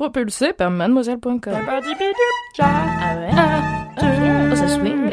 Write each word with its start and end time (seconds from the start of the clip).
Propulsé 0.00 0.54
par 0.54 0.70
mademoiselle.com. 0.70 1.40
Ah 1.52 3.16
ouais? 3.18 3.30
Oh, 3.98 4.56
ça 4.56 4.68
swing. 4.68 5.10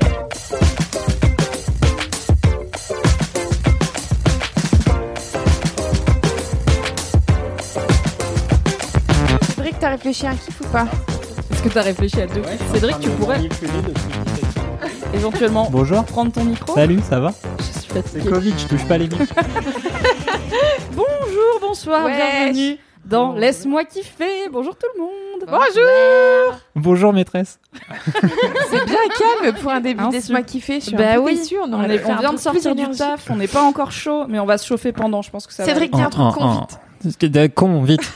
Cédric, 9.56 9.80
t'as 9.80 9.90
réfléchi 9.90 10.26
à 10.26 10.30
un 10.32 10.36
kiff 10.36 10.62
ou 10.62 10.68
pas? 10.68 10.88
Est-ce 11.52 11.64
que 11.64 11.70
t'as 11.70 11.82
réfléchi 11.82 12.22
à 12.22 12.28
deux 12.28 12.42
Cédric, 12.74 13.00
tu 13.00 13.10
pourrais 13.10 13.40
éventuellement 15.14 15.68
Bonjour. 15.72 16.04
prendre 16.06 16.32
ton 16.32 16.44
micro? 16.44 16.76
Salut, 16.76 17.00
ça 17.10 17.20
va? 17.20 17.34
Je 17.60 17.64
suis 17.80 17.92
C'est. 18.06 18.26
Covid, 18.30 18.54
je 18.58 18.68
touche 18.68 18.86
pas 18.86 18.98
les 18.98 19.08
micros. 19.10 19.26
Bonjour, 20.94 21.60
bonsoir, 21.62 22.06
Wesh. 22.06 22.16
bienvenue 22.16 22.78
dans 23.08 23.34
Laisse-moi 23.34 23.84
kiffer. 23.86 24.50
Bonjour 24.52 24.76
tout 24.76 24.88
le 24.96 25.02
monde. 25.02 25.14
Bonjour 25.48 26.60
Bonjour 26.76 27.14
maîtresse. 27.14 27.60
C'est 28.70 28.86
bien 28.86 28.98
calme 29.18 29.56
pour 29.62 29.72
un 29.72 29.80
début 29.82 30.04
Laisse-moi 30.12 30.40
su- 30.40 30.46
kiffer. 30.46 30.80
Je 30.80 30.86
suis 30.88 30.96
Bah 30.96 31.12
un 31.12 31.16
peu 31.16 31.22
oui, 31.22 31.36
déçue, 31.36 31.56
On, 31.62 31.84
est- 31.84 32.06
on 32.06 32.16
vient 32.18 32.34
de 32.34 32.38
sortir 32.38 32.76
du 32.76 32.90
taf, 32.90 33.30
on 33.30 33.36
n'est 33.36 33.48
pas 33.48 33.62
encore 33.64 33.92
chaud, 33.92 34.26
mais 34.28 34.40
on 34.40 34.46
va 34.46 34.58
se 34.58 34.66
chauffer 34.68 34.92
pendant. 34.92 35.22
Je 35.22 35.30
pense 35.30 35.48
que 35.48 35.54
ça 35.54 35.64
va. 35.64 35.70
Cédric, 35.70 35.94
dis 35.94 36.02
un 36.02 36.10
truc 36.10 36.34
con 36.34 36.68
vite. 37.10 37.50
Con, 37.56 37.82
vite. 37.84 38.12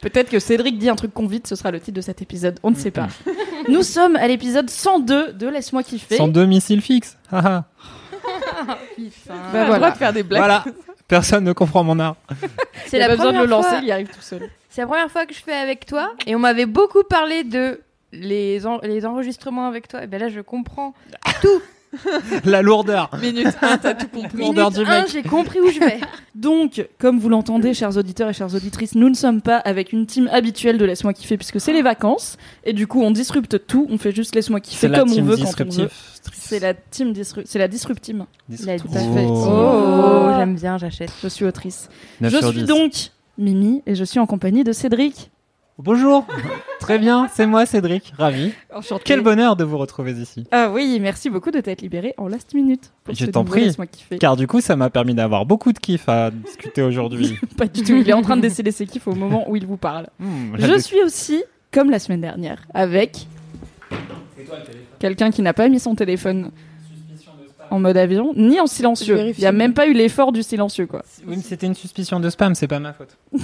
Peut-être 0.00 0.30
que 0.30 0.38
Cédric 0.40 0.78
dit 0.78 0.88
un 0.90 0.96
truc 0.96 1.14
con 1.14 1.26
vite, 1.26 1.46
ce 1.46 1.54
sera 1.54 1.70
le 1.70 1.80
titre 1.80 1.96
de 1.96 2.00
cet 2.00 2.22
épisode, 2.22 2.58
on 2.62 2.70
ne 2.70 2.76
sait 2.76 2.90
pas. 2.90 3.06
Nous 3.68 3.82
sommes 3.82 4.16
à 4.16 4.26
l'épisode 4.26 4.68
102 4.68 5.32
de 5.32 5.48
Laisse-moi 5.48 5.82
kiffer. 5.84 6.16
Sans 6.16 6.28
deux 6.28 6.44
missiles 6.46 6.80
fixes. 6.82 7.16
Haha. 7.30 7.64
Putain. 8.96 9.34
Bah, 9.52 9.64
voilà. 9.66 9.76
droit 9.78 9.90
de 9.92 9.96
faire 9.96 10.12
des 10.12 10.22
blagues. 10.22 10.40
voilà. 10.40 10.64
Personne 11.12 11.44
ne 11.44 11.52
comprend 11.52 11.84
mon 11.84 11.98
art. 11.98 12.16
C'est 12.86 12.98
la 12.98 13.06
pas 13.06 13.16
besoin 13.16 13.26
de 13.26 13.36
première 13.36 13.42
le 13.44 13.50
lancer, 13.50 13.68
fois. 13.68 13.78
il 13.82 13.88
y 13.88 13.92
arrive 13.92 14.08
tout 14.08 14.22
seul. 14.22 14.48
C'est 14.70 14.80
la 14.80 14.86
première 14.86 15.10
fois 15.10 15.26
que 15.26 15.34
je 15.34 15.40
fais 15.40 15.52
avec 15.52 15.84
toi 15.84 16.10
et 16.26 16.34
on 16.34 16.38
m'avait 16.38 16.64
beaucoup 16.64 17.02
parlé 17.04 17.44
de 17.44 17.82
les, 18.12 18.66
en- 18.66 18.78
les 18.78 19.04
enregistrements 19.04 19.66
avec 19.68 19.88
toi. 19.88 20.02
Et 20.02 20.06
ben 20.06 20.18
là, 20.18 20.30
je 20.30 20.40
comprends 20.40 20.94
tout. 21.42 21.60
La 22.44 22.62
lourdeur. 22.62 23.10
Minute 23.20 23.48
1, 23.60 23.78
t'as 23.78 23.94
tout 23.94 24.06
compris. 24.08 24.38
Minute 24.38 24.56
Lourdeur 24.56 24.70
du 24.70 24.80
1, 24.90 25.00
mec. 25.02 25.10
j'ai 25.12 25.22
compris 25.22 25.60
où 25.60 25.70
je 25.70 25.78
vais. 25.80 26.00
Donc, 26.34 26.88
comme 26.98 27.18
vous 27.18 27.28
l'entendez, 27.28 27.74
chers 27.74 27.96
auditeurs 27.96 28.28
et 28.30 28.32
chères 28.32 28.54
auditrices, 28.54 28.94
nous 28.94 29.08
ne 29.10 29.14
sommes 29.14 29.42
pas 29.42 29.58
avec 29.58 29.92
une 29.92 30.06
team 30.06 30.28
habituelle 30.32 30.78
de 30.78 30.84
Laisse-moi 30.84 31.12
kiffer 31.12 31.36
puisque 31.36 31.60
c'est 31.60 31.72
les 31.72 31.82
vacances. 31.82 32.36
Et 32.64 32.72
du 32.72 32.86
coup, 32.86 33.02
on 33.02 33.10
disrupte 33.10 33.66
tout. 33.66 33.86
On 33.90 33.98
fait 33.98 34.12
juste 34.12 34.34
Laisse-moi 34.34 34.60
kiffer 34.60 34.80
C'est 34.86 34.88
la 34.88 34.98
comme 35.00 35.10
on 35.10 35.14
team 35.14 35.26
veut 35.26 35.36
quand 35.36 35.42
on 35.42 35.46
disruptive. 35.64 35.84
veut. 35.84 35.90
C'est 36.32 36.60
la 36.60 36.74
team 36.74 37.12
disru- 37.12 37.42
c'est 37.44 37.58
la 37.58 37.68
disruptime. 37.68 38.26
La 38.64 38.78
Tout 38.78 38.88
à 38.94 38.98
fait. 39.00 39.26
Oh. 39.28 39.46
Oh, 39.48 40.30
j'aime 40.38 40.54
bien, 40.54 40.78
j'achète. 40.78 41.12
Je 41.22 41.28
suis 41.28 41.44
autrice. 41.44 41.88
9 42.20 42.32
je 42.32 42.38
sur 42.38 42.48
suis 42.50 42.58
10. 42.60 42.66
donc 42.66 42.92
Mimi 43.38 43.82
et 43.86 43.94
je 43.94 44.04
suis 44.04 44.20
en 44.20 44.26
compagnie 44.26 44.62
de 44.64 44.72
Cédric. 44.72 45.30
Bonjour. 45.78 46.26
Très 46.80 46.98
bien, 46.98 47.28
c'est 47.32 47.46
moi 47.46 47.64
Cédric, 47.64 48.12
ravi. 48.18 48.52
Enchanté. 48.74 49.02
Quel 49.06 49.20
bonheur 49.22 49.56
de 49.56 49.64
vous 49.64 49.78
retrouver 49.78 50.12
ici. 50.12 50.44
Ah 50.50 50.70
oui, 50.70 50.98
merci 51.00 51.30
beaucoup 51.30 51.50
de 51.50 51.60
t'être 51.60 51.80
libéré 51.80 52.14
en 52.18 52.28
last 52.28 52.54
minute. 52.54 52.92
pour 53.04 53.14
Je 53.14 53.26
t'en 53.26 53.44
prie. 53.44 53.74
Car 54.20 54.36
du 54.36 54.46
coup, 54.46 54.60
ça 54.60 54.76
m'a 54.76 54.90
permis 54.90 55.14
d'avoir 55.14 55.46
beaucoup 55.46 55.72
de 55.72 55.78
kiff 55.78 56.08
à 56.08 56.30
discuter 56.30 56.82
aujourd'hui. 56.82 57.38
Pas 57.56 57.66
du 57.66 57.82
tout. 57.82 57.94
Il 57.96 58.08
est 58.08 58.12
en 58.12 58.22
train 58.22 58.36
de 58.36 58.42
décider 58.42 58.70
ses 58.70 58.86
kiffs 58.86 59.08
au 59.08 59.14
moment 59.14 59.48
où 59.50 59.56
il 59.56 59.66
vous 59.66 59.78
parle. 59.78 60.08
Hmm, 60.18 60.56
Je 60.58 60.78
suis 60.78 61.02
aussi, 61.02 61.42
comme 61.70 61.90
la 61.90 61.98
semaine 61.98 62.20
dernière, 62.20 62.62
avec 62.74 63.26
quelqu'un 64.98 65.30
qui 65.30 65.40
n'a 65.42 65.54
pas 65.54 65.68
mis 65.68 65.80
son 65.80 65.94
téléphone 65.94 66.50
en 67.70 67.80
mode 67.80 67.96
avion, 67.96 68.34
ni 68.36 68.60
en 68.60 68.66
silencieux. 68.66 69.28
Il 69.30 69.40
n'y 69.40 69.46
a 69.46 69.52
même 69.52 69.72
pas 69.72 69.86
eu 69.86 69.94
l'effort 69.94 70.32
du 70.32 70.42
silencieux, 70.42 70.86
quoi. 70.86 71.02
Oui, 71.26 71.36
mais 71.36 71.42
c'était 71.42 71.66
une 71.66 71.74
suspicion 71.74 72.20
de 72.20 72.28
spam, 72.28 72.54
c'est 72.54 72.68
pas 72.68 72.78
ma 72.78 72.92
faute. 72.92 73.16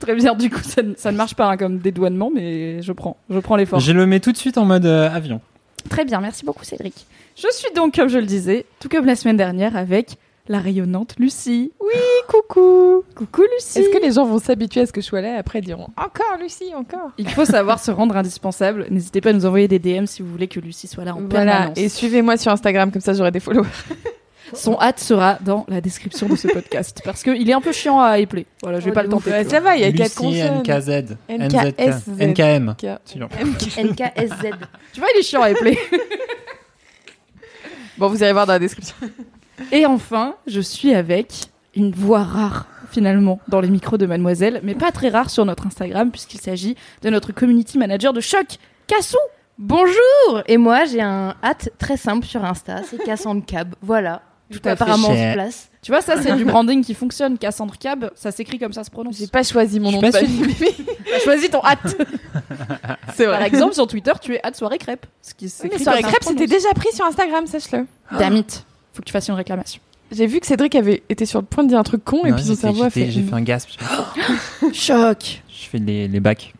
Très 0.00 0.14
bien, 0.14 0.34
du 0.34 0.50
coup, 0.50 0.60
ça, 0.62 0.82
ne- 0.82 0.94
ça 0.96 1.12
ne 1.12 1.16
marche 1.16 1.34
pas 1.34 1.46
hein, 1.48 1.56
comme 1.56 1.78
dédouanement, 1.78 2.30
mais 2.34 2.82
je 2.82 2.92
prends, 2.92 3.16
je 3.30 3.38
prends 3.38 3.56
l'effort. 3.56 3.80
Je 3.80 3.92
le 3.92 4.06
mets 4.06 4.20
tout 4.20 4.32
de 4.32 4.36
suite 4.36 4.58
en 4.58 4.64
mode 4.64 4.86
euh, 4.86 5.08
avion. 5.10 5.40
Très 5.88 6.04
bien, 6.04 6.20
merci 6.20 6.44
beaucoup, 6.44 6.64
Cédric. 6.64 7.06
Je 7.36 7.46
suis 7.52 7.72
donc, 7.74 7.94
comme 7.94 8.08
je 8.08 8.18
le 8.18 8.26
disais, 8.26 8.66
tout 8.80 8.88
comme 8.88 9.06
la 9.06 9.16
semaine 9.16 9.36
dernière, 9.36 9.76
avec 9.76 10.16
la 10.48 10.58
rayonnante 10.58 11.14
Lucie. 11.18 11.72
Oui, 11.80 12.00
coucou 12.28 13.02
Coucou, 13.14 13.42
Lucie 13.54 13.78
Est-ce 13.78 13.88
que 13.88 14.02
les 14.02 14.12
gens 14.12 14.24
vont 14.26 14.38
s'habituer 14.38 14.82
à 14.82 14.86
ce 14.86 14.92
que 14.92 15.00
je 15.00 15.06
sois 15.06 15.22
là 15.22 15.34
et 15.34 15.36
après 15.38 15.60
ils 15.60 15.64
diront 15.64 15.88
Encore 15.96 16.36
Lucie, 16.40 16.74
encore 16.76 17.12
Il 17.16 17.28
faut 17.30 17.46
savoir 17.46 17.78
se 17.80 17.90
rendre 17.90 18.14
indispensable. 18.16 18.86
N'hésitez 18.90 19.20
pas 19.22 19.30
à 19.30 19.32
nous 19.32 19.46
envoyer 19.46 19.68
des 19.68 19.78
DM 19.78 20.04
si 20.04 20.20
vous 20.22 20.28
voulez 20.30 20.46
que 20.48 20.60
Lucie 20.60 20.86
soit 20.86 21.04
là 21.04 21.14
en 21.14 21.20
Voilà, 21.22 21.52
permanence. 21.52 21.78
et 21.78 21.88
suivez-moi 21.88 22.36
sur 22.36 22.52
Instagram, 22.52 22.92
comme 22.92 23.00
ça 23.00 23.14
j'aurai 23.14 23.30
des 23.30 23.40
followers. 23.40 23.68
Son 24.54 24.78
hâte 24.80 25.00
sera 25.00 25.38
dans 25.40 25.64
la 25.68 25.80
description 25.80 26.28
de 26.28 26.36
ce 26.36 26.48
podcast 26.48 27.00
parce 27.04 27.22
qu'il 27.22 27.48
est 27.48 27.52
un 27.52 27.60
peu 27.60 27.72
chiant 27.72 28.00
à 28.00 28.18
épeler. 28.18 28.46
Voilà, 28.62 28.80
je 28.80 28.84
vais 28.86 28.90
Oh, 28.90 28.94
pas 28.94 29.02
le 29.02 29.08
tenter. 29.08 29.30
Ouais, 29.30 29.44
ça 29.44 29.60
va, 29.60 29.76
il 29.76 29.82
y 29.82 29.84
a 29.84 29.92
quatre 29.92 30.22
Lucie, 30.22 30.42
consonnes. 30.42 30.58
NKZ, 30.58 31.16
NKSZ. 31.28 32.20
NKM. 32.20 32.74
NKSZ. 33.78 34.50
Tu 34.92 35.00
vois, 35.00 35.08
il 35.14 35.18
est 35.18 35.22
chiant 35.22 35.42
à 35.42 35.50
épeler. 35.50 35.78
Bon, 37.96 38.08
vous 38.08 38.22
allez 38.24 38.32
voir 38.32 38.46
dans 38.46 38.54
la 38.54 38.58
description. 38.58 38.96
Et 39.70 39.86
enfin, 39.86 40.34
je 40.48 40.60
suis 40.60 40.92
avec 40.94 41.32
une 41.76 41.92
voix 41.92 42.24
rare 42.24 42.66
finalement 42.90 43.40
dans 43.48 43.60
les 43.60 43.70
micros 43.70 43.98
de 43.98 44.06
Mademoiselle, 44.06 44.60
mais 44.64 44.74
pas 44.74 44.90
très 44.90 45.08
rare 45.10 45.30
sur 45.30 45.44
notre 45.44 45.66
Instagram 45.66 46.10
puisqu'il 46.10 46.40
s'agit 46.40 46.76
de 47.02 47.10
notre 47.10 47.32
community 47.32 47.78
manager 47.78 48.12
de 48.12 48.20
choc, 48.20 48.46
Cassou. 48.88 49.16
Bonjour 49.58 50.42
Et 50.46 50.56
moi, 50.56 50.84
j'ai 50.84 51.00
un 51.00 51.36
hâte 51.44 51.70
très 51.78 51.96
simple 51.96 52.26
sur 52.26 52.44
Insta, 52.44 52.82
c'est 52.82 52.98
Cassandre 53.04 53.44
Cab. 53.46 53.76
Voilà. 53.80 54.22
Tout 54.52 54.60
à 54.64 54.72
apparemment 54.72 55.08
on 55.08 55.14
Cher. 55.14 55.32
se 55.32 55.34
place. 55.36 55.68
Tu 55.82 55.90
vois, 55.90 56.00
ça 56.00 56.20
c'est 56.20 56.34
du 56.36 56.44
branding 56.46 56.84
qui 56.84 56.94
fonctionne. 56.94 57.38
Cassandre 57.38 57.76
Cab, 57.78 58.10
ça 58.14 58.30
s'écrit 58.30 58.58
comme 58.58 58.72
ça 58.72 58.84
se 58.84 58.90
prononce. 58.90 59.16
J'ai 59.18 59.26
pas 59.26 59.42
choisi 59.42 59.80
mon 59.80 59.90
Je 59.90 59.96
nom 59.96 60.00
suis 60.00 60.08
de 60.08 60.12
pas 60.12 60.20
famille. 60.20 60.54
T'as 61.10 61.18
choisi 61.20 61.48
ton 61.50 61.62
hâte. 61.64 61.96
C'est 63.14 63.26
Par 63.26 63.42
exemple, 63.42 63.74
sur 63.74 63.86
Twitter, 63.86 64.12
tu 64.20 64.34
es 64.34 64.40
hâte 64.44 64.56
soirée 64.56 64.78
crêpe. 64.78 65.06
Ce 65.22 65.34
qui 65.34 65.44
Oui, 65.46 65.50
s'écrit 65.50 65.78
mais 65.78 65.82
soirée 65.84 66.02
crêpe, 66.02 66.22
c'était 66.24 66.46
déjà 66.46 66.68
pris 66.74 66.88
sur 66.94 67.04
Instagram, 67.04 67.46
sache-le. 67.46 67.86
Damit. 68.18 68.44
Faut 68.92 69.00
que 69.02 69.06
tu 69.06 69.12
fasses 69.12 69.28
une 69.28 69.34
réclamation. 69.34 69.80
J'ai 70.12 70.26
vu 70.26 70.38
que 70.40 70.46
Cédric 70.46 70.74
avait 70.74 71.02
été 71.08 71.26
sur 71.26 71.40
le 71.40 71.46
point 71.46 71.64
de 71.64 71.68
dire 71.70 71.78
un 71.78 71.82
truc 71.82 72.04
con 72.04 72.24
et 72.24 72.32
puis 72.32 72.44
son 72.44 72.54
cerveau 72.54 72.84
a 72.84 72.90
fait. 72.90 73.10
J'ai 73.10 73.22
fait 73.22 73.34
un 73.34 73.40
gasp. 73.42 73.70
Choc. 74.72 75.42
Je 75.48 75.68
fais 75.70 75.78
les, 75.78 76.08
les 76.08 76.20
bacs. 76.20 76.54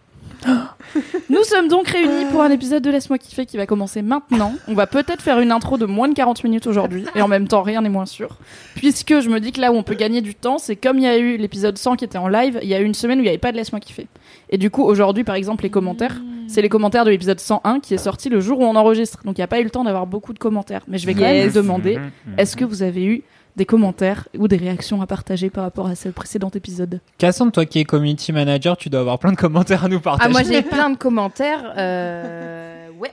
Nous 1.31 1.43
sommes 1.45 1.69
donc 1.69 1.89
réunis 1.89 2.27
pour 2.31 2.43
un 2.43 2.51
épisode 2.51 2.83
de 2.83 2.91
Laisse-moi 2.91 3.19
kiffer 3.19 3.47
qui 3.47 3.57
va 3.57 3.67
commencer 3.67 4.03
maintenant. 4.03 4.53
On 4.69 4.75
va 4.75 4.87
peut-être 4.87 5.23
faire 5.23 5.41
une 5.41 5.51
intro 5.53 5.79
de 5.79 5.87
moins 5.87 6.09
de 6.09 6.15
40 6.15 6.45
minutes 6.45 6.67
aujourd'hui 6.67 7.05
et 7.15 7.23
en 7.23 7.29
même 7.29 7.49
temps 7.49 7.63
rien 7.63 7.81
n'est 7.81 7.89
moins 7.89 8.07
sûr. 8.07 8.39
Puisque 8.77 9.21
je 9.21 9.29
me 9.29 9.41
dis 9.41 9.53
que 9.53 9.61
là 9.61 9.73
où 9.73 9.77
on 9.77 9.83
peut 9.83 9.95
gagner 9.95 10.21
du 10.21 10.35
temps, 10.35 10.59
c'est 10.59 10.77
comme 10.77 10.99
il 10.99 11.05
y 11.05 11.09
a 11.09 11.19
eu 11.19 11.37
l'épisode 11.37 11.79
100 11.79 11.97
qui 11.97 12.05
était 12.05 12.19
en 12.19 12.29
live, 12.29 12.59
il 12.63 12.69
y 12.69 12.75
a 12.75 12.81
eu 12.81 12.85
une 12.85 12.95
semaine 12.95 13.19
où 13.19 13.23
il 13.23 13.25
n'y 13.25 13.29
avait 13.31 13.39
pas 13.39 13.53
de 13.53 13.57
Laisse-moi 13.57 13.81
kiffer. 13.81 14.07
Et 14.51 14.59
du 14.59 14.71
coup 14.71 14.83
aujourd'hui 14.83 15.25
par 15.25 15.35
exemple 15.35 15.65
les 15.65 15.71
commentaires, 15.71 16.21
c'est 16.47 16.63
les 16.63 16.69
commentaires 16.69 17.05
de 17.05 17.11
l'épisode 17.11 17.41
101 17.41 17.81
qui 17.81 17.95
est 17.95 17.99
sorti 17.99 18.29
le 18.29 18.41
jour 18.41 18.61
où 18.61 18.65
on 18.65 18.77
enregistre. 18.77 19.21
Donc 19.25 19.39
il 19.39 19.41
n'y 19.41 19.45
a 19.45 19.49
pas 19.49 19.61
eu 19.61 19.65
le 19.65 19.71
temps 19.71 19.85
d'avoir 19.85 20.07
beaucoup 20.07 20.33
de 20.33 20.39
commentaires. 20.39 20.83
Mais 20.89 20.99
je 20.99 21.07
vais 21.07 21.15
quand 21.15 21.21
même 21.23 21.49
vous 21.49 21.55
demander, 21.55 21.97
Mhm, 21.97 22.11
mhm. 22.27 22.39
est-ce 22.39 22.57
que 22.57 22.65
vous 22.65 22.83
avez 22.83 23.05
eu 23.05 23.23
des 23.57 23.65
commentaires 23.67 24.27
ou 24.39 24.49
des 24.49 24.57
réactions 24.57 25.01
à 25.03 25.07
partager 25.07 25.49
par 25.51 25.65
rapport 25.65 25.87
à 25.87 25.95
ce 25.95 26.09
précédent 26.09 26.51
épisode 26.55 27.01
Cassandre, 27.19 27.53
toi 27.53 27.65
qui 27.67 27.79
es 27.81 27.85
community 27.85 28.33
manager, 28.33 28.77
tu 28.77 28.89
dois 28.91 29.01
avoir 29.01 29.19
plein 29.19 29.31
de 29.33 29.37
commentaires 29.37 29.85
à 29.85 29.89
nous 29.89 30.01
partager. 30.01 30.29
Ah, 30.29 30.33
moi 30.33 30.43
j'ai 30.43 30.63
plein 30.63 30.91
de 30.91 30.97
commentaires. 30.97 31.73
Euh... 31.77 32.71
Ouais. 33.01 33.13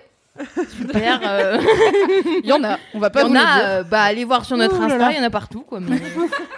Super. 0.78 1.20
euh, 1.26 1.58
Il 2.44 2.50
y 2.50 2.54
en 2.54 2.64
a, 2.64 2.78
on 2.94 3.00
va 3.00 3.08
Il 3.08 3.12
pas 3.12 3.22
y 3.22 3.26
en 3.26 3.36
a, 3.36 3.40
dire. 3.40 3.46
euh, 3.64 3.84
bah 3.84 4.02
allez 4.02 4.24
voir 4.24 4.46
sur 4.46 4.56
notre 4.58 4.80
Ouh 4.80 4.84
Insta, 4.84 4.98
là. 4.98 5.12
il 5.12 5.18
y 5.18 5.20
en 5.20 5.24
a 5.24 5.30
partout 5.30 5.62
quoi. 5.62 5.80
mais- 5.82 6.00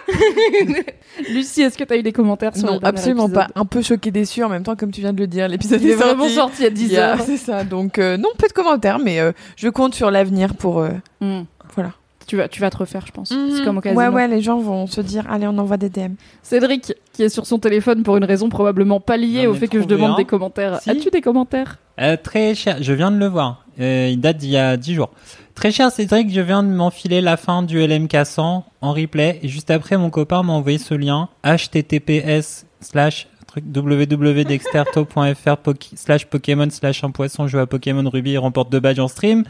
Lucie, 1.28 1.62
est-ce 1.62 1.76
que 1.76 1.84
tu 1.84 1.92
as 1.92 1.96
eu 1.96 2.02
des 2.02 2.12
commentaires 2.12 2.56
sur 2.56 2.66
Non, 2.72 2.78
absolument 2.82 3.28
pas. 3.28 3.48
Un 3.54 3.64
peu 3.64 3.82
choqué, 3.82 4.10
déçu 4.10 4.42
en 4.44 4.48
même 4.48 4.62
temps, 4.62 4.76
comme 4.76 4.90
tu 4.90 5.00
viens 5.00 5.12
de 5.12 5.18
le 5.18 5.26
dire. 5.26 5.48
L'épisode 5.48 5.82
Il 5.82 5.90
est 5.90 5.94
vraiment 5.94 6.28
sorti. 6.28 6.58
il 6.60 6.64
y 6.64 6.66
a 6.66 6.70
10 6.70 6.84
Il 6.86 6.92
y 6.92 6.96
a- 6.98 7.10
heures. 7.12 7.20
C'est 7.26 7.36
ça. 7.36 7.64
Donc, 7.64 7.98
euh, 7.98 8.16
non, 8.16 8.28
peu 8.38 8.46
de 8.46 8.52
commentaires, 8.52 8.98
mais 8.98 9.20
euh, 9.20 9.32
je 9.56 9.68
compte 9.68 9.94
sur 9.94 10.10
l'avenir 10.10 10.54
pour. 10.54 10.78
euh, 10.80 10.90
Hmm. 11.20 11.42
Voilà. 11.74 11.90
Tu 12.26 12.36
vas, 12.36 12.48
tu 12.48 12.60
vas 12.60 12.70
te 12.70 12.76
refaire, 12.76 13.04
je 13.06 13.12
pense. 13.12 13.30
Mhm. 13.30 13.50
C'est 13.56 13.64
comme 13.64 13.78
au 13.78 13.80
casino. 13.80 14.00
Ouais, 14.00 14.08
ouais, 14.08 14.28
les 14.28 14.40
gens 14.40 14.58
vont 14.58 14.86
se 14.86 15.00
dire, 15.00 15.24
allez, 15.30 15.46
on 15.46 15.56
envoie 15.58 15.76
des 15.76 15.88
DM. 15.88 16.14
Cédric, 16.42 16.94
qui 17.12 17.22
est 17.22 17.28
sur 17.28 17.46
son 17.46 17.58
téléphone 17.58 18.02
pour 18.02 18.16
une 18.16 18.24
raison 18.24 18.48
probablement 18.48 19.00
pas 19.00 19.16
liée 19.16 19.46
au 19.46 19.54
ai 19.54 19.58
fait 19.58 19.68
que 19.68 19.80
je 19.80 19.86
demande 19.86 20.12
un. 20.12 20.16
des 20.16 20.24
commentaires. 20.24 20.80
Si. 20.80 20.90
As-tu 20.90 21.10
des 21.10 21.20
commentaires? 21.20 21.78
Euh, 22.00 22.16
très 22.22 22.54
cher, 22.54 22.78
je 22.80 22.92
viens 22.92 23.10
de 23.10 23.18
le 23.18 23.26
voir. 23.26 23.64
Euh, 23.80 24.08
il 24.10 24.20
date 24.20 24.38
d'il 24.38 24.50
y 24.50 24.56
a 24.56 24.76
10 24.76 24.94
jours. 24.94 25.10
Très 25.54 25.70
cher 25.70 25.90
Cédric, 25.92 26.32
je 26.32 26.40
viens 26.40 26.64
de 26.64 26.68
m'enfiler 26.68 27.20
la 27.20 27.36
fin 27.36 27.62
du 27.62 27.84
LMK 27.84 28.24
100 28.24 28.64
en 28.80 28.92
replay 28.92 29.38
et 29.42 29.48
juste 29.48 29.70
après 29.70 29.96
mon 29.96 30.10
copain 30.10 30.42
m'a 30.42 30.52
envoyé 30.52 30.78
ce 30.78 30.94
lien 30.94 31.28
https 31.44 32.66
slash 32.80 33.28
www.dexterto.fr 33.56 35.56
slash 35.94 36.26
Pokémon 36.26 36.68
slash 36.70 37.04
un 37.04 37.10
poisson 37.10 37.46
joue 37.46 37.58
à 37.58 37.66
Pokémon 37.66 38.08
Ruby 38.08 38.32
et 38.32 38.38
remporte 38.38 38.70
deux 38.70 38.80
badges 38.80 38.98
en 38.98 39.08
stream. 39.08 39.44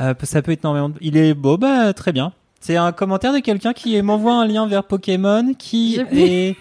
Euh, 0.00 0.14
ça 0.22 0.42
peut 0.42 0.52
être 0.52 0.64
énormément. 0.64 0.88
de- 0.90 0.98
Il 1.00 1.16
est 1.16 1.34
beau, 1.34 1.56
bah 1.56 1.92
très 1.92 2.12
bien. 2.12 2.32
C'est 2.60 2.76
un 2.76 2.92
commentaire 2.92 3.32
de 3.32 3.38
quelqu'un 3.38 3.72
qui 3.72 4.00
m'envoie 4.02 4.34
un 4.34 4.46
lien 4.46 4.66
vers 4.66 4.84
Pokémon, 4.84 5.52
qui 5.58 6.00
est 6.12 6.56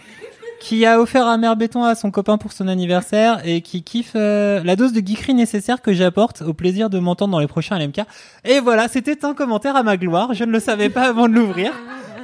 qui 0.62 0.86
a 0.86 1.00
offert 1.00 1.28
un 1.28 1.38
mer 1.38 1.56
béton 1.56 1.84
à 1.84 1.94
son 1.96 2.10
copain 2.12 2.38
pour 2.38 2.52
son 2.54 2.68
anniversaire 2.68 3.42
et 3.46 3.62
qui 3.62 3.84
kiffe 3.84 4.14
euh, 4.16 4.64
la 4.64 4.76
dose 4.76 4.94
de 4.94 5.06
geekerie 5.06 5.34
nécessaire 5.36 5.82
que 5.82 5.94
j'apporte 5.94 6.42
au 6.42 6.54
plaisir 6.54 6.90
de 6.90 6.98
m'entendre 6.98 7.32
dans 7.34 7.40
les 7.40 7.48
prochains 7.48 7.78
LMK. 7.78 8.02
Et 8.46 8.60
voilà, 8.62 8.88
c'était 8.88 9.26
un 9.26 9.34
commentaire 9.36 9.76
à 9.76 9.84
ma 9.84 9.96
gloire. 9.98 10.34
Je 10.34 10.44
ne 10.44 10.52
le 10.52 10.60
savais 10.60 10.90
pas 10.90 11.04
avant 11.04 11.28
de 11.28 11.34
l'ouvrir. 11.34 11.72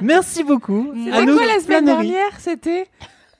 Merci 0.00 0.42
beaucoup. 0.42 0.92
C'était 1.04 1.16
quoi 1.36 1.46
la 1.46 1.60
semaine 1.60 1.84
dernière 1.84 2.30
C'était? 2.40 2.86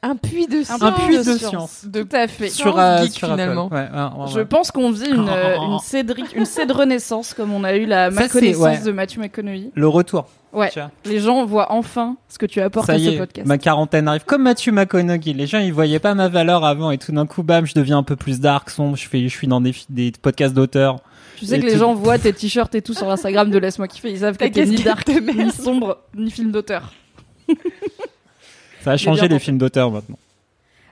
Un 0.02 0.16
puits 0.16 0.46
de 0.46 0.62
science. 0.64 0.82
Un 0.82 0.92
puits 0.92 1.16
de 1.18 1.22
science. 1.22 1.86
Tout 1.92 2.08
à 2.12 2.26
fait. 2.26 2.48
Sur, 2.48 2.78
euh, 2.78 3.02
geek, 3.04 3.12
sur 3.12 3.28
Apple. 3.30 3.40
finalement. 3.40 3.68
Ouais, 3.68 3.88
ouais, 3.92 4.22
ouais, 4.24 4.30
Je 4.34 4.40
pense 4.40 4.70
qu'on 4.72 4.90
vit 4.90 5.08
une, 5.10 5.28
euh, 5.30 5.56
une 5.60 5.78
Cédric, 5.78 6.34
une 6.34 6.44
Céd 6.44 6.70
renaissance 6.72 7.34
comme 7.34 7.52
on 7.52 7.62
a 7.62 7.76
eu 7.76 7.86
la 7.86 8.10
ma 8.10 8.28
connaissance 8.28 8.62
ouais. 8.62 8.82
de 8.82 8.90
Matthew 8.92 9.18
McConaughey. 9.18 9.70
Le 9.74 9.88
retour. 9.88 10.26
Ouais. 10.52 10.70
Les 11.06 11.20
gens 11.20 11.46
voient 11.46 11.72
enfin 11.72 12.16
ce 12.28 12.36
que 12.36 12.46
tu 12.46 12.60
apportes 12.60 12.86
Ça 12.86 12.94
à 12.94 12.96
y 12.96 13.04
ce 13.06 13.10
est, 13.10 13.18
podcast. 13.18 13.46
ma 13.46 13.58
quarantaine 13.58 14.06
arrive. 14.08 14.24
Comme 14.24 14.42
Mathieu 14.42 14.72
McConaughey, 14.72 15.32
les 15.32 15.46
gens 15.46 15.60
ils 15.60 15.72
voyaient 15.72 15.98
pas 15.98 16.14
ma 16.14 16.28
valeur 16.28 16.64
avant 16.64 16.90
et 16.90 16.98
tout 16.98 17.12
d'un 17.12 17.26
coup 17.26 17.42
bam, 17.42 17.64
je 17.64 17.74
deviens 17.74 17.98
un 17.98 18.02
peu 18.02 18.16
plus 18.16 18.40
dark, 18.40 18.70
sombre. 18.70 18.96
Je 18.96 19.08
fais, 19.08 19.22
je 19.22 19.34
suis 19.34 19.46
dans 19.46 19.60
des, 19.60 19.72
podcasts 20.20 20.54
d'auteurs. 20.54 20.98
Tu 21.38 21.46
sais 21.46 21.56
Et 21.56 21.60
que 21.60 21.66
les 21.66 21.72
tout- 21.72 21.78
gens 21.78 21.94
voient 21.94 22.18
tes 22.18 22.32
t-shirts 22.32 22.74
et 22.74 22.82
tout 22.82 22.92
sur 22.92 23.08
Instagram 23.10 23.50
de 23.50 23.58
Laisse-moi 23.58 23.88
kiffer. 23.88 24.10
Ils 24.10 24.18
savent 24.18 24.36
que 24.36 24.44
Ta 24.44 24.50
t'es 24.50 24.66
ni 24.66 24.76
dark, 24.76 25.08
ni 25.08 25.50
sombre, 25.50 25.98
ni 26.14 26.30
film 26.30 26.50
d'auteur. 26.52 26.92
Ça 28.84 28.92
a 28.92 28.96
changé 28.96 29.28
les 29.28 29.38
films 29.38 29.58
d'auteurs 29.58 29.90
maintenant. 29.90 30.18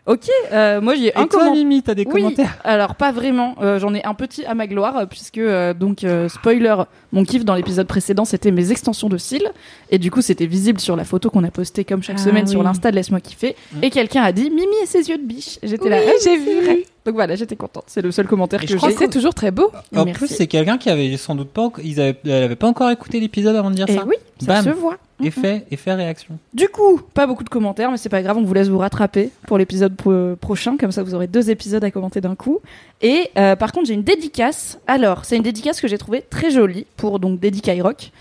Ok, 0.07 0.29
euh, 0.51 0.81
moi 0.81 0.95
j'ai 0.95 1.15
un 1.15 1.25
Et 1.25 1.29
toi, 1.29 1.41
commentaire. 1.41 1.53
Mimi, 1.55 1.83
t'as 1.83 1.95
des 1.95 2.07
Oui, 2.07 2.23
commentaires 2.23 2.59
alors 2.65 2.95
pas 2.95 3.13
vraiment. 3.13 3.55
Euh, 3.61 3.79
J'en 3.79 3.95
ai 3.95 4.03
un 4.03 4.15
petit 4.15 4.45
à 4.47 4.55
ma 4.55 4.67
gloire, 4.67 4.97
euh, 4.97 5.07
puisque, 5.07 5.37
euh, 5.39 5.75
donc, 5.75 6.05
euh, 6.05 6.29
spoiler, 6.29 6.75
mon 7.13 7.23
kiff 7.23 7.45
dans 7.45 7.55
l'épisode 7.55 7.87
précédent, 7.87 8.25
c'était 8.25 8.51
mes 8.51 8.73
extensions 8.73 9.09
de 9.11 9.19
cils. 9.19 9.47
Et 9.91 9.99
du 9.99 10.11
coup, 10.11 10.23
c'était 10.23 10.47
visible 10.47 10.81
sur 10.81 10.97
la 10.97 11.05
photo 11.05 11.29
qu'on 11.31 11.45
a 11.45 11.51
postée 11.51 11.85
comme 11.85 12.03
chaque 12.03 12.17
Ah 12.19 12.25
semaine 12.25 12.47
sur 12.47 12.63
l'Insta 12.63 12.91
de 12.91 12.97
Laisse-moi 12.97 13.21
kiffer. 13.21 13.55
Et 13.83 13.91
quelqu'un 13.91 14.23
a 14.23 14.33
dit 14.33 14.49
Mimi 14.51 14.75
et 14.83 14.87
ses 14.87 15.11
yeux 15.11 15.19
de 15.19 15.23
biche. 15.27 15.59
J'étais 15.63 15.91
là, 15.91 15.99
Oui, 16.05 16.11
Ah, 16.13 16.19
j'ai 16.25 16.37
vu. 16.39 16.85
Donc 17.11 17.17
voilà, 17.17 17.35
j'étais 17.35 17.57
contente. 17.57 17.85
C'est 17.89 18.03
le 18.03 18.13
seul 18.13 18.29
commentaire 18.29 18.63
Et 18.63 18.67
que 18.67 18.79
j'ai. 18.79 18.87
Et 18.87 18.93
c'est 18.97 19.09
toujours 19.11 19.35
très 19.35 19.51
beau. 19.51 19.73
En 19.97 20.05
Merci. 20.05 20.13
plus, 20.13 20.29
c'est 20.29 20.47
quelqu'un 20.47 20.79
qui 20.79 20.91
avait 20.91 21.17
sans 21.17 21.35
doute 21.35 21.49
pas, 21.49 21.71
ils 21.83 22.01
avaient, 22.01 22.17
elle 22.25 22.45
avait 22.45 22.55
pas 22.55 22.69
encore 22.69 22.89
écouté 22.89 23.19
l'épisode 23.19 23.57
avant 23.57 23.69
de 23.71 23.75
dire 23.75 23.87
Et 23.89 23.95
ça. 23.97 24.05
oui, 24.07 24.15
ça 24.41 24.47
Bam. 24.47 24.65
se 24.65 24.71
voit. 24.71 24.97
Effet, 25.23 25.67
effet 25.73 25.93
réaction. 25.93 26.39
Du 26.55 26.69
coup, 26.69 27.01
pas 27.13 27.27
beaucoup 27.27 27.43
de 27.43 27.49
commentaires, 27.49 27.91
mais 27.91 27.97
c'est 27.97 28.09
pas 28.09 28.23
grave, 28.23 28.37
on 28.39 28.43
vous 28.43 28.55
laisse 28.55 28.69
vous 28.69 28.79
rattraper 28.79 29.31
pour 29.49 29.59
l'épisode 29.59 29.97
pro- 29.97 30.37
prochain, 30.41 30.77
comme 30.77 30.93
ça 30.93 31.03
vous 31.03 31.13
aurez 31.15 31.27
deux 31.27 31.51
épisodes 31.51 31.83
à 31.83 31.91
commenter 31.91 32.21
d'un 32.21 32.37
coup. 32.37 32.61
Et 33.03 33.29
euh, 33.37 33.57
par 33.57 33.73
contre, 33.73 33.89
j'ai 33.89 33.95
une 33.95 34.05
dédicace. 34.05 34.79
Alors, 34.87 35.25
c'est 35.25 35.37
une 35.37 35.43
dédicace 35.43 35.81
que 35.81 35.89
j'ai 35.89 35.99
trouvée 35.99 36.23
très 36.31 36.51
jolie 36.53 36.87
pour 36.97 37.19
donc 37.19 37.41
Dédicace 37.41 37.81
Rock, 37.83 38.13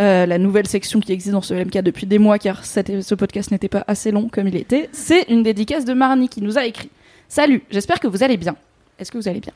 euh, 0.00 0.26
la 0.26 0.38
nouvelle 0.38 0.68
section 0.68 1.00
qui 1.00 1.12
existe 1.12 1.32
dans 1.32 1.42
ce 1.42 1.52
LMK 1.54 1.78
depuis 1.82 2.06
des 2.06 2.18
mois, 2.20 2.38
car 2.38 2.64
cette- 2.64 3.02
ce 3.02 3.14
podcast 3.16 3.50
n'était 3.50 3.68
pas 3.68 3.82
assez 3.88 4.10
long 4.12 4.28
comme 4.32 4.46
il 4.46 4.54
était. 4.56 4.88
C'est 4.92 5.22
une 5.28 5.42
dédicace 5.42 5.84
de 5.84 5.92
Marnie 5.92 6.28
qui 6.28 6.40
nous 6.40 6.56
a 6.56 6.64
écrit. 6.64 6.88
Salut, 7.28 7.62
j'espère 7.70 8.00
que 8.00 8.08
vous 8.08 8.22
allez 8.22 8.36
bien. 8.36 8.56
Est-ce 8.98 9.12
que 9.12 9.18
vous 9.18 9.28
allez 9.28 9.40
bien 9.40 9.52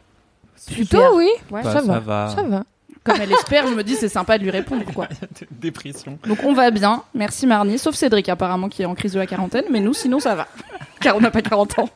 Plutôt, 0.71 1.17
oui. 1.17 1.29
Ouais. 1.51 1.63
Bah, 1.63 1.73
ça, 1.73 1.81
va. 1.81 1.99
va. 1.99 2.33
Ça 2.35 2.43
va. 2.43 2.65
Comme 3.05 3.21
elle 3.21 3.33
espère, 3.33 3.67
je 3.67 3.75
me 3.75 3.83
dis 3.83 3.97
c'est 3.97 4.09
sympa 4.09 4.39
de 4.39 4.45
lui 4.45 4.51
répondre 4.51 4.85
quoi. 4.95 5.09
Dépression. 5.51 6.19
Donc 6.27 6.45
on 6.45 6.53
va 6.53 6.71
bien, 6.71 7.03
merci 7.15 7.49
Marnie, 7.49 7.79
sauf 7.79 7.97
Cédric 7.97 8.29
apparemment 8.29 8.69
qui 8.69 8.83
est 8.83 8.85
en 8.85 8.95
crise 8.95 9.13
de 9.15 9.19
la 9.19 9.27
quarantaine, 9.27 9.65
mais 9.71 9.81
nous 9.81 9.93
sinon 9.93 10.21
ça 10.21 10.37
va, 10.37 10.47
car 11.01 11.17
on 11.17 11.21
n'a 11.21 11.33
pas 11.33 11.43
40 11.43 11.81
ans. 11.81 11.89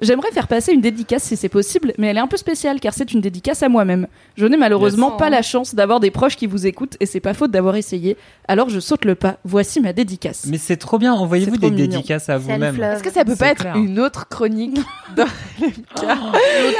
J'aimerais 0.00 0.30
faire 0.32 0.48
passer 0.48 0.72
une 0.72 0.80
dédicace 0.80 1.22
si 1.24 1.36
c'est 1.36 1.48
possible, 1.48 1.92
mais 1.98 2.06
elle 2.08 2.16
est 2.16 2.20
un 2.20 2.26
peu 2.26 2.36
spéciale 2.38 2.80
car 2.80 2.94
c'est 2.94 3.12
une 3.12 3.20
dédicace 3.20 3.62
à 3.62 3.68
moi-même. 3.68 4.06
Je 4.36 4.46
n'ai 4.46 4.56
malheureusement 4.56 5.12
pas 5.12 5.28
la 5.30 5.42
chance 5.42 5.74
d'avoir 5.74 6.00
des 6.00 6.10
proches 6.10 6.36
qui 6.36 6.46
vous 6.46 6.66
écoutent 6.66 6.96
et 7.00 7.06
c'est 7.06 7.20
pas 7.20 7.34
faute 7.34 7.50
d'avoir 7.50 7.76
essayé, 7.76 8.16
alors 8.48 8.68
je 8.70 8.80
saute 8.80 9.04
le 9.04 9.14
pas. 9.14 9.36
Voici 9.44 9.80
ma 9.80 9.92
dédicace. 9.92 10.46
Mais 10.48 10.58
c'est 10.58 10.76
trop 10.78 10.98
bien, 10.98 11.12
envoyez-vous 11.12 11.56
des 11.58 11.70
mignon. 11.70 11.86
dédicaces 11.88 12.28
à 12.28 12.38
vous-même. 12.38 12.80
Est-ce 12.82 13.02
que 13.02 13.12
ça 13.12 13.24
peut 13.24 13.36
pas 13.36 13.48
être 13.48 13.66
une 13.76 14.00
autre 14.00 14.28
chronique 14.28 14.78
dans 15.16 15.26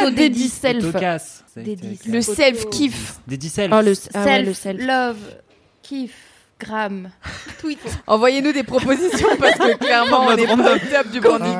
L'autodédie 0.00 0.48
self. 0.48 0.84
Autocasse. 0.84 1.44
Le 2.06 2.20
self-kiff 2.20 3.18
Dédi 3.26 3.48
self. 3.48 3.72
Oh, 3.76 3.82
le, 3.82 3.92
ah 4.14 4.24
ouais, 4.24 4.42
le 4.42 4.54
Self, 4.54 4.58
self. 4.78 4.86
love, 4.86 5.16
kiff, 5.82 6.14
gram, 6.60 7.08
tweet. 7.60 7.78
Envoyez-nous 8.06 8.52
des 8.52 8.62
propositions 8.62 9.28
parce 9.38 9.56
que 9.58 9.76
clairement, 9.78 10.26
on 10.28 10.36
est 10.36 10.46
pas 10.46 10.54
au 10.54 10.78
top 10.78 11.10
du 11.12 11.20
branding. 11.20 11.56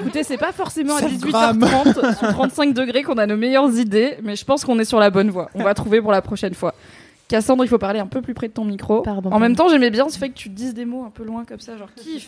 Écoutez, 0.00 0.22
c'est 0.24 0.38
pas 0.38 0.52
forcément 0.52 0.96
à 0.96 1.00
Self 1.00 1.12
18h30 1.20 2.18
sous 2.18 2.26
35 2.32 2.72
degrés 2.74 3.02
qu'on 3.02 3.18
a 3.18 3.26
nos 3.26 3.36
meilleures 3.36 3.72
idées, 3.78 4.16
mais 4.22 4.36
je 4.36 4.44
pense 4.44 4.64
qu'on 4.64 4.78
est 4.78 4.84
sur 4.84 4.98
la 4.98 5.10
bonne 5.10 5.30
voie. 5.30 5.50
On 5.54 5.62
va 5.62 5.74
trouver 5.74 6.00
pour 6.00 6.12
la 6.12 6.22
prochaine 6.22 6.54
fois. 6.54 6.74
Cassandre, 7.28 7.62
il 7.62 7.68
faut 7.68 7.76
parler 7.76 8.00
un 8.00 8.06
peu 8.06 8.22
plus 8.22 8.32
près 8.32 8.48
de 8.48 8.54
ton 8.54 8.64
micro. 8.64 9.02
Pardon, 9.02 9.30
en 9.30 9.38
même 9.38 9.54
temps, 9.54 9.68
j'aimais 9.68 9.90
bien 9.90 10.08
ce 10.08 10.18
fait 10.18 10.30
que 10.30 10.34
tu 10.34 10.48
dises 10.48 10.72
des 10.72 10.86
mots 10.86 11.04
un 11.04 11.10
peu 11.10 11.24
loin 11.24 11.44
comme 11.44 11.60
ça, 11.60 11.76
genre 11.76 11.90
kiff, 11.94 12.26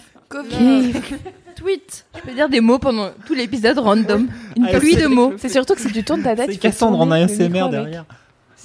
Kiff. 0.50 1.14
tweet. 1.56 2.04
Je 2.16 2.20
peux 2.20 2.34
dire 2.34 2.50
des 2.50 2.60
mots 2.60 2.78
pendant 2.78 3.08
tout 3.24 3.32
l'épisode 3.32 3.78
random. 3.78 4.28
Une 4.56 4.66
Ah, 4.66 4.78
pluie 4.78 4.96
de 4.96 5.06
mots. 5.06 5.32
C'est 5.38 5.48
surtout 5.48 5.74
que 5.74 5.80
si 5.80 5.90
tu 5.90 6.04
tournes 6.04 6.22
ta 6.22 6.36
tête, 6.36 6.46
C'est 6.48 6.52
tu 6.56 6.58
Cassandre 6.58 7.00
en 7.00 7.10
ASMR 7.10 7.60
avec. 7.60 7.96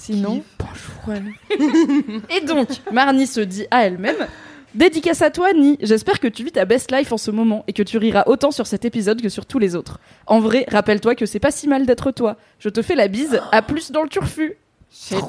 Sinon, 0.06 0.42
Et 2.30 2.40
donc, 2.46 2.68
Marnie 2.92 3.26
se 3.26 3.40
dit 3.40 3.66
à 3.70 3.86
elle-même 3.86 4.16
Dédicace 4.74 5.22
à 5.22 5.30
toi, 5.30 5.52
Ni. 5.54 5.78
J'espère 5.80 6.20
que 6.20 6.28
tu 6.28 6.44
vis 6.44 6.52
ta 6.52 6.64
best 6.64 6.92
life 6.92 7.10
en 7.12 7.16
ce 7.16 7.30
moment 7.30 7.64
et 7.66 7.72
que 7.72 7.82
tu 7.82 7.96
riras 7.98 8.24
autant 8.26 8.50
sur 8.50 8.66
cet 8.66 8.84
épisode 8.84 9.22
que 9.22 9.28
sur 9.30 9.46
tous 9.46 9.58
les 9.58 9.74
autres. 9.74 9.98
En 10.26 10.38
vrai, 10.40 10.66
rappelle-toi 10.68 11.14
que 11.14 11.24
c'est 11.24 11.40
pas 11.40 11.50
si 11.50 11.66
mal 11.66 11.86
d'être 11.86 12.10
toi. 12.10 12.36
Je 12.58 12.68
te 12.68 12.82
fais 12.82 12.94
la 12.94 13.08
bise. 13.08 13.40
À 13.52 13.62
plus 13.62 13.90
dans 13.90 14.02
le 14.02 14.08
turfu. 14.08 14.56
C'est 14.90 15.16
trop 15.16 15.26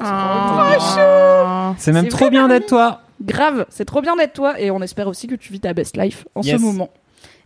C'est 1.78 1.92
même 1.92 2.08
trop 2.08 2.26
vrai, 2.26 2.30
bien 2.30 2.46
d'être 2.48 2.66
toi. 2.66 3.02
Grave, 3.22 3.66
c'est 3.70 3.84
trop 3.84 4.00
bien 4.00 4.16
d'être 4.16 4.32
toi 4.34 4.60
et 4.60 4.70
on 4.70 4.80
espère 4.80 5.08
aussi 5.08 5.26
que 5.26 5.34
tu 5.34 5.52
vis 5.52 5.60
ta 5.60 5.72
best 5.74 5.96
life 5.96 6.24
en 6.34 6.42
Yes. 6.42 6.56
ce 6.56 6.62
moment. 6.64 6.90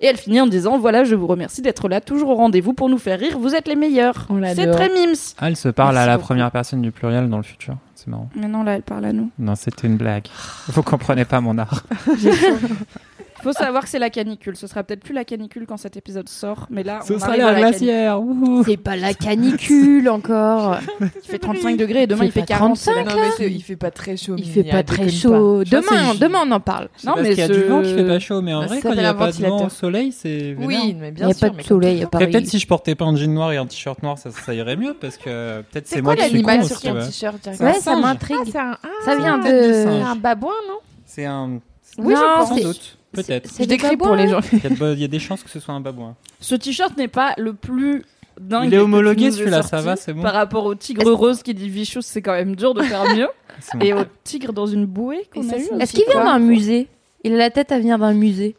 Et 0.01 0.07
elle 0.07 0.17
finit 0.17 0.41
en 0.41 0.47
disant 0.47 0.79
Voilà, 0.79 1.05
je 1.05 1.15
vous 1.15 1.27
remercie 1.27 1.63
d'être 1.63 1.89
là, 1.89 2.01
toujours 2.01 2.31
au 2.31 2.35
rendez-vous 2.35 2.73
pour 2.73 2.89
nous 2.89 2.99
faire 2.99 3.19
rire. 3.19 3.39
Vous 3.39 3.55
êtes 3.55 3.69
les 3.69 3.77
meilleurs. 3.77 4.27
C'est 4.55 4.71
très 4.71 4.89
mimes. 4.89 5.15
Ah, 5.39 5.49
elle 5.49 5.57
se 5.57 5.69
parle 5.69 5.95
Merci 5.95 6.03
à 6.03 6.07
la 6.07 6.17
beaucoup. 6.17 6.27
première 6.27 6.51
personne 6.51 6.83
du 6.83 6.91
pluriel 6.91 7.29
dans 7.29 7.37
le 7.37 7.43
futur. 7.45 7.77
C'est 7.95 8.09
marrant. 8.09 8.29
Mais 8.35 8.49
non, 8.49 8.65
là, 8.65 8.75
elle 8.75 8.83
parle 8.83 9.05
à 9.05 9.13
nous. 9.13 9.31
Non, 9.39 9.55
c'était 9.55 9.87
une 9.87 9.97
blague. 9.97 10.27
Vous 10.69 10.83
comprenez 10.83 11.25
pas 11.25 11.41
mon 11.41 11.57
art. 11.59 11.85
Faut 13.43 13.53
savoir 13.53 13.83
que 13.83 13.89
c'est 13.89 13.99
la 13.99 14.11
canicule. 14.11 14.57
Ce 14.57 14.67
sera 14.67 14.83
peut-être 14.85 15.01
plus 15.03 15.15
la 15.15 15.25
canicule 15.25 15.67
quand 15.67 15.77
cet 15.77 15.97
épisode 15.97 16.29
sort, 16.29 16.67
mais 16.71 16.83
là, 16.83 17.01
Ce 17.07 17.13
on 17.13 17.19
sera 17.19 17.37
la. 17.37 18.19
Wouhou. 18.19 18.63
C'est 18.65 18.77
pas 18.77 18.97
la 18.97 19.15
canicule 19.15 20.09
encore. 20.09 20.77
Il 21.01 21.09
fait 21.23 21.39
35 21.39 21.77
degrés 21.77 22.03
et 22.03 22.07
demain 22.07 22.25
Il 22.25 22.29
il 22.29 22.33
fait 22.33 22.41
fait 22.41 22.47
40. 22.47 22.77
c'est 22.77 22.95
la 22.95 23.05
non, 23.05 23.11
mais 23.17 23.31
c'est- 23.37 23.51
il 23.51 23.61
fait 23.63 23.77
pas 23.77 23.91
très 23.91 24.17
chaud. 24.17 24.35
Il 24.39 24.47
fait 24.49 24.63
pas 24.65 24.79
hein, 24.79 24.83
très 24.83 25.09
chaud. 25.09 25.65
Je 25.65 25.71
Demain, 25.71 26.13
c'est- 26.13 26.19
demain 26.19 26.41
on 26.47 26.51
en 26.53 26.61
parle. 26.61 26.89
C'est 26.97 27.07
Non, 27.07 27.15
parce 27.15 27.23
mais 27.29 27.31
qu'il 27.35 27.39
y 27.39 27.43
a 27.43 27.49
ce- 27.49 27.53
du 27.53 27.63
vent 27.65 27.83
qui 27.83 27.95
fait 27.95 28.07
pas 28.07 28.19
chaud, 28.19 28.43
mais 28.43 28.55
en 28.55 28.61
Bah, 28.61 28.67
vrai, 28.67 28.81
quand 28.81 28.89
il 28.91 28.93
n'y 28.93 28.97
s'appelle 29.03 29.07
a 29.07 29.15
pas 29.15 29.27
de 29.33 29.33
vent 29.33 29.47
au 29.47 29.51
ventilateur. 29.51 29.71
soleil, 29.79 30.13
c'est. 30.13 30.39
vénère. 30.53 30.67
Oui, 30.67 30.97
mais 30.99 31.09
Il 31.09 31.15
bien 31.15 31.27
n'y 31.27 31.33
a 31.33 31.35
sûr. 31.35 31.51
pas 31.53 31.57
de 31.57 31.63
soleil 31.63 32.07
peut-être 32.11 32.47
si 32.47 32.59
je 32.59 32.67
portais 32.67 32.95
pas 32.95 33.05
un 33.07 33.17
jean 33.17 33.33
noir 33.35 33.53
et 33.53 33.57
un 33.57 33.67
t-shirt 33.67 34.03
noir, 34.03 34.19
ça, 34.19 34.55
irait 34.55 34.77
mieux 34.77 34.95
parce 35.01 35.17
que 35.17 35.63
peut-être 35.63 35.87
C'est 35.89 35.97
c'est 35.97 36.03
quoi 36.03 36.15
moi 36.15 36.17
qui 36.17 36.23
suis 36.29 36.33
l'animal 36.43 36.61
con 36.61 36.67
sur 36.67 36.81
ton 36.81 36.95
t-shirt 36.95 37.37
C'est 37.43 37.63
Ouais, 37.65 37.75
ça 37.75 37.97
m'intrigue. 37.97 38.37
Ah, 38.41 38.45
c'est 38.47 38.59
ah, 38.59 38.89
Ça 39.05 39.17
vient 39.17 39.39
de 39.39 39.45
c'est 39.73 39.87
un 40.03 40.17
babouin, 40.17 40.51
non? 40.69 40.79
C'est 41.05 41.25
un. 41.25 41.61
Oui, 41.99 42.15
je 42.17 42.21
Non, 42.21 42.27
pense. 42.39 42.49
Sans 42.51 42.55
c'est- 42.57 42.63
doute. 42.63 42.99
Peut-être. 43.13 43.49
c'est 43.51 43.65
Je 43.65 43.69
des 43.69 43.77
décris 43.77 43.97
pour 43.97 44.15
les 44.17 44.29
gens. 44.29 44.41
Il 44.53 44.63
y, 44.63 44.67
a 44.67 44.71
de 44.71 44.75
bo- 44.75 44.93
il 44.93 45.01
y 45.01 45.05
a 45.05 45.09
des 45.09 45.19
chances 45.19 45.43
que 45.43 45.51
ce 45.51 45.61
soit 45.61 45.75
un 45.75 45.81
babouin. 45.81 46.17
Ce 46.41 46.55
t-shirt 46.55 46.97
n'est 46.97 47.09
pas 47.09 47.35
le 47.39 47.53
plus 47.55 48.05
dingue. 48.41 48.69
Il 48.69 48.75
est 48.75 48.79
homologué, 48.79 49.31
celui-là, 49.31 49.63
ça 49.63 49.81
va, 49.81 49.97
c'est 49.97 50.13
bon. 50.13 50.23
Par 50.23 50.33
rapport 50.35 50.65
au 50.65 50.75
tigre 50.75 51.11
rose 51.13 51.43
qui 51.43 51.53
dit 51.55 51.69
Vicious, 51.69 52.01
c'est 52.03 52.23
quand 52.23 52.33
même 52.33 52.57
dur 52.57 52.75
de 52.75 52.83
faire 52.83 53.05
mieux. 53.15 53.29
Bon. 53.75 53.81
Et 53.81 53.93
au 53.93 54.01
tigre 54.25 54.53
dans 54.55 54.67
une 54.67 54.87
bouée 54.87 55.29
qu'on 55.33 55.47
a 55.51 55.59
eu. 55.59 55.69
Est-ce 55.79 55.93
qu'il 55.93 56.05
vient 56.11 56.25
d'un 56.25 56.39
musée 56.39 56.89
Il 57.23 57.35
a 57.35 57.37
la 57.37 57.51
tête 57.51 57.71
à 57.71 57.79
venir 57.79 57.99
d'un 57.99 58.15
musée. 58.15 58.57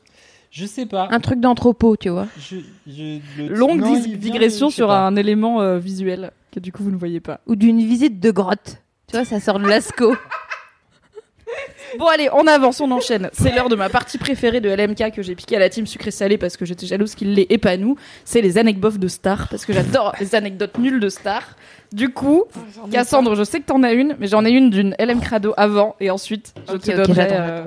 Je 0.52 0.68
sais 0.68 0.86
pas. 0.86 1.08
Un 1.10 1.20
truc 1.20 1.40
d'anthropo, 1.40 1.98
tu 1.98 2.10
vois. 2.10 2.28
Je- 2.38 2.58
je- 2.88 3.20
le- 3.42 3.48
Longue 3.56 3.80
non, 3.82 4.00
digression 4.00 4.70
sur 4.70 4.88
pas. 4.90 5.00
un 5.08 5.16
élément 5.16 5.62
euh, 5.62 5.80
visuel 5.80 6.32
que 6.54 6.60
du 6.60 6.72
coup 6.72 6.84
vous 6.84 6.92
ne 6.92 6.96
voyez 6.96 7.20
pas. 7.20 7.42
Ou 7.48 7.56
d'une 7.56 7.80
visite 7.80 8.20
de 8.20 8.30
grotte. 8.30 8.78
Tu 9.08 9.16
vois, 9.18 9.26
ça 9.26 9.40
sort 9.40 9.60
de 9.60 9.66
Lascaux. 9.68 10.16
Bon 12.00 12.06
allez, 12.08 12.30
on 12.34 12.48
avance, 12.48 12.82
on 12.82 12.90
enchaîne. 12.92 13.30
C'est 13.34 13.54
l'heure 13.54 13.70
de 13.70 13.76
ma 13.76 13.90
partie 13.90 14.18
préférée 14.18 14.62
de 14.62 14.70
LMK 14.70 15.12
que 15.14 15.22
j'ai 15.22 15.36
piqué 15.36 15.56
à 15.56 15.60
la 15.60 15.70
team 15.70 15.86
sucré 15.86 16.12
salé 16.12 16.38
parce 16.38 16.58
que 16.58 16.66
j'étais 16.66 16.86
jalouse 16.86 17.16
qu'il 17.16 17.34
l'ait 17.34 17.48
et 17.50 17.58
pas 17.58 17.78
nous. 17.78 17.96
C'est 18.26 18.42
les 18.42 18.58
anecdotes 18.58 18.98
de 18.98 19.08
stars 19.08 19.48
parce 19.50 19.66
que 19.66 19.74
j'adore 19.74 20.14
les 20.20 20.36
anecdotes 20.36 20.78
nulles 20.78 21.00
de 21.00 21.10
stars. 21.10 21.56
Du 21.92 22.10
coup, 22.10 22.46
Cassandre, 22.92 23.36
je 23.36 23.44
sais 23.44 23.60
que 23.60 23.66
t'en 23.66 23.84
as 23.84 23.94
une, 23.94 24.16
mais 24.20 24.28
j'en 24.28 24.44
ai 24.46 24.50
une 24.52 24.70
d'une 24.70 24.96
LM 25.00 25.22
Crado 25.22 25.54
avant 25.58 25.96
et 26.00 26.10
ensuite 26.10 26.54
je 26.68 26.78
te 26.78 26.92
donnerai. 26.92 27.28
euh, 27.32 27.66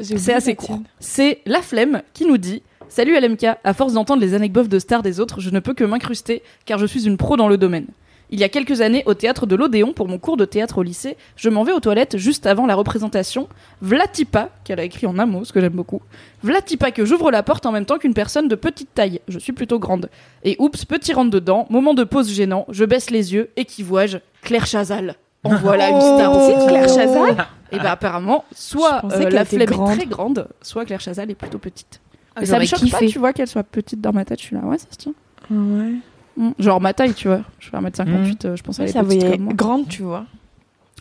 c'est 0.00 0.32
assez 0.34 0.54
court. 0.54 0.80
C'est 0.98 1.40
La 1.46 1.60
Flemme 1.62 2.02
qui 2.14 2.26
nous 2.26 2.38
dit 2.38 2.62
Salut 2.88 3.18
LMK, 3.20 3.44
à 3.64 3.74
force 3.74 3.94
d'entendre 3.94 4.22
les 4.22 4.32
anecdotes 4.34 4.68
de 4.68 4.78
stars 4.78 5.02
des 5.02 5.18
autres, 5.20 5.40
je 5.40 5.50
ne 5.50 5.58
peux 5.60 5.74
que 5.74 5.84
m'incruster 5.84 6.42
car 6.64 6.78
je 6.78 6.86
suis 6.86 7.06
une 7.06 7.16
pro 7.16 7.36
dans 7.36 7.48
le 7.48 7.58
domaine. 7.58 7.86
Il 8.30 8.40
y 8.40 8.44
a 8.44 8.48
quelques 8.48 8.80
années, 8.80 9.04
au 9.06 9.14
théâtre 9.14 9.46
de 9.46 9.54
l'Odéon, 9.54 9.92
pour 9.92 10.08
mon 10.08 10.18
cours 10.18 10.36
de 10.36 10.44
théâtre 10.44 10.78
au 10.78 10.82
lycée, 10.82 11.16
je 11.36 11.48
m'en 11.48 11.62
vais 11.62 11.72
aux 11.72 11.78
toilettes 11.80 12.16
juste 12.16 12.46
avant 12.46 12.66
la 12.66 12.74
représentation. 12.74 13.48
Vlatipa, 13.82 14.48
qu'elle 14.64 14.80
a 14.80 14.82
écrit 14.82 15.06
en 15.06 15.18
un 15.18 15.26
mot, 15.26 15.44
ce 15.44 15.52
que 15.52 15.60
j'aime 15.60 15.72
beaucoup. 15.74 16.02
Vlatipa 16.42 16.90
que 16.90 17.04
j'ouvre 17.04 17.30
la 17.30 17.42
porte 17.44 17.66
en 17.66 17.72
même 17.72 17.86
temps 17.86 17.98
qu'une 17.98 18.14
personne 18.14 18.48
de 18.48 18.54
petite 18.56 18.92
taille. 18.94 19.20
Je 19.28 19.38
suis 19.38 19.52
plutôt 19.52 19.78
grande. 19.78 20.10
Et 20.42 20.56
oups, 20.58 20.84
petit 20.84 21.12
rentre 21.12 21.30
dedans, 21.30 21.66
moment 21.70 21.94
de 21.94 22.02
pause 22.04 22.28
gênant, 22.32 22.66
je 22.68 22.84
baisse 22.84 23.10
les 23.10 23.32
yeux, 23.32 23.50
et 23.56 23.64
qui 23.64 23.82
vois-je 23.84 24.18
Claire 24.42 24.66
Chazal. 24.66 25.14
En 25.44 25.54
voilà 25.56 25.90
une 25.90 26.00
star 26.00 26.32
Oh, 26.34 26.38
aussi. 26.40 26.66
Claire 26.66 26.88
Chazal 26.88 27.46
Et 27.70 27.78
bah 27.78 27.92
apparemment, 27.92 28.44
soit 28.52 28.96
Je 28.96 29.00
pensais 29.08 29.26
euh, 29.26 29.30
la 29.30 29.44
flemme 29.44 29.66
grande. 29.66 29.90
est 29.92 29.96
très 29.96 30.06
grande, 30.06 30.48
soit 30.62 30.84
Claire 30.84 31.00
Chazal 31.00 31.30
est 31.30 31.34
plutôt 31.36 31.58
petite. 31.58 32.00
Ah, 32.34 32.42
Et 32.42 32.46
ça 32.46 32.58
me 32.58 32.64
choque 32.64 32.80
kiffé. 32.80 33.06
pas, 33.06 33.06
tu 33.06 33.18
vois, 33.20 33.32
qu'elle 33.32 33.46
soit 33.46 33.62
petite 33.62 34.00
dans 34.00 34.12
ma 34.12 34.24
tête, 34.24 34.40
je 34.40 34.46
suis 34.46 34.56
là, 34.56 34.62
ouais, 34.64 34.78
ça 34.78 34.86
se 34.90 34.96
tient. 34.96 35.12
Ouais. 35.50 35.92
Mm. 36.36 36.50
Genre 36.58 36.80
ma 36.80 36.92
taille, 36.92 37.14
tu 37.14 37.28
vois. 37.28 37.42
Je 37.58 37.68
fais 37.70 37.76
1m58, 37.76 38.46
euh, 38.46 38.56
je 38.56 38.62
pense 38.62 38.78
est 38.78 38.88
ça 38.88 39.02
petite 39.02 39.20
voyait 39.20 39.36
comme 39.36 39.44
moi. 39.44 39.52
grande, 39.54 39.88
tu 39.88 40.02
vois. 40.02 40.26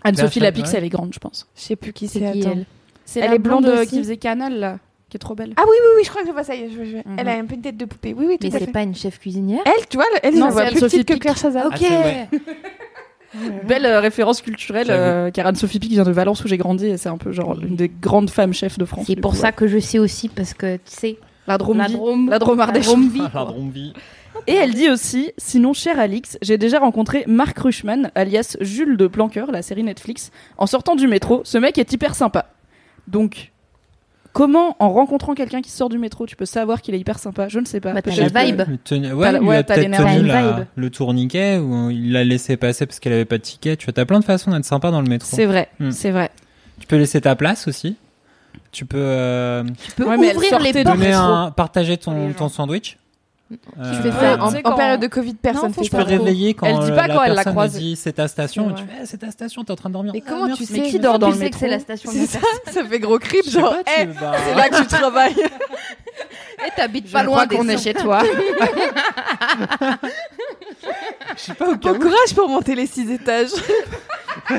Anne-Sophie 0.03 0.39
Lapix, 0.39 0.73
elle 0.73 0.83
est 0.83 0.89
grande, 0.89 1.13
je 1.13 1.19
pense. 1.19 1.47
Je 1.55 1.61
sais 1.61 1.75
plus 1.75 1.91
qui 1.93 2.07
C'est 2.07 2.19
c'est. 2.19 2.31
qui, 2.31 2.41
attends. 2.41 2.51
elle 2.51 2.65
C'est 3.05 3.19
Elle 3.21 3.29
la 3.29 3.35
est 3.35 3.39
blonde 3.39 3.63
blonde 3.63 3.79
euh, 3.79 3.85
qui 3.85 3.97
faisait 3.97 4.17
Canal, 4.17 4.59
là, 4.59 4.77
qui 5.09 5.17
est 5.17 5.19
trop 5.19 5.35
belle. 5.35 5.53
Ah 5.57 5.63
oui, 5.65 5.75
oui, 5.81 5.89
oui, 5.97 6.03
je 6.05 6.09
crois 6.09 6.21
que 6.21 6.27
je 6.27 6.33
vois 6.33 6.43
ça. 6.43 6.55
y 6.55 6.61
est, 6.61 6.69
je 6.69 6.85
je 6.85 6.91
vois. 6.91 6.99
Mhm. 7.05 7.15
Elle 7.17 7.27
a 7.27 7.33
un 7.33 7.45
peu 7.45 7.55
une 7.55 7.61
tête 7.61 7.77
de 7.77 7.85
poupée. 7.85 8.13
Oui, 8.15 8.25
oui, 8.27 8.37
tout 8.39 8.47
Mais 8.51 8.59
c'est 8.59 8.71
pas 8.71 8.83
une 8.83 8.95
chef 8.95 9.19
cuisinière 9.19 9.61
Elle, 9.65 9.87
tu 9.87 9.97
vois, 9.97 10.05
elle, 10.23 10.37
Non, 10.37 10.47
elle 10.47 10.53
c'est 10.53 10.59
est 10.59 10.65
plus 10.67 10.73
Anne-Sophie 10.75 10.97
petite 11.03 11.07
que. 11.17 11.19
Claire 11.21 11.37
Chazal. 11.37 11.67
Ok. 11.67 11.81
Ah, 11.81 12.01
vrai. 12.01 12.29
Belle 13.67 13.85
euh, 13.85 13.99
référence 13.99 14.41
culturelle, 14.41 14.87
euh, 14.89 15.29
car 15.31 15.47
Anne-Sophie 15.47 15.79
Pic 15.79 15.91
vient 15.91 16.03
de 16.05 16.11
Valence 16.11 16.45
où 16.45 16.47
j'ai 16.47 16.57
grandi 16.57 16.85
et 16.85 16.97
c'est 16.97 17.09
un 17.09 17.17
peu 17.17 17.33
genre 17.33 17.59
une 17.61 17.75
des 17.75 17.89
grandes 17.89 18.29
femmes 18.29 18.53
chefs 18.53 18.77
de 18.77 18.85
France. 18.85 19.05
C'est 19.07 19.17
pour 19.17 19.31
coup, 19.31 19.37
ça 19.37 19.47
ouais. 19.47 19.53
que 19.53 19.67
je 19.67 19.77
sais 19.79 19.99
aussi, 19.99 20.29
parce 20.29 20.53
que 20.53 20.75
tu 20.77 20.81
sais, 20.85 21.17
La 21.47 21.57
Drôme 21.57 21.79
la 21.79 21.89
Drôme, 21.89 22.29
la 22.29 22.39
Drôme 22.39 22.59
Ardèche. 22.61 22.87
Ah, 22.87 22.93
la. 23.33 23.93
Et 24.47 24.53
elle 24.53 24.73
dit 24.73 24.89
aussi, 24.89 25.31
sinon 25.37 25.73
cher 25.73 25.99
Alix, 25.99 26.37
j'ai 26.41 26.57
déjà 26.57 26.79
rencontré 26.79 27.23
Marc 27.27 27.57
Rushman, 27.59 28.11
alias 28.15 28.57
Jules 28.61 28.97
de 28.97 29.07
Planqueur, 29.07 29.51
la 29.51 29.61
série 29.61 29.83
Netflix, 29.83 30.31
en 30.57 30.67
sortant 30.67 30.95
du 30.95 31.07
métro. 31.07 31.41
Ce 31.45 31.57
mec 31.57 31.77
est 31.77 31.91
hyper 31.93 32.15
sympa. 32.15 32.47
Donc, 33.07 33.51
comment 34.33 34.75
en 34.79 34.91
rencontrant 34.91 35.33
quelqu'un 35.33 35.61
qui 35.61 35.71
sort 35.71 35.89
du 35.89 35.97
métro, 35.97 36.25
tu 36.25 36.35
peux 36.35 36.45
savoir 36.45 36.81
qu'il 36.81 36.93
est 36.95 36.99
hyper 36.99 37.17
sympa? 37.19 37.47
Je 37.47 37.59
ne 37.59 37.65
sais 37.65 37.79
pas. 37.79 37.93
Bah, 37.93 38.01
t'as 38.01 38.15
la 38.15 38.43
vibe. 38.45 38.61
Tenu- 38.83 39.13
Ouais, 39.13 39.33
il 39.33 39.39
ouais, 39.47 39.55
a 39.57 39.63
peut-être 39.63 39.81
tenu 39.97 40.27
la- 40.27 40.65
le 40.75 40.89
tourniquet 40.89 41.57
ou 41.57 41.89
il 41.89 42.11
l'a 42.11 42.23
laissé 42.23 42.57
passer 42.57 42.85
parce 42.85 42.99
qu'elle 42.99 43.13
avait 43.13 43.25
pas 43.25 43.37
de 43.37 43.43
ticket. 43.43 43.77
Tu 43.77 43.85
vois, 43.85 43.93
t'as 43.93 44.05
plein 44.05 44.19
de 44.19 44.25
façons 44.25 44.51
d'être 44.51 44.65
sympa 44.65 44.91
dans 44.91 45.01
le 45.01 45.07
métro. 45.07 45.27
C'est 45.31 45.45
vrai, 45.45 45.69
Hmm. 45.79 45.91
c'est 45.91 46.11
vrai. 46.11 46.29
Tu 46.79 46.87
peux 46.87 46.97
laisser 46.97 47.21
ta 47.21 47.35
place 47.35 47.67
aussi. 47.67 47.95
Tu 48.71 48.85
peux 48.85 48.97
euh, 48.99 49.63
tu 49.85 49.91
peux 49.93 50.03
Ouais, 50.05 50.15
ouvrir 50.17 50.59
les 50.59 50.83
portes. 50.83 50.97
un, 51.01 51.51
partager 51.55 51.97
ton 51.97 52.49
sandwich. 52.49 52.97
Tu 53.47 53.59
Euh, 53.79 54.01
fais 54.01 54.09
ça 54.11 54.43
en, 54.43 54.51
tu 54.51 54.63
période 54.63 54.99
de 55.01 55.05
Covid, 55.07 55.35
personne 55.35 55.71
faut 55.71 55.81
fait 55.81 55.85
Tu 55.85 55.91
pas 55.91 55.97
peux 55.99 56.03
ça. 56.05 56.09
réveiller 56.17 56.55
quand 56.55 56.65
Elle 56.65 56.79
dit 56.79 56.89
euh, 56.91 56.95
pas 56.95 57.05
la 57.07 57.13
quand 57.13 57.21
elle 57.23 57.29
la 57.29 57.35
personne 57.35 57.53
croise. 57.53 57.73
dit 57.73 57.95
c'est 57.95 58.13
ta 58.13 58.27
station. 58.27 58.71
Et 58.71 58.73
tu 58.73 58.81
fais 58.81 58.89
Eh, 59.03 59.05
c'est 59.05 59.17
ta 59.19 59.29
station, 59.29 59.63
t'es 59.63 59.71
en 59.71 59.75
train 59.75 59.89
de 59.89 59.93
dormir. 59.93 60.13
Mais 60.15 60.23
Ah, 60.25 60.29
comment 60.31 60.47
merci. 60.47 60.65
tu 60.65 60.73
sais 60.73 60.81
qui 60.89 60.97
dort 60.99 61.19
dans 61.19 61.27
tu 61.27 61.33
le 61.33 61.39
sais 61.39 61.49
que 61.51 61.55
métro 61.55 61.59
c'est 61.59 61.67
la 61.69 61.79
station 61.79 62.11
de 62.11 62.17
C'est 62.17 62.25
ça, 62.25 62.39
ça 62.71 62.83
fait 62.83 62.99
gros 62.99 63.19
crip, 63.19 63.47
genre, 63.47 63.75
pas, 63.85 63.91
hey, 64.01 64.07
tu 64.07 64.13
vas- 64.13 64.33
c'est 64.47 64.55
là 64.55 64.69
que 64.69 64.77
tu 64.81 64.87
travailles. 64.87 65.35
Et 66.65 66.71
t'habites 66.75 67.11
pas 67.11 67.21
loin 67.21 67.45
qu'on 67.45 67.65
des 67.65 67.73
est 67.73 67.77
chez 67.77 67.93
toi. 67.93 68.23
Je 71.37 71.41
sais 71.41 71.53
pas 71.53 71.69
au 71.69 71.75
Bon 71.75 71.99
courage 71.99 72.33
pour 72.33 72.49
monter 72.49 72.73
les 72.73 72.87
six 72.87 73.11
étages. 73.11 73.49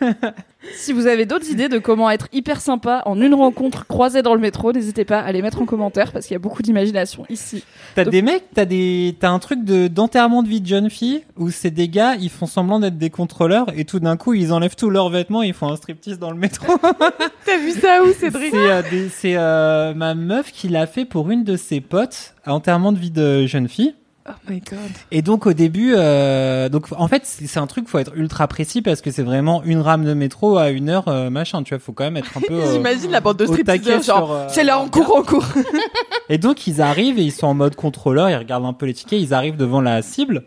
si 0.74 0.92
vous 0.92 1.06
avez 1.06 1.26
d'autres 1.26 1.50
idées 1.50 1.68
de 1.68 1.78
comment 1.78 2.10
être 2.10 2.28
hyper 2.32 2.60
sympa 2.60 3.02
en 3.06 3.20
une 3.20 3.34
rencontre 3.34 3.86
croisée 3.86 4.22
dans 4.22 4.34
le 4.34 4.40
métro, 4.40 4.72
n'hésitez 4.72 5.04
pas 5.04 5.20
à 5.20 5.30
les 5.32 5.42
mettre 5.42 5.60
en 5.60 5.64
commentaire 5.66 6.12
parce 6.12 6.26
qu'il 6.26 6.34
y 6.34 6.36
a 6.36 6.40
beaucoup 6.40 6.62
d'imagination 6.62 7.24
ici. 7.28 7.62
T'as 7.94 8.04
Donc- 8.04 8.12
des 8.12 8.22
mecs, 8.22 8.44
t'as 8.54 8.64
des, 8.64 9.16
t'as 9.18 9.30
un 9.30 9.38
truc 9.38 9.64
de 9.64 9.88
d'enterrement 9.88 10.42
de 10.42 10.48
vie 10.48 10.60
de 10.60 10.66
jeune 10.66 10.90
fille 10.90 11.22
où 11.36 11.50
c'est 11.50 11.70
des 11.70 11.88
gars, 11.88 12.16
ils 12.16 12.30
font 12.30 12.46
semblant 12.46 12.80
d'être 12.80 12.98
des 12.98 13.10
contrôleurs 13.10 13.66
et 13.76 13.84
tout 13.84 14.00
d'un 14.00 14.16
coup 14.16 14.34
ils 14.34 14.52
enlèvent 14.52 14.76
tous 14.76 14.90
leurs 14.90 15.10
vêtements 15.10 15.42
et 15.42 15.48
ils 15.48 15.54
font 15.54 15.68
un 15.70 15.76
striptease 15.76 16.18
dans 16.18 16.30
le 16.30 16.38
métro. 16.38 16.76
T'as 17.46 17.58
vu 17.58 17.72
ça 17.72 18.02
où, 18.04 18.12
Cédric 18.12 18.50
C'est 18.50 18.70
euh, 18.70 18.82
des- 18.90 19.08
c'est 19.08 19.36
euh, 19.36 19.94
ma 19.94 20.14
meuf 20.14 20.52
qui 20.52 20.68
l'a 20.68 20.86
fait 20.86 21.04
pour 21.04 21.30
une 21.30 21.44
de 21.44 21.56
ses 21.56 21.80
potes 21.80 22.34
à 22.44 22.52
enterrement 22.54 22.92
de 22.92 22.98
vie 22.98 23.10
de 23.10 23.46
jeune 23.46 23.68
fille. 23.68 23.94
Oh 24.28 24.32
my 24.50 24.60
god. 24.60 24.78
Et 25.12 25.22
donc 25.22 25.46
au 25.46 25.52
début, 25.52 25.94
euh, 25.96 26.68
donc 26.68 26.86
en 26.96 27.06
fait 27.08 27.22
c'est 27.24 27.58
un 27.58 27.66
truc 27.66 27.88
faut 27.88 27.98
être 27.98 28.16
ultra 28.16 28.48
précis 28.48 28.82
parce 28.82 29.00
que 29.00 29.10
c'est 29.10 29.22
vraiment 29.22 29.62
une 29.64 29.80
rame 29.80 30.04
de 30.04 30.14
métro 30.14 30.58
à 30.58 30.70
une 30.70 30.88
heure 30.88 31.08
euh, 31.08 31.30
machin. 31.30 31.62
Tu 31.62 31.74
vois, 31.74 31.78
faut 31.78 31.92
quand 31.92 32.04
même 32.04 32.16
être 32.16 32.36
un 32.36 32.40
peu. 32.40 32.54
euh, 32.54 32.72
J'imagine 32.72 33.10
la 33.10 33.20
bande 33.20 33.36
de 33.36 33.46
stripteaseurs, 33.46 34.02
genre, 34.02 34.32
euh, 34.32 34.46
c'est 34.48 34.64
là, 34.64 34.78
en 34.78 34.88
cours, 34.88 35.14
en 35.16 35.22
cours. 35.22 35.46
Et 36.28 36.38
donc 36.38 36.66
ils 36.66 36.80
arrivent 36.82 37.18
et 37.18 37.22
ils 37.22 37.32
sont 37.32 37.46
en 37.46 37.54
mode 37.54 37.76
contrôleur, 37.76 38.28
ils 38.30 38.36
regardent 38.36 38.66
un 38.66 38.72
peu 38.72 38.86
les 38.86 38.94
tickets, 38.94 39.20
ils 39.20 39.32
arrivent 39.34 39.56
devant 39.56 39.80
la 39.80 40.02
cible 40.02 40.42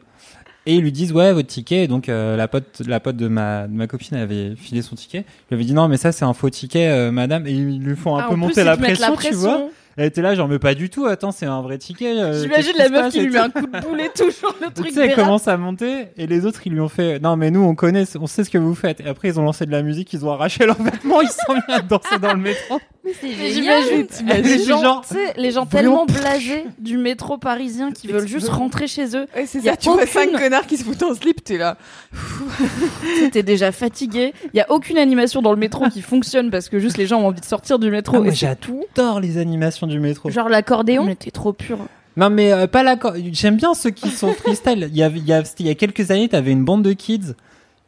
et 0.65 0.75
ils 0.75 0.81
lui 0.81 0.91
disent 0.91 1.13
ouais 1.13 1.31
votre 1.31 1.47
ticket. 1.47 1.85
Et 1.85 1.87
donc 1.87 2.09
euh, 2.09 2.35
la 2.35 2.47
pote, 2.49 2.81
la 2.85 2.99
pote 2.99 3.15
de 3.15 3.27
ma 3.29 3.67
de 3.67 3.73
ma 3.73 3.87
copine 3.87 4.17
avait 4.17 4.55
filé 4.57 4.81
son 4.81 4.95
ticket. 4.95 5.19
Je 5.45 5.55
lui 5.55 5.55
avais 5.55 5.63
dit 5.65 5.73
non 5.73 5.87
mais 5.87 5.97
ça 5.97 6.11
c'est 6.11 6.25
un 6.25 6.33
faux 6.33 6.49
ticket 6.49 7.11
madame 7.11 7.47
et 7.47 7.51
ils 7.51 7.79
lui 7.79 7.95
font 7.95 8.15
un 8.17 8.19
Ah, 8.19 8.23
peu 8.23 8.33
plus, 8.33 8.39
monter 8.41 8.63
la 8.65 8.75
te 8.75 8.81
mettent 8.81 8.99
pression, 8.99 9.15
tu 9.15 9.35
vois. 9.35 9.61
Elle 9.99 10.05
était 10.05 10.21
là 10.21 10.33
genre 10.33 10.47
mais 10.47 10.59
pas 10.59 10.75
du 10.75 10.89
tout. 10.89 11.05
Attends 11.07 11.31
c'est 11.31 11.45
un 11.45 11.61
vrai 11.61 11.77
ticket. 11.77 12.17
euh, 12.19 12.41
J'imagine 12.41 12.71
la 12.77 12.87
meuf 12.89 13.11
qui 13.11 13.19
et 13.19 13.21
lui 13.23 13.27
tout. 13.27 13.33
met 13.33 13.39
un 13.39 13.49
coup 13.49 13.67
de 13.67 13.79
boulet 13.81 14.09
toujours 14.15 14.55
le 14.61 14.67
Tu 14.67 14.73
truc 14.81 14.91
sais, 14.91 15.07
elle 15.07 15.15
commence 15.15 15.47
à 15.49 15.57
monter 15.57 16.07
et 16.17 16.25
les 16.25 16.45
autres 16.45 16.61
ils 16.65 16.71
lui 16.73 16.79
ont 16.79 16.87
fait 16.89 17.19
non 17.19 17.35
mais 17.35 17.51
nous 17.51 17.61
on 17.63 17.75
connaît, 17.75 18.05
on 18.19 18.27
sait 18.27 18.43
ce 18.43 18.49
que 18.49 18.57
vous 18.57 18.75
faites. 18.75 19.01
Et 19.01 19.07
après 19.07 19.27
ils 19.27 19.39
ont 19.39 19.43
lancé 19.43 19.65
de 19.65 19.71
la 19.71 19.81
musique, 19.83 20.13
ils 20.13 20.25
ont 20.25 20.31
arraché 20.31 20.65
leurs 20.65 20.81
vêtements, 20.81 21.21
ils 21.21 21.27
sont 21.27 21.53
mis 21.53 21.73
à 21.73 21.81
danser 21.81 22.17
dans 22.21 22.33
le 22.33 22.39
métro. 22.39 22.79
Mais 23.03 23.11
c'est. 23.19 23.29
J'imagine 23.53 24.07
les 24.43 24.63
gens, 24.65 24.81
genre, 24.81 25.05
tu 25.07 25.15
sais, 25.15 25.33
les 25.37 25.51
gens 25.51 25.65
tellement 25.65 26.05
blasés 26.05 26.65
du 26.79 26.97
métro 26.97 27.37
parisien 27.37 27.91
qui 27.91 28.07
veulent 28.07 28.27
juste 28.27 28.49
rentrer 28.49 28.87
chez 28.87 29.15
eux. 29.15 29.25
Ouais, 29.35 29.45
c'est 29.45 29.59
Y 29.63 29.69
a 29.69 29.71
ça, 29.71 29.77
tu 29.77 29.87
vois 29.89 29.95
aucune- 30.03 30.07
cinq 30.07 30.31
connards 30.33 30.67
qui 30.67 30.77
se 30.77 30.83
foutent 30.83 31.03
en 31.03 31.13
slip, 31.15 31.43
t'es 31.43 31.57
là. 31.57 31.77
T'es 33.31 33.43
déjà 33.43 33.71
fatigué. 33.71 34.33
Il 34.53 34.57
y 34.57 34.61
a 34.61 34.69
aucune 34.71 34.97
animation 34.97 35.41
dans 35.41 35.51
le 35.51 35.57
métro 35.57 35.87
qui 35.89 36.01
fonctionne 36.01 36.51
parce 36.51 36.69
que 36.69 36.79
juste 36.79 36.97
les 36.97 37.05
gens 37.07 37.21
ont 37.21 37.27
envie 37.27 37.41
de 37.41 37.45
sortir 37.45 37.79
du 37.79 37.89
métro. 37.91 38.17
Ah, 38.17 38.27
et 38.27 38.55
tout. 38.55 38.83
j'adore 38.95 39.19
les 39.19 39.37
animations 39.37 39.87
du 39.89 39.99
métro. 39.99 40.29
Genre 40.29 40.49
l'accordéon. 40.49 41.03
Mais 41.03 41.15
t'es 41.15 41.31
trop 41.31 41.53
pur. 41.53 41.77
Non 42.17 42.29
mais 42.29 42.51
euh, 42.51 42.67
pas 42.67 42.83
la 42.83 42.95
cor- 42.95 43.13
J'aime 43.31 43.55
bien 43.57 43.73
ceux 43.73 43.89
qui 43.91 44.09
sont 44.09 44.33
freestyle. 44.33 44.87
Il 44.91 44.97
y 44.97 45.03
avait, 45.03 45.19
il 45.19 45.25
y 45.27 45.33
a, 45.33 45.43
il 45.59 45.67
y 45.67 45.69
a 45.69 45.75
quelques 45.75 46.11
années, 46.11 46.27
t'avais 46.29 46.51
une 46.51 46.65
bande 46.65 46.83
de 46.83 46.93
kids 46.93 47.33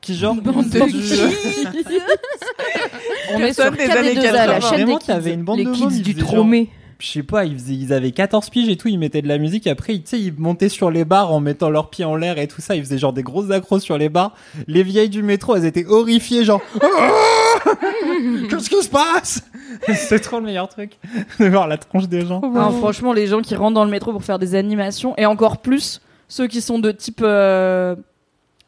qui 0.01 0.15
genre 0.15 0.36
bande 0.36 0.65
faisaient 0.65 0.79
de 0.79 0.86
du- 0.88 0.98
On 3.34 3.39
est 3.39 3.53
sur 3.53 3.72
des 3.72 3.89
années 3.89 4.13
KD2A, 4.15 4.31
la 4.31 4.48
80. 4.48 4.60
chaîne 4.60 4.70
Vraiment, 4.81 4.98
kids. 4.98 5.08
t'avais 5.08 5.34
une 5.34 5.43
bande 5.43 5.58
Les 5.60 5.65
de 5.65 5.72
kids 5.72 5.84
mômes, 5.86 6.01
du 6.01 6.15
Tromé. 6.15 6.70
Je 7.00 7.08
sais 7.08 7.24
pas, 7.24 7.46
ils, 7.46 7.58
faisaient- 7.58 7.74
ils 7.74 7.93
avaient 7.93 8.12
14 8.12 8.51
piges 8.51 8.70
et 8.70 8.77
tout, 8.77 8.88
ils 8.88 9.00
mettaient 9.00 9.24
de 9.24 9.27
la 9.27 9.39
musique. 9.39 9.65
Et 9.65 9.72
après, 9.72 9.93
tu 9.96 10.01
sais, 10.05 10.20
ils 10.20 10.34
montaient 10.38 10.70
sur 10.70 10.91
les 10.91 11.03
bars 11.03 11.34
en 11.34 11.39
mettant 11.39 11.72
leurs 11.72 11.89
pieds 11.89 12.05
en 12.05 12.15
l'air 12.15 12.38
et 12.38 12.48
tout 12.48 12.62
ça. 12.62 12.75
Ils 12.75 12.84
faisaient 12.84 13.00
genre 13.00 13.13
des 13.13 13.24
grosses 13.24 13.50
accros 13.50 13.79
sur 13.79 13.98
les 13.98 14.10
bars. 14.10 14.36
Les 14.67 14.84
vieilles 14.84 15.10
du 15.10 15.24
métro, 15.24 15.55
elles 15.55 15.65
étaient 15.65 15.86
horrifiées, 15.86 16.43
genre. 16.46 16.62
Qu'est-ce 18.49 18.69
qui 18.69 18.81
se 18.83 18.89
passe? 18.89 19.43
C'est 19.93 20.19
trop 20.19 20.39
le 20.39 20.45
meilleur 20.45 20.67
truc 20.67 20.97
de 21.39 21.47
voir 21.47 21.67
la 21.67 21.77
tronche 21.77 22.07
des 22.07 22.25
gens. 22.25 22.41
Non, 22.41 22.71
franchement, 22.71 23.13
les 23.13 23.27
gens 23.27 23.41
qui 23.41 23.55
rentrent 23.55 23.75
dans 23.75 23.85
le 23.85 23.91
métro 23.91 24.11
pour 24.11 24.23
faire 24.23 24.39
des 24.39 24.55
animations, 24.55 25.13
et 25.17 25.25
encore 25.25 25.57
plus 25.57 26.01
ceux 26.27 26.47
qui 26.47 26.61
sont 26.61 26.79
de 26.79 26.91
type 26.91 27.21
euh, 27.23 27.95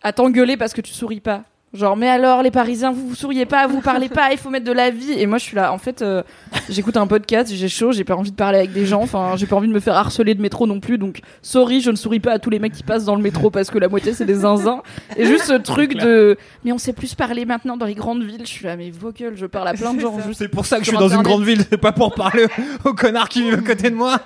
à 0.01 0.13
t'engueuler 0.13 0.57
parce 0.57 0.73
que 0.73 0.81
tu 0.81 0.93
souris 0.93 1.21
pas. 1.21 1.43
Genre, 1.74 1.98
mais 1.98 2.08
alors, 2.08 2.44
les 2.44 2.51
Parisiens, 2.51 2.92
vous, 2.92 3.10
vous 3.10 3.15
souriez 3.15 3.48
pas, 3.48 3.65
vous 3.65 3.82
parlez 3.82 4.08
pas, 4.08 4.32
il 4.32 4.38
faut 4.38 4.51
mettre 4.51 4.65
de 4.65 4.72
la 4.72 4.92
vie. 4.92 5.13
Et 5.13 5.25
moi, 5.25 5.39
je 5.39 5.44
suis 5.44 5.56
là, 5.56 5.74
en 5.74 5.80
fait, 5.80 6.03
euh, 6.03 6.22
j'écoute 6.70 6.98
un 6.98 7.08
podcast, 7.08 7.51
j'ai 7.51 7.68
chaud, 7.68 7.92
j'ai 7.92 8.03
pas 8.03 8.15
envie 8.15 8.30
de 8.30 8.36
parler 8.36 8.60
avec 8.60 8.74
des 8.74 8.86
gens, 8.86 9.01
enfin, 9.01 9.34
j'ai 9.38 9.48
pas 9.48 9.56
envie 9.56 9.68
de 9.68 9.74
me 9.74 9.80
faire 9.80 9.96
harceler 9.96 10.36
de 10.36 10.42
métro 10.42 10.68
non 10.68 10.80
plus. 10.80 11.00
Donc, 11.00 11.22
sorry, 11.42 11.82
je 11.82 11.89
ne 11.89 11.96
souris 11.96 12.20
pas 12.20 12.34
à 12.34 12.39
tous 12.39 12.51
les 12.51 12.60
mecs 12.60 12.74
qui 12.74 12.84
passent 12.84 13.06
dans 13.06 13.15
le 13.15 13.24
métro 13.24 13.50
parce 13.50 13.72
que 13.72 13.80
la 13.80 13.89
moitié, 13.89 14.13
c'est 14.13 14.25
des 14.25 14.36
zinzins. 14.36 14.84
Et 15.18 15.25
juste 15.25 15.46
ce 15.46 15.53
truc 15.53 15.96
de, 15.96 16.38
mais 16.63 16.72
on 16.72 16.77
sait 16.77 16.94
plus 16.94 17.15
parler 17.15 17.46
maintenant 17.46 17.75
dans 17.75 17.88
les 17.88 17.96
grandes 17.96 18.24
villes. 18.24 18.42
Je 18.44 18.51
suis 18.51 18.65
là, 18.65 18.75
mais 18.75 18.92
vos 18.92 19.12
gueules, 19.12 19.36
je 19.36 19.48
parle 19.48 19.68
à 19.68 19.74
plein 19.74 19.96
de 19.96 20.00
gens. 20.00 20.20
juste 20.20 20.38
C'est 20.38 20.50
pour 20.50 20.68
ça 20.68 20.77
que 20.77 20.84
je 20.84 20.89
suis 20.89 20.98
dans 20.98 21.10
une 21.10 21.24
grande 21.24 21.44
ville, 21.44 21.63
c'est 21.68 21.77
pas 21.77 21.92
pour 21.92 22.13
parler 22.13 22.46
aux 22.86 22.94
connards 22.94 23.30
qui 23.30 23.42
vivent 23.42 23.56
à 23.56 23.68
côté 23.68 23.89
de 23.89 23.96
moi. 23.96 24.20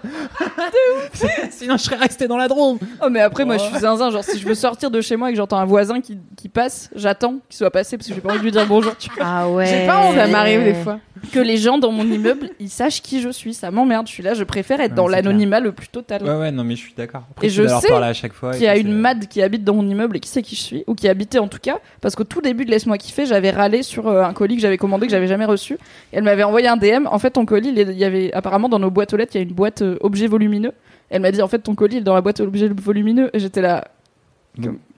Sinon, 1.50 1.78
je 1.78 1.84
serais 1.84 1.96
resté 1.96 2.28
dans 2.28 2.38
la 2.38 2.50
Drôme. 2.50 2.78
Oh 3.02 3.10
mais 3.10 3.22
après 3.22 3.46
moi 3.46 3.58
je 3.58 3.64
suis 3.64 3.80
zinzin 3.80 4.10
genre 4.10 4.24
si 4.24 4.40
je 4.40 4.48
veux 4.48 4.56
sortir 4.56 4.90
de 4.92 5.02
chez 5.02 5.16
moi 5.16 5.30
et 5.30 5.34
que 5.34 5.38
j'entends 5.38 5.58
un 5.58 5.66
voisin 5.66 6.02
qui, 6.02 6.18
qui 6.36 6.50
passe 6.50 6.90
j'attends 6.96 7.37
qu'il 7.50 7.58
soit 7.58 7.72
passé 7.72 7.98
parce 7.98 8.08
que 8.08 8.14
j'ai 8.16 8.22
pas 8.22 8.30
envie 8.30 8.40
de 8.40 8.44
lui 8.44 8.52
dire 8.52 8.66
bonjour. 8.68 8.96
Tu 8.98 9.10
vois. 9.16 9.24
Ah 9.26 9.50
ouais. 9.50 9.66
J'ai 9.66 9.86
pas 9.86 9.98
envie. 9.98 10.18
Ça 10.18 10.28
m'arrive 10.28 10.64
des 10.64 10.74
fois. 10.74 11.00
Que 11.32 11.40
les 11.40 11.58
gens 11.58 11.78
dans 11.78 11.92
mon 11.92 12.06
immeuble, 12.06 12.50
ils 12.60 12.70
sachent 12.70 13.02
qui 13.02 13.22
je 13.22 13.30
suis. 13.30 13.54
Ça 13.54 13.72
m'emmerde. 13.72 14.08
Je 14.08 14.12
suis 14.12 14.24
là, 14.24 14.34
je 14.34 14.44
préfère 14.44 14.80
être 14.80 14.92
Ouais, 14.92 14.96
dans 14.96 15.08
l'anonymat 15.08 15.60
le 15.60 15.72
plus 15.72 15.88
total. 15.88 16.24
Ouais, 16.24 16.36
ouais, 16.36 16.52
non, 16.52 16.64
mais 16.64 16.76
je 16.76 16.82
suis 16.82 16.94
d'accord. 16.96 17.24
Et 17.42 17.50
je 17.50 17.68
sais 17.68 17.92
à 17.92 18.14
chaque 18.14 18.34
fois. 18.34 18.52
Qu'il 18.52 18.64
y 18.64 18.68
a 18.68 18.78
une 18.78 18.94
mad 18.94 19.28
qui 19.28 19.42
habite 19.42 19.64
dans 19.64 19.74
mon 19.74 19.88
immeuble 19.88 20.18
et 20.18 20.20
qui 20.20 20.30
sait 20.30 20.42
qui 20.42 20.56
je 20.56 20.62
suis, 20.62 20.84
ou 20.88 20.96
qui 20.96 21.08
habitait 21.08 21.40
en 21.40 21.48
tout 21.48 21.60
cas, 21.62 21.80
parce 22.02 22.16
qu'au 22.16 22.24
tout 22.24 22.42
début 22.42 22.66
de 22.66 22.72
Laisse-moi 22.72 22.98
kiffer, 22.98 23.26
j'avais 23.26 23.52
râlé 23.52 23.84
sur 23.84 24.08
euh, 24.08 24.24
un 24.24 24.34
colis 24.34 24.56
que 24.56 24.62
j'avais 24.62 24.78
commandé 24.78 25.08
que 25.08 25.12
j'avais 25.12 25.28
jamais 25.28 25.46
reçu. 25.46 25.74
Et 25.74 26.18
elle 26.18 26.24
m'avait 26.24 26.44
envoyé 26.44 26.68
un 26.68 26.78
DM. 26.78 27.08
En 27.08 27.20
fait, 27.20 27.32
ton 27.32 27.46
colis, 27.46 27.70
il 27.76 27.92
y 27.98 28.04
avait 28.04 28.32
apparemment 28.34 28.70
dans 28.70 28.80
nos 28.80 28.92
boîtes 28.92 29.14
aux 29.14 29.18
lettres, 29.18 29.32
il 29.36 29.38
y 29.40 29.42
a 29.42 29.44
une 29.44 29.54
boîte 29.54 29.82
euh, 29.82 29.98
objet 30.02 30.28
volumineux. 30.28 30.72
Elle 31.10 31.22
m'a 31.22 31.32
dit 31.32 31.42
en 31.42 31.48
fait 31.48 31.60
ton 31.60 31.74
colis 31.74 31.96
il 31.96 32.00
est 32.00 32.04
dans 32.04 32.14
la 32.14 32.22
boîte 32.22 32.42
objet 32.42 32.68
volumineux 32.68 33.30
et 33.34 33.40
j'étais 33.40 33.62
là. 33.62 33.88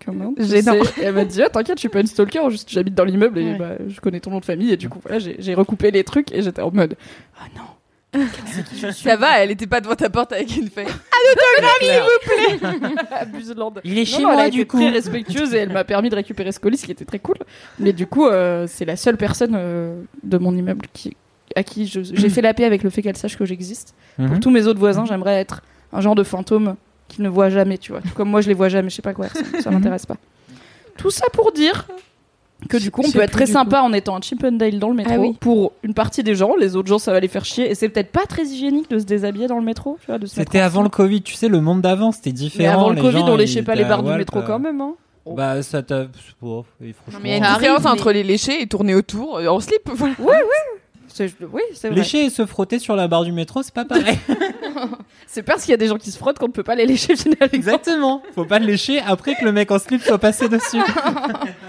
Comment 0.05 0.33
elle 1.03 1.13
m'a 1.13 1.25
dit 1.25 1.41
ah, 1.43 1.49
t'inquiète 1.49 1.77
je 1.77 1.81
suis 1.81 1.89
pas 1.89 1.99
une 2.01 2.07
stalker 2.07 2.49
juste 2.49 2.69
j'habite 2.71 2.95
dans 2.95 3.03
l'immeuble 3.03 3.37
et 3.39 3.51
Ouais. 3.51 3.57
bah, 3.57 3.71
je 3.87 3.99
connais 3.99 4.19
ton 4.19 4.31
nom 4.31 4.39
de 4.39 4.45
famille 4.45 4.71
et 4.71 4.77
du 4.77 4.87
coup 4.89 4.99
voilà 5.03 5.19
j'ai 5.19 5.53
recoupé 5.53 5.91
les 5.91 6.03
trucs 6.03 6.31
et 6.33 6.41
j'étais 6.41 6.61
en 6.61 6.71
mode 6.71 6.95
ah 7.39 7.45
non 7.55 8.21
Ça 8.91 9.15
va, 9.17 9.39
elle 9.39 9.51
était 9.51 9.67
pas 9.67 9.81
devant 9.81 9.93
ta 9.95 10.09
porte 10.09 10.31
avec 10.33 10.55
une 10.57 10.67
feuille. 10.69 10.87
abuselande 13.11 13.81
Il 13.83 13.97
est 13.97 14.05
chez 14.05 14.21
Non, 14.21 14.23
non, 14.23 14.29
elle 14.31 14.35
moi, 14.37 14.43
a 14.45 14.49
du 14.49 14.59
été 14.61 14.67
coup. 14.67 14.77
très 14.77 14.89
respectueuse 14.89 15.53
et 15.53 15.57
elle 15.57 15.71
m'a 15.71 15.83
permis 15.83 16.09
de 16.09 16.15
récupérer 16.15 16.51
ce 16.51 16.59
colis, 16.59 16.77
ce 16.77 16.85
qui 16.85 16.91
était 16.91 17.05
très 17.05 17.19
cool. 17.19 17.35
Mais 17.79 17.93
du 17.93 18.07
coup, 18.07 18.25
euh, 18.27 18.65
c'est 18.67 18.85
la 18.85 18.95
seule 18.95 19.17
personne 19.17 19.53
euh, 19.55 20.01
de 20.23 20.37
mon 20.37 20.55
immeuble 20.55 20.87
qui, 20.93 21.15
à 21.55 21.63
qui 21.63 21.85
j'ai 21.85 22.29
fait 22.29 22.41
la 22.41 22.53
paix 22.53 22.65
avec 22.65 22.83
le 22.83 22.89
fait 22.89 23.01
qu'elle 23.01 23.17
sache 23.17 23.37
que 23.37 23.45
j'existe. 23.45 23.93
Pour 24.17 24.25
Mhm. 24.25 24.39
tous 24.39 24.49
mes 24.49 24.65
autres 24.67 24.79
voisins, 24.79 25.05
j'aimerais 25.05 25.39
être 25.39 25.61
un 25.93 26.01
genre 26.01 26.15
de 26.15 26.23
fantôme 26.23 26.75
qui 27.09 27.21
ne 27.21 27.27
voit 27.29 27.49
jamais, 27.49 27.77
tu 27.77 27.91
vois. 27.91 28.01
Tout 28.01 28.13
comme 28.15 28.29
moi, 28.29 28.39
je 28.41 28.47
les 28.47 28.53
vois 28.53 28.69
jamais, 28.69 28.89
je 28.89 28.95
sais 28.95 29.01
pas 29.01 29.13
quoi, 29.13 29.27
ça, 29.27 29.39
ça 29.61 29.69
m'intéresse 29.71 30.05
pas. 30.05 30.15
Tout 30.97 31.11
ça 31.11 31.25
pour 31.33 31.51
dire 31.51 31.87
que 32.67 32.77
du 32.77 32.91
coup, 32.91 33.01
on 33.05 33.11
peut 33.11 33.21
être 33.21 33.31
très 33.31 33.45
sympa 33.45 33.81
en 33.81 33.93
étant 33.93 34.17
un 34.17 34.21
Chippendale 34.21 34.79
dans 34.79 34.89
le 34.89 34.95
métro. 34.95 35.13
Ah 35.15 35.19
oui. 35.19 35.37
Pour 35.39 35.71
une 35.83 35.93
partie 35.93 36.23
des 36.23 36.35
gens, 36.35 36.55
les 36.57 36.75
autres 36.75 36.89
gens, 36.89 36.99
ça 36.99 37.13
va 37.13 37.19
les 37.21 37.29
faire 37.29 37.45
chier. 37.45 37.71
Et 37.71 37.75
c'est 37.75 37.87
peut-être 37.87 38.11
pas 38.11 38.25
très 38.25 38.43
hygiénique 38.43 38.89
de 38.89 38.99
se 38.99 39.05
déshabiller 39.05 39.47
dans 39.47 39.57
le 39.59 39.63
métro, 39.63 39.97
C'était 40.25 40.59
avant 40.59 40.81
le 40.83 40.89
Covid, 40.89 41.21
tu 41.21 41.35
sais, 41.35 41.47
le 41.47 41.61
monde 41.61 41.81
d'avant, 41.81 42.11
c'était 42.11 42.31
Mais 42.31 42.33
différent. 42.33 42.73
avant 42.73 42.89
le 42.89 42.95
les 42.95 43.01
Covid, 43.01 43.19
gens, 43.19 43.29
on 43.29 43.37
léchait 43.37 43.63
pas 43.63 43.75
les 43.75 43.85
barres 43.85 44.03
du 44.03 44.11
métro 44.11 44.39
euh, 44.39 44.43
quand 44.45 44.59
même, 44.59 44.81
hein. 44.81 44.93
Bah, 45.25 45.61
ça 45.61 45.83
t'a. 45.83 46.01
et 46.03 46.07
franchement. 46.93 47.19
Mais 47.21 47.29
il 47.29 47.31
y 47.31 47.33
a 47.33 47.37
une 47.37 47.53
différence 47.55 47.85
entre 47.85 48.11
les 48.11 48.23
lécher 48.23 48.61
et 48.61 48.67
tourner 48.67 48.95
autour 48.95 49.37
euh, 49.37 49.47
en 49.47 49.59
slip. 49.59 49.81
Voilà. 49.93 50.15
C'est- 50.15 50.79
Oui, 51.51 51.61
c'est 51.73 51.89
vrai. 51.89 51.97
Lécher 51.97 52.25
et 52.25 52.29
se 52.29 52.45
frotter 52.45 52.79
sur 52.79 52.95
la 52.95 53.07
barre 53.07 53.23
du 53.23 53.31
métro, 53.31 53.61
c'est 53.63 53.73
pas 53.73 53.85
pareil. 53.85 54.17
C'est 55.27 55.43
parce 55.43 55.61
qu'il 55.63 55.71
y 55.71 55.73
a 55.73 55.77
des 55.77 55.87
gens 55.87 55.97
qui 55.97 56.09
se 56.11 56.17
frottent 56.17 56.39
qu'on 56.39 56.47
ne 56.47 56.51
peut 56.53 56.63
pas 56.63 56.73
les 56.73 56.85
lécher 56.87 57.15
finalement. 57.15 57.51
Exactement. 57.51 58.23
Faut 58.33 58.45
pas 58.45 58.57
le 58.57 58.65
lécher 58.65 58.99
après 59.05 59.35
que 59.35 59.45
le 59.45 59.51
mec 59.51 59.69
en 59.69 59.77
slip 59.77 60.01
soit 60.01 60.17
passé 60.17 60.47
dessus. 60.49 60.81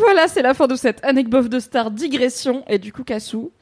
Voilà, 0.00 0.26
c'est 0.28 0.42
la 0.42 0.54
fin 0.54 0.66
de 0.66 0.74
cette 0.74 1.04
anecdote 1.04 1.48
de 1.48 1.60
star 1.60 1.90
digression. 1.90 2.64
Et 2.68 2.78
du 2.78 2.92
coup, 2.92 3.04
Cassou, 3.04 3.52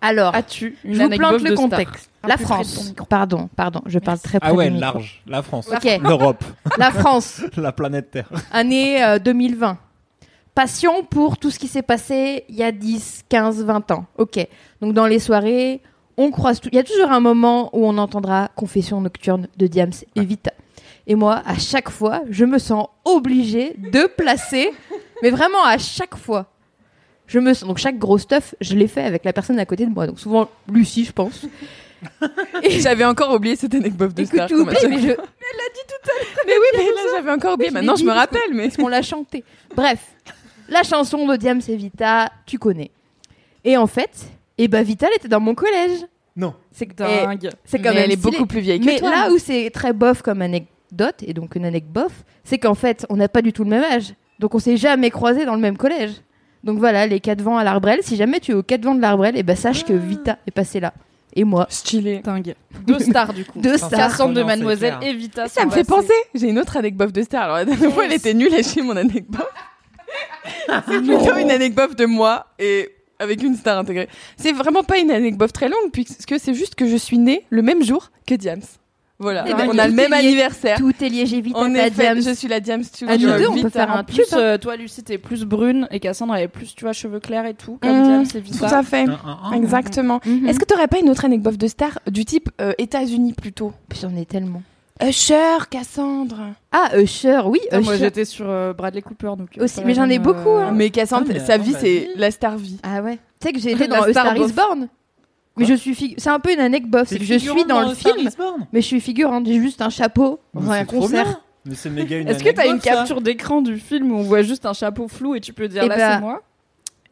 Alors, 0.00 0.34
as-tu 0.34 0.78
une 0.84 0.94
je 0.94 0.98
vous 0.98 1.04
anecdote 1.04 1.28
plante 1.28 1.42
de 1.42 1.48
le 1.48 1.56
star 1.56 1.68
contexte. 1.68 2.10
La 2.26 2.36
France. 2.38 2.94
Pardon, 3.08 3.48
pardon, 3.56 3.82
je 3.86 3.98
parle 3.98 4.18
très 4.18 4.40
près 4.40 4.48
Ah 4.50 4.54
ouais, 4.54 4.70
large. 4.70 5.22
La 5.26 5.42
France. 5.42 5.68
Ok, 5.70 6.00
L'Europe. 6.02 6.42
la 6.78 6.90
France, 6.90 7.42
la 7.56 7.72
planète 7.72 8.10
Terre. 8.10 8.28
année 8.52 9.02
euh, 9.04 9.18
2020. 9.18 9.78
Passion 10.60 11.04
pour 11.04 11.38
tout 11.38 11.50
ce 11.50 11.58
qui 11.58 11.68
s'est 11.68 11.80
passé 11.80 12.44
il 12.50 12.54
y 12.54 12.62
a 12.62 12.70
10, 12.70 13.24
15, 13.30 13.64
20 13.64 13.90
ans. 13.92 14.04
Ok. 14.18 14.46
Donc 14.82 14.92
dans 14.92 15.06
les 15.06 15.18
soirées, 15.18 15.80
on 16.18 16.30
croise 16.30 16.60
tout. 16.60 16.68
Il 16.70 16.76
y 16.76 16.78
a 16.78 16.84
toujours 16.84 17.10
un 17.10 17.20
moment 17.20 17.70
où 17.74 17.86
on 17.86 17.96
entendra 17.96 18.50
Confession 18.56 19.00
nocturne 19.00 19.48
de 19.56 19.66
Diams 19.66 19.94
et 20.16 20.20
Vita. 20.22 20.52
Et 21.06 21.14
moi, 21.14 21.40
à 21.46 21.56
chaque 21.56 21.88
fois, 21.88 22.20
je 22.28 22.44
me 22.44 22.58
sens 22.58 22.88
obligée 23.06 23.72
de 23.78 24.06
placer, 24.06 24.70
mais 25.22 25.30
vraiment 25.30 25.64
à 25.64 25.78
chaque 25.78 26.18
fois. 26.18 26.44
Je 27.26 27.38
me 27.38 27.54
sens, 27.54 27.66
donc 27.66 27.78
chaque 27.78 27.96
gros 27.98 28.18
stuff, 28.18 28.54
je 28.60 28.74
l'ai 28.74 28.86
fait 28.86 29.04
avec 29.04 29.24
la 29.24 29.32
personne 29.32 29.58
à 29.58 29.64
côté 29.64 29.86
de 29.86 29.90
moi. 29.90 30.06
Donc 30.06 30.20
souvent 30.20 30.46
Lucie, 30.70 31.06
je 31.06 31.12
pense. 31.12 31.46
J'avais 32.68 33.06
encore 33.06 33.34
oublié 33.34 33.56
cette 33.56 33.74
anecdote 33.74 34.12
de 34.12 34.24
star. 34.26 34.46
tu 34.46 34.56
comme 34.56 34.68
à 34.68 34.72
oublies, 34.72 34.80
chaque 34.82 34.90
mais 34.90 35.00
je, 35.00 35.06
Mais 35.06 36.52
oui, 36.52 36.66
mais 36.76 36.84
là 36.84 37.00
j'avais 37.14 37.32
encore 37.32 37.54
oublié. 37.54 37.70
Je 37.70 37.74
Maintenant 37.74 37.96
je 37.96 38.02
dit, 38.02 38.06
me 38.06 38.12
rappelle, 38.12 38.52
mais 38.52 38.64
parce 38.64 38.76
qu'on 38.76 38.88
l'a 38.88 39.00
chanté. 39.00 39.42
Bref, 39.74 40.00
la 40.70 40.82
chanson 40.82 41.26
de 41.26 41.36
Diams 41.36 41.60
et 41.68 41.76
Vita, 41.76 42.30
tu 42.46 42.58
connais. 42.58 42.90
Et 43.64 43.76
en 43.76 43.86
fait, 43.86 44.10
eh 44.58 44.68
ben 44.68 44.82
Vita, 44.82 45.06
elle 45.08 45.16
était 45.16 45.28
dans 45.28 45.40
mon 45.40 45.54
collège. 45.54 46.06
Non. 46.36 46.54
C'est 46.72 46.86
Dingue. 46.96 47.50
c'est 47.64 47.78
quand 47.78 47.90
Mais 47.90 47.94
même 47.96 48.04
elle 48.04 48.12
est 48.12 48.16
stylé. 48.16 48.32
beaucoup 48.32 48.46
plus 48.46 48.60
vieille 48.60 48.80
que 48.80 48.86
Mais 48.86 48.98
toi. 48.98 49.10
là 49.10 49.30
où 49.30 49.38
c'est 49.38 49.68
très 49.70 49.92
bof 49.92 50.22
comme 50.22 50.40
anecdote, 50.42 51.16
et 51.26 51.34
donc 51.34 51.54
une 51.56 51.64
anecdote 51.64 52.04
bof, 52.04 52.12
c'est 52.44 52.58
qu'en 52.58 52.74
fait, 52.74 53.04
on 53.10 53.16
n'a 53.16 53.28
pas 53.28 53.42
du 53.42 53.52
tout 53.52 53.64
le 53.64 53.70
même 53.70 53.84
âge. 53.84 54.14
Donc 54.38 54.54
on 54.54 54.58
s'est 54.58 54.76
jamais 54.76 55.10
croisés 55.10 55.44
dans 55.44 55.54
le 55.54 55.60
même 55.60 55.76
collège. 55.76 56.12
Donc 56.64 56.78
voilà, 56.78 57.06
les 57.06 57.20
quatre 57.20 57.42
vents 57.42 57.58
à 57.58 57.64
l'Arbrel. 57.64 58.00
Si 58.02 58.16
jamais 58.16 58.40
tu 58.40 58.52
es 58.52 58.54
aux 58.54 58.62
quatre 58.62 58.84
vents 58.84 58.94
de 58.94 59.00
l'Arbrel, 59.00 59.36
et 59.36 59.42
ben 59.42 59.56
sache 59.56 59.84
que 59.84 59.92
Vita 59.92 60.38
est 60.46 60.50
passée 60.50 60.80
là. 60.80 60.94
Et 61.34 61.44
moi, 61.44 61.66
stylé. 61.68 62.20
Dingue. 62.24 62.54
Deux 62.86 62.98
stars 62.98 63.32
du 63.32 63.44
coup. 63.44 63.60
Deux 63.60 63.76
stars. 63.76 63.90
Cassandre 63.90 64.34
de 64.34 64.42
Mademoiselle 64.42 64.96
et 65.02 65.12
Vita. 65.14 65.46
Ça 65.48 65.64
me 65.64 65.70
fait 65.70 65.84
penser. 65.84 66.12
J'ai 66.34 66.48
une 66.48 66.58
autre 66.58 66.76
anecdote 66.76 67.12
de 67.12 67.22
star. 67.22 67.44
Alors 67.44 67.56
la 67.56 67.64
dernière 67.66 67.92
fois, 67.92 68.04
elle 68.04 68.12
était 68.14 68.34
nulle 68.34 68.54
à 68.54 68.62
chier 68.62 68.82
mon 68.82 68.96
anecdote. 68.96 69.46
C'est 70.88 71.00
plutôt 71.02 71.36
une 71.36 71.50
anecdote 71.50 71.96
de 71.98 72.06
moi 72.06 72.46
et 72.58 72.88
avec 73.18 73.42
une 73.42 73.54
star 73.56 73.78
intégrée. 73.78 74.08
C'est 74.36 74.52
vraiment 74.52 74.82
pas 74.82 74.98
une 74.98 75.10
anecdote 75.10 75.52
très 75.52 75.68
longue 75.68 75.90
puisque 75.92 76.38
c'est 76.38 76.54
juste 76.54 76.74
que 76.74 76.86
je 76.86 76.96
suis 76.96 77.18
née 77.18 77.44
le 77.50 77.62
même 77.62 77.82
jour 77.82 78.10
que 78.26 78.34
Diams. 78.34 78.62
Voilà, 79.22 79.44
Eh 79.46 79.52
ben, 79.52 79.68
on 79.70 79.76
a 79.76 79.84
le 79.84 79.90
tout 79.90 79.96
même 79.96 80.14
est 80.14 80.22
lié. 80.22 80.28
anniversaire. 80.28 80.78
tout 80.78 80.94
est 81.04 81.08
lié, 81.10 81.26
j'ai 81.26 81.42
Vita, 81.42 81.58
En 81.58 81.70
t'as 81.70 81.88
effet, 81.88 82.00
Diams. 82.14 82.22
je 82.22 82.30
suis 82.34 82.48
la 82.48 82.58
Diams 82.58 82.82
to 82.82 83.04
À 83.06 83.18
nous 83.18 83.28
deux, 83.36 83.48
on 83.48 83.60
peut 83.60 83.68
faire 83.68 83.94
un 83.94 84.02
plus, 84.02 84.24
euh, 84.32 84.56
toi, 84.56 84.76
Lucie, 84.76 85.02
t'es 85.02 85.18
plus 85.18 85.44
brune 85.44 85.86
et 85.90 86.00
Cassandre 86.00 86.32
avait 86.32 86.48
plus, 86.48 86.74
tu 86.74 86.84
vois, 86.86 86.94
cheveux 86.94 87.20
clairs 87.20 87.44
et 87.44 87.52
tout, 87.52 87.78
comme 87.82 88.00
Mmh, 88.00 88.04
Diams 88.04 88.22
et 88.22 88.40
Tout 88.40 88.52
Vita. 88.54 88.78
à 88.78 88.82
fait. 88.82 89.04
Exactement. 89.54 90.20
Mhm. 90.24 90.48
Est-ce 90.48 90.58
que 90.58 90.64
t'aurais 90.64 90.88
pas 90.88 90.98
une 91.00 91.10
autre 91.10 91.26
anecdote 91.26 91.58
de 91.58 91.66
star 91.66 91.98
du 92.10 92.24
type 92.24 92.48
euh, 92.62 92.72
États-Unis 92.78 93.34
plutôt? 93.34 93.74
J'en 94.00 94.16
ai 94.16 94.24
tellement. 94.24 94.62
Usher, 95.02 95.58
Cassandre. 95.70 96.38
Ah, 96.72 96.90
Usher, 96.98 97.40
oui, 97.46 97.60
Ah, 97.70 97.80
moi, 97.80 97.94
Usher. 97.94 98.04
j'étais 98.04 98.24
sur 98.24 98.48
euh, 98.48 98.72
Bradley 98.72 99.02
Cooper, 99.02 99.32
donc. 99.38 99.56
euh, 99.58 99.64
Aussi, 99.64 99.80
mais 99.84 99.94
j'en 99.94 100.08
ai 100.10 100.18
beaucoup, 100.18 100.48
euh, 100.50 100.66
hein. 100.68 100.72
Mais 100.72 100.90
Cassandre, 100.90 101.26
Ah, 101.28 101.32
mais 101.32 101.40
sa 101.40 101.56
vie, 101.56 101.74
c'est 101.78 102.08
la 102.16 102.30
star 102.30 102.56
vie. 102.56 102.78
Ah 102.82 103.00
ouais. 103.02 103.18
Tu 103.40 103.46
sais 103.48 103.52
que 103.52 103.58
j'ai 103.60 103.72
été 103.72 103.88
dans 103.88 104.02
A 104.02 104.10
star 104.10 104.26
Star 104.26 104.36
is. 104.36 104.52
Born. 104.52 104.88
Mais 105.56 105.64
je 105.66 105.74
suis 105.74 105.92
fig- 105.94 106.14
c'est 106.16 106.30
un 106.30 106.38
peu 106.38 106.52
une 106.52 106.60
anecdote, 106.60 107.06
c'est 107.06 107.18
que 107.18 107.24
je 107.24 107.34
suis 107.34 107.64
dans 107.64 107.80
le 107.88 107.94
film, 107.94 108.28
mais 108.72 108.80
je 108.80 108.86
suis 108.86 109.00
figurante, 109.00 109.46
j'ai 109.46 109.60
juste 109.60 109.82
un 109.82 109.90
chapeau 109.90 110.38
dans 110.54 110.70
un 110.70 110.84
concert. 110.84 111.40
Mais 111.66 111.74
c'est 111.74 111.90
méga 111.90 112.16
une 112.18 112.28
Est-ce 112.28 112.42
que 112.42 112.50
t'as 112.50 112.66
une 112.68 112.78
capture 112.80 113.20
d'écran 113.20 113.60
du 113.60 113.76
film 113.78 114.12
où 114.12 114.16
on 114.16 114.22
voit 114.22 114.40
juste 114.42 114.64
un 114.64 114.72
chapeau 114.72 115.08
flou 115.08 115.34
et 115.34 115.40
tu 115.40 115.52
peux 115.52 115.68
dire 115.68 115.82
Eh 115.84 115.88
là 115.88 115.96
bah, 115.96 116.14
c'est 116.14 116.20
moi? 116.20 116.42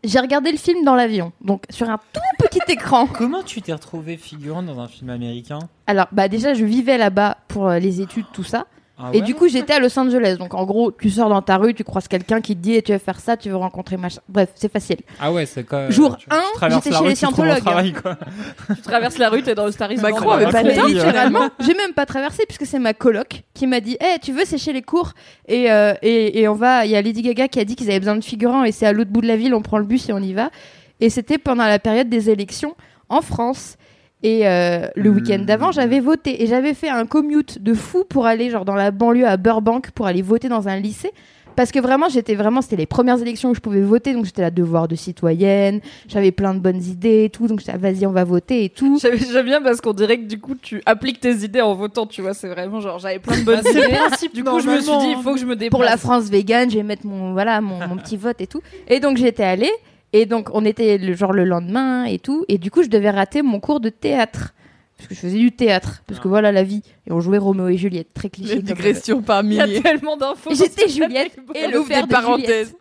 J'ai 0.05 0.21
regardé 0.21 0.53
le 0.53 0.57
film 0.57 0.85
dans 0.85 0.95
l'avion, 0.95 1.33
donc 1.43 1.65
sur 1.69 1.91
un 1.91 1.99
tout 2.13 2.21
petit 2.51 2.73
écran. 2.73 3.07
Comment 3.07 3.43
tu 3.43 3.63
t'es 3.63 3.73
retrouvé 3.73 4.17
figurante 4.17 4.67
dans 4.67 4.81
un 4.81 4.89
film 4.89 5.11
américain? 5.11 5.59
Alors, 5.87 6.07
bah 6.13 6.29
déjà, 6.29 6.55
je 6.55 6.65
vivais 6.65 6.99
là-bas 6.99 7.39
pour 7.49 7.69
euh, 7.69 7.79
les 7.79 8.01
études, 8.01 8.27
tout 8.33 8.45
ça. 8.45 8.67
Ah 9.01 9.11
Et 9.13 9.19
ouais? 9.21 9.23
du 9.25 9.37
coup, 9.37 9.47
j'étais 9.47 9.75
à 9.75 9.79
Los 9.79 9.97
Angeles. 9.97 10.39
Donc, 10.41 10.55
en 10.55 10.65
gros, 10.67 10.91
tu 10.91 11.09
sors 11.09 11.29
dans 11.29 11.41
ta 11.41 11.57
rue, 11.57 11.73
tu 11.73 11.85
croises 11.85 12.09
quelqu'un 12.09 12.41
qui 12.41 12.57
te 12.57 12.61
dit, 12.61 12.75
eh, 12.75 12.83
tu 12.83 12.91
veux 12.91 12.99
faire 12.99 13.21
ça, 13.21 13.37
tu 13.37 13.49
veux 13.49 13.55
rencontrer 13.55 13.97
machin. 13.97 14.21
Bref, 14.29 14.49
c'est 14.57 14.73
facile. 14.73 14.97
Ah 15.21 15.31
ouais, 15.33 15.47
c'est 15.47 15.63
quoi 15.63 15.89
Jour 15.89 16.17
tu- 16.17 16.27
tu 16.29 16.35
un, 16.35 16.41
traverses 16.55 16.83
j'étais 16.83 16.91
la 16.91 16.97
chez 16.99 17.05
rue, 17.05 17.11
les 17.11 17.15
scientologues. 17.15 17.61
travail, 17.61 17.93
quoi. 17.93 18.17
Tu 18.75 18.83
traverses 18.83 19.19
la 19.19 19.29
rue, 19.29 19.43
t'es 19.45 19.55
dans 19.55 19.67
le 19.67 19.71
Star 19.71 19.93
is. 19.93 19.99
Macron 19.99 20.31
avait 20.33 20.51
pas 20.51 20.65
dit. 20.65 20.71
Littéralement, 20.95 21.49
j'ai 21.61 21.75
même 21.75 21.93
pas 21.93 22.07
traversé 22.07 22.43
puisque 22.45 22.67
c'est 22.67 22.81
ma 22.81 22.93
coloc 22.93 23.45
qui 23.55 23.69
m'a 23.69 23.79
dit 23.79 23.97
"Eh, 24.01 24.19
tu 24.21 24.33
veux 24.33 24.45
sécher 24.45 24.73
les 24.73 24.83
cours? 24.83 25.13
Et, 25.47 25.71
euh, 25.71 25.95
et 26.03 26.41
et 26.41 26.49
on 26.49 26.55
va 26.55 26.85
il 26.85 26.91
y 26.91 26.97
a 26.97 27.01
Lady 27.03 27.23
Gaga 27.23 27.47
qui 27.47 27.61
a 27.61 27.65
dit 27.65 27.77
qu'ils 27.77 27.91
avaient 27.91 28.01
besoin 28.01 28.17
de 28.17 28.25
figurants 28.25 28.65
et 28.65 28.73
c'est 28.73 28.87
à 28.87 28.93
l'autre 28.93 29.11
bout 29.13 29.21
de 29.21 29.29
la 29.29 29.37
ville, 29.37 29.55
on 29.55 29.63
prend 29.63 29.79
le 29.79 29.85
bus 29.85 30.09
et 30.09 30.13
on 30.13 30.19
y 30.19 30.33
va." 30.33 30.51
Et 31.01 31.11
c'était 31.11 31.39
pendant 31.39 31.65
la 31.67 31.79
période 31.79 32.09
des 32.09 32.31
élections 32.31 32.75
en 33.09 33.21
France. 33.23 33.77
Et 34.25 34.49
euh, 34.49 34.89
le 34.97 35.11
Hmm. 35.11 35.15
week-end 35.15 35.39
d'avant, 35.47 35.71
j'avais 35.71 36.01
voté 36.01 36.43
et 36.43 36.47
j'avais 36.49 36.75
fait 36.75 36.89
un 36.89 37.07
commute 37.07 37.63
de 37.63 37.73
fou 37.75 38.03
pour 38.09 38.27
aller 38.27 38.51
genre 38.51 38.65
dans 38.65 38.75
la 38.75 38.91
banlieue 38.91 39.27
à 39.27 39.37
Burbank 39.37 39.93
pour 39.93 40.07
aller 40.07 40.23
voter 40.23 40.49
dans 40.49 40.67
un 40.67 40.77
lycée 40.81 41.13
parce 41.55 41.71
que 41.73 41.79
vraiment 41.81 42.09
j'étais 42.09 42.35
vraiment 42.37 42.61
c'était 42.63 42.77
les 42.77 42.87
premières 42.87 43.21
élections 43.21 43.51
où 43.51 43.55
je 43.55 43.59
pouvais 43.61 43.81
voter 43.81 44.13
donc 44.15 44.25
j'étais 44.25 44.43
là 44.43 44.51
devoir 44.53 44.87
de 44.89 44.95
citoyenne, 44.97 45.81
j'avais 46.09 46.31
plein 46.33 46.55
de 46.55 46.59
bonnes 46.61 46.83
idées 46.83 47.25
et 47.25 47.31
tout 47.31 47.47
donc 47.49 47.59
j'étais 47.61 47.73
là, 47.73 47.79
vas-y 47.79 48.07
on 48.07 48.13
va 48.13 48.23
voter 48.25 48.65
et 48.65 48.69
tout. 48.71 48.99
J'aime 49.01 49.45
bien 49.45 49.61
parce 49.63 49.81
qu'on 49.81 49.93
dirait 49.93 50.19
que 50.19 50.27
du 50.27 50.41
coup 50.41 50.55
tu 50.57 50.83
appliques 50.87 51.21
tes 51.21 51.35
idées 51.45 51.61
en 51.61 51.75
votant, 51.75 52.07
tu 52.07 52.21
vois, 52.23 52.35
c'est 52.35 52.49
vraiment 52.49 52.81
genre 52.81 52.99
j'avais 52.99 53.19
plein 53.21 53.39
de 53.39 53.45
bonnes 53.45 53.61
Bah, 53.63 53.71
idées. 53.71 53.89
principe, 53.89 54.35
Du 54.35 54.43
coup, 54.45 54.59
je 54.61 54.69
me 54.69 54.81
suis 54.81 54.99
dit 54.99 55.15
il 55.17 55.23
faut 55.23 55.33
que 55.35 55.39
je 55.41 55.47
me 55.47 55.55
déplace. 55.57 55.71
pour 55.71 55.83
la 55.85 55.97
France 55.97 56.25
végane, 56.29 56.71
je 56.71 56.77
vais 56.77 56.83
mettre 56.85 57.07
mon 57.07 57.33
voilà 57.35 57.61
mon, 57.61 57.87
mon 57.89 57.97
petit 57.97 58.17
vote 58.17 58.41
et 58.41 58.47
tout. 58.49 58.63
Et 58.89 58.99
donc 59.01 59.17
j'étais 59.17 59.45
allée 59.45 59.71
et 60.13 60.27
donc 60.27 60.49
on 60.53 60.65
était 60.65 60.99
le 60.99 61.15
genre 61.15 61.33
le 61.33 61.45
lendemain 61.45 62.05
et 62.05 62.19
tout 62.19 62.45
et 62.49 62.59
du 62.59 62.71
coup 62.71 62.83
je 62.83 62.89
devais 62.89 63.11
rater 63.11 63.43
mon 63.43 63.61
cours 63.61 63.81
de 63.81 63.89
théâtre 63.91 64.55
parce 64.97 65.09
que 65.09 65.15
je 65.15 65.21
faisais 65.21 65.39
du 65.39 65.53
théâtre 65.53 66.03
parce 66.07 66.19
que 66.19 66.27
Ah. 66.27 66.31
voilà 66.31 66.51
la 66.53 66.63
vie 66.65 66.83
et 67.07 67.13
on 67.13 67.21
jouait 67.21 67.39
Roméo 67.39 67.69
et 67.69 67.77
Juliette 67.77 68.13
très 68.15 68.31
cliché. 68.31 68.57
Les 68.57 68.63
comme- 68.63 68.67
digressions 68.77 69.23
par 69.23 69.45
Il 69.45 69.53
y 69.55 69.61
a 69.61 69.81
tellement 69.81 70.17
d'infos. 70.17 70.51
J'étais 70.55 70.89
Juliette 70.89 71.39
et 71.55 71.59
Elle 71.59 71.71
le 71.73 71.85
des 71.87 72.03
de 72.03 72.07
parenthèses. 72.09 72.69
Juliette. 72.69 72.77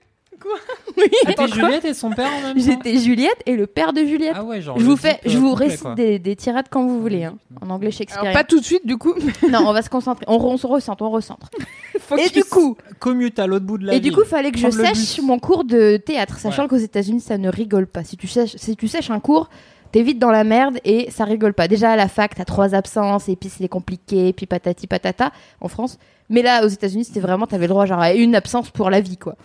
T'es 1.36 1.48
Juliette 1.48 1.86
et 1.86 1.94
son 1.94 2.12
père 2.12 2.28
en 2.34 2.42
même 2.42 2.56
temps 2.56 2.62
J'étais 2.64 2.98
Juliette 3.00 3.42
et 3.46 3.56
le 3.56 3.68
père 3.68 3.94
de 3.94 4.04
Juliette. 4.06 4.34
Ah 4.36 4.44
ouais, 4.44 4.62
genre. 4.62 4.80
je 4.80 4.86
vous 4.86 4.96
fais, 4.98 5.16
type, 5.20 5.32
je 5.32 5.38
euh, 5.38 5.40
vous 5.40 5.50
complet, 5.52 5.66
récite 5.68 5.82
quoi. 5.84 5.96
des, 5.96 6.20
des 6.20 6.36
tirades 6.36 6.68
quand 6.70 6.86
vous 6.86 7.00
voulez, 7.02 7.24
hein, 7.26 7.38
en 7.62 7.70
anglais 7.70 7.88
Alors 7.88 7.98
shakespearien. 7.98 8.34
pas 8.34 8.44
tout 8.44 8.60
de 8.60 8.66
suite 8.66 8.86
du 8.86 8.98
coup. 8.98 9.14
Non, 9.50 9.60
on 9.68 9.74
va 9.74 9.82
se 9.82 9.90
concentrer. 9.90 10.26
On, 10.28 10.36
on 10.36 10.58
se 10.58 10.68
recentre, 10.68 11.04
on 11.04 11.10
recentre. 11.10 11.50
Et 12.18 12.30
du 12.30 12.44
coup, 12.44 12.78
commute 13.00 13.38
à 13.40 13.48
l'autre 13.48 13.66
bout 13.66 13.78
de 13.78 13.86
la 13.88 13.94
et 13.96 14.00
ville. 14.00 14.12
du 14.12 14.18
coup, 14.18 14.24
fallait 14.26 14.52
que 14.52 14.58
je 14.60 14.70
sèche 14.70 15.20
mon 15.22 15.40
cours 15.40 15.64
de 15.66 15.98
théâtre, 15.98 16.38
sachant 16.40 16.64
Ouais. 16.64 16.68
qu'aux 16.70 16.78
États-Unis, 16.78 17.20
ça 17.22 17.38
ne 17.38 17.50
rigole 17.50 17.86
pas. 17.88 18.04
Si 18.04 18.16
tu 18.18 18.28
sèches, 18.28 18.56
si 18.56 18.76
tu 18.78 18.88
sèches 18.88 19.12
un 19.12 19.20
cours, 19.20 19.50
t'es 19.92 20.02
vite 20.04 20.18
dans 20.20 20.32
la 20.32 20.44
merde 20.44 20.78
et 20.86 21.12
ça 21.12 21.26
rigole 21.26 21.54
pas. 21.54 21.68
Déjà 21.68 21.92
à 21.92 21.96
la 21.96 22.08
fac, 22.08 22.34
t'as 22.36 22.46
trois 22.46 22.74
absences 22.76 23.28
et 23.30 23.36
puis 23.36 23.50
c'est 23.50 23.68
compliqué, 23.68 24.32
puis 24.34 24.46
patati 24.46 24.88
patata 24.88 25.32
en 25.62 25.68
France. 25.68 25.98
Mais 26.30 26.42
là, 26.42 26.64
aux 26.66 26.70
États-Unis, 26.70 27.06
c'était 27.06 27.20
vraiment, 27.20 27.46
t'avais 27.48 27.66
le 27.68 27.70
droit 27.74 27.86
genre 27.86 28.00
à 28.00 28.14
une 28.14 28.36
absence 28.36 28.70
pour 28.70 28.90
la 28.90 29.02
vie, 29.02 29.18
quoi. 29.18 29.36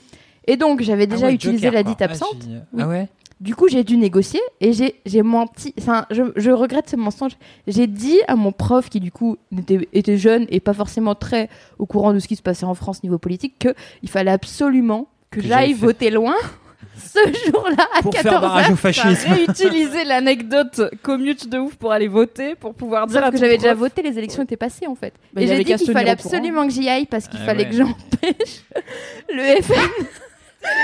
Et 0.47 0.57
donc, 0.57 0.83
j'avais 0.83 1.07
déjà 1.07 1.27
Ah 1.27 1.29
ouais, 1.29 1.35
utilisé 1.35 1.65
Joker, 1.67 1.73
la 1.73 1.83
dite 1.83 1.99
Ah, 2.01 2.05
absente. 2.05 2.37
j'ai- 2.49 2.57
Oui. 2.73 2.83
Ah 2.83 2.89
ouais 2.89 3.09
Du 3.41 3.55
coup, 3.57 3.69
j'ai 3.69 3.83
dû 3.85 3.97
négocier 3.97 4.41
et 4.61 4.73
j'ai 4.73 4.95
j'ai 5.07 5.23
menti. 5.23 5.75
Enfin, 5.79 6.07
je, 6.11 6.23
je 6.37 6.51
regrette 6.51 6.89
ce 6.91 6.97
mensonge. 6.97 7.33
J'ai 7.67 7.87
dit 7.89 8.19
à 8.29 8.37
mon 8.37 8.53
prof, 8.53 8.89
qui 8.89 9.01
du 9.01 9.11
coup 9.11 9.37
était, 9.57 9.89
était 9.93 10.17
jeune 10.19 10.47
et 10.49 10.61
pas 10.61 10.73
forcément 10.75 11.15
très 11.17 11.49
au 11.79 11.87
courant 11.87 12.13
de 12.13 12.19
ce 12.21 12.29
qui 12.29 12.37
se 12.37 12.43
passait 12.43 12.67
en 12.67 12.75
France 12.75 13.03
niveau 13.03 13.19
politique, 13.19 13.59
que 13.59 13.75
il 14.03 14.09
fallait 14.11 14.31
absolument 14.31 15.09
que, 15.31 15.41
Que 15.41 15.47
j'aille 15.47 15.73
voter 15.73 16.11
loin 16.11 16.35
ce 16.97 17.19
jour-là 17.51 17.87
à 17.99 18.03
Pour 18.03 18.13
14 18.13 18.31
faire 18.33 18.41
barrage 18.41 18.67
au 18.71 18.75
T'as 18.75 18.93
fascisme. 18.93 19.33
réutilisé 19.33 20.05
l'anecdote 20.05 20.83
commute 21.03 21.49
de 21.49 21.59
ouf 21.59 21.75
pour 21.77 21.91
aller 21.91 22.07
voter, 22.09 22.55
pour 22.55 22.75
pouvoir 22.75 23.07
dire 23.09 23.17
Sauf 23.19 23.25
à 23.29 23.31
que 23.33 23.39
j'avais 23.39 23.57
déjà 23.59 23.75
voté, 23.75 24.03
les 24.03 24.19
élections 24.19 24.43
étaient 24.45 24.57
passées 24.57 24.87
en 24.87 24.95
fait. 24.95 25.15
Bah, 25.33 25.41
et 25.43 25.47
j'ai 25.49 25.65
dit 25.65 25.75
qu'il 25.75 25.87
fallait 25.93 26.15
courant. 26.15 26.29
absolument 26.29 26.67
que 26.67 26.73
j'y 26.73 26.89
aille 26.89 27.07
parce 27.07 27.27
qu'il 27.29 27.41
Ah 27.43 27.47
fallait 27.47 27.65
ouais. 27.65 27.71
que 27.71 27.77
j'empêche 27.77 28.63
le 29.35 29.63
FN. 29.63 29.75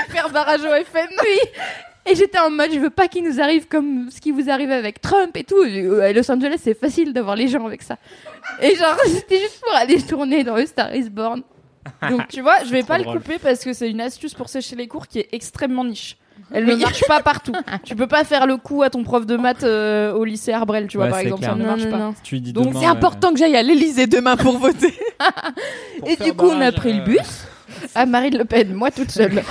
Faire 0.09 0.29
barrage 0.29 0.61
au 0.61 0.83
FN. 0.85 1.07
Oui. 1.23 1.39
Et 2.05 2.15
j'étais 2.15 2.39
en 2.39 2.49
mode, 2.49 2.71
je 2.73 2.79
veux 2.79 2.89
pas 2.89 3.07
qu'il 3.07 3.23
nous 3.23 3.39
arrive 3.39 3.67
comme 3.67 4.09
ce 4.09 4.19
qui 4.19 4.31
vous 4.31 4.49
arrive 4.49 4.71
avec 4.71 4.99
Trump 5.01 5.35
et 5.37 5.43
tout. 5.43 5.61
À 6.01 6.11
Los 6.11 6.31
Angeles, 6.31 6.57
c'est 6.63 6.73
facile 6.79 7.13
d'avoir 7.13 7.35
les 7.35 7.47
gens 7.47 7.65
avec 7.67 7.81
ça. 7.83 7.97
Et 8.61 8.75
genre, 8.75 8.97
c'était 9.05 9.39
juste 9.39 9.59
pour 9.61 9.75
aller 9.75 10.01
tourner 10.01 10.43
dans 10.43 10.55
le 10.55 10.65
Star 10.65 10.95
is 10.95 11.09
Born. 11.09 11.43
Donc 12.09 12.27
tu 12.27 12.41
vois, 12.41 12.55
je 12.65 12.69
vais 12.71 12.83
pas 12.83 12.97
le 12.97 13.03
couper 13.03 13.37
parce 13.37 13.63
que 13.63 13.73
c'est 13.73 13.89
une 13.89 14.01
astuce 14.01 14.33
pour 14.33 14.49
sécher 14.49 14.75
les 14.75 14.87
cours 14.87 15.07
qui 15.07 15.19
est 15.19 15.29
extrêmement 15.33 15.83
niche. 15.85 16.17
Elle 16.51 16.65
ne 16.65 16.75
marche 16.75 17.03
pas 17.07 17.21
partout. 17.21 17.51
tu 17.83 17.95
peux 17.95 18.07
pas 18.07 18.23
faire 18.23 18.47
le 18.47 18.57
coup 18.57 18.81
à 18.81 18.89
ton 18.89 19.03
prof 19.03 19.25
de 19.25 19.35
maths 19.37 19.63
euh, 19.63 20.13
au 20.13 20.23
lycée 20.23 20.51
Arbrel, 20.51 20.87
tu 20.87 20.97
vois, 20.97 21.05
Ouais, 21.07 21.11
par 21.11 21.19
c'est 21.19 21.25
exemple, 21.25 21.41
clair. 21.41 21.51
ça 21.51 21.57
ne 21.57 21.61
Non, 21.63 21.67
marche 21.69 21.83
non, 21.83 21.91
pas. 21.91 21.97
non. 21.97 22.15
Tu 22.23 22.35
lui 22.35 22.41
dis 22.41 22.53
Donc, 22.53 22.69
C'est 22.73 22.79
ouais. 22.79 22.85
important 22.85 23.33
que 23.33 23.37
j'aille 23.39 23.55
à 23.55 23.61
l'Elysée 23.61 24.07
demain 24.07 24.35
pour 24.37 24.57
voter. 24.57 24.93
Pour 25.99 26.09
Et 26.09 26.15
du 26.15 26.33
coup, 26.33 26.47
on 26.49 26.61
a 26.61 26.71
pris 26.71 26.93
le 26.93 27.01
euh, 27.01 27.05
bus 27.05 27.43
à 27.95 28.05
Marine 28.05 28.37
Le 28.37 28.45
Pen, 28.45 28.73
moi 28.73 28.91
toute 28.91 29.11
seule. 29.11 29.41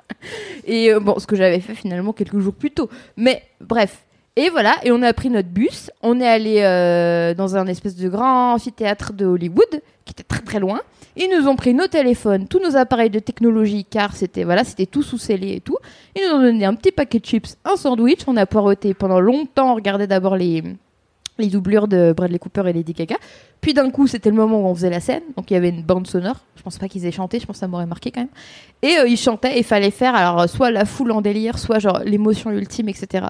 et 0.66 0.92
euh, 0.92 1.00
bon, 1.00 1.18
ce 1.18 1.26
que 1.26 1.36
j'avais 1.36 1.60
fait 1.60 1.74
finalement 1.74 2.12
quelques 2.12 2.38
jours 2.38 2.54
plus 2.54 2.70
tôt. 2.70 2.88
Mais 3.16 3.42
bref. 3.60 4.04
Et 4.36 4.50
voilà, 4.50 4.76
et 4.84 4.92
on 4.92 5.02
a 5.02 5.12
pris 5.12 5.30
notre 5.30 5.48
bus. 5.48 5.90
On 6.00 6.20
est 6.20 6.28
allé 6.28 6.60
euh, 6.60 7.34
dans 7.34 7.56
un 7.56 7.66
espèce 7.66 7.96
de 7.96 8.08
grand 8.08 8.52
amphithéâtre 8.54 9.12
de 9.12 9.26
Hollywood, 9.26 9.82
qui 10.04 10.12
était 10.12 10.22
très 10.22 10.42
très 10.42 10.60
loin. 10.60 10.80
Ils 11.16 11.28
nous 11.28 11.48
ont 11.48 11.56
pris 11.56 11.74
nos 11.74 11.88
téléphones, 11.88 12.46
tous 12.46 12.60
nos 12.60 12.76
appareils 12.76 13.10
de 13.10 13.18
technologie, 13.18 13.84
car 13.84 14.14
c'était 14.14 14.44
voilà, 14.44 14.62
c'était 14.62 14.86
tout 14.86 15.02
sous 15.02 15.18
scellé 15.18 15.54
et 15.54 15.60
tout. 15.60 15.76
Ils 16.14 16.22
nous 16.22 16.36
ont 16.36 16.40
donné 16.40 16.64
un 16.64 16.74
petit 16.74 16.92
paquet 16.92 17.18
de 17.18 17.24
chips, 17.24 17.56
un 17.64 17.74
sandwich. 17.74 18.20
On 18.28 18.36
a 18.36 18.46
poireauté 18.46 18.94
pendant 18.94 19.18
longtemps. 19.18 19.72
On 19.72 19.74
regardait 19.74 20.06
d'abord 20.06 20.36
les 20.36 20.62
les 21.38 21.48
doublures 21.48 21.88
de 21.88 22.12
Bradley 22.16 22.38
Cooper 22.38 22.62
et 22.68 22.72
Lady 22.72 22.92
Gaga. 22.92 23.16
Puis 23.60 23.74
d'un 23.74 23.90
coup, 23.90 24.06
c'était 24.06 24.30
le 24.30 24.36
moment 24.36 24.60
où 24.60 24.66
on 24.66 24.74
faisait 24.74 24.90
la 24.90 25.00
scène, 25.00 25.22
donc 25.36 25.50
il 25.50 25.54
y 25.54 25.56
avait 25.56 25.70
une 25.70 25.82
bande 25.82 26.06
sonore. 26.06 26.36
Je 26.56 26.62
pense 26.62 26.78
pas 26.78 26.88
qu'ils 26.88 27.06
aient 27.06 27.12
chanté, 27.12 27.40
je 27.40 27.46
pense 27.46 27.56
que 27.56 27.60
ça 27.60 27.66
m'aurait 27.68 27.86
marqué 27.86 28.10
quand 28.12 28.20
même. 28.20 28.28
Et 28.82 28.98
euh, 28.98 29.08
ils 29.08 29.16
chantaient 29.16 29.58
et 29.58 29.62
fallait 29.62 29.90
faire 29.90 30.14
alors 30.14 30.40
euh, 30.42 30.46
soit 30.46 30.70
la 30.70 30.84
foule 30.84 31.10
en 31.12 31.20
délire, 31.20 31.58
soit 31.58 31.78
genre 31.80 32.00
l'émotion 32.04 32.50
ultime, 32.50 32.88
etc. 32.88 33.26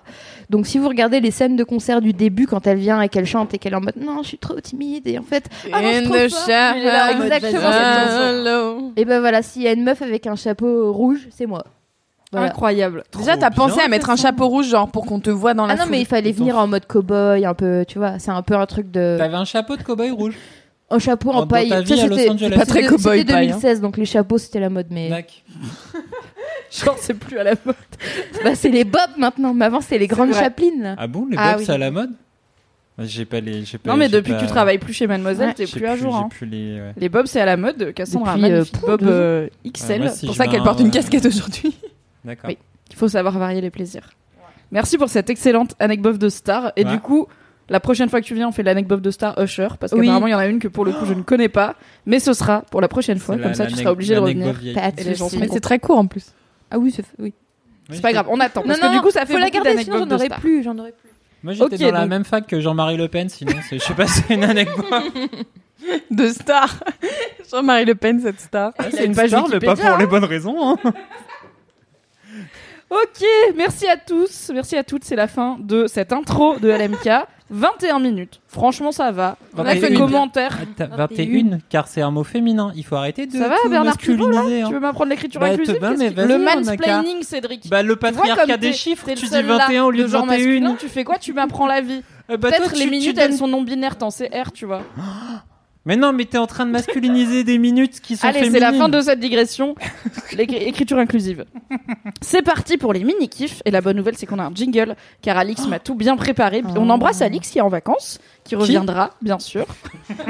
Donc 0.51 0.67
si 0.67 0.79
vous 0.79 0.89
regardez 0.89 1.21
les 1.21 1.31
scènes 1.31 1.57
de 1.57 1.65
concert 1.65 2.01
du 2.03 2.13
début 2.13 2.47
quand 2.47 2.67
elle 2.67 2.79
vient 2.79 3.01
et 3.01 3.09
qu'elle 3.09 3.27
chante 3.27 3.55
et 3.55 3.59
qu'elle 3.59 3.73
est 3.73 3.77
en 3.77 3.81
mode 3.81 3.97
non, 3.99 4.23
je 4.23 4.29
suis 4.29 4.39
trop 4.39 4.61
timide 4.61 5.07
et 5.07 5.19
en 5.19 5.23
fait 5.23 5.45
Ah 5.73 5.81
non, 5.81 5.89
c'est 5.93 6.03
trop 6.03 6.13
fort. 6.29 6.47
exactement 7.25 7.73
cette 7.73 7.73
chanson. 8.11 8.43
Et 8.97 9.05
ben 9.05 9.21
voilà, 9.21 9.43
s'il 9.43 9.63
y 9.63 9.69
a 9.69 9.73
une 9.73 9.85
meuf 9.85 10.03
avec 10.03 10.27
un 10.27 10.37
chapeau 10.37 10.93
rouge, 10.93 11.29
c'est 11.31 11.47
moi. 11.47 11.65
Voilà. 12.31 12.49
Incroyable. 12.49 13.05
Déjà, 13.17 13.37
t'as 13.39 13.51
pensé 13.51 13.81
à 13.81 13.89
mettre 13.89 14.11
un 14.11 14.17
chapeau 14.17 14.49
rouge, 14.49 14.69
genre 14.69 14.91
pour 14.91 15.07
qu'on 15.07 15.19
te 15.19 15.31
voit 15.31 15.55
dans 15.55 15.65
la 15.67 15.73
Ah 15.73 15.77
non, 15.77 15.83
foule. 15.85 15.93
mais 15.93 16.01
il 16.01 16.07
fallait 16.07 16.33
venir 16.33 16.59
en 16.59 16.67
mode 16.67 16.85
cow-boy, 16.87 17.47
un 17.47 17.55
peu, 17.55 17.85
tu 17.89 17.99
vois, 17.99 18.19
c'est 18.19 18.31
un 18.31 18.43
peu 18.43 18.55
un 18.55 18.67
truc 18.67 18.91
de. 18.91 19.17
T'avais 19.19 19.35
un 19.37 19.47
chapeau 19.47 19.77
de 19.77 19.83
cow-boy 19.83 20.11
rouge. 20.11 20.35
Un 20.91 20.99
chapeau 20.99 21.33
en 21.33 21.47
paille. 21.47 21.69
ta 21.69 21.77
Ça, 21.77 21.83
vie 21.83 22.01
à 22.01 22.07
Los 22.07 22.17
c'était- 22.17 22.31
Angeles. 22.31 22.45
c'était- 22.49 22.57
Pas 22.61 22.65
très 22.65 22.81
c'était 22.83 22.95
cow-boy 22.95 23.25
paille, 23.27 23.47
2016, 23.49 23.81
donc 23.83 23.99
les 23.99 24.07
chapeaux 24.07 24.39
c'était 24.39 24.59
la 24.61 24.71
mode, 24.71 24.87
mais 24.91 25.11
Dac. 25.11 25.45
Genre, 26.85 26.97
c'est 26.99 27.13
plus 27.15 27.39
à 27.39 27.45
la 27.45 27.53
mode. 27.65 27.75
bah, 28.45 28.55
c'est 28.55 28.71
les 28.71 28.85
bobs 28.85 29.01
maintenant. 29.19 29.53
Mais 29.53 29.67
avant 29.67 29.81
c'était 29.83 29.99
les 29.99 30.07
grandes 30.07 30.31
là. 30.31 30.95
Ah 30.97 31.07
bon, 31.07 31.27
les 31.31 31.37
Ah 31.39 31.51
bobs, 31.53 31.61
oui. 31.61 31.67
c'est 31.67 31.73
à 31.73 31.79
la 31.79 31.91
mode 31.91 32.11
J'ai 33.01 33.25
pas 33.27 33.41
les. 33.41 33.65
j'ai 33.67 33.77
pas- 33.79 33.91
Non, 33.91 33.97
mais 33.99 34.09
depuis 34.09 34.33
pas- 34.33 34.39
que 34.41 34.45
tu 34.45 34.51
travailles 34.51 34.79
plus 34.79 34.93
chez 34.95 35.07
Mademoiselle, 35.07 35.49
Ouais. 35.49 35.55
t'es 35.55 35.67
plus 35.67 35.85
à 35.87 35.95
jour. 35.97 36.17
Hein. 36.17 36.29
plus 36.31 36.47
les. 36.47 36.81
ouais. 36.81 36.93
Les 36.97 37.09
bobs, 37.11 37.27
c'est 37.27 37.41
à 37.43 37.47
la 37.47 37.57
mode. 37.59 37.93
Cassandra 37.95 38.33
a 38.33 38.35
un 38.37 38.39
Depuis, 38.39 38.71
euh, 38.83 38.87
bob 38.87 39.03
euh, 39.03 39.43
Ouais, 39.65 39.71
XL. 39.71 40.11
si 40.11 40.17
C'est 40.21 40.27
pour 40.27 40.37
ça 40.37 40.47
qu'elle 40.47 40.63
porte 40.63 40.81
une 40.81 40.91
casquette 40.91 41.27
aujourd'hui. 41.27 41.75
D'accord. 42.25 42.51
Oui. 42.51 42.59
Il 42.91 42.97
faut 42.97 43.09
savoir 43.09 43.39
varier 43.39 43.61
les 43.61 43.71
plaisirs. 43.71 44.11
Merci 44.71 44.99
pour 44.99 45.09
cette 45.09 45.31
excellente 45.31 45.75
anecdote 45.79 46.19
de 46.19 46.29
star. 46.29 46.73
Et 46.77 46.85
Ouais. 46.85 46.91
du 46.91 47.01
coup, 47.01 47.27
la 47.69 47.81
prochaine 47.81 48.09
fois 48.09 48.21
que 48.21 48.27
tu 48.27 48.35
viens, 48.35 48.49
on 48.49 48.53
fait 48.53 48.63
l'anecdote 48.63 49.03
de 49.03 49.11
star 49.11 49.39
Usher. 49.39 49.69
Parce 49.79 49.93
Oui. 49.93 50.01
qu'apparemment, 50.01 50.27
il 50.27 50.31
y 50.31 50.35
en 50.35 50.39
a 50.39 50.47
une 50.47 50.59
que 50.59 50.69
pour 50.69 50.85
le 50.85 50.93
coup, 50.93 51.07
je 51.07 51.15
ne 51.15 51.23
connais 51.23 51.49
pas. 51.49 51.75
Mais 52.07 52.19
ce 52.19 52.33
sera 52.33 52.63
pour 52.71 52.81
la 52.81 52.89
prochaine 52.89 53.19
fois. 53.19 53.37
Comme 53.37 53.49
la- 53.49 53.55
ça, 53.55 53.67
tu 53.67 53.75
seras 53.77 53.91
obligé 53.91 54.15
de 54.15 54.21
revenir. 54.21 54.55
Et 54.99 55.05
les 55.05 55.15
gens 55.15 55.29
Mais 55.39 55.49
c'est 55.49 55.61
très 55.61 55.79
court 55.79 55.99
en 55.99 56.07
plus. 56.07 56.33
Ah 56.71 56.79
oui, 56.79 56.93
c'est 56.95 57.05
oui. 57.19 57.33
C'est 57.91 58.03
pas 58.03 58.13
grave, 58.13 58.27
on 58.29 58.39
attend. 58.41 58.63
Parce 58.63 58.79
non, 58.81 58.89
que 58.89 58.93
non, 58.93 58.99
du 58.99 59.03
coup, 59.03 59.11
ça 59.11 59.25
fait 59.25 59.39
la 59.39 59.49
garder, 59.49 59.79
sinon 59.79 60.01
j'en 60.01 60.07
de 60.07 60.15
aurais 60.15 60.29
plus, 60.29 60.63
j'en 60.63 60.77
aurais 60.79 60.93
plus. 60.93 61.09
Moi, 61.43 61.53
j'étais 61.55 61.79
dans 61.91 61.93
la 61.99 62.07
même 62.07 62.25
fac 62.25 62.47
que 62.47 62.61
Jean-Marie 62.61 62.97
Le 62.97 63.09
Pen, 63.09 63.29
sinon 63.29 63.53
je 63.71 63.79
sais 63.79 63.95
pas, 63.95 64.07
c'est 64.07 64.35
une 64.35 64.45
anecdote. 64.45 64.85
De 66.11 66.27
star. 66.29 66.83
Jean-Marie 67.51 67.85
Le 67.85 67.95
Pen, 67.95 68.21
cette 68.21 68.41
star. 68.41 68.73
Il 68.81 68.85
a 68.87 68.91
c'est 68.91 69.05
une 69.05 69.11
une 69.13 69.17
page 69.17 69.29
star, 69.31 69.49
mais 69.49 69.61
pas 69.61 69.77
pour 69.77 69.97
les 69.97 70.05
hein. 70.05 70.09
bonnes 70.09 70.25
raisons. 70.25 70.77
hein. 72.91 72.97
Ok, 73.03 73.27
merci 73.57 73.87
à 73.87 73.97
tous, 73.97 74.51
merci 74.53 74.77
à 74.77 74.85
toutes. 74.85 75.05
C'est 75.05 75.17
la 75.17 75.27
fin 75.29 75.57
de 75.61 75.87
cette 75.87 76.13
intro 76.13 76.57
de 76.59 76.69
LMK. 76.69 77.09
21 77.51 77.99
minutes. 78.01 78.41
Franchement, 78.47 78.93
ça 78.93 79.11
va. 79.11 79.37
On 79.57 79.65
a 79.65 79.71
fait 79.75 79.89
21. 79.89 79.99
commentaire. 79.99 80.59
Ah, 80.61 80.65
t'as 80.77 80.87
21, 80.87 81.59
car 81.71 81.89
c'est 81.89 82.03
un 82.03 82.11
mot 82.11 82.23
féminin. 82.25 82.73
Il 82.77 82.85
faut 82.85 82.97
arrêter 82.97 83.27
de 83.27 83.33
Ça 83.33 83.49
va, 83.49 83.57
tout 83.63 83.71
Bernard 83.71 83.97
Pivot, 83.97 84.27
masculiniser. 84.29 84.59
Tu 84.61 84.65
hein. 84.67 84.71
veux 84.71 84.81
m'apprendre 84.81 85.09
l'écriture 85.11 85.41
Bah, 85.41 85.47
inclusive? 85.49 85.79
bah, 85.81 85.93
mais 85.97 86.11
Le 86.11 86.39
mansplaining, 86.39 87.23
Cédric. 87.23 87.69
Bah, 87.71 87.83
le 87.83 87.95
Tu 87.95 87.99
patriarcat 88.01 88.57
des 88.59 88.73
chiffres, 88.75 89.07
tu 89.09 89.15
dis 89.15 89.27
seul 89.29 89.47
là 89.47 89.59
21 89.67 89.85
au 89.85 89.91
lieu 89.91 90.03
de 90.03 90.09
genre 90.09 90.27
21. 90.27 90.37
masculin, 90.37 90.77
tu 90.79 90.89
fais 90.89 91.05
quoi? 91.05 91.17
Tu 91.19 91.33
m'apprends 91.33 91.67
la 91.67 91.81
vie. 91.81 92.03
Euh, 92.31 92.37
bah, 92.37 92.51
Peut-être 92.51 92.73
tu- 92.73 92.79
les 92.81 92.85
tu 92.85 92.91
minutes, 92.91 93.17
donnes- 93.17 93.25
elles 93.31 93.37
sont 93.39 93.49
non 93.49 93.63
binaires, 93.63 93.97
t'en 93.97 94.11
sais 94.11 94.29
R, 94.29 94.53
tu 94.53 94.67
vois. 94.67 94.83
Mais 95.89 95.97
non, 95.97 96.13
mais 96.13 96.27
t'es 96.27 96.37
en 96.37 96.47
train 96.47 96.67
de 96.67 96.71
masculiniser 96.71 97.45
des 97.45 97.57
minutes 97.57 98.01
qui 98.03 98.19
sont 98.19 98.27
Allez, 98.27 98.41
féminines. 98.41 98.53
c'est 98.61 98.61
la 98.61 98.73
fin 98.75 98.91
de 98.91 99.01
cette 99.01 99.21
digression. 99.21 99.75
L'écri- 100.37 100.57
Écriture 100.57 100.99
inclusive. 100.99 101.47
C'est 102.21 102.43
parti 102.43 102.77
pour 102.77 102.93
les 102.93 103.05
mini-kifs. 103.05 103.63
Et 103.65 103.71
la 103.71 103.81
bonne 103.81 103.97
nouvelle, 103.97 104.15
c'est 104.15 104.27
qu'on 104.27 104.39
a 104.39 104.45
un 104.45 104.55
jingle, 104.55 104.97
car 105.23 105.39
Alix 105.39 105.67
m'a 105.67 105.79
tout 105.79 105.95
bien 105.95 106.17
préparé. 106.19 106.63
On 106.77 106.91
embrasse 106.91 107.23
Alix 107.23 107.49
qui 107.49 107.57
est 107.57 107.63
en 107.63 107.71
vacances, 107.71 108.21
qui 108.45 108.55
reviendra, 108.55 109.15
bien 109.23 109.39
sûr. 109.39 109.65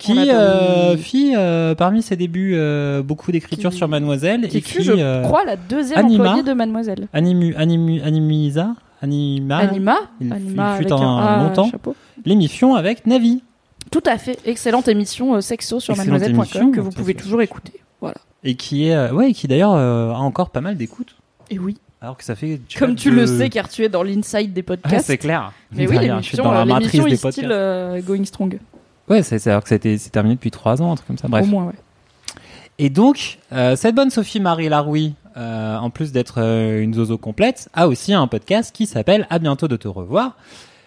qui 0.00 0.30
euh, 0.30 0.96
fit 0.96 1.34
euh, 1.36 1.74
parmi 1.74 2.02
ses 2.02 2.16
débuts 2.16 2.54
euh, 2.56 3.02
beaucoup 3.02 3.30
d'écriture 3.32 3.70
Qui- 3.70 3.76
sur 3.76 3.88
Mademoiselle 3.88 4.48
qui 4.48 4.58
et 4.58 4.60
fut 4.60 4.78
qui 4.78 4.84
je 4.84 5.22
crois 5.22 5.44
la 5.44 5.56
deuxième 5.56 5.98
Anima. 5.98 6.24
employée 6.24 6.42
de 6.42 6.52
Mademoiselle. 6.52 7.08
animu, 7.12 7.54
animu, 7.56 8.00
animisa, 8.02 8.74
anima, 9.02 9.58
Anima 9.58 9.96
il 10.20 10.32
Anima 10.32 10.76
fut 10.76 10.82
avec 10.90 10.92
un 10.92 10.96
un 10.96 11.42
longtemps. 11.48 11.70
l'émission 12.24 12.74
avec 12.74 13.06
Navi. 13.06 13.42
Tout 13.90 14.02
à 14.06 14.18
fait, 14.18 14.38
excellente 14.44 14.88
émission 14.88 15.40
sexo 15.40 15.80
sur 15.80 15.96
mademoiselle.com 15.96 16.72
que 16.72 16.80
vous 16.80 16.90
pouvez 16.90 17.14
toujours 17.14 17.42
écouter. 17.42 17.72
Voilà. 18.00 18.16
Et 18.44 18.54
qui 18.54 18.86
est, 18.88 19.10
ouais, 19.10 19.30
et 19.30 19.34
qui 19.34 19.48
d'ailleurs 19.48 19.72
a 19.74 20.18
encore 20.18 20.50
pas 20.50 20.60
mal 20.60 20.76
d'écoutes. 20.76 21.14
Et 21.50 21.58
oui, 21.58 21.76
Alors 22.00 22.16
que 22.16 22.22
ça 22.24 22.34
fait. 22.36 22.60
tu 22.68 22.78
comme 22.78 22.94
tu 22.94 23.10
de- 23.10 23.16
le 23.16 23.26
sais 23.26 23.50
car 23.50 23.68
tu 23.68 23.82
es 23.84 23.88
dans 23.88 24.02
l'inside 24.04 24.52
des 24.52 24.62
podcasts. 24.62 25.06
c'est 25.06 25.18
clair. 25.18 25.52
Mais 25.72 25.88
oui, 25.88 25.98
l'émission 25.98 26.44
dans 26.44 26.52
la 26.52 26.64
matrice 26.64 26.92
l'émission 26.92 27.04
des 27.08 27.14
est 27.14 27.22
podcasts. 27.22 27.98
style 27.98 28.04
Going 28.06 28.24
Strong. 28.24 28.58
Ouais, 29.10 29.24
c'est 29.24 29.44
alors 29.48 29.62
que 29.62 29.68
c'était 29.68 29.98
c'est 29.98 30.10
terminé 30.10 30.36
depuis 30.36 30.52
trois 30.52 30.80
ans, 30.80 30.92
un 30.92 30.94
truc 30.94 31.08
comme 31.08 31.18
ça. 31.18 31.28
Bref. 31.28 31.44
Au 31.44 31.50
moins, 31.50 31.66
ouais. 31.66 31.74
Et 32.78 32.88
donc, 32.88 33.38
euh, 33.52 33.76
cette 33.76 33.94
bonne 33.94 34.08
Sophie 34.08 34.40
Marie 34.40 34.70
Laroui, 34.70 35.14
euh, 35.36 35.76
en 35.76 35.90
plus 35.90 36.12
d'être 36.12 36.36
euh, 36.38 36.80
une 36.80 36.94
zozo 36.94 37.18
complète, 37.18 37.68
a 37.74 37.88
aussi 37.88 38.14
un 38.14 38.26
podcast 38.26 38.74
qui 38.74 38.86
s'appelle 38.86 39.26
À 39.28 39.38
bientôt 39.38 39.68
de 39.68 39.76
te 39.76 39.86
revoir, 39.86 40.36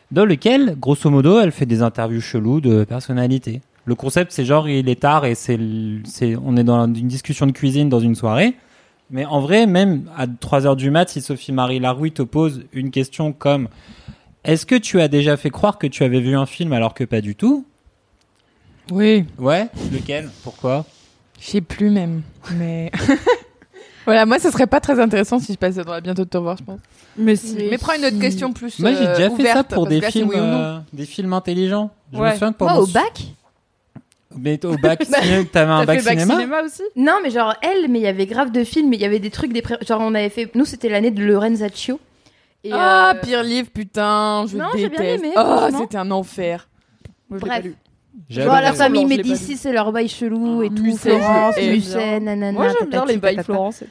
dans 0.09 0.25
lequel, 0.25 0.75
grosso 0.79 1.09
modo, 1.11 1.39
elle 1.39 1.51
fait 1.51 1.67
des 1.67 1.83
interviews 1.83 2.19
cheloues 2.19 2.61
de 2.61 2.83
personnalités. 2.83 3.61
Le 3.85 3.93
concept, 3.93 4.31
c'est 4.31 4.43
genre, 4.43 4.67
il 4.67 4.89
est 4.89 5.01
tard 5.01 5.25
et 5.25 5.35
c'est, 5.35 5.59
on 6.43 6.57
est 6.57 6.63
dans 6.63 6.85
une 6.85 7.07
discussion 7.07 7.45
de 7.45 7.51
cuisine 7.51 7.89
dans 7.89 7.99
une 7.99 8.15
soirée. 8.15 8.55
Mais 9.11 9.25
en 9.25 9.41
vrai, 9.41 9.67
même 9.67 10.09
à 10.17 10.25
3 10.25 10.65
heures 10.65 10.75
du 10.77 10.89
mat, 10.89 11.09
si 11.09 11.21
Sophie 11.21 11.51
Marie 11.51 11.79
Laroui 11.79 12.11
te 12.11 12.23
pose 12.23 12.63
une 12.71 12.89
question 12.89 13.33
comme 13.33 13.67
Est-ce 14.45 14.65
que 14.65 14.75
tu 14.75 14.99
as 14.99 15.09
déjà 15.09 15.37
fait 15.37 15.49
croire 15.49 15.77
que 15.77 15.85
tu 15.85 16.03
avais 16.03 16.21
vu 16.21 16.35
un 16.35 16.45
film 16.45 16.73
alors 16.73 16.93
que 16.93 17.03
pas 17.03 17.21
du 17.21 17.35
tout? 17.35 17.65
Oui, 18.91 19.25
Ouais. 19.39 19.67
Lequel 19.91 20.29
Pourquoi? 20.43 20.85
Je 21.39 21.47
sais 21.49 21.61
plus 21.61 21.89
même. 21.89 22.21
Mais. 22.55 22.91
voilà, 24.05 24.25
moi, 24.25 24.39
ça 24.39 24.51
serait 24.51 24.67
pas 24.67 24.79
très 24.79 24.99
intéressant 24.99 25.39
si 25.39 25.53
je 25.53 25.57
passais 25.57 25.83
dans 25.83 25.93
la 25.93 26.01
bientôt 26.01 26.23
de 26.25 26.29
te 26.29 26.37
revoir, 26.37 26.57
je 26.57 26.63
pense. 26.63 26.79
Mais 27.17 27.35
si. 27.35 27.55
Mais 27.69 27.77
prends 27.77 27.93
une 27.95 28.05
autre 28.05 28.19
question 28.19 28.51
plus. 28.53 28.79
Moi, 28.79 28.93
j'ai 28.93 29.07
euh, 29.07 29.15
déjà 29.15 29.29
fait 29.29 29.43
ça 29.53 29.63
pour 29.63 29.87
des 29.87 29.99
là, 29.99 30.09
films, 30.11 30.29
oui 30.29 30.35
euh, 30.37 30.79
des 30.91 31.05
films 31.05 31.33
intelligents. 31.33 31.91
Je 32.11 32.17
Ouais. 32.19 32.29
me 32.29 32.33
souviens 32.33 32.51
que 32.53 32.57
pour 32.57 32.69
Moi, 32.69 32.79
au 32.81 32.87
bac 32.87 33.21
Mais 34.35 34.63
au 34.65 34.77
bac, 34.77 35.03
ciné- 35.05 35.45
t'avais 35.45 35.71
un 35.71 35.79
T'as 35.81 35.85
bac 35.85 35.99
fait 35.99 36.05
bac 36.05 36.19
cinéma, 36.19 36.33
cinéma 36.35 36.61
aussi? 36.63 36.81
Non, 36.95 37.19
mais 37.23 37.29
genre 37.29 37.55
elle, 37.61 37.89
mais 37.89 37.99
il 37.99 38.03
y 38.03 38.07
avait 38.07 38.25
grave 38.25 38.51
de 38.51 38.63
films, 38.63 38.89
mais 38.89 38.97
il 38.97 39.01
y 39.01 39.05
avait 39.05 39.19
des 39.19 39.29
trucs, 39.31 39.53
des 39.53 39.61
pré- 39.61 39.77
genre 39.87 40.01
on 40.01 40.15
avait 40.15 40.29
fait. 40.29 40.49
Nous, 40.55 40.65
c'était 40.65 40.89
l'année 40.89 41.11
de 41.11 41.23
Lorenzaccio. 41.23 41.99
Et, 42.63 42.71
Ah, 42.71 43.11
euh, 43.15 43.19
pire 43.21 43.43
livre, 43.43 43.69
putain, 43.73 44.45
je 44.47 44.57
Non, 44.57 44.65
j'ai 44.75 44.89
déteste. 44.89 45.01
bien 45.01 45.13
aimé, 45.15 45.31
oh, 45.35 45.67
c'était 45.77 45.97
un 45.97 46.09
enfer. 46.11 46.67
Bref. 47.29 47.65
Genre 48.29 48.53
la 48.53 48.73
famille 48.73 49.05
Médicis, 49.05 49.57
c'est 49.57 49.73
leur 49.73 49.91
bail 49.91 50.07
chelou 50.07 50.63
et 50.63 50.69
tout. 50.69 50.83
Lucette, 50.83 51.17
Florence. 51.17 51.55
Lucette, 51.57 52.23
nanana. 52.23 52.51
Moi 52.51 52.67
j'aime 52.79 52.89
bien 52.89 53.05
les 53.05 53.17
bails. 53.17 53.43
Florence. 53.43 53.83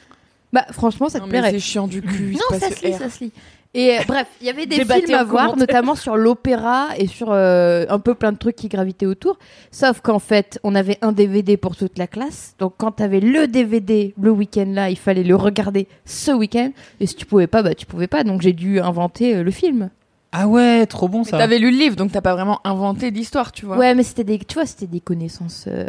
Bah, 0.51 0.65
franchement, 0.71 1.09
ça 1.09 1.19
te 1.19 1.27
plairait. 1.27 1.51
c'est 1.51 1.59
chiant 1.59 1.87
du 1.87 2.01
cul. 2.01 2.33
Non, 2.33 2.59
ça 2.59 2.69
se 2.69 2.85
lit, 2.85 2.93
ça 2.93 3.09
se 3.09 3.23
lit. 3.23 3.31
Et 3.75 3.97
euh, 3.97 4.01
bref, 4.07 4.27
il 4.39 4.45
y 4.45 4.51
avait 4.51 4.67
des 4.67 4.85
films 4.85 5.15
à 5.15 5.23
voir, 5.23 5.57
notamment 5.57 5.95
sur 5.95 6.15
l'opéra 6.15 6.89
et 6.97 7.07
sur 7.07 7.31
euh, 7.31 7.85
un 7.89 7.97
peu 7.97 8.13
plein 8.13 8.31
de 8.31 8.37
trucs 8.37 8.55
qui 8.55 8.67
gravitaient 8.67 9.07
autour. 9.07 9.39
Sauf 9.71 9.99
qu'en 10.01 10.19
fait, 10.19 10.59
on 10.63 10.75
avait 10.75 10.99
un 11.01 11.11
DVD 11.11 11.57
pour 11.57 11.75
toute 11.75 11.97
la 11.97 12.05
classe. 12.05 12.53
Donc 12.59 12.75
quand 12.77 12.91
t'avais 12.91 13.19
le 13.19 13.47
DVD 13.47 14.13
le 14.21 14.29
week-end 14.29 14.67
là, 14.67 14.91
il 14.91 14.97
fallait 14.97 15.23
le 15.23 15.35
regarder 15.35 15.87
ce 16.05 16.31
week-end. 16.31 16.71
Et 16.99 17.07
si 17.07 17.15
tu 17.15 17.25
pouvais 17.25 17.47
pas, 17.47 17.63
bah 17.63 17.73
tu 17.73 17.87
pouvais 17.87 18.07
pas. 18.07 18.23
Donc 18.23 18.41
j'ai 18.41 18.53
dû 18.53 18.79
inventer 18.79 19.37
euh, 19.37 19.43
le 19.43 19.51
film. 19.51 19.89
Ah 20.35 20.47
ouais, 20.47 20.87
trop 20.87 21.07
bon 21.07 21.19
Mais 21.19 21.25
ça. 21.25 21.37
t'avais 21.37 21.59
lu 21.59 21.69
le 21.69 21.77
livre, 21.77 21.95
donc 21.95 22.11
t'as 22.11 22.21
pas 22.21 22.33
vraiment 22.33 22.59
inventé 22.63 23.11
l'histoire, 23.11 23.51
tu 23.51 23.67
vois. 23.67 23.77
Ouais, 23.77 23.93
mais 23.93 24.01
c'était 24.01 24.23
des, 24.23 24.39
tu 24.39 24.55
vois, 24.55 24.65
c'était 24.65 24.87
des 24.87 24.99
connaissances. 24.99 25.65
euh, 25.67 25.85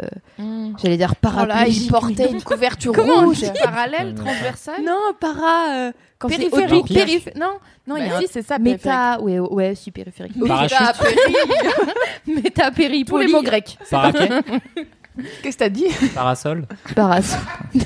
J'allais 0.81 0.97
dire 0.97 1.15
Oh 1.23 1.45
là, 1.47 1.65
il 1.67 1.87
portait 1.87 2.29
une 2.31 2.43
couverture 2.43 2.91
Comment 2.93 3.21
on 3.21 3.25
rouge. 3.25 3.39
dit 3.39 3.49
Parallèle, 3.63 4.09
Ouais. 4.09 4.13
transversal 4.13 4.83
Non, 4.83 4.99
para. 5.19 5.87
euh, 5.87 5.91
quand 6.19 6.29
c'est 6.29 6.37
Périphérique. 6.37 6.83
autour- 6.85 6.95
périph- 6.95 7.35
Non, 7.35 7.53
non, 7.87 7.97
il 7.97 8.03
y 8.03 8.05
a 8.05 8.09
Bah 8.11 8.17
un 8.17 8.21
si, 8.21 8.27
c'est 8.31 8.43
ça, 8.43 8.59
méta. 8.59 9.19
Ouais, 9.19 9.39
ouais, 9.39 9.73
si 9.73 9.89
périphérique. 9.89 10.33
Parachute. 10.47 10.77
méta 12.27 12.69
péripoli. 12.71 13.03
Tous 13.25 13.27
les 13.27 13.33
mots 13.33 13.41
grecs. 13.43 13.79
Paraquet, 13.89 14.29
Qu'est-ce 15.41 15.57
que 15.57 15.63
t'as 15.63 15.69
dit? 15.69 15.87
Parasol. 16.13 16.67
Paras. 16.95 17.35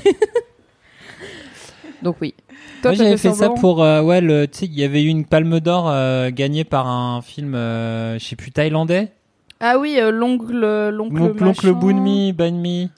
Donc 2.02 2.16
oui. 2.20 2.34
Toi, 2.82 2.92
Moi 2.92 2.94
j'avais 2.94 3.16
fait 3.16 3.32
ça 3.32 3.50
pour 3.50 3.82
euh, 3.82 4.00
ouais 4.02 4.20
le 4.20 4.46
tu 4.46 4.58
sais 4.60 4.66
il 4.66 4.78
y 4.78 4.84
avait 4.84 5.02
eu 5.02 5.08
une 5.08 5.24
Palme 5.24 5.60
d'Or 5.60 5.88
euh, 5.90 6.30
gagnée 6.32 6.64
par 6.64 6.86
un 6.88 7.20
film 7.22 7.54
euh, 7.54 8.18
je 8.18 8.24
sais 8.24 8.36
plus 8.36 8.50
thaïlandais. 8.52 9.08
Ah 9.60 9.78
oui, 9.78 9.96
euh, 10.00 10.10
l'oncle, 10.10 10.54
l'oncle, 10.90 11.16
L'oncle 11.18 11.44
l'oncle 11.44 11.66
machin. 11.66 11.78
Bunmi, 11.78 12.32
Banmi. 12.32 12.90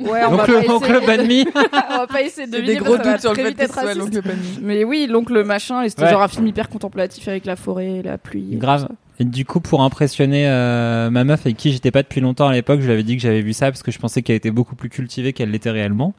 Ouais, 0.00 0.08
on 0.26 0.30
va 0.34 0.36
L'oncle 0.38 0.52
pas 0.52 0.58
essayer. 0.58 0.68
l'oncle 0.68 1.06
Banmi. 1.06 1.44
on 1.90 1.96
va 1.98 2.06
pas 2.08 2.22
essayer 2.22 2.46
de 2.48 2.52
deviner. 2.52 2.72
des 2.74 2.78
gros 2.80 2.96
parce 2.96 2.98
que 2.98 3.04
ça 3.04 3.10
va 3.10 3.12
doutes 3.12 3.20
sur 3.20 3.30
le 3.30 3.34
très 3.34 3.42
fait 3.44 3.48
vite 3.50 3.58
que 3.58 3.62
être 3.64 3.74
ce 3.74 3.80
soit 3.80 3.88
raciste. 4.24 4.60
Mais 4.62 4.82
oui, 4.82 5.06
l'oncle 5.08 5.44
machin, 5.44 5.82
et 5.82 5.88
c'était 5.90 6.02
Ouais. 6.04 6.10
genre 6.10 6.22
un 6.22 6.28
film 6.28 6.46
hyper 6.48 6.68
contemplatif 6.68 7.28
avec 7.28 7.44
la 7.44 7.54
forêt, 7.54 8.00
la 8.02 8.18
pluie. 8.18 8.48
et 8.54 8.56
Grave. 8.56 8.86
tout. 8.88 8.94
Et 9.20 9.24
du 9.24 9.44
coup, 9.44 9.60
pour 9.60 9.82
impressionner 9.82 10.48
euh, 10.48 11.10
ma 11.10 11.22
meuf 11.24 11.40
avec 11.42 11.56
qui 11.58 11.70
j'étais 11.70 11.90
pas 11.92 12.02
depuis 12.02 12.20
longtemps 12.22 12.48
à 12.48 12.52
l'époque, 12.54 12.80
je 12.80 12.86
lui 12.86 12.92
avais 12.92 13.02
dit 13.04 13.16
que 13.16 13.22
j'avais 13.22 13.42
vu 13.42 13.52
ça 13.52 13.66
parce 13.70 13.82
que 13.84 13.90
je 13.92 13.98
pensais 13.98 14.22
qu'elle 14.22 14.36
était 14.36 14.50
beaucoup 14.50 14.74
plus 14.74 14.88
cultivée 14.88 15.32
qu'elle 15.34 15.50
l'était 15.50 15.70
réellement. 15.70 16.14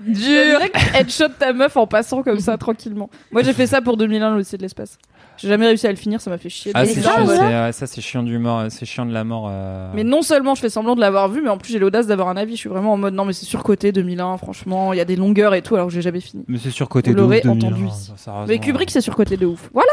Dur. 0.00 0.60
Headshot 0.94 1.28
ta 1.38 1.52
meuf 1.52 1.76
en 1.76 1.86
passant 1.86 2.22
comme 2.22 2.40
ça 2.40 2.56
tranquillement. 2.58 3.10
Moi 3.30 3.42
j'ai 3.42 3.52
fait 3.52 3.66
ça 3.66 3.80
pour 3.80 3.96
2001 3.96 4.34
l'Odyssée 4.34 4.56
de 4.56 4.62
l'espace. 4.62 4.98
J'ai 5.36 5.48
jamais 5.48 5.66
réussi 5.66 5.86
à 5.86 5.90
le 5.90 5.96
finir, 5.96 6.20
ça 6.20 6.30
m'a 6.30 6.38
fait 6.38 6.48
chier. 6.48 6.70
Ah, 6.74 6.82
Mais 6.82 6.88
c'est 6.94 7.02
chiant, 7.02 7.26
c'est, 7.26 7.40
euh, 7.40 7.72
ça 7.72 7.86
c'est 7.88 8.00
chiant 8.00 8.22
du 8.22 8.38
mort, 8.38 8.64
c'est 8.70 8.86
chiant 8.86 9.04
de 9.04 9.12
la 9.12 9.24
mort. 9.24 9.48
euh. 9.50 9.90
Mais 9.94 10.04
non 10.04 10.22
seulement 10.22 10.54
je 10.54 10.60
fais 10.60 10.68
semblant 10.68 10.94
de 10.94 11.00
l'avoir 11.00 11.28
vu, 11.28 11.42
mais 11.42 11.48
en 11.48 11.58
plus 11.58 11.72
j'ai 11.72 11.78
l'audace 11.80 12.06
d'avoir 12.06 12.28
un 12.28 12.36
avis. 12.36 12.54
Je 12.54 12.60
suis 12.60 12.68
vraiment 12.68 12.92
en 12.92 12.96
mode 12.96 13.14
non 13.14 13.24
mais 13.24 13.32
c'est 13.32 13.46
surcoté 13.46 13.90
2001, 13.92 14.36
franchement, 14.38 14.92
il 14.92 14.96
y 14.96 15.00
a 15.00 15.04
des 15.04 15.16
longueurs 15.16 15.54
et 15.54 15.62
tout 15.62 15.74
alors 15.74 15.88
que 15.88 15.92
j'ai 15.92 16.02
jamais 16.02 16.20
fini. 16.20 16.44
Mais 16.48 16.58
c'est 16.58 16.70
surcoté 16.70 17.10
Vous 17.10 17.16
de 17.16 17.22
ouf, 17.22 17.26
l'aurez 17.28 17.40
2001, 17.42 17.68
entendu 17.68 17.84
ça. 18.16 18.44
Mais 18.46 18.58
Kubrick 18.58 18.90
c'est 18.90 19.00
surcoté 19.00 19.36
de 19.36 19.46
ouf. 19.46 19.70
Voilà. 19.72 19.90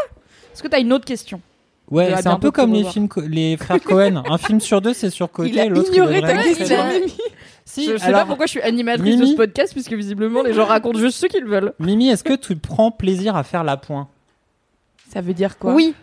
Est-ce 0.53 0.61
que 0.61 0.67
t'as 0.67 0.79
une 0.79 0.93
autre 0.93 1.05
question 1.05 1.41
Ouais, 1.89 2.13
c'est 2.17 2.27
un 2.27 2.39
peu 2.39 2.51
comme 2.51 2.71
les 2.73 2.85
films, 2.85 3.09
les 3.27 3.57
frères 3.57 3.81
Cohen. 3.81 4.23
un 4.29 4.37
film 4.37 4.61
sur 4.61 4.79
deux, 4.79 4.93
c'est 4.93 5.09
surcoté. 5.09 5.49
Il 5.49 5.59
a 5.59 5.65
l'autre, 5.65 5.91
ignoré 5.91 6.21
ta 6.21 6.37
question. 6.41 6.77
Si, 7.73 7.85
Je 7.89 7.95
sais 7.95 8.03
alors, 8.03 8.21
pas 8.21 8.25
pourquoi 8.25 8.47
je 8.47 8.51
suis 8.51 8.61
animatrice 8.61 9.17
de 9.17 9.25
ce 9.25 9.35
podcast 9.35 9.71
puisque 9.71 9.93
visiblement 9.93 10.41
les 10.41 10.53
gens 10.53 10.65
racontent 10.65 10.99
juste 10.99 11.17
ce 11.17 11.25
qu'ils 11.27 11.45
veulent. 11.45 11.71
Mimi, 11.79 12.09
est-ce 12.09 12.23
que 12.23 12.33
tu 12.33 12.57
prends 12.57 12.91
plaisir 12.91 13.37
à 13.37 13.43
faire 13.43 13.63
la 13.63 13.77
pointe? 13.77 14.09
Ça 15.09 15.21
veut 15.21 15.33
dire 15.33 15.57
quoi? 15.57 15.73
Oui. 15.73 15.93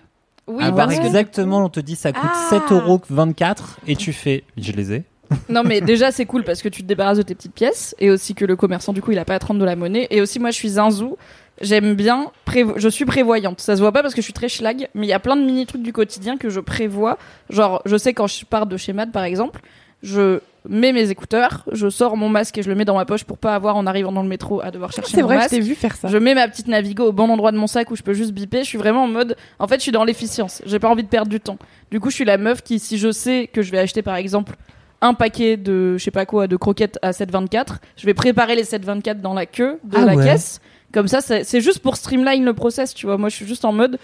Oui, 0.47 0.65
Avoir 0.65 0.87
parce 0.87 0.99
que 0.99 1.05
exactement, 1.05 1.63
on 1.65 1.69
te 1.69 1.81
dit 1.81 1.95
ça 1.95 2.13
coûte 2.15 2.31
Ah. 2.33 2.49
7,24€ 2.51 3.77
et 3.87 3.97
tu 3.97 4.15
fais, 4.15 4.45
je 4.57 4.73
les 4.73 4.95
ai. 4.95 5.05
Non 5.51 5.63
mais 5.63 5.83
déjà 5.83 6.11
c'est 6.11 6.25
cool 6.25 6.43
parce 6.43 6.63
que 6.63 6.71
tu 6.71 6.81
te 6.83 6.87
débarrasses 6.89 7.19
de 7.19 7.23
tes 7.23 7.35
petites 7.35 7.53
pièces 7.53 7.95
et 7.99 8.11
aussi 8.11 8.35
que 8.35 8.47
le 8.47 8.57
commerçant 8.57 8.95
du 8.95 9.03
coup 9.03 9.13
il 9.13 9.19
a 9.19 9.27
pas 9.27 9.35
à 9.35 9.39
te 9.39 9.45
rendre 9.45 9.61
de 9.61 9.67
la 9.67 9.77
monnaie 9.77 10.07
et 10.11 10.23
aussi 10.23 10.39
moi 10.39 10.51
je 10.51 10.57
suis 10.57 10.71
zinzou 10.71 11.19
j'aime 11.61 11.93
bien 11.95 12.31
prévo- 12.47 12.73
je 12.79 12.89
suis 12.89 13.05
prévoyante 13.05 13.61
ça 13.61 13.77
se 13.77 13.83
voit 13.83 13.93
pas 13.93 14.01
parce 14.01 14.15
que 14.15 14.23
je 14.23 14.25
suis 14.25 14.33
très 14.33 14.49
schlag 14.49 14.89
mais 14.95 15.07
il 15.07 15.11
y 15.11 15.13
a 15.13 15.19
plein 15.19 15.37
de 15.37 15.43
mini 15.43 15.67
trucs 15.67 15.83
du 15.83 15.93
quotidien 15.93 16.39
que 16.39 16.49
je 16.49 16.61
prévois 16.61 17.19
genre 17.51 17.83
je 17.85 17.99
sais 17.99 18.15
quand 18.15 18.27
je 18.27 18.47
pars 18.47 18.65
de 18.67 18.79
chez 18.79 18.95
Mad 18.95 19.13
par 19.13 19.25
exemple 19.25 19.61
je 20.03 20.41
mets 20.69 20.93
mes 20.93 21.11
écouteurs 21.11 21.65
je 21.73 21.89
sors 21.89 22.17
mon 22.17 22.29
masque 22.29 22.59
et 22.59 22.63
je 22.63 22.69
le 22.69 22.75
mets 22.75 22.85
dans 22.85 22.97
ma 22.97 23.05
poche 23.05 23.25
pour 23.25 23.39
pas 23.39 23.55
avoir 23.55 23.77
en 23.77 23.87
arrivant 23.87 24.13
dans 24.13 24.23
le 24.23 24.29
métro 24.29 24.61
à 24.61 24.71
devoir 24.71 24.93
chercher 24.93 25.13
C'est 25.17 25.23
mon 25.23 25.29
vrai, 25.29 25.37
je 25.37 25.41
masque 25.41 25.51
t'ai 25.51 25.61
vu 25.61 25.75
faire 25.75 25.97
ça. 25.97 26.09
je 26.09 26.19
mets 26.19 26.35
ma 26.35 26.47
petite 26.49 26.69
Navigo 26.69 27.07
au 27.07 27.13
bon 27.13 27.31
endroit 27.31 27.53
de 27.53 27.57
mon 27.57 27.67
sac 27.67 27.91
où 27.91 27.97
je 27.97 28.03
peux 28.03 28.13
juste 28.13 28.33
biper. 28.33 28.59
Je 28.59 28.69
suis 28.69 28.79
vraiment 28.79 29.05
en 29.05 29.09
mode. 29.09 29.37
En 29.59 29.67
fait, 29.69 29.77
je 29.77 29.83
suis 29.83 29.93
dans 29.93 30.05
l'efficience. 30.05 30.61
J'ai 30.67 30.79
pas 30.79 30.89
envie 30.89 31.05
de 31.05 31.09
perdre 31.09 31.31
du 31.31 31.41
temps. 31.41 31.59
Du 31.91 32.01
coup, 32.01 32.11
je 32.11 32.17
suis 32.17 32.25
la 32.25 32.37
meuf 32.39 32.63
qui, 32.63 32.79
si 32.79 32.99
je 32.99 33.11
sais 33.13 33.49
que 33.53 33.63
je 33.63 33.71
vais 33.73 33.79
acheter 33.79 34.03
par 34.03 34.17
exemple 34.17 34.57
un 35.01 35.15
paquet 35.15 35.57
de, 35.57 35.97
je 35.97 36.03
sais 36.05 36.11
pas 36.11 36.27
quoi, 36.27 36.47
de 36.49 36.57
croquettes 36.57 36.99
à 37.03 37.13
7,24, 37.13 37.77
je 37.97 38.05
vais 38.07 38.15
préparer 38.15 38.57
les 38.57 38.65
7,24 38.65 39.21
dans 39.21 39.33
la 39.35 39.47
queue 39.47 39.79
de 39.85 39.97
Ah 39.97 40.05
la 40.05 40.17
ouais. 40.17 40.25
caisse. 40.25 40.61
Comme 40.93 41.07
ça, 41.09 41.21
c'est 41.21 41.45
c'est 41.45 41.61
juste 41.61 41.79
pour 41.81 41.97
streamline 41.97 42.45
le 42.45 42.53
process, 42.53 42.95
tu 42.95 43.07
vois. 43.07 43.17
Moi, 43.17 43.29
je 43.31 43.37
suis 43.37 43.47
juste 43.47 43.65
en 43.65 43.73
mode. 43.73 43.99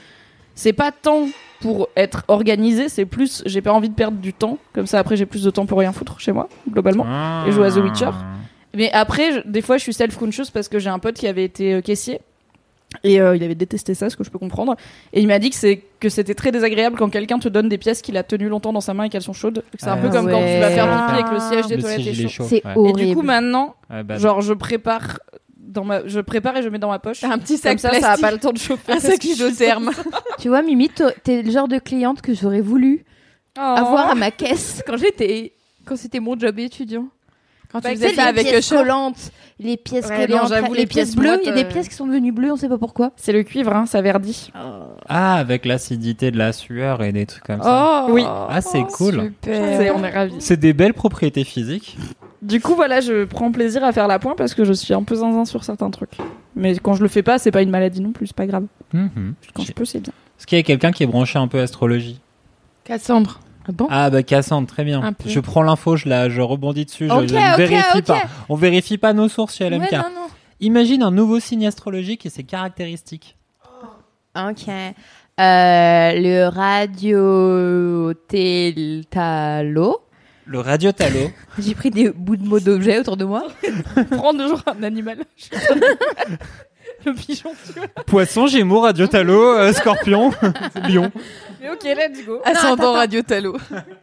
C'est 0.54 0.72
pas 0.72 0.92
tant 0.92 1.26
pour 1.60 1.88
être 1.96 2.24
organisé, 2.28 2.88
c'est 2.88 3.06
plus 3.06 3.42
j'ai 3.46 3.62
pas 3.62 3.72
envie 3.72 3.88
de 3.88 3.94
perdre 3.94 4.18
du 4.18 4.32
temps. 4.32 4.58
Comme 4.74 4.86
ça, 4.86 4.98
après, 4.98 5.16
j'ai 5.16 5.26
plus 5.26 5.42
de 5.42 5.50
temps 5.50 5.66
pour 5.66 5.78
rien 5.78 5.92
foutre 5.92 6.20
chez 6.20 6.32
moi, 6.32 6.48
globalement. 6.70 7.06
Et 7.46 7.52
jouer 7.52 7.66
à 7.66 7.70
The 7.70 7.76
Witcher. 7.78 8.10
Mais 8.76 8.90
après, 8.92 9.32
je- 9.32 9.48
des 9.48 9.62
fois, 9.62 9.76
je 9.78 9.82
suis 9.82 9.94
self-conscious 9.94 10.50
parce 10.52 10.68
que 10.68 10.78
j'ai 10.78 10.90
un 10.90 10.98
pote 10.98 11.14
qui 11.14 11.26
avait 11.28 11.44
été 11.44 11.74
euh, 11.74 11.80
caissier. 11.80 12.20
Et 13.02 13.20
euh, 13.20 13.34
il 13.34 13.42
avait 13.42 13.56
détesté 13.56 13.94
ça, 13.94 14.08
ce 14.08 14.16
que 14.16 14.22
je 14.22 14.30
peux 14.30 14.38
comprendre. 14.38 14.76
Et 15.12 15.20
il 15.20 15.26
m'a 15.26 15.40
dit 15.40 15.50
que 15.50 15.56
c'est 15.56 15.82
que 15.98 16.08
c'était 16.08 16.34
très 16.34 16.52
désagréable 16.52 16.96
quand 16.96 17.08
quelqu'un 17.08 17.40
te 17.40 17.48
donne 17.48 17.68
des 17.68 17.78
pièces 17.78 18.02
qu'il 18.02 18.16
a 18.16 18.22
tenues 18.22 18.48
longtemps 18.48 18.72
dans 18.72 18.80
sa 18.80 18.94
main 18.94 19.04
et 19.04 19.08
qu'elles 19.08 19.22
sont 19.22 19.32
chaudes. 19.32 19.64
C'est 19.80 19.88
un 19.88 19.94
Ah 19.94 19.96
peu 19.96 20.10
comme 20.10 20.30
quand 20.30 20.38
tu 20.38 20.60
vas 20.60 20.70
faire 20.70 21.06
pipi 21.08 21.20
et 21.20 21.24
que 21.24 21.34
le 21.34 21.40
siège 21.40 21.66
des 21.66 21.76
Le 21.76 21.82
toilettes 21.82 22.00
siège, 22.02 22.18
est 22.18 22.22
il 22.22 22.26
est 22.26 22.28
chaud. 22.28 22.44
chaud. 22.44 22.48
C'est 22.48 22.64
ouais. 22.64 22.72
Et 22.74 22.78
horrible. 22.78 23.00
du 23.08 23.14
coup, 23.16 23.22
maintenant, 23.22 23.74
Ouais, 23.90 24.04
bah, 24.04 24.16
genre, 24.18 24.42
je 24.42 24.52
prépare 24.52 25.18
dans 25.74 25.84
ma, 25.84 26.06
je 26.06 26.20
prépare 26.20 26.56
et 26.56 26.62
je 26.62 26.68
mets 26.68 26.78
dans 26.78 26.88
ma 26.90 26.98
poche. 26.98 27.22
Un 27.24 27.38
petit 27.38 27.60
Comme 27.60 27.76
sac 27.76 27.80
ça, 27.80 27.88
plastique, 27.90 28.06
ça 28.06 28.12
a 28.12 28.16
pas 28.18 28.30
le 28.30 28.38
temps 28.38 28.52
de 28.52 28.58
chauffer. 28.58 28.92
un 28.92 29.00
sac 29.00 29.22
isotherme. 29.24 29.90
Tu 30.38 30.48
vois, 30.48 30.62
Mimi, 30.62 30.88
t'es 31.22 31.42
le 31.42 31.50
genre 31.50 31.68
de 31.68 31.78
cliente 31.78 32.22
que 32.22 32.34
j'aurais 32.34 32.60
voulu 32.62 33.04
Oh. 33.56 33.60
avoir 33.60 34.10
à 34.10 34.14
ma 34.16 34.32
caisse 34.32 34.82
quand 34.86 34.96
j'étais, 34.96 35.52
quand 35.84 35.96
c'était 35.96 36.18
mon 36.18 36.36
job 36.38 36.58
étudiant. 36.58 37.06
Quand 37.70 37.80
tu 37.80 37.88
Tu 37.88 37.94
faisais 37.94 38.08
sais, 38.10 38.14
ça 38.16 38.22
les 38.24 38.28
avec 38.28 38.46
pièces 38.48 38.68
collantes, 38.68 39.30
les 39.60 39.76
pièces 39.76 40.08
Ouais, 40.08 40.26
collantes, 40.26 40.50
les, 40.50 40.60
les 40.60 40.86
pièces 40.86 40.86
pièces 40.86 41.16
bleues. 41.16 41.38
Il 41.42 41.46
y 41.46 41.50
a 41.50 41.54
des 41.54 41.62
euh, 41.64 41.68
pièces 41.68 41.88
qui 41.88 41.94
sont 41.94 42.06
devenues 42.06 42.32
bleues, 42.32 42.52
on 42.52 42.56
sait 42.56 42.68
pas 42.68 42.78
pourquoi. 42.78 43.12
C'est 43.16 43.32
le 43.32 43.42
cuivre, 43.44 43.72
hein, 43.74 43.86
ça 43.86 44.00
verdit. 44.02 44.50
Ah, 45.08 45.34
avec 45.36 45.64
l'acidité 45.64 46.30
de 46.32 46.38
la 46.38 46.52
sueur 46.52 47.02
et 47.04 47.12
des 47.12 47.26
trucs 47.26 47.44
comme 47.44 47.62
ça. 47.62 48.06
Oh 48.08 48.12
Oui. 48.12 48.24
Ah, 48.26 48.60
c'est 48.60 48.82
cool. 48.84 49.32
C'est- 49.44 49.54
Super. 49.54 49.96
on 49.96 50.02
est 50.04 50.10
ravis. 50.10 50.34
C'est 50.40 50.58
des 50.58 50.72
belles 50.72 50.94
propriétés 50.94 51.44
physiques. 51.44 51.96
Du 52.44 52.60
coup, 52.60 52.74
voilà, 52.74 53.00
je 53.00 53.24
prends 53.24 53.50
plaisir 53.50 53.82
à 53.84 53.92
faire 53.92 54.06
la 54.06 54.18
pointe 54.18 54.36
parce 54.36 54.52
que 54.54 54.64
je 54.64 54.72
suis 54.74 54.92
un 54.92 55.02
peu 55.02 55.14
zinzin 55.14 55.46
sur 55.46 55.64
certains 55.64 55.90
trucs. 55.90 56.18
Mais 56.54 56.76
quand 56.76 56.92
je 56.92 57.02
le 57.02 57.08
fais 57.08 57.22
pas, 57.22 57.38
c'est 57.38 57.50
pas 57.50 57.62
une 57.62 57.70
maladie 57.70 58.02
non 58.02 58.12
plus, 58.12 58.26
c'est 58.28 58.36
pas 58.36 58.46
grave. 58.46 58.66
Mhm. 58.92 59.34
Quand 59.54 59.62
je 59.62 59.72
peux, 59.72 59.84
c'est 59.86 60.00
bien. 60.00 60.12
Est-ce 60.38 60.46
qu'il 60.46 60.58
y 60.58 60.60
a 60.60 60.62
quelqu'un 60.64 60.92
qui 60.92 61.02
est 61.02 61.06
branché 61.06 61.38
un 61.38 61.48
peu 61.48 61.60
astrologie 61.60 62.20
Cassandre. 62.84 63.40
Ah 63.66 63.72
bon? 63.72 63.86
Ah 63.90 64.10
bah 64.10 64.22
Cassandre, 64.22 64.68
très 64.68 64.84
bien. 64.84 65.14
Peu. 65.14 65.28
Je 65.30 65.40
prends 65.40 65.62
l'info, 65.62 65.96
je 65.96 66.06
la, 66.06 66.28
je 66.28 66.42
rebondis 66.42 66.84
dessus, 66.84 67.08
je, 67.08 67.14
Ok, 67.14 67.28
je 67.28 67.34
ne 67.34 67.52
ok, 67.52 67.56
vérifie 67.56 67.98
ok. 67.98 68.04
pas. 68.04 68.22
On 68.50 68.56
vérifie 68.56 68.98
pas 68.98 69.14
nos 69.14 69.28
sources 69.28 69.56
chez 69.56 69.70
LMK. 69.70 69.90
Ouais, 69.92 69.98
non, 69.98 70.02
non. 70.14 70.26
Imagine 70.60 71.02
un 71.02 71.10
nouveau 71.10 71.40
signe 71.40 71.66
astrologique 71.66 72.26
et 72.26 72.30
ses 72.30 72.44
caractéristiques. 72.44 73.36
Ok. 74.36 74.68
Euh, 74.68 74.92
le 75.40 76.48
radio 76.48 78.12
talo. 79.08 80.03
Le 80.46 80.60
radiotalo. 80.60 81.30
J'ai 81.58 81.74
pris 81.74 81.90
des 81.90 82.10
bouts 82.10 82.36
de 82.36 82.44
mots 82.46 82.60
d'objets 82.60 82.98
autour 82.98 83.16
de 83.16 83.24
moi. 83.24 83.44
Prendre 84.10 84.46
genre 84.46 84.62
un 84.66 84.82
animal. 84.82 85.18
le 87.06 87.12
pigeon, 87.14 87.52
tu 87.66 87.72
vois. 87.78 87.86
Poisson, 88.06 88.46
Gémeaux, 88.46 88.80
radiotalo, 88.80 89.54
euh, 89.56 89.72
Scorpion, 89.72 90.30
Lion. 90.88 91.10
Mais 91.60 91.70
ok, 91.70 91.82
let's 91.84 92.24
go. 92.26 92.40
Ascendant 92.44 92.92
Radio 92.92 93.22
Talo. 93.22 93.56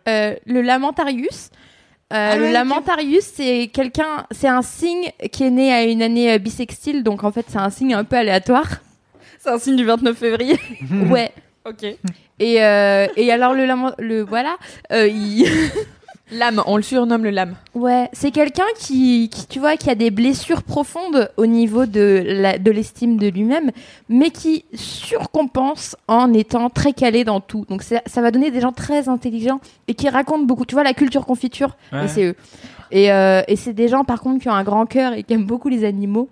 Euh, 0.07 0.35
le 0.45 0.61
Lamentarius. 0.61 1.49
Euh, 2.13 2.35
le 2.35 2.51
Lamentarius, 2.51 3.23
c'est 3.23 3.69
quelqu'un, 3.71 4.25
c'est 4.31 4.47
un 4.49 4.61
signe 4.61 5.11
qui 5.31 5.43
est 5.43 5.49
né 5.49 5.71
à 5.73 5.83
une 5.83 6.01
année 6.01 6.33
euh, 6.33 6.39
bissextile, 6.39 7.03
donc 7.03 7.23
en 7.23 7.31
fait 7.31 7.45
c'est 7.47 7.57
un 7.59 7.69
signe 7.69 7.93
un 7.93 8.03
peu 8.03 8.17
aléatoire. 8.17 8.67
C'est 9.39 9.49
un 9.49 9.57
signe 9.57 9.77
du 9.77 9.85
29 9.85 10.17
février. 10.17 10.59
Ouais. 11.09 11.31
Ok. 11.65 11.83
Et, 12.39 12.61
euh, 12.63 13.07
et 13.15 13.31
alors 13.31 13.53
le 13.53 13.65
lament, 13.65 13.93
le 13.97 14.23
voilà, 14.23 14.57
euh, 14.91 15.07
il- 15.07 15.47
L'âme, 16.31 16.63
on 16.65 16.77
le 16.77 16.81
surnomme 16.81 17.23
le 17.25 17.29
lame. 17.29 17.55
ouais, 17.75 18.09
c'est 18.13 18.31
quelqu'un 18.31 18.63
qui, 18.79 19.29
qui, 19.29 19.47
tu 19.47 19.59
vois, 19.59 19.75
qui 19.75 19.89
a 19.89 19.95
des 19.95 20.11
blessures 20.11 20.63
profondes 20.63 21.29
au 21.35 21.45
niveau 21.45 21.85
de 21.85 22.23
la, 22.25 22.57
de 22.57 22.71
l'estime 22.71 23.17
de 23.17 23.27
lui-même, 23.27 23.71
mais 24.07 24.29
qui 24.29 24.63
surcompense 24.73 25.95
en 26.07 26.31
étant 26.33 26.69
très 26.69 26.93
calé 26.93 27.23
dans 27.25 27.41
tout. 27.41 27.65
Donc 27.69 27.83
c'est- 27.83 28.01
ça 28.05 28.21
va 28.21 28.31
donner 28.31 28.49
des 28.49 28.61
gens 28.61 28.71
très 28.71 29.09
intelligents 29.09 29.59
et 29.89 29.93
qui 29.93 30.07
racontent 30.07 30.43
beaucoup. 30.45 30.65
Tu 30.65 30.73
vois, 30.75 30.83
la 30.83 30.93
culture 30.93 31.25
confiture, 31.25 31.75
Ouais. 31.91 32.07
c'est 32.07 32.23
eux. 32.25 32.35
Et, 32.91 33.11
euh, 33.11 33.41
et 33.47 33.55
c'est 33.55 33.73
des 33.73 33.87
gens 33.89 34.03
par 34.05 34.21
contre 34.21 34.41
qui 34.41 34.49
ont 34.49 34.53
un 34.53 34.63
grand 34.63 34.85
cœur 34.85 35.13
et 35.13 35.23
qui 35.23 35.33
aiment 35.33 35.45
beaucoup 35.45 35.67
les 35.69 35.83
animaux. 35.83 36.29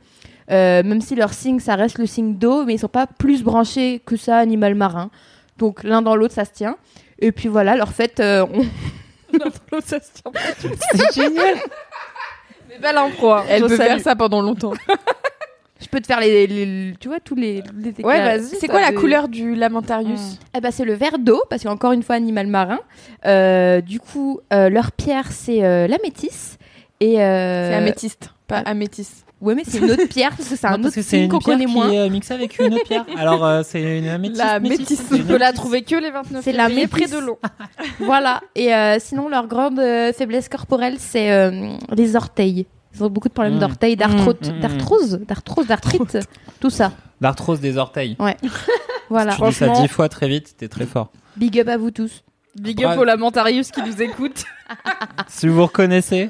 Euh, 0.52 0.82
même 0.82 1.02
si 1.02 1.14
leur 1.16 1.34
signe, 1.34 1.60
ça 1.60 1.76
reste 1.76 1.98
le 2.00 2.06
signe 2.06 2.36
d'eau, 2.36 2.64
mais 2.66 2.76
ils 2.76 2.80
sont 2.80 2.88
pas 2.88 3.06
plus 3.06 3.44
branchés 3.44 4.02
que 4.06 4.16
ça, 4.16 4.38
animal 4.38 4.76
marin. 4.76 5.10
Donc 5.58 5.84
l'un 5.84 6.02
dans 6.02 6.16
l'autre, 6.16 6.34
ça 6.34 6.46
se 6.46 6.52
tient. 6.52 6.78
Et 7.20 7.32
puis 7.34 7.50
voilà, 7.50 7.76
leur 7.76 7.92
fête, 7.92 8.20
euh, 8.22 8.46
on- 8.54 8.66
L'autre, 9.46 9.88
ça 9.88 10.00
se 10.00 10.12
tient. 10.12 10.32
C'est 10.94 11.14
génial. 11.24 11.56
Mais 12.70 12.78
belle 12.80 12.98
impro. 12.98 13.32
hein. 13.34 13.44
Elle 13.50 13.62
Je 13.64 13.68
peut 13.68 13.78
salue. 13.78 13.88
faire 13.88 14.00
ça 14.02 14.16
pendant 14.16 14.42
longtemps. 14.42 14.74
je 15.82 15.88
peux 15.88 16.00
te 16.02 16.06
faire 16.08 16.20
les, 16.20 16.46
les- 16.48 16.94
tu 17.00 17.08
vois 17.08 17.20
tous 17.20 17.36
les, 17.36 17.64
les 17.78 17.94
Ouais, 18.04 18.20
vas-y. 18.22 18.56
C'est 18.60 18.68
quoi 18.68 18.82
la 18.82 18.92
couleur 18.92 19.28
du 19.28 19.56
Lamentarius 19.56 20.38
Eh 20.56 20.60
ben, 20.62 20.72
c'est 20.72 20.86
le 20.86 20.94
verre 20.94 21.18
d'eau 21.20 21.42
parce 21.50 21.64
qu'encore 21.64 21.94
une 21.94 22.04
fois 22.04 22.16
animal 22.16 22.48
marin. 22.48 22.80
Euh, 23.26 23.82
du 23.82 24.00
coup, 24.00 24.40
euh, 24.54 24.70
leur 24.70 24.92
pierre 24.92 25.32
c'est 25.32 25.64
euh, 25.64 25.88
la 25.88 25.98
métisse 26.04 26.58
et 27.00 27.22
euh, 27.24 27.70
C'est 27.70 27.76
améthyste, 27.76 28.30
pas 28.48 28.58
améthyste. 28.60 29.26
Ouais, 29.42 29.56
mais 29.56 29.64
c'est 29.66 29.78
une 29.78 29.90
autre 29.92 30.08
pierre 30.10 30.32
parce 30.36 30.50
que 30.50 30.56
c'est 30.58 30.68
un 30.68 30.72
parce 30.72 30.88
autre 30.88 30.96
que 30.96 31.02
c'est 31.02 31.10
signe 31.18 31.24
une 31.24 31.30
qu'on 31.30 31.40
pierre 31.40 31.56
connaît 31.58 31.66
qui 31.66 31.74
moins. 31.74 31.90
est 31.92 32.00
euh, 32.00 32.10
mixée 32.10 32.34
avec 32.34 32.60
une 32.60 32.74
autre 32.74 32.84
pierre. 32.84 33.06
Alors 33.18 33.46
euh, 33.46 33.62
c'est 33.66 34.00
une 34.00 34.08
améthyste. 34.10 34.38
La 34.42 34.60
métisse. 34.60 34.80
métisse. 34.80 35.00
C'est 35.08 35.16
Tu 35.16 35.22
une 35.22 35.28
peux 35.28 35.38
la 35.38 35.46
métisse. 35.48 35.60
trouver 35.62 35.82
que 35.84 35.96
les 35.96 36.12
29 36.12 36.44
C'est 36.44 36.52
la 36.52 36.66
février 36.68 36.88
près 36.88 37.00
métisse. 37.02 37.16
de 37.16 37.20
l'eau. 37.22 37.40
Voilà. 38.02 38.42
Et 38.56 38.74
euh, 38.74 38.98
sinon, 39.00 39.30
leur 39.30 39.48
grande 39.48 39.80
euh, 39.80 40.12
faiblesse 40.14 40.50
corporelle, 40.50 40.96
c'est 41.00 41.32
euh, 41.32 41.74
les 41.96 42.16
orteils. 42.18 42.66
Ils 42.96 43.04
ont 43.04 43.10
beaucoup 43.10 43.30
de 43.30 43.34
problèmes 43.34 43.56
Mm. 43.56 43.60
d'orteils, 43.60 43.96
d'arthrose, 43.96 44.36
Mm, 44.42 44.58
mm, 44.58 44.60
d'arthrose, 44.60 45.20
d'arthrose, 45.28 45.68
d'arthrite, 45.68 46.18
tout 46.60 46.70
ça. 46.70 46.92
L'arthrose 47.22 47.60
des 47.62 47.78
orteils. 47.78 48.18
Voilà. 49.10 49.36
Tu 49.36 49.42
dis 49.44 49.54
ça 49.54 49.66
Franchement- 49.66 49.82
dix 49.82 49.88
fois 49.88 50.10
très 50.10 50.28
vite, 50.28 50.56
t'es 50.58 50.68
très 50.68 50.86
fort. 50.86 51.12
Big 51.38 51.60
up 51.60 51.68
à 51.70 51.78
vous 51.78 51.92
tous. 51.92 52.24
Big 52.60 52.80
up 52.84 52.88
Bref. 52.90 53.00
au 53.00 53.04
Lamentarius 53.06 53.72
qui 53.72 53.82
nous 53.82 54.02
écoute. 54.02 54.44
Si 55.28 55.48
vous 55.48 55.64
reconnaissez, 55.64 56.30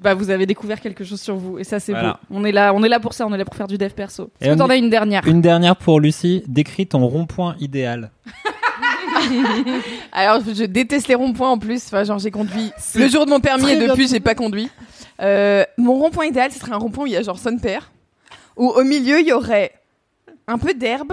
Bah, 0.00 0.14
vous 0.14 0.30
avez 0.30 0.44
découvert 0.44 0.80
quelque 0.80 1.04
chose 1.04 1.20
sur 1.20 1.36
vous 1.36 1.58
et 1.58 1.64
ça 1.64 1.78
c'est 1.78 1.92
Voilà. 1.92 2.18
beau. 2.28 2.36
On 2.38 2.44
est 2.44 2.50
là, 2.52 2.72
on 2.74 2.82
est 2.82 2.88
là 2.88 2.98
pour 2.98 3.12
ça, 3.14 3.26
on 3.26 3.32
est 3.32 3.38
là 3.38 3.44
pour 3.44 3.54
faire 3.54 3.68
du 3.68 3.78
dev 3.78 3.90
perso. 3.90 4.30
Et 4.40 4.46
Est-ce 4.46 4.54
que 4.54 4.58
t'en 4.58 4.68
as 4.68 4.76
une 4.76 4.90
dernière? 4.90 5.26
Une 5.26 5.40
dernière 5.40 5.76
pour 5.76 6.00
Lucie. 6.00 6.42
Décris 6.48 6.86
ton 6.88 7.06
rond-point 7.06 7.54
idéal. 7.60 8.10
Alors, 10.12 10.40
je 10.46 10.64
déteste 10.64 11.08
les 11.08 11.14
ronds-points 11.14 11.50
en 11.50 11.58
plus. 11.58 11.82
Enfin, 11.86 12.04
genre, 12.04 12.18
j'ai 12.18 12.30
conduit 12.30 12.70
le 12.94 13.08
jour 13.08 13.24
de 13.26 13.30
mon 13.30 13.40
permis 13.40 13.70
et 13.70 13.76
depuis, 13.76 14.08
j'ai 14.08 14.20
pas 14.20 14.34
conduit. 14.34 14.68
Euh, 15.20 15.64
mon 15.78 15.94
rond-point 15.94 16.26
idéal, 16.26 16.50
ce 16.52 16.58
serait 16.58 16.72
un 16.72 16.76
rond-point 16.78 17.04
où 17.04 17.06
il 17.06 17.12
y 17.12 17.16
a 17.16 17.22
genre 17.22 17.38
son 17.38 17.56
père, 17.56 17.92
où 18.56 18.68
au 18.70 18.82
milieu, 18.84 19.20
il 19.20 19.26
y 19.26 19.32
aurait 19.32 19.72
un 20.48 20.58
peu 20.58 20.74
d'herbe 20.74 21.12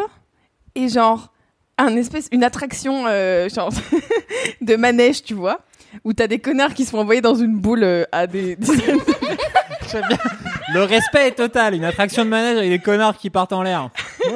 et 0.75 0.89
genre 0.89 1.31
un 1.77 1.95
espèce, 1.95 2.27
une 2.31 2.43
attraction 2.43 3.05
euh, 3.07 3.47
genre 3.49 3.69
de 4.61 4.75
manège, 4.75 5.23
tu 5.23 5.33
vois, 5.35 5.59
où 6.03 6.13
t'as 6.13 6.27
des 6.27 6.39
connards 6.39 6.73
qui 6.73 6.85
se 6.85 6.91
font 6.91 6.99
envoyer 6.99 7.21
dans 7.21 7.35
une 7.35 7.57
boule 7.57 7.83
euh, 7.83 8.03
à 8.11 8.27
des 8.27 8.55
dizaines 8.55 8.99
Le 10.73 10.83
respect 10.83 11.27
est 11.29 11.31
total. 11.35 11.73
Une 11.75 11.83
attraction 11.83 12.23
de 12.23 12.29
manège 12.29 12.57
avec 12.57 12.69
des 12.69 12.79
connards 12.79 13.17
qui 13.17 13.29
partent 13.29 13.53
en 13.53 13.63
l'air. 13.63 13.89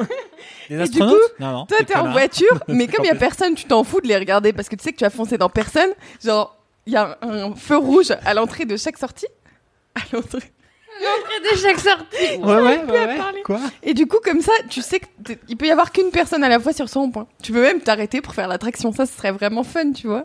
Des 0.68 0.74
du 0.76 0.82
astronautes 0.82 1.14
coup, 1.14 1.20
Non, 1.38 1.52
non. 1.52 1.66
Toi, 1.66 1.78
des 1.78 1.84
t'es 1.84 1.94
en 1.94 1.98
connards. 2.00 2.12
voiture, 2.12 2.58
mais 2.68 2.88
comme 2.88 3.04
il 3.04 3.08
y 3.08 3.10
a 3.10 3.14
personne, 3.14 3.54
tu 3.54 3.66
t'en 3.66 3.84
fous 3.84 4.00
de 4.00 4.08
les 4.08 4.16
regarder 4.16 4.52
parce 4.52 4.68
que 4.68 4.74
tu 4.74 4.82
sais 4.82 4.90
que 4.92 4.96
tu 4.98 5.04
vas 5.04 5.10
foncer 5.10 5.38
dans 5.38 5.48
personne. 5.48 5.90
Genre, 6.24 6.56
il 6.86 6.92
y 6.92 6.96
a 6.96 7.16
un, 7.22 7.44
un 7.50 7.54
feu 7.54 7.76
rouge 7.76 8.12
à 8.24 8.34
l'entrée 8.34 8.64
de 8.64 8.76
chaque 8.76 8.98
sortie. 8.98 9.28
À 9.94 10.00
l'entrée. 10.12 10.40
de 10.40 11.56
chaque 11.56 11.78
sortie. 11.78 12.36
Ouais, 12.42 12.56
ouais, 12.56 12.82
ouais, 12.84 13.06
ouais. 13.06 13.42
Quoi? 13.44 13.60
Et 13.84 13.94
du 13.94 14.06
coup, 14.08 14.16
comme 14.24 14.40
ça, 14.40 14.50
tu 14.68 14.82
sais 14.82 15.00
qu'il 15.24 15.56
peut 15.56 15.66
y 15.66 15.70
avoir 15.70 15.92
qu'une 15.92 16.10
personne 16.10 16.42
à 16.42 16.48
la 16.48 16.58
fois 16.58 16.72
sur 16.72 16.88
son 16.88 17.02
rond-point. 17.02 17.28
Tu 17.44 17.52
peux 17.52 17.62
même 17.62 17.80
t'arrêter 17.80 18.20
pour 18.20 18.34
faire 18.34 18.48
l'attraction. 18.48 18.92
Ça, 18.92 19.06
ce 19.06 19.16
serait 19.16 19.30
vraiment 19.32 19.62
fun, 19.62 19.92
tu 19.92 20.08
vois. 20.08 20.24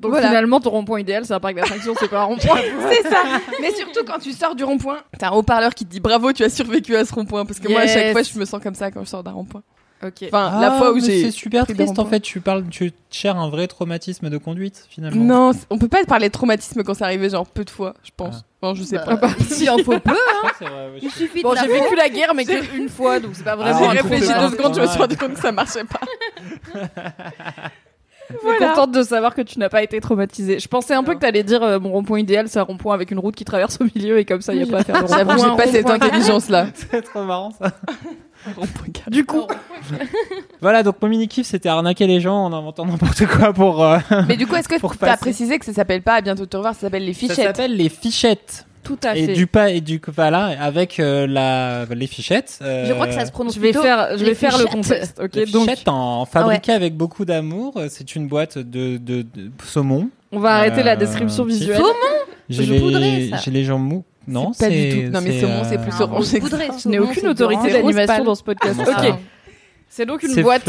Donc 0.00 0.12
Voilà. 0.12 0.28
finalement, 0.28 0.60
ton 0.60 0.70
rond-point 0.70 1.00
idéal, 1.00 1.24
c'est 1.26 1.34
un 1.34 1.40
parc 1.40 1.54
d'attractions, 1.56 1.94
c'est 2.00 2.08
pas 2.08 2.20
un 2.20 2.24
rond-point. 2.24 2.58
C'est 2.90 3.08
ça. 3.08 3.22
Mais 3.60 3.70
surtout 3.74 4.00
quand 4.06 4.18
tu 4.18 4.32
sors 4.32 4.54
du 4.54 4.64
rond-point, 4.64 4.98
t'as 5.18 5.28
un 5.28 5.32
haut-parleur 5.32 5.74
qui 5.74 5.84
te 5.84 5.90
dit 5.90 6.00
bravo, 6.00 6.32
tu 6.32 6.42
as 6.42 6.48
survécu 6.48 6.96
à 6.96 7.04
ce 7.04 7.14
rond-point. 7.14 7.44
Parce 7.44 7.60
que 7.60 7.68
moi, 7.68 7.80
à 7.82 7.86
chaque 7.86 8.12
fois, 8.12 8.22
je 8.22 8.38
me 8.38 8.44
sens 8.46 8.62
comme 8.62 8.74
ça 8.74 8.90
quand 8.90 9.04
je 9.04 9.08
sors 9.10 9.22
d'un 9.22 9.32
rond-point. 9.32 9.62
ok. 10.02 10.12
Enfin, 10.28 10.58
la 10.60 10.72
Ah, 10.72 10.78
fois 10.78 10.92
où 10.92 10.94
mais 10.94 11.00
j'ai. 11.02 11.24
C'est 11.24 11.30
super 11.30 11.66
triste 11.66 11.98
en 11.98 12.06
fait. 12.06 12.20
Tu 12.20 12.40
parles, 12.40 12.64
tu 12.70 12.92
cherches 13.10 13.36
un 13.38 13.50
vrai 13.50 13.66
traumatisme 13.66 14.30
de 14.30 14.38
conduite 14.38 14.86
finalement. 14.88 15.22
Non, 15.22 15.50
on 15.68 15.76
peut 15.76 15.88
pas 15.88 16.02
parler 16.04 16.28
de 16.28 16.32
traumatisme 16.32 16.82
quand 16.82 16.94
c'est 16.94 17.04
arrivé, 17.04 17.28
genre 17.28 17.46
peu 17.46 17.64
de 17.64 17.70
fois, 17.70 17.92
je 18.02 18.10
pense. 18.16 18.42
Enfin, 18.62 18.74
je 18.78 18.82
sais 18.82 18.96
Bah, 18.96 19.16
pas. 19.18 19.28
si 19.50 19.68
en 19.68 19.76
faut 19.78 19.98
peu. 19.98 20.14
C'est 20.58 20.64
vrai, 20.64 20.92
Il 21.02 21.10
suffit 21.10 21.42
Bon, 21.42 21.52
de 21.52 21.58
j'ai 21.58 21.66
la 21.68 21.74
vécu 21.82 21.94
la 21.96 22.08
guerre, 22.08 22.34
mais 22.34 22.44
qu'une 22.46 22.88
fois, 22.88 23.20
donc 23.20 23.32
c'est 23.34 23.44
pas 23.44 23.56
vraiment 23.56 23.78
Ah, 23.82 23.92
J'ai 23.92 24.00
réfléchi 24.00 24.32
deux 24.32 24.48
secondes, 24.56 24.74
je 24.74 24.80
me 24.80 24.86
suis 24.86 24.98
rendu 24.98 25.16
compte 25.18 25.34
que 25.34 25.40
ça 25.40 25.52
marchait 25.52 25.84
pas. 25.84 26.00
Je 28.44 28.48
suis 28.48 28.58
contente 28.58 28.92
de 28.92 29.02
savoir 29.02 29.34
que 29.34 29.42
tu 29.42 29.58
n'as 29.58 29.68
pas 29.68 29.82
été 29.82 30.00
traumatisée. 30.00 30.58
Je 30.58 30.68
pensais 30.68 30.94
un 30.94 31.02
peu 31.02 31.14
que 31.14 31.18
t'allais 31.20 31.42
dire 31.42 31.62
euh, 31.62 31.78
mon 31.80 31.90
rond-point 31.92 32.20
idéal, 32.20 32.48
c'est 32.48 32.58
un 32.58 32.62
rond-point 32.62 32.94
avec 32.94 33.10
une 33.10 33.18
route 33.18 33.34
qui 33.34 33.44
traverse 33.44 33.78
au 33.80 33.84
milieu 33.94 34.18
et 34.18 34.24
comme 34.24 34.40
ça, 34.40 34.54
il 34.54 34.60
y 34.60 34.62
a 34.62 34.66
pas 34.66 34.78
à 34.78 34.84
faire 34.84 35.02
de 35.02 35.08
J'avoue, 35.14 35.38
j'ai 35.42 35.56
pas 35.56 35.66
cette 35.70 35.90
intelligence-là. 35.90 36.66
C'est 36.74 37.02
trop 37.02 37.24
marrant 37.24 37.50
ça. 37.50 37.72
Du 39.08 39.24
coup, 39.26 39.46
Voilà, 40.62 40.82
donc 40.82 40.96
mon 41.02 41.08
mini 41.08 41.28
kiff 41.28 41.46
c'était 41.46 41.68
arnaquer 41.68 42.06
les 42.06 42.20
gens 42.20 42.44
en 42.46 42.52
inventant 42.52 42.86
n'importe 42.86 43.26
quoi 43.26 43.52
pour. 43.52 43.84
euh, 43.84 43.98
Mais 44.28 44.36
du 44.36 44.46
coup, 44.46 44.54
est-ce 44.56 44.68
que 44.68 44.78
Pour 44.80 44.96
t'as 44.96 45.08
passer. 45.08 45.20
précisé 45.20 45.58
que 45.58 45.66
ça 45.66 45.72
s'appelle 45.74 46.02
pas 46.02 46.14
à 46.14 46.20
bientôt 46.22 46.46
te 46.46 46.56
revoir, 46.56 46.74
ça 46.74 46.82
s'appelle 46.82 47.04
les 47.04 47.12
Ça 47.12 47.20
fichettes? 47.20 47.36
s'appelle 47.44 47.76
les 47.76 47.88
fichettes. 47.90 48.66
Tout 48.82 48.98
à 49.04 49.16
Et 49.16 49.26
fait. 49.26 49.32
du 49.34 49.46
pas 49.46 49.70
et 49.70 49.80
du 49.80 50.00
voilà 50.14 50.46
avec 50.60 50.98
euh, 51.00 51.26
la 51.26 51.84
les 51.94 52.06
fichettes. 52.06 52.58
euh, 52.62 52.86
Je 52.86 52.92
crois 52.92 53.06
que 53.06 53.14
ça 53.14 53.26
se 53.26 53.32
prononce 53.32 53.54
Je 53.54 53.60
vais 53.60 53.68
plutôt 53.70 53.82
faire, 53.82 54.16
je 54.18 54.24
vais 54.24 54.34
faire 54.34 54.56
le 54.58 54.64
contexte. 54.66 55.20
Ok, 55.22 55.34
les 55.34 55.46
donc 55.46 55.68
fichettes 55.68 55.88
en 55.88 56.24
fabriquées 56.24 56.72
avec 56.72 56.96
beaucoup 56.96 57.24
d'amour. 57.24 57.80
C'est 57.88 58.14
une 58.16 58.26
boîte 58.28 58.58
de, 58.58 58.96
de, 58.96 59.22
de 59.22 59.50
saumon. 59.64 60.08
on 60.32 60.38
va 60.38 60.56
arrêter 60.56 60.82
la 60.82 60.92
Euh, 60.92 60.96
description 60.96 61.44
visuelle. 61.44 61.76
Saumon 61.76 61.88
J'ai 62.48 62.64
Je 62.64 62.72
les 62.72 63.30
j'ai 63.44 63.50
les 63.50 63.64
jambes 63.64 63.82
mous. 63.84 64.04
Non, 64.26 64.52
C'est 64.52 64.66
pas 64.68 64.70
du 64.70 65.06
tout. 65.06 65.12
Non, 65.12 65.20
mais 65.22 65.40
saumon, 65.40 65.62
c'est 65.64 65.78
plus 65.78 66.00
orange. 66.00 66.24
Je 66.82 66.88
n'ai 66.88 66.98
aucune 66.98 67.28
autorité 67.28 67.72
d'animation 67.72 68.24
dans 68.24 68.34
ce 68.34 68.42
podcast. 68.42 68.78
Ok, 68.80 69.14
c'est 69.88 70.06
donc 70.06 70.22
une 70.22 70.42
boîte 70.42 70.68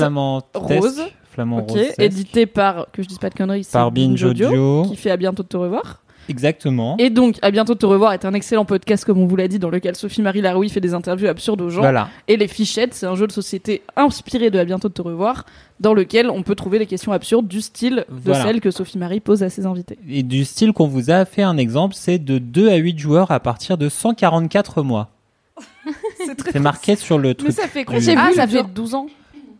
rose. 0.53 1.01
Flamand 1.31 1.61
rose. 1.61 1.79
édité 1.97 2.45
par, 2.45 2.87
que 2.91 3.01
je 3.01 3.07
dise 3.07 3.17
pas 3.17 3.29
de 3.29 3.35
conneries, 3.35 3.65
par 3.71 3.89
Binge 3.89 4.21
Audio. 4.23 4.83
qui 4.83 4.97
fait 4.97 5.11
à 5.11 5.17
bientôt 5.17 5.43
de 5.43 5.47
te 5.47 5.55
revoir. 5.55 6.01
Exactement. 6.29 6.95
Et 6.97 7.09
donc, 7.09 7.37
à 7.41 7.51
bientôt 7.51 7.73
de 7.73 7.79
te 7.79 7.85
revoir 7.85 8.13
est 8.13 8.25
un 8.25 8.33
excellent 8.33 8.63
podcast, 8.65 9.03
comme 9.05 9.17
on 9.17 9.25
vous 9.25 9.35
l'a 9.35 9.47
dit, 9.47 9.59
dans 9.59 9.69
lequel 9.69 9.95
Sophie-Marie 9.95 10.41
Laroui 10.41 10.69
fait 10.69 10.79
des 10.79 10.93
interviews 10.93 11.27
absurdes 11.27 11.61
aux 11.61 11.69
gens. 11.69 11.81
Voilà. 11.81 12.09
Et 12.27 12.37
les 12.37 12.47
fichettes, 12.47 12.93
c'est 12.93 13.05
un 13.05 13.15
jeu 13.15 13.27
de 13.27 13.31
société 13.31 13.81
inspiré 13.95 14.49
de 14.49 14.59
À 14.59 14.65
bientôt 14.65 14.87
de 14.87 14.93
te 14.93 15.01
revoir, 15.01 15.45
dans 15.79 15.93
lequel 15.93 16.29
on 16.29 16.43
peut 16.43 16.55
trouver 16.55 16.79
des 16.79 16.85
questions 16.85 17.11
absurdes 17.11 17.47
du 17.47 17.59
style 17.61 18.05
de 18.09 18.15
Voilà. 18.25 18.43
celles 18.43 18.61
que 18.61 18.71
Sophie-Marie 18.71 19.19
pose 19.19 19.43
à 19.43 19.49
ses 19.49 19.65
invités. 19.65 19.97
Et 20.09 20.23
du 20.23 20.45
style 20.45 20.73
qu'on 20.73 20.87
vous 20.87 21.09
a 21.11 21.25
fait 21.25 21.43
un 21.43 21.57
exemple, 21.57 21.95
c'est 21.97 22.19
de 22.19 22.37
2 22.37 22.69
à 22.69 22.75
8 22.75 22.99
joueurs 22.99 23.31
à 23.31 23.39
partir 23.39 23.77
de 23.77 23.89
144 23.89 24.83
mois. 24.83 25.09
C'est 26.51 26.59
marqué 26.59 26.95
sur 26.95 27.17
le 27.17 27.29
Mais 27.29 27.35
truc. 27.35 27.51
ça 27.51 27.67
fait 27.67 27.79
du- 27.79 27.85
combien 27.85 28.15
Ah, 28.17 28.29
ça 28.35 28.47
fait 28.47 28.57
genre. 28.59 28.67
12 28.69 28.95
ans. 28.95 29.07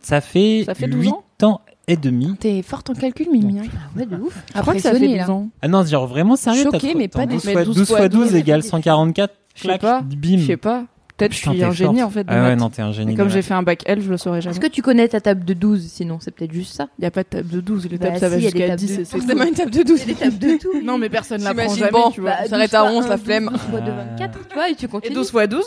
Ça 0.00 0.20
fait, 0.20 0.62
Ça 0.66 0.74
fait 0.74 0.86
12 0.88 1.02
8 1.04 1.10
ans 1.44 1.48
ans 1.48 1.60
et 1.92 1.96
demi. 1.96 2.34
T'es 2.38 2.62
forte 2.62 2.90
en 2.90 2.94
calcul, 2.94 3.28
Mimi. 3.30 3.60
hein. 3.60 3.62
Ouais, 3.96 4.06
de 4.06 4.16
ouf. 4.16 4.36
Je 4.54 4.60
crois 4.60 4.74
que 4.74 4.80
ça 4.80 4.92
fait 4.92 5.06
12 5.06 5.16
là. 5.16 5.30
ans. 5.30 5.48
Ah 5.62 5.68
non, 5.68 5.84
genre 5.84 6.06
vraiment 6.06 6.36
sérieux, 6.36 6.64
trop- 6.64 6.78
mais 6.96 7.08
pas 7.08 7.26
des- 7.26 7.34
12 7.34 7.44
mais 7.46 7.52
fois 7.52 7.64
12 7.64 7.76
12 7.76 7.88
fois 7.88 7.96
fois 7.98 8.08
12 8.08 8.24
12, 8.30 8.34
égale 8.36 8.62
144. 8.62 9.34
Je 9.54 9.60
sais 9.62 9.68
clac, 9.68 9.80
pas. 9.80 10.00
Bim. 10.02 10.38
Je 10.38 10.46
sais 10.46 10.56
pas. 10.56 10.84
Peut-être 11.18 11.32
je 11.34 11.38
suis 11.38 11.62
un 11.62 11.70
génie 11.72 11.98
forte. 12.00 12.08
en 12.08 12.10
fait. 12.10 12.24
de 12.24 12.28
Ah 12.32 12.42
ouais, 12.42 12.56
non, 12.56 12.70
t'es 12.70 12.80
un 12.82 12.90
génie. 12.90 13.14
Comme 13.14 13.28
j'ai 13.28 13.42
fait 13.42 13.52
un 13.54 13.62
bac 13.62 13.82
L, 13.86 14.00
je 14.00 14.10
le 14.10 14.16
saurais 14.16 14.40
jamais. 14.40 14.56
Est-ce 14.56 14.60
que 14.60 14.66
tu 14.72 14.80
connais 14.82 15.06
ta 15.06 15.20
table 15.20 15.44
de 15.44 15.52
12 15.52 15.86
sinon? 15.86 16.18
C'est 16.20 16.30
peut-être 16.30 16.52
juste 16.52 16.74
ça. 16.74 16.88
Il 16.98 17.02
n'y 17.02 17.06
a 17.06 17.10
pas 17.10 17.22
de 17.22 17.28
table 17.28 17.48
de 17.48 17.60
12, 17.60 17.86
les 17.88 17.98
Bah 17.98 18.06
tables 18.06 18.18
ça 18.18 18.28
va 18.30 18.38
jusqu'à 18.40 18.66
tables 18.66 18.76
10 18.76 18.86
de- 18.96 19.00
et 19.02 19.04
c'est 19.04 19.18
Forcément 19.18 19.44
une 19.44 19.54
table 19.54 19.70
de 19.70 19.82
12. 19.82 20.06
des 20.06 20.14
tables 20.14 20.38
de 20.38 20.58
tout. 20.60 20.82
Non, 20.82 20.96
mais 20.98 21.10
personne 21.10 21.42
l'apprend 21.42 21.74
jamais, 21.74 21.90
bon, 21.92 22.10
tu 22.10 22.22
vois. 22.22 22.30
bah, 22.30 22.48
s'arrête 22.48 22.74
à 22.74 22.84
11, 22.86 23.06
la 23.08 23.16
12 23.16 23.24
flemme. 23.26 23.50
fois 23.70 23.80
2, 23.82 23.92
24, 23.92 24.48
tu 24.48 24.54
vois, 24.54 24.70
et 24.70 24.74
tu 24.74 24.84
Et 24.86 24.88
continues. 24.88 25.14
12 25.14 25.30
fois 25.30 25.46
12 25.46 25.64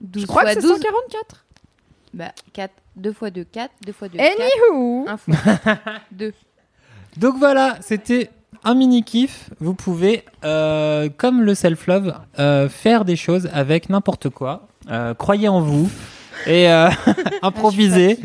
12 0.00 0.22
Je 0.22 0.26
crois 0.26 0.42
que 0.44 0.52
fois 0.52 0.60
c'est 0.60 0.66
12. 0.66 0.76
144. 0.78 1.44
Bah, 2.14 2.32
4. 2.54 2.72
2 2.96 3.12
fois 3.12 3.30
2, 3.30 3.44
4. 3.44 3.70
2 3.86 3.92
fois 3.92 4.08
2, 4.08 4.18
4. 4.18 4.30
Anywho 4.40 5.04
1 5.08 5.16
fois 5.16 5.34
2. 6.12 6.32
Donc 7.16 7.36
voilà, 7.38 7.76
c'était 7.80 8.30
un 8.64 8.74
mini 8.74 9.02
kiff. 9.02 9.50
Vous 9.60 9.74
pouvez, 9.74 10.24
euh, 10.44 11.08
comme 11.16 11.42
le 11.42 11.54
self-love, 11.54 12.14
euh, 12.38 12.68
faire 12.68 13.04
des 13.04 13.16
choses 13.16 13.48
avec 13.52 13.88
n'importe 13.88 14.28
quoi. 14.28 14.68
Euh, 14.90 15.14
croyez 15.14 15.48
en 15.48 15.60
vous 15.60 15.90
et 16.46 16.70
euh, 16.70 16.88
improvisez. 17.42 18.18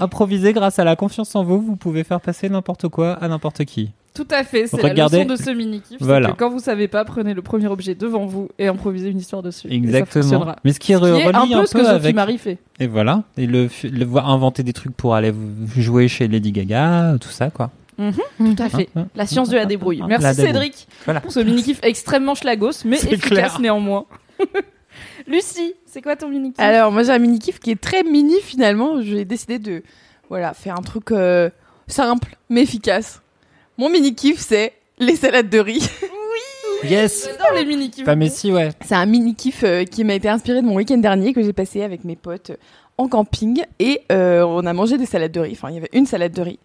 Improvisez 0.00 0.52
grâce 0.52 0.78
à 0.78 0.84
la 0.84 0.96
confiance 0.96 1.34
en 1.36 1.44
vous. 1.44 1.60
Vous 1.60 1.76
pouvez 1.76 2.04
faire 2.04 2.20
passer 2.20 2.48
n'importe 2.48 2.88
quoi 2.88 3.12
à 3.14 3.28
n'importe 3.28 3.64
qui. 3.64 3.90
Tout 4.14 4.26
à 4.30 4.42
fait, 4.42 4.66
c'est 4.66 4.80
Regardez. 4.82 5.18
la 5.18 5.24
leçon 5.24 5.34
de 5.34 5.38
ce 5.40 5.50
mini-kiff. 5.56 5.98
Voilà. 6.00 6.32
que 6.32 6.36
quand 6.36 6.50
vous 6.50 6.58
savez 6.58 6.88
pas, 6.88 7.04
prenez 7.04 7.32
le 7.32 7.42
premier 7.42 7.68
objet 7.68 7.94
devant 7.94 8.26
vous 8.26 8.48
et 8.58 8.66
improvisez 8.66 9.08
une 9.08 9.18
histoire 9.18 9.40
dessus. 9.42 9.68
Et 9.68 9.70
ça 9.70 9.76
Exactement. 9.76 10.22
fonctionnera. 10.22 10.56
Mais 10.64 10.72
ce 10.72 10.80
qui, 10.80 10.92
Ce 10.94 10.98
qui 10.98 11.04
est 11.04 11.26
relie 11.26 11.54
un 11.54 11.60
peu 11.60 11.66
ce 11.66 11.74
que 11.74 11.78
peu 11.80 11.86
avec 11.88 12.14
Marie 12.16 12.38
fait. 12.38 12.58
et 12.80 12.88
voilà 12.88 13.22
et 13.36 13.46
le, 13.46 13.68
le 13.84 14.04
voir 14.04 14.28
inventer 14.28 14.64
des 14.64 14.72
trucs 14.72 14.96
pour 14.96 15.14
aller 15.14 15.32
jouer 15.76 16.08
chez 16.08 16.26
Lady 16.26 16.50
Gaga, 16.50 17.14
tout 17.20 17.28
ça 17.28 17.50
quoi. 17.50 17.70
Tout 17.98 18.54
à 18.58 18.68
fait. 18.70 18.88
Hein, 18.96 19.02
hein. 19.02 19.06
La 19.14 19.26
science 19.26 19.50
de 19.50 19.56
la 19.56 19.66
débrouille. 19.66 19.98
La 19.98 20.06
Merci 20.06 20.28
débrouille. 20.28 20.46
Cédric 20.46 20.88
Voilà. 21.04 21.20
pour 21.20 21.30
ce 21.30 21.40
mini-kiff 21.40 21.78
extrêmement 21.82 22.34
schlagos, 22.34 22.70
mais 22.86 22.96
C'est 22.96 23.12
efficace 23.12 23.28
clair. 23.30 23.60
néanmoins. 23.60 24.06
Lucie, 25.30 25.74
c'est 25.86 26.02
quoi 26.02 26.16
ton 26.16 26.28
mini-kiff 26.28 26.58
Alors, 26.58 26.90
moi, 26.90 27.04
j'ai 27.04 27.12
un 27.12 27.18
mini 27.18 27.38
kiff 27.38 27.60
qui 27.60 27.70
est 27.70 27.80
très 27.80 28.02
mini 28.02 28.34
finalement. 28.42 29.00
J'ai 29.00 29.24
décidé 29.24 29.58
de 29.58 29.82
voilà, 30.28 30.54
faire 30.54 30.76
un 30.76 30.82
truc 30.82 31.12
euh, 31.12 31.48
simple 31.86 32.36
mais 32.48 32.62
efficace. 32.62 33.22
Mon 33.78 33.88
mini 33.88 34.14
kiff, 34.14 34.40
c'est 34.40 34.72
les 34.98 35.16
salades 35.16 35.48
de 35.48 35.58
riz. 35.58 35.88
Yes. 36.84 37.28
J'adore 37.30 37.54
les 37.54 37.64
mini-kiffs. 37.64 38.04
Pas 38.04 38.16
mais 38.16 38.30
si 38.30 38.52
ouais. 38.52 38.70
C'est 38.84 38.94
un 38.94 39.06
mini 39.06 39.34
kiff 39.34 39.62
euh, 39.64 39.84
qui 39.84 40.04
m'a 40.04 40.14
été 40.14 40.28
inspiré 40.28 40.62
de 40.62 40.66
mon 40.66 40.76
week-end 40.76 40.98
dernier 40.98 41.32
que 41.32 41.42
j'ai 41.42 41.52
passé 41.52 41.82
avec 41.82 42.04
mes 42.04 42.16
potes 42.16 42.50
euh, 42.50 42.56
en 42.96 43.08
camping 43.08 43.62
et 43.78 44.00
euh, 44.12 44.42
on 44.42 44.64
a 44.66 44.72
mangé 44.72 44.98
des 44.98 45.06
salades 45.06 45.32
de 45.32 45.40
riz. 45.40 45.52
Enfin, 45.52 45.70
il 45.70 45.74
y 45.74 45.78
avait 45.78 45.90
une 45.92 46.06
salade 46.06 46.32
de 46.32 46.42
riz. 46.42 46.58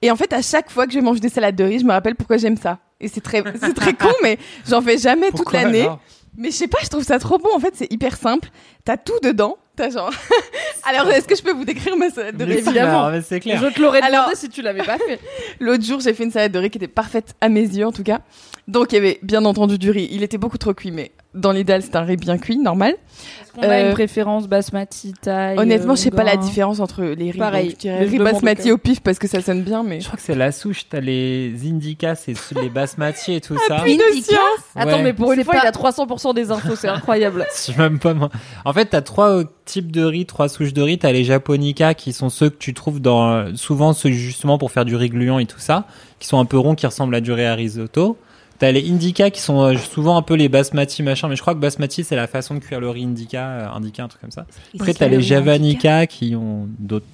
Et 0.00 0.10
en 0.10 0.16
fait, 0.16 0.32
à 0.32 0.42
chaque 0.42 0.70
fois 0.70 0.86
que 0.86 0.92
je 0.92 0.98
mange 0.98 1.20
des 1.20 1.28
salades 1.28 1.56
de 1.56 1.64
riz, 1.64 1.78
je 1.80 1.84
me 1.84 1.92
rappelle 1.92 2.16
pourquoi 2.16 2.36
j'aime 2.36 2.56
ça. 2.56 2.78
Et 3.00 3.08
c'est 3.08 3.20
très, 3.20 3.42
c'est 3.60 3.74
très 3.74 3.94
con, 3.94 4.12
mais 4.22 4.38
j'en 4.68 4.80
fais 4.80 4.98
jamais 4.98 5.30
toute 5.30 5.52
l'année. 5.52 5.88
Mais 6.36 6.50
je 6.50 6.56
sais 6.56 6.68
pas, 6.68 6.78
je 6.82 6.88
trouve 6.88 7.04
ça 7.04 7.18
trop 7.18 7.38
bon. 7.38 7.50
En 7.54 7.60
fait, 7.60 7.74
c'est 7.76 7.92
hyper 7.92 8.16
simple. 8.16 8.48
T'as 8.84 8.96
tout 8.96 9.18
dedans. 9.22 9.58
T'as 9.76 9.90
genre. 9.90 10.10
Alors, 10.84 11.08
est-ce 11.10 11.26
que 11.26 11.34
je 11.36 11.42
peux 11.42 11.52
vous 11.52 11.64
décrire 11.64 11.96
ma 11.96 12.10
salade 12.10 12.36
de 12.36 12.44
Mais 12.44 12.54
riz 12.56 12.62
si, 12.62 12.68
évidemment. 12.68 13.10
mais 13.10 13.22
c'est 13.22 13.40
clair. 13.40 13.60
Je 13.62 13.68
te 13.74 13.80
l'aurais 13.80 14.00
demandé 14.00 14.16
Alors- 14.16 14.30
si 14.34 14.48
tu 14.48 14.60
l'avais 14.62 14.82
pas 14.82 14.98
fait. 14.98 15.18
L'autre 15.60 15.84
jour, 15.84 16.00
j'ai 16.00 16.12
fait 16.14 16.24
une 16.24 16.30
salade 16.30 16.52
de 16.52 16.58
riz 16.58 16.70
qui 16.70 16.78
était 16.78 16.88
parfaite 16.88 17.34
à 17.40 17.48
mes 17.48 17.60
yeux, 17.62 17.86
en 17.86 17.92
tout 17.92 18.02
cas. 18.02 18.20
Donc, 18.68 18.92
il 18.92 18.96
y 18.96 18.98
avait 18.98 19.18
bien 19.22 19.44
entendu 19.44 19.78
du 19.78 19.90
riz. 19.90 20.08
Il 20.10 20.22
était 20.22 20.38
beaucoup 20.38 20.58
trop 20.58 20.74
cuit, 20.74 20.90
mais 20.90 21.12
dans 21.34 21.52
l'idéal, 21.52 21.82
c'est 21.82 21.96
un 21.96 22.02
riz 22.02 22.16
bien 22.16 22.36
cuit, 22.38 22.58
normal. 22.58 22.92
Est-ce 22.92 23.52
qu'on 23.52 23.62
a 23.62 23.66
Euh, 23.80 23.86
une 23.88 23.92
préférence 23.94 24.48
basmati, 24.48 25.12
taille 25.20 25.58
Honnêtement, 25.58 25.92
euh, 25.92 25.96
je 25.96 26.00
sais 26.02 26.10
pas 26.10 26.24
la 26.24 26.36
différence 26.36 26.80
entre 26.80 27.02
les 27.02 27.30
riz. 27.30 27.38
Pareil, 27.38 27.64
donc 27.68 27.72
je 27.76 27.80
dirais 27.80 28.04
riz 28.04 28.18
basmati 28.18 28.70
au 28.72 28.78
pif 28.78 29.00
parce 29.00 29.18
que 29.18 29.26
ça 29.28 29.40
sonne 29.40 29.62
bien, 29.62 29.82
mais. 29.82 30.00
Je 30.00 30.06
crois 30.06 30.16
que 30.16 30.22
c'est 30.22 30.34
la 30.34 30.52
souche, 30.52 30.86
t'as 30.88 31.00
les 31.00 31.54
indicas, 31.66 32.14
c'est 32.16 32.34
les 32.60 32.68
basmati 32.68 33.34
et 33.34 33.40
tout 33.40 33.56
ça. 33.68 33.80
Plus 33.80 33.96
de 33.96 34.02
Indica. 34.10 34.26
science. 34.26 34.40
Attends, 34.74 35.02
mais 35.02 35.12
pour 35.12 35.32
une 35.32 35.38
C'est 35.38 35.44
fois, 35.44 35.54
pas- 35.54 35.60
il 35.64 35.66
a 35.68 35.72
300% 35.72 36.34
des 36.34 36.50
infos, 36.50 36.76
c'est 36.76 36.88
incroyable. 36.88 37.46
Je 37.54 37.72
sais 37.72 37.76
même 37.78 37.98
pas 37.98 38.14
moi. 38.14 38.30
En 38.64 38.72
fait, 38.72 38.86
t'as 38.86 39.02
trois 39.02 39.30
euh, 39.30 39.44
types 39.64 39.90
de 39.92 40.04
riz, 40.04 40.26
trois 40.26 40.48
souches 40.48 40.72
de 40.72 40.82
riz. 40.82 40.98
T'as 40.98 41.12
les 41.12 41.24
japonica 41.24 41.94
qui 41.94 42.12
sont 42.12 42.28
ceux 42.30 42.50
que 42.50 42.56
tu 42.58 42.74
trouves 42.74 43.00
dans 43.00 43.30
euh, 43.32 43.50
souvent 43.54 43.92
ceux 43.92 44.10
justement 44.10 44.58
pour 44.58 44.70
faire 44.70 44.84
du 44.84 44.96
riz 44.96 45.08
gluant 45.10 45.38
et 45.38 45.46
tout 45.46 45.58
ça, 45.60 45.86
qui 46.18 46.28
sont 46.28 46.38
un 46.38 46.44
peu 46.46 46.58
ronds, 46.58 46.74
qui 46.74 46.86
ressemblent 46.86 47.14
à 47.14 47.20
du 47.20 47.32
riz 47.32 47.44
à 47.44 47.54
risotto. 47.54 48.16
T'as 48.62 48.70
les 48.70 48.88
indica 48.88 49.28
qui 49.30 49.40
sont 49.40 49.60
euh, 49.60 49.76
souvent 49.76 50.16
un 50.16 50.22
peu 50.22 50.34
les 50.34 50.48
basmati 50.48 51.02
machin, 51.02 51.26
mais 51.26 51.34
je 51.34 51.40
crois 51.40 51.52
que 51.52 51.58
basmati 51.58 52.04
c'est 52.04 52.14
la 52.14 52.28
façon 52.28 52.54
de 52.54 52.60
cuire 52.60 52.78
le 52.78 52.90
riz 52.90 53.02
indica, 53.02 53.44
euh, 53.44 53.68
indica 53.74 54.04
un 54.04 54.06
truc 54.06 54.20
comme 54.20 54.30
ça. 54.30 54.46
Après 54.78 54.94
t'as 54.94 55.08
les 55.08 55.20
javanica 55.20 56.06
qui 56.06 56.36
ont 56.36 56.68
d'autres 56.78 57.04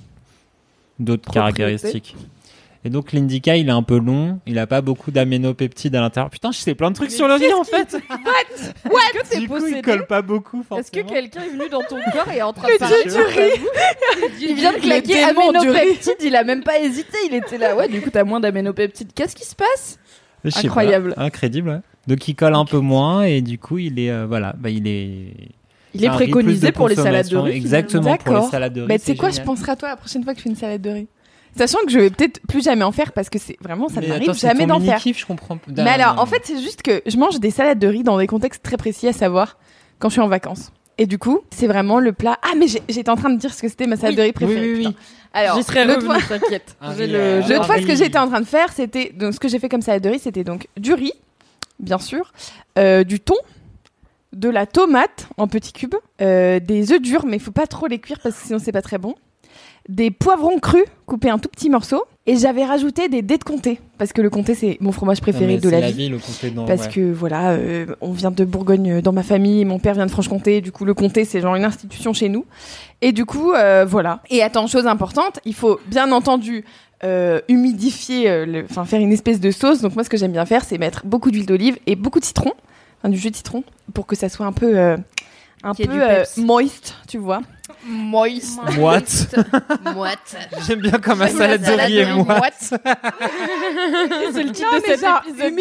caractéristiques. 1.32 2.16
Et 2.84 2.90
donc 2.90 3.12
l'indica 3.14 3.56
il 3.56 3.66
est 3.66 3.72
un 3.72 3.82
peu 3.82 3.98
long, 3.98 4.40
il 4.46 4.58
a 4.58 4.66
pas 4.66 4.82
beaucoup 4.82 5.10
d'aménopeptides 5.10 5.96
à 5.96 6.02
l'intérieur. 6.02 6.28
Putain, 6.28 6.52
je 6.52 6.58
sais 6.58 6.74
plein 6.74 6.90
de 6.90 6.96
trucs 6.96 7.12
sur 7.12 7.26
le 7.26 7.32
riz 7.32 7.50
en 7.54 7.64
fait. 7.64 7.94
Est-ce 7.94 9.30
que 9.30 9.40
Du 9.40 9.48
coup, 9.48 9.66
il 9.66 9.80
colle 9.80 10.06
pas 10.06 10.20
beaucoup. 10.20 10.62
Est-ce 10.76 10.90
que 10.90 11.00
quelqu'un 11.00 11.44
est 11.44 11.48
venu 11.48 11.70
dans 11.70 11.80
ton 11.80 11.96
corps 12.12 12.30
et 12.30 12.36
est 12.36 12.42
en 12.42 12.52
train 12.52 12.68
de 12.68 12.78
parler 12.78 13.04
du 14.38 14.44
Il 14.44 14.54
vient 14.54 14.72
de 14.72 14.76
Le 14.76 14.82
claquer 14.82 15.24
démon 15.24 15.52
du 15.52 15.60
riz. 15.60 15.68
aménopeptide, 15.68 16.16
il 16.20 16.36
a 16.36 16.44
même 16.44 16.62
pas 16.62 16.78
hésité, 16.78 17.16
il 17.26 17.34
était 17.34 17.56
là. 17.56 17.74
Ouais, 17.74 17.88
du 17.88 18.02
coup, 18.02 18.10
t'as 18.10 18.24
moins 18.24 18.38
d'aménopeptide. 18.38 19.12
Qu'est-ce 19.14 19.34
qui 19.34 19.46
se 19.46 19.56
passe? 19.56 19.98
Incroyable. 20.44 21.14
pas. 21.14 21.24
Ouais. 21.24 21.80
Donc 22.06 22.26
il 22.26 22.34
colle 22.34 22.54
un 22.54 22.64
peu 22.64 22.78
moins 22.78 23.22
et 23.24 23.42
du 23.42 23.58
coup 23.58 23.78
il 23.78 23.98
est 23.98 24.10
euh, 24.10 24.26
voilà, 24.26 24.54
bah, 24.58 24.70
il 24.70 24.86
est. 24.86 25.34
Il 25.94 26.04
est 26.04 26.10
préconisé 26.10 26.72
pour 26.72 26.88
les 26.88 26.96
salades 26.96 27.28
de 27.28 27.36
riz. 27.36 27.56
Exactement 27.56 28.16
pour 28.16 28.36
les 28.36 28.42
salades 28.42 28.72
de 28.74 28.82
riz. 28.82 28.88
Bah, 28.88 28.98
tu 28.98 29.00
sais 29.00 29.12
c'est 29.12 29.16
quoi, 29.16 29.30
je 29.30 29.40
penserai 29.40 29.72
à 29.72 29.76
toi 29.76 29.88
la 29.88 29.96
prochaine 29.96 30.22
fois 30.22 30.32
que 30.32 30.38
je 30.38 30.44
fais 30.44 30.50
une 30.50 30.56
salade 30.56 30.82
de 30.82 30.90
riz. 30.90 31.08
Sachant 31.56 31.78
que 31.84 31.90
je 31.90 31.98
vais 31.98 32.10
peut-être 32.10 32.40
plus 32.46 32.62
jamais 32.62 32.84
en 32.84 32.92
faire 32.92 33.12
parce 33.12 33.28
que 33.30 33.38
c'est 33.38 33.56
vraiment, 33.60 33.88
ça 33.88 34.00
Mais 34.00 34.08
m'arrive 34.08 34.34
jamais 34.34 34.66
d'en 34.66 34.78
faire. 34.80 34.94
mini-kiff, 34.94 35.18
je 35.18 35.26
comprends. 35.26 35.58
Mais 35.76 35.90
alors, 35.90 36.20
en 36.20 36.26
fait, 36.26 36.40
c'est 36.44 36.60
juste 36.60 36.82
que 36.82 37.02
je 37.06 37.16
mange 37.16 37.40
des 37.40 37.50
salades 37.50 37.78
de 37.78 37.86
riz 37.88 38.02
dans 38.02 38.18
des 38.18 38.26
contextes 38.26 38.62
très 38.62 38.76
précis, 38.76 39.08
à 39.08 39.12
savoir 39.12 39.56
quand 39.98 40.08
je 40.08 40.14
suis 40.14 40.20
en 40.20 40.28
vacances. 40.28 40.72
Et 40.98 41.06
du 41.06 41.18
coup, 41.18 41.40
c'est 41.50 41.66
vraiment 41.66 42.00
le 42.00 42.12
plat. 42.12 42.38
Ah, 42.42 42.54
mais 42.56 42.66
j'étais 42.66 43.08
en 43.08 43.16
train 43.16 43.30
de 43.30 43.38
dire 43.38 43.52
ce 43.54 43.62
que 43.62 43.68
c'était 43.68 43.86
ma 43.86 43.96
salade 43.96 44.16
de 44.16 44.22
riz 44.22 44.32
préférée. 44.32 44.74
oui, 44.74 44.86
oui. 44.86 44.96
Alors, 45.38 45.56
J'y 45.56 45.62
serais 45.62 45.84
l'autre 45.84 46.06
revenu, 46.08 46.20
fois, 46.20 46.38
t'inquiète. 46.38 46.76
Euh, 46.82 46.94
j'ai- 46.96 47.06
l'autre 47.54 47.66
fois, 47.66 47.76
ce 47.76 47.82
que 47.82 47.88
riz. 47.92 47.96
j'étais 47.96 48.18
en 48.18 48.28
train 48.28 48.40
de 48.40 48.46
faire, 48.46 48.72
c'était. 48.72 49.12
Donc, 49.14 49.34
ce 49.34 49.40
que 49.40 49.48
j'ai 49.48 49.58
fait 49.58 49.68
comme 49.68 49.82
salade 49.82 50.02
de 50.02 50.08
riz, 50.08 50.18
c'était 50.18 50.44
donc 50.44 50.66
du 50.76 50.92
riz, 50.94 51.12
bien 51.78 51.98
sûr, 51.98 52.32
euh, 52.78 53.04
du 53.04 53.20
thon, 53.20 53.36
de 54.32 54.48
la 54.48 54.66
tomate 54.66 55.28
en 55.36 55.46
petits 55.48 55.72
cubes, 55.72 55.94
euh, 56.20 56.60
des 56.60 56.92
œufs 56.92 57.00
durs, 57.00 57.24
mais 57.26 57.36
il 57.36 57.42
faut 57.42 57.50
pas 57.52 57.66
trop 57.66 57.86
les 57.86 57.98
cuire 57.98 58.18
parce 58.22 58.34
que 58.36 58.46
sinon 58.46 58.58
c'est 58.58 58.72
pas 58.72 58.82
très 58.82 58.98
bon, 58.98 59.14
des 59.88 60.10
poivrons 60.10 60.58
crus 60.58 60.84
coupés 61.06 61.32
en 61.32 61.38
tout 61.38 61.48
petits 61.48 61.70
morceaux, 61.70 62.04
et 62.26 62.36
j'avais 62.36 62.64
rajouté 62.64 63.08
des 63.08 63.22
dés 63.22 63.38
de 63.38 63.44
comté 63.44 63.80
parce 63.98 64.12
que 64.12 64.22
le 64.22 64.30
comté 64.30 64.54
c'est 64.54 64.78
mon 64.80 64.92
fromage 64.92 65.20
préféré 65.20 65.58
de 65.58 65.68
la 65.68 65.90
vie. 65.90 66.08
le 66.08 66.18
comté 66.18 66.50
dans- 66.50 66.64
Parce 66.64 66.84
ouais. 66.86 66.92
que 66.92 67.12
voilà, 67.12 67.50
euh, 67.50 67.86
on 68.00 68.12
vient 68.12 68.30
de 68.30 68.44
Bourgogne 68.44 68.90
euh, 68.92 69.02
dans 69.02 69.12
ma 69.12 69.22
famille, 69.22 69.64
mon 69.64 69.78
père 69.78 69.94
vient 69.94 70.06
de 70.06 70.10
Franche-Comté, 70.10 70.60
du 70.60 70.72
coup 70.72 70.84
le 70.84 70.94
comté 70.94 71.24
c'est 71.24 71.40
genre 71.40 71.54
une 71.56 71.64
institution 71.64 72.12
chez 72.12 72.28
nous. 72.28 72.46
Et 73.00 73.12
du 73.12 73.24
coup, 73.24 73.52
euh, 73.52 73.84
voilà. 73.88 74.22
Et 74.28 74.42
attends, 74.42 74.66
chose 74.66 74.86
importante, 74.88 75.38
il 75.44 75.54
faut 75.54 75.78
bien 75.86 76.10
entendu 76.12 76.64
euh, 77.04 77.40
humidifier, 77.48 78.28
euh, 78.28 78.62
enfin 78.68 78.84
faire 78.84 79.00
une 79.00 79.12
espèce 79.12 79.38
de 79.40 79.50
sauce. 79.50 79.80
Donc 79.82 79.94
moi 79.94 80.02
ce 80.04 80.10
que 80.10 80.16
j'aime 80.16 80.32
bien 80.32 80.46
faire, 80.46 80.64
c'est 80.64 80.78
mettre 80.78 81.06
beaucoup 81.06 81.30
d'huile 81.30 81.46
d'olive 81.46 81.78
et 81.86 81.94
beaucoup 81.94 82.18
de 82.20 82.24
citron, 82.24 82.52
enfin 82.98 83.08
du 83.08 83.16
jus 83.18 83.30
de 83.30 83.36
citron, 83.36 83.62
pour 83.94 84.06
que 84.06 84.16
ça 84.16 84.28
soit 84.28 84.46
un 84.46 84.52
peu, 84.52 84.76
euh, 84.78 84.96
un 85.62 85.74
peu 85.74 85.82
euh, 85.92 86.24
moist, 86.38 86.94
tu 87.06 87.18
vois. 87.18 87.40
Moist. 87.84 88.58
Moite. 88.76 89.34
Moite. 89.94 90.36
J'aime 90.66 90.80
bien 90.80 90.98
comme 90.98 91.18
ma 91.18 91.28
salade 91.28 91.62
la 91.62 91.76
de 91.76 91.80
riz 91.82 91.98
est 91.98 92.12
moite. 92.12 92.54
C'est 94.32 94.42
le 94.42 94.52
titre 94.52 94.68
Non, 94.72 94.78
de 94.78 94.84
cet 94.84 95.00
genre, 95.00 95.22
épisode. 95.26 95.52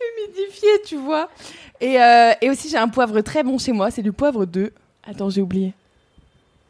Humidifié, 0.00 0.68
tu 0.84 0.96
vois. 0.96 1.28
Et, 1.80 2.00
euh, 2.00 2.32
et 2.40 2.50
aussi 2.50 2.68
j'ai 2.68 2.78
un 2.78 2.88
poivre 2.88 3.20
très 3.20 3.42
bon 3.42 3.58
chez 3.58 3.72
moi, 3.72 3.90
c'est 3.90 4.02
du 4.02 4.12
poivre 4.12 4.46
de... 4.46 4.72
Attends, 5.06 5.30
j'ai 5.30 5.42
oublié. 5.42 5.74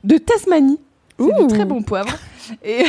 De 0.05 0.19
Tasmanie. 0.19 0.81
C'est 1.19 1.47
du 1.47 1.47
très 1.47 1.65
bon 1.65 1.83
poivre. 1.83 2.13
Et 2.65 2.85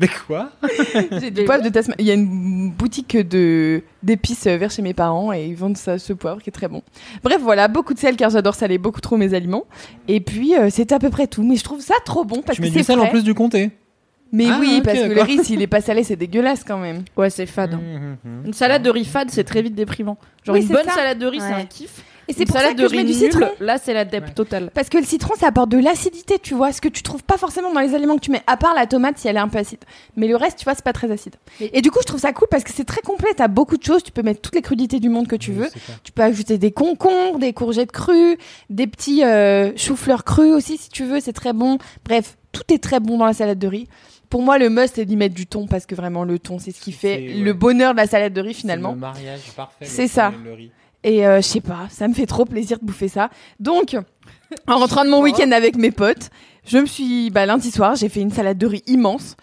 Mais 0.00 0.08
quoi? 0.26 0.50
J'ai 1.20 1.30
du 1.30 1.44
poivre 1.44 1.62
de 1.64 1.68
Tasmanie. 1.68 1.96
Il 2.00 2.06
y 2.06 2.10
a 2.10 2.14
une 2.14 2.70
boutique 2.70 3.16
de 3.16 3.82
d'épices 4.02 4.46
euh, 4.46 4.56
vers 4.56 4.70
chez 4.70 4.82
mes 4.82 4.94
parents 4.94 5.32
et 5.32 5.46
ils 5.46 5.56
vendent 5.56 5.76
ça, 5.76 5.98
ce 5.98 6.12
poivre 6.12 6.40
qui 6.42 6.50
est 6.50 6.52
très 6.52 6.68
bon. 6.68 6.82
Bref, 7.22 7.38
voilà, 7.40 7.68
beaucoup 7.68 7.94
de 7.94 7.98
sel 7.98 8.16
car 8.16 8.30
j'adore 8.30 8.54
saler 8.54 8.78
beaucoup 8.78 9.00
trop 9.00 9.16
mes 9.16 9.34
aliments. 9.34 9.64
Et 10.08 10.20
puis 10.20 10.56
euh, 10.56 10.68
c'est 10.70 10.92
à 10.92 10.98
peu 10.98 11.10
près 11.10 11.26
tout. 11.26 11.42
Mais 11.42 11.56
je 11.56 11.64
trouve 11.64 11.80
ça 11.80 11.94
trop 12.04 12.24
bon 12.24 12.42
parce 12.42 12.56
Tu 12.56 12.62
que 12.62 12.66
mets 12.68 12.72
c'est 12.72 12.78
du 12.80 12.84
sel 12.84 13.00
en 13.00 13.06
plus 13.06 13.24
du 13.24 13.34
comté? 13.34 13.70
Mais 14.30 14.44
Ah, 14.50 14.58
oui, 14.60 14.82
parce 14.84 14.98
que 14.98 15.06
le 15.14 15.22
riz, 15.22 15.42
s'il 15.42 15.62
est 15.62 15.66
pas 15.66 15.80
salé, 15.80 16.04
c'est 16.04 16.16
dégueulasse 16.16 16.62
quand 16.62 16.76
même. 16.76 17.02
Ouais, 17.16 17.30
c'est 17.30 17.46
fade. 17.46 17.72
hein. 17.72 17.80
Mhm, 17.82 18.16
mhm. 18.24 18.46
Une 18.48 18.52
salade 18.52 18.82
de 18.82 18.90
riz 18.90 19.06
fade, 19.06 19.30
c'est 19.30 19.42
très 19.44 19.62
vite 19.62 19.74
déprimant. 19.74 20.18
Genre 20.44 20.54
Oui, 20.54 20.62
une 20.62 20.68
bonne 20.68 20.84
ça. 20.84 20.92
salade 20.96 21.18
de 21.18 21.24
riz, 21.26 21.40
c'est 21.40 21.54
un 21.54 21.64
kiff. 21.64 22.02
Et 22.28 22.34
c'est 22.34 22.44
pour 22.44 22.56
ça 22.58 22.72
que 22.72 22.76
de 22.82 22.88
je 22.88 22.94
mets 22.94 23.04
du 23.04 23.14
citron. 23.14 23.48
là 23.60 23.78
c'est 23.78 23.94
la 23.94 24.04
dep 24.04 24.34
totale. 24.34 24.70
Parce 24.74 24.88
que 24.88 24.98
le 24.98 25.04
citron, 25.04 25.34
ça 25.38 25.46
apporte 25.48 25.70
de 25.70 25.78
l'acidité, 25.78 26.38
tu 26.38 26.54
vois, 26.54 26.72
ce 26.72 26.80
que 26.80 26.88
tu 26.88 27.02
trouves 27.02 27.24
pas 27.24 27.38
forcément 27.38 27.72
dans 27.72 27.80
les 27.80 27.94
aliments 27.94 28.16
que 28.16 28.20
tu 28.20 28.30
mets, 28.30 28.42
à 28.46 28.56
part 28.56 28.74
la 28.74 28.86
tomate 28.86 29.16
si 29.18 29.28
elle 29.28 29.36
est 29.36 29.40
un 29.40 29.48
peu 29.48 29.58
acide. 29.58 29.78
Mais 30.16 30.28
le 30.28 30.36
reste, 30.36 30.58
tu 30.58 30.64
vois, 30.64 30.74
c'est 30.74 30.84
pas 30.84 30.92
très 30.92 31.10
acide. 31.10 31.36
Et 31.60 31.80
du 31.80 31.90
coup, 31.90 31.98
je 32.02 32.06
trouve 32.06 32.20
ça 32.20 32.32
cool 32.32 32.48
parce 32.50 32.64
que 32.64 32.72
c'est 32.72 32.84
très 32.84 33.00
complet, 33.00 33.28
t'as 33.36 33.48
beaucoup 33.48 33.76
de 33.76 33.82
choses, 33.82 34.02
tu 34.02 34.12
peux 34.12 34.22
mettre 34.22 34.40
toutes 34.42 34.54
les 34.54 34.62
crudités 34.62 35.00
du 35.00 35.08
monde 35.08 35.26
que 35.26 35.36
tu 35.36 35.50
Oui, 35.52 35.56
veux. 35.58 35.68
Tu 36.04 36.12
peux 36.12 36.22
ajouter 36.22 36.58
des 36.58 36.70
concombres, 36.72 37.38
des 37.38 37.52
courgettes 37.52 37.92
crues, 37.92 38.36
des 38.70 38.86
petits 38.86 39.24
euh, 39.24 39.72
choux-fleurs 39.76 40.24
crus 40.24 40.52
aussi 40.52 40.76
si 40.76 40.90
tu 40.90 41.04
veux, 41.04 41.20
c'est 41.20 41.32
très 41.32 41.52
bon. 41.54 41.78
Bref, 42.04 42.36
tout 42.52 42.62
est 42.72 42.78
très 42.82 43.00
bon 43.00 43.18
dans 43.18 43.26
la 43.26 43.32
salade 43.32 43.58
de 43.58 43.66
riz. 43.66 43.88
Pour 44.28 44.42
moi, 44.42 44.58
le 44.58 44.68
must, 44.68 44.96
c'est 44.96 45.06
d'y 45.06 45.16
mettre 45.16 45.34
du 45.34 45.46
thon 45.46 45.66
parce 45.66 45.86
que 45.86 45.94
vraiment, 45.94 46.24
le 46.24 46.38
thon, 46.38 46.58
c'est 46.58 46.70
ce 46.72 46.80
qui 46.82 46.92
fait 46.92 47.18
le 47.38 47.52
bonheur 47.54 47.92
de 47.92 47.96
la 47.96 48.06
salade 48.06 48.34
de 48.34 48.40
riz 48.42 48.52
finalement. 48.52 48.90
C'est 48.90 48.94
le 48.96 49.00
mariage 49.00 49.40
parfait. 49.56 49.84
C'est 49.86 50.06
ça. 50.08 50.32
le 50.44 50.52
riz. 50.52 50.70
Et 51.04 51.26
euh, 51.26 51.36
je 51.40 51.46
sais 51.46 51.60
pas, 51.60 51.86
ça 51.90 52.08
me 52.08 52.14
fait 52.14 52.26
trop 52.26 52.44
plaisir 52.44 52.78
de 52.80 52.84
bouffer 52.84 53.08
ça. 53.08 53.30
Donc, 53.60 53.96
en 54.66 54.78
rentrant 54.78 55.04
de 55.04 55.10
mon 55.10 55.22
week-end 55.22 55.50
avec 55.52 55.76
mes 55.76 55.90
potes, 55.90 56.30
je 56.66 56.78
me 56.78 56.86
suis, 56.86 57.30
bah, 57.30 57.46
lundi 57.46 57.70
soir, 57.70 57.94
j'ai 57.94 58.08
fait 58.08 58.20
une 58.20 58.32
salade 58.32 58.58
de 58.58 58.66
riz 58.66 58.82
immense. 58.86 59.36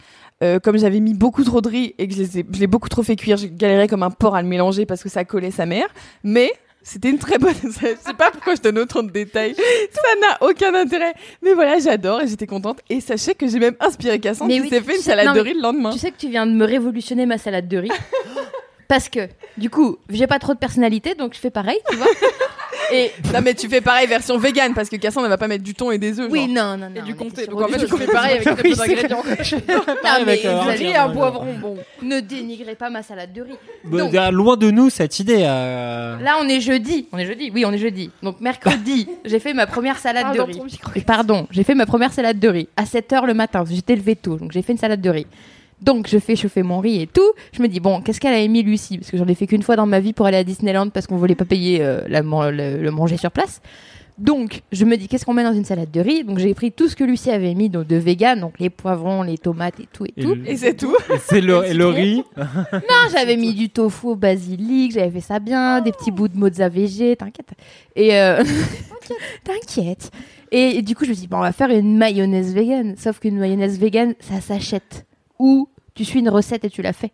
Euh, 0.43 0.59
comme 0.59 0.77
j'avais 0.77 0.99
mis 0.99 1.13
beaucoup 1.13 1.45
trop 1.45 1.61
de 1.61 1.69
riz 1.69 1.95
et 1.97 2.07
que 2.09 2.13
je 2.13 2.59
l'ai 2.59 2.67
beaucoup 2.67 2.89
trop 2.89 3.03
fait 3.03 3.15
cuire, 3.15 3.37
j'ai 3.37 3.49
galéré 3.49 3.87
comme 3.87 4.03
un 4.03 4.11
porc 4.11 4.35
à 4.35 4.41
le 4.41 4.47
mélanger 4.49 4.85
parce 4.85 5.01
que 5.01 5.07
ça 5.07 5.23
collait 5.23 5.49
sa 5.49 5.65
mère. 5.65 5.87
Mais 6.23 6.51
c'était 6.83 7.09
une 7.09 7.19
très 7.19 7.37
bonne. 7.39 7.53
Je 7.63 7.69
sais 7.69 8.13
pas 8.17 8.31
pourquoi 8.31 8.53
je 8.55 8.61
donne 8.61 8.77
autant 8.77 9.01
de 9.01 9.09
détails. 9.09 9.55
Ça 9.55 10.19
n'a 10.21 10.37
aucun 10.47 10.75
intérêt. 10.75 11.13
Mais 11.41 11.53
voilà, 11.53 11.79
j'adore 11.79 12.21
et 12.21 12.27
j'étais 12.27 12.45
contente. 12.47 12.81
Et 12.89 12.99
sachez 12.99 13.33
que 13.33 13.47
j'ai 13.47 13.59
même 13.59 13.75
inspiré 13.79 14.19
Cassandre 14.19 14.49
Mais 14.49 14.57
qui 14.57 14.61
oui, 14.63 14.69
s'est 14.69 14.81
fait 14.81 14.91
une 14.91 14.97
sais- 14.97 15.09
salade 15.11 15.27
non, 15.27 15.33
de 15.33 15.39
riz 15.39 15.53
le 15.53 15.61
lendemain. 15.61 15.91
Tu 15.91 15.99
sais 15.99 16.11
que 16.11 16.17
tu 16.17 16.27
viens 16.29 16.45
de 16.45 16.51
me 16.51 16.65
révolutionner 16.65 17.25
ma 17.25 17.37
salade 17.37 17.67
de 17.69 17.77
riz. 17.77 17.89
Parce 18.87 19.09
que, 19.09 19.27
du 19.57 19.69
coup, 19.69 19.97
j'ai 20.09 20.27
pas 20.27 20.39
trop 20.39 20.53
de 20.53 20.59
personnalité, 20.59 21.15
donc 21.15 21.33
je 21.33 21.39
fais 21.39 21.49
pareil, 21.49 21.79
tu 21.89 21.95
vois. 21.97 22.07
Et 22.93 23.09
Non 23.33 23.39
mais 23.43 23.55
tu 23.55 23.67
fais 23.67 23.81
pareil 23.81 24.05
version 24.05 24.37
vegan 24.37 24.75
parce 24.75 24.89
que 24.89 24.95
Cassandre 24.97 25.25
ne 25.25 25.29
va 25.29 25.39
pas 25.39 25.47
mettre 25.47 25.63
du 25.63 25.73
thon 25.73 25.89
et 25.89 25.97
des 25.97 26.19
œufs. 26.19 26.27
oui, 26.29 26.41
genre. 26.41 26.49
non, 26.49 26.77
non, 26.77 26.89
non. 26.91 27.01
Et 27.01 27.01
du 27.01 27.15
comté. 27.15 27.47
Donc 27.47 27.61
en 27.63 27.67
fait, 27.67 27.83
tu 27.83 27.97
fais 27.97 28.05
pareil 28.11 28.37
avec 28.37 28.63
Oui, 28.63 28.75
c'est 28.75 28.87
d'ingrédients. 28.87 29.23
Pareil 30.03 30.23
mais 30.27 30.37
vous 30.43 30.47
un 30.49 30.67
allez- 30.67 31.13
poivron, 31.13 31.53
bon. 31.59 31.77
Ne 32.03 32.19
dénigrez 32.19 32.75
pas 32.75 32.91
ma 32.91 33.01
salade 33.01 33.33
de 33.33 33.41
riz. 33.41 33.55
Donc- 33.85 34.13
bah, 34.13 34.29
loin 34.29 34.55
de 34.55 34.69
nous 34.69 34.91
cette 34.91 35.19
idée. 35.19 35.39
euh, 35.47 36.19
Là, 36.19 36.37
on 36.41 36.47
est 36.47 36.61
jeudi. 36.61 37.07
On 37.11 37.17
est 37.17 37.25
jeudi. 37.25 37.49
Oui, 37.51 37.65
on 37.65 37.71
est 37.71 37.79
jeudi. 37.79 38.11
Donc 38.21 38.39
mercredi, 38.39 39.07
j'ai 39.25 39.39
fait 39.39 39.53
ma 39.55 39.65
première 39.65 39.97
salade 39.97 40.27
Ah, 40.29 40.33
de 40.35 40.41
riz. 40.41 40.61
Pardon, 41.07 41.47
j'ai 41.49 41.63
fait 41.63 41.73
ma 41.75 41.87
première 41.87 42.13
salade 42.13 42.37
de 42.39 42.47
riz 42.49 42.69
à 42.77 42.83
7h 42.83 43.25
le 43.25 43.33
matin. 43.33 43.63
J'étais 43.67 43.95
levée 43.95 44.15
tôt, 44.15 44.37
donc 44.37 44.51
j'ai 44.51 44.61
fait 44.61 44.73
une 44.73 44.77
salade 44.77 45.01
de 45.01 45.09
riz. 45.09 45.25
Donc 45.81 46.07
je 46.09 46.17
fais 46.19 46.35
chauffer 46.35 46.63
mon 46.63 46.79
riz 46.79 47.01
et 47.01 47.07
tout. 47.07 47.31
Je 47.51 47.61
me 47.61 47.67
dis 47.67 47.79
bon, 47.79 48.01
qu'est-ce 48.01 48.19
qu'elle 48.19 48.33
a 48.33 48.39
émis 48.39 48.63
Lucie? 48.63 48.97
Parce 48.97 49.11
que 49.11 49.17
j'en 49.17 49.27
ai 49.27 49.35
fait 49.35 49.45
qu'une 49.47 49.63
fois 49.63 49.75
dans 49.75 49.85
ma 49.85 49.99
vie 49.99 50.13
pour 50.13 50.25
aller 50.25 50.37
à 50.37 50.43
Disneyland 50.43 50.89
parce 50.89 51.05
qu'on 51.07 51.17
voulait 51.17 51.35
pas 51.35 51.45
payer 51.45 51.79
euh, 51.81 52.01
la 52.07 52.21
le, 52.21 52.81
le 52.81 52.91
manger 52.91 53.17
sur 53.17 53.31
place. 53.31 53.61
Donc 54.17 54.61
je 54.71 54.85
me 54.85 54.95
dis 54.95 55.09
qu'est-ce 55.09 55.25
qu'on 55.25 55.33
met 55.33 55.43
dans 55.43 55.53
une 55.53 55.65
salade 55.65 55.91
de 55.91 55.99
riz? 55.99 56.23
Donc 56.23 56.37
j'ai 56.39 56.53
pris 56.53 56.71
tout 56.71 56.87
ce 56.87 56.95
que 56.95 57.03
Lucie 57.03 57.31
avait 57.31 57.53
mis 57.53 57.67
donc 57.69 57.85
de 57.87 57.97
vegan, 57.97 58.39
donc 58.39 58.57
les 58.59 58.69
poivrons, 58.69 59.23
les 59.23 59.37
tomates 59.37 59.77
et 59.81 59.87
tout 59.91 60.05
et 60.05 60.13
et 60.15 60.21
tout. 60.23 60.35
le- 60.35 60.49
Et 60.49 60.55
c'est 60.55 60.73
tout? 60.75 60.95
et 61.13 61.17
c'est 61.19 61.41
le, 61.41 61.65
et 61.65 61.73
le 61.73 61.87
riz? 61.87 62.23
Non, 62.37 63.09
j'avais 63.11 63.35
mis 63.35 63.53
du 63.53 63.67
tofu 63.67 64.07
au 64.07 64.15
basilic, 64.15 64.93
j'avais 64.93 65.11
fait 65.11 65.19
ça 65.19 65.39
bien, 65.39 65.81
des 65.81 65.91
petits 65.91 66.11
bouts 66.11 66.29
de 66.29 66.37
mozza 66.37 66.69
végé, 66.69 67.17
t'inquiète. 67.17 67.49
Et 67.97 68.15
euh... 68.17 68.41
t'inquiète. 69.43 70.11
Et, 70.51 70.77
et 70.77 70.81
du 70.81 70.95
coup, 70.95 71.03
je 71.05 71.09
me 71.09 71.13
suis 71.15 71.23
dit, 71.23 71.27
bon, 71.27 71.37
on 71.37 71.41
va 71.41 71.51
faire 71.51 71.69
une 71.69 71.97
mayonnaise 71.97 72.53
vegan. 72.53 72.95
Sauf 72.97 73.19
qu'une 73.19 73.37
mayonnaise 73.37 73.77
vegan, 73.79 74.13
ça 74.19 74.39
s'achète. 74.41 75.05
Ou 75.39 75.69
tu 75.93 76.05
suis 76.05 76.19
une 76.19 76.29
recette 76.29 76.63
et 76.65 76.69
tu 76.69 76.81
la 76.81 76.93
fais. 76.93 77.11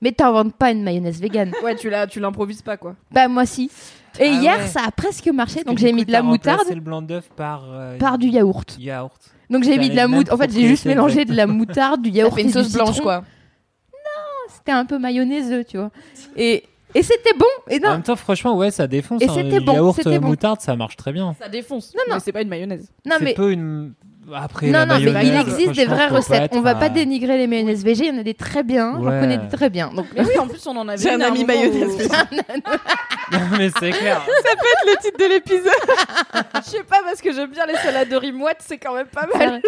Mais 0.00 0.12
t'inventes 0.12 0.54
pas 0.56 0.70
une 0.72 0.82
mayonnaise 0.82 1.20
vegan. 1.20 1.52
Ouais, 1.62 1.76
tu 1.76 1.88
l'as, 1.90 2.06
tu 2.06 2.18
l'improvises 2.20 2.62
pas 2.62 2.76
quoi. 2.76 2.96
bah, 3.12 3.28
moi 3.28 3.46
si. 3.46 3.70
Et 4.18 4.24
Ah 4.24 4.40
hier, 4.40 4.58
ouais. 4.58 4.66
ça 4.66 4.80
a 4.86 4.90
presque 4.90 5.26
marché. 5.28 5.56
Parce 5.64 5.66
Donc 5.66 5.78
j'ai 5.78 5.92
mis 5.92 6.04
de 6.04 6.12
la 6.12 6.22
moutarde 6.22 6.68
le 6.68 6.80
blanc 6.80 7.00
d'œuf 7.02 7.28
par. 7.36 7.64
euh, 7.70 7.96
par 7.98 8.18
du 8.18 8.28
yaourt. 8.28 8.76
yaourt. 8.78 9.20
Donc 9.48 9.64
j'ai 9.64 9.78
mis 9.78 9.90
de 9.90 9.96
la 9.96 10.08
moutarde. 10.08 10.38
En 10.38 10.42
fait, 10.42 10.52
j'ai 10.52 10.66
juste 10.66 10.84
mélangé 10.86 11.24
de 11.24 11.34
la 11.34 11.46
moutarde, 11.46 12.02
du 12.02 12.10
yaourt 12.10 12.36
et 12.38 12.42
une 12.42 12.50
sauce 12.50 12.72
blanche 12.72 13.00
quoi. 13.00 13.22
C'était 14.54 14.72
un 14.72 14.84
peu 14.84 14.98
mayonnaiseux, 14.98 15.64
tu 15.64 15.76
vois. 15.78 15.90
Et, 16.36 16.64
et 16.94 17.02
c'était 17.02 17.32
bon. 17.36 17.46
Et 17.68 17.78
En 17.78 17.80
non, 17.88 17.90
même 17.94 18.02
temps, 18.02 18.14
franchement, 18.16 18.56
ouais, 18.56 18.70
ça 18.70 18.86
défonce. 18.86 19.20
Et 19.22 19.28
hein. 19.28 19.32
c'était 19.34 19.58
Le 19.58 19.64
bon, 19.64 19.72
Yaourt 19.74 19.96
c'était 19.96 20.16
euh, 20.16 20.20
bon. 20.20 20.28
moutarde, 20.28 20.60
ça 20.60 20.76
marche 20.76 20.96
très 20.96 21.12
bien. 21.12 21.34
Ça 21.40 21.48
défonce. 21.48 21.92
Non, 21.96 22.02
non. 22.08 22.14
Mais 22.16 22.20
c'est 22.20 22.32
pas 22.32 22.42
une 22.42 22.48
mayonnaise. 22.48 22.88
non 23.06 23.16
c'est 23.18 23.24
mais 23.24 23.34
peu 23.34 23.50
une. 23.50 23.94
Après, 24.34 24.68
Non, 24.68 24.86
non, 24.86 24.98
mais 25.00 25.26
il 25.26 25.36
existe 25.36 25.72
des 25.72 25.84
vraies 25.86 26.08
recettes. 26.08 26.42
être, 26.44 26.56
On 26.56 26.60
va 26.60 26.74
pas 26.74 26.88
dénigrer 26.88 27.38
les 27.38 27.46
mayonnaises 27.46 27.84
végé, 27.84 28.06
il 28.06 28.14
y 28.14 28.16
en 28.16 28.20
a 28.20 28.22
des 28.22 28.34
très 28.34 28.62
bien, 28.62 28.94
j'en 28.98 29.04
Ouais. 29.04 29.20
connais 29.20 29.36
des 29.38 29.48
très 29.48 29.68
bien. 29.68 29.90
Donc, 29.94 30.06
oui, 30.16 30.38
en 30.38 30.46
plus 30.46 30.64
on 30.66 30.76
en 30.76 30.86
avait. 30.88 31.02
J'ai 31.02 31.10
un 31.10 31.20
ami 31.20 31.44
mayonnaise 31.44 31.96
végé. 31.96 32.08
Non, 33.32 33.38
mais 33.56 33.70
c'est 33.80 33.90
clair. 33.90 34.20
le 34.86 35.02
titre 35.02 35.16
de 35.18 35.24
l'épisode. 35.24 35.72
Je 36.56 36.60
sais 36.70 36.82
pas 36.82 36.98
parce 37.04 37.20
que 37.22 37.32
j'aime 37.32 37.50
bien 37.50 37.64
les 37.66 37.76
salades 37.76 38.08
de 38.10 38.16
riz 38.16 38.30
moite, 38.32 38.58
c'est 38.60 38.76
quand 38.76 38.94
même 38.94 39.06
pas 39.06 39.26
ça, 39.32 39.38
mal. 39.38 39.62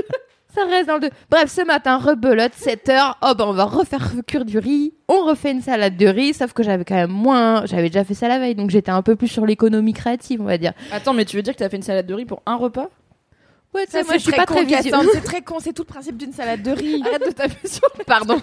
ça 0.55 0.65
reste 0.67 0.87
dans 0.89 0.95
le 0.95 1.01
deux. 1.01 1.11
Bref, 1.31 1.51
ce 1.51 1.63
matin, 1.65 1.97
rebelote, 1.97 2.53
7h, 2.53 3.15
oh 3.23 3.33
ben 3.37 3.45
on 3.47 3.53
va 3.55 3.65
refaire 3.65 4.13
cuire 4.27 4.45
du 4.45 4.59
riz, 4.59 4.93
on 5.09 5.25
refait 5.25 5.53
une 5.53 5.63
salade 5.63 5.97
de 5.97 6.07
riz, 6.07 6.35
sauf 6.35 6.53
que 6.53 6.63
j'avais 6.63 6.85
quand 6.85 6.95
même 6.95 7.11
moins, 7.11 7.65
j'avais 7.65 7.89
déjà 7.89 8.05
fait 8.05 8.13
ça 8.15 8.29
la 8.29 8.39
veille, 8.39 8.55
donc 8.55 8.69
j'étais 8.69 8.91
un 8.91 9.01
peu 9.03 9.17
plus 9.17 9.29
sur 9.29 9.47
l'économie 9.47 9.95
créative, 9.95 10.43
on 10.43 10.45
va 10.45 10.59
dire. 10.59 10.73
Attends, 10.93 11.15
mais 11.15 11.25
tu 11.25 11.37
veux 11.37 11.43
dire 11.43 11.55
que 11.55 11.59
t'as 11.59 11.71
fait 11.71 11.77
une 11.77 11.83
salade 11.83 12.07
de 12.07 12.15
riz 12.15 12.27
pour 12.27 12.43
un 12.45 12.57
repas? 12.57 12.89
Ouais, 13.75 13.87
tu 13.87 13.93
Ça, 13.93 13.99
sais, 13.99 14.05
moi 14.05 14.13
c'est 14.13 14.19
je 14.19 14.23
suis 14.23 14.33
très 14.33 14.37
pas 14.37 14.47
très 14.47 14.65
con. 14.65 14.71
Cassandre, 14.71 15.11
C'est 15.13 15.21
très 15.25 15.43
con, 15.43 15.57
c'est 15.61 15.73
tout 15.73 15.83
le 15.83 15.93
principe 15.93 16.17
d'une 16.17 16.33
salade 16.33 16.63
de 16.63 16.71
riz. 16.71 17.03
Arrête 17.05 17.27
de 17.27 17.33
taper 17.33 17.67
sur 17.69 17.89
Pardon. 18.07 18.39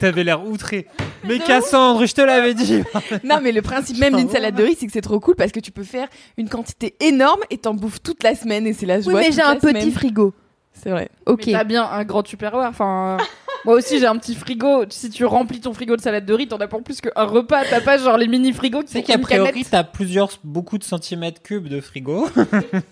T'avais- 0.00 0.24
l'air 0.24 0.44
outré. 0.46 0.86
Mais 1.24 1.38
Cassandre, 1.38 2.06
je 2.06 2.14
te 2.14 2.20
l'avais 2.22 2.54
dit. 2.54 2.82
Non, 3.24 3.40
mais 3.42 3.52
le 3.52 3.60
principe 3.62 3.98
même 3.98 4.16
d'une 4.16 4.30
salade 4.30 4.54
de 4.54 4.62
riz, 4.64 4.76
c'est 4.80 4.86
que 4.86 4.92
c'est 4.92 5.00
trop 5.02 5.20
cool 5.20 5.34
parce 5.36 5.52
que 5.52 5.60
tu 5.60 5.70
peux 5.70 5.82
faire 5.84 6.08
une 6.38 6.48
quantité 6.48 6.94
énorme 7.00 7.40
et 7.50 7.58
t'en 7.58 7.74
bouffes 7.74 8.02
toute 8.02 8.22
la 8.22 8.34
semaine 8.34 8.66
et 8.66 8.72
c'est 8.72 8.86
la 8.86 8.96
Oui, 8.98 9.02
joie. 9.04 9.20
mais 9.20 9.26
toute 9.26 9.34
j'ai 9.34 9.42
un 9.42 9.56
petit 9.56 9.68
semaine. 9.68 9.92
frigo. 9.92 10.34
C'est 10.72 10.90
vrai. 10.90 11.10
Ok. 11.26 11.42
Mais 11.46 11.52
t'as 11.52 11.64
bien 11.64 11.84
un 11.84 12.04
grand 12.04 12.22
tupperware. 12.22 12.68
Enfin, 12.70 13.18
euh, 13.20 13.24
moi 13.64 13.74
aussi 13.74 13.98
j'ai 13.98 14.06
un 14.06 14.16
petit 14.16 14.34
frigo. 14.34 14.84
Si 14.88 15.10
tu 15.10 15.24
remplis 15.24 15.60
ton 15.60 15.72
frigo 15.74 15.96
de 15.96 16.00
salade 16.00 16.24
de 16.24 16.34
riz, 16.34 16.48
t'en 16.48 16.58
as 16.58 16.68
pour 16.68 16.82
plus 16.82 17.00
qu'un 17.00 17.24
repas. 17.24 17.62
T'as 17.68 17.80
pas 17.80 17.98
genre 17.98 18.16
les 18.16 18.28
mini 18.28 18.52
frigos 18.52 18.80
qui 18.80 18.86
Tu 18.86 18.92
sais 18.92 18.98
sont 19.00 19.06
qu'a 19.06 19.14
une 19.14 19.20
priori, 19.22 19.64
t'as 19.70 19.84
plusieurs, 19.84 20.30
beaucoup 20.44 20.78
de 20.78 20.84
centimètres 20.84 21.42
cubes 21.42 21.68
de 21.68 21.80
frigo. 21.80 22.28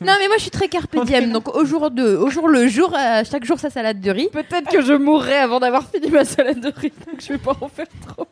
Non, 0.01 0.15
mais 0.21 0.29
moi 0.29 0.37
je 0.37 0.43
suis 0.43 0.51
très 0.51 0.69
carpe 0.69 0.97
diem, 1.05 1.33
donc 1.33 1.55
au 1.55 1.65
jour, 1.65 1.91
de, 1.91 2.17
au 2.17 2.31
jour 2.31 2.49
le 2.49 2.69
jour, 2.69 2.95
euh, 2.95 3.23
chaque 3.31 3.45
jour 3.45 3.59
sa 3.59 3.71
salade 3.71 4.01
de 4.01 4.11
riz. 4.11 4.29
Peut-être 4.33 4.71
que 4.71 4.83
je 4.83 4.93
mourrai 4.93 5.37
avant 5.37 5.61
d'avoir 5.61 5.89
fini 5.91 6.11
ma 6.11 6.25
salade 6.25 6.61
de 6.61 6.73
riz, 6.75 6.93
donc 7.07 7.21
je 7.21 7.33
vais 7.33 7.39
pas 7.39 7.57
en 7.61 7.69
faire 7.69 7.87
trop. 8.07 8.27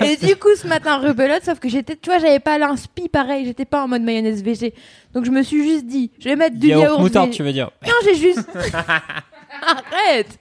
Et 0.00 0.16
du 0.16 0.36
coup, 0.36 0.54
ce 0.56 0.66
matin, 0.66 0.98
rebelote, 0.98 1.44
sauf 1.44 1.58
que 1.58 1.68
j'étais, 1.68 1.96
tu 1.96 2.10
vois, 2.10 2.18
j'avais 2.18 2.40
pas 2.40 2.58
l'inspi 2.58 3.08
pareil, 3.08 3.44
j'étais 3.44 3.64
pas 3.64 3.84
en 3.84 3.88
mode 3.88 4.02
mayonnaise 4.02 4.42
végé. 4.42 4.74
Donc 5.12 5.24
je 5.24 5.30
me 5.30 5.42
suis 5.42 5.62
juste 5.62 5.86
dit, 5.86 6.10
je 6.18 6.28
vais 6.28 6.36
mettre 6.36 6.56
du 6.56 6.68
Yaourt, 6.68 6.84
yaourt, 6.84 7.00
moutarde, 7.00 7.30
tu 7.30 7.42
veux 7.42 7.52
dire. 7.52 7.70
Non, 7.86 7.92
j'ai 8.04 8.14
juste. 8.14 8.48
Arrête 9.62 10.38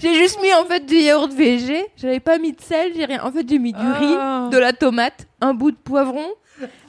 J'ai 0.00 0.14
juste 0.14 0.40
mis 0.42 0.52
en 0.54 0.64
fait 0.64 0.84
du 0.86 0.96
yaourt 0.96 1.32
végé, 1.32 1.86
j'avais 1.96 2.20
pas 2.20 2.38
mis 2.38 2.52
de 2.52 2.60
sel, 2.60 2.92
j'ai 2.94 3.04
rien. 3.04 3.22
En 3.24 3.32
fait, 3.32 3.46
j'ai 3.48 3.58
mis 3.58 3.72
du 3.72 3.78
Ah. 3.80 3.98
riz, 4.48 4.50
de 4.52 4.58
la 4.58 4.72
tomate, 4.72 5.26
un 5.40 5.54
bout 5.54 5.70
de 5.70 5.76
poivron 5.76 6.26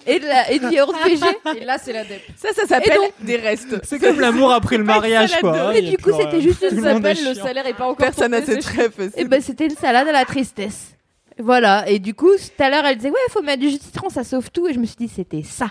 et, 0.05 0.19
de 0.19 0.25
la, 0.25 0.51
et 0.51 0.59
du 0.59 0.67
yaourt 0.69 0.95
végé. 1.05 1.25
Et 1.59 1.65
là, 1.65 1.77
c'est 1.81 1.93
la 1.93 2.03
dep. 2.03 2.21
Ça, 2.35 2.49
ça 2.53 2.67
s'appelle 2.67 2.91
Et 2.93 2.95
donc- 2.97 3.13
des 3.21 3.37
restes. 3.37 3.75
C'est 3.83 3.99
comme 3.99 4.19
l'amour 4.19 4.51
après 4.51 4.77
le 4.77 4.83
mariage, 4.95 5.29
salade 5.29 5.41
quoi. 5.41 5.51
de 5.53 5.57
hein, 5.59 5.69
riz. 5.69 5.79
il 5.79 5.85
y 5.85 5.87
a 5.87 5.91
Du 5.91 5.97
coup, 6.03 6.11
c'était 6.17 6.41
juste 6.41 6.65
une 6.69 6.81
s'appelle 6.81 7.17
le 7.25 7.33
salaire 7.33 7.65
est 7.67 7.73
pas 7.73 7.85
encore 7.85 7.95
Personne 7.97 8.31
n'a 8.31 8.41
cette 8.45 8.65
rêve. 8.65 8.93
Et 8.99 9.09
c'est 9.15 9.25
ben 9.25 9.41
c'était 9.41 9.65
une 9.65 9.75
salade 9.75 10.07
à 10.07 10.11
la 10.11 10.25
tristesse. 10.25 10.95
Voilà, 11.39 11.87
et 11.89 11.97
du 11.99 12.13
coup, 12.13 12.29
tout 12.35 12.63
à 12.63 12.69
l'heure, 12.69 12.85
elle 12.85 12.97
disait 12.97 13.09
Ouais, 13.09 13.15
faut 13.29 13.41
mettre 13.41 13.61
du 13.61 13.69
jus 13.69 13.77
de 13.77 13.83
citron, 13.83 14.09
ça 14.09 14.23
sauve 14.23 14.51
tout. 14.51 14.67
Et 14.67 14.73
je 14.73 14.79
me 14.79 14.85
suis 14.85 14.97
dit 14.97 15.07
C'était 15.07 15.43
ça. 15.43 15.67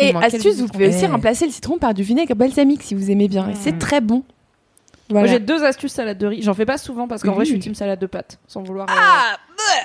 Et 0.00 0.14
astuce, 0.14 0.56
vous 0.60 0.68
pouvez 0.68 0.88
aussi 0.88 1.04
Eh. 1.04 1.06
remplacer 1.08 1.44
le 1.44 1.50
citron 1.52 1.76
par 1.78 1.92
du 1.92 2.02
vinaigre 2.04 2.34
balsamique 2.36 2.82
si 2.82 2.94
vous 2.94 3.10
aimez 3.10 3.26
bien. 3.28 3.50
Et 3.50 3.54
c'est 3.54 3.72
Mm. 3.72 3.78
très 3.78 4.00
bon. 4.00 4.22
Moi, 5.10 5.26
j'ai 5.26 5.38
deux 5.38 5.64
astuces 5.64 5.92
salade 5.92 6.18
de 6.18 6.26
riz. 6.26 6.42
J'en 6.42 6.54
fais 6.54 6.66
pas 6.66 6.78
souvent 6.78 7.08
parce 7.08 7.22
qu'en 7.22 7.30
Oui. 7.30 7.34
vrai, 7.36 7.44
je 7.46 7.50
suis 7.52 7.58
team 7.58 7.74
salade 7.74 7.98
de 7.98 8.06
pâtes, 8.06 8.38
sans 8.46 8.62
vouloir. 8.62 8.88
euh, 8.90 8.94
Ah 8.96 9.36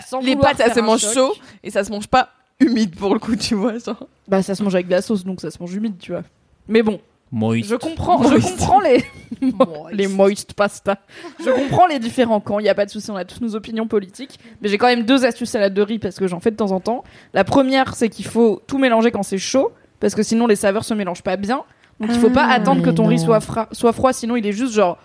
sans 0.06 0.20
Les 0.22 0.36
vouloir 0.36 0.56
pâtes, 0.56 0.68
ça 0.68 0.74
se 0.74 0.80
mange 0.80 1.02
choc. 1.02 1.14
chaud 1.14 1.34
et 1.64 1.70
ça 1.70 1.84
se 1.84 1.92
mange 1.92 2.08
pas 2.08 2.30
humide 2.60 2.96
pour 2.96 3.14
le 3.14 3.20
coup, 3.20 3.36
tu 3.36 3.56
vois. 3.56 3.78
Genre. 3.78 4.08
Bah, 4.28 4.42
ça 4.42 4.56
se 4.56 4.64
mange 4.64 4.76
avec 4.76 4.88
de 4.88 4.92
la 4.92 5.02
sauce, 5.02 5.24
donc 5.26 5.42
ça 5.42 5.50
se 5.52 5.58
mange 5.60 5.74
humide, 5.74 5.98
tu 6.00 6.12
vois. 6.12 6.24
Mais 6.68 6.82
bon, 6.84 7.00
Moïse. 7.32 7.68
je 7.68 7.76
comprends, 7.76 8.22
je 8.24 8.30
Moist. 8.30 8.50
comprends 8.58 8.80
les 8.82 9.04
les 9.92 10.08
moist 10.08 10.54
pasta. 10.54 10.98
Je 11.44 11.50
comprends 11.50 11.88
les 11.88 12.00
différents 12.00 12.40
camps. 12.40 12.60
Il 12.60 12.66
y 12.66 12.70
a 12.70 12.76
pas 12.76 12.86
de 12.86 12.92
souci, 12.92 13.10
on 13.12 13.16
a 13.16 13.26
tous 13.26 13.42
nos 13.42 13.56
opinions 13.56 13.88
politiques. 13.88 14.40
Mais 14.62 14.70
j'ai 14.70 14.78
quand 14.78 14.88
même 14.88 15.04
deux 15.04 15.26
astuces 15.26 15.50
salade 15.50 15.74
de 15.74 15.82
riz 15.82 16.00
parce 16.00 16.18
que 16.18 16.28
j'en 16.28 16.40
fais 16.40 16.52
de 16.52 16.56
temps 16.56 16.72
en 16.72 16.80
temps. 16.80 17.04
La 17.34 17.44
première, 17.44 17.96
c'est 17.96 18.10
qu'il 18.10 18.26
faut 18.26 18.62
tout 18.68 18.78
mélanger 18.78 19.12
quand 19.12 19.24
c'est 19.24 19.38
chaud 19.38 19.72
parce 20.00 20.16
que 20.16 20.24
sinon 20.24 20.48
les 20.48 20.56
saveurs 20.56 20.86
se 20.86 20.94
mélangent 20.94 21.24
pas 21.24 21.36
bien. 21.38 21.64
Donc 22.00 22.10
il 22.14 22.20
faut 22.20 22.30
pas 22.30 22.46
Ah, 22.50 22.54
attendre 22.54 22.82
que 22.82 22.90
ton 22.90 23.06
riz 23.08 23.20
soit, 23.20 23.40
fra- 23.40 23.68
soit 23.72 23.94
froid, 23.94 24.14
sinon 24.14 24.36
il 24.36 24.46
est 24.48 24.52
juste 24.52 24.74
genre 24.74 24.98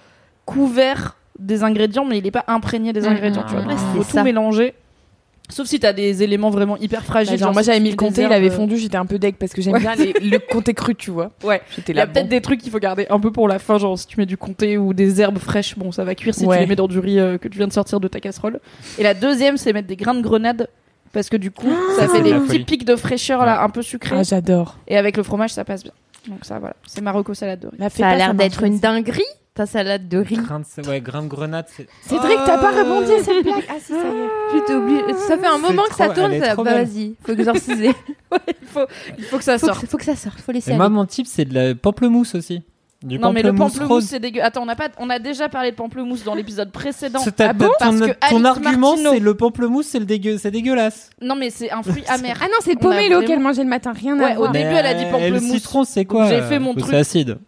couvert 0.52 1.16
des 1.38 1.62
ingrédients, 1.62 2.04
mais 2.04 2.18
il 2.18 2.26
est 2.26 2.30
pas 2.32 2.44
imprégné 2.48 2.92
des 2.92 3.02
Mhm. 3.02 3.08
ingrédients. 3.08 3.44
Tu 3.46 3.52
vois. 3.54 3.62
Donc, 3.62 3.72
il 3.72 3.78
faut 3.78 4.02
c'est 4.02 4.08
tout 4.10 4.16
ça. 4.16 4.22
mélanger 4.24 4.74
Sauf 5.50 5.66
si 5.66 5.80
t'as 5.80 5.94
des 5.94 6.22
éléments 6.22 6.50
vraiment 6.50 6.76
hyper 6.76 7.02
fragiles. 7.06 7.38
Bah, 7.38 7.46
genre, 7.46 7.52
moi 7.54 7.62
j'avais 7.62 7.80
mis 7.80 7.88
le 7.88 7.96
comté, 7.96 8.24
il 8.24 8.32
avait 8.34 8.50
fondu, 8.50 8.76
j'étais 8.76 8.98
un 8.98 9.06
peu 9.06 9.18
deg 9.18 9.34
parce 9.36 9.52
que 9.54 9.62
j'aime 9.62 9.72
Ouais. 9.74 9.80
bien 9.80 9.94
les- 9.94 10.12
le 10.12 10.38
comté 10.40 10.74
cru, 10.74 10.94
tu 10.94 11.10
vois. 11.10 11.30
Ouais. 11.42 11.62
J'étais 11.74 11.94
Il 11.94 11.96
y 11.96 12.00
a 12.00 12.04
là. 12.04 12.06
peut-être 12.12 12.26
bon. 12.26 12.30
des 12.36 12.40
trucs 12.42 12.60
qu'il 12.60 12.70
faut 12.70 12.78
garder 12.78 13.06
un 13.08 13.18
peu 13.18 13.32
pour 13.32 13.48
la 13.48 13.58
fin, 13.58 13.78
genre 13.78 13.98
si 13.98 14.06
tu 14.06 14.18
mets 14.20 14.26
du 14.26 14.36
comté 14.36 14.76
ou 14.76 14.92
des 14.92 15.22
herbes 15.22 15.38
fraîches, 15.38 15.78
bon 15.78 15.90
ça 15.90 16.04
va 16.04 16.14
cuire 16.14 16.34
si 16.34 16.44
Ouais. 16.44 16.56
tu 16.56 16.60
les 16.64 16.66
mets 16.66 16.76
dans 16.76 16.86
du 16.86 16.98
riz 16.98 17.18
euh, 17.18 17.38
que 17.38 17.48
tu 17.48 17.56
viens 17.56 17.66
de 17.66 17.72
sortir 17.72 17.98
de 17.98 18.08
ta 18.08 18.20
casserole. 18.20 18.60
Et 18.98 19.02
la 19.02 19.14
deuxième, 19.14 19.56
c'est 19.56 19.72
mettre 19.72 19.88
des 19.88 19.96
grains 19.96 20.16
de 20.16 20.20
grenade 20.20 20.68
parce 21.14 21.30
que 21.30 21.38
du 21.38 21.50
coup, 21.50 21.72
ça 21.96 22.06
ça, 22.06 22.08
fait 22.14 22.20
des 22.20 22.34
petits 22.34 22.46
folie. 22.46 22.64
pics 22.64 22.84
de 22.84 22.96
fraîcheur 22.96 23.46
là, 23.46 23.62
un 23.62 23.70
peu 23.70 23.80
sucrés. 23.80 24.16
Ah, 24.18 24.22
j'adore. 24.24 24.76
et 24.86 24.98
avec 24.98 25.16
le 25.16 25.22
fromage, 25.22 25.54
ça 25.54 25.64
passe 25.64 25.82
bien. 25.82 25.92
Donc 26.28 26.40
ça, 26.44 26.58
voilà, 26.58 26.76
c'est 26.86 27.00
Marocco 27.00 27.32
salade 27.32 27.60
de 27.60 27.68
riz. 27.68 27.90
Ça 27.96 28.06
a 28.08 28.16
l'air 28.16 28.34
d'être 28.34 28.64
une 28.64 28.78
dinguerie, 28.80 29.22
ta 29.58 29.66
salade 29.66 30.08
de 30.08 30.18
riz. 30.18 30.36
Grain 30.36 30.60
de, 30.60 30.88
ouais, 30.88 31.00
grain 31.00 31.22
de 31.22 31.28
grenade, 31.28 31.66
c'est. 31.68 31.88
Cédric, 32.02 32.38
t'as 32.46 32.58
pas 32.58 32.70
rebondi 32.70 33.12
à 33.12 33.22
cette 33.24 33.42
blague? 33.42 33.64
Ah 33.68 33.74
si, 33.80 33.92
ça 33.92 33.98
y 33.98 33.98
est. 33.98 34.54
J'étais 34.54 34.72
obligée. 34.72 35.02
Ça 35.26 35.36
fait 35.36 35.46
un 35.46 35.58
moment 35.58 35.82
que 35.90 35.96
ça 35.96 36.08
tourne. 36.10 36.38
ça- 36.40 36.54
Bah, 36.54 36.62
vas-y, 36.62 37.14
faut 37.24 37.32
exorciser. 37.32 37.88
il, 38.32 38.66
faut, 38.68 38.80
il 39.18 39.24
faut 39.24 39.38
que 39.38 39.44
ça 39.44 39.58
faut, 39.58 39.66
sorte. 39.66 39.80
que, 39.80 39.86
faut 39.88 39.96
que 39.98 40.04
ça 40.04 40.14
sorte. 40.14 40.40
Faut 40.40 40.52
laisser 40.52 40.70
Et 40.72 40.76
moi, 40.76 40.88
mon 40.88 41.04
type, 41.06 41.26
c'est 41.26 41.44
de 41.44 41.54
la 41.54 41.74
pamplemousse 41.74 42.34
aussi. 42.36 42.62
Du 43.02 43.18
Non 43.18 43.32
mais 43.32 43.42
le 43.42 43.54
pamplemousse 43.54 44.06
c'est 44.06 44.18
dégueu. 44.18 44.42
Attends, 44.42 44.62
on 44.64 44.68
a 44.68 44.74
pas, 44.74 44.88
on 44.98 45.08
a 45.10 45.18
déjà 45.20 45.48
parlé 45.48 45.70
de 45.70 45.76
pamplemousse 45.76 46.24
dans 46.24 46.34
l'épisode 46.34 46.72
précédent. 46.72 47.20
Ah 47.38 47.52
bon? 47.52 47.66
ton, 47.66 47.72
Parce 47.78 48.00
que 48.00 48.28
ton 48.30 48.44
argument, 48.44 48.96
c'est 48.96 49.20
le 49.20 49.34
pamplemousse, 49.34 49.86
c'est 49.86 50.00
le 50.00 50.04
dégueu, 50.04 50.36
c'est 50.38 50.50
dégueulasse. 50.50 51.10
Non 51.20 51.36
mais 51.36 51.50
c'est 51.50 51.70
un 51.70 51.82
fruit 51.84 52.02
amer. 52.08 52.36
Ah 52.40 52.46
non, 52.46 52.58
c'est 52.60 52.74
pomelo 52.76 53.08
vraiment- 53.08 53.26
qu'elle 53.26 53.38
mangeait 53.40 53.62
le 53.62 53.68
matin, 53.68 53.92
rien 53.92 54.18
Ouais, 54.18 54.32
à 54.32 54.34
au 54.34 54.38
voir. 54.38 54.52
début, 54.52 54.66
elle 54.70 54.86
a 54.86 54.94
dit 54.94 55.04
Mais, 55.04 55.10
pamplemousse. 55.12 55.42
Le 55.42 55.58
citron, 55.58 55.84
c'est 55.84 56.04
quoi? 56.06 56.28
J'ai 56.28 56.42
fait 56.42 56.58
mon 56.58 56.74
truc. 56.74 56.86
C'est 56.90 56.96
acide? 56.96 57.38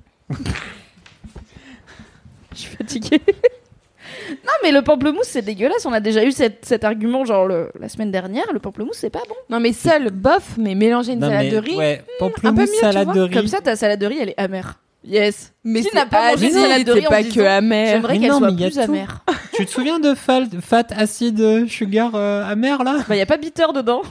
Je 2.63 2.69
suis 2.69 2.77
fatiguée. 2.77 3.21
non, 4.31 4.53
mais 4.63 4.73
le 4.73 4.83
pamplemousse, 4.83 5.27
c'est 5.29 5.43
dégueulasse. 5.43 5.85
On 5.87 5.93
a 5.93 6.01
déjà 6.01 6.25
eu 6.25 6.33
cette- 6.33 6.65
cet 6.65 6.85
argument, 6.85 7.25
genre 7.25 7.47
le- 7.47 7.71
la 7.79 7.89
semaine 7.89 8.11
dernière. 8.11 8.47
Le 8.53 8.59
pamplemousse, 8.59 8.97
c'est 8.99 9.11
pas 9.11 9.23
bon. 9.29 9.35
Non 9.49 9.61
mais 9.61 9.73
seul, 9.73 10.11
bof, 10.11 10.57
mais 10.59 10.75
mélanger 10.75 11.13
une 11.13 11.21
Non, 11.21 11.29
salade 11.29 11.45
mais, 11.47 11.51
de 11.53 11.57
riz. 11.59 11.77
Ouais, 11.77 12.03
un 12.21 12.27
peu 12.27 12.33
pamplemousse, 12.33 12.71
tu 12.73 12.79
salade 12.79 13.05
vois, 13.07 13.15
de 13.15 13.21
riz. 13.23 13.31
Comme 13.35 13.47
ça, 13.47 13.61
ta 13.61 13.77
salade 13.77 14.01
de 14.01 14.07
riz, 14.07 14.19
elle 14.21 14.29
est 14.31 14.41
amère. 14.41 14.79
Yes. 15.03 15.53
Mais 15.65 15.81
Qui 15.81 15.95
n'a 15.97 16.05
pas 16.05 16.33
mangé 16.33 16.49
de 16.49 16.53
salade 16.53 16.85
de 16.85 16.93
riz 16.93 17.01
c'est 17.01 17.07
en 17.07 17.11
pas 17.11 17.23
que 17.23 17.41
amer. 17.41 17.89
J'aimerais 17.95 18.13
Mais 18.15 18.21
qu'elle 18.21 18.31
non, 18.31 18.39
soit 18.39 18.47
mais 18.49 18.53
il 18.55 18.61
y 18.61 18.65
a 18.65 18.67
plus 18.69 18.75
tout. 18.77 18.83
amère. 18.83 19.25
Tu 19.55 19.67
te 19.67 19.71
souviens 19.71 19.99
de 19.99 20.15
fat, 20.15 20.85
acide, 20.97 21.67
sugar, 21.69 22.13
euh, 22.15 22.45
amer 22.45 22.83
là? 22.85 22.99
Bah, 23.09 23.17
y 23.17 23.21
a 23.21 23.27
pas 23.27 23.37
bitter 23.37 23.67
dedans. 23.75 24.03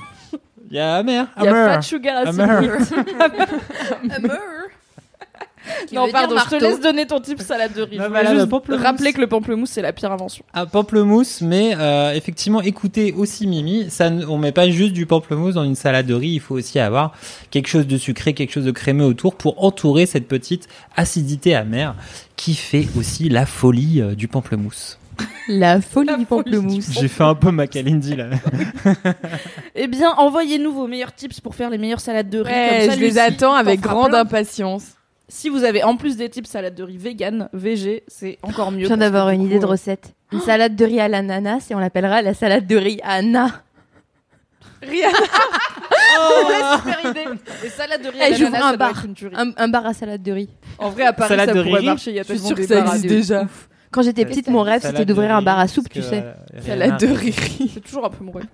Il 0.69 0.75
y 0.77 0.79
a 0.79 0.95
amer. 0.95 1.27
Y 1.37 1.47
a 1.47 1.49
amer. 1.49 1.73
fat 1.75 1.81
sugar 1.83 2.17
acid. 2.27 2.39
Amer. 2.39 2.77
Qui 2.77 4.09
Non, 5.93 6.07
pardon, 6.11 6.35
je 6.43 6.49
te 6.57 6.63
laisse 6.63 6.79
donner 6.79 7.05
ton 7.07 7.19
type 7.19 7.41
salade 7.41 7.73
de 7.73 7.81
riz. 7.83 7.97
Bah 7.97 8.03
Je 8.03 8.07
voulais 8.07 8.09
voilà, 8.09 8.29
juste 8.31 8.41
le 8.43 8.49
pamplemousse. 8.49 8.81
rappeler 8.83 9.13
que 9.13 9.21
le 9.21 9.27
pamplemousse, 9.27 9.69
c'est 9.71 9.81
la 9.81 9.93
pire 9.93 10.11
invention. 10.11 10.43
Un 10.53 10.65
pamplemousse, 10.65 11.41
mais 11.41 11.73
euh, 11.77 12.13
effectivement, 12.13 12.61
écoutez 12.61 13.13
aussi 13.13 13.47
Mimi, 13.47 13.89
ça, 13.89 14.09
ne- 14.09 14.25
on 14.25 14.37
met 14.37 14.51
pas 14.51 14.69
juste 14.69 14.93
du 14.93 15.05
pamplemousse 15.05 15.55
dans 15.55 15.63
une 15.63 15.75
salade 15.75 16.05
de 16.05 16.13
riz, 16.13 16.29
il 16.29 16.39
faut 16.39 16.55
aussi 16.55 16.79
avoir 16.79 17.13
quelque 17.51 17.67
chose 17.67 17.87
de 17.87 17.97
sucré, 17.97 18.33
quelque 18.33 18.51
chose 18.53 18.65
de 18.65 18.71
crémeux 18.71 19.05
autour 19.05 19.35
pour 19.35 19.63
entourer 19.63 20.05
cette 20.05 20.27
petite 20.27 20.67
acidité 20.95 21.55
amère 21.55 21.95
qui 22.35 22.53
fait 22.55 22.87
aussi 22.97 23.29
la 23.29 23.45
folie 23.45 24.01
euh, 24.01 24.15
du 24.15 24.27
pamplemousse. 24.27 24.97
La 25.49 25.81
folie 25.81 26.07
La 26.07 26.17
du 26.17 26.25
pamplemousse. 26.25 26.91
J'ai 26.91 27.09
fait 27.09 27.23
un 27.25 27.35
peu 27.35 27.51
ma 27.51 27.67
Kalindi 27.67 28.15
là. 28.15 28.27
Eh 29.75 29.87
bien, 29.87 30.11
envoyez-nous 30.11 30.71
vos 30.71 30.87
meilleurs 30.87 31.13
tips 31.13 31.41
pour 31.41 31.55
faire 31.55 31.69
les 31.69 31.77
meilleures 31.77 31.99
salades 31.99 32.29
de 32.29 32.39
riz. 32.39 32.51
Ouais, 32.51 32.77
Comme 32.81 32.89
ça, 32.91 32.95
je 32.95 33.01
les 33.01 33.17
attends 33.17 33.37
t'en 33.51 33.53
avec 33.55 33.81
grande 33.81 34.15
impatience. 34.15 34.83
Si 35.31 35.47
vous 35.47 35.63
avez 35.63 35.83
en 35.83 35.95
plus 35.95 36.17
des 36.17 36.27
tips 36.27 36.49
salade 36.49 36.73
de 36.75 36.83
riz 36.83 36.97
vegan, 36.97 37.49
VG, 37.53 38.03
c'est 38.07 38.39
encore 38.41 38.71
mieux. 38.71 38.81
Je 38.81 38.87
viens 38.87 38.97
d'avoir 38.97 39.29
une 39.29 39.43
idée 39.43 39.59
de 39.59 39.63
euh, 39.63 39.67
recette. 39.67 40.13
Une 40.31 40.41
salade 40.41 40.75
de 40.75 40.83
riz 40.85 40.99
à 40.99 41.07
l'ananas 41.07 41.67
et 41.69 41.75
on 41.75 41.79
l'appellera 41.79 42.21
la 42.23 42.33
salade 42.33 42.65
de 42.67 42.75
riz 42.75 42.99
à 43.03 43.13
Anna. 43.15 43.61
Rien. 44.81 45.09
Oh, 46.21 46.77
super 46.77 47.11
idée. 47.11 47.25
Les 47.63 47.69
salades 47.69 48.01
de 48.01 48.09
riz 48.09 48.21
à 48.21 48.29
Eh, 48.29 48.33
j'ouvre 48.35 48.51
l'ananas, 48.51 48.65
un 48.67 48.71
ça 48.71 48.77
doit 48.77 48.87
bar. 48.87 48.89
être 48.97 49.05
une 49.05 49.13
tuerie. 49.13 49.35
Un, 49.37 49.51
un 49.55 49.67
bar 49.69 49.85
à 49.85 49.93
salade 49.93 50.21
de 50.23 50.31
riz. 50.31 50.49
En 50.79 50.89
vrai, 50.89 51.03
à 51.05 51.13
Paris, 51.13 51.29
Salade 51.29 51.49
ça 51.49 51.53
de 51.55 51.61
pourrait 51.63 51.79
riz. 51.79 51.85
marcher. 51.85 52.11
Il 52.11 52.15
y 52.15 52.19
a 52.19 52.23
Je 52.23 52.33
suis 52.33 52.35
tellement 52.41 52.47
sûre 52.47 52.55
que 52.57 52.61
des 52.61 52.67
ça 52.67 52.81
bars 52.81 52.91
à 52.91 52.95
existe 52.95 53.13
déjà. 53.15 53.47
Quand 53.91 54.01
j'étais 54.01 54.25
petite, 54.25 54.47
mon 54.49 54.61
rêve, 54.61 54.81
c'était 54.81 55.05
d'ouvrir 55.05 55.33
un 55.35 55.41
bar 55.41 55.59
à 55.59 55.67
soupe, 55.67 55.87
tu 55.89 56.01
sais. 56.01 56.25
Salade 56.65 56.99
de 56.99 57.07
riz. 57.07 57.33
C'est 57.73 57.79
toujours 57.81 58.05
un 58.05 58.09
peu 58.09 58.23
mon 58.23 58.31
rêve. 58.31 58.47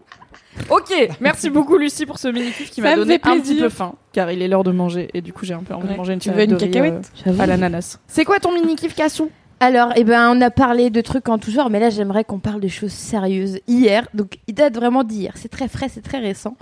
Ok, 0.70 0.93
merci 1.20 1.49
beaucoup 1.49 1.78
Lucie 1.78 2.06
pour 2.06 2.18
ce 2.18 2.28
mini 2.28 2.51
kiff 2.51 2.72
qui 2.72 2.82
m'a 2.82 2.91
me 2.91 2.97
donné 2.97 3.20
un 3.24 3.39
petit 3.39 3.56
peu 3.60 3.70
faim, 3.70 3.93
car 4.14 4.32
il 4.32 4.41
est 4.41 4.47
l'heure 4.47 4.64
de 4.64 4.72
manger 4.72 5.10
et 5.14 5.22
du 5.22 5.34
coup 5.34 5.45
j'ai 5.45 5.53
un 5.53 5.64
peu 5.64 5.74
envie 5.74 5.88
de 5.88 5.95
manger 5.95 6.14
une 6.14 6.20
Tu 6.20 6.32
veux 6.32 6.43
une 6.43 6.58
cacahuète 6.58 7.12
euh, 7.28 7.39
à 7.39 7.45
l'ananas. 7.45 7.99
C'est 8.08 8.26
quoi 8.26 8.39
ton 8.39 8.53
mini 8.53 8.76
kiff 8.76 8.95
Cassou? 8.95 9.30
Alors, 9.62 9.93
eh 9.95 10.03
ben, 10.03 10.32
on 10.36 10.41
a 10.41 10.51
parlé 10.51 10.89
de 10.89 10.99
trucs 10.99 11.30
en 11.30 11.38
tout 11.38 11.49
genre, 11.49 11.70
mais 11.70 11.80
là, 11.80 11.89
j'aimerais 11.89 12.26
qu'on 12.26 12.39
parle 12.39 12.60
de 12.60 12.68
choses 12.68 12.91
sérieuses. 12.91 13.60
Hier, 13.70 14.06
donc 14.14 14.38
il 14.47 14.53
date 14.53 14.76
vraiment 14.76 15.06
d'hier. 15.06 15.32
C'est 15.36 15.47
très 15.47 15.70
frais, 15.70 15.88
c'est 15.89 16.01
très 16.01 16.20
récent. 16.20 16.58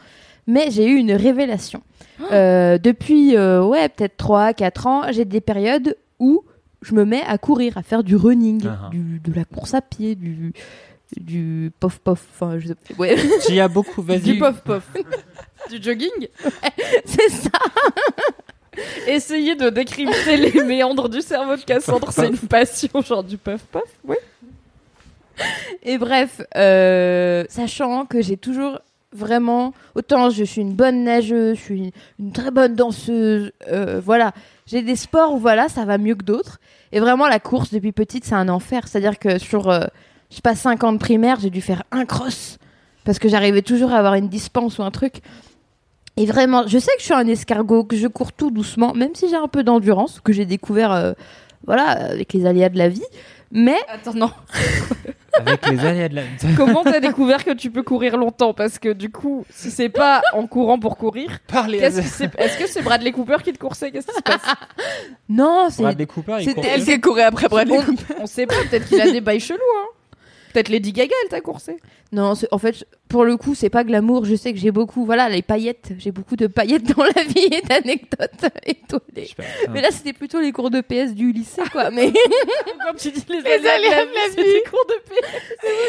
Mais 0.46 0.70
j'ai 0.70 0.86
eu 0.88 0.96
une 0.98 1.12
révélation. 1.14 1.82
Euh, 2.32 2.78
depuis, 2.78 3.36
euh, 3.36 3.64
ouais, 3.64 3.90
peut-être 3.90 4.18
3, 4.18 4.54
4 4.54 4.88
ans, 4.88 5.02
j'ai 5.12 5.26
des 5.26 5.42
périodes 5.42 5.96
où 6.20 6.44
je 6.84 6.94
me 6.94 7.04
mets 7.04 7.24
à 7.28 7.38
courir, 7.40 7.78
à 7.78 7.82
faire 7.82 8.04
du 8.04 8.16
running, 8.16 8.62
Ah. 8.68 8.90
du, 8.92 9.20
de 9.24 9.34
la 9.34 9.46
course 9.46 9.74
à 9.74 9.82
pied, 9.82 10.14
du, 10.16 10.54
du 11.20 11.72
pof 11.80 12.00
pof. 12.00 12.22
Enfin, 12.34 12.60
je 12.60 12.68
sais 12.70 12.76
pas. 12.76 12.94
Ouais, 12.98 13.16
J'y 13.48 13.60
a 13.60 13.68
beaucoup, 13.68 14.02
vas-y. 14.02 14.22
Du 14.22 14.38
pof 14.38 14.62
pof. 14.62 14.84
du 15.70 15.82
jogging? 15.82 16.28
C'est 17.06 17.30
ça. 17.30 17.50
Essayer 19.08 19.56
de 19.56 19.70
décrypter 19.70 20.38
les 20.38 20.64
méandres 20.64 21.08
du 21.08 21.22
cerveau 21.22 21.56
de 21.56 21.62
Cassandre, 21.62 22.12
c'est 22.12 22.28
une 22.28 22.38
passion, 22.38 22.90
genre 23.02 23.24
du 23.24 23.38
puff 23.38 23.62
puff. 23.72 23.84
Oui. 24.04 24.16
Et 25.84 26.00
bref, 26.00 26.42
euh, 26.56 27.46
sachant 27.50 28.06
que 28.06 28.22
j'ai 28.22 28.38
toujours 28.38 28.80
vraiment 29.12 29.74
autant 29.94 30.32
je 30.32 30.44
suis 30.44 30.62
une 30.62 30.74
bonne 30.74 31.04
nageuse, 31.04 31.58
je 31.58 31.62
suis 31.62 31.78
une, 31.78 31.92
une 32.20 32.32
très 32.32 32.50
bonne 32.50 32.76
danseuse, 32.76 33.52
euh, 33.68 34.02
voilà, 34.04 34.32
j'ai 34.66 34.82
des 34.82 34.96
sports 34.96 35.34
où 35.34 35.38
voilà 35.38 35.70
ça 35.70 35.86
va 35.86 35.98
mieux 35.98 36.16
que 36.16 36.24
d'autres. 36.24 36.60
Et 36.92 37.00
vraiment 37.00 37.28
la 37.28 37.40
course 37.40 37.72
depuis 37.72 37.92
petite 37.92 38.26
c'est 38.26 38.36
un 38.36 38.50
enfer, 38.50 38.88
c'est-à-dire 38.88 39.20
que 39.20 39.38
sur 39.38 39.70
euh, 39.70 39.86
je 40.34 40.38
sais 40.38 40.42
pas 40.42 40.56
5 40.56 40.84
ans 40.84 40.94
de 40.94 40.98
primaire 40.98 41.40
j'ai 41.40 41.52
dû 41.52 41.62
faire 41.62 41.84
un 41.92 42.06
cross 42.06 42.58
parce 43.04 43.20
que 43.20 43.30
j'arrivais 43.30 43.62
toujours 43.62 43.92
à 43.92 43.98
avoir 43.98 44.16
une 44.16 44.30
dispense 44.30 44.80
ou 44.80 44.84
un 44.84 44.90
truc. 44.90 45.22
Et 46.18 46.26
vraiment, 46.26 46.66
je 46.68 46.78
sais 46.80 46.92
que 46.96 47.00
je 47.00 47.06
suis 47.06 47.14
un 47.14 47.28
escargot, 47.28 47.84
que 47.84 47.96
je 47.96 48.08
cours 48.08 48.32
tout 48.34 48.52
doucement, 48.52 48.94
même 48.94 49.14
si 49.16 49.30
j'ai 49.30 49.36
un 49.36 49.48
peu 49.48 49.64
d'endurance 49.64 50.20
que 50.24 50.32
j'ai 50.32 50.46
découvert, 50.46 50.92
euh, 50.92 51.14
voilà, 51.66 51.90
avec 51.90 52.34
les 52.34 52.46
aléas 52.46 52.70
de 52.70 52.78
la 52.78 52.90
vie. 52.90 53.04
Mais 53.52 53.78
Attends, 53.88 54.14
non. 54.14 54.32
Avec 55.36 55.68
les 55.68 55.80
aléas 55.80 56.10
de 56.10 56.16
la. 56.16 56.22
Comment 56.56 56.84
t'as 56.84 57.00
découvert 57.00 57.44
que 57.44 57.52
tu 57.52 57.72
peux 57.72 57.82
courir 57.82 58.18
longtemps? 58.18 58.54
Parce 58.54 58.78
que 58.78 58.94
du 58.94 59.10
coup, 59.10 59.46
si 59.50 59.72
c'est 59.72 59.90
pas 59.90 60.22
en 60.34 60.46
courant 60.46 60.78
pour 60.78 60.96
courir, 60.96 61.40
Parlez 61.48 61.80
qu'est-ce 61.80 62.02
que 62.02 62.08
c'est? 62.08 62.40
Est-ce 62.40 62.58
que 62.60 62.68
c'est 62.68 62.84
Bradley 62.84 63.12
Cooper 63.12 63.38
qui 63.44 63.52
te 63.52 63.58
coursait? 63.58 63.90
Qu'est-ce 63.90 64.08
qui 64.08 64.16
se 64.16 64.22
passe? 64.22 64.42
Non, 65.30 65.68
c'est 65.72 65.82
Bradley 65.82 66.06
Cooper, 66.06 66.38
il 66.40 66.46
C'était-. 66.46 66.68
Elle 66.68 66.84
qui 66.84 67.02
courait 67.02 67.24
après 67.24 67.48
Bradley 67.48 67.80
on, 68.20 68.24
on 68.24 68.26
sait 68.28 68.46
pas, 68.46 68.56
peut-être 68.70 68.88
qu'il 68.88 69.02
a 69.02 69.10
des 69.10 69.22
bails 69.22 69.40
chelous. 69.40 69.58
Hein. 69.58 69.88
Peut-être 70.54 70.70
Lady 70.70 70.94
Gaga, 70.94 71.14
elle 71.24 71.30
t'a 71.30 71.42
coursé. 71.42 71.78
Non, 72.12 72.36
c'est- 72.36 72.48
en 72.52 72.60
fait, 72.60 72.86
pour 73.10 73.26
le 73.26 73.38
coup, 73.38 73.56
c'est 73.56 73.70
pas 73.72 73.84
glamour. 73.84 74.24
Je 74.26 74.36
sais 74.36 74.54
que 74.54 74.60
j'ai 74.60 74.70
beaucoup, 74.72 75.04
voilà, 75.06 75.30
les 75.30 75.42
paillettes. 75.42 75.94
J'ai 75.98 76.12
beaucoup 76.12 76.36
de 76.36 76.46
paillettes 76.48 76.96
dans 76.96 77.04
la 77.04 77.24
vie 77.24 77.48
et 77.52 77.62
d'anecdotes 77.62 78.46
étoilées. 78.66 79.32
Mais 79.72 79.82
là, 79.82 79.90
c'était 79.92 80.14
plutôt 80.14 80.40
les 80.40 80.52
cours 80.52 80.70
de 80.70 80.82
PS 80.82 81.14
du 81.16 81.32
lycée, 81.32 81.64
quoi. 81.72 81.90
Mais 81.90 82.12
Quand 82.86 82.94
tu 82.98 83.12
dis 83.12 83.26
les, 83.30 83.38
aléas 83.68 84.06
de 84.06 84.14
la 84.14 84.28
vie. 84.30 84.34
c'est 84.36 84.44
des 84.44 84.64
cours 84.70 84.86
de 84.88 85.10
paix. 85.10 85.28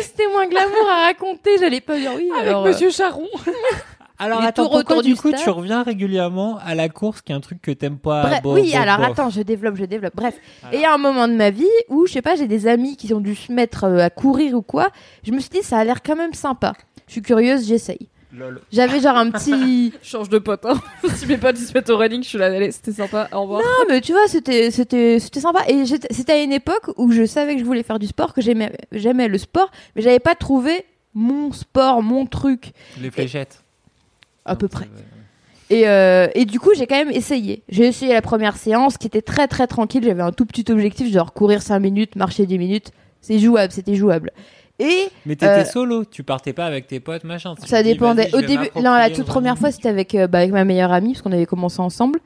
c'était 0.02 0.26
moins 0.28 0.46
glamour 0.46 0.88
à 0.90 1.04
raconter. 1.06 1.58
J'allais 1.60 1.80
pas 1.80 1.98
dire 1.98 2.12
oui. 2.16 2.30
avec 2.34 2.48
alors, 2.48 2.64
euh, 2.64 2.68
Monsieur 2.70 2.90
Charon. 2.90 3.28
Alors 4.18 4.40
Les 4.40 4.46
attends, 4.46 4.68
pourquoi 4.68 5.02
du 5.02 5.10
du 5.10 5.16
coup 5.16 5.28
stade. 5.28 5.42
tu 5.42 5.50
reviens 5.50 5.82
régulièrement 5.82 6.58
à 6.64 6.74
la 6.74 6.88
course, 6.88 7.20
qui 7.20 7.32
est 7.32 7.34
un 7.34 7.40
truc 7.40 7.60
que 7.60 7.72
t'aimes 7.72 7.98
pas 7.98 8.22
Bref, 8.22 8.42
bof, 8.42 8.54
oui, 8.54 8.70
bof, 8.72 8.80
alors 8.80 8.98
bof. 8.98 9.06
attends, 9.10 9.30
je 9.30 9.42
développe, 9.42 9.76
je 9.76 9.84
développe. 9.84 10.14
Bref, 10.14 10.36
et 10.72 10.76
il 10.76 10.80
y 10.80 10.84
a 10.84 10.94
un 10.94 10.98
moment 10.98 11.26
de 11.26 11.34
ma 11.34 11.50
vie 11.50 11.64
où, 11.88 12.06
je 12.06 12.12
sais 12.12 12.22
pas, 12.22 12.36
j'ai 12.36 12.46
des 12.46 12.66
amis 12.68 12.96
qui 12.96 13.12
ont 13.12 13.20
dû 13.20 13.34
se 13.34 13.50
mettre 13.50 13.84
euh, 13.84 13.98
à 13.98 14.10
courir 14.10 14.54
ou 14.54 14.62
quoi. 14.62 14.90
Je 15.24 15.32
me 15.32 15.40
suis 15.40 15.50
dit, 15.50 15.62
ça 15.62 15.78
a 15.78 15.84
l'air 15.84 16.02
quand 16.02 16.14
même 16.16 16.32
sympa. 16.34 16.74
Je 17.08 17.12
suis 17.12 17.22
curieuse, 17.22 17.66
j'essaye. 17.66 18.08
Lol. 18.32 18.60
J'avais 18.72 19.00
genre 19.00 19.16
un 19.16 19.30
petit. 19.30 19.92
Change 20.02 20.28
de 20.28 20.38
pote. 20.38 20.64
Hein. 20.64 20.80
si 21.14 21.26
mes 21.26 21.36
potes 21.36 21.56
ils 21.58 21.66
se 21.66 21.72
mettent 21.72 21.90
au 21.90 21.96
running, 21.96 22.22
je 22.22 22.28
suis 22.28 22.38
là, 22.38 22.46
allez, 22.46 22.72
c'était 22.72 22.92
sympa, 22.92 23.28
au 23.32 23.42
revoir. 23.42 23.60
Non, 23.62 23.84
mais 23.88 24.00
tu 24.00 24.12
vois, 24.12 24.26
c'était, 24.28 24.70
c'était, 24.70 25.18
c'était 25.20 25.40
sympa. 25.40 25.60
Et 25.68 25.84
c'était 25.86 26.32
à 26.32 26.42
une 26.42 26.52
époque 26.52 26.90
où 26.96 27.10
je 27.12 27.26
savais 27.26 27.54
que 27.54 27.60
je 27.60 27.64
voulais 27.64 27.82
faire 27.84 27.98
du 27.98 28.06
sport, 28.08 28.32
que 28.32 28.40
j'aimais, 28.42 28.72
j'aimais 28.92 29.28
le 29.28 29.38
sport, 29.38 29.70
mais 29.94 30.02
j'avais 30.02 30.18
pas 30.20 30.34
trouvé 30.34 30.84
mon 31.14 31.52
sport, 31.52 32.02
mon 32.02 32.26
truc, 32.26 32.72
Les 33.00 33.10
fléchettes. 33.10 33.63
À 34.44 34.56
peu 34.56 34.68
près. 34.68 34.86
Et, 35.70 35.88
euh, 35.88 36.28
et 36.34 36.44
du 36.44 36.60
coup, 36.60 36.70
j'ai 36.76 36.86
quand 36.86 36.96
même 36.96 37.10
essayé. 37.10 37.62
J'ai 37.68 37.86
essayé 37.86 38.12
la 38.12 38.22
première 38.22 38.56
séance 38.56 38.98
qui 38.98 39.06
était 39.06 39.22
très 39.22 39.48
très 39.48 39.66
tranquille. 39.66 40.04
J'avais 40.04 40.22
un 40.22 40.32
tout 40.32 40.44
petit 40.44 40.70
objectif, 40.70 41.10
genre 41.12 41.32
courir 41.32 41.62
5 41.62 41.78
minutes, 41.80 42.16
marcher 42.16 42.46
10 42.46 42.58
minutes. 42.58 42.92
C'est 43.22 43.38
jouable, 43.38 43.72
c'était 43.72 43.94
jouable. 43.94 44.30
Et 44.78 45.08
Mais 45.24 45.36
t'étais 45.36 45.46
Euh, 45.60 45.64
solo, 45.64 46.04
tu 46.04 46.22
partais 46.22 46.52
pas 46.52 46.66
avec 46.66 46.86
tes 46.86 47.00
potes, 47.00 47.24
machin. 47.24 47.54
Ça 47.64 47.82
dis, 47.82 47.92
dépendait. 47.92 48.34
Au 48.34 48.40
début, 48.40 48.68
non, 48.76 48.92
la 48.94 49.08
toute 49.08 49.26
première 49.26 49.56
fois, 49.56 49.70
c'était 49.70 49.88
avec, 49.88 50.14
euh, 50.14 50.26
bah, 50.26 50.38
avec 50.38 50.50
ma 50.52 50.64
meilleure 50.64 50.92
amie, 50.92 51.12
parce 51.12 51.22
qu'on 51.22 51.32
avait 51.32 51.46
commencé 51.46 51.80
ensemble. 51.80 52.18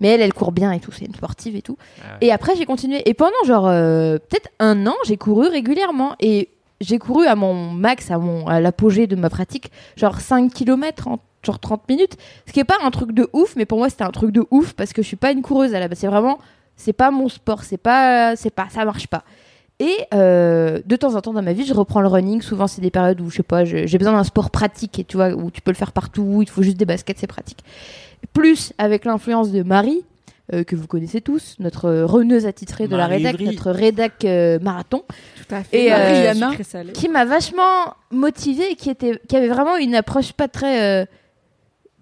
Mais 0.00 0.08
elle, 0.08 0.20
elle 0.20 0.34
court 0.34 0.50
bien 0.52 0.72
et 0.72 0.80
tout, 0.80 0.90
c'est 0.90 1.04
une 1.04 1.14
sportive 1.14 1.54
et 1.54 1.62
tout. 1.62 1.78
Ah 2.02 2.14
ouais. 2.20 2.26
Et 2.26 2.32
après, 2.32 2.56
j'ai 2.56 2.66
continué. 2.66 3.08
Et 3.08 3.14
pendant 3.14 3.32
genre 3.46 3.68
euh, 3.68 4.18
peut-être 4.18 4.48
un 4.58 4.86
an, 4.88 4.94
j'ai 5.06 5.16
couru 5.16 5.46
régulièrement. 5.46 6.16
Et 6.18 6.48
j'ai 6.80 6.98
couru 6.98 7.26
à 7.26 7.36
mon 7.36 7.54
max, 7.70 8.10
à, 8.10 8.18
mon, 8.18 8.46
à 8.48 8.60
l'apogée 8.60 9.06
de 9.06 9.14
ma 9.14 9.30
pratique, 9.30 9.70
genre 9.96 10.20
5 10.20 10.52
km 10.52 11.06
en 11.08 11.20
genre 11.44 11.58
30 11.58 11.88
minutes. 11.88 12.16
Ce 12.46 12.52
qui 12.52 12.60
est 12.60 12.64
pas 12.64 12.78
un 12.82 12.90
truc 12.90 13.12
de 13.12 13.28
ouf, 13.32 13.54
mais 13.56 13.66
pour 13.66 13.78
moi, 13.78 13.88
c'était 13.90 14.04
un 14.04 14.10
truc 14.10 14.30
de 14.30 14.44
ouf 14.50 14.72
parce 14.74 14.92
que 14.92 15.02
je 15.02 15.06
suis 15.06 15.16
pas 15.16 15.32
une 15.32 15.42
coureuse 15.42 15.74
à 15.74 15.80
la 15.80 15.88
base. 15.88 15.98
C'est 15.98 16.06
vraiment, 16.06 16.38
c'est 16.76 16.92
pas 16.92 17.10
mon 17.10 17.28
sport, 17.28 17.64
c'est 17.64 17.76
pas, 17.76 18.36
c'est 18.36 18.50
pas, 18.50 18.68
ça 18.70 18.84
marche 18.84 19.06
pas. 19.06 19.24
Et 19.80 19.96
euh, 20.14 20.80
de 20.86 20.96
temps 20.96 21.16
en 21.16 21.20
temps 21.20 21.32
dans 21.32 21.42
ma 21.42 21.52
vie, 21.52 21.66
je 21.66 21.74
reprends 21.74 22.00
le 22.00 22.08
running. 22.08 22.40
Souvent, 22.42 22.66
c'est 22.66 22.80
des 22.80 22.90
périodes 22.90 23.20
où 23.20 23.30
je 23.30 23.36
sais 23.36 23.42
pas, 23.42 23.64
j'ai 23.64 23.98
besoin 23.98 24.12
d'un 24.12 24.24
sport 24.24 24.50
pratique 24.50 24.98
et 25.00 25.04
tu 25.04 25.16
vois 25.16 25.30
où 25.30 25.50
tu 25.50 25.60
peux 25.62 25.72
le 25.72 25.76
faire 25.76 25.92
partout. 25.92 26.38
Il 26.42 26.46
te 26.46 26.52
faut 26.52 26.62
juste 26.62 26.76
des 26.76 26.84
baskets, 26.84 27.18
c'est 27.18 27.26
pratique. 27.26 27.58
Plus 28.32 28.72
avec 28.78 29.04
l'influence 29.04 29.50
de 29.50 29.62
Marie, 29.62 30.04
euh, 30.52 30.62
que 30.62 30.76
vous 30.76 30.86
connaissez 30.86 31.22
tous, 31.22 31.56
notre 31.58 31.86
euh, 31.86 32.06
reneuse 32.06 32.44
attitrée 32.44 32.86
de 32.86 32.94
la 32.96 33.08
Marie 33.08 33.16
rédac, 33.16 33.34
Ivry. 33.40 33.46
notre 33.46 33.70
rédac 33.70 34.24
euh, 34.24 34.58
marathon, 34.60 35.02
Tout 35.36 35.54
à 35.54 35.64
fait. 35.64 35.86
Et, 35.86 35.92
euh, 35.92 36.52
salé. 36.62 36.92
qui 36.92 37.08
m'a 37.08 37.24
vachement 37.24 37.94
motivée 38.10 38.72
et 38.72 38.76
qui 38.76 38.90
était, 38.90 39.18
qui 39.26 39.36
avait 39.36 39.48
vraiment 39.48 39.76
une 39.76 39.94
approche 39.94 40.32
pas 40.32 40.46
très, 40.48 41.02
euh, 41.02 41.06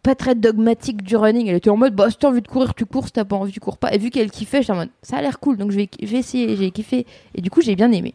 pas 0.03 0.15
très 0.15 0.35
dogmatique 0.35 1.03
du 1.03 1.17
running. 1.17 1.47
Elle 1.47 1.57
était 1.57 1.71
en 1.71 1.77
mode, 1.77 1.95
bah 1.95 2.11
si 2.11 2.17
t'as 2.17 2.29
envie 2.29 2.43
de 2.43 2.49
courir, 2.49 2.75
tu 2.75 2.87
cours. 2.87 3.07
Si 3.07 3.13
t'as 3.13 3.25
pas 3.25 3.37
envie, 3.37 3.53
tu 3.53 3.61
cours 3.61 3.79
pas. 3.79 3.95
Et 3.95 3.99
vu 3.99 4.11
qu'elle 4.11 4.31
kiffait, 4.31 4.63
j'étais 4.63 4.73
en 4.73 4.77
mode, 4.77 4.91
ça 5.03 5.19
a 5.19 5.23
l'air 5.23 5.39
cool, 5.39 5.57
donc 5.57 5.71
je 5.71 5.77
vais, 5.77 5.89
je 6.01 6.07
vais 6.07 6.19
essayer. 6.19 6.57
J'ai 6.57 6.71
kiffé 6.71 7.07
et 7.35 7.41
du 7.41 7.51
coup 7.51 7.61
j'ai 7.61 7.77
bien 7.77 7.91
aimé. 7.93 8.15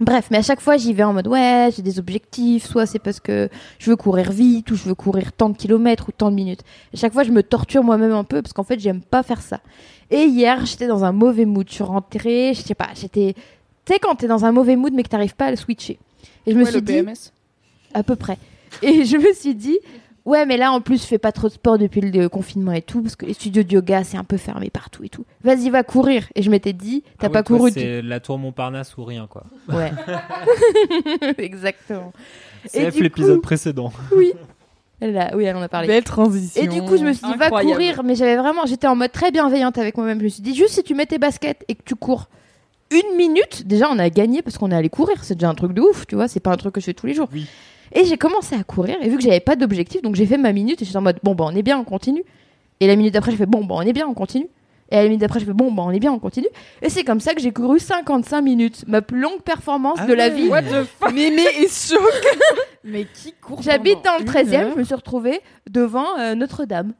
Bref, 0.00 0.28
mais 0.30 0.38
à 0.38 0.42
chaque 0.42 0.60
fois 0.60 0.76
j'y 0.78 0.92
vais 0.94 1.04
en 1.04 1.12
mode 1.12 1.28
ouais, 1.28 1.70
j'ai 1.76 1.82
des 1.82 2.00
objectifs, 2.00 2.66
soit 2.66 2.86
c'est 2.86 2.98
parce 2.98 3.20
que 3.20 3.48
je 3.78 3.90
veux 3.90 3.96
courir 3.96 4.32
vite 4.32 4.70
ou 4.70 4.74
je 4.74 4.84
veux 4.84 4.94
courir 4.96 5.32
tant 5.32 5.48
de 5.48 5.56
kilomètres 5.56 6.08
ou 6.08 6.12
tant 6.12 6.30
de 6.30 6.34
minutes. 6.34 6.62
Et 6.92 6.96
chaque 6.96 7.12
fois 7.12 7.22
je 7.22 7.30
me 7.30 7.42
torture 7.42 7.84
moi-même 7.84 8.10
un 8.10 8.24
peu 8.24 8.42
parce 8.42 8.52
qu'en 8.52 8.64
fait 8.64 8.80
j'aime 8.80 9.00
pas 9.00 9.22
faire 9.22 9.42
ça. 9.42 9.60
Et 10.10 10.24
hier 10.24 10.66
j'étais 10.66 10.88
dans 10.88 11.04
un 11.04 11.12
mauvais 11.12 11.44
mood, 11.44 11.68
je 11.68 11.74
suis 11.74 11.84
rentrée, 11.84 12.52
je 12.54 12.62
sais 12.62 12.74
pas, 12.74 12.88
j'étais, 12.94 13.34
tu 13.84 13.92
sais 13.92 14.00
quand 14.00 14.16
t'es 14.16 14.26
dans 14.26 14.44
un 14.44 14.50
mauvais 14.50 14.74
mood 14.74 14.92
mais 14.92 15.04
que 15.04 15.08
t'arrives 15.08 15.36
pas 15.36 15.46
à 15.46 15.50
le 15.50 15.56
switcher. 15.56 16.00
Et 16.46 16.52
je 16.52 16.58
me 16.58 16.64
suis 16.64 16.74
le 16.74 16.80
dit, 16.80 16.94
PMS. 16.94 17.30
à 17.94 18.02
peu 18.02 18.16
près. 18.16 18.38
Et 18.82 19.04
je 19.04 19.16
me 19.18 19.32
suis 19.34 19.54
dit, 19.54 19.78
ouais, 20.24 20.46
mais 20.46 20.56
là, 20.56 20.72
en 20.72 20.80
plus, 20.80 21.02
je 21.02 21.06
fais 21.06 21.18
pas 21.18 21.32
trop 21.32 21.48
de 21.48 21.52
sport 21.52 21.78
depuis 21.78 22.00
le 22.00 22.28
confinement 22.28 22.72
et 22.72 22.82
tout, 22.82 23.02
parce 23.02 23.16
que 23.16 23.26
les 23.26 23.34
studios 23.34 23.62
de 23.62 23.72
yoga, 23.72 24.04
c'est 24.04 24.16
un 24.16 24.24
peu 24.24 24.36
fermé 24.36 24.70
partout 24.70 25.04
et 25.04 25.08
tout. 25.08 25.24
Vas-y, 25.44 25.70
va 25.70 25.82
courir. 25.82 26.26
Et 26.34 26.42
je 26.42 26.50
m'étais 26.50 26.72
dit, 26.72 27.02
t'as 27.18 27.26
Ah 27.26 27.30
pas 27.30 27.42
toi, 27.42 27.56
couru. 27.58 27.70
du- 27.70 27.80
C'est 27.80 28.02
la 28.02 28.20
tour 28.20 28.38
Montparnasse 28.38 28.96
ou 28.96 29.04
rien, 29.04 29.26
quoi. 29.26 29.44
Ouais. 29.68 29.92
Exactement. 31.38 32.12
C'est 32.66 32.90
l'épisode 33.00 33.36
coup- 33.36 33.42
précédent. 33.42 33.92
Oui. 34.16 34.32
A- 35.00 35.36
oui, 35.36 35.44
elle 35.44 35.56
en 35.56 35.62
a 35.62 35.68
parlé. 35.68 35.88
Belle 35.88 36.04
transition. 36.04 36.62
Et 36.62 36.68
du 36.68 36.80
coup, 36.82 36.96
je 36.96 37.02
me 37.04 37.12
suis 37.12 37.26
dit, 37.26 37.34
va 37.36 37.50
courir, 37.50 38.02
mais 38.04 38.14
j'avais 38.14 38.36
vraiment, 38.36 38.66
j'étais 38.66 38.86
en 38.86 38.94
mode 38.94 39.10
très 39.10 39.32
bienveillante 39.32 39.76
avec 39.78 39.96
moi-même. 39.96 40.18
Je 40.20 40.24
me 40.24 40.28
suis 40.28 40.42
dit, 40.42 40.54
juste 40.54 40.74
si 40.74 40.82
tu 40.84 40.94
mets 40.94 41.06
tes 41.06 41.18
baskets 41.18 41.64
et 41.68 41.74
que 41.74 41.82
tu 41.84 41.96
cours 41.96 42.28
une 42.92 43.16
minute, 43.16 43.66
déjà, 43.66 43.88
on 43.90 43.98
a 43.98 44.10
gagné 44.10 44.42
parce 44.42 44.58
qu'on 44.58 44.70
est 44.70 44.74
allé 44.76 44.90
courir. 44.90 45.24
C'est 45.24 45.34
déjà 45.34 45.48
un 45.48 45.54
truc 45.54 45.72
de 45.72 45.80
ouf, 45.80 46.06
tu 46.06 46.14
vois. 46.14 46.28
C'est 46.28 46.40
pas 46.40 46.52
un 46.52 46.56
truc 46.56 46.74
que 46.74 46.80
je 46.80 46.84
fais 46.84 46.94
tous 46.94 47.06
les 47.06 47.14
jours. 47.14 47.28
Oui. 47.32 47.46
Et 47.94 48.04
j'ai 48.04 48.16
commencé 48.16 48.54
à 48.54 48.64
courir, 48.64 48.96
et 49.02 49.08
vu 49.08 49.16
que 49.16 49.22
j'avais 49.22 49.40
pas 49.40 49.56
d'objectif, 49.56 50.02
donc 50.02 50.14
j'ai 50.14 50.26
fait 50.26 50.38
ma 50.38 50.52
minute 50.52 50.80
et 50.80 50.84
j'étais 50.84 50.96
en 50.96 51.02
mode, 51.02 51.18
bon, 51.22 51.34
bah, 51.34 51.44
on 51.46 51.54
est 51.54 51.62
bien, 51.62 51.78
on 51.78 51.84
continue. 51.84 52.24
Et 52.80 52.86
la 52.86 52.96
minute 52.96 53.14
d'après, 53.14 53.32
je 53.32 53.36
fais, 53.36 53.46
bon, 53.46 53.64
bah, 53.64 53.74
on 53.76 53.82
est 53.82 53.92
bien, 53.92 54.06
on 54.06 54.14
continue. 54.14 54.48
Et 54.90 54.96
la 54.96 55.04
minute 55.04 55.20
d'après, 55.20 55.40
je 55.40 55.44
fais, 55.44 55.52
bon, 55.52 55.72
bah, 55.72 55.82
on 55.86 55.90
est 55.90 56.00
bien, 56.00 56.12
on 56.12 56.18
continue. 56.18 56.48
Et 56.82 56.88
c'est 56.88 57.04
comme 57.04 57.20
ça 57.20 57.34
que 57.34 57.40
j'ai 57.40 57.52
couru 57.52 57.78
55 57.78 58.42
minutes, 58.42 58.84
ma 58.86 59.02
plus 59.02 59.20
longue 59.20 59.40
performance 59.42 59.98
Ah 60.02 60.06
de 60.06 60.14
la 60.14 60.28
vie. 60.28 60.48
What 60.48 60.62
the 60.62 60.84
fuck? 60.84 61.12
Mémé 61.12 61.42
est 61.42 61.88
choc. 61.88 62.00
Mais 62.84 63.06
qui 63.06 63.32
court 63.32 63.62
J'habite 63.62 64.04
dans 64.04 64.16
le 64.18 64.22
une 64.22 64.28
13e, 64.28 64.54
heure 64.54 64.70
je 64.74 64.78
me 64.78 64.84
suis 64.84 64.94
retrouvée 64.94 65.40
devant 65.70 66.18
euh, 66.18 66.34
Notre-Dame. 66.34 66.92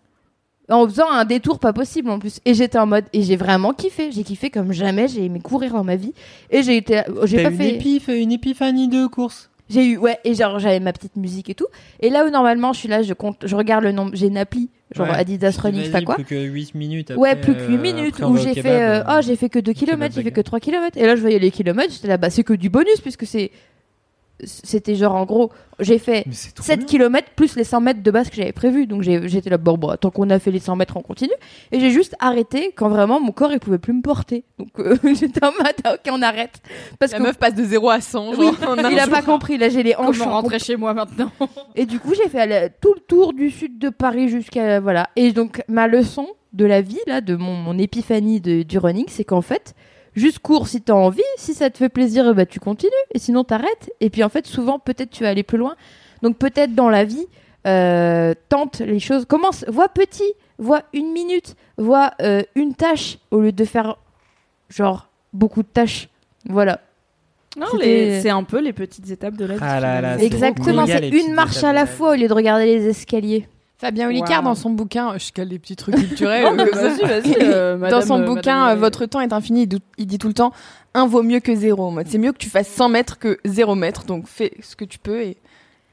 En 0.70 0.86
faisant 0.86 1.11
un 1.11 1.24
détour 1.24 1.59
pas 1.59 1.72
possible 1.72 2.09
en 2.09 2.18
plus. 2.18 2.38
Et 2.45 2.55
j'étais 2.55 2.78
en 2.78 2.86
mode. 2.86 3.05
Et 3.12 3.22
j'ai 3.22 3.36
vraiment 3.36 3.72
kiffé. 3.72 4.11
J'ai 4.12 4.22
kiffé 4.22 4.49
comme 4.49 4.72
jamais. 4.72 5.09
J'ai 5.09 5.24
aimé 5.24 5.40
courir 5.40 5.72
dans 5.72 5.84
ma 5.84 5.97
vie. 5.97 6.14
Et 6.51 6.62
j'ai 6.62 6.76
été. 6.76 7.03
J'ai 7.24 7.43
pas 7.43 7.51
une 7.51 8.01
fait. 8.01 8.22
une 8.22 8.32
épiphanie 8.32 8.88
de 8.88 9.07
course? 9.07 9.51
J'ai 9.73 9.85
eu. 9.87 9.97
Ouais, 9.97 10.18
et 10.25 10.35
genre 10.35 10.59
j'avais 10.59 10.81
ma 10.81 10.93
petite 10.93 11.16
musique 11.16 11.49
et 11.51 11.55
tout. 11.55 11.66
Et 12.01 12.11
là 12.11 12.25
où 12.27 12.31
normalement 12.31 12.73
je 12.73 12.79
suis 12.81 12.89
là, 12.89 13.03
je 13.03 13.14
compte. 13.14 13.39
Je 13.47 13.57
regarde 13.57 13.85
le 13.85 13.93
nombre. 13.93 14.11
J'ai 14.14 14.27
une 14.27 14.37
appli, 14.39 14.70
genre 14.95 15.09
Ouais. 15.09 15.14
Adidas 15.14 15.57
Running, 15.61 15.81
je 15.81 15.87
sais 15.87 15.91
pas 15.93 16.03
quoi. 16.03 16.14
Plus 16.16 16.25
que 16.25 16.35
8 16.45 16.75
minutes. 16.75 17.12
ouais, 17.16 17.31
après, 17.31 17.43
plus 17.43 17.55
que 17.55 17.66
8 17.70 17.75
euh, 17.75 17.81
minutes 17.81 18.14
on 18.23 18.31
où 18.31 18.37
j'ai 18.37 18.55
fait. 18.55 18.83
euh, 18.83 19.01
euh, 19.01 19.16
oh, 19.18 19.20
j'ai 19.23 19.37
fait 19.37 19.49
que 19.49 19.59
2 19.59 19.73
kebab 19.73 19.89
km, 19.99 20.14
j'ai 20.14 20.23
fait 20.23 20.31
que 20.33 20.41
3 20.41 20.61
km. 20.61 20.97
Et 20.99 21.07
là, 21.07 21.16
je 21.16 21.20
voyais 21.20 21.39
les 21.39 21.51
kilomètres, 21.51 21.93
j'étais 21.93 22.09
là, 22.09 22.16
bah, 22.18 22.31
c'est 22.31 22.45
que 22.45 22.53
du 22.53 22.68
bonus 22.68 23.01
puisque 23.01 23.27
c'est. 23.27 23.51
C'était 24.45 24.95
genre 24.97 25.14
en 25.14 25.24
gros, 25.24 25.51
j'ai 25.78 25.99
fait 25.99 26.24
Mais 26.26 26.32
c'est 26.32 26.53
trop 26.55 26.64
7 26.64 26.78
bien. 26.80 26.86
km 26.86 27.28
plus 27.36 27.55
les 27.57 27.64
100 27.64 27.80
mètres 27.80 28.03
de 28.03 28.11
base 28.11 28.28
que 28.28 28.36
j'avais 28.36 28.53
prévu. 28.53 28.86
Donc 28.86 29.03
j'ai- 29.03 29.28
j'étais 29.28 29.51
là, 29.51 29.57
bon, 29.59 29.78
bon, 29.78 29.95
tant 30.01 30.11
qu'on 30.11 30.28
a 30.30 30.38
fait 30.38 30.51
les 30.51 30.59
100 30.59 30.76
mètres, 30.76 30.97
on 30.97 31.03
continue. 31.03 31.32
Et 31.70 31.78
j'ai 31.80 31.90
juste 31.90 32.16
arrêté 32.18 32.72
quand 32.76 32.88
vraiment 32.88 33.20
mon 33.20 33.32
corps 33.32 33.53
il 33.53 33.61
pouvait 33.61 33.78
plus 33.78 33.93
me 33.93 34.03
porter. 34.03 34.45
Donc 34.59 34.68
euh, 34.78 34.97
j'étais 35.14 35.45
en 35.45 35.53
mode, 35.53 35.74
ah, 35.84 35.95
ok, 35.95 36.11
on 36.12 36.22
arrête. 36.22 36.61
Parce 36.99 37.12
La 37.12 37.18
que 37.18 37.22
meuf 37.22 37.38
passe 37.38 37.55
de 37.55 37.64
0 37.64 37.88
à 37.90 38.01
100. 38.01 38.30
oui, 38.36 38.47
genre, 38.61 38.76
il 38.90 38.99
a 38.99 39.05
jour. 39.05 39.11
pas 39.12 39.22
compris. 39.22 39.59
Là, 39.59 39.68
j'ai 39.68 39.82
les 39.82 39.95
hanches. 39.97 40.18
Comment 40.18 40.32
en 40.32 40.40
rentrer 40.40 40.59
chez 40.59 40.76
moi 40.76 40.93
maintenant? 40.95 41.30
Et 41.76 41.86
du 41.86 41.99
coup, 42.01 42.14
j'ai 42.14 42.28
fait 42.28 42.40
aller 42.40 42.68
tout 42.80 42.95
le 42.95 43.01
tour 43.01 43.32
du 43.32 43.51
sud 43.51 43.78
de 43.78 43.88
Paris 43.90 44.28
jusqu'à 44.28 44.80
voilà. 44.80 45.09
Et 45.16 45.32
donc 45.32 45.62
ma 45.68 45.86
leçon 45.86 46.26
de 46.53 46.64
la 46.66 46.80
vie 46.82 46.99
là, 47.07 47.20
de 47.20 47.34
mon, 47.36 47.55
mon 47.55 47.78
épiphanie 47.78 48.40
de, 48.40 48.62
du 48.62 48.78
running, 48.78 49.07
c'est 49.09 49.24
qu'en 49.24 49.40
fait, 49.40 49.74
juste 50.15 50.39
cours 50.41 50.69
si 50.69 50.81
t'as 50.83 50.95
envie, 50.95 51.23
si 51.37 51.55
ça 51.55 51.71
te 51.71 51.79
fait 51.79 51.89
plaisir, 51.89 52.35
ben, 52.35 52.47
tu 52.47 52.61
continues, 52.61 52.91
et 53.15 53.19
sinon 53.19 53.45
t'arrêtes. 53.45 53.93
Et 54.01 54.11
puis 54.11 54.23
en 54.25 54.29
fait, 54.29 54.47
souvent 54.47 54.79
peut-être 54.79 55.11
tu 55.11 55.23
vas 55.23 55.31
aller 55.31 55.43
plus 55.43 55.59
loin. 55.59 55.77
Donc 56.23 56.39
peut-être 56.39 56.75
dans 56.75 56.91
la 56.91 57.05
vie, 57.05 57.27
euh, 57.67 58.35
tente 58.49 58.81
les 58.81 59.01
choses, 59.01 59.25
commence, 59.25 59.65
vois 59.69 59.89
petit, 59.89 60.33
vois 60.59 60.83
une 60.93 61.13
minute, 61.13 61.57
vois 61.79 62.13
euh, 62.21 62.43
une 62.55 62.75
tâche 62.75 63.19
au 63.31 63.41
lieu 63.41 63.53
de 63.53 63.65
faire 63.65 63.97
genre 64.69 65.09
beaucoup 65.33 65.63
de 65.63 65.69
tâches. 65.69 66.09
Voilà. 66.49 66.81
Non, 67.57 67.67
c'est 67.79 68.31
un 68.31 68.45
peu 68.45 68.61
les 68.61 68.73
petites 68.73 69.11
étapes 69.11 69.37
de 69.37 69.45
la 69.45 69.55
vie. 69.55 69.61
Ah 69.63 69.79
là 69.79 70.01
là, 70.01 70.19
c'est 70.19 70.25
Exactement, 70.25 70.87
c'est 70.87 71.09
une 71.09 71.35
marche 71.35 71.63
à 71.63 71.73
la 71.73 71.85
fois 71.85 72.13
au 72.13 72.15
lieu 72.15 72.27
de 72.27 72.33
regarder 72.33 72.65
les 72.65 72.89
escaliers. 72.89 73.47
Fabien 73.83 74.07
Olicard, 74.09 74.39
Wow. 74.43 74.45
dans 74.51 74.55
son 74.55 74.70
bouquin, 74.70 75.11
euh, 75.12 75.18
je 75.18 75.33
cale 75.33 75.49
des 75.49 75.59
petits 75.59 75.74
trucs 75.76 75.97
culturels. 75.97 76.45
Non, 76.57 76.64
euh, 76.64 76.70
vas-y, 76.72 77.01
vas-y. 77.01 77.37
euh, 77.43 77.91
dans 77.91 78.01
son 78.01 78.20
euh, 78.20 78.24
bouquin, 78.24 78.61
madame, 78.61 78.78
Votre 78.78 79.07
temps 79.07 79.20
est 79.20 79.33
infini, 79.33 79.68
il 79.99 80.07
dit 80.07 80.18
tout 80.18 80.28
le 80.28 80.35
temps 80.35 80.53
un 80.95 81.07
vaut 81.07 81.22
mieux 81.24 81.41
que 81.41 81.53
zéro. 81.55 81.87
en 81.87 81.91
mode, 81.91 82.07
C'est 82.09 82.18
mieux 82.18 82.30
que 82.33 82.39
tu 82.39 82.49
fasses 82.49 82.68
100 82.68 82.89
mètres 82.91 83.18
que 83.18 83.39
0 83.45 83.74
mètres, 83.74 84.05
donc 84.05 84.28
fais 84.28 84.53
ce 84.62 84.76
que 84.76 84.85
tu 84.85 84.99
peux 85.01 85.20
et 85.22 85.37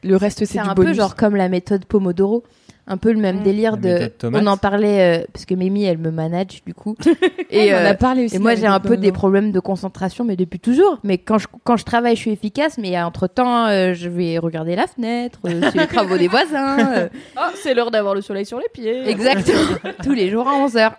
le 0.04 0.16
reste 0.18 0.40
c'est 0.40 0.46
C'est 0.46 0.62
du 0.62 0.70
un 0.70 0.74
bonus. 0.76 0.92
peu 0.92 0.98
genre 1.02 1.16
comme 1.16 1.36
la 1.36 1.50
méthode 1.50 1.84
Pomodoro. 1.86 2.44
Un 2.90 2.98
peu 2.98 3.12
le 3.14 3.20
même 3.20 3.40
Mm. 3.40 3.44
délire 3.44 3.78
de. 3.78 4.12
On 4.24 4.46
en 4.48 4.58
parlait 4.58 5.20
euh, 5.22 5.26
parce 5.32 5.46
que 5.46 5.54
Mimi 5.54 5.84
elle 5.86 6.00
me 6.00 6.10
manage 6.12 6.64
du 6.66 6.74
coup. 6.74 6.96
et 7.52 7.68
et, 7.68 7.74
on 7.74 7.78
en 7.78 7.80
euh, 7.86 7.92
a 7.92 7.94
parlé 7.94 8.26
aussi. 8.26 8.36
et 8.36 8.40
moi 8.40 8.56
j'ai 8.56 8.66
un 8.66 8.80
peu 8.80 8.98
des 8.98 9.12
problèmes 9.12 9.52
de 9.52 9.60
concentration, 9.60 10.26
mais 10.26 10.36
depuis 10.36 10.60
toujours. 10.60 10.98
Mais 11.04 11.20
quand 11.20 11.38
je, 11.38 11.48
quand 11.64 11.78
je 11.78 11.86
travaille, 11.86 12.16
je 12.16 12.22
suis 12.22 12.32
efficace. 12.32 12.78
Mais 12.80 13.00
entre 13.02 13.28
temps, 13.28 13.68
je 13.70 14.10
vais 14.10 14.38
regarder 14.40 14.76
la 14.76 14.88
fenêtre, 14.88 15.40
euh, 15.46 15.70
sur 15.70 15.80
les 15.80 15.88
travaux 15.96 16.18
des 16.18 16.28
voisins. 16.28 16.80
euh, 16.98 17.10
Ah, 17.38 17.52
c'est 17.56 17.74
l'heure 17.76 17.92
d'avoir 17.92 18.16
le 18.16 18.22
soleil 18.22 18.46
sur 18.46 18.58
les 18.60 18.70
pieds. 18.74 19.08
Exactement. 19.08 19.60
Tous 20.04 20.14
les 20.14 20.30
jours 20.30 20.48
à 20.48 20.54
11h. 20.68 20.92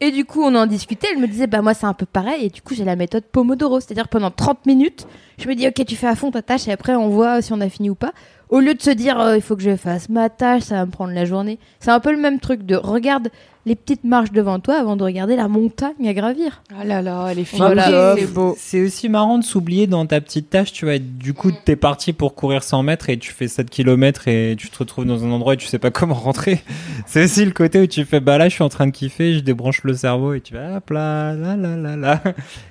Et 0.00 0.12
du 0.12 0.24
coup, 0.24 0.42
on 0.44 0.54
en 0.54 0.66
discutait. 0.66 1.08
Elle 1.12 1.18
me 1.20 1.26
disait, 1.26 1.48
bah 1.48 1.60
moi, 1.60 1.74
c'est 1.74 1.86
un 1.86 1.92
peu 1.92 2.06
pareil. 2.06 2.46
Et 2.46 2.50
du 2.50 2.62
coup, 2.62 2.72
j'ai 2.74 2.84
la 2.84 2.94
méthode 2.94 3.24
Pomodoro. 3.24 3.80
C'est-à-dire, 3.80 4.06
pendant 4.08 4.30
30 4.30 4.64
minutes, 4.66 5.06
je 5.38 5.48
me 5.48 5.54
dis, 5.56 5.66
ok, 5.66 5.84
tu 5.84 5.96
fais 5.96 6.06
à 6.06 6.14
fond 6.14 6.30
ta 6.30 6.40
tâche 6.40 6.68
et 6.68 6.72
après, 6.72 6.94
on 6.94 7.08
voit 7.08 7.42
si 7.42 7.52
on 7.52 7.60
a 7.60 7.68
fini 7.68 7.90
ou 7.90 7.96
pas. 7.96 8.12
Au 8.50 8.60
lieu 8.60 8.74
de 8.74 8.80
se 8.80 8.90
dire, 8.90 9.20
euh, 9.20 9.36
il 9.36 9.42
faut 9.42 9.56
que 9.56 9.62
je 9.62 9.76
fasse 9.76 10.08
ma 10.08 10.30
tâche, 10.30 10.62
ça 10.62 10.76
va 10.76 10.86
me 10.86 10.90
prendre 10.90 11.12
la 11.12 11.26
journée. 11.26 11.58
C'est 11.80 11.90
un 11.90 12.00
peu 12.00 12.10
le 12.10 12.18
même 12.18 12.40
truc 12.40 12.64
de 12.64 12.76
regarde 12.76 13.28
les 13.66 13.74
petites 13.76 14.04
marches 14.04 14.32
devant 14.32 14.60
toi 14.60 14.76
avant 14.76 14.96
de 14.96 15.04
regarder 15.04 15.36
la 15.36 15.46
montagne 15.48 16.08
à 16.08 16.14
gravir. 16.14 16.62
Ah 16.78 16.84
là 16.84 17.02
là, 17.02 17.28
elle 17.30 17.38
est 17.40 17.44
fine. 17.44 17.58
Voilà. 17.58 18.14
c'est 18.18 18.32
beau. 18.32 18.54
C'est 18.58 18.80
aussi 18.82 19.08
marrant 19.08 19.36
de 19.38 19.44
s'oublier 19.44 19.86
dans 19.86 20.06
ta 20.06 20.20
petite 20.20 20.48
tâche, 20.48 20.72
tu 20.72 20.86
vois. 20.86 20.98
Du 20.98 21.34
coup, 21.34 21.50
t'es 21.64 21.76
parti 21.76 22.12
pour 22.12 22.34
courir 22.34 22.62
100 22.62 22.82
mètres 22.82 23.10
et 23.10 23.18
tu 23.18 23.32
fais 23.32 23.46
7 23.48 23.68
km 23.68 24.26
et 24.28 24.54
tu 24.58 24.70
te 24.70 24.78
retrouves 24.78 25.04
dans 25.04 25.24
un 25.24 25.30
endroit 25.30 25.54
et 25.54 25.56
tu 25.58 25.66
sais 25.66 25.78
pas 25.78 25.90
comment 25.90 26.14
rentrer. 26.14 26.60
C'est 27.06 27.24
aussi 27.24 27.44
le 27.44 27.50
côté 27.50 27.80
où 27.80 27.86
tu 27.86 28.04
fais, 28.04 28.20
bah 28.20 28.38
là, 28.38 28.48
je 28.48 28.54
suis 28.54 28.64
en 28.64 28.68
train 28.68 28.86
de 28.86 28.92
kiffer, 28.92 29.34
je 29.34 29.40
débranche 29.40 29.82
le 29.84 29.92
cerveau 29.94 30.32
et 30.34 30.40
tu 30.40 30.54
vas, 30.54 30.76
hop 30.76 30.90
là, 30.90 31.34
là, 31.34 31.56
là, 31.56 31.76
là, 31.76 31.96
là. 31.96 32.22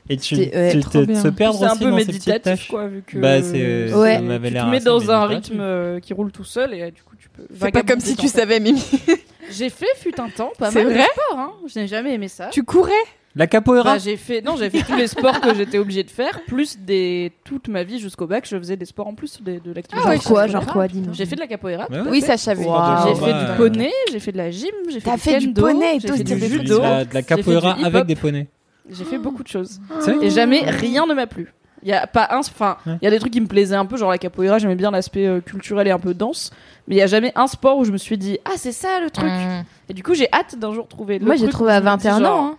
Et 0.10 0.18
tu, 0.18 0.36
ouais, 0.36 0.72
tu 0.72 0.80
te, 0.80 1.14
se 1.14 1.28
perdre 1.28 1.60
C'est 1.60 1.66
un 1.66 1.72
aussi 1.74 1.84
peu 1.84 1.92
dans 1.92 1.98
ces 2.00 2.06
petites 2.06 2.28
méditatif, 2.28 2.42
tâches. 2.44 2.68
quoi, 2.70 2.88
vu 2.88 3.04
que. 3.06 3.18
Bah, 3.20 3.42
c'est, 3.44 3.94
Ouais. 3.94 4.16
ça 4.16 4.22
m'avait 4.22 4.50
Tu 4.52 4.56
te 4.56 4.66
mets 4.66 4.80
dans 4.80 5.12
un 5.12 5.28
méditatif. 5.28 5.50
rythme 5.52 5.62
euh, 5.62 6.00
qui 6.00 6.14
roule 6.14 6.32
tout 6.32 6.44
seul 6.46 6.74
et 6.74 6.82
euh, 6.82 6.92
du 6.92 7.04
coup 7.04 7.16
Fais 7.54 7.72
pas 7.72 7.84
comme 7.84 8.00
si 8.00 8.16
tu 8.16 8.28
savais, 8.28 8.60
Mimi. 8.60 8.84
J'ai 9.52 9.70
fait 9.70 9.86
fut 9.96 10.20
un 10.20 10.30
temps, 10.30 10.52
pas 10.58 10.72
C'est 10.72 10.84
mal 10.84 10.94
de 10.94 10.98
vrai 11.00 11.08
sport. 11.14 11.40
Hein. 11.40 11.54
Je 11.68 11.80
n'ai 11.80 11.88
jamais 11.88 12.14
aimé 12.14 12.28
ça. 12.28 12.50
Tu 12.52 12.64
courais 12.64 12.92
La 13.36 13.48
capoeira. 13.48 13.94
Bah, 13.94 13.98
j'ai 13.98 14.18
fait 14.18 14.42
non, 14.42 14.58
j'ai 14.58 14.70
fait 14.70 14.82
tous 14.84 14.96
les 14.98 15.08
sports 15.08 15.40
que 15.40 15.54
j'étais 15.56 15.78
obligée 15.78 16.04
de 16.04 16.10
faire, 16.10 16.42
plus 16.48 16.78
des 16.80 17.32
toute 17.46 17.70
ma 17.70 17.84
vie 17.84 18.00
jusqu'au 18.00 18.28
bac, 18.28 18.46
je 18.50 18.58
faisais 18.58 18.76
des 18.76 18.86
sports 18.86 19.08
en 19.08 19.14
plus 19.16 19.42
de, 19.42 19.60
de 19.60 19.72
l'activité. 19.72 20.04
genre 20.04 20.12
physique. 20.14 20.28
quoi, 20.28 20.48
genre 20.48 20.66
quoi, 20.66 20.88
dis-moi. 20.90 21.14
J'ai 21.14 21.26
fait 21.26 21.36
de 21.36 21.40
la 21.42 21.48
capoeira. 21.48 21.88
Ouais, 21.90 22.00
ouais. 22.02 22.08
Oui, 22.10 22.22
ça 22.22 22.36
je 22.36 22.42
savais. 22.42 22.66
Wow. 22.66 22.76
J'ai 23.08 23.16
fait 23.16 23.32
Ouais. 23.32 23.46
du 23.52 23.58
poney, 23.58 23.92
j'ai 24.12 24.20
fait 24.20 24.32
de 24.34 24.38
la 24.38 24.52
gym, 24.52 24.70
j'ai 24.90 25.00
fait 25.00 25.18
fait 25.18 25.38
du 25.40 25.54
poney 25.54 25.96
et 25.96 26.00
j'ai 26.02 26.08
tout, 26.10 26.18
fait 26.18 26.24
du 26.26 26.34
de 26.34 26.46
judo, 26.46 26.82
la, 26.82 27.06
de 27.06 27.14
la 27.14 27.22
capoeira 27.22 27.78
avec 27.86 28.06
des 28.06 28.16
poneys. 28.16 28.48
j'ai 28.90 29.06
fait 29.06 29.18
beaucoup 29.20 29.44
de 29.44 29.48
choses. 29.48 29.80
Et 30.22 30.30
jamais 30.30 30.62
rien 30.70 31.06
ne 31.06 31.14
m'a 31.14 31.28
plu. 31.28 31.54
Il 31.88 31.92
y 31.92 31.94
a 31.94 32.06
pas 32.06 32.28
un, 32.32 32.40
enfin, 32.40 32.76
il 32.86 32.92
Ouais. 32.92 32.98
y 33.04 33.08
a 33.08 33.12
des 33.12 33.20
trucs 33.20 33.32
qui 33.32 33.40
me 33.40 33.48
plaisaient 33.48 33.74
un 33.76 33.86
peu, 33.86 33.96
genre 33.96 34.12
la 34.12 34.18
capoeira, 34.18 34.58
j'aimais 34.58 34.76
bien 34.76 34.92
l'aspect 34.92 35.26
euh, 35.26 35.40
culturel 35.40 35.88
et 35.88 35.92
un 35.92 36.00
peu 36.00 36.14
dense, 36.14 36.52
mais 36.86 36.96
il 36.96 36.98
y 36.98 37.02
a 37.02 37.08
jamais 37.08 37.32
un 37.36 37.48
sport 37.48 37.78
où 37.78 37.86
je 37.86 37.94
me 37.94 37.98
suis 37.98 38.18
dit 38.18 38.40
ah 38.44 38.52
c'est 38.58 38.74
ça 38.74 39.00
le 39.00 39.10
truc. 39.10 39.30
Mmh. 39.32 39.64
Et 39.90 39.94
du 39.94 40.04
coup 40.04 40.14
j'ai 40.14 40.28
hâte 40.34 40.58
d'un 40.60 40.74
jour 40.74 40.86
trouver. 40.90 41.18
le 41.18 41.26
Moi, 41.26 41.38
j'ai 41.38 41.48
trouvé 41.48 41.72
à 41.72 41.76
je 41.80 41.86
me 41.86 41.90
dis 41.98 42.04
21 42.08 42.20
genre, 42.20 42.40
ans. 42.40 42.46
hein. 42.48 42.58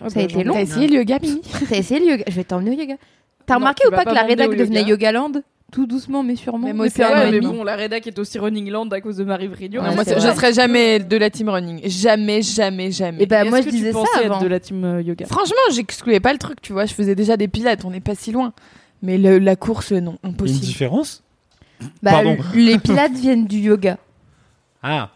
ah 0.00 0.10
Ça 0.10 0.18
a 0.18 0.22
bah, 0.22 0.28
été 0.28 0.42
long. 0.42 0.54
T'as 0.54 0.62
essayé 0.62 0.88
le 0.88 0.94
yoga, 0.96 1.18
Mimi 1.22 1.40
T'as 1.68 1.76
essayé 1.76 2.00
le 2.00 2.06
yoga 2.10 2.24
Je 2.26 2.34
vais 2.34 2.42
t'emmener 2.44 2.70
au 2.72 2.80
yoga. 2.80 2.96
T'as 3.46 3.54
remarqué 3.54 3.86
ou 3.86 3.90
pas 3.90 3.98
pas 4.02 4.10
que 4.10 4.14
la 4.16 4.22
rédac 4.22 4.50
devenait 4.50 4.80
yoga. 4.82 5.12
Yogaland? 5.12 5.32
Tout 5.72 5.86
doucement, 5.86 6.22
mais 6.22 6.36
sûrement. 6.36 6.72
Mais 6.72 7.40
bon, 7.40 7.64
la 7.64 7.74
rédac 7.74 8.06
est 8.06 8.18
aussi 8.20 8.38
Running 8.38 8.70
Land 8.70 8.88
à 8.88 9.00
cause 9.00 9.16
de 9.16 9.24
Marie 9.24 9.48
Vrigno. 9.48 9.82
Non, 9.82 9.88
Ouais, 9.88 9.94
moi, 9.96 10.04
je 10.06 10.20
serais 10.20 10.52
jamais 10.52 11.00
de 11.00 11.16
la 11.16 11.28
team 11.28 11.48
running. 11.48 11.80
Jamais, 11.88 12.40
jamais, 12.40 12.92
jamais. 12.92 13.24
Et 13.24 13.26
bah, 13.26 13.44
moi, 13.44 13.60
je 13.62 13.68
disais 13.68 13.92
ça 13.92 13.98
avant. 14.24 14.36
être 14.36 14.42
de 14.42 14.46
la 14.46 14.60
team 14.60 14.84
euh, 14.84 15.02
yoga? 15.02 15.26
Franchement, 15.26 15.56
j'excluais 15.72 16.20
pas 16.20 16.32
le 16.32 16.38
truc, 16.38 16.62
tu 16.62 16.72
vois. 16.72 16.86
Je 16.86 16.94
faisais 16.94 17.16
déjà 17.16 17.36
des 17.36 17.48
pilates, 17.48 17.84
on 17.84 17.90
n'est 17.90 18.00
pas 18.00 18.14
si 18.14 18.30
loin. 18.30 18.52
Mais 19.02 19.18
le- 19.18 19.38
la 19.38 19.56
course, 19.56 19.90
non, 19.92 20.16
Une 20.22 20.30
impossible. 20.30 20.60
différence? 20.60 21.22
Bah, 22.02 22.12
Pardon. 22.12 22.36
les 22.54 22.78
pilates 22.78 23.12
viennent 23.12 23.46
du 23.46 23.58
yoga. 23.58 23.98
Ah, 24.82 25.10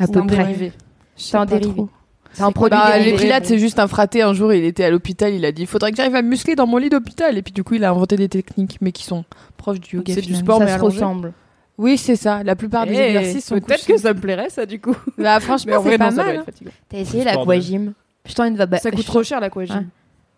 À 0.00 0.06
peu 0.08 0.24
près. 0.26 0.38
dérivé. 0.38 0.72
C'est 1.16 1.36
un 1.36 1.44
dérivé. 1.46 1.82
C'est 2.36 2.42
un 2.42 2.52
produit 2.52 2.78
Bah, 2.78 2.98
les 2.98 3.14
pilates, 3.14 3.46
c'est 3.46 3.58
juste 3.58 3.78
un 3.78 3.86
fraté. 3.88 4.20
Un 4.22 4.34
jour, 4.34 4.52
il 4.52 4.64
était 4.64 4.84
à 4.84 4.90
l'hôpital, 4.90 5.32
il 5.32 5.44
a 5.44 5.52
dit 5.52 5.64
faudrait 5.66 5.90
que 5.90 5.96
j'arrive 5.96 6.14
à 6.14 6.22
me 6.22 6.28
muscler 6.28 6.54
dans 6.54 6.66
mon 6.66 6.76
lit 6.76 6.90
d'hôpital. 6.90 7.38
Et 7.38 7.42
puis, 7.42 7.52
du 7.52 7.64
coup, 7.64 7.74
il 7.74 7.84
a 7.84 7.90
inventé 7.90 8.16
des 8.16 8.28
techniques, 8.28 8.76
mais 8.82 8.92
qui 8.92 9.04
sont 9.04 9.24
proches 9.56 9.80
du 9.80 9.96
yoga. 9.96 10.12
C'est 10.14 10.20
du 10.20 10.34
sport, 10.34 10.60
mais 10.60 10.66
ça 10.66 10.72
se 10.74 10.78
allongé. 10.80 10.96
ressemble. 10.98 11.32
Oui, 11.78 11.96
c'est 11.98 12.16
ça. 12.16 12.42
La 12.42 12.54
plupart 12.56 12.86
des 12.86 12.94
Eh, 12.94 13.16
exercices 13.16 13.46
sont 13.46 13.54
Peut-être 13.60 13.80
couchés. 13.80 13.92
que 13.94 13.98
ça 14.00 14.12
me 14.14 14.20
plairait, 14.20 14.50
ça, 14.50 14.64
du 14.66 14.80
coup. 14.80 14.94
Bah, 15.18 15.40
franchement, 15.40 15.72
Mais 15.72 15.76
en 15.76 15.80
vrai, 15.82 15.92
c'est 15.92 15.98
pas 15.98 16.10
non, 16.10 16.16
mal. 16.24 16.36
hein. 16.38 16.44
T'as 16.90 16.98
essayé 16.98 17.24
l'aquagym 17.24 17.92
Putain, 18.24 18.46
une 18.46 18.56
va 18.56 18.66
Ça 18.78 18.90
coûte 18.90 19.06
trop 19.06 19.22
cher 19.22 19.40
l'aquagym. 19.40 19.74
Ouais. 19.76 19.84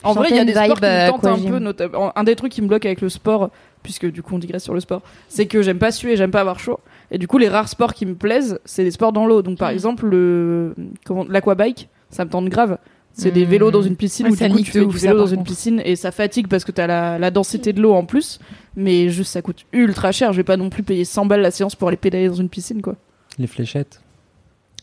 En 0.04 0.12
vrai, 0.12 0.28
il 0.30 0.36
y 0.36 0.38
a 0.38 0.44
des 0.44 0.52
sports 0.52 0.76
qui 0.76 0.82
me 0.82 0.86
euh, 0.86 1.10
tentent 1.10 1.24
un 1.26 1.38
peu. 1.40 1.58
notamment- 1.58 2.12
Un 2.16 2.22
des 2.24 2.36
trucs 2.36 2.52
qui 2.52 2.62
me 2.62 2.68
bloque 2.68 2.86
avec 2.86 3.00
le 3.00 3.08
sport, 3.08 3.50
puisque 3.82 4.06
du 4.06 4.22
coup 4.22 4.36
on 4.36 4.38
digresse 4.38 4.62
sur 4.62 4.74
le 4.74 4.78
sport, 4.78 5.02
c'est 5.28 5.46
que 5.46 5.60
j'aime 5.62 5.78
pas 5.80 5.90
suer, 5.90 6.16
j'aime 6.16 6.30
pas 6.30 6.40
avoir 6.40 6.60
chaud. 6.60 6.78
Et 7.10 7.18
du 7.18 7.26
coup, 7.26 7.38
les 7.38 7.48
rares 7.48 7.68
sports 7.68 7.94
qui 7.94 8.04
me 8.06 8.14
plaisent, 8.14 8.58
c'est 8.64 8.84
les 8.84 8.90
sports 8.90 9.12
dans 9.12 9.26
l'eau. 9.26 9.42
Donc 9.42 9.54
Mm. 9.54 9.58
par 9.58 9.70
exemple, 9.70 10.06
le 10.06 10.74
comment 11.04 11.24
l'aquabike, 11.28 11.88
ça 12.10 12.24
me 12.24 12.30
tente 12.30 12.48
grave. 12.48 12.78
C'est 13.14 13.30
des 13.32 13.46
Mm. 13.46 13.48
vélos 13.48 13.70
dans 13.72 13.82
une 13.82 13.96
piscine 13.96 14.26
Ouais, 14.26 14.32
où 14.32 14.36
ça 14.36 14.46
du 14.48 14.54
coup 14.54 14.60
tu 14.60 14.70
fais 14.70 14.84
du 14.84 14.96
vélo 14.96 15.18
dans 15.18 15.26
une 15.26 15.42
piscine 15.42 15.80
et 15.84 15.96
ça 15.96 16.12
fatigue 16.12 16.46
parce 16.46 16.64
que 16.64 16.70
t'as 16.70 16.86
la, 16.86 17.18
la 17.18 17.30
densité 17.32 17.72
de 17.72 17.80
l'eau 17.80 17.92
en 17.94 18.04
plus. 18.04 18.38
Mais 18.76 19.08
juste 19.08 19.32
ça 19.32 19.42
coûte 19.42 19.64
ultra 19.72 20.12
cher. 20.12 20.32
Je 20.32 20.36
vais 20.36 20.44
pas 20.44 20.56
non 20.56 20.70
plus 20.70 20.82
payer 20.84 21.04
100 21.04 21.26
balles 21.26 21.40
la 21.40 21.50
séance 21.50 21.74
pour 21.74 21.88
aller 21.88 21.96
pédaler 21.96 22.28
dans 22.28 22.34
une 22.34 22.48
piscine 22.48 22.80
quoi. 22.82 22.94
les 23.38 23.46
fléchettes. 23.48 24.00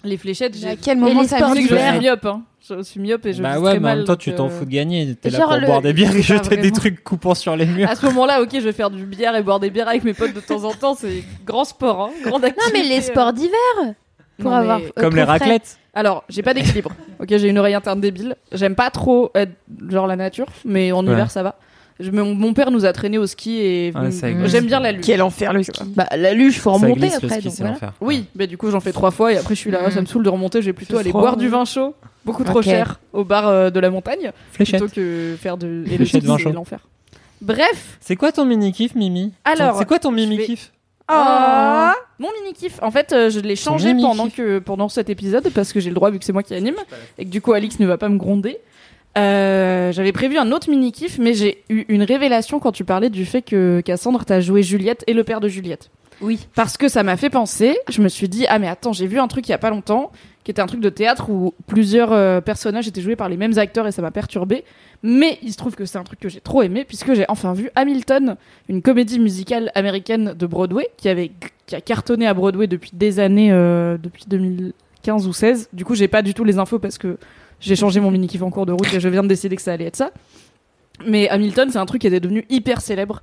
Les 0.04 0.18
fléchettes, 0.18 0.56
j'ai 0.58 0.68
à 0.68 0.76
quel 0.76 0.98
Et 0.98 1.02
moment 1.02 1.22
les 1.22 1.28
ça 1.28 1.38
sports 1.38 1.50
je 1.56 1.62
me 1.62 1.66
suis 1.66 1.70
d'hiver. 1.70 2.00
myope, 2.02 2.26
hein. 2.26 2.44
Je 2.68 2.82
suis 2.82 2.99
myope 2.99 3.26
et 3.28 3.34
je 3.34 3.43
bah 3.43 3.53
vis 3.57 3.57
ouais, 3.59 3.72
très 3.72 3.74
mais 3.74 3.78
en 3.80 3.82
mal, 3.89 3.97
même 3.99 4.07
temps, 4.07 4.16
tu 4.16 4.32
euh, 4.32 4.36
t'en 4.36 4.49
fous 4.49 4.66
de 4.66 4.72
gagner. 4.72 5.13
T'es 5.16 5.30
là 5.30 5.39
pour 5.41 5.53
le- 5.55 5.66
boire 5.68 5.82
des 5.84 5.93
bières 5.93 6.16
et 6.16 6.22
jeter 6.24 6.57
des 6.57 6.72
trucs 6.72 7.03
coupants 7.03 7.36
sur 7.36 7.55
les 7.55 7.66
murs. 7.68 7.88
À 7.89 7.95
ce 7.95 8.05
moment-là, 8.07 8.41
ok, 8.41 8.49
je 8.53 8.59
vais 8.59 8.72
faire 8.72 8.89
du 8.89 9.05
bière 9.05 9.36
et 9.36 9.43
boire 9.43 9.59
des 9.59 9.70
bières 9.70 9.88
avec 9.88 10.03
mes 10.03 10.13
potes 10.16 10.34
de 10.34 10.39
temps 10.39 10.63
en 10.63 10.74
temps. 10.74 10.95
C'est 10.95 11.24
grand 11.45 11.63
sport, 11.66 12.05
hein, 12.05 12.09
grande 12.24 12.41
Non, 12.41 12.47
activité. 12.47 12.72
mais 12.74 12.84
les 12.88 13.01
sports 13.01 13.34
d'hiver 13.34 13.51
Pour 14.39 14.49
Non, 14.49 14.57
mais- 14.57 14.63
avoir. 14.63 14.80
euh, 14.80 14.89
Comme 14.95 15.16
les 15.16 15.24
raclettes. 15.24 15.78
Alors, 15.93 16.24
j'ai 16.28 16.41
pas 16.41 16.53
d'équilibre. 16.53 16.91
ok, 17.20 17.28
j'ai 17.30 17.47
une 17.49 17.57
oreille 17.59 17.76
interne 17.76 18.01
débile. 18.01 18.36
J'aime 18.51 18.76
pas 18.76 18.89
trop 18.89 19.32
être 19.36 19.51
genre 19.89 20.07
la 20.07 20.16
nature, 20.16 20.47
mais 20.66 20.91
en 20.91 21.05
Ouais. 21.05 21.13
hiver 21.13 21.30
ça 21.32 21.43
va. 21.43 21.55
Je- 22.00 22.12
mon, 22.12 22.36
mon 22.36 22.54
père 22.54 22.72
nous 22.72 22.84
a 22.86 22.91
traînés 22.93 23.18
au 23.18 23.26
ski 23.26 23.58
et 23.60 23.91
Ouais, 23.96 24.02
glisse. 24.10 24.22
j'aime 24.52 24.66
bien 24.66 24.80
la 24.82 24.91
luge. 24.91 25.06
Quel 25.06 25.22
enfer 25.22 25.54
le 25.54 25.64
ski. 25.64 25.82
Bah, 25.96 26.06
la 26.16 26.34
luge, 26.34 26.60
faut 26.60 26.72
remonter 26.74 27.00
glisse, 27.00 27.16
après. 27.16 27.30
ski, 27.36 27.43
donc 27.43 27.52
c'est 27.54 27.58
voilà. 27.64 27.74
l'enfer. 27.74 27.93
Oui, 28.02 28.26
mais 28.36 28.48
du 28.48 28.58
coup 28.58 28.70
j'en 28.70 28.80
fais 28.82 28.91
trois 28.91 29.12
fois 29.12 29.32
et 29.32 29.38
après 29.38 29.56
je 29.56 29.60
suis 29.62 29.72
là, 29.72 29.89
ça 29.91 30.02
me 30.02 30.06
saoule 30.06 30.24
de 30.24 30.30
remonter. 30.30 30.62
Je 30.62 30.66
vais 30.68 30.74
plutôt 30.74 30.98
aller 30.98 31.10
froid, 31.12 31.22
boire 31.22 31.34
ouais. 31.36 31.39
du 31.39 31.48
vin 31.48 31.64
chaud, 31.66 31.96
beaucoup 32.26 32.43
trop 32.43 32.62
cher, 32.62 33.00
au 33.14 33.24
bar 33.24 33.48
euh, 33.48 33.70
de 33.70 33.80
la 33.80 33.89
montagne, 33.89 34.32
Fléchette. 34.52 34.82
plutôt 34.82 34.93
que 34.96 35.36
faire 35.39 35.56
de 35.58 35.86
et 35.89 35.98
le 35.98 36.06
ski, 36.06 36.20
vin 36.20 36.38
c'est 36.38 36.43
chaud. 36.43 36.52
l'enfer. 36.52 36.80
Bref, 37.41 37.98
C'est 38.02 38.16
quoi 38.16 38.32
ton 38.32 38.43
mini 38.46 38.72
kiff, 38.74 38.96
Mimi 38.96 39.32
Alors, 39.43 39.78
c'est 39.78 39.86
quoi 39.86 40.00
ton 40.00 40.12
vais- 40.12 40.38
kiff 40.46 40.72
Ah 41.08 41.93
mon 42.20 42.30
mini 42.41 42.54
kiff. 42.54 42.80
En 42.82 42.91
fait, 42.91 43.12
euh, 43.14 43.30
je 43.30 43.39
l'ai 43.39 43.56
changé 43.56 43.93
mini 43.93 44.04
pendant 44.08 44.30
que 44.30 44.60
pendant 44.60 44.89
cet 44.89 45.10
épisode 45.10 45.50
parce 45.50 45.72
que 45.74 45.80
j'ai 45.80 45.89
le 45.89 45.96
droit 45.96 46.10
vu 46.12 46.20
que 46.20 46.26
c'est 46.26 46.34
moi 46.34 46.43
qui 46.43 46.54
anime 46.54 46.76
et 47.18 47.26
que 47.26 47.30
du 47.30 47.41
coup 47.41 47.54
Alix 47.54 47.80
ne 47.80 47.86
va 47.86 47.98
pas 47.98 48.10
me 48.10 48.18
gronder. 48.18 48.58
Euh, 49.18 49.91
J'avais 49.91 50.11
prévu 50.11 50.38
un 50.38 50.51
autre 50.51 50.70
mini 50.70 50.91
kiff, 50.91 51.20
mais 51.20 51.34
j'ai 51.34 51.63
eu 51.70 51.86
une 51.88 52.03
révélation 52.03 52.59
quand 52.59 52.72
tu 52.72 52.84
parlais 52.84 53.09
du 53.09 53.26
fait 53.26 53.41
que 53.41 53.82
Cassandre 53.82 54.26
t'a 54.26 54.41
joué 54.41 54.61
Juliette 54.63 55.03
et 55.07 55.13
le 55.13 55.24
père 55.24 55.39
de 55.39 55.47
Juliette. 55.47 55.89
Oui. 56.22 56.47
Parce 56.55 56.78
que 56.78 56.88
ça 56.88 57.03
m'a 57.03 57.18
fait 57.18 57.30
penser. 57.30 57.78
Je 57.89 58.01
me 58.01 58.07
suis 58.07 58.30
dit 58.30 58.45
ah 58.47 58.59
mais 58.59 58.68
attends 58.68 58.93
j'ai 58.93 59.07
vu 59.07 59.20
un 59.20 59.28
truc 59.28 59.47
il 59.47 59.51
y 59.51 59.53
a 59.53 59.57
pas 59.57 59.70
longtemps 59.70 60.11
qui 60.43 60.51
était 60.51 60.61
un 60.61 60.68
truc 60.68 60.80
de 60.80 60.89
théâtre 60.89 61.30
où 61.30 61.53
plusieurs 61.68 62.13
euh, 62.13 62.39
personnages 62.39 62.88
étaient 62.88 63.01
joués 63.01 63.16
par 63.16 63.30
les 63.30 63.36
mêmes 63.36 63.57
acteurs 63.57 63.88
et 63.88 63.91
ça 63.91 64.01
m'a 64.01 64.11
perturbé. 64.11 64.63
Mais 65.03 65.39
il 65.41 65.51
se 65.51 65.57
trouve 65.57 65.76
que 65.76 65.86
c'est 65.86 65.97
un 65.97 66.03
truc 66.03 66.20
que 66.20 66.30
j'ai 66.30 66.39
trop 66.39 66.61
aimé 66.61 66.86
puisque 66.86 67.13
j'ai 67.13 67.26
enfin 67.30 67.53
vu 67.53 67.70
Hamilton, 67.76 68.38
une 68.70 68.82
comédie 68.82 69.20
musicale 69.20 69.72
américaine 69.76 70.34
de 70.38 70.45
Broadway 70.45 70.89
qui 70.97 71.09
avait 71.09 71.32
qui 71.66 71.76
a 71.76 71.82
cartonné 71.82 72.28
à 72.28 72.34
Broadway 72.34 72.68
depuis 72.68 72.91
des 72.93 73.20
années, 73.20 73.51
euh, 73.51 73.97
depuis 73.97 74.26
2015 74.28 75.28
ou 75.28 75.34
16. 75.34 75.70
Du 75.74 75.84
coup 75.84 75.95
j'ai 75.95 76.07
pas 76.07 76.22
du 76.22 76.34
tout 76.34 76.43
les 76.43 76.59
infos 76.59 76.80
parce 76.80 76.97
que 76.97 77.18
j'ai 77.66 77.76
changé 77.76 77.99
mon 77.99 78.11
mini 78.11 78.28
kiff 78.28 78.41
en 78.41 78.51
cours 78.51 78.66
de 78.66 78.72
route 78.72 78.93
et 78.93 78.99
je 78.99 79.09
viens 79.09 79.24
de 79.24 79.28
décider 79.28 79.55
que 79.55 79.61
ça 79.61 79.74
allait 79.74 79.86
être 79.86 79.95
ça. 79.95 80.11
Mais 81.05 81.28
Hamilton 81.30 81.70
c'est 81.72 81.80
un 81.80 81.86
truc 81.86 82.01
qui 82.01 82.07
était 82.07 82.20
devenu 82.20 82.45
hyper 82.49 82.82
célèbre 82.82 83.22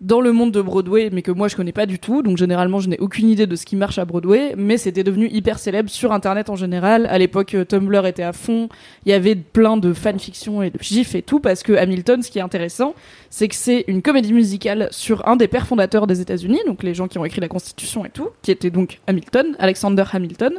dans 0.00 0.20
le 0.20 0.32
monde 0.32 0.52
de 0.52 0.60
Broadway, 0.60 1.10
mais 1.12 1.22
que 1.22 1.32
moi 1.32 1.48
je 1.48 1.56
connais 1.56 1.72
pas 1.72 1.86
du 1.86 1.98
tout, 1.98 2.22
donc 2.22 2.36
généralement 2.36 2.78
je 2.78 2.88
n'ai 2.88 2.98
aucune 2.98 3.28
idée 3.28 3.46
de 3.46 3.56
ce 3.56 3.66
qui 3.66 3.74
marche 3.74 3.98
à 3.98 4.04
Broadway, 4.04 4.54
mais 4.56 4.76
c'était 4.76 5.02
devenu 5.02 5.28
hyper 5.28 5.58
célèbre 5.58 5.90
sur 5.90 6.12
internet 6.12 6.50
en 6.50 6.56
général. 6.56 7.06
À 7.06 7.18
l'époque, 7.18 7.54
euh, 7.54 7.64
Tumblr 7.64 8.06
était 8.06 8.22
à 8.22 8.32
fond, 8.32 8.68
il 9.04 9.10
y 9.10 9.12
avait 9.12 9.34
plein 9.34 9.76
de 9.76 9.92
fanfictions 9.92 10.62
et 10.62 10.70
de 10.70 10.78
gifs 10.80 11.16
et 11.16 11.22
tout, 11.22 11.40
parce 11.40 11.64
que 11.64 11.72
Hamilton, 11.72 12.22
ce 12.22 12.30
qui 12.30 12.38
est 12.38 12.42
intéressant, 12.42 12.94
c'est 13.28 13.48
que 13.48 13.56
c'est 13.56 13.84
une 13.88 14.02
comédie 14.02 14.32
musicale 14.32 14.88
sur 14.92 15.26
un 15.26 15.34
des 15.34 15.48
pères 15.48 15.66
fondateurs 15.66 16.06
des 16.06 16.20
États-Unis, 16.20 16.60
donc 16.66 16.84
les 16.84 16.94
gens 16.94 17.08
qui 17.08 17.18
ont 17.18 17.24
écrit 17.24 17.40
la 17.40 17.48
Constitution 17.48 18.04
et 18.04 18.10
tout, 18.10 18.28
qui 18.42 18.52
était 18.52 18.70
donc 18.70 19.00
Hamilton, 19.08 19.56
Alexander 19.58 20.04
Hamilton, 20.12 20.52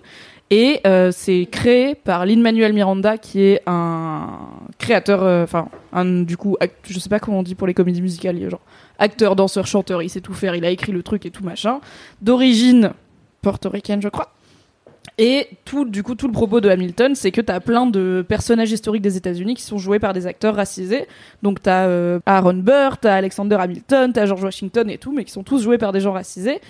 et 0.49 0.81
euh, 0.87 1.11
c'est 1.11 1.47
créé 1.51 1.95
par 1.95 2.25
Lin-Manuel 2.25 2.73
Miranda, 2.73 3.17
qui 3.17 3.41
est 3.43 3.61
un 3.67 4.39
créateur, 4.77 5.23
euh, 5.23 5.43
enfin, 5.43 5.67
du 6.23 6.37
coup, 6.37 6.57
act- 6.59 6.85
je 6.89 6.99
sais 6.99 7.09
pas 7.09 7.19
comment 7.19 7.39
on 7.39 7.43
dit 7.43 7.55
pour 7.55 7.67
les 7.67 7.73
comédies 7.73 8.01
musicales, 8.01 8.49
genre 8.49 8.61
acteur, 8.97 9.35
danseur, 9.35 9.67
chanteur, 9.67 10.01
il 10.01 10.09
sait 10.09 10.21
tout 10.21 10.33
faire, 10.33 10.55
il 10.55 10.65
a 10.65 10.69
écrit 10.69 10.91
le 10.91 11.03
truc 11.03 11.25
et 11.25 11.31
tout 11.31 11.43
machin, 11.43 11.79
d'origine 12.21 12.91
portoricaine, 13.41 14.01
je 14.01 14.09
crois. 14.09 14.33
Et 15.17 15.49
tout, 15.65 15.85
du 15.85 16.01
coup, 16.01 16.15
tout 16.15 16.27
le 16.27 16.33
propos 16.33 16.61
de 16.61 16.69
Hamilton, 16.69 17.13
c'est 17.13 17.31
que 17.31 17.41
t'as 17.41 17.59
plein 17.59 17.85
de 17.85 18.23
personnages 18.27 18.71
historiques 18.71 19.01
des 19.01 19.17
États-Unis 19.17 19.55
qui 19.55 19.63
sont 19.63 19.77
joués 19.77 19.99
par 19.99 20.13
des 20.13 20.27
acteurs 20.27 20.55
racisés. 20.55 21.07
Donc 21.43 21.61
t'as 21.61 21.87
euh, 21.87 22.19
Aaron 22.25 22.53
Burr, 22.53 22.97
t'as 22.99 23.15
Alexander 23.15 23.57
Hamilton, 23.59 24.13
t'as 24.13 24.25
George 24.25 24.43
Washington 24.43 24.89
et 24.89 24.97
tout, 24.97 25.11
mais 25.11 25.25
qui 25.25 25.31
sont 25.31 25.43
tous 25.43 25.61
joués 25.61 25.77
par 25.77 25.91
des 25.91 25.99
gens 25.99 26.13
racisés. 26.13 26.61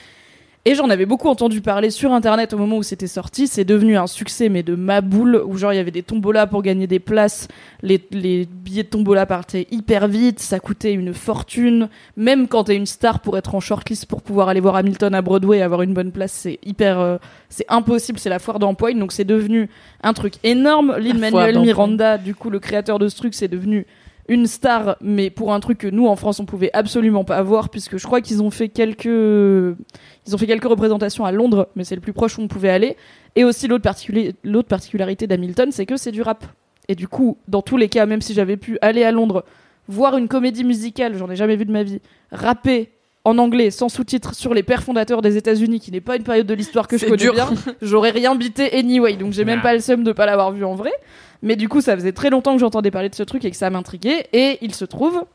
Et 0.65 0.75
j'en 0.75 0.89
avais 0.89 1.05
beaucoup 1.05 1.29
entendu 1.29 1.61
parler 1.61 1.89
sur 1.89 2.11
internet 2.11 2.53
au 2.53 2.57
moment 2.57 2.77
où 2.77 2.83
c'était 2.83 3.07
sorti. 3.07 3.47
C'est 3.47 3.63
devenu 3.63 3.97
un 3.97 4.07
succès, 4.07 4.49
mais 4.49 4.61
de 4.61 4.75
ma 4.75 4.99
boule, 4.99 5.41
où 5.45 5.57
genre 5.57 5.71
il 5.71 5.77
y 5.77 5.79
avait 5.79 5.89
des 5.89 6.03
tombolas 6.03 6.47
pour 6.47 6.61
gagner 6.61 6.85
des 6.85 6.99
places. 6.99 7.47
Les, 7.81 8.05
les 8.11 8.45
billets 8.45 8.83
de 8.83 8.89
tombola 8.89 9.25
partaient 9.25 9.67
hyper 9.71 10.09
vite, 10.09 10.39
ça 10.41 10.59
coûtait 10.59 10.93
une 10.93 11.13
fortune. 11.13 11.87
Même 12.17 12.49
quand 12.49 12.65
t'es 12.65 12.75
une 12.75 12.85
star 12.85 13.21
pour 13.21 13.37
être 13.37 13.55
en 13.55 13.61
shortlist 13.61 14.05
pour 14.05 14.21
pouvoir 14.21 14.49
aller 14.49 14.59
voir 14.59 14.75
Hamilton 14.75 15.15
à 15.15 15.21
Broadway 15.21 15.59
et 15.59 15.61
avoir 15.61 15.81
une 15.81 15.93
bonne 15.93 16.11
place, 16.11 16.33
c'est 16.33 16.59
hyper. 16.65 16.99
euh, 16.99 17.17
c'est 17.47 17.65
impossible, 17.69 18.19
c'est 18.19 18.29
la 18.29 18.39
foire 18.39 18.59
d'empoigne. 18.59 18.99
Donc 18.99 19.13
c'est 19.13 19.23
devenu 19.23 19.69
un 20.03 20.11
truc 20.11 20.33
énorme. 20.43 20.93
Lin-Manuel. 20.99 21.57
Miranda, 21.59 22.17
du 22.17 22.35
coup, 22.35 22.49
le 22.49 22.59
créateur 22.59 22.99
de 22.99 23.07
ce 23.07 23.15
truc, 23.15 23.33
c'est 23.33 23.47
devenu 23.47 23.87
une 24.29 24.47
star, 24.47 24.95
mais 25.01 25.29
pour 25.29 25.53
un 25.53 25.59
truc 25.59 25.79
que 25.79 25.87
nous 25.87 26.07
en 26.07 26.15
France 26.15 26.39
on 26.39 26.45
pouvait 26.45 26.69
absolument 26.71 27.25
pas 27.25 27.35
avoir, 27.35 27.67
puisque 27.69 27.97
je 27.97 28.05
crois 28.05 28.21
qu'ils 28.21 28.41
ont 28.41 28.51
fait 28.51 28.69
quelques, 28.69 29.05
ils 29.05 30.33
ont 30.33 30.37
fait 30.37 30.47
quelques 30.47 30.65
représentations 30.65 31.25
à 31.25 31.31
Londres, 31.33 31.67
mais 31.75 31.83
c'est 31.83 31.95
le 31.95 32.01
plus 32.01 32.13
proche 32.13 32.37
où 32.37 32.41
on 32.41 32.47
pouvait 32.47 32.69
aller. 32.69 32.95
Et 33.35 33.43
aussi 33.43 33.67
l'autre 33.67 33.83
particuli- 33.83 34.33
l'autre 34.43 34.67
particularité 34.69 35.27
d'Hamilton, 35.27 35.71
c'est 35.71 35.85
que 35.85 35.97
c'est 35.97 36.11
du 36.11 36.21
rap. 36.21 36.45
Et 36.87 36.95
du 36.95 37.07
coup, 37.07 37.37
dans 37.47 37.61
tous 37.61 37.77
les 37.77 37.89
cas, 37.89 38.05
même 38.05 38.21
si 38.21 38.33
j'avais 38.33 38.57
pu 38.57 38.77
aller 38.81 39.03
à 39.03 39.11
Londres, 39.11 39.43
voir 39.87 40.17
une 40.17 40.27
comédie 40.27 40.63
musicale, 40.63 41.15
j'en 41.17 41.29
ai 41.29 41.35
jamais 41.35 41.55
vu 41.55 41.65
de 41.65 41.71
ma 41.71 41.83
vie, 41.83 41.99
rapper 42.31 42.89
en 43.25 43.37
anglais 43.37 43.69
sans 43.69 43.89
sous-titres 43.89 44.33
sur 44.33 44.53
les 44.53 44.63
pères 44.63 44.81
fondateurs 44.81 45.21
des 45.21 45.37
États-Unis, 45.37 45.79
qui 45.79 45.91
n'est 45.91 46.01
pas 46.01 46.15
une 46.15 46.23
période 46.23 46.47
de 46.47 46.53
l'histoire 46.53 46.87
que 46.87 46.97
je 46.97 47.05
connais 47.05 47.17
dur. 47.17 47.33
bien, 47.33 47.49
j'aurais 47.81 48.11
rien 48.11 48.33
bité 48.35 48.71
anyway. 48.77 49.17
Donc 49.17 49.33
j'ai 49.33 49.45
même 49.45 49.61
pas 49.61 49.73
le 49.73 49.81
seum 49.81 50.03
de 50.03 50.11
pas 50.11 50.25
l'avoir 50.25 50.51
vu 50.51 50.63
en 50.63 50.73
vrai. 50.73 50.91
Mais 51.41 51.55
du 51.55 51.69
coup, 51.69 51.81
ça 51.81 51.95
faisait 51.95 52.11
très 52.11 52.29
longtemps 52.29 52.53
que 52.53 52.59
j'entendais 52.59 52.91
parler 52.91 53.09
de 53.09 53.15
ce 53.15 53.23
truc 53.23 53.45
et 53.45 53.51
que 53.51 53.57
ça 53.57 53.69
m'intriguait. 53.69 54.27
Et 54.33 54.57
il 54.61 54.73
se 54.75 54.85
trouve 54.85 55.25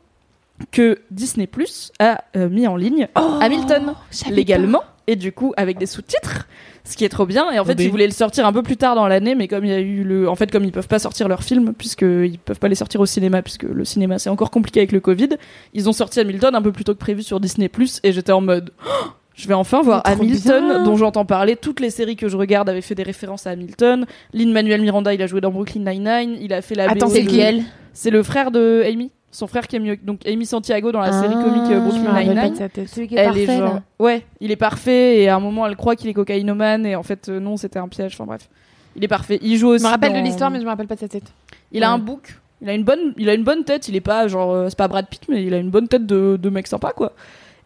que 0.71 0.99
Disney 1.11 1.47
Plus 1.47 1.91
a 1.99 2.23
euh, 2.35 2.49
mis 2.49 2.67
en 2.67 2.75
ligne 2.75 3.07
Hamilton 3.41 3.93
légalement 4.29 4.83
et 5.07 5.15
du 5.15 5.31
coup 5.31 5.53
avec 5.57 5.77
des 5.77 5.85
sous-titres, 5.85 6.47
ce 6.83 6.95
qui 6.95 7.05
est 7.05 7.09
trop 7.09 7.25
bien. 7.25 7.51
Et 7.51 7.59
en 7.59 7.65
fait, 7.65 7.79
ils 7.79 7.89
voulaient 7.89 8.07
le 8.07 8.13
sortir 8.13 8.45
un 8.45 8.53
peu 8.53 8.63
plus 8.63 8.77
tard 8.77 8.95
dans 8.95 9.07
l'année, 9.07 9.35
mais 9.35 9.47
comme 9.47 9.65
il 9.65 9.71
y 9.71 9.73
a 9.73 9.79
eu 9.79 10.03
le, 10.03 10.29
en 10.29 10.35
fait, 10.35 10.51
comme 10.51 10.63
ils 10.63 10.71
peuvent 10.71 10.87
pas 10.87 10.99
sortir 10.99 11.27
leurs 11.27 11.43
films 11.43 11.73
puisqu'ils 11.73 12.39
peuvent 12.39 12.59
pas 12.59 12.67
les 12.67 12.75
sortir 12.75 13.01
au 13.01 13.05
cinéma 13.05 13.41
puisque 13.41 13.63
le 13.63 13.85
cinéma 13.85 14.19
c'est 14.19 14.29
encore 14.29 14.51
compliqué 14.51 14.79
avec 14.79 14.91
le 14.91 14.99
Covid, 14.99 15.29
ils 15.73 15.89
ont 15.89 15.93
sorti 15.93 16.19
Hamilton 16.19 16.55
un 16.55 16.61
peu 16.61 16.71
plus 16.71 16.83
tôt 16.83 16.93
que 16.93 16.99
prévu 16.99 17.23
sur 17.23 17.39
Disney 17.39 17.69
Plus 17.69 17.99
et 18.03 18.13
j'étais 18.13 18.31
en 18.31 18.41
mode. 18.41 18.71
Oh, 18.87 19.09
je 19.35 19.47
vais 19.47 19.53
enfin 19.53 19.81
voir 19.81 20.01
Oh, 20.05 20.09
Hamilton, 20.09 20.65
bien. 20.65 20.83
dont 20.83 20.95
j'entends 20.95 21.25
parler. 21.25 21.55
Toutes 21.55 21.79
les 21.79 21.89
séries 21.89 22.15
que 22.15 22.27
je 22.29 22.37
regarde 22.37 22.69
avaient 22.69 22.81
fait 22.81 22.95
des 22.95 23.03
références 23.03 23.45
à 23.47 23.51
Hamilton. 23.51 24.05
Lin-Manuel 24.33 24.81
Miranda, 24.81 25.13
il 25.13 25.21
a 25.21 25.27
joué 25.27 25.41
dans 25.41 25.51
Brooklyn 25.51 25.81
Nine-Nine. 25.81 26.37
Il 26.41 26.53
a 26.53 26.61
fait 26.61 26.75
la 26.75 26.85
Attends, 26.89 27.07
BO 27.07 27.11
C'est 27.13 27.21
de- 27.23 27.29
lequel 27.29 27.63
C'est 27.93 28.09
le 28.11 28.23
frère 28.23 28.51
de 28.51 28.83
Amy. 28.85 29.11
Son 29.31 29.47
frère 29.47 29.67
qui 29.67 29.75
est 29.75 29.79
mieux. 29.79 29.97
Donc 30.01 30.25
Amy 30.25 30.45
Santiago 30.45 30.93
dans 30.93 31.01
la 31.01 31.11
série 31.11 31.35
Ah, 31.37 31.43
comique 31.43 31.69
euh, 31.69 31.79
Brooklyn 31.81 32.13
Nine-Nine. 32.23 32.69
Celui 32.87 33.07
qui 33.09 33.15
est 33.15 33.19
Elle 33.19 33.25
parfait, 33.25 33.43
est 33.43 33.57
genre... 33.57 33.73
là. 33.75 33.83
Ouais, 33.99 34.25
il 34.39 34.49
est 34.51 34.55
parfait 34.55 35.17
et 35.21 35.27
à 35.27 35.35
un 35.35 35.39
moment 35.41 35.67
elle 35.67 35.75
croit 35.75 35.97
qu'il 35.97 36.09
est 36.09 36.13
cocaïnomane 36.13 36.85
et 36.85 36.95
en 36.95 37.03
fait 37.03 37.27
euh, 37.27 37.41
non, 37.41 37.57
c'était 37.57 37.79
un 37.79 37.89
piège. 37.89 38.13
Enfin 38.13 38.25
bref. 38.25 38.47
Il 38.95 39.03
est 39.03 39.09
parfait. 39.09 39.39
Il 39.41 39.57
joue 39.57 39.67
aussi. 39.67 39.81
Je 39.81 39.87
me 39.87 39.91
rappelle 39.91 40.13
dans- 40.13 40.19
de 40.21 40.23
l'histoire, 40.23 40.49
mais 40.49 40.59
je 40.59 40.63
me 40.63 40.69
rappelle 40.69 40.87
pas 40.87 40.95
de 40.95 41.01
sa 41.01 41.09
tête. 41.09 41.25
Il 41.73 41.83
a 41.83 41.91
un 41.91 41.97
book 41.97 42.39
Il 42.61 42.69
a 42.69 42.73
une 42.73 42.85
bonne, 42.85 43.13
il 43.17 43.27
a 43.29 43.33
une 43.33 43.43
bonne 43.43 43.65
tête. 43.65 43.89
Il 43.89 43.97
est 43.97 44.01
pas 44.01 44.29
genre, 44.29 44.53
euh, 44.53 44.67
c'est 44.69 44.77
pas 44.77 44.87
Brad 44.87 45.07
Pitt, 45.09 45.23
mais 45.27 45.43
il 45.43 45.53
a 45.53 45.57
une 45.57 45.69
bonne 45.69 45.89
tête 45.89 46.05
de, 46.05 46.39
de 46.41 46.49
mec 46.49 46.67
sympa, 46.67 46.93
quoi. 46.95 47.11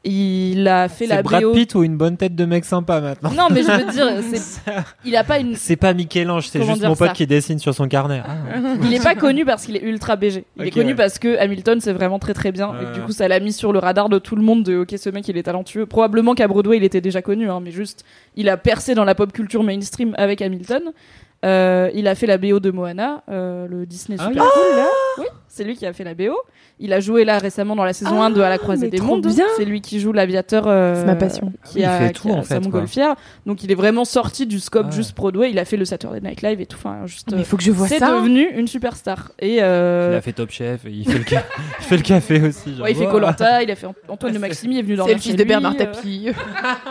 Il 0.06 0.66
a 0.70 0.88
fait 0.88 1.08
la 1.08 1.22
Brad 1.22 1.44
BO. 1.44 1.52
Pitt 1.52 1.76
ou 1.76 1.84
une 1.84 1.98
bonne 1.98 2.16
tête 2.16 2.34
de 2.34 2.46
mec 2.46 2.64
sympa 2.64 3.02
maintenant 3.02 3.32
Non, 3.32 3.48
mais 3.52 3.64
je 3.64 3.72
veux 3.72 3.92
dire, 3.92 4.24
c'est, 4.34 4.72
il 5.04 5.16
a 5.18 5.26
pas 5.26 5.40
une, 5.40 5.56
C'est 5.56 5.76
pas 5.76 5.94
Michel-Ange, 5.94 6.48
c'est 6.48 6.64
juste 6.64 6.84
mon 6.84 6.96
pote 6.96 7.12
qui 7.14 7.28
dessine 7.28 7.60
sur 7.60 7.74
son 7.74 7.88
carnet. 7.90 8.22
Ah. 8.26 8.38
il 8.84 8.94
est 8.94 9.04
pas 9.04 9.16
connu 9.16 9.44
parce 9.44 9.66
qu'il 9.66 9.76
est 9.76 9.84
ultra 9.84 10.16
BG. 10.16 10.46
Il 10.58 10.68
est 10.68 10.72
connu 10.72 10.90
ouais. 10.90 10.96
parce 10.96 11.20
que 11.20 11.38
Hamilton 11.38 11.82
c'est 11.82 11.92
vraiment 11.92 12.18
très 12.18 12.34
très 12.34 12.54
bien 12.54 12.74
et 12.82 12.98
du 12.98 13.02
coup 13.02 13.12
ça 13.12 13.28
l'a 13.28 13.40
mis 13.42 13.52
sur 13.52 13.74
le 13.74 13.80
radar 13.80 14.08
de 14.08 14.20
tout 14.20 14.38
le 14.38 14.42
monde 14.42 14.64
de 14.64 14.78
ok 14.78 14.96
ce 14.98 15.10
mec 15.10 15.28
il 15.28 15.38
est 15.38 15.44
talentueux. 15.44 15.86
Probablement 15.86 16.34
qu'à 16.34 16.48
Broadway 16.48 16.78
il 16.78 16.84
était 16.84 17.02
déjà 17.02 17.22
connu 17.22 17.50
hein, 17.50 17.60
mais 17.62 17.72
juste 17.72 18.06
il 18.36 18.48
a 18.48 18.56
percé 18.56 18.96
dans 18.96 19.04
la 19.04 19.16
pop 19.16 19.34
culture 19.34 19.64
mainstream 19.64 20.16
avec 20.18 20.42
Hamilton. 20.42 20.94
Euh, 21.46 21.90
il 21.94 22.08
a 22.10 22.16
fait 22.16 22.26
la 22.28 22.38
BO 22.38 22.60
de 22.60 22.70
Moana, 22.70 23.24
euh, 23.30 23.66
le 23.66 23.86
Disney 23.86 24.18
Ah 24.20 24.28
super 24.28 24.44
oui. 24.44 24.50
cool 24.54 24.76
là. 24.78 24.88
Oui, 25.20 25.26
c'est 25.48 25.64
lui 25.64 25.78
qui 25.78 25.86
a 25.86 25.94
fait 25.94 26.04
la 26.04 26.14
BO. 26.14 26.36
Il 26.82 26.92
a 26.92 27.00
joué 27.00 27.24
là 27.24 27.38
récemment 27.38 27.78
dans 27.78 27.86
la 27.86 27.94
saison 27.94 28.22
1 28.22 28.30
de 28.32 28.42
À 28.42 28.50
la 28.50 28.58
croisée 28.58 28.88
mais 28.88 28.90
des 28.98 29.00
mondes. 29.02 29.26
C'est 29.56 29.64
lui 29.64 29.80
qui 29.80 30.02
joue 30.02 30.12
l'aviateur. 30.12 30.66
euh, 30.68 30.96
C'est 30.96 31.06
ma 31.06 31.16
passion. 31.16 31.54
Qui 31.64 31.80
Il 31.80 31.86
a, 31.86 31.98
fait 31.98 32.12
qui 32.14 32.22
tout, 32.24 32.30
a 32.30 32.34
en 32.34 32.44
fait, 32.44 32.60
montgolfière. 32.60 33.16
Donc 33.46 33.64
il 33.64 33.72
est 33.72 33.76
vraiment 33.76 34.04
sorti 34.04 34.48
du 34.48 34.60
scope 34.60 34.88
Ah 34.88 34.90
ouais. 34.90 34.96
juste 34.98 35.16
Broadway. 35.16 35.50
Il 35.52 35.60
a 35.60 35.64
fait 35.66 35.78
le 35.78 35.86
Saturday 35.86 36.20
Night 36.20 36.42
Live 36.42 36.60
et 36.60 36.66
tout. 36.66 36.76
Enfin, 36.78 37.06
juste. 37.06 37.32
Mais 37.32 37.40
il 37.40 37.46
faut 37.46 37.56
que 37.56 37.64
je 37.64 37.72
vois 37.72 37.88
c'est 37.88 38.00
ça. 38.00 38.12
devenu 38.18 38.46
une 38.58 38.68
superstar. 38.68 39.32
Et 39.40 39.60
euh, 39.62 40.10
Il 40.12 40.18
a 40.18 40.22
fait 40.22 40.34
Top 40.34 40.52
Chef, 40.52 40.82
il 40.90 41.06
fait 41.10 41.20
le, 41.20 41.26
ca- 41.26 41.46
il 41.80 41.86
fait 41.86 41.98
le 41.98 42.04
café 42.04 42.42
aussi. 42.42 42.76
genre, 42.76 42.84
ouais, 42.84 42.92
il 42.92 42.98
fait. 42.98 43.08
Colanta, 43.08 43.64
il 43.64 43.72
a 43.72 43.76
fait 43.76 43.88
Ant- 43.88 43.96
Antoine 44.10 44.34
de 44.34 44.40
Maximi, 44.40 44.76
il 44.76 44.80
est 44.80 44.84
venu 44.84 44.96
dans 44.98 45.06
C'est 45.08 45.14
le 45.14 45.20
fils 45.20 45.36
de 45.38 45.44
Bernard 45.46 45.78
Tapie. 45.78 46.28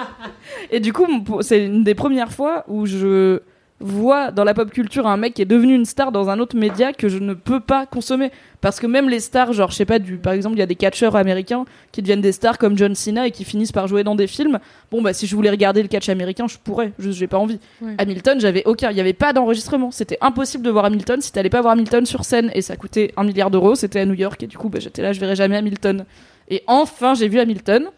Et 0.70 0.80
du 0.80 0.92
coup, 0.94 1.06
c'est 1.42 1.64
une 1.66 1.84
des 1.84 1.94
premières 1.94 2.32
fois 2.32 2.64
où 2.68 2.86
je 2.86 3.40
vois 3.80 4.32
dans 4.32 4.44
la 4.44 4.54
pop 4.54 4.70
culture 4.70 5.06
un 5.06 5.16
mec 5.16 5.34
qui 5.34 5.42
est 5.42 5.46
devenu 5.46 5.74
une 5.74 5.84
star 5.84 6.10
dans 6.10 6.30
un 6.30 6.40
autre 6.40 6.56
média 6.56 6.92
que 6.92 7.08
je 7.08 7.18
ne 7.18 7.34
peux 7.34 7.60
pas 7.60 7.86
consommer. 7.86 8.30
Parce 8.60 8.80
que 8.80 8.86
même 8.86 9.08
les 9.08 9.20
stars 9.20 9.52
genre 9.52 9.70
je 9.70 9.76
sais 9.76 9.84
pas 9.84 9.98
du 9.98 10.16
par 10.16 10.32
exemple 10.32 10.56
il 10.56 10.58
y 10.58 10.62
a 10.62 10.66
des 10.66 10.74
catcheurs 10.74 11.14
américains 11.14 11.64
qui 11.92 12.02
deviennent 12.02 12.20
des 12.20 12.32
stars 12.32 12.58
comme 12.58 12.76
John 12.76 12.94
Cena 12.94 13.26
et 13.26 13.30
qui 13.30 13.44
finissent 13.44 13.72
par 13.72 13.86
jouer 13.86 14.02
dans 14.02 14.16
des 14.16 14.26
films. 14.26 14.58
Bon 14.90 15.00
bah 15.00 15.12
si 15.12 15.26
je 15.26 15.36
voulais 15.36 15.50
regarder 15.50 15.82
le 15.82 15.88
catch 15.88 16.08
américain 16.08 16.46
je 16.48 16.58
pourrais 16.58 16.92
juste 16.98 17.18
j'ai 17.18 17.28
pas 17.28 17.38
envie. 17.38 17.60
Ouais. 17.80 17.94
Hamilton 17.98 18.40
j'avais 18.40 18.64
aucun 18.64 18.90
il 18.90 18.96
y 18.96 19.00
avait 19.00 19.12
pas 19.12 19.32
d'enregistrement. 19.32 19.90
C'était 19.92 20.18
impossible 20.20 20.64
de 20.64 20.70
voir 20.70 20.84
Hamilton 20.84 21.20
si 21.20 21.30
t'allais 21.30 21.50
pas 21.50 21.60
voir 21.60 21.74
Hamilton 21.74 22.04
sur 22.04 22.24
scène. 22.24 22.50
Et 22.54 22.62
ça 22.62 22.76
coûtait 22.76 23.12
un 23.16 23.24
milliard 23.24 23.50
d'euros 23.50 23.76
c'était 23.76 24.00
à 24.00 24.06
New 24.06 24.14
York. 24.14 24.42
Et 24.42 24.48
du 24.48 24.58
coup 24.58 24.68
bah, 24.68 24.80
j'étais 24.80 25.02
là 25.02 25.12
je 25.12 25.20
verrai 25.20 25.36
jamais 25.36 25.56
Hamilton. 25.56 26.04
Et 26.48 26.64
enfin 26.66 27.14
j'ai 27.14 27.28
vu 27.28 27.38
Hamilton 27.38 27.90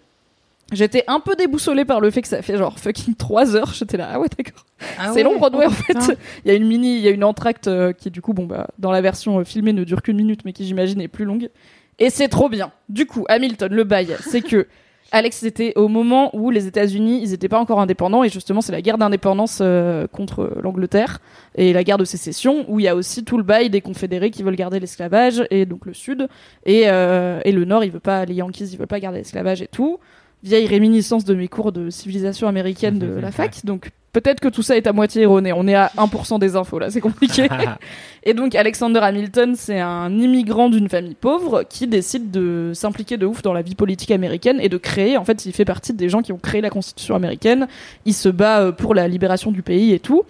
J'étais 0.73 1.03
un 1.09 1.21
peu 1.21 1.35
déboussolée 1.35 1.85
par 1.85 2.01
le 2.01 2.11
fait 2.11 2.23
que 2.23 2.29
ça 2.29 2.43
fait 2.43 2.57
genre 2.57 2.79
fucking 2.79 3.17
3 3.17 3.57
heures. 3.57 3.75
J'étais 3.75 3.97
là, 3.97 4.11
ah 4.13 4.21
ouais, 4.21 4.29
d'accord. 4.37 4.65
c'est 5.13 5.23
long 5.23 5.37
Broadway 5.37 5.67
en 5.67 5.71
fait. 5.71 5.95
putain. 5.95 6.15
Il 6.45 6.49
y 6.49 6.51
a 6.53 6.55
une 6.55 6.67
mini, 6.67 6.97
il 6.97 7.03
y 7.03 7.09
a 7.09 7.11
une 7.11 7.25
entracte 7.25 7.67
euh, 7.67 7.93
qui 7.93 8.11
du 8.11 8.23
coup, 8.23 8.35
bon 8.35 8.47
bah, 8.47 8.69
dans 8.79 8.93
la 8.93 9.01
version 9.01 9.41
euh, 9.41 9.45
filmée 9.45 9.73
ne 9.73 9.85
dure 9.85 10.03
qu'une 10.03 10.17
minute, 10.17 10.45
mais 10.45 10.53
qui 10.53 10.65
j'imagine 10.65 11.01
est 11.01 11.09
plus 11.09 11.25
longue. 11.25 11.51
Et 11.99 12.09
c'est 12.09 12.29
trop 12.29 12.49
bien. 12.49 12.71
Du 12.89 13.07
coup, 13.07 13.25
Hamilton, 13.29 13.73
le 13.73 13.85
bail, 13.85 14.17
c'est 14.21 14.43
que 14.43 14.69
Alex, 15.13 15.39
c'était 15.39 15.73
au 15.75 15.89
moment 15.89 16.31
où 16.37 16.51
les 16.51 16.69
États-Unis, 16.69 17.21
ils 17.21 17.35
étaient 17.35 17.49
pas 17.49 17.59
encore 17.59 17.81
indépendants, 17.81 18.23
et 18.23 18.29
justement, 18.29 18.61
c'est 18.61 18.71
la 18.71 18.81
guerre 18.81 18.97
d'indépendance 18.97 19.59
euh, 19.61 20.07
contre 20.07 20.53
l'Angleterre 20.63 21.19
et 21.57 21.73
la 21.73 21.83
guerre 21.83 21.99
de 21.99 22.05
sécession, 22.05 22.65
où 22.69 22.79
il 22.79 22.85
y 22.85 22.89
a 22.89 22.95
aussi 22.95 23.25
tout 23.25 23.37
le 23.37 23.43
bail 23.43 23.71
des 23.71 23.81
confédérés 23.81 24.31
qui 24.31 24.45
veulent 24.45 24.55
garder 24.55 24.79
l'esclavage, 24.79 25.45
et 25.51 25.67
donc 25.67 25.85
le 25.85 25.95
Sud, 25.95 26.29
et, 26.65 26.83
et 26.83 27.53
le 27.53 27.65
Nord, 27.65 27.83
il 27.83 27.91
veut 27.91 27.99
pas, 27.99 28.25
les 28.25 28.35
Yankees, 28.35 28.69
ils 28.71 28.79
veulent 28.79 28.87
pas 28.87 29.01
garder 29.01 29.19
l'esclavage 29.19 29.63
et 29.63 29.67
tout. 29.67 29.99
Vieille 30.43 30.67
réminiscence 30.67 31.25
de 31.25 31.35
mes 31.35 31.49
cours 31.49 31.73
de 31.73 31.91
civilisation 31.91 32.49
américaine 32.49 32.99
de 32.99 33.19
la 33.19 33.31
fac, 33.31 33.65
donc 33.65 33.91
peut-être 34.13 34.41
que 34.41 34.49
tout 34.49 34.63
ça 34.63 34.77
est 34.77 34.87
à 34.87 34.93
moitié 34.93 35.23
erroné. 35.23 35.53
On 35.53 35.67
est 35.69 35.75
à 35.75 35.93
1% 35.97 36.39
des 36.39 36.57
infos 36.57 36.79
là, 36.79 36.91
c'est 36.91 37.01
compliqué. 37.01 37.49
Et 38.25 38.35
donc 38.35 38.55
Alexander 38.55 39.01
Hamilton, 39.01 39.55
c'est 39.57 39.81
un 39.81 40.11
immigrant 40.19 40.69
d'une 40.69 40.89
famille 40.89 41.15
pauvre 41.15 41.65
qui 41.69 41.87
décide 41.87 42.31
de 42.31 42.73
s'impliquer 42.75 43.17
de 43.17 43.27
ouf 43.27 43.43
dans 43.43 43.53
la 43.53 43.63
vie 43.63 43.75
politique 43.75 44.11
américaine 44.11 44.61
et 44.61 44.69
de 44.69 44.77
créer, 44.77 45.17
en 45.17 45.25
fait, 45.25 45.47
il 45.47 45.53
fait 45.53 45.65
partie 45.65 45.93
des 45.93 46.09
gens 46.09 46.23
qui 46.23 46.33
ont 46.33 46.39
créé 46.39 46.61
la 46.61 46.71
Constitution 46.71 47.15
américaine. 47.15 47.69
Il 48.05 48.15
se 48.15 48.29
bat 48.29 48.61
euh, 48.61 48.73
pour 48.73 48.95
la 48.95 49.09
libération 49.09 49.53
du 49.53 49.63
pays 49.63 49.93
et 49.93 50.01
tout. 50.01 50.25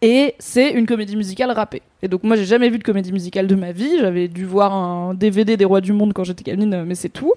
Et 0.00 0.34
c'est 0.38 0.70
une 0.70 0.86
comédie 0.86 1.16
musicale 1.16 1.50
rappée. 1.50 1.82
Et 2.02 2.08
donc 2.08 2.22
moi 2.22 2.36
j'ai 2.36 2.44
jamais 2.44 2.68
vu 2.68 2.78
de 2.78 2.84
comédie 2.84 3.12
musicale 3.12 3.48
de 3.48 3.56
ma 3.56 3.72
vie. 3.72 3.98
J'avais 3.98 4.28
dû 4.28 4.44
voir 4.44 4.72
un 4.72 5.14
DVD 5.14 5.56
des 5.56 5.64
Rois 5.64 5.80
du 5.80 5.92
Monde 5.92 6.12
quand 6.12 6.22
j'étais 6.22 6.44
gamine, 6.44 6.72
euh, 6.72 6.84
mais 6.86 6.94
c'est 6.94 7.08
tout. 7.08 7.32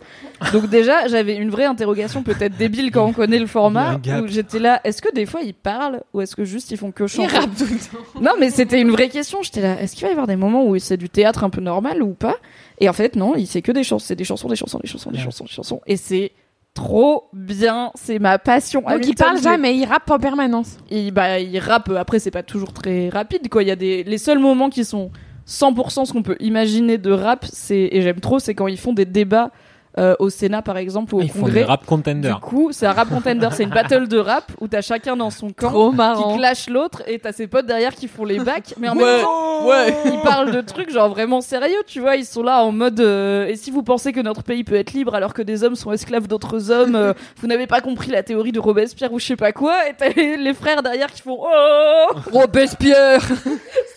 Donc 0.54 0.70
déjà 0.70 1.08
j'avais 1.08 1.36
une 1.36 1.50
vraie 1.50 1.66
interrogation 1.66 2.22
peut-être 2.22 2.56
débile 2.58 2.92
quand 2.92 3.06
on 3.06 3.14
connaît 3.14 3.40
le 3.40 3.48
format 3.48 3.96
où 3.96 4.28
j'étais 4.28 4.60
là. 4.60 4.80
Est-ce 4.84 5.02
que 5.02 5.12
des 5.12 5.26
fois 5.26 5.42
ils 5.42 5.56
parlent 5.56 6.02
ou 6.14 6.22
est-ce 6.22 6.36
que 6.36 6.46
juste 6.46 6.70
ils 6.70 6.78
font 6.78 6.92
que 6.92 7.08
chanter? 7.08 7.34
Tout 7.58 7.66
le 7.66 7.80
temps. 7.80 8.22
non, 8.22 8.32
mais 8.40 8.52
c'était 8.52 8.80
une 8.80 8.92
vraie 8.92 9.10
question. 9.10 9.42
J'étais 9.42 9.62
là, 9.62 9.82
est-ce 9.82 9.96
qu'il 9.96 10.04
va 10.04 10.10
y 10.10 10.12
avoir 10.12 10.28
des 10.28 10.36
moments 10.36 10.66
où 10.68 10.78
c'est 10.78 10.98
du 10.98 11.10
théâtre 11.10 11.44
un 11.44 11.50
peu 11.50 11.62
normal 11.62 12.04
ou 12.04 12.14
pas? 12.14 12.36
Et 12.80 12.88
en 12.88 12.94
fait, 12.94 13.16
non, 13.16 13.36
il 13.36 13.48
c'est 13.48 13.64
que 13.64 13.72
des 13.72 13.84
chansons, 13.84 14.06
c'est 14.06 14.16
des 14.16 14.24
chansons, 14.24 14.48
des 14.48 14.56
chansons, 14.56 14.80
des 14.80 14.88
chansons, 14.88 15.12
des 15.12 15.20
chansons, 15.20 15.46
des 15.46 15.52
chansons. 15.52 15.82
Et 15.88 15.98
c'est 15.98 16.32
trop 16.74 17.30
bien, 17.34 17.92
c'est 17.96 18.20
ma 18.20 18.40
passion. 18.40 18.82
Donc 18.82 18.90
il 18.90 18.94
Hamilton, 19.04 19.28
parle 19.28 19.42
jamais, 19.42 19.76
il 19.76 19.86
rappe 19.86 20.10
en 20.10 20.20
permanence. 20.20 20.78
Il, 20.90 21.12
bah, 21.12 21.40
il 21.40 21.60
rappe. 21.60 21.90
Après, 21.90 22.20
c'est 22.20 22.32
pas 22.32 22.44
toujours 22.44 22.74
très 22.74 23.10
rapide, 23.10 23.50
quoi. 23.50 23.64
Il 23.64 23.68
y 23.68 23.72
a 23.72 23.76
des 23.76 24.04
les 24.04 24.18
seuls 24.18 24.40
moments 24.40 24.70
qui 24.70 24.86
sont 24.86 25.12
100% 25.48 26.06
ce 26.06 26.14
qu'on 26.14 26.24
peut 26.24 26.38
imaginer 26.40 26.98
de 26.98 27.12
rap, 27.12 27.46
c'est 27.52 27.90
et 27.92 28.02
j'aime 28.02 28.20
trop, 28.20 28.40
c'est 28.40 28.56
quand 28.56 28.68
ils 28.68 28.80
font 28.80 28.94
des 28.94 29.06
débats 29.06 29.52
euh, 29.98 30.16
au 30.20 30.30
Sénat, 30.30 30.62
par 30.62 30.78
exemple, 30.78 31.14
ou 31.16 31.20
au 31.20 31.22
Ils 31.22 31.30
font 31.30 31.40
Congrès. 31.42 31.54
des 31.60 31.64
rap 31.64 31.86
contender. 31.86 32.30
Du 32.30 32.36
coup, 32.36 32.70
c'est 32.72 32.86
un 32.86 32.94
rap 32.94 33.10
contender, 33.10 33.50
c'est 33.52 33.64
une 33.64 33.70
battle 33.70 34.08
de 34.08 34.18
rap 34.18 34.52
où 34.62 34.68
t'as 34.68 34.82
chacun 34.82 35.16
dans 35.18 35.30
son 35.30 35.50
camp 35.52 35.70
Trop 35.70 35.90
qui 35.92 35.98
marrant. 35.98 36.38
clash 36.38 36.70
l'autre 36.70 37.04
et 37.08 37.20
t'as 37.20 37.34
ses 37.34 37.48
potes 37.48 37.66
derrière 37.66 37.94
qui 37.94 38.08
font 38.08 38.24
les 38.26 38.40
bacs, 38.40 38.74
mais 38.80 38.88
en 38.90 38.96
Ouais. 38.96 39.04
même 39.04 39.22
temps, 39.24 39.68
ouais, 39.68 39.96
ils 40.06 40.22
parlent 40.24 40.52
de 40.52 40.62
trucs 40.62 40.92
genre 40.92 41.10
vraiment 41.10 41.42
sérieux, 41.42 41.82
tu 41.88 42.00
vois, 42.00 42.16
ils 42.16 42.26
sont 42.26 42.44
là 42.44 42.64
en 42.64 42.72
mode 42.72 43.00
euh, 43.02 43.48
et 43.48 43.56
si 43.56 43.70
vous 43.72 43.84
pensez 43.84 44.14
que 44.14 44.20
notre 44.22 44.44
pays 44.44 44.64
peut 44.64 44.76
être 44.76 44.94
libre 44.94 45.14
alors 45.16 45.34
que 45.34 45.42
des 45.42 45.64
hommes 45.64 45.76
sont 45.76 45.92
esclaves 45.92 46.28
d'autres 46.28 46.72
hommes, 46.72 46.96
euh, 46.96 47.14
vous 47.42 47.48
n'avez 47.48 47.68
pas 47.68 47.82
compris 47.82 48.12
la 48.12 48.24
théorie 48.24 48.52
de 48.54 48.60
Robespierre 48.60 49.12
ou 49.12 49.20
je 49.20 49.26
sais 49.26 49.36
pas 49.36 49.52
quoi, 49.52 49.90
et 49.90 49.94
t'as 49.98 50.10
les, 50.10 50.38
les 50.38 50.54
frères 50.54 50.82
derrière 50.84 51.12
qui 51.12 51.22
font 51.22 51.38
oh 51.42 52.08
Robespierre 52.32 53.22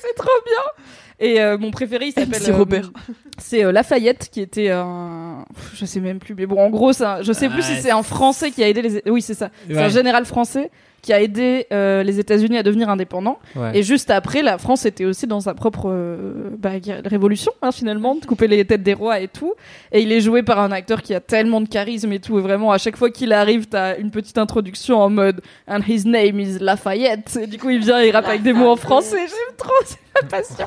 c'est 0.01 0.15
trop 0.17 0.29
bien. 0.47 0.85
Et 1.21 1.41
euh, 1.41 1.57
mon 1.59 1.71
préféré, 1.71 2.07
il 2.07 2.13
s'appelle 2.19 2.53
Robert. 2.53 2.91
c'est 3.39 3.65
euh, 3.65 3.73
Lafayette 3.73 4.29
qui 4.33 4.41
était 4.41 4.71
un, 4.71 5.45
je 5.75 5.85
sais 5.85 6.01
même 6.01 6.19
plus, 6.19 6.35
mais 6.35 6.47
bon, 6.47 6.59
en 6.61 6.71
gros, 6.71 6.93
c'est 6.93 7.05
un- 7.05 7.23
je 7.23 7.33
sais 7.33 7.49
plus 7.49 7.63
si 7.63 7.81
c'est 7.81 7.91
un 7.93 8.03
Français 8.03 8.51
qui 8.51 8.63
a 8.65 8.69
aidé 8.69 8.83
les, 8.83 9.03
oui, 9.11 9.23
c'est 9.23 9.35
ça, 9.35 9.51
c'est 9.69 9.79
un 9.79 9.89
général 9.89 10.25
français 10.25 10.71
qui 11.05 11.13
a 11.13 11.21
aidé 11.21 11.67
euh, 11.71 12.03
les 12.03 12.19
États-Unis 12.19 12.57
à 12.57 12.63
devenir 12.63 12.89
indépendants. 12.89 13.39
Ouais. 13.55 13.77
Et 13.79 13.83
juste 13.83 14.11
après, 14.11 14.41
la 14.41 14.57
France 14.57 14.87
était 14.87 15.05
aussi 15.05 15.27
dans 15.27 15.41
sa 15.41 15.53
propre 15.53 15.91
euh, 15.91 16.49
bah, 16.59 16.71
révolution, 17.05 17.53
hein, 17.61 17.73
finalement, 17.73 18.15
de 18.15 18.25
couper 18.25 18.49
les 18.49 18.65
têtes 18.65 18.83
des 18.83 18.95
rois 18.95 19.21
et 19.21 19.29
tout. 19.29 19.53
Et 19.93 20.01
il 20.01 20.11
est 20.13 20.23
joué 20.23 20.43
par 20.43 20.59
un 20.61 20.73
acteur 20.73 21.03
qui 21.03 21.13
a 21.13 21.21
tellement 21.21 21.61
de 21.61 21.69
charisme 21.69 22.11
et 22.13 22.21
tout. 22.21 22.39
Et 22.39 22.41
vraiment, 22.41 22.73
à 22.73 22.79
chaque 22.79 22.97
fois 22.97 23.11
qu'il 23.11 23.35
arrive, 23.35 23.67
t'as 23.67 23.99
une 23.99 24.11
petite 24.11 24.39
introduction 24.39 24.99
en 24.99 25.11
mode 25.11 25.43
And 25.69 25.81
his 25.87 26.09
name 26.09 26.41
is 26.41 26.59
Lafayette. 26.59 27.39
Et 27.43 27.47
du 27.47 27.59
coup, 27.59 27.69
il 27.69 27.81
vient 27.81 28.03
et 28.03 28.09
il 28.09 28.11
rappe 28.11 28.27
avec 28.27 28.43
des 28.43 28.55
mots 28.55 28.71
en 28.71 28.77
français. 28.77 29.19
J'aime 29.19 29.57
trop, 29.59 29.75
c'est 29.85 29.99
ma 30.23 30.27
passion. 30.27 30.67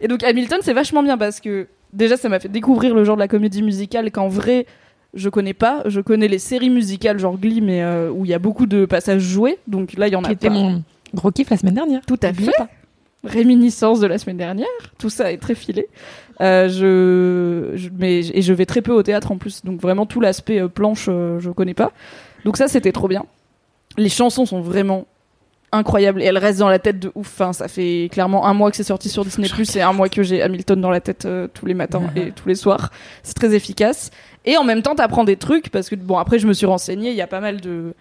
Et 0.00 0.06
donc, 0.06 0.22
Hamilton, 0.22 0.60
c'est 0.62 0.74
vachement 0.74 1.02
bien 1.02 1.18
parce 1.18 1.40
que 1.40 1.66
déjà, 1.92 2.16
ça 2.16 2.28
m'a 2.28 2.38
fait 2.38 2.48
découvrir 2.48 2.94
le 2.94 3.02
genre 3.02 3.16
de 3.16 3.22
la 3.22 3.28
comédie 3.28 3.64
musicale 3.64 4.12
qu'en 4.12 4.28
vrai, 4.28 4.64
je 5.14 5.28
connais 5.28 5.54
pas. 5.54 5.82
Je 5.86 6.00
connais 6.00 6.28
les 6.28 6.38
séries 6.38 6.70
musicales, 6.70 7.18
genre 7.18 7.36
Glee, 7.38 7.60
mais 7.60 7.82
euh, 7.82 8.10
où 8.10 8.24
il 8.24 8.30
y 8.30 8.34
a 8.34 8.38
beaucoup 8.38 8.66
de 8.66 8.84
passages 8.86 9.22
joués. 9.22 9.58
Donc 9.66 9.94
là, 9.94 10.08
il 10.08 10.12
y 10.12 10.16
en 10.16 10.24
a 10.24 10.28
Qui 10.28 10.32
était 10.34 10.48
pas. 10.48 10.54
mon 10.54 10.82
gros 11.14 11.30
kiff 11.30 11.50
la 11.50 11.56
semaine 11.56 11.74
dernière. 11.74 12.00
Tout 12.06 12.18
à 12.22 12.32
fait. 12.32 12.50
pas. 12.56 12.68
Réminiscence 13.24 14.00
de 14.00 14.06
la 14.08 14.18
semaine 14.18 14.36
dernière. 14.38 14.66
Tout 14.98 15.10
ça 15.10 15.30
est 15.32 15.38
très 15.38 15.54
filé. 15.54 15.86
Euh, 16.40 16.68
je, 16.68 17.76
je- 17.76 17.88
mais, 17.96 18.18
et 18.20 18.42
je 18.42 18.52
vais 18.52 18.66
très 18.66 18.82
peu 18.82 18.92
au 18.92 19.02
théâtre 19.04 19.30
en 19.30 19.38
plus. 19.38 19.64
Donc 19.64 19.80
vraiment 19.80 20.06
tout 20.06 20.20
l'aspect 20.20 20.60
euh, 20.60 20.68
planche, 20.68 21.06
euh, 21.08 21.38
je 21.38 21.50
connais 21.50 21.74
pas. 21.74 21.92
Donc 22.44 22.56
ça, 22.56 22.66
c'était 22.66 22.90
trop 22.90 23.06
bien. 23.06 23.24
Les 23.96 24.08
chansons 24.08 24.44
sont 24.46 24.60
vraiment 24.60 25.06
incroyables 25.70 26.20
et 26.20 26.24
elles 26.24 26.36
restent 26.38 26.58
dans 26.58 26.68
la 26.68 26.80
tête 26.80 26.98
de 26.98 27.12
ouf. 27.14 27.28
Enfin, 27.40 27.52
ça 27.52 27.68
fait 27.68 28.08
clairement 28.10 28.44
un 28.46 28.54
mois 28.54 28.70
que 28.70 28.76
c'est 28.76 28.82
sorti 28.82 29.08
sur 29.08 29.24
Disney 29.24 29.48
Plus 29.48 29.76
et 29.76 29.82
un 29.82 29.92
mois 29.92 30.08
que 30.08 30.22
j'ai 30.24 30.42
Hamilton 30.42 30.80
dans 30.80 30.90
la 30.90 31.00
tête 31.00 31.24
euh, 31.24 31.46
tous 31.52 31.64
les 31.66 31.74
matins 31.74 32.02
et 32.16 32.32
tous 32.32 32.48
les 32.48 32.54
soirs. 32.56 32.90
C'est 33.22 33.34
très 33.34 33.54
efficace. 33.54 34.10
Et 34.44 34.56
en 34.56 34.64
même 34.64 34.82
temps, 34.82 34.94
t'apprends 34.94 35.24
des 35.24 35.36
trucs 35.36 35.70
parce 35.70 35.88
que 35.88 35.94
bon, 35.94 36.18
après, 36.18 36.38
je 36.38 36.46
me 36.46 36.52
suis 36.52 36.66
renseignée. 36.66 37.10
Il 37.10 37.16
y 37.16 37.22
a 37.22 37.26
pas 37.26 37.40
mal 37.40 37.60
de 37.60 37.94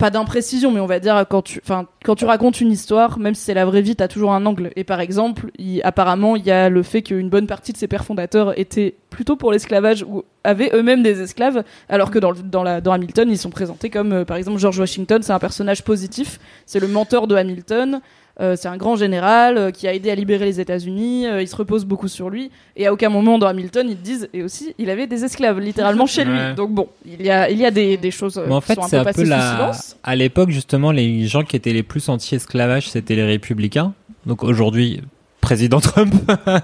pas 0.00 0.08
d'imprécision, 0.08 0.72
mais 0.72 0.80
on 0.80 0.86
va 0.86 0.98
dire 0.98 1.26
quand 1.28 1.42
tu, 1.42 1.60
enfin, 1.62 1.86
quand 2.04 2.14
tu 2.14 2.24
racontes 2.24 2.62
une 2.62 2.72
histoire, 2.72 3.18
même 3.18 3.34
si 3.34 3.42
c'est 3.42 3.54
la 3.54 3.66
vraie 3.66 3.82
vie, 3.82 3.94
t'as 3.94 4.08
toujours 4.08 4.32
un 4.32 4.46
angle. 4.46 4.70
Et 4.74 4.82
par 4.82 4.98
exemple, 5.00 5.50
apparemment, 5.84 6.36
il 6.36 6.46
y 6.46 6.50
a 6.50 6.70
le 6.70 6.82
fait 6.82 7.02
qu'une 7.02 7.28
bonne 7.28 7.46
partie 7.46 7.74
de 7.74 7.76
ses 7.76 7.86
pères 7.86 8.06
fondateurs 8.06 8.58
étaient 8.58 8.94
plutôt 9.10 9.36
pour 9.36 9.52
l'esclavage 9.52 10.02
ou 10.02 10.24
avaient 10.42 10.70
eux-mêmes 10.72 11.02
des 11.02 11.20
esclaves, 11.20 11.64
alors 11.90 12.10
que 12.10 12.18
dans, 12.18 12.32
dans, 12.32 12.62
la, 12.62 12.80
dans 12.80 12.92
Hamilton, 12.92 13.28
ils 13.30 13.36
sont 13.36 13.50
présentés 13.50 13.90
comme, 13.90 14.12
euh, 14.12 14.24
par 14.24 14.38
exemple, 14.38 14.58
George 14.58 14.78
Washington, 14.78 15.22
c'est 15.22 15.34
un 15.34 15.38
personnage 15.38 15.84
positif, 15.84 16.40
c'est 16.64 16.80
le 16.80 16.88
mentor 16.88 17.26
de 17.26 17.36
Hamilton. 17.36 18.00
Euh, 18.40 18.56
c'est 18.56 18.68
un 18.68 18.76
grand 18.76 18.96
général 18.96 19.58
euh, 19.58 19.70
qui 19.70 19.86
a 19.86 19.94
aidé 19.94 20.10
à 20.10 20.14
libérer 20.14 20.46
les 20.46 20.60
États-Unis. 20.60 21.26
euh, 21.26 21.42
il 21.42 21.48
se 21.48 21.54
repose 21.56 21.84
beaucoup 21.84 22.08
sur 22.08 22.30
lui. 22.30 22.50
Et 22.76 22.86
à 22.86 22.92
aucun 22.92 23.08
moment 23.10 23.38
dans 23.38 23.46
Hamilton, 23.46 23.86
ils 23.90 24.00
disent. 24.00 24.28
Et 24.32 24.42
aussi, 24.42 24.74
il 24.78 24.88
avait 24.90 25.06
des 25.06 25.24
esclaves, 25.24 25.60
littéralement 25.60 26.06
chez 26.06 26.24
lui. 26.24 26.32
Ouais. 26.36 26.54
Donc 26.54 26.70
bon, 26.70 26.88
il 27.04 27.22
y 27.22 27.30
a, 27.30 27.50
il 27.50 27.58
y 27.58 27.66
a 27.66 27.70
des, 27.70 27.96
des 27.96 28.10
choses 28.10 28.40
Mais 28.46 28.54
en 28.54 28.60
qui 28.60 28.68
fait, 28.68 28.74
sont 28.74 28.82
un 28.82 28.88
c'est 28.88 28.96
peu 28.96 29.00
un 29.00 29.04
passées 29.04 29.22
peu 29.22 29.24
sous 29.24 29.30
la. 29.30 29.52
silence. 29.56 29.96
À 30.02 30.16
l'époque, 30.16 30.50
justement, 30.50 30.90
les 30.92 31.26
gens 31.26 31.42
qui 31.44 31.56
étaient 31.56 31.72
les 31.72 31.82
plus 31.82 32.08
anti-esclavage, 32.08 32.88
c'était 32.88 33.14
les 33.14 33.24
républicains. 33.24 33.92
Donc 34.26 34.42
aujourd'hui, 34.42 35.02
président 35.40 35.80
Trump. 35.80 36.14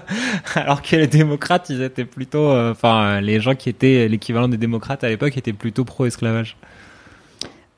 Alors 0.55 0.81
que 0.81 0.95
les 0.95 1.07
démocrates, 1.07 1.69
ils 1.69 1.81
étaient 1.81 2.05
plutôt, 2.05 2.49
euh, 2.49 2.71
enfin, 2.71 3.21
les 3.21 3.39
gens 3.39 3.55
qui 3.55 3.69
étaient 3.69 4.07
l'équivalent 4.07 4.47
des 4.47 4.57
démocrates 4.57 5.03
à 5.03 5.09
l'époque 5.09 5.37
étaient 5.37 5.53
plutôt 5.53 5.85
pro-esclavage. 5.85 6.57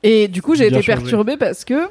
Et 0.02 0.28
du 0.28 0.40
coup, 0.40 0.54
j'ai 0.54 0.66
été 0.68 0.76
changé. 0.82 0.86
perturbée 1.00 1.36
parce 1.36 1.64
que 1.64 1.88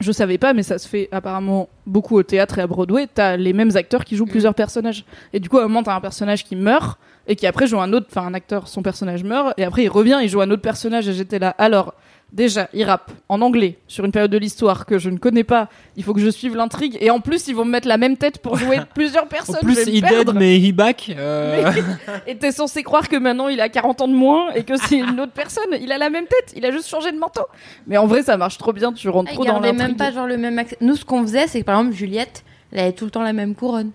je 0.00 0.12
savais 0.12 0.38
pas, 0.38 0.52
mais 0.52 0.62
ça 0.62 0.78
se 0.78 0.88
fait 0.88 1.08
apparemment 1.12 1.68
beaucoup 1.86 2.16
au 2.16 2.22
théâtre 2.22 2.58
et 2.58 2.62
à 2.62 2.66
Broadway. 2.66 3.06
T'as 3.12 3.36
les 3.36 3.52
mêmes 3.52 3.76
acteurs 3.76 4.04
qui 4.04 4.16
jouent 4.16 4.26
plusieurs 4.26 4.54
personnages. 4.54 5.04
Et 5.32 5.40
du 5.40 5.48
coup, 5.48 5.58
à 5.58 5.64
un 5.64 5.68
moment, 5.68 5.82
t'as 5.82 5.94
un 5.94 6.00
personnage 6.00 6.44
qui 6.44 6.56
meurt 6.56 6.98
et 7.26 7.36
qui 7.36 7.46
après 7.46 7.66
joue 7.66 7.80
un 7.80 7.92
autre, 7.92 8.06
enfin, 8.10 8.26
un 8.26 8.34
acteur, 8.34 8.68
son 8.68 8.82
personnage 8.82 9.24
meurt 9.24 9.54
et 9.56 9.64
après 9.64 9.84
il 9.84 9.88
revient, 9.88 10.18
il 10.22 10.28
joue 10.28 10.40
un 10.40 10.50
autre 10.50 10.62
personnage 10.62 11.08
et 11.08 11.12
j'étais 11.12 11.38
là. 11.38 11.50
Alors, 11.58 11.94
déjà, 12.36 12.68
il 12.72 12.84
rappe 12.84 13.10
en 13.28 13.40
anglais 13.40 13.78
sur 13.88 14.04
une 14.04 14.12
période 14.12 14.30
de 14.30 14.38
l'histoire 14.38 14.86
que 14.86 14.98
je 14.98 15.10
ne 15.10 15.16
connais 15.18 15.42
pas. 15.42 15.68
Il 15.96 16.04
faut 16.04 16.14
que 16.14 16.20
je 16.20 16.30
suive 16.30 16.54
l'intrigue 16.54 16.96
et 17.00 17.10
en 17.10 17.18
plus, 17.20 17.48
ils 17.48 17.54
vont 17.56 17.64
me 17.64 17.70
mettre 17.72 17.88
la 17.88 17.96
même 17.96 18.16
tête 18.16 18.38
pour 18.38 18.56
jouer 18.56 18.78
plusieurs 18.94 19.24
En 19.24 19.26
personnes. 19.26 19.56
plus, 19.62 19.74
je 19.74 19.80
vais 19.80 19.86
me 19.90 19.96
il 19.96 20.02
dead, 20.02 20.32
mais 20.34 20.56
he 20.60 20.72
back. 20.72 21.12
euh, 21.18 21.72
Et 22.28 22.36
t'es 22.36 22.52
censé 22.52 22.82
croire 22.84 23.08
que 23.08 23.16
maintenant 23.16 23.48
il 23.48 23.60
a 23.60 23.68
40 23.68 24.02
ans 24.02 24.08
de 24.08 24.12
moins 24.14 24.50
et 24.52 24.62
que 24.62 24.76
c'est 24.76 24.98
une 24.98 25.18
autre 25.18 25.32
personne. 25.32 25.64
Il 25.80 25.90
a 25.90 25.98
la 25.98 26.10
même 26.10 26.26
tête, 26.26 26.52
il 26.56 26.64
a 26.66 26.70
juste 26.70 26.88
changé 26.88 27.10
de 27.10 27.18
manteau. 27.18 27.42
Mais 27.86 27.96
en 27.96 28.06
vrai, 28.06 28.22
ça 28.22 28.36
marche 28.36 28.58
trop 28.58 28.72
bien, 28.72 28.92
tu 28.92 29.08
rentres 29.08 29.30
Ah, 29.32 29.34
trop 29.34 29.44
ils 29.44 29.48
dans 29.48 29.54
l'intrigue. 29.60 29.78
même 29.78 29.96
pas 29.96 30.12
genre 30.12 30.26
le 30.26 30.36
même 30.36 30.58
accès. 30.58 30.76
Nous, 30.80 30.96
ce 30.96 31.04
qu'on 31.04 31.22
faisait, 31.22 31.46
c'est 31.48 31.60
que 31.60 31.64
par 31.64 31.78
exemple, 31.80 31.96
Juliette, 31.96 32.44
elle 32.72 32.80
avait 32.80 32.92
tout 32.92 33.06
le 33.06 33.10
temps 33.10 33.22
la 33.22 33.32
même 33.32 33.54
couronne. 33.54 33.90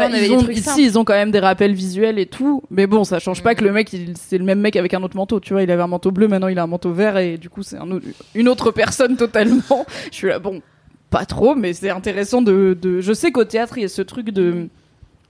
Bah, 0.00 0.08
on 0.10 0.14
avait 0.14 0.26
ils 0.26 0.28
des 0.30 0.34
ont- 0.36 0.42
trucs 0.42 0.56
ici, 0.56 0.84
ils 0.84 0.98
ont 0.98 1.04
quand 1.04 1.14
même 1.14 1.30
des 1.30 1.38
rappels 1.40 1.72
visuels 1.74 2.18
et 2.18 2.26
tout. 2.26 2.62
Mais 2.70 2.86
bon, 2.86 3.04
ça 3.04 3.18
change 3.18 3.42
pas 3.42 3.54
que 3.54 3.64
le 3.64 3.72
mec, 3.72 3.94
c'est 4.14 4.38
le 4.38 4.44
même 4.44 4.60
mec 4.60 4.76
avec 4.76 4.94
un 4.94 5.02
autre 5.02 5.16
manteau. 5.16 5.40
Tu 5.40 5.52
vois, 5.52 5.62
il 5.62 5.70
avait 5.70 5.82
un 5.82 5.86
manteau 5.86 6.10
bleu, 6.10 6.28
maintenant 6.28 6.48
il 6.48 6.58
a 6.58 6.62
un 6.62 6.66
manteau 6.66 6.92
vert 6.92 7.16
et 7.18 7.38
du 7.38 7.48
coup, 7.50 7.62
c'est 7.62 7.76
un 7.76 7.86
une 8.34 8.48
autre 8.48 8.70
personne 8.70 9.16
totalement. 9.18 9.86
Je 10.10 10.16
suis 10.16 10.28
là, 10.28 10.38
bon, 10.38 10.62
pas 11.10 11.24
trop, 11.26 11.54
mais 11.54 11.72
c'est 11.72 11.90
intéressant 11.90 12.42
de, 12.42 12.76
de. 12.80 13.00
Je 13.00 13.12
sais 13.12 13.32
qu'au 13.32 13.44
théâtre, 13.44 13.78
il 13.78 13.82
y 13.82 13.84
a 13.84 13.88
ce 13.88 14.02
truc 14.02 14.30
de. 14.30 14.68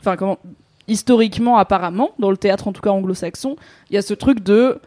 Enfin, 0.00 0.16
comment. 0.16 0.38
Historiquement, 0.88 1.56
apparemment, 1.58 2.10
dans 2.18 2.30
le 2.32 2.36
théâtre 2.36 2.66
en 2.66 2.72
tout 2.72 2.80
cas 2.82 2.90
anglo-saxon, 2.90 3.54
il 3.90 3.94
y 3.94 3.98
a 3.98 4.02
ce 4.02 4.12
truc 4.14 4.42
de 4.42 4.78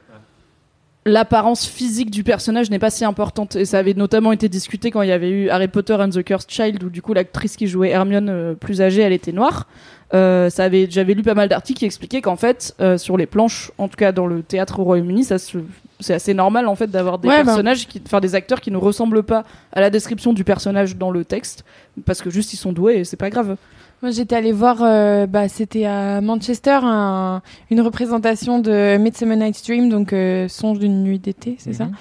l'apparence 1.06 1.66
physique 1.66 2.10
du 2.12 2.24
personnage 2.24 2.70
n'est 2.70 2.80
pas 2.80 2.90
si 2.90 3.04
importante. 3.06 3.56
Et 3.56 3.66
ça 3.66 3.80
avait 3.80 3.94
notamment 3.94 4.32
été 4.32 4.48
discuté 4.50 4.90
quand 4.92 5.02
il 5.02 5.10
y 5.10 5.12
avait 5.12 5.30
eu 5.30 5.50
Harry 5.50 5.68
Potter 5.68 5.96
and 5.96 6.10
the 6.10 6.24
Cursed 6.24 6.50
Child 6.50 6.84
où 6.84 6.90
du 6.90 7.02
coup 7.02 7.14
l'actrice 7.14 7.58
qui 7.58 7.68
jouait 7.68 7.90
Hermione 7.90 8.30
euh, 8.30 8.54
plus 8.54 8.82
âgée 8.82 9.02
elle 9.02 9.14
était 9.14 9.32
noire. 9.34 9.68
Euh, 10.14 10.50
ça 10.52 10.66
avait 10.66 10.88
j'avais 10.90 11.14
lu 11.16 11.24
pas 11.24 11.34
mal 11.34 11.50
d'articles 11.50 11.80
qui 11.80 11.86
expliquaient 11.86 12.22
qu'en 12.22 12.36
fait 12.36 12.76
euh, 12.80 12.98
sur 13.00 13.18
les 13.18 13.26
planches 13.26 13.72
en 13.80 13.88
tout 13.88 13.96
cas 13.98 14.12
dans 14.12 14.28
le 14.28 14.44
théâtre 14.44 14.80
au 14.80 14.84
Royaume-Uni 14.84 15.24
ça 15.24 15.40
se- 15.40 15.58
c'est 16.00 16.14
assez 16.14 16.36
normal 16.36 16.68
en 16.68 16.76
fait 16.76 16.86
d'avoir 16.88 17.18
des 17.18 17.28
Ouais, 17.30 17.40
bah. 17.40 17.46
personnages 17.46 17.88
qui 17.88 18.00
enfin 18.06 18.20
des 18.20 18.36
acteurs 18.36 18.62
qui 18.62 18.70
ne 18.70 18.78
ressemblent 18.78 19.24
pas 19.24 19.44
à 19.72 19.82
la 19.82 19.90
description 19.90 20.32
du 20.34 20.44
personnage 20.44 20.98
dans 20.98 21.10
le 21.10 21.26
texte 21.26 21.66
parce 22.06 22.22
que 22.22 22.30
juste 22.30 22.54
ils 22.54 22.58
sont 22.58 22.74
doués 22.74 22.98
et 22.98 23.04
c'est 23.06 23.18
pas 23.18 23.32
grave 23.32 23.58
Moi, 24.04 24.12
j'étais 24.12 24.36
allée 24.36 24.52
voir, 24.52 24.80
euh, 24.84 25.26
bah, 25.28 25.48
c'était 25.48 25.86
à 25.86 26.20
Manchester, 26.20 26.80
un- 26.84 27.42
une 27.72 27.80
représentation 27.80 28.60
de 28.60 28.98
Midsummer 28.98 29.38
Night's 29.38 29.64
Dream, 29.66 29.88
donc 29.88 30.12
euh, 30.12 30.50
Songe 30.50 30.78
d'une 30.80 31.04
nuit 31.04 31.20
d'été, 31.20 31.56
c'est 31.58 31.72
ça, 31.72 31.86
Mhm. 31.86 31.92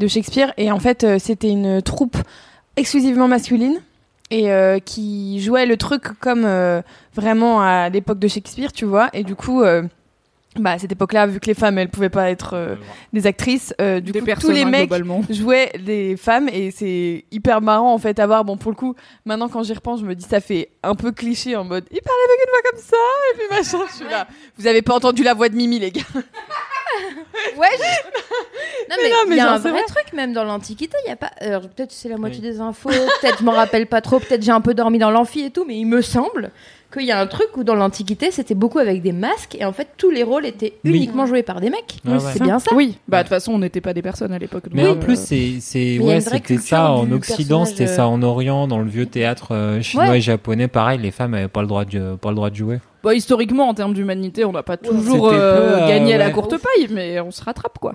de 0.00 0.06
Shakespeare. 0.08 0.52
Et 0.56 0.72
en 0.72 0.80
fait, 0.80 1.04
euh, 1.04 1.18
c'était 1.20 1.50
une 1.50 1.80
troupe 1.80 2.16
exclusivement 2.76 3.28
masculine 3.28 3.76
et 4.32 4.48
qui 4.86 5.40
jouait 5.40 5.66
le 5.66 5.76
truc 5.76 6.04
comme 6.18 6.48
vraiment 7.14 7.60
à 7.60 7.90
l'époque 7.90 8.18
de 8.18 8.28
Shakespeare, 8.28 8.72
tu 8.72 8.86
vois. 8.86 9.10
Et 9.12 9.24
du 9.24 9.34
coup, 9.34 9.62
bah, 10.56 10.72
à 10.72 10.78
cette 10.78 10.92
époque-là, 10.92 11.26
vu 11.26 11.40
que 11.40 11.46
les 11.46 11.54
femmes, 11.54 11.78
elles 11.78 11.88
pouvaient 11.88 12.10
pas 12.10 12.30
être 12.30 12.50
euh, 12.54 12.76
des 13.12 13.26
actrices, 13.26 13.74
euh, 13.80 14.00
du 14.00 14.12
des 14.12 14.20
coup, 14.20 14.26
tous 14.38 14.50
les 14.50 14.62
hein, 14.62 14.68
mecs 14.68 14.90
jouaient 15.30 15.72
des 15.82 16.16
femmes 16.16 16.48
et 16.52 16.70
c'est 16.70 17.24
hyper 17.30 17.60
marrant 17.62 17.92
en 17.94 17.98
fait 17.98 18.18
à 18.18 18.26
voir. 18.26 18.44
Bon, 18.44 18.56
pour 18.58 18.70
le 18.70 18.76
coup, 18.76 18.94
maintenant 19.24 19.48
quand 19.48 19.62
j'y 19.62 19.72
repense, 19.72 20.00
je 20.00 20.04
me 20.04 20.14
dis 20.14 20.26
ça 20.28 20.40
fait 20.40 20.70
un 20.82 20.94
peu 20.94 21.10
cliché 21.12 21.56
en 21.56 21.64
mode 21.64 21.84
il 21.90 22.00
parlait 22.02 22.20
avec 22.26 22.40
une 22.44 22.50
voix 22.50 22.70
comme 22.70 22.80
ça 22.80 22.96
et 23.32 23.38
puis 23.38 23.56
machin. 23.78 23.86
Je 23.90 23.96
suis 24.04 24.10
là. 24.12 24.26
Vous 24.58 24.66
avez 24.66 24.82
pas 24.82 24.94
entendu 24.94 25.22
la 25.22 25.32
voix 25.34 25.48
de 25.48 25.54
Mimi, 25.54 25.78
les 25.78 25.90
gars 25.90 26.02
Ouais. 27.56 27.68
je- 27.78 28.88
Non 28.90 28.96
mais 29.00 29.10
il 29.30 29.36
y 29.36 29.40
a 29.40 29.52
un 29.52 29.58
vrai 29.58 29.70
vrai. 29.70 29.82
truc 29.86 30.12
même 30.12 30.32
dans 30.34 30.44
l'Antiquité. 30.44 30.96
Il 31.06 31.08
y 31.08 31.12
a 31.12 31.16
pas. 31.16 31.30
Alors 31.40 31.62
peut-être 31.62 31.92
c'est 31.92 32.08
la 32.10 32.16
moitié 32.18 32.40
Oui. 32.42 32.48
des 32.50 32.60
infos. 32.60 32.90
Peut-être 32.90 33.38
je 33.38 33.44
m'en 33.44 33.52
rappelle 33.52 33.86
pas 33.86 34.00
trop. 34.02 34.18
Peut-être 34.20 34.42
j'ai 34.42 34.50
un 34.52 34.60
peu 34.60 34.74
dormi 34.74 34.98
dans 34.98 35.10
l'amphi 35.10 35.40
et 35.44 35.50
tout. 35.50 35.64
Mais 35.66 35.76
il 35.78 35.86
me 35.86 36.02
semble 36.02 36.50
qu'il 36.92 37.06
y 37.06 37.10
a 37.12 37.18
un 37.20 37.26
truc 37.26 37.56
où 37.56 37.64
dans 37.64 37.74
l'Antiquité 37.74 38.30
c'était 38.30 38.54
beaucoup 38.54 38.78
avec 38.78 39.02
des 39.02 39.12
masques 39.12 39.56
et 39.58 39.64
en 39.64 39.72
fait 39.72 39.88
tous 39.96 40.10
les 40.10 40.22
rôles 40.22 40.46
étaient 40.46 40.74
Oui. 40.84 40.96
uniquement 40.96 41.26
joués 41.26 41.42
par 41.42 41.60
des 41.60 41.70
mecs. 41.70 41.96
Ouais. 42.06 42.18
C'est 42.32 42.42
bien 42.42 42.58
ça. 42.58 42.74
oui 42.74 42.98
bah 43.08 43.18
de 43.18 43.22
toute 43.24 43.30
façon 43.30 43.52
on 43.52 43.58
n'était 43.58 43.80
pas 43.80 43.94
des 43.94 44.02
personnes 44.02 44.32
à 44.32 44.38
l'époque 44.38 44.64
Mais 44.72 44.86
en 44.86 44.96
plus, 44.96 45.18
euh, 45.32 45.56
c'est, 45.60 45.98
ouais, 45.98 46.20
c'était 46.20 46.58
ça 46.58 46.92
en 46.92 47.10
Occident, 47.10 47.64
c'était 47.64 47.84
euh. 47.88 47.96
ça 47.96 48.06
en 48.06 48.22
Orient, 48.22 48.66
dans 48.68 48.78
le 48.78 48.88
vieux 48.88 49.06
théâtre 49.06 49.48
euh, 49.52 49.80
chinois 49.80 50.08
Ouais. 50.10 50.18
et 50.18 50.20
japonais, 50.20 50.68
pareil, 50.68 50.98
les 51.00 51.10
femmes 51.10 51.34
avaient 51.34 51.48
pas 51.48 51.62
le 51.62 51.68
droit 51.68 51.84
de, 51.84 52.16
pas 52.16 52.30
le 52.30 52.34
droit 52.36 52.50
de 52.50 52.56
jouer. 52.56 52.80
Bah, 53.02 53.14
historiquement, 53.14 53.68
en 53.68 53.74
termes 53.74 53.94
d'humanité, 53.94 54.44
on 54.44 54.52
n'a 54.52 54.62
pas 54.62 54.76
toujours 54.76 55.28
euh, 55.28 55.30
peu, 55.30 55.82
euh, 55.82 55.88
gagné 55.88 56.14
à 56.14 56.18
la 56.18 56.26
ouais. 56.26 56.32
courte 56.32 56.56
paille, 56.56 56.88
mais 56.90 57.20
on 57.20 57.30
se 57.30 57.42
rattrape 57.42 57.78
quoi. 57.78 57.92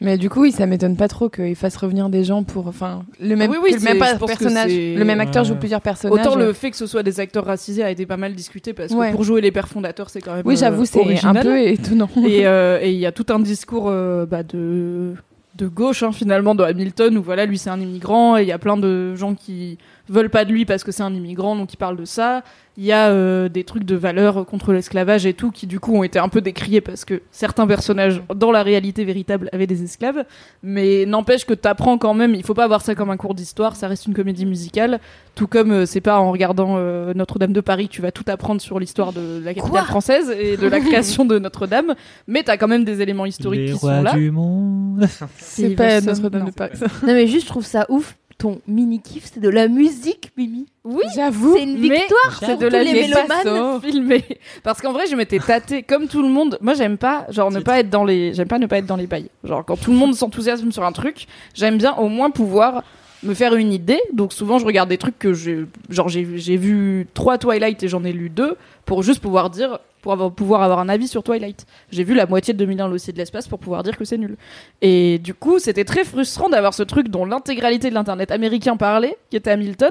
Mais 0.00 0.16
du 0.16 0.30
coup, 0.30 0.42
oui, 0.42 0.52
ça 0.52 0.66
m'étonne 0.66 0.94
pas 0.96 1.08
trop 1.08 1.28
qu'ils 1.28 1.56
fassent 1.56 1.76
revenir 1.76 2.08
des 2.08 2.22
gens 2.22 2.44
pour. 2.44 2.68
Enfin, 2.68 3.02
le 3.20 3.34
même, 3.34 3.50
Oui, 3.50 3.56
oui, 3.60 3.70
que 3.70 3.74
le 3.74 3.80
c'est- 3.80 3.94
même 3.94 4.18
personnage. 4.26 4.70
Le 4.72 5.02
même 5.04 5.20
acteur 5.20 5.42
Ouais. 5.42 5.48
joue 5.48 5.56
plusieurs 5.56 5.80
personnages. 5.80 6.20
Autant 6.24 6.36
le 6.36 6.52
fait 6.52 6.70
que 6.70 6.76
ce 6.76 6.86
soit 6.86 7.02
des 7.02 7.18
acteurs 7.18 7.44
racisés 7.44 7.82
a 7.82 7.90
été 7.90 8.06
pas 8.06 8.16
mal 8.16 8.34
discuté 8.34 8.72
parce 8.72 8.92
que 8.92 8.96
Ouais. 8.96 9.10
pour 9.10 9.24
jouer 9.24 9.40
les 9.40 9.50
pères 9.50 9.68
fondateurs, 9.68 10.08
c'est 10.10 10.20
quand 10.20 10.34
même 10.34 10.42
Oui, 10.46 10.54
euh, 10.54 10.58
j'avoue, 10.58 10.84
c'est 10.84 11.24
un 11.24 11.34
peu 11.34 11.58
étonnant. 11.66 12.08
Et 12.24 12.46
euh, 12.46 12.78
et 12.80 12.92
il 12.92 12.98
y 12.98 13.06
a 13.06 13.12
tout 13.12 13.26
un 13.30 13.40
discours 13.40 13.86
euh, 13.88 14.24
bah, 14.24 14.42
de 14.44 15.14
de 15.56 15.66
gauche 15.66 16.04
hein, 16.04 16.12
finalement 16.12 16.54
de 16.54 16.62
Hamilton 16.62 17.18
où 17.18 17.22
voilà 17.22 17.44
lui 17.44 17.58
c'est 17.58 17.70
un 17.70 17.80
immigrant 17.80 18.36
et 18.36 18.42
il 18.42 18.46
y 18.48 18.52
a 18.52 18.58
plein 18.58 18.76
de 18.76 19.16
gens 19.16 19.34
qui 19.34 19.76
veulent 20.08 20.30
pas 20.30 20.44
de 20.44 20.52
lui 20.52 20.64
parce 20.64 20.84
que 20.84 20.92
c'est 20.92 21.02
un 21.02 21.14
immigrant 21.14 21.56
donc 21.56 21.72
ils 21.72 21.76
parlent 21.76 21.96
de 21.96 22.04
ça 22.04 22.42
il 22.76 22.84
y 22.84 22.92
a 22.92 23.08
euh, 23.08 23.48
des 23.48 23.64
trucs 23.64 23.84
de 23.84 23.96
valeur 23.96 24.46
contre 24.46 24.72
l'esclavage 24.72 25.26
et 25.26 25.34
tout 25.34 25.50
qui 25.50 25.66
du 25.66 25.80
coup 25.80 25.96
ont 25.96 26.04
été 26.04 26.20
un 26.20 26.28
peu 26.28 26.40
décriés 26.40 26.80
parce 26.80 27.04
que 27.04 27.22
certains 27.32 27.66
personnages 27.66 28.22
dans 28.34 28.52
la 28.52 28.62
réalité 28.62 29.04
véritable 29.04 29.48
avaient 29.52 29.66
des 29.66 29.82
esclaves 29.82 30.24
mais 30.62 31.04
n'empêche 31.04 31.44
que 31.44 31.54
t'apprends 31.54 31.98
quand 31.98 32.14
même 32.14 32.34
il 32.34 32.44
faut 32.44 32.54
pas 32.54 32.68
voir 32.68 32.82
ça 32.82 32.94
comme 32.94 33.10
un 33.10 33.16
cours 33.16 33.34
d'histoire 33.34 33.74
ça 33.74 33.88
reste 33.88 34.06
une 34.06 34.14
comédie 34.14 34.46
musicale 34.46 35.00
tout 35.34 35.48
comme 35.48 35.72
euh, 35.72 35.86
c'est 35.86 36.00
pas 36.00 36.20
en 36.20 36.30
regardant 36.30 36.76
euh, 36.78 37.12
Notre-Dame 37.14 37.52
de 37.52 37.60
Paris 37.60 37.88
que 37.88 37.92
tu 37.94 38.02
vas 38.02 38.12
tout 38.12 38.24
apprendre 38.28 38.60
sur 38.60 38.78
l'histoire 38.78 39.12
de 39.12 39.40
la 39.44 39.54
capitale 39.54 39.84
française 39.84 40.30
et 40.38 40.56
de 40.56 40.68
la 40.68 40.80
création 40.80 41.24
de 41.24 41.38
Notre-Dame 41.38 41.94
mais 42.28 42.44
t'as 42.44 42.56
quand 42.56 42.68
même 42.68 42.84
des 42.84 43.02
éléments 43.02 43.26
historiques 43.26 43.60
les 43.60 43.66
qui 43.66 43.72
rois 43.72 43.96
sont 43.96 44.02
là 44.02 44.12
du 44.14 44.30
monde. 44.30 45.06
C'est 45.38 45.70
pas 45.70 46.00
Notre-Dame 46.00 46.46
de 46.46 46.50
Paris. 46.52 46.78
Non 47.02 47.12
mais 47.12 47.26
juste 47.26 47.46
je 47.46 47.50
trouve 47.50 47.66
ça 47.66 47.86
ouf. 47.88 48.16
Ton 48.38 48.60
mini 48.68 49.00
kiff 49.02 49.30
c'est 49.34 49.40
de 49.40 49.48
la 49.48 49.66
musique, 49.66 50.30
Mimi. 50.36 50.68
oui 50.84 51.02
J'avoue. 51.12 51.56
C'est 51.56 51.64
une 51.64 51.76
victoire 51.76 52.38
c'est 52.38 52.56
de 52.56 52.68
tous 52.68 52.72
la 52.72 52.84
les 52.84 52.92
mélomanes 52.92 53.80
filmée 53.80 54.24
parce 54.62 54.80
qu'en 54.80 54.92
vrai 54.92 55.08
je 55.08 55.16
m'étais 55.16 55.40
tâtée 55.40 55.82
comme 55.82 56.06
tout 56.06 56.22
le 56.22 56.28
monde 56.28 56.56
moi 56.60 56.74
j'aime 56.74 56.98
pas 56.98 57.26
genre 57.30 57.50
ne 57.50 57.58
pas 57.58 57.80
être 57.80 57.90
dans 57.90 58.04
les 58.04 58.34
j'aime 58.34 58.46
pas 58.46 58.60
ne 58.60 58.66
pas 58.66 58.78
être 58.78 58.86
dans 58.86 58.94
les 58.94 59.08
bails 59.08 59.28
genre 59.42 59.64
quand 59.64 59.76
tout 59.76 59.90
le 59.90 59.96
monde 59.96 60.14
s'enthousiasme 60.14 60.70
sur 60.70 60.84
un 60.84 60.92
truc 60.92 61.26
j'aime 61.52 61.78
bien 61.78 61.94
au 61.96 62.08
moins 62.08 62.30
pouvoir 62.30 62.84
me 63.22 63.34
faire 63.34 63.54
une 63.54 63.72
idée. 63.72 64.00
Donc 64.12 64.32
souvent 64.32 64.58
je 64.58 64.66
regarde 64.66 64.88
des 64.88 64.98
trucs 64.98 65.18
que 65.18 65.32
j'ai 65.32 65.66
genre 65.90 66.08
j'ai 66.08 66.22
vu 66.24 67.06
trois 67.14 67.38
Twilight 67.38 67.82
et 67.82 67.88
j'en 67.88 68.04
ai 68.04 68.12
lu 68.12 68.30
deux 68.30 68.56
pour 68.84 69.02
juste 69.02 69.20
pouvoir 69.20 69.50
dire 69.50 69.78
pour 70.02 70.12
avoir, 70.12 70.30
pouvoir 70.30 70.62
avoir 70.62 70.78
un 70.78 70.88
avis 70.88 71.08
sur 71.08 71.24
Twilight. 71.24 71.66
J'ai 71.90 72.04
vu 72.04 72.14
la 72.14 72.26
moitié 72.26 72.54
de 72.54 72.58
2001 72.58 72.88
l'Odyssée 72.88 73.12
de 73.12 73.18
l'espace 73.18 73.48
pour 73.48 73.58
pouvoir 73.58 73.82
dire 73.82 73.96
que 73.96 74.04
c'est 74.04 74.18
nul. 74.18 74.36
Et 74.80 75.18
du 75.18 75.34
coup 75.34 75.58
c'était 75.58 75.84
très 75.84 76.04
frustrant 76.04 76.48
d'avoir 76.48 76.74
ce 76.74 76.82
truc 76.82 77.08
dont 77.08 77.24
l'intégralité 77.24 77.90
de 77.90 77.94
l'internet 77.94 78.30
américain 78.30 78.76
parlait 78.76 79.16
qui 79.30 79.36
était 79.36 79.50
Hamilton 79.50 79.90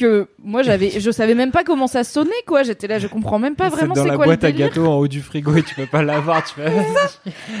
que 0.00 0.26
moi 0.42 0.62
j'avais 0.62 0.98
je 0.98 1.10
savais 1.10 1.34
même 1.34 1.50
pas 1.52 1.62
comment 1.64 1.86
ça 1.86 2.02
sonnait 2.04 2.30
quoi. 2.46 2.62
J'étais 2.62 2.86
là 2.88 2.98
je 2.98 3.06
comprends 3.06 3.38
même 3.38 3.54
pas 3.56 3.68
vraiment 3.68 3.94
dans 3.94 4.02
c'est 4.02 4.08
la 4.08 4.16
quoi 4.16 4.24
boîte 4.26 4.42
le 4.42 4.48
à 4.48 4.52
délire. 4.52 4.68
gâteaux 4.68 4.86
en 4.86 4.96
haut 4.96 5.08
du 5.08 5.20
frigo 5.20 5.54
et 5.56 5.62
tu 5.62 5.74
peux 5.74 5.86
pas 5.86 6.02
l'avoir, 6.02 6.42
tu 6.44 6.54
fais. 6.54 6.72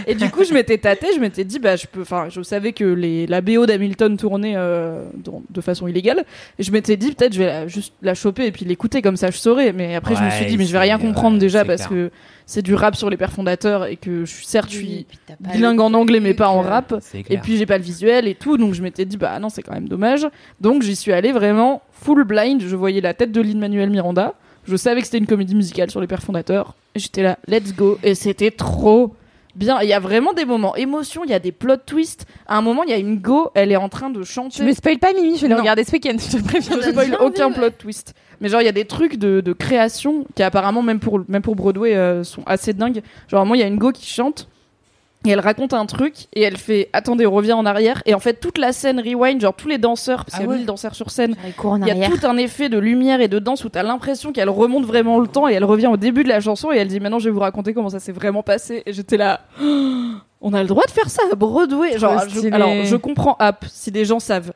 et 0.06 0.14
du 0.14 0.30
coup 0.30 0.44
je 0.44 0.52
m'étais 0.54 0.78
tâtée 0.78 1.08
je 1.14 1.20
m'étais 1.20 1.44
dit 1.44 1.58
bah 1.58 1.76
je 1.76 1.86
peux 1.86 2.00
enfin 2.02 2.26
je 2.28 2.42
savais 2.42 2.72
que 2.72 2.84
les 2.84 3.26
la 3.26 3.40
BO 3.40 3.66
d'Hamilton 3.66 4.16
tournait 4.16 4.54
euh, 4.56 5.04
dans- 5.14 5.42
de 5.48 5.60
façon 5.60 5.86
illégale. 5.86 6.24
Et 6.58 6.62
je 6.62 6.72
m'étais 6.72 6.96
dit 6.96 7.12
peut-être 7.12 7.32
je 7.34 7.38
vais 7.40 7.46
la- 7.46 7.66
juste 7.68 7.92
la 8.02 8.14
choper 8.14 8.46
et 8.46 8.52
puis 8.52 8.64
l'écouter 8.64 9.02
comme 9.02 9.16
ça 9.16 9.30
je 9.30 9.36
saurais. 9.38 9.72
Mais 9.72 9.94
après 9.94 10.16
je 10.16 10.22
me 10.22 10.30
suis 10.30 10.46
dit 10.46 10.56
mais 10.56 10.64
je 10.66 10.72
vais 10.72 10.78
rien 10.78 10.98
comprendre 10.98 11.34
ouais, 11.36 11.40
déjà 11.40 11.64
parce 11.64 11.86
clair. 11.86 12.08
que 12.08 12.10
c'est 12.50 12.62
du 12.62 12.74
rap 12.74 12.96
sur 12.96 13.08
les 13.10 13.16
pères 13.16 13.32
fondateurs 13.32 13.86
et 13.86 13.94
que 13.94 14.24
je 14.24 14.34
suis 14.34 14.44
certes 14.44 14.70
je 14.70 14.78
suis 14.78 15.06
bilingue 15.38 15.80
en 15.80 15.94
anglais 15.94 16.18
mais 16.18 16.34
pas 16.34 16.48
en 16.48 16.64
euh, 16.64 16.68
rap 16.68 16.94
et 17.14 17.38
puis 17.38 17.56
j'ai 17.56 17.64
pas 17.64 17.78
le 17.78 17.84
visuel 17.84 18.26
et 18.26 18.34
tout, 18.34 18.56
donc 18.56 18.74
je 18.74 18.82
m'étais 18.82 19.04
dit 19.04 19.16
bah 19.16 19.38
non 19.38 19.50
c'est 19.50 19.62
quand 19.62 19.72
même 19.72 19.88
dommage. 19.88 20.26
Donc 20.60 20.82
j'y 20.82 20.96
suis 20.96 21.12
allée 21.12 21.30
vraiment 21.30 21.80
full 21.92 22.24
blind. 22.24 22.60
Je 22.60 22.74
voyais 22.74 23.00
la 23.00 23.14
tête 23.14 23.30
de 23.30 23.40
Lin 23.40 23.58
Manuel 23.58 23.88
Miranda. 23.88 24.34
Je 24.64 24.74
savais 24.74 25.00
que 25.00 25.06
c'était 25.06 25.18
une 25.18 25.28
comédie 25.28 25.54
musicale 25.54 25.92
sur 25.92 26.00
les 26.00 26.08
pères 26.08 26.24
fondateurs. 26.24 26.74
J'étais 26.96 27.22
là, 27.22 27.38
let's 27.46 27.72
go. 27.72 27.98
Et 28.02 28.16
c'était 28.16 28.50
trop 28.50 29.14
bien. 29.54 29.80
Il 29.82 29.88
y 29.88 29.92
a 29.92 30.00
vraiment 30.00 30.32
des 30.32 30.44
moments 30.44 30.76
émotion. 30.76 31.22
Il 31.24 31.30
y 31.30 31.34
a 31.34 31.38
des 31.38 31.52
plot 31.52 31.76
twists. 31.86 32.26
À 32.46 32.56
un 32.56 32.62
moment 32.62 32.82
il 32.84 32.90
y 32.90 32.92
a 32.92 32.98
une 32.98 33.18
go, 33.18 33.50
elle 33.54 33.72
est 33.72 33.76
en 33.76 33.88
train 33.88 34.10
de 34.10 34.22
chanter. 34.22 34.56
Tu 34.56 34.62
me 34.64 34.72
spoil 34.72 34.98
pas, 34.98 35.12
Mimi, 35.12 35.36
je 35.36 35.42
vais 35.42 35.48
le 35.48 35.56
regarder 35.56 35.84
ce 35.84 35.92
week-end, 35.92 36.16
je 36.18 36.38
te 36.38 36.42
préviens. 36.42 36.76
Je 36.76 36.90
spoil 36.90 37.16
aucun 37.20 37.50
plot 37.50 37.62
ouais. 37.64 37.70
twist. 37.70 38.14
Mais 38.40 38.48
genre, 38.48 38.62
il 38.62 38.66
y 38.66 38.68
a 38.68 38.72
des 38.72 38.86
trucs 38.86 39.16
de, 39.16 39.40
de 39.40 39.52
création 39.52 40.26
qui 40.34 40.42
apparemment, 40.42 40.82
même 40.82 41.00
pour, 41.00 41.20
même 41.28 41.42
pour 41.42 41.56
Broadway, 41.56 41.94
euh, 41.94 42.24
sont 42.24 42.42
assez 42.46 42.72
dingues. 42.72 43.02
Genre, 43.28 43.44
moi, 43.44 43.56
il 43.56 43.60
y 43.60 43.62
a 43.62 43.66
une 43.66 43.78
go 43.78 43.92
qui 43.92 44.06
chante. 44.06 44.48
Et 45.26 45.30
elle 45.30 45.40
raconte 45.40 45.74
un 45.74 45.84
truc 45.84 46.28
et 46.32 46.40
elle 46.40 46.56
fait 46.56 46.88
attendez, 46.94 47.26
on 47.26 47.30
revient 47.32 47.52
en 47.52 47.66
arrière. 47.66 48.02
Et 48.06 48.14
en 48.14 48.20
fait 48.20 48.40
toute 48.40 48.56
la 48.56 48.72
scène 48.72 48.98
rewind, 49.00 49.40
genre 49.40 49.52
tous 49.54 49.68
les 49.68 49.76
danseurs 49.76 50.24
parce 50.24 50.36
Ah 50.36 50.38
qu'il 50.38 50.46
y 50.46 50.48
a 50.48 50.50
ouais. 50.52 50.56
1000 50.58 50.66
danseurs 50.66 50.94
sur 50.94 51.10
scène, 51.10 51.36
il 51.82 51.88
y 51.88 51.90
a 51.90 52.08
tout 52.08 52.26
un 52.26 52.36
effet 52.38 52.68
de 52.70 52.78
lumière 52.78 53.20
et 53.20 53.28
de 53.28 53.38
danse 53.38 53.64
où 53.64 53.68
t'as 53.68 53.82
l'impression 53.82 54.32
qu'elle 54.32 54.48
remonte 54.48 54.86
vraiment 54.86 55.18
le 55.20 55.26
temps 55.26 55.46
et 55.46 55.52
elle 55.52 55.64
revient 55.64 55.88
au 55.88 55.98
début 55.98 56.24
de 56.24 56.28
la 56.30 56.40
chanson 56.40 56.72
et 56.72 56.76
elle 56.78 56.88
dit 56.88 57.00
maintenant 57.00 57.18
je 57.18 57.26
vais 57.26 57.30
vous 57.34 57.40
raconter 57.40 57.74
comment 57.74 57.90
ça 57.90 58.00
s'est 58.00 58.12
vraiment 58.12 58.42
passé. 58.42 58.82
Et 58.86 58.94
j'étais 58.94 59.18
là 59.18 59.42
on 60.40 60.54
a 60.54 60.62
le 60.62 60.68
droit 60.68 60.84
de 60.86 60.90
faire 60.90 61.10
ça 61.10 61.22
à 61.30 61.34
Broadway 61.34 61.98
genre 61.98 62.22
je- 62.28 62.52
alors 62.54 62.70
je 62.84 62.96
comprends 62.96 63.36
App 63.38 63.66
si 63.70 63.90
des 63.90 64.06
gens 64.06 64.20
savent 64.20 64.52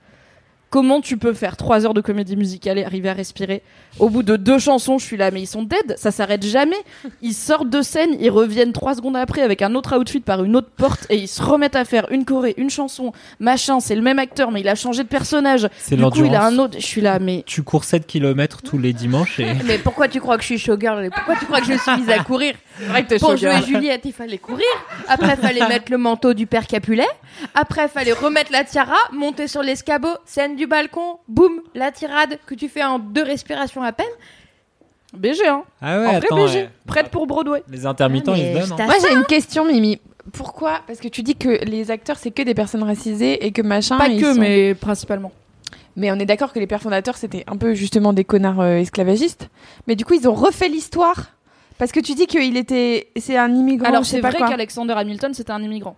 comment 0.74 1.00
tu 1.00 1.16
peux 1.16 1.34
faire 1.34 1.56
trois 1.56 1.86
heures 1.86 1.94
de 1.94 2.00
comédie 2.00 2.34
musicale 2.36 2.78
et 2.78 2.84
arriver 2.84 3.08
à 3.08 3.12
respirer 3.12 3.62
au 4.00 4.10
bout 4.10 4.24
de 4.24 4.34
deux 4.34 4.58
chansons 4.58 4.98
je 4.98 5.04
suis 5.04 5.16
là 5.16 5.30
mais 5.30 5.40
ils 5.40 5.46
sont 5.46 5.62
dead 5.62 5.94
ça 5.96 6.10
s'arrête 6.10 6.44
jamais. 6.44 6.76
Ils 7.22 7.32
sortent 7.32 7.70
de 7.70 7.80
scène 7.80 8.16
ils 8.18 8.30
reviennent 8.30 8.72
trois 8.72 8.96
secondes 8.96 9.16
après 9.16 9.42
avec 9.42 9.62
un 9.62 9.76
autre 9.76 9.96
outfit 9.96 10.18
par 10.18 10.42
une 10.42 10.56
autre 10.56 10.70
porte 10.76 11.06
et 11.10 11.16
ils 11.16 11.28
se 11.28 11.42
remettent 11.42 11.76
à 11.76 11.84
faire 11.84 12.10
une 12.10 12.24
choré 12.24 12.54
une 12.56 12.70
chanson 12.70 13.12
machin 13.38 13.78
c'est 13.78 13.94
le 13.94 14.02
même 14.02 14.18
acteur 14.18 14.50
mais 14.50 14.62
il 14.62 14.68
a 14.68 14.74
changé 14.74 15.04
de 15.04 15.08
personnage. 15.08 15.68
C'est 15.78 15.96
du 15.96 16.02
coup, 16.02 16.24
il 16.24 16.34
a 16.34 16.46
un 16.46 16.58
autre. 16.58 16.76
Je 16.78 16.86
suis 16.86 17.00
là, 17.00 17.18
mais 17.18 17.44
Tu 17.46 17.62
cours 17.62 17.84
7 17.84 18.06
km 18.06 18.62
tous 18.62 18.78
les 18.78 18.92
dimanches 18.92 19.40
et 19.40 19.52
Mais 19.64 19.78
pourquoi 19.78 20.08
tu 20.08 20.20
crois 20.20 20.36
que 20.36 20.42
je 20.42 20.48
suis 20.48 20.58
showgirl? 20.58 21.04
Et 21.04 21.10
Pourquoi 21.10 21.36
tu 21.36 21.44
crois 21.44 21.60
que 21.60 21.66
je 21.66 21.72
me 21.72 21.78
suis 21.78 21.96
mise 21.98 22.10
à 22.10 22.24
courir? 22.24 22.54
Vrai 22.80 23.04
que 23.04 23.18
Pour 23.18 23.36
jouer 23.36 23.62
Juliette, 23.66 24.02
il 24.04 24.12
fallait 24.12 24.38
courir. 24.38 24.64
Après, 25.08 25.36
fallait 25.36 25.66
mettre 25.68 25.90
le 25.90 25.98
manteau 25.98 26.34
du 26.34 26.46
père 26.46 26.66
Capulet. 26.66 27.06
Après, 27.54 27.88
fallait 27.88 28.12
remettre 28.12 28.52
la 28.52 28.64
tiara, 28.64 28.96
monter 29.12 29.46
sur 29.48 29.62
l'escabeau, 29.62 30.08
scène 30.24 30.56
du 30.56 30.66
balcon, 30.66 31.18
boum, 31.28 31.60
la 31.74 31.90
tirade 31.92 32.38
que 32.46 32.54
tu 32.54 32.68
fais 32.68 32.82
en 32.84 32.98
deux 32.98 33.22
respirations 33.22 33.82
à 33.82 33.92
peine. 33.92 34.06
BG, 35.16 35.46
hein. 35.46 35.62
Ah 35.80 35.98
ouais, 36.00 36.06
en 36.06 36.08
vrai, 36.08 36.16
attends, 36.16 36.36
BG. 36.46 36.58
ouais. 36.58 36.70
Prête 36.86 37.08
pour 37.10 37.26
Broadway. 37.26 37.62
les 37.70 37.86
intermittents 37.86 38.32
Ah, 38.34 38.38
ils 38.38 38.54
se 38.62 38.68
donnent. 38.68 38.80
hein. 38.80 38.86
Moi, 38.86 38.94
j'ai 39.00 39.14
une 39.14 39.24
question, 39.24 39.64
Mimi. 39.64 40.00
Pourquoi? 40.32 40.80
Parce 40.86 40.98
que 40.98 41.08
tu 41.08 41.22
dis 41.22 41.36
que 41.36 41.64
les 41.64 41.90
acteurs, 41.90 42.16
c'est 42.16 42.30
que 42.32 42.42
des 42.42 42.54
personnes 42.54 42.82
racisées 42.82 43.44
et 43.46 43.52
que 43.52 43.62
machin. 43.62 43.96
Pas 43.98 44.08
ils 44.08 44.20
que, 44.20 44.32
sont- 44.34 44.40
mais 44.40 44.74
principalement. 44.74 45.30
Mais 45.96 46.10
on 46.10 46.16
est 46.16 46.24
d'accord 46.26 46.52
que 46.52 46.58
les 46.58 46.66
pères 46.66 46.82
fondateurs, 46.82 47.16
c'était 47.16 47.44
un 47.46 47.56
peu 47.56 47.74
justement 47.74 48.12
des 48.12 48.24
connards 48.24 48.60
euh, 48.60 48.78
esclavagistes. 48.78 49.48
Mais 49.86 49.94
du 49.94 50.04
coup, 50.04 50.14
ils 50.14 50.26
ont 50.28 50.34
refait 50.34 50.68
l'histoire. 50.68 51.26
Parce 51.78 51.92
que 51.92 52.00
tu 52.00 52.14
dis 52.14 52.26
qu'il 52.26 52.56
était. 52.56 53.08
C'est 53.16 53.36
un 53.36 53.52
immigrant. 53.54 53.88
Alors, 53.88 54.02
je 54.04 54.08
c'est 54.10 54.20
vrai 54.20 54.38
qu'Alexander 54.38 54.94
Hamilton, 54.96 55.34
c'était 55.34 55.50
un 55.52 55.62
immigrant. 55.62 55.96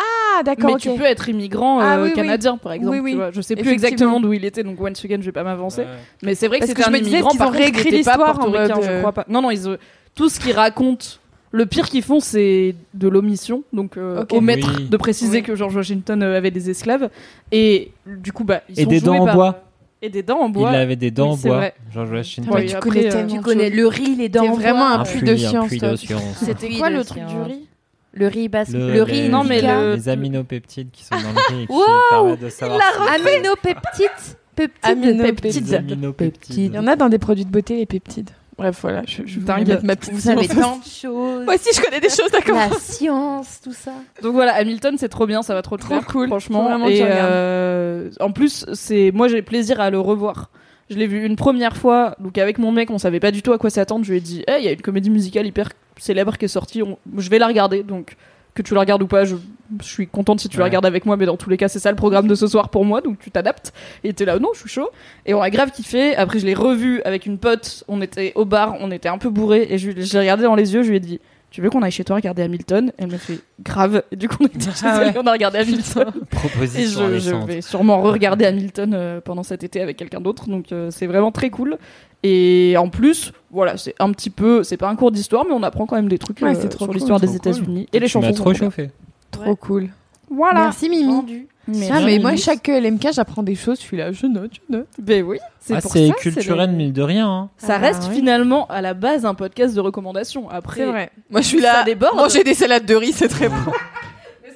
Ah, 0.00 0.42
d'accord, 0.44 0.70
Mais 0.74 0.76
tu 0.76 0.90
peux 0.94 1.04
être 1.04 1.28
immigrant 1.28 1.80
Ah 1.80 1.96
euh, 1.98 2.04
oui. 2.04 2.12
canadien, 2.12 2.56
par 2.56 2.70
exemple. 2.72 2.92
Oui, 2.96 3.00
oui. 3.00 3.10
tu 3.12 3.16
vois. 3.16 3.30
Je 3.32 3.40
sais 3.40 3.56
plus 3.56 3.70
exactement 3.72 4.20
d'où 4.20 4.32
il 4.32 4.44
était, 4.44 4.62
donc 4.62 4.80
once 4.80 5.04
again, 5.04 5.18
je 5.20 5.26
vais 5.26 5.32
pas 5.32 5.42
m'avancer. 5.42 5.80
Ouais. 5.82 5.86
Mais 6.22 6.34
c'est 6.36 6.46
vrai 6.46 6.58
que 6.58 6.66
Parce 6.66 6.68
c'était 6.70 6.82
que 6.82 6.90
je 6.90 6.94
un 6.94 6.98
me 6.98 6.98
disais 7.02 7.10
immigrant. 7.16 7.30
qu'ils 7.30 7.38
Par 7.40 7.48
ont 7.48 7.52
réécrit 7.52 7.90
l'histoire 7.90 8.38
en 8.40 8.48
mode, 8.48 8.72
je 8.80 8.88
euh, 8.88 8.98
crois 9.00 9.12
pas. 9.12 9.24
Non, 9.28 9.42
non, 9.42 9.50
ils, 9.50 9.66
euh, 9.66 9.76
tout 10.14 10.28
ce 10.28 10.38
qu'ils 10.38 10.52
racontent, 10.52 11.04
le 11.50 11.66
pire 11.66 11.88
qu'ils 11.88 12.04
font, 12.04 12.20
c'est 12.20 12.76
de 12.94 13.08
l'omission. 13.08 13.64
Donc, 13.72 13.96
euh, 13.96 14.22
Ok. 14.22 14.34
omettre 14.34 14.72
Oui. 14.78 14.88
de 14.88 14.96
préciser 14.96 15.38
Oui. 15.38 15.42
que 15.42 15.56
George 15.56 15.74
Washington 15.74 16.22
euh, 16.22 16.36
avait 16.36 16.52
des 16.52 16.70
esclaves. 16.70 17.10
Et 17.50 17.90
du 18.06 18.30
coup, 18.32 18.44
bah, 18.44 18.60
ils 18.68 18.78
Et 18.78 18.84
sont 18.84 18.90
des 18.90 18.98
joués 19.00 19.06
dents 19.06 19.22
en 19.22 19.26
par- 19.26 19.34
bois. 19.34 19.62
Et 20.00 20.10
des 20.10 20.22
dents 20.22 20.38
en 20.40 20.48
bois. 20.48 20.70
Il 20.72 20.76
avait 20.76 20.94
des 20.96 21.10
dents 21.10 21.26
Oui, 21.26 21.32
en 21.32 21.36
c'est 21.36 21.48
bois. 21.48 21.56
vrai. 21.56 21.74
George 21.92 22.10
Washington. 22.12 22.54
Ouais, 22.54 22.66
tu 22.66 22.74
après, 22.76 22.88
connais 22.90 23.14
euh, 23.14 23.26
Tu 23.26 23.40
connais 23.40 23.70
le 23.70 23.86
riz, 23.88 24.14
les 24.14 24.28
dents. 24.28 24.46
En 24.46 24.54
vraiment 24.54 24.78
bois, 24.78 24.88
un 24.90 25.00
un 25.00 25.04
puits 25.04 25.22
de 25.22 25.32
un 25.32 25.36
science, 25.36 25.68
puits 25.68 25.78
toi. 25.80 25.90
de 25.90 25.96
science. 25.96 26.22
C'était 26.44 26.70
quoi 26.78 26.88
le 26.90 27.04
truc 27.04 27.24
du 27.26 27.36
riz 27.40 27.66
Le 28.12 28.26
riz 28.28 28.48
basque. 28.48 28.72
Le- 28.72 28.92
Le, 28.92 29.02
riz. 29.02 29.22
les- 29.22 29.28
Non, 29.28 29.42
mais 29.44 29.60
le- 29.60 29.94
Les 29.96 30.08
aminopeptides 30.08 30.90
qui 30.92 31.02
sont 31.04 31.16
dans 31.16 31.32
le 31.32 31.54
riz 31.56 31.62
et 31.64 31.66
qui 31.66 31.72
Wow, 31.72 31.84
permettent 32.10 32.40
de 32.42 32.48
savoir 32.48 32.80
Aminopeptides. 33.12 34.36
Peptides. 34.54 34.70
Aminopeptides. 34.82 35.66
Les 35.66 35.74
aminopeptides. 35.74 36.56
Il 36.56 36.74
y 36.74 36.78
en 36.78 36.86
a 36.86 36.96
dans 36.96 37.08
des 37.08 37.18
produits 37.18 37.44
de 37.44 37.50
beauté, 37.50 37.76
les 37.76 37.86
peptides. 37.86 38.30
Bref, 38.58 38.78
voilà. 38.82 39.02
Je, 39.06 39.22
je 39.24 39.38
voulais 39.38 39.64
mettre 39.64 39.84
ma 39.84 39.94
petite 39.94 40.12
Vous 40.12 40.20
savez 40.20 40.48
tant 40.48 40.78
de 40.78 40.84
choses. 40.84 41.44
Moi 41.44 41.54
aussi, 41.54 41.68
je 41.74 41.80
connais 41.80 42.00
des 42.00 42.08
choses, 42.08 42.30
d'accord. 42.32 42.56
La 42.56 42.70
science, 42.78 43.60
tout 43.62 43.72
ça. 43.72 43.92
Donc 44.20 44.32
voilà, 44.34 44.52
Hamilton, 44.54 44.96
c'est 44.98 45.08
trop 45.08 45.26
bien, 45.26 45.42
ça 45.42 45.54
va 45.54 45.62
trop 45.62 45.76
Trop 45.76 45.94
faire, 45.94 46.06
cool. 46.06 46.26
franchement. 46.26 46.86
Et 46.88 47.00
euh, 47.02 48.10
en 48.20 48.32
plus, 48.32 48.66
c'est 48.72 49.12
moi 49.14 49.28
j'ai 49.28 49.42
plaisir 49.42 49.80
à 49.80 49.90
le 49.90 50.00
revoir. 50.00 50.50
Je 50.90 50.96
l'ai 50.96 51.06
vu 51.06 51.24
une 51.24 51.36
première 51.36 51.76
fois, 51.76 52.16
donc 52.18 52.36
avec 52.38 52.58
mon 52.58 52.72
mec, 52.72 52.90
on 52.90 52.98
savait 52.98 53.20
pas 53.20 53.30
du 53.30 53.42
tout 53.42 53.52
à 53.52 53.58
quoi 53.58 53.70
s'attendre. 53.70 54.04
Je 54.04 54.10
lui 54.10 54.18
ai 54.18 54.20
dit, 54.22 54.42
hey, 54.48 54.62
il 54.62 54.64
y 54.64 54.68
a 54.68 54.72
une 54.72 54.80
comédie 54.80 55.10
musicale 55.10 55.46
hyper 55.46 55.68
célèbre 55.98 56.36
qui 56.38 56.46
est 56.46 56.48
sortie, 56.48 56.82
on- 56.82 56.98
je 57.16 57.28
vais 57.30 57.38
la 57.38 57.46
regarder. 57.46 57.82
Donc 57.82 58.16
que 58.62 58.68
tu 58.68 58.74
la 58.74 58.80
regardes 58.80 59.02
ou 59.02 59.06
pas, 59.06 59.24
je, 59.24 59.36
je 59.80 59.86
suis 59.86 60.06
contente 60.06 60.40
si 60.40 60.48
tu 60.48 60.56
la 60.58 60.64
Ouais. 60.64 60.68
regardes 60.70 60.86
avec 60.86 61.06
moi, 61.06 61.16
mais 61.16 61.26
dans 61.26 61.36
tous 61.36 61.50
les 61.50 61.56
cas, 61.56 61.68
c'est 61.68 61.78
ça 61.78 61.90
le 61.90 61.96
programme 61.96 62.26
de 62.26 62.34
ce 62.34 62.46
soir 62.46 62.68
pour 62.68 62.84
moi, 62.84 63.00
donc 63.00 63.18
tu 63.18 63.30
t'adaptes. 63.30 63.72
Et 64.04 64.12
t'es 64.12 64.24
là, 64.24 64.38
non, 64.38 64.50
je 64.54 64.60
suis 64.60 64.68
chaud. 64.68 64.88
Et 65.26 65.34
on 65.34 65.40
a 65.42 65.50
grave 65.50 65.70
kiffé. 65.70 66.14
Après, 66.16 66.38
je 66.38 66.46
l'ai 66.46 66.54
revu 66.54 67.00
avec 67.02 67.26
une 67.26 67.38
pote. 67.38 67.84
On 67.88 68.00
était 68.02 68.32
au 68.34 68.44
bar, 68.44 68.76
on 68.80 68.90
était 68.90 69.08
un 69.08 69.18
peu 69.18 69.30
bourré, 69.30 69.66
et 69.70 69.78
je, 69.78 69.90
je 69.92 70.12
l'ai 70.14 70.20
regardé 70.20 70.44
dans 70.44 70.54
les 70.54 70.74
yeux. 70.74 70.82
Je 70.82 70.90
lui 70.90 70.96
ai 70.96 71.00
dit, 71.00 71.20
tu 71.50 71.62
veux 71.62 71.70
qu'on 71.70 71.82
aille 71.82 71.90
chez 71.90 72.04
toi 72.04 72.16
regarder 72.16 72.42
Hamilton? 72.42 72.92
Elle 72.98 73.10
m'a 73.10 73.16
fait 73.18 73.38
grave. 73.62 74.02
Et 74.12 74.16
du 74.16 74.28
coup, 74.28 74.36
on 74.42 74.46
était 74.46 74.68
Ah 74.82 74.98
ouais. 74.98 75.12
et 75.14 75.18
on 75.18 75.26
a 75.26 75.32
regardé 75.32 75.58
Hamilton. 75.58 76.08
Et 76.22 76.36
Proposition 76.36 77.08
je, 77.08 77.18
je 77.18 77.34
vais 77.34 77.60
sûrement 77.62 78.02
re-regarder 78.02 78.44
Hamilton 78.44 78.92
euh, 78.94 79.20
pendant 79.22 79.42
cet 79.42 79.64
été 79.64 79.80
avec 79.80 79.96
quelqu'un 79.96 80.20
d'autre. 80.20 80.48
Donc 80.48 80.72
euh, 80.72 80.90
c'est 80.90 81.06
vraiment 81.06 81.32
très 81.32 81.48
cool. 81.48 81.78
Et 82.24 82.74
en 82.78 82.88
plus, 82.88 83.32
voilà, 83.50 83.76
c'est 83.76 83.94
un 84.00 84.10
petit 84.12 84.30
peu, 84.30 84.62
c'est 84.64 84.76
pas 84.76 84.88
un 84.88 84.96
cours 84.96 85.12
d'histoire, 85.12 85.44
mais 85.46 85.52
on 85.54 85.62
apprend 85.62 85.86
quand 85.86 85.96
même 85.96 86.08
des 86.08 86.18
trucs 86.18 86.40
Ouais, 86.42 86.56
euh, 86.56 86.60
sur 86.70 86.78
cool, 86.86 86.94
l'histoire 86.94 87.20
des 87.20 87.26
cool. 87.28 87.36
États-Unis 87.36 87.88
et 87.92 88.00
les 88.00 88.08
chansons. 88.08 88.32
trop 88.32 88.52
chauffé. 88.54 88.90
Trop 89.30 89.54
cool. 89.56 89.88
Voilà. 90.30 90.64
Merci, 90.64 90.88
Mimi. 90.88 91.46
Mais, 91.68 91.88
Ah, 91.92 92.00
mais 92.04 92.18
moi, 92.18 92.34
chaque 92.36 92.66
LMK, 92.66 93.08
j'apprends 93.12 93.42
des 93.42 93.54
choses. 93.54 93.76
Je 93.78 93.82
suis 93.84 93.96
là, 93.98 94.10
je 94.10 94.26
note, 94.26 94.52
je 94.54 94.74
note. 94.76 94.86
Ben 94.98 95.22
oui, 95.22 95.38
c'est 95.60 95.74
Ah, 95.74 95.80
c'est 95.82 96.10
culturel, 96.18 96.70
mille 96.72 96.92
de 96.94 97.02
rien. 97.02 97.28
hein. 97.28 97.50
Ça 97.58 97.74
Ah 97.76 97.78
bah 97.78 97.86
reste 97.88 98.04
oui. 98.08 98.16
finalement 98.16 98.66
à 98.68 98.80
la 98.80 98.94
base 98.94 99.24
un 99.26 99.34
podcast 99.34 99.74
de 99.74 99.80
recommandations. 99.80 100.48
Après, 100.50 100.86
vrai. 100.86 101.10
Moi, 101.30 101.42
je 101.42 101.46
suis 101.46 101.60
Ça 101.60 101.72
là. 101.74 101.84
déborde. 101.84 102.16
Manger 102.16 102.42
des 102.42 102.54
salades 102.54 102.86
de 102.86 102.94
riz, 102.94 103.12
c'est 103.12 103.28
très 103.28 103.48
bon. 103.50 103.54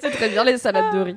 c'est 0.00 0.10
très 0.10 0.30
bien 0.30 0.42
les 0.42 0.56
salades 0.58 0.94
de 0.94 1.00
riz. 1.00 1.16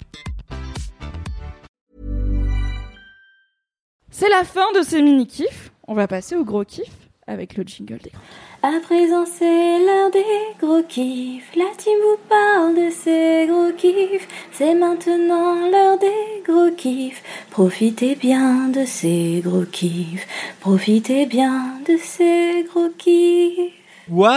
C'est 4.13 4.29
la 4.29 4.43
fin 4.43 4.71
de 4.75 4.81
ces 4.81 5.01
mini 5.01 5.25
kiffs. 5.25 5.71
On 5.87 5.93
va 5.93 6.05
passer 6.07 6.35
au 6.35 6.43
gros 6.43 6.65
kiff 6.65 6.91
avec 7.27 7.55
le 7.55 7.63
jingle 7.63 7.97
des 7.99 8.09
gros. 8.09 8.19
À 8.61 8.79
présent 8.81 9.25
c'est 9.25 9.79
l'heure 9.79 10.11
des 10.11 10.25
gros 10.59 10.83
kiffs. 10.83 11.49
La 11.55 11.73
team 11.77 11.93
vous 12.03 12.17
parle 12.29 12.75
de 12.75 12.89
ces 12.91 13.47
gros 13.47 13.71
kiffs. 13.77 14.27
C'est 14.51 14.75
maintenant 14.75 15.55
l'heure 15.69 15.97
des 15.97 16.43
gros 16.45 16.69
kiffs. 16.75 17.23
Profitez 17.49 18.15
bien 18.15 18.67
de 18.67 18.83
ces 18.85 19.41
gros 19.43 19.63
kiffs. 19.63 20.27
Profitez 20.59 21.25
bien 21.25 21.79
de 21.87 21.95
ces 21.97 22.65
gros 22.69 22.89
kiffs. 22.97 23.71
Waouh 24.09 24.31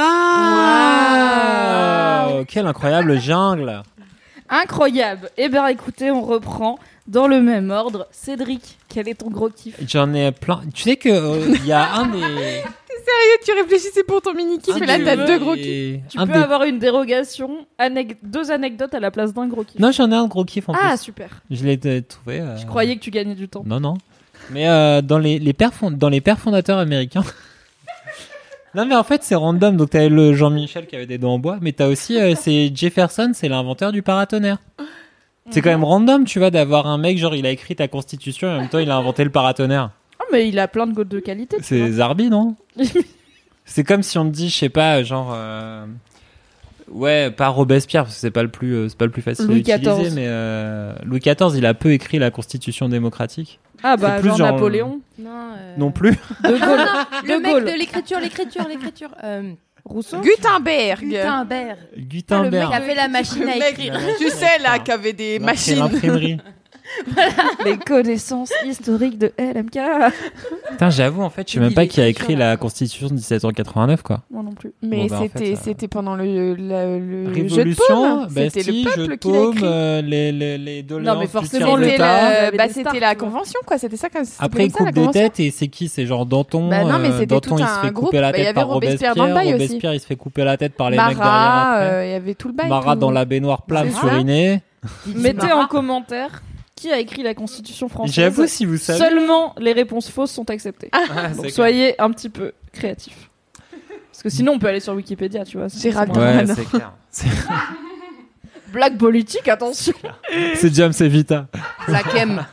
Quelle 2.47 2.67
incroyable 2.67 3.19
jungle 3.21 3.83
Incroyable. 4.49 5.31
Eh 5.37 5.49
bien, 5.49 5.67
écoutez, 5.67 6.11
on 6.11 6.23
reprend 6.23 6.79
dans 7.07 7.27
le 7.29 7.41
même 7.41 7.71
ordre. 7.71 8.07
Cédric, 8.11 8.79
quel 8.89 9.09
est 9.09 9.15
ton 9.15 9.31
gros 9.31 9.49
kiff 9.51 9.77
J'en 9.87 10.13
ai 10.15 10.33
plein. 10.33 10.63
Tu 10.75 10.83
sais 10.83 10.97
que 10.97 11.09
euh, 11.09 11.55
il 11.57 11.67
y 11.67 11.73
a 11.73 11.95
un 11.95 12.07
des. 12.07 12.21
Sérieux, 13.05 13.39
tu 13.45 13.53
réfléchissais 13.53 14.03
pour 14.05 14.23
ton 14.23 14.33
mini-kiff, 14.33 14.77
un 14.77 14.79
mais 14.79 14.87
là, 14.87 14.99
t'as 15.05 15.27
deux 15.27 15.39
gros 15.39 15.55
kiffs. 15.55 16.01
Tu 16.09 16.17
peux 16.17 16.25
des- 16.27 16.33
avoir 16.33 16.63
une 16.63 16.79
dérogation, 16.79 17.67
anec- 17.79 18.17
deux 18.23 18.51
anecdotes 18.51 18.95
à 18.95 19.01
la 19.01 19.11
place 19.11 19.35
d'un 19.35 19.47
gros 19.47 19.63
kiff. 19.63 19.79
Non, 19.79 19.93
j'en 19.93 20.11
ai 20.11 20.15
un 20.15 20.27
gros 20.27 20.45
kiff 20.45 20.71
en 20.71 20.73
ah, 20.75 20.91
plus. 20.91 21.01
super. 21.03 21.29
Je 21.51 21.65
l'ai 21.67 21.77
trouvé. 22.03 22.41
euh, 22.41 22.57
Je 22.57 22.65
croyais 22.65 22.97
que 22.97 23.01
tu 23.01 23.11
gagnais 23.11 23.35
du 23.35 23.47
temps. 23.47 23.63
Non, 23.67 23.79
non. 23.79 23.99
Mais 24.51 24.69
euh, 24.69 25.03
dans 25.03 25.19
les, 25.19 25.39
les 25.39 25.53
pères 25.53 25.75
fond- 25.75 25.91
dans 25.91 26.09
les 26.09 26.23
pères 26.23 26.39
fondateurs 26.39 26.79
américains. 26.79 27.25
non, 28.75 28.87
mais 28.87 28.95
en 28.95 29.05
fait, 29.05 29.23
c'est 29.23 29.35
random. 29.35 29.77
Donc, 29.77 29.91
t'as 29.91 30.09
le 30.09 30.33
Jean-Michel 30.33 30.87
qui 30.87 30.97
avait 30.97 31.07
des 31.07 31.19
dents 31.19 31.35
en 31.35 31.39
bois, 31.39 31.59
mais 31.61 31.73
t'as 31.73 31.89
aussi 31.89 32.19
euh, 32.19 32.35
c'est 32.41 32.73
Jefferson, 32.75 33.33
c'est 33.35 33.49
l'inventeur 33.49 33.93
du 33.93 34.01
paratonnerre. 34.03 34.59
C'est 35.51 35.61
quand 35.61 35.71
même 35.71 35.85
random, 35.85 36.25
tu 36.25 36.39
vois, 36.39 36.51
d'avoir 36.51 36.87
un 36.87 36.99
mec 36.99 37.19
genre 37.19 37.35
il 37.35 37.45
a 37.47 37.51
écrit 37.51 37.77
ta 37.77 37.87
constitution 37.89 38.49
et 38.49 38.53
en 38.55 38.61
même 38.61 38.69
temps 38.69 38.79
il 38.79 38.91
a 38.91 38.97
inventé 38.97 39.25
le 39.25 39.31
paratonnerre. 39.31 39.91
Ah, 40.19 40.25
mais 40.33 40.49
il 40.49 40.59
a 40.59 40.69
plein 40.69 40.87
de 40.87 41.03
de 41.05 41.21
qualité. 41.21 41.59
C'est. 41.61 41.93
Zarbi, 41.93 42.31
non 42.31 42.57
C'est 43.67 43.85
comme 43.85 44.03
si 44.03 44.19
on 44.19 44.25
te 44.27 44.31
dit, 44.35 44.49
je 44.51 44.57
sais 44.57 44.69
pas, 44.69 45.03
genre. 45.03 45.33
euh, 45.35 45.87
Ouais, 46.91 47.31
pas 47.31 47.49
Robespierre, 47.49 48.05
parce 48.05 48.15
que 48.17 48.21
c'est 48.21 48.31
pas 48.31 48.43
le 48.43 48.51
plus, 48.51 48.75
euh, 48.75 48.89
c'est 48.91 48.99
pas 48.99 49.07
le 49.07 49.11
plus 49.11 49.23
facile 49.23 49.47
Louis 49.47 49.65
à 49.73 49.77
utiliser, 49.77 50.03
XIV. 50.03 50.15
mais 50.15 50.27
euh, 50.27 50.93
Louis 51.05 51.19
XIV, 51.21 51.57
il 51.57 51.65
a 51.65 51.73
peu 51.73 51.93
écrit 51.93 52.19
la 52.19 52.31
Constitution 52.31 52.91
démocratique. 52.91 53.59
Ah, 53.83 53.97
bah, 53.97 54.19
plus 54.19 54.29
genre 54.29 54.37
genre- 54.37 54.53
Napoléon. 54.53 55.01
Non, 55.19 55.31
euh, 55.57 55.75
Non 55.79 55.91
plus. 55.91 56.11
De 56.43 56.49
Gaulle. 56.59 56.81
Le 57.25 57.37
De 57.39 57.43
mec 57.43 57.53
Gaulle. 57.53 57.65
de 57.65 57.71
l'écriture, 57.79 58.21
l'écriture, 58.21 58.69
l'écriture. 58.69 59.11
Euh, 59.25 59.53
Rousseau? 59.85 60.21
Gutenberg. 60.21 61.05
Gutenberg. 61.05 61.79
Le 61.95 62.01
mec 62.01 62.09
Gutenberg. 62.09 62.73
a 62.73 62.81
fait 62.81 62.95
la 62.95 63.09
machine 63.09 63.49
à 63.49 63.69
écrire. 63.69 63.99
tu 64.19 64.31
sais 64.31 64.59
là, 64.63 64.79
qui 64.79 64.91
avait 64.91 65.13
des 65.13 65.39
machines. 65.39 65.79
l'imprimerie. 65.79 66.39
Les 67.65 67.77
connaissances 67.79 68.53
historiques 68.67 69.19
de 69.19 69.33
LMK. 69.39 69.79
Putain, 70.71 70.91
j'avoue, 70.91 71.23
en 71.23 71.31
fait, 71.31 71.49
je 71.49 71.55
sais 71.55 71.61
même 71.61 71.75
pas 71.75 71.87
qui 71.87 72.01
a 72.01 72.07
écrit 72.07 72.37
la 72.37 72.57
Constitution 72.57 73.09
de 73.09 73.15
1789, 73.15 74.03
quoi. 74.03 74.21
Moi 74.31 74.43
non 74.43 74.53
plus. 74.53 74.73
Mais 74.83 74.99
Bon, 75.03 75.07
bah, 75.07 75.17
en 75.19 75.23
c'était 75.23 75.45
fait, 75.47 75.55
ça- 75.57 75.63
c'était 75.65 75.89
pendant 75.89 76.15
le, 76.17 76.55
le, 76.55 76.99
le 76.99 77.35
jeu 77.49 77.65
de 77.65 77.71
Révolution. 77.71 78.29
C'était 78.29 78.45
Bastille, 78.45 78.85
le 78.85 78.91
peuple 78.95 79.09
de 79.11 79.15
qui 79.17 79.33
l'a 79.33 79.41
écrit. 79.51 79.61
euh, 79.65 80.03
les, 80.03 80.33
les, 80.33 80.59
les 80.59 80.83
doléances 80.83 81.15
Non, 81.15 81.21
mais 81.21 81.27
forcément, 81.27 81.77
le 81.77 81.85
C'était 81.85 81.99
la, 81.99 82.51
bah, 82.51 82.65
c'était 82.69 82.81
stars, 82.81 82.95
la 83.01 83.15
convention, 83.15 83.61
quoi. 83.67 83.79
C'était 83.79 83.97
ça 83.97 84.09
comme 84.11 84.25
Après, 84.39 84.67
il 84.67 84.73
la 84.73 84.79
coupe 84.79 84.91
des 84.93 85.11
têtes 85.11 85.41
et 85.41 85.51
c'est 85.51 85.69
qui? 85.69 85.89
C'est 85.89 86.07
genre 86.07 86.27
Danton. 86.27 86.69
Bah 86.69 86.85
non, 86.85 86.99
mais 86.99 87.09
euh, 87.11 87.19
c'était 87.21 87.41
tout 87.41 87.57
il 87.59 87.63
un 87.63 87.67
se 87.67 87.81
fait 87.81 87.91
groupe. 87.93 88.07
couper 88.07 88.21
la 88.21 88.33
Bah, 88.33 88.39
il 88.39 88.41
y 88.41 88.45
tête 88.45 88.49
avait 88.49 88.55
par 88.55 88.69
Robespierre 88.69 89.15
Robespierre. 89.15 89.15
dans 89.17 89.27
le 89.27 89.35
bail 89.35 89.55
aussi. 89.55 89.63
Robespierre, 89.65 89.95
il 89.95 90.01
se 90.01 90.07
fait 90.07 90.17
couper 90.17 90.45
la 90.45 90.57
tête 90.57 90.75
par 90.75 90.91
les 90.91 90.97
mecs 90.97 91.07
derrière 91.17 91.73
euh, 91.77 92.05
il 92.07 92.11
y 92.11 92.15
avait 92.15 92.35
tout 92.35 92.49
le 92.49 92.55
bail. 92.55 92.69
Marat 92.69 92.97
dans 92.97 93.11
la 93.11 93.25
baignoire 93.25 93.63
plane 93.63 93.89
C'est 93.91 93.99
sur 93.99 94.09
ça. 94.09 94.19
Iné. 94.19 94.61
Mettez 95.15 95.53
en 95.53 95.67
commentaire 95.67 96.43
qui 96.77 96.91
a 96.93 96.99
écrit 96.99 97.23
la 97.23 97.35
Constitution 97.35 97.89
française. 97.89 98.15
J'avoue, 98.15 98.47
si 98.47 98.65
vous 98.65 98.77
savez. 98.79 98.99
Seulement 98.99 99.55
les 99.59 99.73
réponses 99.73 100.09
fausses 100.11 100.33
sont 100.33 100.49
acceptées. 100.51 100.89
Ah, 100.93 101.29
Donc 101.29 101.45
c'est 101.47 101.51
soyez 101.51 102.01
un 102.01 102.11
petit 102.11 102.29
peu 102.29 102.53
créatifs. 102.73 103.31
Parce 104.11 104.23
que 104.23 104.29
sinon 104.29 104.53
on 104.55 104.59
peut 104.59 104.67
aller 104.69 104.81
sur 104.81 104.95
Wikipédia, 104.95 105.45
tu 105.45 105.59
vois. 105.59 105.69
c'est- 105.69 105.81
Gérald 105.81 106.11
c'est- 106.13 106.19
clair. 106.19 106.27
Ouais, 106.27 106.37
Darmanin. 106.45 106.55
c'est 106.55 106.69
clair. 106.69 106.93
C'est- 107.11 107.29
Blague 108.73 108.97
politique, 108.99 109.47
attention. 109.49 109.95
C'est 110.57 110.75
James 110.75 110.93
Evita. 110.99 111.47
La 111.89 112.03
Kem. 112.03 112.45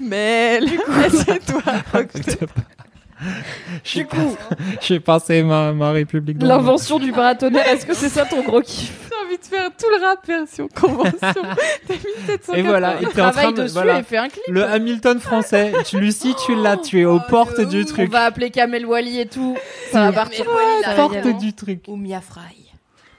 Mais 0.00 0.60
du 0.60 0.78
coup, 0.78 0.92
c'est 1.10 1.44
toi. 1.44 1.62
Du 3.94 4.06
coup, 4.06 4.36
j'ai 4.80 5.00
passé 5.00 5.42
ma, 5.42 5.72
ma 5.72 5.92
République. 5.92 6.38
L'invention 6.42 6.98
du 6.98 7.12
paratonnerre, 7.12 7.66
est-ce 7.68 7.86
que 7.86 7.94
c'est 7.94 8.08
ça 8.08 8.24
ton 8.24 8.42
gros 8.42 8.60
kiff? 8.62 9.10
De 9.42 9.46
faire 9.46 9.70
tout 9.78 9.86
le 9.90 10.04
rap 10.04 10.26
version 10.26 10.68
convention. 10.74 11.18
T'as 11.22 11.94
mis 11.94 12.26
780. 12.26 12.54
Et 12.58 12.62
voilà, 12.62 12.96
il 13.00 13.08
était 13.08 13.20
en 13.20 13.30
train 13.30 13.52
de. 13.52 13.62
dessus 13.62 13.72
Voilà. 13.74 13.98
et 13.98 14.02
fait 14.02 14.16
un 14.18 14.28
clip. 14.28 14.42
Le 14.48 14.64
Hamilton 14.64 15.20
français, 15.20 15.72
tu 15.84 16.00
Lucie, 16.00 16.34
tu 16.46 16.54
l'as, 16.54 16.76
tu 16.76 17.00
es 17.00 17.04
aux 17.04 17.20
portes 17.20 17.60
du 17.60 17.82
On 17.82 17.84
truc. 17.84 18.10
va 18.10 18.24
appeler 18.24 18.50
Kamel 18.50 18.86
Wally 18.86 19.20
et 19.20 19.26
tout. 19.26 19.56
Ça 19.90 20.06
va 20.06 20.12
partir. 20.12 20.44
Ça 20.44 20.50
va 20.50 20.92
y 20.92 20.96
Porte 20.96 21.16
aller. 21.16 21.34
du 21.34 21.52
truc. 21.52 21.84
Ou 21.88 21.96
Mia 21.96 22.20
Fry. 22.20 22.40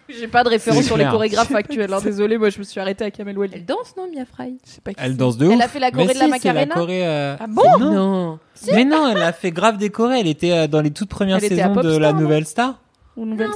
J'ai 0.10 0.28
pas 0.28 0.44
de 0.44 0.50
référence 0.50 0.84
sur 0.84 0.98
les 0.98 1.06
chorégraphes 1.06 1.56
actuels. 1.56 1.92
hein, 1.92 2.00
Désolé, 2.04 2.38
moi 2.38 2.50
je 2.50 2.60
me 2.60 2.64
suis 2.64 2.80
arrêtée 2.80 3.06
à 3.06 3.10
Kamel 3.10 3.38
Wally. 3.38 3.54
Elle 3.56 3.66
danse, 3.66 3.96
non, 3.98 4.08
Mia 4.14 4.26
Fry? 4.26 4.58
Pas 4.84 4.92
Elle 4.98 5.16
danse 5.18 5.38
de 5.38 5.48
ouf. 5.48 5.54
Elle 5.54 5.62
a 5.62 5.68
fait 5.68 5.80
la 5.80 5.92
Corée 5.92 6.06
Mais 6.08 6.14
de 6.14 6.20
la 6.20 6.26
si, 6.26 6.32
Macarena 6.32 6.76
Corée, 6.76 7.08
euh, 7.08 7.36
Ah 7.40 7.46
bon? 7.48 7.64
non. 7.80 7.92
Non. 7.92 8.40
Mais 8.74 8.84
non, 8.86 9.08
elle 9.10 9.24
a 9.24 9.32
fait 9.34 9.52
grave 9.52 9.78
décorer. 9.78 10.20
Elle 10.20 10.28
était 10.28 10.52
euh, 10.52 10.68
dans 10.68 10.82
les 10.82 10.92
toutes 10.92 11.10
premières 11.10 11.38
Elle 11.42 11.50
saisons 11.50 11.74
de 11.74 11.98
la 11.98 12.12
nouvelle 12.14 12.46
star. 12.46 12.80
Ou 13.16 13.26
Nouvelle. 13.26 13.50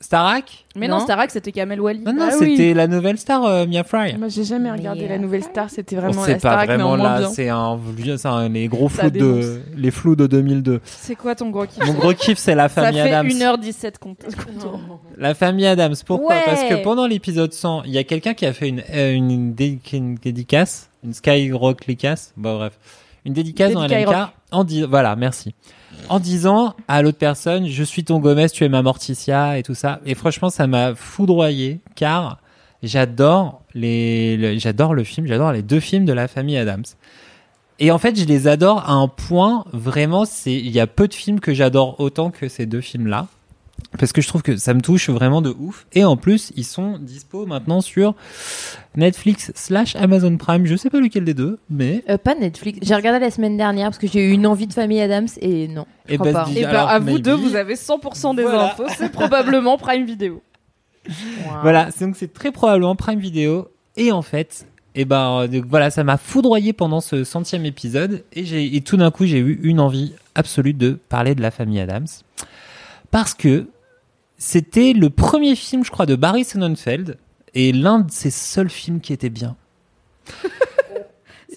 Starak? 0.00 0.44
Starac 0.46 0.64
Mais 0.76 0.86
non, 0.86 0.98
Non. 0.98 1.04
Starak 1.04 1.30
c'était 1.32 1.50
Kamel 1.50 1.80
Wally. 1.80 1.98
Non, 2.04 2.12
non, 2.12 2.28
Bah 2.28 2.32
oui. 2.40 2.50
c'était 2.56 2.72
la 2.72 2.86
nouvelle 2.86 3.18
star, 3.18 3.44
euh, 3.44 3.66
Mia 3.66 3.82
Fry. 3.82 4.16
Moi, 4.16 4.28
j'ai 4.28 4.44
jamais 4.44 4.70
regardé 4.70 5.08
la 5.08 5.18
nouvelle 5.18 5.42
star. 5.42 5.68
C'était 5.70 5.96
vraiment 5.96 6.22
c'est 6.22 6.34
la 6.34 6.38
pas 6.38 6.38
star, 6.52 6.58
mais 6.60 6.66
vraiment 6.66 6.90
en 6.92 6.96
moins 6.96 7.08
là, 7.14 7.18
bien. 7.18 7.28
c'est 7.30 7.48
un, 7.48 7.78
c'est 8.16 8.26
un- 8.28 8.48
les 8.48 8.68
gros 8.68 8.88
Ça 8.88 9.02
flous 9.02 9.10
de, 9.10 9.60
les 9.76 9.90
flous 9.90 10.14
de 10.14 10.28
2002. 10.28 10.80
C'est 10.84 11.16
quoi 11.16 11.34
ton 11.34 11.50
gros 11.50 11.66
kiff 11.66 11.84
Mon 11.84 11.94
gros 11.94 12.14
kiff, 12.14 12.38
c'est 12.38 12.54
la 12.54 12.68
Ça 12.68 12.82
famille 12.84 13.02
fait 13.02 13.12
Adams. 13.12 13.28
1h17 13.28 13.98
compte. 13.98 14.24
La 15.18 15.34
famille 15.34 15.66
Adams. 15.66 15.96
Pourquoi? 16.06 16.36
Ouais. 16.36 16.42
Parce 16.44 16.62
que 16.62 16.74
pendant 16.84 17.06
l'épisode 17.08 17.52
100, 17.52 17.82
il 17.84 17.90
y 17.90 17.98
a 17.98 18.04
quelqu'un 18.04 18.34
qui 18.34 18.46
a 18.46 18.52
fait 18.52 18.68
une, 18.68 18.84
euh, 18.94 19.12
une, 19.12 19.52
dé- 19.54 19.80
une 19.92 20.14
dédicace, 20.14 20.90
une 21.04 21.12
Skyrock 21.12 21.86
Licasse. 21.86 22.32
Bon, 22.36 22.56
bref. 22.56 22.78
Une 23.24 23.32
dédicace 23.32 23.72
dans 23.72 23.82
Dédicace 23.82 24.04
LMK 24.12 24.16
rock. 24.16 24.28
en 24.52 24.62
disant, 24.64 24.86
voilà, 24.88 25.16
merci. 25.16 25.54
En 26.08 26.20
disant 26.20 26.74
à 26.86 27.02
l'autre 27.02 27.18
personne, 27.18 27.66
je 27.66 27.82
suis 27.82 28.04
ton 28.04 28.18
Gomez, 28.18 28.48
tu 28.50 28.64
es 28.64 28.68
ma 28.68 28.82
Morticia 28.82 29.58
et 29.58 29.62
tout 29.62 29.74
ça. 29.74 30.00
Et 30.06 30.14
franchement, 30.14 30.48
ça 30.50 30.66
m'a 30.66 30.94
foudroyé 30.94 31.80
car 31.96 32.38
j'adore 32.82 33.62
les, 33.74 34.36
le- 34.36 34.58
j'adore 34.58 34.94
le 34.94 35.04
film, 35.04 35.26
j'adore 35.26 35.52
les 35.52 35.62
deux 35.62 35.80
films 35.80 36.04
de 36.04 36.12
la 36.12 36.28
famille 36.28 36.56
Adams. 36.56 36.84
Et 37.80 37.90
en 37.90 37.98
fait, 37.98 38.18
je 38.18 38.24
les 38.24 38.48
adore 38.48 38.88
à 38.88 38.92
un 38.92 39.06
point, 39.06 39.64
vraiment, 39.72 40.24
c'est, 40.24 40.52
il 40.54 40.70
y 40.70 40.80
a 40.80 40.86
peu 40.86 41.06
de 41.08 41.14
films 41.14 41.38
que 41.40 41.54
j'adore 41.54 42.00
autant 42.00 42.30
que 42.30 42.48
ces 42.48 42.66
deux 42.66 42.80
films-là. 42.80 43.26
Parce 43.98 44.12
que 44.12 44.20
je 44.20 44.28
trouve 44.28 44.42
que 44.42 44.56
ça 44.58 44.74
me 44.74 44.82
touche 44.82 45.08
vraiment 45.08 45.40
de 45.40 45.48
ouf. 45.58 45.86
Et 45.94 46.04
en 46.04 46.16
plus, 46.18 46.52
ils 46.56 46.64
sont 46.64 46.98
dispo 46.98 47.46
maintenant 47.46 47.80
sur 47.80 48.14
Netflix 48.96 49.50
slash 49.54 49.96
Amazon 49.96 50.36
Prime. 50.36 50.66
Je 50.66 50.76
sais 50.76 50.90
pas 50.90 51.00
lequel 51.00 51.24
des 51.24 51.32
deux, 51.34 51.58
mais. 51.70 52.04
Euh, 52.10 52.18
pas 52.18 52.34
Netflix. 52.34 52.80
J'ai 52.82 52.94
regardé 52.94 53.18
la 53.18 53.30
semaine 53.30 53.56
dernière 53.56 53.86
parce 53.88 53.98
que 53.98 54.06
j'ai 54.06 54.28
eu 54.28 54.32
une 54.32 54.46
envie 54.46 54.66
de 54.66 54.74
famille 54.74 55.00
Adams 55.00 55.28
et 55.40 55.68
non. 55.68 55.86
Je 56.06 56.14
Et 56.14 56.18
crois 56.18 56.32
bah, 56.32 56.44
pas. 56.44 56.50
dis- 56.50 56.58
Et 56.58 56.62
bah, 56.64 56.68
alors, 56.70 56.88
à 56.90 56.98
vous 56.98 57.18
deux, 57.18 57.34
vous 57.34 57.56
avez 57.56 57.74
100% 57.76 58.34
des 58.36 58.42
Voilà. 58.42 58.72
infos. 58.72 58.84
C'est 58.96 59.10
probablement 59.10 59.78
Prime 59.78 60.04
Video. 60.04 60.42
Voilà, 61.62 61.88
donc 62.00 62.16
c'est 62.16 62.32
très 62.32 62.52
probablement 62.52 62.94
Prime 62.96 63.18
Video. 63.18 63.68
Et 63.96 64.12
en 64.12 64.22
fait, 64.22 64.66
et 64.94 65.04
ben 65.06 65.40
euh, 65.40 65.46
donc 65.48 65.64
voilà, 65.66 65.90
ça 65.90 66.04
m'a 66.04 66.18
foudroyé 66.18 66.72
pendant 66.74 67.00
ce 67.00 67.24
centième 67.24 67.64
épisode. 67.64 68.22
Et, 68.34 68.44
j'ai, 68.44 68.76
et 68.76 68.80
tout 68.82 68.96
d'un 68.98 69.10
coup, 69.10 69.24
j'ai 69.24 69.38
eu 69.38 69.58
une 69.62 69.80
envie 69.80 70.12
absolue 70.34 70.74
de 70.74 70.98
parler 71.08 71.34
de 71.34 71.40
la 71.40 71.50
famille 71.50 71.80
Adams. 71.80 72.06
Parce 73.10 73.32
que 73.32 73.66
c'était 74.38 74.92
le 74.92 75.10
premier 75.10 75.56
film, 75.56 75.84
je 75.84 75.90
crois, 75.90 76.06
de 76.06 76.14
Barry 76.14 76.44
Sonnenfeld. 76.44 77.18
Et 77.54 77.72
l'un 77.72 78.00
de 78.00 78.10
ses 78.10 78.30
seuls 78.30 78.70
films 78.70 79.00
qui 79.00 79.12
était 79.12 79.30
bien. 79.30 79.56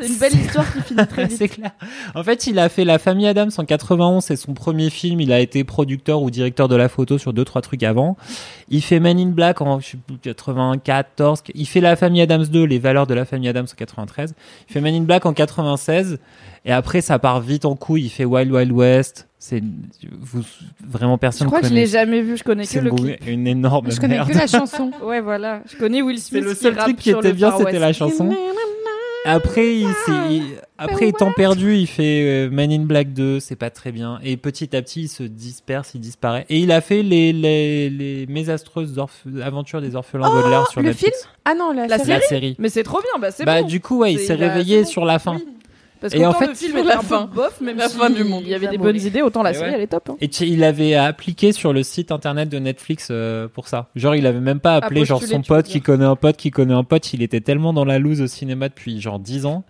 C'est 0.02 0.08
une 0.14 0.18
belle 0.20 0.36
histoire 0.36 0.74
qui 0.74 0.82
finit 0.82 1.08
très 1.08 1.26
vite. 1.28 1.38
c'est 1.38 1.48
clair. 1.48 1.72
En 2.16 2.24
fait, 2.24 2.48
il 2.48 2.58
a 2.60 2.70
fait 2.70 2.86
La 2.86 3.00
Famille 3.00 3.28
Adams 3.28 3.52
en 3.58 3.66
91, 3.66 4.24
c'est 4.24 4.36
son 4.36 4.54
premier 4.54 4.90
film. 4.90 5.22
Il 5.22 5.32
a 5.32 5.40
été 5.40 5.64
producteur 5.64 6.22
ou 6.22 6.30
directeur 6.32 6.68
de 6.68 6.76
la 6.76 6.90
photo 6.90 7.18
sur 7.18 7.34
deux 7.34 7.46
trois 7.46 7.62
trucs 7.62 7.84
avant. 7.84 8.18
Il 8.70 8.82
fait 8.82 9.00
Man 9.00 9.20
in 9.20 9.28
Black 9.30 9.62
en 9.62 9.80
je 9.80 9.90
sais 9.92 9.98
plus, 9.98 10.18
94. 10.18 11.44
Il 11.56 11.66
fait 11.68 11.82
La 11.82 11.96
Famille 11.96 12.22
Adams 12.22 12.46
2, 12.46 12.64
Les 12.64 12.80
valeurs 12.80 13.08
de 13.08 13.14
la 13.14 13.26
famille 13.26 13.50
Adams 13.50 13.68
en 13.72 13.76
93. 13.76 14.34
Il 14.70 14.74
fait 14.74 14.82
Man 14.82 14.94
in 14.94 15.02
Black 15.02 15.26
en 15.26 15.34
96. 15.34 16.20
Et 16.64 16.72
après, 16.72 17.02
ça 17.02 17.18
part 17.18 17.42
vite 17.42 17.66
en 17.66 17.76
couille. 17.76 18.04
Il 18.06 18.10
fait 18.10 18.26
Wild 18.26 18.52
Wild 18.52 18.72
West. 18.72 19.28
C'est 19.40 19.64
vous 20.22 20.44
vraiment 20.88 21.16
Je 21.16 21.20
personne 21.20 21.48
crois 21.48 21.62
que 21.62 21.68
je 21.68 21.74
l'ai 21.74 21.88
jamais 21.88 22.22
vu. 22.22 22.38
Je 22.38 22.44
connais 22.44 22.64
que 22.64 22.70
C'est 22.70 22.82
le 22.82 22.92
clip. 22.92 23.18
une 23.26 23.48
énorme 23.48 23.90
Je 23.92 24.00
connais 24.00 24.14
merde. 24.16 24.30
que 24.32 24.38
la 24.38 24.46
chanson. 24.46 24.92
Ouais, 25.04 25.20
voilà. 25.20 25.62
Je 25.72 25.78
connais 25.78 26.04
Will 26.04 26.20
C'est 26.20 26.30
Smith. 26.30 26.44
le 26.44 26.54
seul 26.54 26.76
truc 26.78 26.98
qui 26.98 27.10
était 27.10 27.34
bien, 27.34 27.52
c'était 27.58 27.80
la 27.80 27.92
chanson. 27.94 28.30
Après, 29.26 29.76
il, 29.76 29.88
s'est- 30.06 30.12
il- 30.32 30.44
après 30.78 31.10
étant 31.10 31.32
perdu, 31.32 31.76
il 31.76 31.86
fait 31.88 32.22
euh, 32.24 32.50
Man 32.50 32.72
in 32.72 32.82
Black 32.86 33.14
2, 33.14 33.40
c'est 33.40 33.56
pas 33.56 33.70
très 33.70 33.92
bien. 33.92 34.20
Et 34.24 34.36
petit 34.36 34.76
à 34.76 34.82
petit, 34.82 35.02
il 35.04 35.08
se 35.10 35.22
disperse, 35.24 35.92
il 35.94 36.02
disparaît. 36.02 36.46
Et 36.50 36.58
il 36.60 36.72
a 36.72 36.82
fait 36.82 37.04
les, 37.04 37.32
les, 37.32 37.90
les 37.90 38.26
mésastreuses 38.28 39.00
aventures 39.44 39.80
des 39.82 39.96
orphelins 39.96 40.30
Baudelaire 40.30 40.68
sur 40.70 40.82
le 40.82 40.88
Netflix. 40.88 41.28
Ah 41.46 41.54
non, 41.54 41.72
la, 41.72 41.88
La 41.88 41.98
série? 42.00 42.10
La 42.10 42.22
série. 42.22 42.56
Mais 42.58 42.70
c'est 42.70 42.84
trop 42.84 43.00
bien. 43.00 43.20
Bah, 43.22 43.30
c'est 43.32 43.46
Bah, 43.46 43.62
bon. 43.62 43.68
du 43.68 43.80
coup, 43.80 44.00
ouais, 44.00 44.14
il 44.14 44.20
s'est 44.20 44.34
réveillé 44.36 44.86
sur 44.86 45.06
la 45.06 45.20
fin. 45.20 45.36
Oui. 45.36 45.46
Parce 46.02 46.14
Et 46.16 46.18
que 46.18 46.24
en 46.26 46.34
fait, 46.34 46.48
le 46.48 46.54
film 46.56 46.84
la 46.84 46.98
un 46.98 47.02
fin. 47.02 47.28
peu 47.28 47.36
bof, 47.36 47.62
même 47.62 47.78
La 47.78 47.88
si 47.88 47.96
fin 47.98 48.10
du 48.10 48.24
monde. 48.24 48.42
il 48.44 48.50
y 48.50 48.56
avait 48.56 48.68
des 48.68 48.78
bonnes 48.80 48.96
idées, 49.00 49.22
autant 49.22 49.44
la 49.44 49.52
Et 49.52 49.54
série 49.54 49.70
ouais. 49.70 49.76
elle 49.76 49.82
est 49.84 49.88
top. 49.88 50.10
hein. 50.10 50.16
Et 50.20 50.30
il 50.42 50.64
avait 50.64 50.96
appliqué 50.96 51.52
sur 51.54 51.72
le 51.74 51.84
site 51.84 52.12
internet 52.12 52.50
de 52.50 52.58
Netflix 52.58 53.10
euh, 53.12 53.48
pour 53.48 53.68
ça. 53.68 53.90
Genre, 53.96 54.16
il 54.16 54.26
avait 54.26 54.40
même 54.40 54.60
pas 54.60 54.76
appelé 54.78 55.06
genre 55.06 55.22
son 55.24 55.42
pote 55.44 55.68
qui 55.68 55.80
connaît 55.82 56.04
un 56.06 56.16
pote 56.16 56.38
qui 56.38 56.50
connaît 56.52 56.74
un 56.74 56.84
pote. 56.84 57.14
Il 57.14 57.22
était 57.22 57.40
tellement 57.42 57.72
dans 57.72 57.86
la 57.86 58.00
loose 58.00 58.20
au 58.22 58.28
cinéma 58.28 58.68
depuis 58.70 59.00
genre 59.00 59.20
10 59.20 59.46
ans 59.46 59.64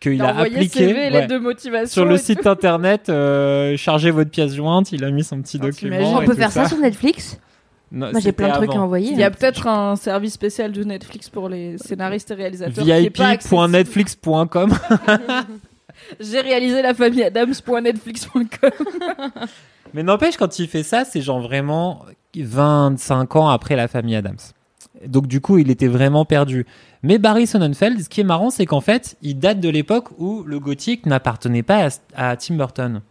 qu'il 0.00 0.20
a 0.22 0.36
appliqué 0.38 0.86
CV, 0.86 1.10
ouais, 1.10 1.26
de 1.26 1.38
motivation. 1.38 1.92
sur 1.92 2.04
le 2.04 2.16
site 2.18 2.46
internet, 2.46 3.08
euh, 3.08 3.76
chargez 3.76 4.10
votre 4.10 4.30
pièce 4.30 4.54
jointe. 4.54 4.90
Il 4.92 5.04
a 5.04 5.10
mis 5.10 5.22
son 5.22 5.40
petit 5.42 5.58
Ah, 5.60 5.66
document. 5.66 6.18
On 6.18 6.24
peut 6.24 6.34
faire 6.34 6.50
ça 6.50 6.66
sur 6.68 6.78
Netflix? 6.78 7.38
Non, 7.92 8.10
Moi 8.10 8.20
j'ai 8.20 8.32
plein 8.32 8.48
de 8.48 8.54
trucs 8.54 8.74
à 8.74 8.80
envoyer. 8.80 9.10
Il 9.12 9.18
y 9.18 9.22
a 9.22 9.30
peut-être 9.30 9.68
un 9.68 9.94
service 9.96 10.32
spécial 10.32 10.72
de 10.72 10.82
Netflix 10.82 11.28
pour 11.28 11.48
les 11.48 11.76
scénaristes 11.78 12.30
et 12.32 12.34
réalisateurs. 12.34 12.84
VIP.netflix.com. 12.84 14.72
J'ai 16.20 16.40
réalisé 16.40 16.82
la 16.82 16.94
famille 16.94 17.22
Adams.netflix.com. 17.22 18.70
Mais 19.94 20.02
n'empêche, 20.02 20.36
quand 20.36 20.58
il 20.58 20.68
fait 20.68 20.82
ça, 20.82 21.04
c'est 21.04 21.20
genre 21.20 21.40
vraiment 21.40 22.04
25 22.36 23.36
ans 23.36 23.48
après 23.48 23.76
la 23.76 23.88
famille 23.88 24.16
Adams. 24.16 24.38
Donc 25.06 25.26
du 25.26 25.40
coup, 25.40 25.58
il 25.58 25.70
était 25.70 25.88
vraiment 25.88 26.24
perdu. 26.24 26.66
Mais 27.02 27.18
Barry 27.18 27.46
Sonnenfeld, 27.46 28.02
ce 28.02 28.08
qui 28.08 28.20
est 28.20 28.24
marrant, 28.24 28.50
c'est 28.50 28.66
qu'en 28.66 28.80
fait, 28.80 29.16
il 29.22 29.38
date 29.38 29.60
de 29.60 29.68
l'époque 29.68 30.08
où 30.18 30.42
le 30.44 30.58
gothique 30.58 31.06
n'appartenait 31.06 31.62
pas 31.62 31.88
à, 32.14 32.30
à 32.30 32.36
Tim 32.36 32.54
Burton. 32.54 33.02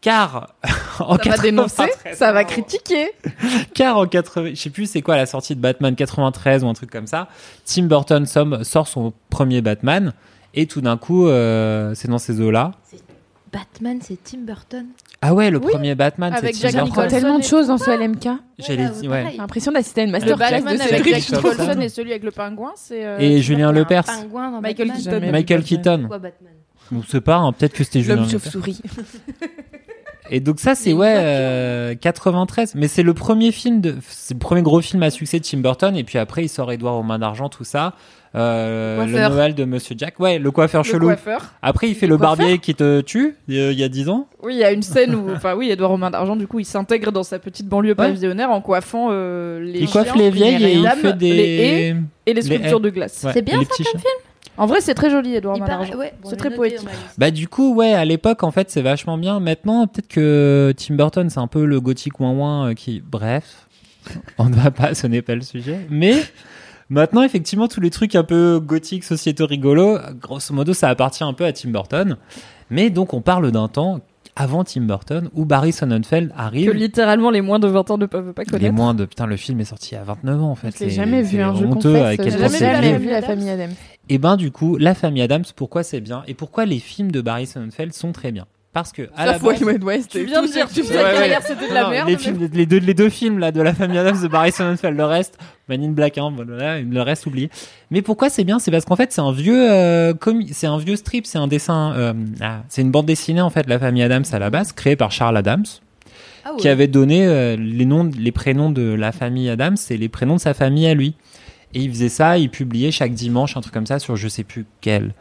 Car 0.00 0.54
en 0.98 1.16
Ça 1.16 1.30
va 1.30 1.38
dénoncer, 1.38 1.76
93, 1.76 2.18
ça 2.18 2.32
va 2.32 2.44
critiquer. 2.44 3.12
car 3.74 3.96
en 3.96 4.06
80, 4.06 4.50
je 4.50 4.54
sais 4.56 4.70
plus 4.70 4.90
c'est 4.90 5.00
quoi 5.00 5.16
la 5.16 5.26
sortie 5.26 5.54
de 5.54 5.60
Batman 5.60 5.94
93 5.94 6.64
ou 6.64 6.68
un 6.68 6.74
truc 6.74 6.90
comme 6.90 7.06
ça, 7.06 7.28
Tim 7.64 7.84
Burton 7.84 8.26
sort 8.26 8.88
son 8.88 9.12
premier 9.30 9.60
Batman 9.60 10.12
et 10.54 10.66
tout 10.66 10.80
d'un 10.80 10.96
coup, 10.96 11.26
euh, 11.26 11.92
c'est 11.94 12.08
dans 12.08 12.18
ces 12.18 12.40
eaux-là. 12.40 12.72
Batman, 13.52 13.98
c'est 14.00 14.18
Tim 14.22 14.38
Burton. 14.46 14.86
Ah 15.20 15.34
ouais, 15.34 15.50
le 15.50 15.58
Oui, 15.58 15.70
premier 15.70 15.94
Batman, 15.94 16.32
avec 16.32 16.54
c'est 16.54 16.70
Tim 16.70 16.78
Burton. 16.78 16.88
Nicholson 16.88 17.08
tellement 17.10 17.38
de 17.38 17.44
choses 17.44 17.66
dans 17.68 17.76
ce 17.78 17.90
LMK. 17.90 18.28
J'allais 18.58 18.88
dire, 18.88 19.10
ouais. 19.10 19.28
J'ai 19.32 19.36
l'impression 19.36 19.72
d'assister 19.72 20.00
à 20.00 20.04
une 20.04 20.10
masterclass 20.10 20.50
Batman 20.50 20.76
de 20.76 20.82
avec 20.82 20.94
Cédric 21.04 21.14
Jack 21.14 21.32
Nicholson. 21.44 21.80
Et 21.80 21.88
celui 21.90 22.10
avec 22.12 22.22
le 22.24 22.30
pingouin, 22.30 22.72
c'est. 22.76 23.04
euh, 23.04 23.18
Et 23.18 23.42
Julien. 23.42 23.70
Lepers. 23.72 24.04
Pingouin 24.04 24.50
dans 24.50 24.60
Michael 24.62 24.88
Batman. 24.88 25.20
Keaton. 25.20 25.32
Michael 25.32 25.60
Batman. 25.60 26.08
Keaton. 26.08 26.08
Ou 26.92 27.02
c'est 27.08 27.20
pas, 27.20 27.36
hein, 27.36 27.52
peut-être 27.52 27.74
que 27.74 27.84
c'était 27.84 28.00
Julien 28.00 28.16
L'homme 28.16 28.28
chauve-souris. 28.30 28.80
Et 30.30 30.40
donc 30.40 30.60
ça 30.60 30.74
c'est 30.74 30.92
ouais 30.94 31.12
une 31.12 31.18
euh, 31.20 31.94
93, 31.94 32.74
mais 32.76 32.88
c'est 32.88 33.02
le 33.02 33.12
premier 33.12 33.52
film 33.52 33.80
de, 33.80 33.96
c'est 34.08 34.34
le 34.34 34.38
premier 34.38 34.62
gros 34.62 34.80
film 34.80 35.02
à 35.02 35.10
succès 35.10 35.40
de 35.40 35.44
Tim 35.44 35.58
Burton. 35.58 35.94
Et 35.96 36.04
puis 36.04 36.16
après 36.18 36.44
il 36.44 36.48
sort 36.48 36.72
Edouard 36.72 36.94
aux 36.96 37.02
mains 37.02 37.18
d'argent, 37.18 37.48
tout 37.50 37.64
ça. 37.64 37.94
Euh, 38.34 39.04
le. 39.04 39.28
Noël 39.28 39.54
de 39.54 39.64
Monsieur 39.64 39.94
Jack, 39.98 40.18
ouais, 40.18 40.38
le 40.38 40.50
coiffeur 40.50 40.82
Le 40.82 40.88
chelou. 40.88 41.06
coiffeur. 41.06 41.52
Après 41.60 41.88
il 41.88 41.94
fait 41.94 42.06
Le 42.06 42.14
le 42.14 42.18
barbier 42.18 42.58
qui 42.58 42.74
te 42.74 43.00
tue 43.02 43.36
euh, 43.50 43.72
il 43.72 43.78
y 43.78 43.84
a 43.84 43.88
10 43.88 44.08
ans. 44.08 44.26
Oui, 44.42 44.54
il 44.54 44.58
y 44.58 44.64
a 44.64 44.72
une 44.72 44.82
scène 44.82 45.14
où, 45.14 45.30
enfin 45.34 45.54
oui, 45.54 45.70
Edouard 45.70 45.90
Romain 45.90 46.10
d'Argent, 46.10 46.36
du 46.36 46.46
coup, 46.46 46.58
il 46.58 46.64
s'intègre 46.64 47.12
dans 47.12 47.22
sa 47.22 47.38
petite 47.38 47.66
banlieue 47.68 47.94
pavillonnaire 47.94 48.50
en 48.50 48.60
coiffant 48.60 49.08
euh, 49.10 49.60
les 49.60 49.80
Il 49.80 49.90
coiffe 49.90 50.14
les 50.16 50.30
vieilles 50.30 50.64
et 50.64 50.74
il 50.74 50.82
dames, 50.82 50.98
fait 50.98 51.12
des 51.16 51.32
les 51.32 51.42
haies 51.44 51.96
et 52.26 52.34
les 52.34 52.42
sculptures 52.42 52.80
de 52.80 52.90
glace. 52.90 53.22
Ouais, 53.24 53.32
C'est 53.34 53.42
bien 53.42 53.60
et 53.60 53.64
ça 53.64 53.70
petits 53.70 53.84
chiens. 53.84 54.00
En 54.58 54.66
vrai, 54.66 54.80
c'est 54.82 54.94
très 54.94 55.08
joli, 55.10 55.34
Edouard 55.34 55.58
d'Argent. 55.58 55.94
ouais, 55.94 56.12
bon, 56.22 56.28
C'est 56.28 56.36
très 56.36 56.50
poétique. 56.50 56.86
Bah 57.16 57.30
du 57.30 57.48
coup 57.48 57.74
ouais 57.74 57.94
à 57.94 58.04
l'époque 58.04 58.42
en 58.42 58.50
fait 58.50 58.70
c'est 58.70 58.82
vachement 58.82 59.16
bien. 59.16 59.40
Maintenant 59.40 59.86
peut-être 59.86 60.08
que 60.08 60.74
Tim 60.76 60.94
Burton 60.94 61.28
c'est 61.30 61.40
un 61.40 61.46
peu 61.46 61.64
le 61.64 61.80
gothique 61.80 62.20
ouin 62.20 62.32
ouin 62.32 62.68
euh, 62.68 62.74
qui 62.74 63.02
bref 63.04 63.66
on 64.38 64.46
ne 64.50 64.54
va 64.54 64.70
pas 64.70 64.94
ce 64.94 65.06
n'est 65.06 65.22
pas 65.22 65.34
le 65.36 65.40
sujet 65.42 65.78
mais 65.88 66.16
maintenant 66.92 67.22
effectivement 67.22 67.68
tous 67.68 67.80
les 67.80 67.90
trucs 67.90 68.14
un 68.14 68.22
peu 68.24 68.60
gothiques 68.64 69.04
sociétaux 69.04 69.46
rigolos 69.46 69.98
grosso 70.20 70.54
modo 70.54 70.72
ça 70.74 70.88
appartient 70.88 71.24
un 71.24 71.32
peu 71.32 71.44
à 71.44 71.52
Tim 71.52 71.70
Burton 71.70 72.16
mais 72.70 72.90
donc 72.90 73.14
on 73.14 73.20
parle 73.20 73.50
d'un 73.50 73.68
temps 73.68 74.00
avant 74.34 74.64
Tim 74.64 74.82
Burton 74.82 75.28
où 75.34 75.44
Barry 75.44 75.72
Sonnenfeld 75.72 76.30
Que 76.30 76.34
arrive 76.38 76.70
littéralement 76.72 77.30
les 77.30 77.42
moins 77.42 77.58
de 77.58 77.66
20 77.68 77.90
ans 77.90 77.98
ne 77.98 78.06
peuvent 78.06 78.32
pas 78.32 78.42
les 78.44 78.50
connaître. 78.50 78.74
moins 78.74 78.94
de 78.94 79.04
putain 79.04 79.26
le 79.26 79.36
film 79.36 79.60
est 79.60 79.64
sorti 79.66 79.94
à 79.94 80.04
29 80.04 80.42
ans 80.42 80.50
en 80.50 80.54
fait 80.54 80.68
Je 80.78 80.84
l'ai 80.84 80.90
C'est- 80.90 80.96
jamais 80.96 81.22
vu, 81.22 81.40
hein, 81.42 81.54
je 81.58 81.66
honteux 81.66 81.92
confesse. 81.92 82.02
à 82.02 82.16
quel 82.16 82.38
jamais 82.38 82.98
vu 82.98 83.10
la 83.10 83.20
famille 83.20 83.48
Adams. 83.50 83.50
famille 83.50 83.50
Adams. 83.50 83.74
Et 84.08 84.18
ben 84.18 84.36
du 84.36 84.50
coup, 84.50 84.76
la 84.78 84.94
famille 84.94 85.22
Adams, 85.22 85.44
pourquoi 85.54 85.82
c'est 85.82 86.00
bien 86.00 86.22
et 86.26 86.34
pourquoi 86.34 86.64
les 86.64 86.78
films 86.78 87.12
de 87.12 87.20
Barry 87.20 87.46
Sonnenfeld 87.46 87.92
sont 87.92 88.12
très 88.12 88.32
bien? 88.32 88.46
Parce 88.72 88.90
que 88.90 89.02
à 89.14 89.26
la 89.26 89.38
Sauf 89.38 89.42
base, 89.42 89.82
West. 89.82 90.12
Tu 90.12 90.24
viens 90.24 90.40
de 90.40 90.46
dire 90.46 90.66
que 90.66 90.72
tu 90.72 90.80
ouais. 90.80 90.88
derrière, 90.88 91.42
c'était 91.42 91.68
de 91.68 91.74
la 91.74 91.90
merde. 91.90 92.08
les, 92.08 92.14
mais- 92.14 92.18
films, 92.18 92.48
les, 92.54 92.64
deux, 92.64 92.78
les 92.78 92.94
deux 92.94 93.10
films 93.10 93.38
là 93.38 93.52
de 93.52 93.60
la 93.60 93.74
famille 93.74 93.98
Adams 93.98 94.22
de 94.22 94.28
Barry 94.28 94.50
Sonnenfeld, 94.50 94.96
le 94.96 95.04
reste, 95.04 95.38
Man 95.68 95.82
in 95.84 95.90
Black, 95.90 96.16
hein, 96.16 96.32
voilà, 96.34 96.80
le 96.80 97.02
reste 97.02 97.26
oublié. 97.26 97.50
Mais 97.90 98.00
pourquoi 98.00 98.30
c'est 98.30 98.44
bien? 98.44 98.58
C'est 98.58 98.70
parce 98.70 98.86
qu'en 98.86 98.96
fait 98.96 99.12
c'est 99.12 99.20
un 99.20 99.32
vieux 99.32 99.70
euh, 99.70 100.14
c'est 100.52 100.66
un 100.66 100.78
vieux 100.78 100.96
strip, 100.96 101.26
c'est 101.26 101.36
un 101.36 101.48
dessin, 101.48 101.92
euh, 101.96 102.14
ah, 102.40 102.62
c'est 102.70 102.80
une 102.80 102.90
bande 102.90 103.04
dessinée 103.04 103.42
en 103.42 103.50
fait, 103.50 103.66
la 103.68 103.78
famille 103.78 104.02
Adams 104.02 104.24
à 104.32 104.38
la 104.38 104.48
base, 104.48 104.72
créée 104.72 104.96
par 104.96 105.12
Charles 105.12 105.36
Adams, 105.36 105.66
Ah 106.46 106.52
qui 106.56 106.68
avait 106.68 106.88
donné 106.88 107.26
euh, 107.26 107.56
les 107.56 107.84
noms, 107.84 108.10
les 108.18 108.32
prénoms 108.32 108.70
de 108.70 108.94
la 108.94 109.12
famille 109.12 109.50
Adams 109.50 109.76
et 109.90 109.98
les 109.98 110.08
prénoms 110.08 110.36
de 110.36 110.40
sa 110.40 110.54
famille 110.54 110.86
à 110.86 110.94
lui. 110.94 111.14
Et 111.74 111.80
il 111.80 111.90
faisait 111.90 112.08
ça, 112.08 112.38
il 112.38 112.48
publiait 112.48 112.90
chaque 112.90 113.12
dimanche 113.12 113.54
un 113.56 113.60
truc 113.60 113.74
comme 113.74 113.86
ça 113.86 113.98
sur 113.98 114.16
je 114.16 114.28
sais 114.28 114.44
plus 114.44 114.64
quel 114.80 115.12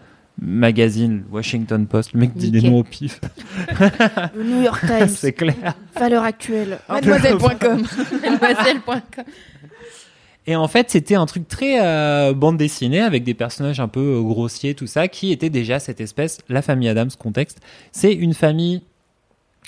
magazine, 0.42 1.24
Washington 1.32 1.86
Post, 1.86 2.14
le 2.14 2.20
mec 2.22 2.34
dit 2.36 2.50
des 2.52 2.62
noms 2.62 2.80
au 2.80 2.84
pif, 2.84 3.22
Le 4.36 4.44
New 4.44 4.64
York 4.64 4.82
Times, 4.88 5.08
c'est 5.08 5.34
clair. 5.34 5.76
valeur 5.96 6.24
actuelle. 6.24 6.80
Mademoiselle.com. 6.90 7.84
Mademoiselle.com. 8.24 9.24
Et 10.48 10.56
en 10.56 10.68
fait, 10.68 10.90
c'était 10.90 11.14
un 11.14 11.28
truc 11.28 11.48
très 11.48 11.86
euh, 11.86 12.34
bande 12.34 12.58
dessinée 12.58 13.00
avec 13.02 13.24
des 13.24 13.36
personnages 13.36 13.80
un 13.80 13.88
peu 13.88 14.00
euh, 14.18 14.22
grossiers, 14.24 14.74
tout 14.74 14.88
ça, 14.88 15.08
qui 15.08 15.32
était 15.32 15.52
déjà 15.52 15.78
cette 15.80 16.02
espèce, 16.02 16.40
la 16.50 16.64
famille 16.64 16.90
Adams, 16.90 17.12
contexte. 17.20 17.60
C'est 17.92 18.12
une 18.12 18.34
famille 18.34 18.82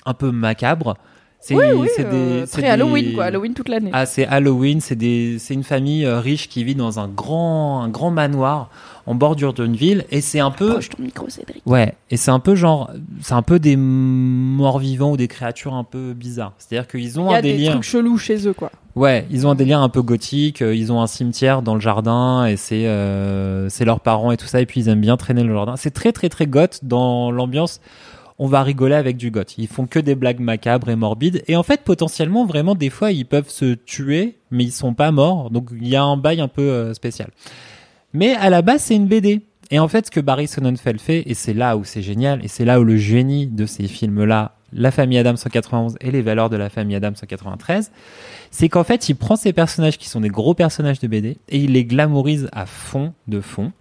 un 0.08 0.16
peu 0.16 0.32
macabre. 0.32 0.98
C'est 1.40 1.54
Oui, 1.56 1.66
oui, 1.76 1.88
c'est 1.96 2.06
euh, 2.06 2.40
des- 2.40 2.46
c'est 2.48 2.54
très 2.54 2.62
des- 2.64 2.68
Halloween, 2.70 3.14
quoi. 3.14 3.26
Halloween 3.26 3.54
toute 3.54 3.70
l'année. 3.70 3.92
Ah, 3.94 4.08
c'est 4.08 4.26
Halloween, 4.26 4.82
c'est 4.82 4.96
des, 4.96 5.38
c'est 5.38 5.54
une 5.54 5.64
famille 5.64 6.06
euh, 6.06 6.20
riche 6.20 6.50
qui 6.50 6.64
vit 6.64 6.74
dans 6.74 7.00
un 7.00 7.08
grand, 7.08 7.82
un 7.84 7.90
grand 7.90 8.10
manoir 8.12 8.72
en 9.06 9.16
bordure 9.16 9.54
d'une 9.54 9.76
ville, 9.76 10.06
et 10.12 10.22
c'est 10.22 10.40
un 10.40 10.52
peu, 10.52 10.70
Approche 10.70 10.90
ton 10.90 11.04
micro, 11.04 11.28
Cédric. 11.30 11.62
ouais, 11.66 11.94
et 12.10 12.16
c'est 12.18 12.32
un 12.32 12.40
peu 12.40 12.56
genre, 12.56 12.90
c'est 13.22 13.34
un 13.34 13.42
peu 13.42 13.60
des 13.60 13.76
morts 13.76 14.80
vivants 14.80 15.12
ou 15.12 15.18
des 15.18 15.28
créatures 15.28 15.74
un 15.74 15.84
peu 15.84 16.14
bizarres. 16.14 16.54
C'est-à-dire 16.58 16.88
qu'ils 16.88 17.20
ont 17.20 17.28
Il 17.30 17.32
y 17.32 17.36
un 17.36 17.38
a 17.38 17.42
des 17.42 17.52
délire. 17.54 17.72
trucs 17.74 17.84
chelous 17.84 18.18
chez 18.18 18.48
eux, 18.48 18.54
quoi. 18.54 18.72
Ouais, 18.96 19.26
ils 19.32 19.46
ont 19.48 19.50
un 19.52 19.56
délire 19.56 19.82
un 19.82 19.90
peu 19.90 20.02
gothique. 20.04 20.62
euh, 20.62 20.76
Ils 20.76 20.92
ont 20.92 21.02
un 21.02 21.08
cimetière 21.08 21.64
dans 21.64 21.74
le 21.74 21.82
jardin 21.82 22.46
et 22.46 22.56
c'est 22.58 22.86
euh, 22.86 23.68
c'est 23.70 23.86
leurs 23.86 24.00
parents 24.02 24.32
et 24.32 24.38
tout 24.38 24.46
ça. 24.46 24.62
Et 24.62 24.66
puis 24.68 24.82
ils 24.82 24.88
aiment 24.88 25.02
bien 25.02 25.18
traîner 25.18 25.44
le 25.44 25.52
jardin. 25.54 25.76
C'est 25.78 25.90
très 25.92 26.12
très 26.12 26.30
très 26.30 26.46
goth 26.46 26.80
dans 26.84 27.32
l'ambiance. 27.32 27.82
On 28.40 28.48
va 28.48 28.62
rigoler 28.64 28.96
avec 28.96 29.18
du 29.18 29.32
goth. 29.32 29.58
Ils 29.58 29.68
font 29.68 29.86
que 29.88 30.00
des 30.00 30.14
blagues 30.16 30.40
macabres 30.40 30.90
et 30.90 30.96
morbides. 30.96 31.44
Et 31.48 31.56
en 31.56 31.64
fait, 31.64 31.82
potentiellement, 31.82 32.46
vraiment, 32.46 32.74
des 32.76 32.90
fois, 32.90 33.12
ils 33.12 33.26
peuvent 33.26 33.50
se 33.50 33.74
tuer, 33.74 34.38
mais 34.52 34.64
ils 34.66 34.72
sont 34.72 34.94
pas 34.94 35.12
morts. 35.12 35.50
Donc 35.50 35.70
il 35.72 35.88
y 35.88 35.96
a 35.96 36.04
un 36.04 36.16
bail 36.18 36.40
un 36.40 36.48
peu 36.48 36.62
euh, 36.62 36.94
spécial. 36.94 37.30
Mais 38.14 38.36
à 38.36 38.50
la 38.50 38.62
base, 38.62 38.84
c'est 38.84 38.96
une 38.96 39.08
BD. 39.08 39.42
Et 39.72 39.80
en 39.80 39.88
fait, 39.88 40.06
ce 40.06 40.12
que 40.12 40.20
Barry 40.20 40.48
Sonnenfeld 40.48 41.02
fait, 41.02 41.24
et 41.26 41.34
c'est 41.34 41.54
là 41.54 41.78
où 41.78 41.84
c'est 41.84 42.04
génial, 42.04 42.44
et 42.46 42.48
c'est 42.48 42.66
là 42.66 42.80
où 42.80 42.84
le 42.84 42.98
génie 42.98 43.48
de 43.48 43.66
ces 43.66 43.88
films-là, 43.88 44.56
La 44.76 44.92
famille 44.92 45.18
Adams 45.18 45.38
191 45.38 45.98
et 46.02 46.12
Les 46.12 46.22
valeurs 46.22 46.50
de 46.50 46.58
la 46.58 46.70
famille 46.70 46.96
Adams 46.96 47.16
193, 47.16 47.92
c'est 48.52 48.70
qu'en 48.70 48.84
fait, 48.84 49.10
il 49.10 49.16
prend 49.16 49.36
ces 49.36 49.54
personnages 49.54 49.98
qui 49.98 50.08
sont 50.08 50.22
des 50.22 50.30
gros 50.30 50.54
personnages 50.54 51.00
de 51.00 51.08
BD 51.08 51.38
et 51.50 51.58
il 51.58 51.74
les 51.74 51.86
glamourise 51.86 52.50
à 52.52 52.66
fond 52.66 53.14
de 53.28 53.42
fond. 53.42 53.72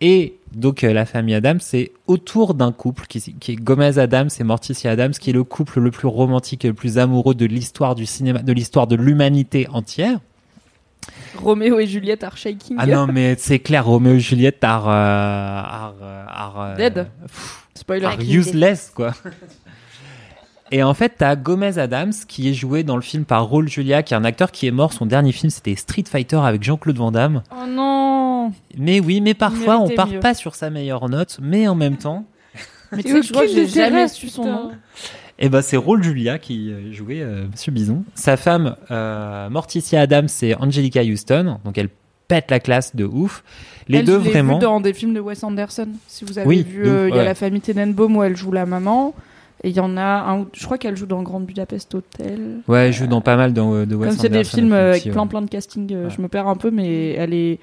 Et 0.00 0.36
donc, 0.54 0.84
euh, 0.84 0.92
la 0.92 1.04
famille 1.04 1.34
Adams, 1.34 1.58
c'est 1.60 1.90
autour 2.06 2.54
d'un 2.54 2.70
couple 2.70 3.06
qui, 3.08 3.20
qui 3.20 3.52
est 3.52 3.56
Gomez 3.56 3.98
Adams 3.98 4.28
et 4.38 4.44
Morticia 4.44 4.92
Adams, 4.92 5.12
qui 5.12 5.30
est 5.30 5.32
le 5.32 5.44
couple 5.44 5.80
le 5.80 5.90
plus 5.90 6.06
romantique 6.06 6.64
et 6.64 6.68
le 6.68 6.74
plus 6.74 6.98
amoureux 6.98 7.34
de 7.34 7.46
l'histoire 7.46 7.96
du 7.96 8.06
cinéma, 8.06 8.40
de 8.40 8.52
l'histoire 8.52 8.86
de 8.86 8.94
l'humanité 8.94 9.66
entière. 9.72 10.20
Roméo 11.42 11.78
et 11.78 11.86
Juliette 11.86 12.24
are 12.24 12.36
shaking. 12.36 12.76
Ah 12.78 12.86
non, 12.86 13.06
mais 13.06 13.36
c'est 13.38 13.58
clair, 13.58 13.84
Roméo 13.84 14.14
et 14.14 14.20
Juliette 14.20 14.62
are, 14.62 14.88
euh, 14.88 14.92
are, 14.92 15.94
euh, 16.02 16.24
are, 16.28 16.60
euh, 16.60 16.76
Dead. 16.76 17.08
pff, 17.26 17.66
Spoiler. 17.74 18.06
are 18.06 18.20
useless, 18.20 18.90
quoi. 18.94 19.12
Et 20.70 20.82
en 20.82 20.92
fait, 20.92 21.14
t'as 21.16 21.34
Gomez 21.34 21.78
Adams 21.78 22.12
qui 22.28 22.50
est 22.50 22.52
joué 22.52 22.82
dans 22.82 22.96
le 22.96 23.00
film 23.02 23.24
par 23.24 23.48
Raul 23.48 23.68
Julia, 23.68 24.02
qui 24.02 24.12
est 24.12 24.16
un 24.18 24.24
acteur 24.24 24.50
qui 24.52 24.66
est 24.66 24.70
mort. 24.70 24.92
Son 24.92 25.06
dernier 25.06 25.32
film, 25.32 25.48
c'était 25.48 25.74
Street 25.76 26.04
Fighter 26.06 26.36
avec 26.36 26.62
Jean-Claude 26.62 26.96
Van 26.98 27.10
Damme. 27.10 27.42
Oh 27.50 27.66
non 27.66 28.52
Mais 28.76 29.00
oui, 29.00 29.22
mais 29.22 29.32
parfois, 29.32 29.78
on 29.78 29.88
part 29.88 30.08
mieux. 30.08 30.20
pas 30.20 30.34
sur 30.34 30.54
sa 30.54 30.68
meilleure 30.68 31.08
note, 31.08 31.38
mais 31.40 31.66
en 31.68 31.74
même 31.74 31.96
temps, 31.96 32.26
Mais 32.92 33.02
tu 33.02 33.12
sais 33.12 33.22
je 33.22 33.32
crois 33.32 33.46
que 33.46 33.52
j'ai 33.52 33.66
jamais 33.66 34.08
su 34.08 34.28
son 34.28 34.44
nom. 34.44 34.72
Eh 35.38 35.48
ben, 35.48 35.62
c'est 35.62 35.76
Raul 35.76 36.02
Julia 36.02 36.38
qui 36.38 36.72
euh, 36.72 36.92
jouait 36.92 37.20
euh, 37.22 37.46
Monsieur 37.50 37.72
Bison. 37.72 38.02
Sa 38.14 38.36
femme, 38.36 38.76
euh, 38.90 39.48
Morticia 39.50 40.00
Adams, 40.00 40.28
c'est 40.28 40.54
Angelica 40.56 41.02
Houston. 41.02 41.58
Donc, 41.64 41.78
elle 41.78 41.88
pète 42.26 42.50
la 42.50 42.60
classe 42.60 42.94
de 42.96 43.04
ouf. 43.04 43.42
Les 43.88 43.98
Elle, 43.98 44.04
deux, 44.04 44.20
je 44.20 44.28
vraiment. 44.30 44.54
vue 44.58 44.60
dans 44.62 44.80
des 44.80 44.92
films 44.92 45.14
de 45.14 45.20
Wes 45.20 45.42
Anderson. 45.44 45.88
Si 46.06 46.24
vous 46.24 46.38
avez 46.38 46.46
Oui, 46.48 46.62
vu, 46.62 46.86
euh, 46.86 47.08
il 47.08 47.14
y 47.14 47.18
a 47.18 47.20
ouais. 47.20 47.24
la 47.24 47.34
famille 47.34 47.60
Tenenbaum 47.60 48.16
où 48.16 48.22
elle 48.22 48.36
joue 48.36 48.52
la 48.52 48.66
maman. 48.66 49.14
Et 49.64 49.70
il 49.70 49.76
y 49.76 49.80
en 49.80 49.96
a 49.96 50.02
un, 50.02 50.40
où- 50.40 50.48
je 50.52 50.64
crois 50.64 50.78
qu'elle 50.78 50.96
joue 50.96 51.06
dans 51.06 51.22
Grand 51.22 51.40
Budapest 51.40 51.92
Hotel. 51.94 52.58
Ouais, 52.68 52.88
elle 52.88 52.92
joue 52.92 53.06
dans 53.08 53.20
pas 53.20 53.36
mal 53.36 53.52
de, 53.52 53.84
de 53.86 53.94
Wes 53.96 54.10
Comme 54.10 54.18
c'est 54.18 54.28
des 54.28 54.36
Anderson, 54.38 54.56
films 54.56 54.72
avec 54.72 54.96
aussi, 55.00 55.08
ouais. 55.08 55.12
plein 55.14 55.26
plein 55.26 55.42
de 55.42 55.48
casting, 55.50 55.90
Ouais. 55.92 56.10
je 56.16 56.22
me 56.22 56.28
perds 56.28 56.46
un 56.46 56.54
peu, 56.54 56.70
mais 56.70 57.12
elle 57.14 57.34
est, 57.34 57.58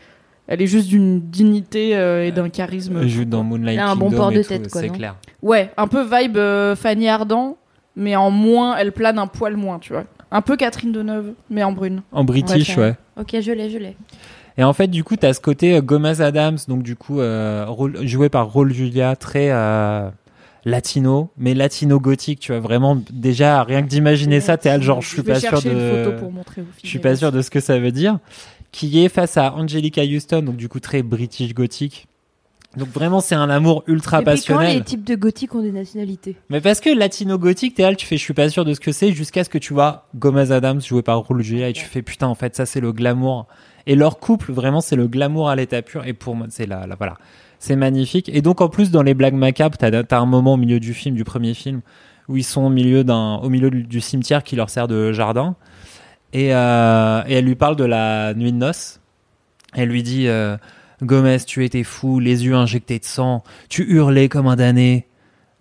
elle 0.47 0.61
est 0.61 0.67
juste 0.67 0.87
d'une 0.89 1.21
dignité 1.21 1.95
euh, 1.95 2.25
et 2.25 2.31
d'un 2.33 2.49
charisme. 2.49 2.97
Elle 3.01 3.07
joue 3.07 3.23
dans 3.23 3.43
Moonlight 3.43 3.75
Elle 3.77 3.79
a 3.79 3.89
un 3.89 3.95
bon 3.95 4.07
Kingdom 4.09 4.17
port 4.17 4.31
et 4.33 4.35
de 4.37 4.41
tout, 4.41 4.49
tête, 4.49 4.69
quoi, 4.69 4.81
C'est 4.81 4.89
clair. 4.89 5.15
Ouais, 5.41 5.71
un 5.77 5.87
peu 5.87 6.03
vibe 6.03 6.35
euh, 6.35 6.75
Fanny 6.75 7.07
Ardant, 7.07 7.55
mais 7.95 8.15
en 8.15 8.31
moins, 8.31 8.75
elle 8.77 8.91
plane 8.91 9.17
un 9.19 9.27
poil 9.27 9.55
moins, 9.57 9.79
tu 9.79 9.93
vois. 9.93 10.05
Un 10.31 10.41
peu 10.41 10.57
Catherine 10.57 10.91
Deneuve, 10.91 11.33
mais 11.49 11.63
en 11.63 11.71
brune. 11.71 12.01
En 12.11 12.23
british, 12.23 12.75
Ouais, 12.77 12.83
ouais. 12.83 12.95
Ok, 13.21 13.39
je 13.41 13.51
l'ai, 13.51 13.69
je 13.69 13.77
l'ai. 13.77 13.95
Et 14.57 14.63
en 14.63 14.73
fait, 14.73 14.87
du 14.87 15.03
coup, 15.03 15.15
t'as 15.17 15.33
ce 15.33 15.39
côté 15.39 15.75
euh, 15.75 15.81
Gomez 15.81 16.21
Adams, 16.21 16.57
donc 16.67 16.81
du 16.83 16.95
coup, 16.95 17.19
euh, 17.19 17.65
rôle- 17.67 18.05
joué 18.07 18.29
par 18.29 18.51
Raul 18.51 18.73
Julia, 18.73 19.15
très 19.15 19.49
euh, 19.51 20.09
latino, 20.65 21.29
mais 21.37 21.53
latino 21.53 21.99
gothique, 21.99 22.39
tu 22.39 22.51
vois, 22.51 22.61
vraiment, 22.61 22.97
déjà, 23.11 23.63
rien 23.63 23.81
que 23.83 23.87
d'imaginer 23.87 24.39
ça, 24.41 24.57
t'es 24.57 24.81
genre, 24.81 25.01
je 25.01 25.09
suis 25.09 25.21
pas 25.23 25.39
sûr 25.39 25.51
chercher 25.51 25.69
de... 25.69 25.75
une 25.75 26.03
photo 26.05 26.17
pour 26.19 26.31
montrer 26.31 26.61
aux 26.61 26.65
filles. 26.65 26.81
Je 26.83 26.87
suis 26.87 26.99
pas 26.99 27.15
sûr 27.15 27.31
de 27.31 27.41
ce 27.41 27.49
que 27.49 27.59
ça 27.59 27.77
veut 27.79 27.91
dire. 27.91 28.19
Qui 28.71 29.03
est 29.05 29.09
face 29.09 29.37
à 29.37 29.53
Angelica 29.53 30.01
Houston, 30.03 30.41
donc 30.41 30.57
du 30.57 30.67
coup, 30.67 30.79
très 30.81 31.01
british 31.01 31.53
gothique. 31.53 32.07
Donc 32.77 32.89
vraiment, 32.89 33.21
c'est 33.21 33.35
un 33.35 33.49
amour 33.49 33.83
ultra 33.87 34.17
Et 34.17 34.19
puis 34.19 34.25
quand 34.25 34.31
passionnel. 34.31 34.77
les 34.77 34.83
types 34.83 35.03
de 35.03 35.15
gothiques 35.15 35.55
ont 35.55 35.61
des 35.61 35.71
nationalités 35.71 36.35
Mais 36.49 36.61
parce 36.61 36.79
que 36.79 36.89
latino 36.89 37.37
gothique, 37.37 37.75
t'es 37.75 37.83
là, 37.83 37.95
tu 37.95 38.05
fais, 38.05 38.17
je 38.17 38.23
suis 38.23 38.33
pas 38.33 38.49
sûr 38.49 38.65
de 38.65 38.73
ce 38.73 38.79
que 38.79 38.91
c'est, 38.91 39.11
jusqu'à 39.13 39.43
ce 39.43 39.49
que 39.49 39.57
tu 39.57 39.73
vois 39.73 40.07
Gomez 40.15 40.51
Adams 40.51 40.81
joué 40.81 41.01
par 41.01 41.19
Raul 41.19 41.41
Julia 41.41 41.69
et 41.69 41.73
tu 41.73 41.85
fais 41.85 42.01
putain, 42.01 42.27
en 42.27 42.35
fait, 42.35 42.55
ça 42.55 42.65
c'est 42.65 42.81
le 42.81 42.91
glamour. 42.91 43.47
Et 43.87 43.95
leur 43.95 44.19
couple, 44.19 44.51
vraiment, 44.51 44.81
c'est 44.81 44.95
le 44.95 45.07
glamour 45.07 45.49
à 45.49 45.55
l'état 45.55 45.81
pur. 45.81 46.05
Et 46.05 46.13
pour 46.13 46.35
moi, 46.35 46.47
c'est 46.49 46.65
là, 46.65 46.87
là, 46.87 46.95
voilà, 46.97 47.17
c'est 47.59 47.75
magnifique. 47.75 48.29
Et 48.29 48.41
donc 48.41 48.61
en 48.61 48.69
plus, 48.69 48.91
dans 48.91 49.03
les 49.03 49.13
blagues 49.13 49.35
macabres, 49.35 49.77
t'as 49.77 49.91
as 49.91 50.19
un 50.19 50.25
moment 50.25 50.53
au 50.53 50.57
milieu 50.57 50.79
du 50.79 50.93
film, 50.93 51.15
du 51.15 51.23
premier 51.23 51.53
film, 51.53 51.81
où 52.27 52.37
ils 52.37 52.43
sont 52.43 52.63
au 52.63 52.69
milieu 52.69 53.03
d'un, 53.03 53.35
au 53.35 53.49
milieu 53.49 53.69
du, 53.69 53.83
du 53.83 54.01
cimetière 54.01 54.43
qui 54.43 54.55
leur 54.55 54.69
sert 54.69 54.87
de 54.87 55.11
jardin. 55.11 55.55
Et, 56.33 56.53
euh, 56.53 57.21
et 57.27 57.35
elle 57.35 57.45
lui 57.45 57.55
parle 57.55 57.77
de 57.77 57.85
la 57.85 58.33
nuit 58.33 58.51
de 58.51 58.57
noces. 58.57 58.99
Elle 59.73 59.89
lui 59.89 60.03
dit. 60.03 60.27
Euh, 60.27 60.57
Gomez, 61.01 61.37
tu 61.45 61.65
étais 61.65 61.83
fou, 61.83 62.19
les 62.19 62.45
yeux 62.45 62.55
injectés 62.55 62.99
de 62.99 63.05
sang, 63.05 63.43
tu 63.69 63.83
hurlais 63.83 64.29
comme 64.29 64.47
un 64.47 64.55
damné. 64.55 65.07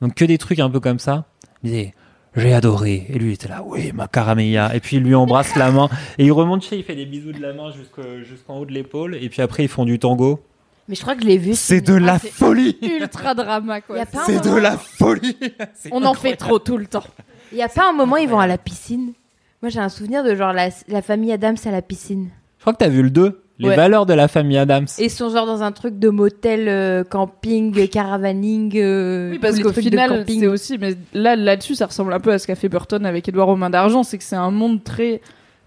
Donc 0.00 0.14
que 0.14 0.24
des 0.24 0.38
trucs 0.38 0.58
un 0.60 0.70
peu 0.70 0.80
comme 0.80 0.98
ça. 0.98 1.26
Il 1.62 1.70
disait, 1.70 1.94
j'ai 2.36 2.52
adoré. 2.52 3.06
Et 3.08 3.18
lui 3.18 3.30
il 3.30 3.34
était 3.34 3.48
là, 3.48 3.62
oui, 3.64 3.92
ma 3.92 4.06
caramella. 4.08 4.74
Et 4.74 4.80
puis 4.80 4.96
il 4.96 5.02
lui 5.02 5.14
embrasse 5.14 5.56
la 5.56 5.70
main. 5.70 5.88
Et 6.18 6.26
il 6.26 6.32
remonte 6.32 6.62
chez, 6.62 6.76
il 6.76 6.84
fait 6.84 6.94
des 6.96 7.06
bisous 7.06 7.32
de 7.32 7.40
la 7.40 7.52
main 7.52 7.70
jusqu'au- 7.72 8.22
jusqu'en 8.22 8.58
haut 8.58 8.66
de 8.66 8.72
l'épaule. 8.72 9.16
Et 9.16 9.28
puis 9.28 9.42
après, 9.42 9.64
ils 9.64 9.68
font 9.68 9.84
du 9.84 9.98
tango. 9.98 10.40
Mais 10.88 10.94
je 10.94 11.00
crois 11.00 11.14
que 11.16 11.22
je 11.22 11.26
l'ai 11.26 11.38
vu. 11.38 11.54
C'est 11.54 11.78
ce 11.78 11.84
de 11.84 11.94
la 11.94 12.14
Ah, 12.14 12.18
folie 12.18 12.76
Ultra 12.82 13.34
drama, 13.34 13.80
quoi. 13.80 13.96
C'est 14.26 14.44
de 14.44 14.54
la 14.54 14.76
folie 14.76 15.36
On 15.92 16.04
en 16.04 16.12
fait 16.14 16.36
trop 16.36 16.58
tout 16.58 16.76
le 16.76 16.86
temps. 16.86 17.04
Il 17.52 17.58
y 17.58 17.62
a 17.62 17.68
pas 17.68 17.88
un 17.88 17.92
moment 17.92 18.16
ils 18.18 18.28
vont 18.28 18.38
à 18.40 18.46
la 18.46 18.58
piscine. 18.58 19.12
Moi 19.62 19.70
j'ai 19.70 19.80
un 19.80 19.88
souvenir 19.88 20.22
de 20.22 20.34
genre 20.34 20.52
la, 20.52 20.68
la 20.88 21.00
famille 21.00 21.32
Adams 21.32 21.56
à 21.64 21.70
la 21.70 21.80
piscine. 21.80 22.28
Je 22.58 22.62
crois 22.64 22.74
que 22.74 22.78
t'as 22.78 22.88
vu 22.88 23.02
le 23.02 23.08
2. 23.10 23.43
Les 23.60 23.68
Ouais. 23.68 23.76
valeurs 23.76 24.04
de 24.04 24.14
la 24.14 24.26
famille 24.26 24.58
Adams. 24.58 24.86
Et 24.98 25.08
sont 25.08 25.30
genre 25.30 25.46
dans 25.46 25.62
un 25.62 25.70
truc 25.70 25.98
de 26.00 26.08
motel, 26.08 26.66
euh, 26.68 27.04
camping, 27.04 27.72
euh, 27.78 27.86
caravaning. 27.86 28.72
euh, 28.76 29.30
Oui, 29.30 29.38
parce 29.38 29.52
tous 29.52 29.58
les 29.58 29.62
qu'au 29.62 29.72
final, 29.72 30.24
c'est 30.28 30.46
aussi, 30.48 30.76
mais 30.78 30.94
là, 31.12 31.36
là-dessus, 31.36 31.76
ça 31.76 31.86
ressemble 31.86 32.12
un 32.12 32.20
peu 32.20 32.32
à 32.32 32.38
ce 32.40 32.46
qu'a 32.48 32.56
fait 32.56 32.68
Burton 32.68 33.06
avec 33.06 33.28
Edouard 33.28 33.48
aux 33.48 33.56
mains 33.56 33.70
d'argent, 33.70 34.02
c'est 34.02 34.18
que 34.18 34.24
c'est 34.24 34.34
un 34.34 34.50
monde 34.50 34.82
très 34.82 35.20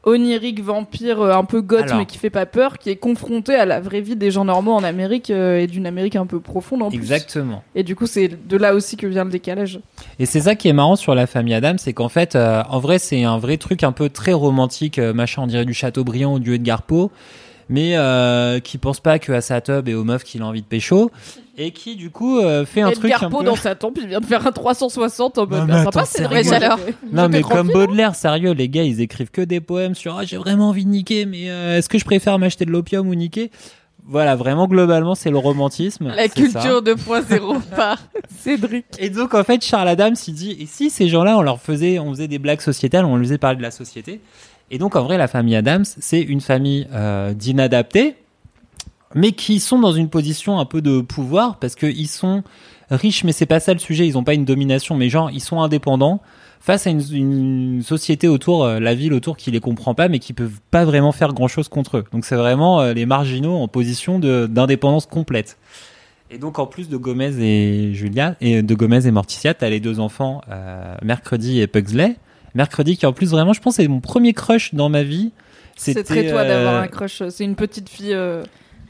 onirique, 0.04 0.62
vampire, 0.64 1.20
euh, 1.22 1.34
un 1.34 1.44
peu 1.44 1.62
goth, 1.62 1.82
Alors. 1.84 1.98
mais 1.98 2.06
qui 2.06 2.18
fait 2.18 2.30
pas 2.30 2.46
peur, 2.46 2.78
qui 2.78 2.90
est 2.90 2.96
confronté 2.96 3.56
à 3.56 3.66
la 3.66 3.82
vraie 3.82 4.00
vie 4.00 4.16
des 4.16 4.32
gens 4.32 4.46
normaux 4.46 4.72
en 4.72 4.84
Amérique 4.84 5.30
euh, 5.32 5.60
et 5.60 5.68
d'une 5.68 5.86
Amérique 5.86 6.16
un 6.16 6.26
peu 6.26 6.40
profonde 6.40 6.84
en 6.84 6.90
plus. 6.90 6.98
Exactement. 6.98 7.64
Et 7.76 7.84
du 7.84 7.96
coup, 7.96 8.08
c'est 8.08 8.30
de 8.48 8.58
là 8.58 8.74
aussi 8.74 8.96
que 8.96 9.06
vient 9.08 9.26
le 9.26 9.32
décalage. 9.32 9.80
Et 10.20 10.26
c'est 10.26 10.42
ça 10.42 10.56
qui 10.56 10.70
est 10.70 10.74
marrant 10.74 10.96
sur 10.96 11.14
la 11.16 11.28
famille 11.28 11.54
Adams, 11.54 11.78
c'est 11.78 11.92
qu'en 11.94 12.08
fait, 12.10 12.36
euh, 12.36 12.64
en 12.70 12.80
vrai, 12.80 13.00
c'est 13.00 13.24
un 13.24 13.38
vrai 13.38 13.58
truc 13.58 13.84
un 13.84 13.92
peu 13.92 14.08
très 14.10 14.34
romantique, 14.34 14.98
euh, 15.00 15.14
machin, 15.14 15.42
on 15.44 15.48
dirait 15.48 15.66
du 15.66 15.74
Chateaubriand 15.74 16.36
ou 16.36 16.40
du 16.40 16.54
Edgar 16.56 16.84
Poe, 16.84 17.10
mais 17.70 17.98
euh, 17.98 18.60
qui 18.60 18.78
pense 18.78 19.00
pas 19.00 19.20
que 19.20 19.32
à 19.32 19.42
sa 19.42 19.62
tub 19.62 19.88
et 19.88 19.94
aux 19.94 20.04
meufs 20.04 20.24
qu'il 20.24 20.42
a 20.42 20.46
envie 20.46 20.62
de 20.62 20.68
pécho, 20.68 21.12
et 21.58 21.72
qui 21.72 21.96
du 21.96 22.12
coup 22.12 22.40
euh, 22.40 22.66
fait 22.66 22.82
un 22.82 22.92
truc 22.92 23.12
un 23.12 23.30
peu... 23.30 23.44
dans 23.44 23.56
sa 23.56 23.76
tombe, 23.76 23.98
il 24.00 24.08
vient 24.08 24.20
de 24.20 24.26
faire 24.26 24.46
un 24.46 24.52
360 24.52 25.38
en 25.38 25.42
mode 25.42 25.52
Non, 25.52 25.66
bah, 25.66 25.74
mais 25.78 25.84
sympa, 25.84 26.06
c'est 26.06 26.54
alors. 26.54 26.80
Non 27.12 27.28
mais 27.30 27.42
comme 27.42 27.72
Baudelaire, 27.72 28.16
sérieux, 28.16 28.52
les 28.52 28.70
gars, 28.70 28.84
ils 28.84 29.02
écrivent 29.02 29.32
que 29.32 29.42
des 29.42 29.60
poèmes 29.60 29.96
sur 29.96 30.18
ah, 30.18 30.24
j'ai 30.24 30.38
vraiment 30.38 30.70
envie 30.70 30.86
de 30.86 30.90
niquer, 30.90 31.26
mais 31.26 31.50
euh, 31.50 31.78
est-ce 31.78 31.90
que 31.90 31.98
je 31.98 32.06
préfère 32.06 32.38
m'acheter 32.40 32.66
de 32.66 32.72
l'opium 32.72 33.08
ou 33.08 33.16
niquer? 33.16 33.52
Voilà, 34.10 34.38
vraiment 34.38 34.68
globalement, 34.68 35.16
c'est 35.16 35.30
le 35.30 35.38
romantisme. 35.38 36.14
La 36.16 36.30
culture 36.30 36.82
2.0 36.82 37.62
par 37.76 37.98
Cédric. 38.30 38.86
Et 39.00 39.10
donc 39.10 39.34
en 39.34 39.44
fait 39.44 39.62
Charles 39.66 39.90
Adams 39.90 40.16
il 40.28 40.34
dit 40.34 40.56
et 40.60 40.66
si 40.66 40.90
ces 40.90 41.10
gens-là 41.10 41.38
on 41.38 41.42
leur 41.42 41.60
faisait 41.60 42.00
on 42.00 42.12
faisait 42.12 42.30
des 42.30 42.40
blagues 42.40 42.62
sociétales 42.62 43.04
on 43.04 43.16
leur 43.16 43.26
faisait 43.26 43.38
parler 43.38 43.58
de 43.58 43.64
la 43.64 43.72
société 43.72 44.22
et 44.72 44.78
donc 44.78 44.96
en 44.96 45.04
vrai 45.04 45.18
la 45.18 45.28
famille 45.28 45.56
Adams 45.56 45.86
c'est 45.86 46.22
une 46.22 46.42
famille 46.42 46.88
euh, 46.94 47.34
d'inadaptés 47.34 48.16
mais 49.16 49.32
qui 49.32 49.60
sont 49.60 49.80
dans 49.80 49.94
une 49.94 50.10
position 50.10 50.60
un 50.60 50.66
peu 50.66 50.82
de 50.82 51.02
pouvoir 51.02 51.58
parce 51.58 51.76
que 51.76 51.86
ils 51.86 52.08
sont 52.08 52.44
riches 52.90 53.24
mais 53.24 53.32
c'est 53.32 53.46
pas 53.46 53.60
ça 53.60 53.74
le 53.74 53.80
sujet. 53.80 54.08
Ils 54.08 54.18
ont 54.18 54.24
pas 54.24 54.34
une 54.34 54.46
domination 54.46 54.96
mais 54.96 55.10
genre 55.10 55.32
ils 55.32 55.42
sont 55.42 55.62
indépendants 55.62 56.22
face 56.60 56.88
à 56.88 56.90
une, 56.90 57.04
une 57.12 57.84
société 57.84 58.28
autour 58.28 58.66
euh, 58.66 58.80
la 58.80 58.96
ville 58.96 59.14
autour 59.14 59.38
qui 59.38 59.52
les 59.52 59.60
comprend 59.60 59.94
pas 59.94 60.08
mais 60.10 60.20
qui 60.20 60.34
peuvent 60.34 60.60
pas 60.72 60.86
vraiment 60.86 61.12
faire 61.12 61.34
grand 61.34 61.48
chose 61.48 61.68
contre 61.68 61.98
eux. 61.98 62.04
Donc 62.12 62.26
c'est 62.26 62.36
vraiment 62.36 62.82
euh, 62.82 62.94
les 62.94 63.06
marginaux 63.06 63.56
en 63.56 63.68
position 63.68 64.20
d'indépendance 64.20 65.06
complète. 65.06 65.58
Et 66.30 66.38
donc 66.38 66.60
en 66.60 66.66
plus 66.66 66.90
de 66.90 66.98
Gomez 66.98 67.40
et 67.40 67.94
Julia 67.94 68.36
et 68.42 68.62
de 68.62 68.76
Gomez 68.76 69.08
et 69.08 69.12
Morticia, 69.12 69.54
t'as 69.54 69.70
les 69.70 69.80
deux 69.80 70.00
enfants 70.02 70.42
euh, 70.50 70.96
Mercredi 71.02 71.62
et 71.62 71.68
Pugsley. 71.68 72.18
Mercredi 72.56 72.98
qui 72.98 73.06
en 73.06 73.14
plus 73.14 73.30
vraiment, 73.32 73.54
je 73.54 73.62
pense, 73.62 73.76
c'est 73.76 73.88
mon 73.88 74.00
premier 74.00 74.34
crush 74.34 74.74
dans 74.74 74.90
ma 74.90 75.04
vie. 75.04 75.32
C'est 75.76 75.94
C'était, 75.94 76.04
très 76.04 76.30
toi 76.32 76.42
euh, 76.42 76.48
d'avoir 76.48 76.82
un 76.82 76.88
crush. 76.88 77.22
C'est 77.30 77.44
une 77.44 77.56
petite 77.56 77.88
fille 77.90 78.14
euh, 78.14 78.44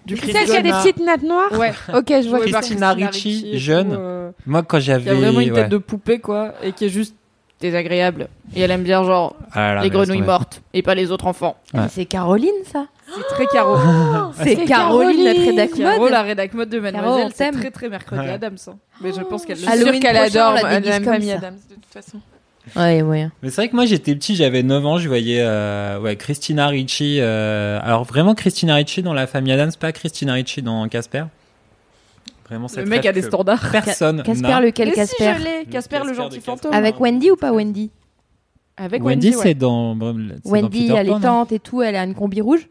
du 0.05 0.15
celle 0.15 0.45
qui 0.45 0.55
a 0.55 0.61
des 0.61 0.71
petites 0.71 0.99
nattes 1.03 1.23
noires 1.23 1.51
Ouais. 1.51 1.73
Ok, 1.93 2.07
je 2.09 2.29
vois. 2.29 2.39
Christina 2.39 2.93
Ricci, 2.93 3.57
jeune. 3.59 3.89
tout, 3.89 3.95
euh, 3.99 4.31
Moi 4.45 4.63
quand 4.63 4.77
qui 4.77 4.89
a 4.91 4.99
j'avais 4.99 5.13
vraiment 5.13 5.41
une 5.41 5.49
tête 5.53 5.63
ouais. 5.63 5.67
de 5.69 5.77
poupée 5.77 6.19
quoi 6.19 6.53
et 6.63 6.71
qui 6.71 6.85
est 6.85 6.89
juste 6.89 7.15
désagréable 7.59 8.27
et 8.55 8.61
elle 8.61 8.69
aime 8.69 8.83
bien 8.83 9.03
genre 9.03 9.35
Ah 9.51 9.73
là 9.73 9.81
les 9.81 9.89
grenouilles 9.89 10.21
mortes 10.21 10.61
et 10.75 10.83
pas 10.83 10.93
les 10.93 11.09
autres 11.11 11.25
enfants 11.25 11.57
Ouais. 11.73 11.87
C'est 11.89 12.05
Caroline 12.05 12.51
ça 12.71 12.85
c'est 13.15 13.23
très 13.35 13.47
Caro 13.47 13.77
C'est 14.43 14.63
Caroline, 14.65 15.25
notre 15.25 15.39
rédac 15.39 15.71
Caro 15.71 15.99
mode. 16.01 16.11
la 16.11 16.21
rédac 16.21 16.53
mode 16.53 16.69
de 16.69 16.79
Caro, 16.79 16.91
Mademoiselle 16.93 17.31
c'est 17.33 17.49
t'aime. 17.51 17.59
très 17.59 17.71
très 17.71 17.89
mercredi 17.89 18.21
Ouais. 18.21 18.29
Adams 18.33 18.57
hein. 18.67 18.75
mais 19.01 19.11
je 19.11 19.21
pense 19.21 19.43
qu'elle 19.43 19.57
le 19.57 19.63
Je 19.63 19.67
suis 19.67 19.71
sait. 19.71 19.77
sûre 19.79 19.87
Halloween 19.87 20.01
qu'elle 20.03 20.17
adore 20.17 20.53
la 20.53 20.59
famille 21.01 21.29
ça. 21.29 21.35
Adams, 21.37 21.55
de 21.69 21.73
toute 21.75 21.85
façon. 21.91 22.19
Ouais, 22.75 23.01
moyen. 23.03 23.31
Mais 23.41 23.49
c'est 23.49 23.61
vrai 23.61 23.69
que 23.69 23.75
moi 23.75 23.85
j'étais 23.85 24.15
petit, 24.15 24.35
j'avais 24.35 24.63
9 24.63 24.85
ans, 24.85 24.97
je 24.97 25.07
voyais 25.07 25.39
euh, 25.41 25.99
ouais, 25.99 26.15
Christina 26.15 26.67
Ricci. 26.67 27.17
euh, 27.19 27.79
alors 27.81 28.03
vraiment 28.03 28.35
Christina 28.35 28.75
Ricci 28.75 29.01
dans 29.03 29.13
la 29.13 29.27
famille 29.27 29.53
Adams, 29.53 29.71
pas 29.79 29.91
Christina 29.91 30.33
Ricci 30.33 30.61
dans 30.61 30.87
Casper. 30.87 31.25
Vraiment, 32.47 32.67
le 32.67 32.69
cette 32.69 32.87
mec 32.87 33.05
a 33.05 33.11
des 33.11 33.23
standards 33.23 33.69
Personne 33.71 34.23
Casper 34.23 34.59
lequel 34.61 34.89
si 34.89 34.95
Casper 34.95 35.65
Casper 35.69 35.99
le 36.05 36.13
gentil 36.13 36.39
fantôme 36.39 36.73
Avec 36.73 36.99
Wendy 36.99 37.31
ou 37.31 37.35
pas 37.35 37.51
Wendy? 37.51 37.91
Avec 38.77 39.03
Wendy, 39.03 39.29
ouais. 39.35 39.35
c'est 39.41 39.53
dans, 39.55 39.93
c'est 39.93 39.99
dans 39.99 40.51
Wendy, 40.51 40.91
elle 40.95 41.09
est 41.09 41.11
hein. 41.11 41.19
tante 41.19 41.51
et 41.51 41.59
tout, 41.59 41.81
elle 41.81 41.95
a 41.95 42.03
une 42.03 42.13
combi 42.13 42.41
rouge. 42.41 42.67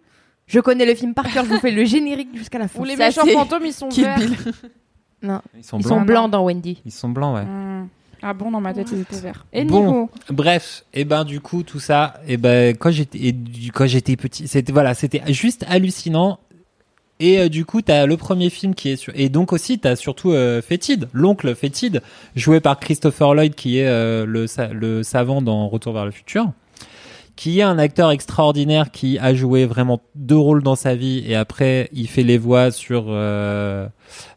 Je 0.47 0.61
connais 0.61 0.87
le 0.87 0.95
film 0.95 1.13
par 1.15 1.31
cœur, 1.31 1.45
je 1.45 1.51
vous 1.51 1.59
fais 1.59 1.73
le 1.73 1.85
générique 1.85 2.29
jusqu'à 2.35 2.59
la 2.59 2.69
fin. 2.69 2.81
où 2.81 2.85
les 2.85 2.97
méchants 2.97 3.27
fantômes 3.27 3.67
ils 3.67 3.73
sont 3.73 3.89
verts. 3.89 4.19
Non, 5.23 5.41
Ils 5.57 5.65
sont 5.65 5.79
ils 5.79 5.83
blancs. 5.83 5.99
sont 5.99 6.05
blancs 6.05 6.31
dans 6.31 6.45
Wendy. 6.45 6.81
Ils 6.85 6.93
sont 6.93 7.09
blancs, 7.09 7.35
ouais. 7.35 7.45
Hmm. 7.45 7.89
Ah 8.29 8.35
bon 8.35 8.51
dans 8.51 8.61
ma 8.61 8.75
tête 8.75 8.89
ils 8.93 9.01
étaient 9.01 9.21
verts 9.21 9.47
et 9.53 9.65
Bon. 9.65 10.09
Bref, 10.31 10.85
et 10.93 11.05
ben 11.05 11.25
du 11.25 11.41
coup 11.41 11.63
tout 11.63 11.79
ça, 11.81 12.15
et 12.27 12.37
ben 12.37 12.77
quand 12.77 12.91
j'étais 12.91 13.35
quand 13.73 13.87
j'étais 13.87 14.17
petit, 14.17 14.49
c'était 14.49 14.73
voilà, 14.73 14.95
c'était 14.95 15.23
juste 15.33 15.65
hallucinant. 15.69 16.41
Et 17.19 17.39
euh, 17.39 17.49
du 17.49 17.65
coup, 17.65 17.81
t'as 17.81 18.05
le 18.05 18.17
premier 18.19 18.51
film 18.51 18.75
qui 18.75 18.91
est 18.91 18.97
sur 18.97 19.13
et 19.17 19.31
donc 19.31 19.53
aussi 19.55 19.79
t'as 19.79 19.97
surtout 19.97 20.33
euh, 20.33 20.61
Fétide, 20.61 21.09
l'oncle 21.15 21.55
Fétide, 21.55 22.03
joué 22.35 22.61
par 22.61 22.79
Christopher 22.79 23.33
Lloyd 23.35 23.55
qui 23.55 23.79
est 23.79 23.87
euh, 23.89 24.27
le 24.27 24.47
sa- 24.47 24.69
le 24.69 25.03
savant 25.03 25.41
dans 25.41 25.67
Retour 25.69 25.95
vers 25.95 26.05
le 26.05 26.11
futur, 26.11 26.51
qui 27.35 27.61
est 27.61 27.63
un 27.63 27.79
acteur 27.79 28.11
extraordinaire 28.11 28.91
qui 28.91 29.19
a 29.19 29.35
joué 29.35 29.65
vraiment 29.65 30.03
deux 30.15 30.37
rôles 30.37 30.63
dans 30.63 30.77
sa 30.77 30.95
vie 30.95 31.25
et 31.27 31.35
après 31.35 31.89
il 31.95 32.07
fait 32.07 32.23
les 32.23 32.37
voix 32.39 32.71
sur 32.71 33.07
euh, 33.09 33.87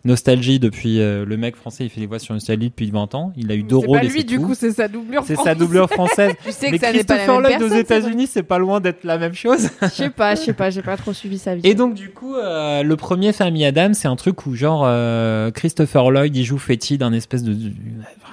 Nostalgie 0.05 0.59
depuis 0.59 0.99
euh, 1.01 1.25
le 1.25 1.37
mec 1.37 1.55
français, 1.55 1.83
il 1.85 1.89
fait 1.89 1.99
les 1.99 2.05
voix 2.07 2.19
sur 2.19 2.33
Nostalgie 2.33 2.69
depuis 2.69 2.89
20 2.89 3.15
ans. 3.15 3.33
Il 3.35 3.51
a 3.51 3.55
eu 3.55 3.63
deux 3.63 3.79
c'est 3.79 3.85
rôles 3.85 3.99
pas 3.99 4.03
et 4.05 4.07
lui 4.07 4.19
c'est 4.19 4.25
du 4.25 4.39
coup 4.39 4.53
c'est 4.55 4.71
sa 4.71 4.87
doublure 4.87 5.23
C'est 5.25 5.35
sa 5.35 5.41
française. 5.41 5.57
doublure 5.57 5.89
française. 5.89 6.31
Tu 6.45 6.51
sais 6.51 6.71
Mais 6.71 6.77
ça 6.77 6.91
n'est 6.93 7.03
pas 7.03 7.17
la 7.17 7.49
même 7.49 7.63
aux 7.63 7.69
c'est. 7.69 7.79
États-Unis, 7.81 8.27
c'est 8.27 8.43
pas 8.43 8.57
loin 8.57 8.79
d'être 8.79 9.03
la 9.03 9.17
même 9.17 9.33
chose. 9.33 9.69
je 9.81 9.87
sais 9.87 10.09
pas 10.09 10.35
je 10.35 10.41
sais 10.41 10.53
pas 10.53 10.69
j'ai 10.69 10.81
pas 10.81 10.97
trop 10.97 11.13
suivi 11.13 11.37
sa 11.37 11.55
vie 11.55 11.61
Et 11.63 11.73
donc 11.75 11.93
du 11.95 12.09
coup, 12.09 12.35
euh, 12.35 12.81
le 12.83 12.95
premier 12.95 13.33
Famille 13.33 13.65
Adam, 13.65 13.93
c'est 13.93 14.07
un 14.07 14.15
truc 14.15 14.45
où 14.45 14.55
genre 14.55 14.83
euh, 14.85 15.51
Christopher 15.51 16.11
Lloyd, 16.11 16.35
il 16.35 16.43
joue 16.43 16.57
fétide, 16.57 17.03
un 17.03 17.13
espèce 17.13 17.43
de 17.43 17.53
de- 17.53 17.71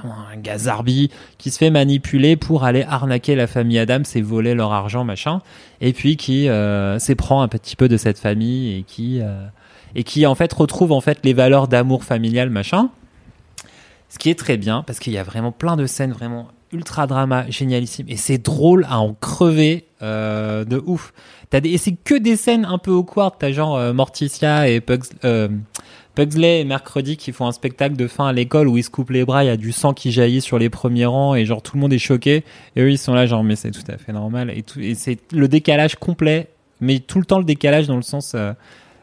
vraiment 0.00 0.14
un 0.32 0.36
gars 0.36 0.58
zarbi 0.58 1.10
qui 1.38 1.50
se 1.50 1.58
fait 1.58 1.70
manipuler 1.70 2.36
pour 2.36 2.64
aller 2.64 2.84
arnaquer 2.88 3.34
la 3.34 3.46
famille 3.46 3.78
Adam, 3.78 4.02
et 4.14 4.22
voler 4.22 4.54
leur 4.54 4.72
argent, 4.72 5.04
machin, 5.04 5.40
et 5.80 5.92
puis 5.92 6.16
qui 6.16 6.48
s'éprend 6.98 7.42
un 7.42 7.48
petit 7.48 7.76
peu 7.76 7.88
de 7.88 7.96
cette 7.96 8.18
famille 8.18 8.78
et 8.78 8.82
qui 8.82 9.20
et 9.96 10.04
qui 10.04 10.26
en 10.26 10.36
fait 10.36 10.52
retrouve 10.52 10.92
en 10.92 11.00
fait 11.00 11.18
les 11.24 11.32
valeurs 11.32 11.66
d'amour 11.66 12.04
familial, 12.04 12.50
machin. 12.50 12.90
Ce 14.10 14.18
qui 14.18 14.30
est 14.30 14.38
très 14.38 14.56
bien 14.56 14.84
parce 14.86 15.00
qu'il 15.00 15.12
y 15.12 15.18
a 15.18 15.24
vraiment 15.24 15.50
plein 15.50 15.76
de 15.76 15.86
scènes 15.86 16.12
vraiment 16.12 16.48
ultra 16.70 17.06
drama, 17.06 17.46
génialissime 17.48 18.06
et 18.08 18.16
c'est 18.16 18.38
drôle 18.38 18.86
à 18.88 19.00
en 19.00 19.14
crever 19.14 19.86
euh, 20.02 20.64
de 20.64 20.82
ouf. 20.84 21.12
T'as 21.48 21.60
des, 21.60 21.70
et 21.70 21.78
c'est 21.78 21.92
que 21.92 22.14
des 22.14 22.36
scènes 22.36 22.66
un 22.66 22.78
peu 22.78 22.92
awkward. 22.92 23.34
T'as 23.38 23.52
genre 23.52 23.76
euh, 23.76 23.94
Morticia 23.94 24.68
et 24.68 24.82
euh, 25.24 25.48
Pugsley 26.14 26.60
et 26.60 26.64
Mercredi 26.64 27.16
qui 27.16 27.32
font 27.32 27.46
un 27.46 27.52
spectacle 27.52 27.96
de 27.96 28.06
fin 28.06 28.26
à 28.26 28.32
l'école 28.34 28.68
où 28.68 28.76
ils 28.76 28.84
se 28.84 28.90
coupent 28.90 29.10
les 29.10 29.24
bras, 29.24 29.44
il 29.44 29.46
y 29.46 29.50
a 29.50 29.56
du 29.56 29.72
sang 29.72 29.94
qui 29.94 30.12
jaillit 30.12 30.42
sur 30.42 30.58
les 30.58 30.68
premiers 30.68 31.06
rangs 31.06 31.34
et 31.34 31.46
genre 31.46 31.62
tout 31.62 31.76
le 31.76 31.80
monde 31.80 31.92
est 31.94 31.98
choqué. 31.98 32.44
Et 32.74 32.82
eux 32.82 32.90
ils 32.90 32.98
sont 32.98 33.14
là 33.14 33.24
genre 33.24 33.44
mais 33.44 33.56
c'est 33.56 33.70
tout 33.70 33.90
à 33.90 33.96
fait 33.96 34.12
normal 34.12 34.50
et, 34.50 34.94
c'est 34.94 35.32
le 35.32 35.48
décalage 35.48 35.96
complet, 35.96 36.48
mais 36.82 36.98
tout 36.98 37.18
le 37.18 37.24
temps 37.24 37.38
le 37.38 37.44
décalage 37.44 37.86
dans 37.86 37.96
le 37.96 38.02
sens 38.02 38.36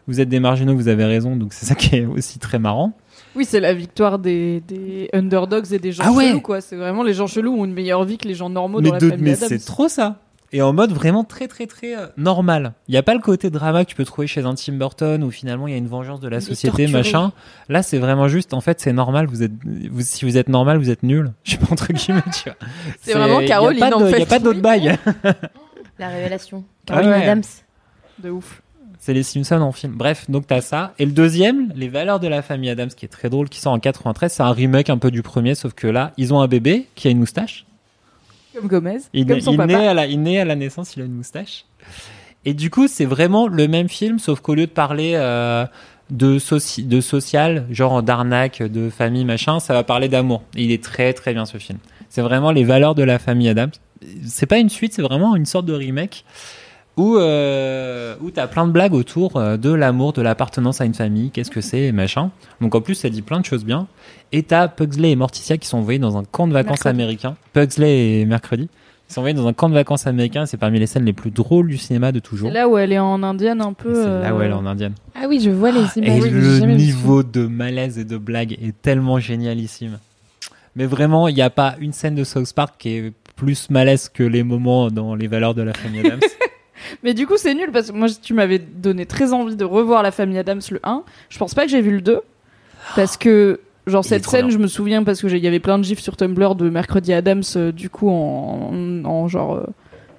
vous 0.08 0.20
êtes 0.22 0.30
des 0.30 0.40
marginaux, 0.40 0.76
vous 0.76 0.88
avez 0.88 1.06
raison, 1.06 1.36
donc 1.36 1.54
c'est 1.54 1.66
ça 1.66 1.76
qui 1.76 1.96
est 1.96 2.06
aussi 2.06 2.40
très 2.40 2.60
marrant. 2.60 2.94
Oui, 3.36 3.46
c'est 3.46 3.60
la 3.60 3.74
victoire 3.74 4.20
des, 4.20 4.62
des 4.68 5.10
underdogs 5.14 5.72
et 5.74 5.80
des 5.80 5.92
gens 5.92 6.04
Ah 6.06 6.12
ouais. 6.12 6.28
chelous, 6.30 6.42
quoi. 6.42 6.62
C'est 6.62 6.76
vraiment 6.76 7.02
les 7.04 7.14
gens 7.14 7.26
chelous 7.28 7.54
ont 7.54 7.66
une 7.66 7.74
meilleure 7.74 8.04
vie 8.04 8.18
que 8.18 8.28
les 8.28 8.36
gens 8.36 8.50
normaux 8.50 8.80
mais 8.80 8.90
dans 8.90 8.94
la 8.96 9.00
de- 9.00 9.10
famille 9.10 9.24
mais 9.24 9.36
c'est 9.36 9.60
trop 9.60 9.88
ça. 9.88 10.20
Et 10.56 10.62
en 10.62 10.72
mode 10.72 10.92
vraiment 10.92 11.24
très 11.24 11.48
très 11.48 11.66
très 11.66 11.98
euh, 11.98 12.06
normal. 12.16 12.74
Il 12.88 12.92
n'y 12.92 12.98
a 12.98 13.02
pas 13.02 13.16
le 13.16 13.20
côté 13.20 13.50
drama 13.50 13.84
que 13.86 13.90
tu 13.90 13.96
peux 13.96 14.06
trouver 14.06 14.28
chez 14.28 14.42
un 14.46 14.54
Tim 14.54 14.74
Burton 14.74 15.24
où 15.24 15.32
finalement 15.32 15.68
il 15.68 15.72
y 15.72 15.74
a 15.74 15.78
une 15.78 15.88
vengeance 15.88 16.20
de 16.20 16.28
la 16.28 16.42
société, 16.42 16.86
machin. 16.86 17.32
Là, 17.70 17.82
c'est 17.82 17.98
vraiment 17.98 18.28
juste, 18.28 18.54
en 18.54 18.62
fait, 18.62 18.80
c'est 18.80 18.94
normal. 18.94 19.26
Vous 19.26 19.42
êtes, 19.42 19.52
vous, 19.90 20.02
si 20.02 20.26
vous 20.26 20.38
êtes 20.38 20.50
normal, 20.50 20.78
vous 20.78 20.92
êtes 20.92 21.02
nul. 21.02 21.32
Je 21.44 21.54
sais 21.54 21.58
pas 21.58 21.66
entre 21.72 21.92
guillemets, 21.92 22.22
tu 22.32 22.44
vois. 22.50 22.58
C'est 23.02 23.14
vraiment 23.14 23.40
Caroline, 23.44 23.84
Il 24.00 24.06
n'y 24.06 24.14
a 24.14 24.18
fait. 24.18 24.26
pas 24.28 24.38
d'autre 24.38 24.62
bail. 24.62 24.96
La 25.98 26.10
révélation. 26.10 26.64
Ah 26.88 26.94
Caroline 27.02 27.10
ouais. 27.10 27.24
Adams. 27.24 27.44
De 28.20 28.30
ouf. 28.30 28.62
C'est 29.06 29.14
les 29.14 29.24
Simpsons 29.24 29.60
en 29.62 29.74
film. 29.74 29.92
Bref, 29.98 30.30
donc 30.30 30.48
t'as 30.48 30.62
ça. 30.62 30.94
Et 30.98 31.06
le 31.06 31.12
deuxième, 31.12 31.74
Les 31.76 31.90
valeurs 31.90 32.22
de 32.22 32.28
la 32.30 32.42
famille 32.42 32.70
Adams, 32.70 32.88
qui 32.88 33.04
est 33.04 33.10
très 33.10 33.30
drôle, 33.30 33.50
qui 33.50 33.60
sort 33.60 33.74
en 33.74 33.80
93, 33.80 34.32
c'est 34.32 34.44
un 34.44 34.52
remake 34.54 34.90
un 34.90 34.98
peu 34.98 35.12
du 35.12 35.22
premier, 35.22 35.56
sauf 35.56 35.74
que 35.74 35.88
là, 35.88 36.14
ils 36.16 36.34
ont 36.34 36.40
un 36.40 36.48
bébé 36.48 36.86
qui 36.96 37.10
a 37.10 37.12
une 37.12 37.20
moustache. 37.20 37.66
Comme 38.56 38.68
Gomez. 38.70 39.00
Il, 39.12 39.26
comme 39.26 39.42
son 39.42 39.52
il 39.52 39.58
papa. 39.58 39.68
naît 39.74 39.88
à 39.88 39.94
la, 39.94 40.06
il 40.08 40.22
naît 40.22 40.40
à 40.40 40.46
la 40.46 40.56
naissance, 40.56 40.96
il 40.96 41.02
a 41.02 41.06
une 41.06 41.12
moustache. 41.16 41.66
Et 42.46 42.54
du 42.54 42.70
coup, 42.70 42.88
c'est 42.88 43.04
vraiment 43.04 43.48
le 43.50 43.68
même 43.68 43.90
film, 43.90 44.20
sauf 44.20 44.40
qu'au 44.40 44.56
lieu 44.56 44.68
de 44.68 44.72
parler 44.72 45.14
euh, 45.16 45.66
de, 46.10 46.40
soci- 46.40 46.88
de 46.88 47.02
social, 47.02 47.66
genre 47.72 48.04
d'arnaque, 48.04 48.64
de 48.64 48.90
famille, 48.90 49.26
machin, 49.26 49.60
ça 49.60 49.74
va 49.74 49.84
parler 49.84 50.08
d'amour. 50.08 50.44
Et 50.56 50.64
il 50.64 50.72
est 50.72 50.82
très 50.82 51.12
très 51.12 51.34
bien 51.34 51.46
ce 51.46 51.58
film. 51.58 51.80
C'est 52.08 52.22
vraiment 52.22 52.52
les 52.52 52.64
valeurs 52.64 52.96
de 52.96 53.04
la 53.04 53.20
famille 53.20 53.50
Adams. 53.50 53.72
C'est 54.26 54.46
pas 54.46 54.60
une 54.60 54.70
suite, 54.70 54.94
c'est 54.94 55.02
vraiment 55.02 55.36
une 55.36 55.46
sorte 55.46 55.66
de 55.66 55.74
remake. 55.74 56.24
Où, 56.96 57.18
euh, 57.18 58.16
où 58.22 58.30
t'as 58.30 58.46
plein 58.46 58.68
de 58.68 58.72
blagues 58.72 58.94
autour 58.94 59.38
euh, 59.38 59.58
de 59.58 59.72
l'amour, 59.74 60.14
de 60.14 60.22
l'appartenance 60.22 60.80
à 60.80 60.86
une 60.86 60.94
famille, 60.94 61.32
qu'est-ce 61.32 61.50
que 61.50 61.60
c'est, 61.62 61.86
et 61.86 61.92
machin. 61.92 62.30
Donc 62.62 62.76
en 62.76 62.82
plus, 62.82 62.94
ça 62.94 63.10
dit 63.10 63.24
plein 63.24 63.40
de 63.40 63.46
choses 63.46 63.66
bien. 63.66 63.88
Et 64.32 64.44
t'as 64.44 64.68
Pugsley 64.68 65.12
et 65.12 65.16
Morticia 65.16 65.58
qui 65.58 65.68
sont 65.68 65.80
envoyés 65.80 65.98
dans 66.00 66.18
un 66.18 66.24
camp 66.24 66.48
de 66.48 66.54
vacances 66.54 66.86
Mercredi. 66.86 67.02
américain. 67.02 67.36
Pugsley 67.54 68.20
et 68.22 68.26
Mercredi. 68.26 68.70
Ils 69.10 69.14
sont 69.14 69.22
envoyés 69.22 69.34
dans 69.36 69.48
un 69.48 69.54
camp 69.54 69.70
de 69.70 69.74
vacances 69.74 70.06
américain. 70.06 70.46
C'est 70.46 70.58
parmi 70.58 70.80
les 70.80 70.86
scènes 70.86 71.06
les 71.06 71.14
plus 71.14 71.32
drôles 71.32 71.68
du 71.68 71.78
cinéma 71.78 72.12
de 72.12 72.20
toujours. 72.20 72.50
C'est 72.50 72.54
là 72.54 72.68
où 72.70 72.78
elle 72.78 72.92
est 72.92 73.00
en 73.00 73.24
indienne 73.24 73.62
un 73.62 73.74
peu. 73.74 73.92
Et 73.92 73.96
C'est 73.96 74.08
euh, 74.08 74.22
là 74.22 74.36
où 74.36 74.42
elle 74.42 74.52
est 74.52 74.54
en 74.54 74.66
indienne. 74.68 74.94
Ah 75.16 75.26
oui, 75.28 75.40
je 75.44 75.50
vois 75.50 75.72
les 75.72 75.80
Et 75.80 76.00
images. 76.00 76.22
mais 76.22 76.22
j'ai 76.22 76.30
le 76.66 76.76
niveau 76.76 77.24
de 77.24 77.48
malaise 77.48 77.98
et 77.98 78.06
de 78.06 78.18
blague 78.18 78.54
est 78.54 78.80
tellement 78.84 79.20
génialissime. 79.20 79.98
Mais 80.76 80.86
vraiment, 80.86 81.28
il 81.28 81.34
n'y 81.36 81.42
a 81.42 81.50
pas 81.50 81.76
une 81.80 81.94
scène 81.94 82.14
de 82.16 82.24
South 82.24 82.54
Park 82.54 82.76
qui 82.78 82.90
est 82.90 83.14
plus 83.36 83.70
malaise 83.72 84.10
que 84.10 84.24
les 84.24 84.44
moments 84.44 84.90
dans 84.90 85.16
Les 85.16 85.28
Valeurs 85.28 85.56
de 85.56 85.64
la 85.64 85.74
famille 85.74 86.00
Adams. 86.02 86.20
Mais 87.04 87.14
du 87.14 87.26
coup, 87.28 87.38
c'est 87.38 87.54
nul 87.54 87.70
parce 87.72 87.92
que 87.92 87.96
moi, 87.96 88.08
tu 88.22 88.34
m'avais 88.34 88.60
donné 88.60 89.06
très 89.06 89.34
envie 89.34 89.56
de 89.56 89.66
revoir 89.66 90.04
La 90.04 90.12
famille 90.12 90.38
Adams 90.38 90.62
le 90.72 90.80
1. 90.84 91.04
Je 91.30 91.38
pense 91.38 91.54
pas 91.54 91.64
que 91.66 91.70
j'ai 91.72 91.82
vu 91.82 91.92
le 91.92 92.02
2. 92.02 92.22
Parce 92.96 93.18
que, 93.18 93.60
genre, 93.88 94.04
Il 94.06 94.10
cette 94.10 94.26
scène, 94.26 94.48
bien. 94.48 94.50
je 94.50 94.58
me 94.58 94.68
souviens 94.68 95.04
parce 95.04 95.22
que 95.22 95.28
il 95.28 95.38
y 95.38 95.48
avait 95.48 95.60
plein 95.60 95.78
de 95.80 95.84
gifs 95.84 96.00
sur 96.02 96.18
Tumblr 96.18 96.56
de 96.56 96.70
Mercredi 96.70 97.14
Adams, 97.14 97.44
euh, 97.56 97.72
du 97.72 97.90
coup, 97.90 98.10
en, 98.10 98.72
en 99.06 99.28
genre. 99.28 99.56
euh, 99.56 99.64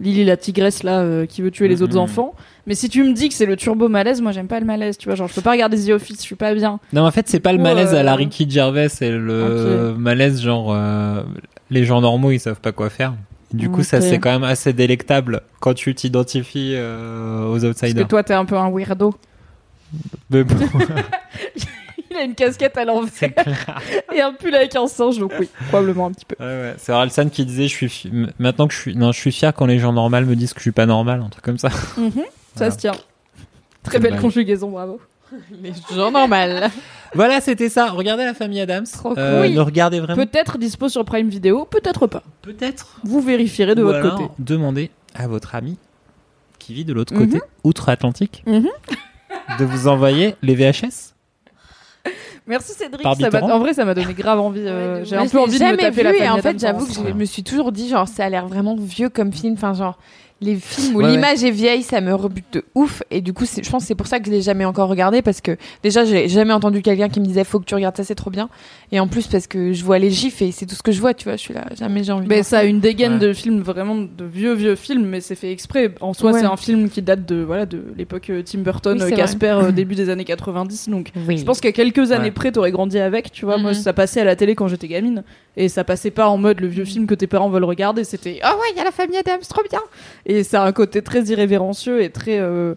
Lily 0.00 0.24
la 0.24 0.36
tigresse 0.36 0.82
là 0.82 0.98
euh, 1.02 1.24
qui 1.24 1.40
veut 1.40 1.52
tuer 1.52 1.68
les 1.68 1.76
Mhm. 1.76 1.82
autres 1.82 1.96
enfants. 1.98 2.34
Mais 2.66 2.74
si 2.74 2.88
tu 2.88 3.04
me 3.04 3.12
dis 3.12 3.28
que 3.28 3.34
c'est 3.34 3.46
le 3.46 3.54
turbo 3.54 3.88
malaise, 3.88 4.20
moi 4.20 4.32
j'aime 4.32 4.48
pas 4.48 4.58
le 4.58 4.66
malaise, 4.66 4.98
tu 4.98 5.08
vois. 5.08 5.14
Genre 5.14 5.28
je 5.28 5.34
peux 5.34 5.40
pas 5.40 5.52
regarder 5.52 5.76
The 5.78 5.90
Office, 5.90 6.16
je 6.16 6.22
suis 6.22 6.34
pas 6.34 6.52
bien. 6.52 6.80
non, 6.92 7.02
en 7.06 7.10
fait, 7.12 7.28
c'est 7.28 7.38
pas 7.38 7.52
le 7.52 7.60
malaise 7.62 7.94
à 7.94 8.02
la 8.02 8.16
Ricky 8.16 8.50
Gervais, 8.50 8.88
c'est 8.88 9.10
le 9.12 9.94
malaise 9.96 10.42
genre 10.42 10.72
euh, 10.74 11.22
les 11.70 11.84
gens 11.84 12.00
normaux, 12.00 12.32
ils 12.32 12.40
savent 12.40 12.60
pas 12.60 12.72
quoi 12.72 12.90
faire. 12.90 13.14
Du 13.56 13.70
coup, 13.70 13.82
ça 13.82 14.00
c'est 14.00 14.18
quand 14.18 14.30
même 14.32 14.44
assez 14.44 14.72
délectable 14.72 15.42
quand 15.60 15.74
tu 15.74 15.94
t'identifies 15.94 16.74
euh, 16.74 17.46
aux 17.46 17.52
Parce 17.60 17.62
que 17.62 17.66
outsiders. 17.86 18.08
toi 18.08 18.22
t'es 18.22 18.34
un 18.34 18.44
peu 18.44 18.56
un 18.56 18.70
weirdo. 18.70 19.14
Mais 20.30 20.42
bon, 20.44 20.56
Il 22.10 22.16
a 22.16 22.22
une 22.22 22.34
casquette 22.34 22.76
à 22.76 22.84
l'envers 22.84 23.10
et 24.14 24.20
un 24.20 24.32
pull 24.32 24.54
avec 24.54 24.76
un 24.76 24.86
singe, 24.86 25.18
donc 25.18 25.32
oui, 25.40 25.48
probablement 25.68 26.06
un 26.06 26.12
petit 26.12 26.24
peu. 26.24 26.36
Ouais, 26.38 26.46
ouais. 26.50 26.74
C'est 26.78 26.92
Orelsan 26.92 27.28
qui 27.28 27.44
disait 27.44 27.64
je 27.66 27.74
suis 27.74 27.88
fi- 27.88 28.12
maintenant 28.38 28.68
que 28.68 28.74
je 28.74 28.78
suis 28.78 28.94
non, 28.96 29.10
je 29.10 29.18
suis 29.18 29.32
fier 29.32 29.52
quand 29.52 29.66
les 29.66 29.78
gens 29.80 29.92
normaux 29.92 30.20
me 30.20 30.36
disent 30.36 30.52
que 30.52 30.60
je 30.60 30.64
suis 30.64 30.70
pas 30.72 30.86
normal, 30.86 31.22
un 31.24 31.28
truc 31.28 31.44
comme 31.44 31.58
ça. 31.58 31.70
Mhm, 31.96 32.10
Ça 32.12 32.22
Voilà. 32.56 32.70
se 32.72 32.78
tient. 32.78 32.92
Très 33.82 33.98
Très 33.98 33.98
belle 33.98 34.20
conjugaison, 34.20 34.70
bravo. 34.70 35.00
Les 35.62 35.72
gens 35.94 36.10
normal. 36.10 36.70
Voilà, 37.16 37.40
c'était 37.40 37.68
ça. 37.68 37.90
Regardez 37.90 38.24
la 38.24 38.34
famille 38.34 38.60
Adams. 38.60 38.86
Trop 38.92 39.16
Euh, 39.16 39.44
cool. 39.44 39.54
Ne 39.54 39.60
regardez 39.60 40.00
vraiment. 40.00 40.20
Peut-être 40.26 40.58
dispo 40.58 40.88
sur 40.88 41.04
Prime 41.04 41.28
Video, 41.28 41.64
peut-être 41.64 42.08
pas. 42.08 42.24
Peut-être. 42.42 42.96
Vous 43.04 43.20
vérifierez 43.20 43.76
de 43.76 43.82
Ou 43.84 43.86
votre 43.86 43.98
alors, 44.00 44.16
côté. 44.18 44.30
demandez 44.40 44.90
à 45.14 45.28
votre 45.28 45.54
ami 45.54 45.78
qui 46.58 46.74
vit 46.74 46.84
de 46.84 46.92
l'autre 46.92 47.14
Mhm. 47.14 47.20
côté, 47.30 47.40
outre-Atlantique, 47.62 48.42
Mhm. 48.46 48.66
de 49.60 49.64
vous 49.64 49.86
envoyer 49.86 50.34
les 50.42 50.56
VHS. 50.56 51.14
Merci 52.48 52.72
Cédric. 52.72 53.06
Ça 53.06 53.44
en 53.44 53.58
vrai, 53.60 53.74
ça 53.74 53.84
m'a 53.84 53.94
donné 53.94 54.12
grave 54.14 54.40
envie. 54.40 54.60
euh, 54.66 55.04
J'ai 55.04 55.16
un 55.16 55.28
peu 55.28 55.38
envie 55.38 55.58
de 55.58 55.64
me 55.64 55.76
taper 55.76 55.90
vu 55.92 56.02
la 56.02 56.10
et 56.10 56.18
famille 56.18 56.30
en 56.30 56.42
fait 56.42 56.58
j'avoue 56.58 56.84
que 56.84 56.90
ensemble. 56.90 57.08
je 57.10 57.14
me 57.14 57.24
suis 57.24 57.42
toujours 57.44 57.72
dit 57.72 57.88
genre 57.88 58.08
ça 58.08 58.24
a 58.24 58.28
l'air 58.28 58.46
vraiment 58.48 58.74
vieux 58.76 59.08
comme 59.08 59.32
film 59.32 59.54
enfin 59.54 59.72
genre 59.72 59.98
les 60.44 60.56
films 60.56 60.96
où 60.96 60.98
Ouais, 61.00 61.10
l'image 61.10 61.42
est 61.42 61.50
vieille 61.50 61.82
ça 61.82 62.00
me 62.00 62.14
rebute 62.14 62.44
de 62.52 62.64
ouf 62.74 63.02
et 63.10 63.20
du 63.20 63.32
coup 63.32 63.44
c'est- 63.46 63.64
je 63.64 63.70
pense 63.70 63.82
que 63.84 63.88
c'est 63.88 63.94
pour 63.94 64.06
ça 64.06 64.20
que 64.20 64.26
je 64.26 64.30
l'ai 64.30 64.42
jamais 64.42 64.64
encore 64.64 64.88
regardé 64.88 65.22
parce 65.22 65.40
que 65.40 65.56
déjà 65.82 66.04
j'ai 66.04 66.28
jamais 66.28 66.52
entendu 66.52 66.82
quelqu'un 66.82 67.08
qui 67.08 67.20
me 67.20 67.24
disait 67.24 67.44
faut 67.44 67.58
que 67.60 67.64
tu 67.64 67.74
regardes 67.74 67.96
ça 67.96 68.04
c'est 68.04 68.14
trop 68.14 68.30
bien 68.30 68.48
et 68.92 69.00
en 69.00 69.08
plus 69.08 69.26
parce 69.26 69.46
que 69.46 69.72
je 69.72 69.84
vois 69.84 69.98
les 69.98 70.10
gifs 70.10 70.42
et 70.42 70.52
c'est 70.52 70.66
tout 70.66 70.74
ce 70.74 70.82
que 70.82 70.92
je 70.92 71.00
vois 71.00 71.14
tu 71.14 71.24
vois 71.24 71.36
je 71.36 71.40
suis 71.40 71.54
là 71.54 71.64
jamais 71.78 72.04
j'ai 72.04 72.12
envie 72.12 72.24
de 72.26 72.28
Mais 72.28 72.42
ça 72.42 72.58
a 72.58 72.64
une 72.64 72.80
dégaine 72.80 73.14
Ouais. 73.14 73.18
de 73.18 73.32
films 73.32 73.60
vraiment 73.60 73.96
de 73.96 74.24
vieux 74.24 74.52
vieux 74.54 74.74
films, 74.76 75.06
mais 75.06 75.20
c'est 75.20 75.34
fait 75.34 75.50
exprès. 75.52 75.94
En 76.00 76.12
soi, 76.12 76.32
Ouais. 76.32 76.40
c'est 76.40 76.46
un 76.46 76.56
film 76.56 76.88
qui 76.90 77.00
date 77.02 77.26
de 77.26 77.36
voilà 77.42 77.64
de 77.66 77.82
l'époque 77.96 78.28
euh, 78.30 78.42
Tim 78.44 78.58
Burton, 78.60 78.98
Oui, 79.02 79.12
euh, 79.12 79.16
Casper, 79.16 79.56
euh, 79.62 79.70
début 79.72 79.94
des 79.94 80.08
années 80.10 80.24
90. 80.24 80.88
Donc, 80.88 81.10
Oui. 81.28 81.38
je 81.38 81.44
pense 81.44 81.60
qu'à 81.60 81.72
quelques 81.72 82.12
années 82.12 82.24
Ouais. 82.26 82.30
près, 82.30 82.52
t'aurais 82.52 82.70
grandi 82.72 82.98
avec. 82.98 83.30
Tu 83.32 83.44
vois, 83.44 83.56
moi, 83.58 83.70
Mhm. 83.72 83.76
ça 83.78 83.92
passait 83.92 84.20
à 84.20 84.24
la 84.24 84.36
télé 84.36 84.54
quand 84.54 84.68
j'étais 84.68 84.88
gamine, 84.88 85.22
et 85.56 85.68
ça 85.68 85.84
passait 85.84 86.10
pas 86.10 86.28
en 86.28 86.36
mode 86.38 86.60
le 86.60 86.66
vieux 86.66 86.84
film 86.84 87.06
que 87.06 87.14
tes 87.14 87.26
parents 87.26 87.48
veulent 87.48 87.64
regarder. 87.64 88.04
C'était 88.04 88.38
ah 88.42 88.54
ouais, 88.56 88.66
il 88.72 88.76
y 88.76 88.80
a 88.80 88.84
la 88.84 88.90
famille 88.90 89.16
Adams, 89.18 89.40
trop 89.48 89.62
bien. 89.70 89.80
Et 90.26 90.42
ça 90.44 90.62
a 90.62 90.66
un 90.66 90.72
côté 90.72 91.02
très 91.02 91.22
irrévérencieux 91.24 92.02
et 92.02 92.10
très 92.10 92.38
euh, 92.40 92.74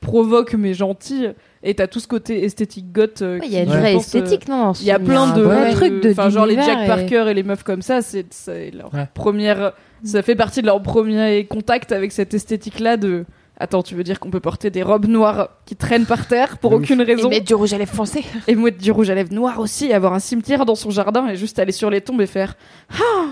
provoque 0.00 0.54
mais 0.54 0.74
gentil. 0.74 1.28
Et 1.62 1.74
t'as 1.74 1.86
tout 1.86 1.98
ce 1.98 2.06
côté 2.06 2.44
esthétique 2.44 2.92
goth. 2.92 3.22
euh, 3.22 3.38
Il 3.42 3.50
y 3.50 3.56
a 3.56 3.62
une 3.62 3.70
vraie 3.70 3.94
euh, 3.94 3.98
esthétique, 3.98 4.48
non 4.48 4.72
Il 4.80 4.84
y 4.86 4.90
a 4.90 4.98
plein 4.98 5.32
de, 5.34 5.42
de- 5.42 5.72
trucs 5.74 6.02
de 6.02 6.10
enfin 6.10 6.28
genre 6.28 6.44
les 6.46 6.56
Jack 6.56 6.80
et- 6.84 6.86
Parker 6.86 7.24
et 7.30 7.34
les 7.34 7.42
meufs 7.42 7.62
comme 7.62 7.80
ça, 7.80 8.02
c'est 8.02 8.26
leur 8.72 8.92
Ouais. 8.92 9.08
première, 9.14 9.72
ça 10.04 10.20
fait 10.22 10.36
partie 10.36 10.60
de 10.60 10.66
leur 10.66 10.82
premier 10.82 11.46
contact 11.46 11.90
avec 11.92 12.12
cette 12.12 12.34
esthétique 12.34 12.80
là 12.80 12.96
de. 12.98 13.24
Attends, 13.56 13.82
tu 13.84 13.94
veux 13.94 14.02
dire 14.02 14.18
qu'on 14.18 14.30
peut 14.30 14.40
porter 14.40 14.70
des 14.70 14.82
robes 14.82 15.06
noires 15.06 15.50
qui 15.64 15.76
traînent 15.76 16.06
par 16.06 16.26
terre 16.26 16.58
pour 16.58 16.72
aucune 16.72 17.00
et 17.00 17.04
raison 17.04 17.28
mettre 17.28 17.44
du 17.46 17.54
rouge 17.54 17.72
à 17.72 17.78
lèvres 17.78 17.94
foncé. 17.94 18.24
Et 18.48 18.56
mettre 18.56 18.78
du 18.78 18.90
rouge 18.90 19.10
à 19.10 19.14
lèvres 19.14 19.32
noir 19.32 19.60
aussi, 19.60 19.92
avoir 19.92 20.12
un 20.12 20.18
cimetière 20.18 20.66
dans 20.66 20.74
son 20.74 20.90
jardin 20.90 21.28
et 21.28 21.36
juste 21.36 21.58
aller 21.60 21.70
sur 21.72 21.88
les 21.88 22.00
tombes 22.00 22.20
et 22.20 22.26
faire 22.26 22.56
ah 22.90 23.26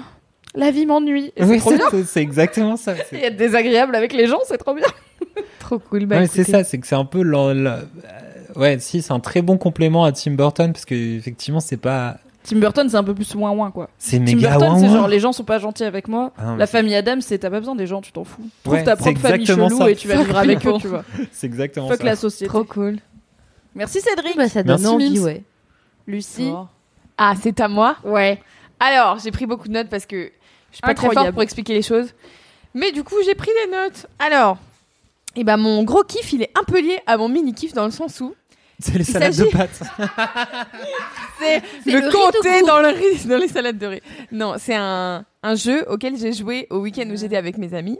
la 0.54 0.70
vie 0.70 0.86
m'ennuie 0.86 1.32
et 1.36 1.42
c'est 1.42 1.44
Oui, 1.46 1.58
trop 1.58 1.70
c'est 1.70 1.76
bien. 1.78 1.86
c'est- 1.90 2.04
c'est 2.04 2.20
exactement 2.20 2.76
ça. 2.76 2.94
et 3.12 3.24
être 3.24 3.36
désagréable 3.36 3.96
avec 3.96 4.12
les 4.12 4.26
gens 4.28 4.38
c'est 4.46 4.58
trop 4.58 4.74
bien. 4.74 4.86
Trop 5.58 5.78
cool 5.78 6.06
bah 6.06 6.18
Ouais, 6.18 6.26
c'est 6.26 6.44
ça, 6.44 6.62
c'est 6.62 6.78
que 6.78 6.86
c'est 6.86 6.94
un 6.94 7.04
peu 7.06 7.22
la- 7.22 7.38
euh, 7.48 7.80
ouais, 8.56 8.78
si 8.78 9.02
c'est 9.02 9.12
un 9.12 9.20
très 9.20 9.40
bon 9.42 9.56
complément 9.56 10.04
à 10.04 10.12
Tim 10.12 10.32
Burton 10.32 10.72
parce 10.72 10.84
que 10.84 10.94
effectivement 10.94 11.60
c'est 11.60 11.76
pas 11.78 12.18
Tim 12.44 12.56
Burton 12.58 12.88
c'est 12.88 12.96
un 12.96 13.04
peu 13.04 13.14
plus 13.14 13.34
ouin 13.34 13.50
ouin 13.52 13.70
quoi 13.70 13.88
c'est 13.98 14.18
Tim 14.18 14.24
méga 14.24 14.50
Burton 14.58 14.78
c'est 14.80 14.88
genre 14.88 15.08
les 15.08 15.20
gens 15.20 15.32
sont 15.32 15.44
pas 15.44 15.58
gentils 15.58 15.84
avec 15.84 16.08
moi 16.08 16.32
Ah 16.38 16.56
la 16.58 16.66
famille 16.66 16.94
Adams 16.94 17.20
c'est 17.20 17.38
t'as 17.38 17.50
pas 17.50 17.60
besoin 17.60 17.74
des 17.76 17.86
gens 17.86 18.00
tu 18.00 18.10
t'en 18.12 18.24
fous 18.24 18.42
trouve 18.64 18.74
Ouais, 18.74 18.84
ta 18.84 18.96
propre 18.96 19.20
famille 19.20 19.46
chelou 19.46 19.68
ça. 19.78 19.90
et 19.90 19.96
tu 19.96 20.08
vas 20.08 20.16
vivre 20.22 20.36
avec 20.36 20.58
eux 20.58 20.60
people. 20.60 20.80
tu 20.80 20.88
vois 20.88 21.04
c'est 21.32 21.46
exactement 21.46 21.88
fuck 21.88 21.98
ça. 21.98 22.04
la 22.04 22.16
société 22.16 22.48
trop 22.48 22.64
cool 22.64 22.98
merci 23.74 24.00
Cédric 24.00 24.36
Bah, 24.36 24.48
ça 24.48 24.62
donne 24.62 24.80
Merci, 24.80 24.86
envie, 24.94 25.20
ouais. 25.20 25.42
Lucie 26.06 26.50
ah 27.18 27.34
c'est 27.40 27.60
à 27.60 27.68
moi 27.68 27.96
ouais 28.04 28.40
Alors, 28.80 29.18
j'ai 29.22 29.30
pris 29.30 29.46
beaucoup 29.46 29.68
de 29.68 29.72
notes 29.74 29.88
parce 29.88 30.06
que 30.06 30.30
je 30.70 30.76
suis 30.76 30.80
pas 30.80 30.94
très 30.94 31.06
Incroyable. 31.06 31.20
forte 31.26 31.32
pour 31.34 31.42
expliquer 31.42 31.74
les 31.74 31.82
choses. 31.82 32.08
Mais 32.74 32.90
du 32.90 33.04
coup, 33.04 33.14
j'ai 33.24 33.34
pris 33.36 33.50
des 33.66 33.70
notes. 33.70 34.06
Alors, 34.18 34.56
eh 35.36 35.44
ben, 35.44 35.56
mon 35.58 35.84
gros 35.84 36.02
kiff, 36.02 36.32
il 36.32 36.42
est 36.42 36.50
un 36.58 36.64
peu 36.64 36.80
lié 36.80 36.98
à 37.06 37.16
mon 37.18 37.28
mini 37.28 37.52
kiff 37.52 37.74
dans 37.74 37.84
le 37.84 37.90
sens 37.92 38.20
où 38.22 38.34
C'est 38.84 38.94
les 38.98 39.08
Il 39.08 39.12
salades 39.12 39.30
de 39.32 39.36
s'agit- 39.36 39.50
pâtes. 39.50 39.80
c'est 41.38 41.62
C'est 41.84 41.92
le, 42.00 42.10
comté 42.10 42.62
dans 42.66 42.80
le 42.80 42.88
riz, 42.88 43.26
dans 43.26 43.38
les 43.38 43.48
salades 43.48 43.78
de 43.78 43.86
riz. 43.86 44.02
Non, 44.30 44.54
c'est 44.58 44.74
un, 44.74 45.24
un 45.42 45.54
jeu 45.54 45.84
auquel 45.88 46.16
j'ai 46.16 46.32
joué 46.32 46.66
au 46.70 46.78
week-end 46.78 47.08
où 47.10 47.16
j'étais 47.16 47.36
avec 47.36 47.58
mes 47.58 47.74
amis, 47.74 47.98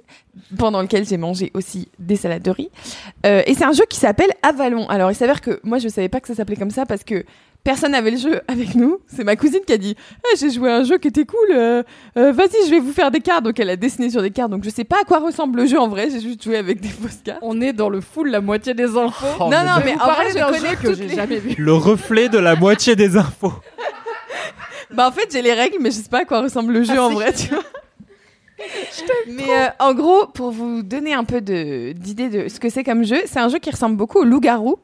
pendant 0.59 0.83
lequel 0.83 1.07
j'ai 1.07 1.17
mangé 1.17 1.51
aussi 1.55 1.89
des 1.99 2.17
salades 2.17 2.43
de 2.43 2.51
riz. 2.51 2.71
Euh, 3.27 3.43
et 3.47 3.55
c'est 3.55 3.65
un 3.65 3.73
jeu 3.73 3.85
qui 3.89 3.99
s'appelle 3.99 4.31
Avalon. 4.43 4.89
Alors, 4.89 5.11
il 5.11 5.15
s'avère 5.15 5.41
que 5.41 5.61
moi, 5.65 5.79
je 5.79 5.89
savais 5.89 6.09
pas 6.09 6.21
que 6.21 6.29
ça 6.29 6.35
s'appelait 6.35 6.57
comme 6.57 6.71
ça 6.71 6.87
parce 6.87 7.05
que 7.05 7.25
personne 7.65 7.93
n'avait 7.93 8.11
le 8.11 8.17
jeu 8.19 8.41
avec 8.49 8.75
nous. 8.75 8.99
C'est 9.07 9.25
ma 9.25 9.37
cousine 9.37 9.61
qui 9.67 9.73
a 9.73 9.79
dit 9.79 9.97
Eh, 10.33 10.37
J'ai 10.37 10.51
joué 10.51 10.71
à 10.71 10.77
un 10.77 10.85
jeu 10.85 10.99
qui 10.99 11.09
était 11.09 11.25
cool, 11.25 11.39
euh, 11.55 11.83
euh, 12.17 12.33
vas-y, 12.33 12.67
je 12.67 12.71
vais 12.71 12.79
vous 12.81 12.93
faire 12.93 13.11
des 13.11 13.21
cartes. 13.21 13.45
Donc, 13.45 13.59
elle 13.61 13.71
a 13.71 13.77
dessiné 13.77 14.11
sur 14.11 14.23
des 14.23 14.31
cartes. 14.31 14.51
Donc, 14.51 14.65
je 14.65 14.71
sais 14.71 14.85
pas 14.85 14.97
à 15.03 15.05
quoi 15.05 15.19
ressemble 15.21 15.61
le 15.61 15.67
jeu 15.67 15.79
en 15.79 15.89
vrai, 15.89 16.09
j'ai 16.11 16.21
juste 16.21 16.43
joué 16.43 16.57
avec 16.57 16.81
des 16.81 16.89
fausses 16.89 17.21
cartes. 17.25 17.39
on 17.43 17.61
est 17.61 17.73
dans 17.73 17.89
le 17.89 18.01
full 18.01 18.31
la 18.31 18.41
moitié 18.41 18.75
des 18.75 18.97
infos 18.97 19.27
Oh, 19.41 19.45
non, 19.45 19.59
mon 19.59 19.65
non, 19.65 19.73
mais 19.85 19.95
en 19.95 20.07
vrai, 20.07 20.31
je 20.31 20.45
connais 20.45 20.71
jeu 20.71 20.77
que 20.83 20.95
j'ai 20.95 21.07
les- 21.09 21.15
jamais 21.15 21.39
vu 21.39 21.55
Le 21.59 21.73
reflet 21.75 22.29
de 22.29 22.39
la 22.39 22.57
moitié 22.57 22.97
des 22.97 23.17
infos. 23.17 23.53
Bah 24.95 25.09
en 25.09 25.13
fait 25.13 25.29
j'ai 25.33 25.41
les 25.41 25.55
règles 25.55 25.79
mais 25.81 25.91
je 25.91 25.97
sais 25.97 26.09
pas 26.11 26.19
à 26.21 26.25
quoi 26.27 26.43
ressemble 26.43 26.73
le 26.75 26.83
jeu 26.85 27.01
en 27.01 27.09
vrai 27.11 27.33
tu 27.33 27.49
vois. 27.49 27.63
Mais 29.29 29.51
euh, 29.51 29.69
en 29.79 29.95
gros 29.95 30.27
pour 30.27 30.51
vous 30.51 30.83
donner 30.83 31.15
un 31.15 31.25
peu 31.25 31.41
de 31.41 31.93
d'idée 31.93 32.29
de 32.29 32.49
ce 32.49 32.61
que 32.61 32.69
c'est 32.69 32.85
comme 32.85 33.05
jeu, 33.05 33.21
c'est 33.27 33.41
un 33.41 33.49
jeu 33.49 33.59
qui 33.59 33.71
ressemble 33.71 33.97
beaucoup 33.97 34.19
au 34.19 34.25
loup-garou, 34.25 34.79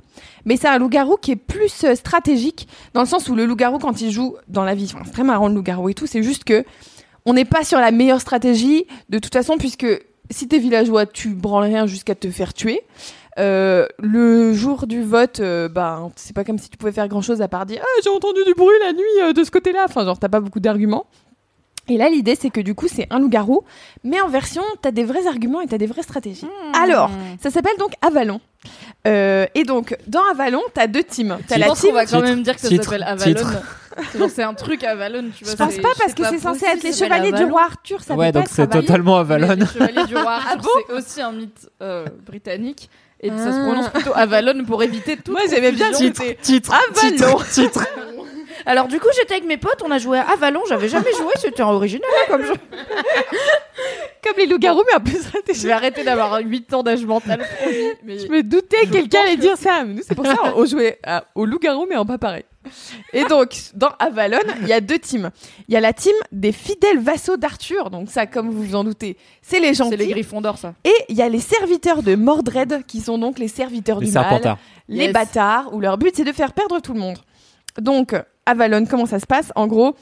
mais 0.45 0.57
c'est 0.57 0.69
un 0.69 0.79
loup-garou 0.79 1.17
qui 1.17 1.33
est 1.33 1.37
plus 1.37 1.85
euh, 1.85 1.95
stratégique 1.95 2.69
dans 2.95 3.01
le 3.01 3.07
sens 3.07 3.29
où 3.29 3.35
le 3.35 3.45
loup-garou 3.47 3.79
quand 3.79 4.01
il 4.01 4.11
joue 4.11 4.37
dans 4.49 4.65
la 4.65 4.75
vie, 4.75 4.91
enfin, 4.93 5.03
c'est 5.05 5.13
très 5.13 5.25
marrant 5.25 5.49
le 5.49 5.55
loup-garou 5.55 5.89
et 5.89 5.95
tout, 5.95 6.07
c'est 6.07 6.23
juste 6.23 6.45
que 6.45 6.65
on 7.27 7.35
n'est 7.35 7.45
pas 7.45 7.65
sur 7.65 7.79
la 7.79 7.91
meilleure 7.91 8.21
stratégie 8.21 8.87
de 9.09 9.19
toute 9.19 9.33
façon 9.33 9.59
puisque 9.59 9.87
si 10.31 10.49
t'es 10.49 10.59
villageois, 10.59 11.07
tu 11.07 11.31
branles 11.31 11.65
rien 11.65 11.87
jusqu'à 11.87 12.15
te 12.15 12.31
faire 12.31 12.53
tuer. 12.55 12.83
Euh, 13.39 13.87
le 13.99 14.53
jour 14.53 14.87
du 14.87 15.03
vote, 15.03 15.41
euh, 15.41 15.69
bah, 15.69 16.09
c'est 16.17 16.35
pas 16.35 16.43
comme 16.43 16.59
si 16.59 16.69
tu 16.69 16.77
pouvais 16.77 16.93
faire 16.93 17.07
grand 17.07 17.23
chose 17.23 17.41
à 17.41 17.47
part 17.47 17.67
dire 17.67 17.81
ah, 17.83 18.01
j'ai 18.03 18.11
entendu 18.11 18.41
du 18.45 18.55
bruit 18.55 18.75
la 18.81 18.93
nuit 18.93 19.23
euh, 19.23 19.33
de 19.33 19.45
ce 19.45 19.51
côté-là. 19.51 19.85
Enfin, 19.85 20.05
genre, 20.05 20.19
t'as 20.19 20.29
pas 20.29 20.41
beaucoup 20.41 20.61
d'arguments. 20.61 21.07
Et 21.89 21.97
là, 21.97 22.09
l'idée, 22.09 22.37
c'est 22.39 22.51
que 22.51 22.61
du 22.61 22.75
coup, 22.75 22.87
c'est 22.89 23.07
un 23.11 23.19
loup-garou, 23.19 23.63
mais 24.05 24.21
en 24.21 24.29
version, 24.29 24.63
t'as 24.83 24.91
des 24.91 25.05
vrais 25.05 25.27
arguments 25.27 25.61
et 25.61 25.67
t'as 25.67 25.79
des 25.79 25.87
vraies 25.87 26.03
stratégies. 26.03 26.45
Hmm. 26.47 26.75
Alors, 26.75 27.11
ça 27.43 27.51
s'appelle 27.51 27.77
donc 27.79 27.93
Avalon. 28.03 28.41
Euh, 29.07 29.47
et 29.55 29.65
donc, 29.65 29.97
dans 30.07 30.23
Avalon, 30.31 30.61
t'as 30.75 30.87
deux 30.87 31.03
teams. 31.05 31.39
T'as 31.49 31.55
je 31.55 31.61
la 31.61 31.67
pense 31.69 31.81
qu'on 31.81 31.87
team. 31.89 31.95
va 31.95 32.07
quand 32.07 32.21
même 32.21 32.43
dire 32.43 32.55
que 32.57 32.61
ça 32.61 32.69
s'appelle 32.69 33.03
Avalon. 33.05 33.49
C'est 34.29 34.43
un 34.43 34.55
truc 34.55 34.85
Avalon, 34.85 35.31
tu 35.37 35.45
vois. 35.45 35.53
Je 35.53 35.57
pense 35.57 35.77
pas 35.79 35.89
parce 35.99 36.15
que 36.15 36.25
c'est 36.25 36.39
censé 36.39 36.67
être 36.67 36.83
les 36.83 36.93
chevaliers 36.93 37.33
du 37.33 37.45
roi 37.45 37.63
Arthur. 37.65 38.03
Ça 38.03 38.15
ouais, 38.15 38.31
donc 38.33 38.47
c'est 38.51 38.69
totalement 38.69 39.17
Avalon. 39.17 39.57
Les 39.59 39.67
chevaliers 39.67 40.07
du 40.07 40.17
roi 40.17 40.33
Arthur, 40.35 40.71
Ah 40.77 40.83
c'est 40.89 40.93
aussi 40.95 41.21
un 41.23 41.33
mythe 41.33 41.69
euh, 41.83 42.05
britannique. 42.27 42.91
Et 43.21 43.31
ça 43.31 43.37
se 43.53 43.59
Ah. 43.59 43.65
prononce 43.67 43.89
plutôt 43.89 44.13
Avalon 44.15 44.65
pour 44.65 44.83
éviter 44.83 45.17
tout. 45.17 45.33
Moi, 45.33 45.41
j'aimais 45.51 45.73
bien 45.73 45.91
le 45.91 45.97
titre. 45.97 46.23
titre. 46.43 46.73
Avalon. 46.73 47.17
titre, 47.17 47.51
titre. 47.51 47.87
Alors 48.67 48.89
du 48.89 48.99
coup, 49.01 49.09
j'étais 49.17 49.35
avec 49.35 49.45
mes 49.47 49.57
potes, 49.57 49.83
on 49.85 49.91
a 49.91 49.99
joué 49.99 50.19
à 50.19 50.31
Avalon, 50.31 50.63
j'avais 50.69 50.89
jamais 50.89 51.13
joué, 51.17 51.33
c'était 51.37 51.63
original 51.63 52.09
hein, 52.21 52.25
comme 52.29 52.45
jeu. 52.45 52.55
Comme 54.25 54.35
les 54.37 54.47
loups-garous, 54.47 54.83
mais 54.89 54.97
en 54.97 55.01
plus 55.01 55.23
Je 55.23 55.33
raté. 55.33 55.53
vais 55.53 55.71
arrêter 55.73 56.03
d'avoir 56.05 56.41
8 56.41 56.75
ans 56.75 56.83
d'âge 56.83 57.05
mental. 57.05 57.41
mais- 58.05 58.19
Je 58.19 58.27
me 58.27 58.43
doutais 58.43 58.83
que 58.87 58.91
quelqu'un 58.93 59.21
allait 59.23 59.37
dire 59.37 59.57
ça. 59.57 59.85
Mais 59.85 59.95
nous, 59.95 60.03
c'est 60.07 60.15
pour 60.17 60.27
ça 60.27 60.35
on 60.57 60.65
jouait 60.67 60.99
à- 61.05 61.25
au 61.37 61.45
loup-garou, 61.47 61.87
mais 61.89 61.95
en 61.97 62.05
pas 62.05 62.19
pareil. 62.19 62.43
Et 63.13 63.25
donc, 63.25 63.55
dans 63.75 63.91
Avalon, 64.01 64.41
il 64.61 64.67
y 64.69 64.73
a 64.73 64.81
deux 64.81 64.99
teams. 64.99 65.31
Il 65.69 65.75
y 65.75 65.77
a 65.77 65.81
la 65.81 65.93
team 65.93 66.13
des 66.33 66.51
fidèles 66.53 66.99
vassaux 66.99 67.37
d'Arthur. 67.37 67.91
Donc 67.91 68.11
ça, 68.11 68.27
comme 68.27 68.51
vous 68.51 68.63
vous 68.63 68.75
en 68.75 68.83
doutez, 68.85 69.17
c'est 69.41 69.61
les 69.61 69.73
gentils. 69.73 69.91
C'est 69.91 69.97
les 69.97 70.09
griffons 70.09 70.41
d'or, 70.41 70.59
ça. 70.59 70.75
Et 70.85 70.93
il 71.09 71.17
y 71.17 71.23
a 71.23 71.29
les 71.29 71.41
serviteurs 71.41 72.03
de 72.03 72.17
Mordred, 72.17 72.85
qui 72.87 73.01
sont 73.01 73.17
donc 73.19 73.39
les 73.39 73.49
serviteurs 73.49 74.01
Les 74.01 74.09
du 74.09 74.13
mal, 74.13 74.25
serpentards. 74.25 74.59
les 74.89 75.05
Yes. 75.05 75.13
bâtards, 75.13 75.73
où 75.73 75.81
leur 75.81 75.97
but 75.97 76.15
c'est 76.17 76.25
de 76.25 76.33
faire 76.33 76.53
perdre 76.53 76.81
tout 76.81 76.93
le 76.93 77.01
monde. 77.01 77.19
Donc, 77.81 78.15
Avalon, 78.47 78.85
comment 78.87 79.07
ça 79.07 79.19
se 79.21 79.27
passe 79.27 79.53
En 79.55 79.67
gros, 79.67 79.95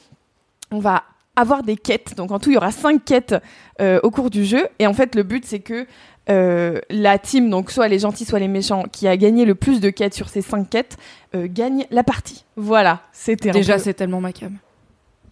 on 0.71 0.79
va 0.79 1.03
avoir 1.35 1.63
des 1.63 1.75
quêtes. 1.77 2.15
Donc, 2.15 2.31
en 2.31 2.39
tout, 2.39 2.49
il 2.49 2.53
y 2.53 2.57
aura 2.57 2.71
cinq 2.71 3.05
quêtes 3.05 3.35
euh, 3.81 3.99
au 4.03 4.09
cours 4.11 4.29
du 4.29 4.43
jeu. 4.45 4.67
Et 4.79 4.87
en 4.87 4.93
fait, 4.93 5.13
le 5.15 5.23
but 5.23 5.45
c'est 5.45 5.59
que 5.59 5.85
euh, 6.29 6.79
la 6.89 7.17
team, 7.19 7.49
donc 7.49 7.71
soit 7.71 7.87
les 7.87 7.99
gentils, 7.99 8.25
soit 8.25 8.39
les 8.39 8.47
méchants, 8.49 8.83
qui 8.91 9.07
a 9.07 9.15
gagné 9.15 9.45
le 9.45 9.55
plus 9.55 9.79
de 9.79 9.89
quêtes 9.89 10.13
sur 10.13 10.27
ces 10.29 10.41
cinq 10.41 10.69
quêtes, 10.69 10.97
euh, 11.35 11.47
gagne 11.49 11.85
la 11.91 12.03
partie. 12.03 12.43
Voilà, 12.57 13.01
c'était 13.13 13.49
un 13.49 13.53
Déjà, 13.53 13.75
peu- 13.75 13.79
c'est 13.83 13.93
tellement 13.93 14.19
ma 14.19 14.33
cam. 14.33 14.57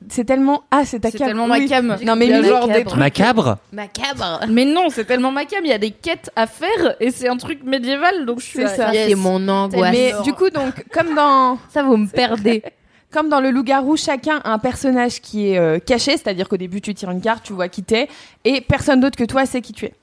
C'est 0.09 0.25
tellement 0.25 0.63
ah 0.71 0.83
c'est 0.85 0.99
ta 0.99 1.11
tellement 1.11 1.45
Oui. 1.45 1.61
ma 1.61 1.67
cam. 1.67 1.97
Non 2.03 2.15
mais 2.15 2.25
Il 2.25 2.31
y 2.31 2.33
a 2.33 2.37
Mimi- 2.41 2.47
genre 2.49 2.67
des 2.67 2.83
Macabre. 2.83 2.89
trucs- 2.89 2.99
Macabre 2.99 3.57
Macabre. 3.71 4.39
Mais 4.49 4.65
non, 4.65 4.87
c'est 4.89 5.05
tellement 5.05 5.31
ma 5.31 5.45
cam. 5.45 5.63
Il 5.63 5.69
y 5.69 5.73
a 5.73 5.77
des 5.77 5.91
quêtes 5.91 6.29
à 6.35 6.47
faire 6.47 6.95
et 6.99 7.11
c'est 7.11 7.27
un 7.27 7.37
truc 7.37 7.63
médiéval, 7.63 8.25
donc 8.25 8.39
je 8.39 8.45
suis. 8.45 8.67
Ça, 8.67 8.93
yes. 8.93 9.09
c'est 9.09 9.15
mon 9.15 9.47
angoisse. 9.47 9.91
mais 9.91 10.13
du 10.23 10.33
coup 10.33 10.49
donc 10.49 10.85
comme 10.91 11.15
dans 11.15 11.57
Ça, 11.69 11.83
vous 11.83 11.97
me 11.97 12.07
perdez. 12.07 12.61
Comme 13.11 13.29
dans 13.29 13.39
le 13.39 13.49
loup-garou, 13.49 13.95
chacun 13.95 14.41
a 14.43 14.51
un 14.51 14.59
personnage 14.59 15.21
qui 15.21 15.47
est 15.51 15.57
euh, 15.57 15.79
caché, 15.79 16.11
c'est-à-dire 16.17 16.49
qu'au 16.49 16.57
début 16.57 16.81
tu 16.81 16.93
tires 16.93 17.11
une 17.11 17.21
carte, 17.21 17.43
tu 17.45 17.53
vois 17.53 17.69
qui 17.69 17.81
t'es, 17.81 18.09
et 18.43 18.59
personne 18.59 18.99
d'autre 18.99 19.15
que 19.17 19.23
toi 19.23 19.45
sait 19.45 19.61
qui 19.61 19.71
tu 19.71 19.85
es. 19.85 19.93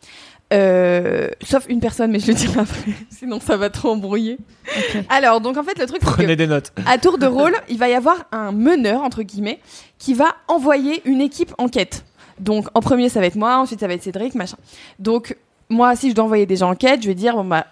Euh, 0.52 1.28
sauf 1.42 1.64
une 1.68 1.80
personne, 1.80 2.10
mais 2.10 2.18
je 2.20 2.26
le 2.28 2.34
dirai 2.34 2.60
après, 2.60 2.92
sinon 3.10 3.40
ça 3.40 3.56
va 3.56 3.70
trop 3.70 3.90
embrouiller. 3.90 4.38
Alors, 5.08 5.40
donc 5.40 5.56
en 5.56 5.62
fait, 5.62 5.78
le 5.78 5.86
truc, 5.86 6.00
c'est 6.02 6.10
Prenez 6.10 6.28
que 6.28 6.38
des 6.38 6.46
notes. 6.46 6.72
à 6.86 6.98
tour 6.98 7.16
de 7.18 7.26
rôle, 7.26 7.54
il 7.68 7.78
va 7.78 7.88
y 7.88 7.94
avoir 7.94 8.24
un 8.32 8.52
meneur, 8.52 9.02
entre 9.02 9.22
guillemets, 9.22 9.60
qui 9.98 10.14
va 10.14 10.26
envoyer 10.48 11.00
une 11.04 11.20
équipe 11.20 11.54
en 11.58 11.68
quête. 11.68 12.04
Donc, 12.38 12.66
en 12.74 12.80
premier, 12.80 13.08
ça 13.08 13.20
va 13.20 13.26
être 13.26 13.36
moi, 13.36 13.56
ensuite, 13.56 13.80
ça 13.80 13.86
va 13.86 13.94
être 13.94 14.02
Cédric, 14.02 14.34
machin. 14.34 14.56
Donc, 14.98 15.36
moi, 15.68 15.96
si 15.96 16.10
je 16.10 16.14
dois 16.14 16.24
envoyer 16.24 16.44
des 16.46 16.56
gens 16.56 16.70
en 16.70 16.74
quête, 16.74 17.02
je 17.02 17.08
vais 17.08 17.14
dire, 17.14 17.34
bon, 17.34 17.44
bah, 17.44 17.66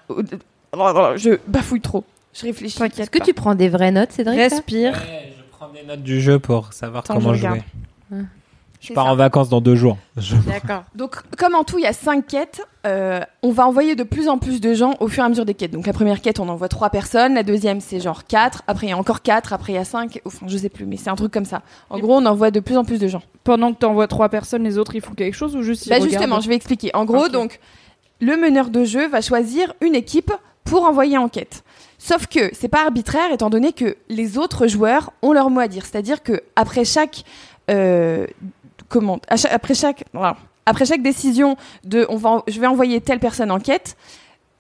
je 1.17 1.39
bafouille 1.47 1.81
trop. 1.81 2.05
Je 2.33 2.43
réfléchis. 2.47 2.81
Est-ce 2.83 3.11
que 3.11 3.19
pas. 3.19 3.25
tu 3.25 3.35
prends 3.35 3.55
des 3.55 3.69
vraies 3.69 3.91
notes, 3.91 4.13
Cédric 4.13 4.39
Respire. 4.39 4.95
je 4.95 5.43
prends 5.51 5.69
des 5.69 5.83
notes 5.87 6.03
du 6.03 6.21
jeu 6.21 6.39
pour 6.39 6.73
savoir 6.73 7.03
comment 7.05 7.35
je 7.35 7.41
regarde. 7.41 7.57
jouer. 7.57 7.65
Je 8.81 8.95
pars 8.95 9.05
ça. 9.07 9.13
en 9.13 9.17
vacances 9.17 9.49
dans 9.51 9.61
deux 9.61 9.77
jours. 9.77 9.99
Je- 10.17 10.37
D'accord. 10.37 10.85
Donc, 10.95 11.17
comme 11.37 11.55
en 11.55 11.65
tout, 11.65 11.79
il 11.79 11.83
y 11.85 11.87
a 11.87 11.93
cinq 11.93 12.27
quêtes, 12.27 12.63
euh, 12.87 13.21
on 13.43 13.51
va 13.53 13.67
envoyer 13.67 13.95
de 13.95 14.03
plus 14.05 14.29
en 14.29 14.39
plus 14.39 14.61
de 14.61 14.73
gens 14.73 14.95
au 15.01 15.09
fur 15.09 15.23
et 15.23 15.27
à 15.27 15.29
mesure 15.29 15.45
des 15.45 15.53
quêtes. 15.55 15.71
Donc, 15.71 15.87
la 15.87 15.93
première 15.93 16.21
quête, 16.23 16.41
on 16.41 16.49
envoie 16.49 16.69
trois 16.69 16.89
personnes. 16.89 17.35
La 17.35 17.43
deuxième, 17.43 17.81
c'est 17.81 18.01
genre 18.01 18.25
quatre. 18.25 18.63
Après, 18.67 18.87
il 18.87 18.91
y 18.91 18.93
a 18.93 18.97
encore 18.97 19.21
quatre. 19.23 19.53
Après, 19.53 19.73
il 19.75 19.77
y 19.77 19.79
a 19.79 19.85
cinq. 19.85 20.21
Enfin, 20.25 20.47
je 20.49 20.57
sais 20.57 20.71
plus, 20.71 20.87
mais 20.87 20.97
c'est 20.97 21.11
un 21.11 21.15
truc 21.17 21.31
comme 21.33 21.45
ça. 21.45 21.61
En 21.91 21.99
gros, 21.99 22.17
on 22.17 22.25
envoie 22.27 22.51
de 22.51 22.61
plus 22.61 22.77
en 22.79 22.85
plus 22.85 22.99
de 22.99 23.07
gens. 23.07 23.23
Pendant 23.45 23.73
que 23.73 23.79
t'envoies 23.79 24.09
trois 24.09 24.29
personnes, 24.31 24.63
les 24.65 24.79
autres 24.79 24.95
ils 24.95 25.01
font 25.03 25.15
quelque 25.15 25.35
chose 25.37 25.55
ou 25.57 25.63
juste 25.63 25.85
ils 25.87 25.91
Bah, 25.91 25.97
regardent 25.97 26.11
justement, 26.13 26.41
je 26.41 26.49
vais 26.49 26.55
expliquer. 26.57 26.91
En 26.95 27.05
gros, 27.05 27.29
donc, 27.29 27.61
le 28.21 28.37
meneur 28.37 28.71
de 28.71 28.85
jeu 28.85 29.09
va 29.09 29.21
choisir 29.21 29.75
une 29.83 29.95
équipe 29.95 30.33
pour 30.65 30.85
envoyer 30.85 31.19
en 31.19 31.29
quête. 31.29 31.65
Sauf 31.99 32.27
que 32.27 32.51
c'est 32.55 32.69
pas 32.69 32.83
arbitraire, 32.85 33.31
étant 33.33 33.51
donné 33.51 33.73
que 33.75 33.97
les 34.09 34.39
autres 34.39 34.67
joueurs 34.67 35.11
ont 35.21 35.33
leur 35.33 35.51
mot 35.51 35.61
à 35.61 35.69
dire. 35.69 35.85
C'est-à-dire 35.85 36.23
que 36.23 36.41
après 36.57 36.85
chaque 36.87 37.25
euh, 37.71 38.27
après 39.51 39.75
chaque 39.75 40.05
après 40.67 40.85
chaque 40.85 41.03
décision 41.03 41.57
de 41.85 42.07
on 42.09 42.17
va 42.17 42.43
je 42.49 42.61
vais 42.61 42.67
envoyer 42.67 43.01
telle 43.01 43.19
personne 43.19 43.51
en 43.51 43.59
quête, 43.59 43.97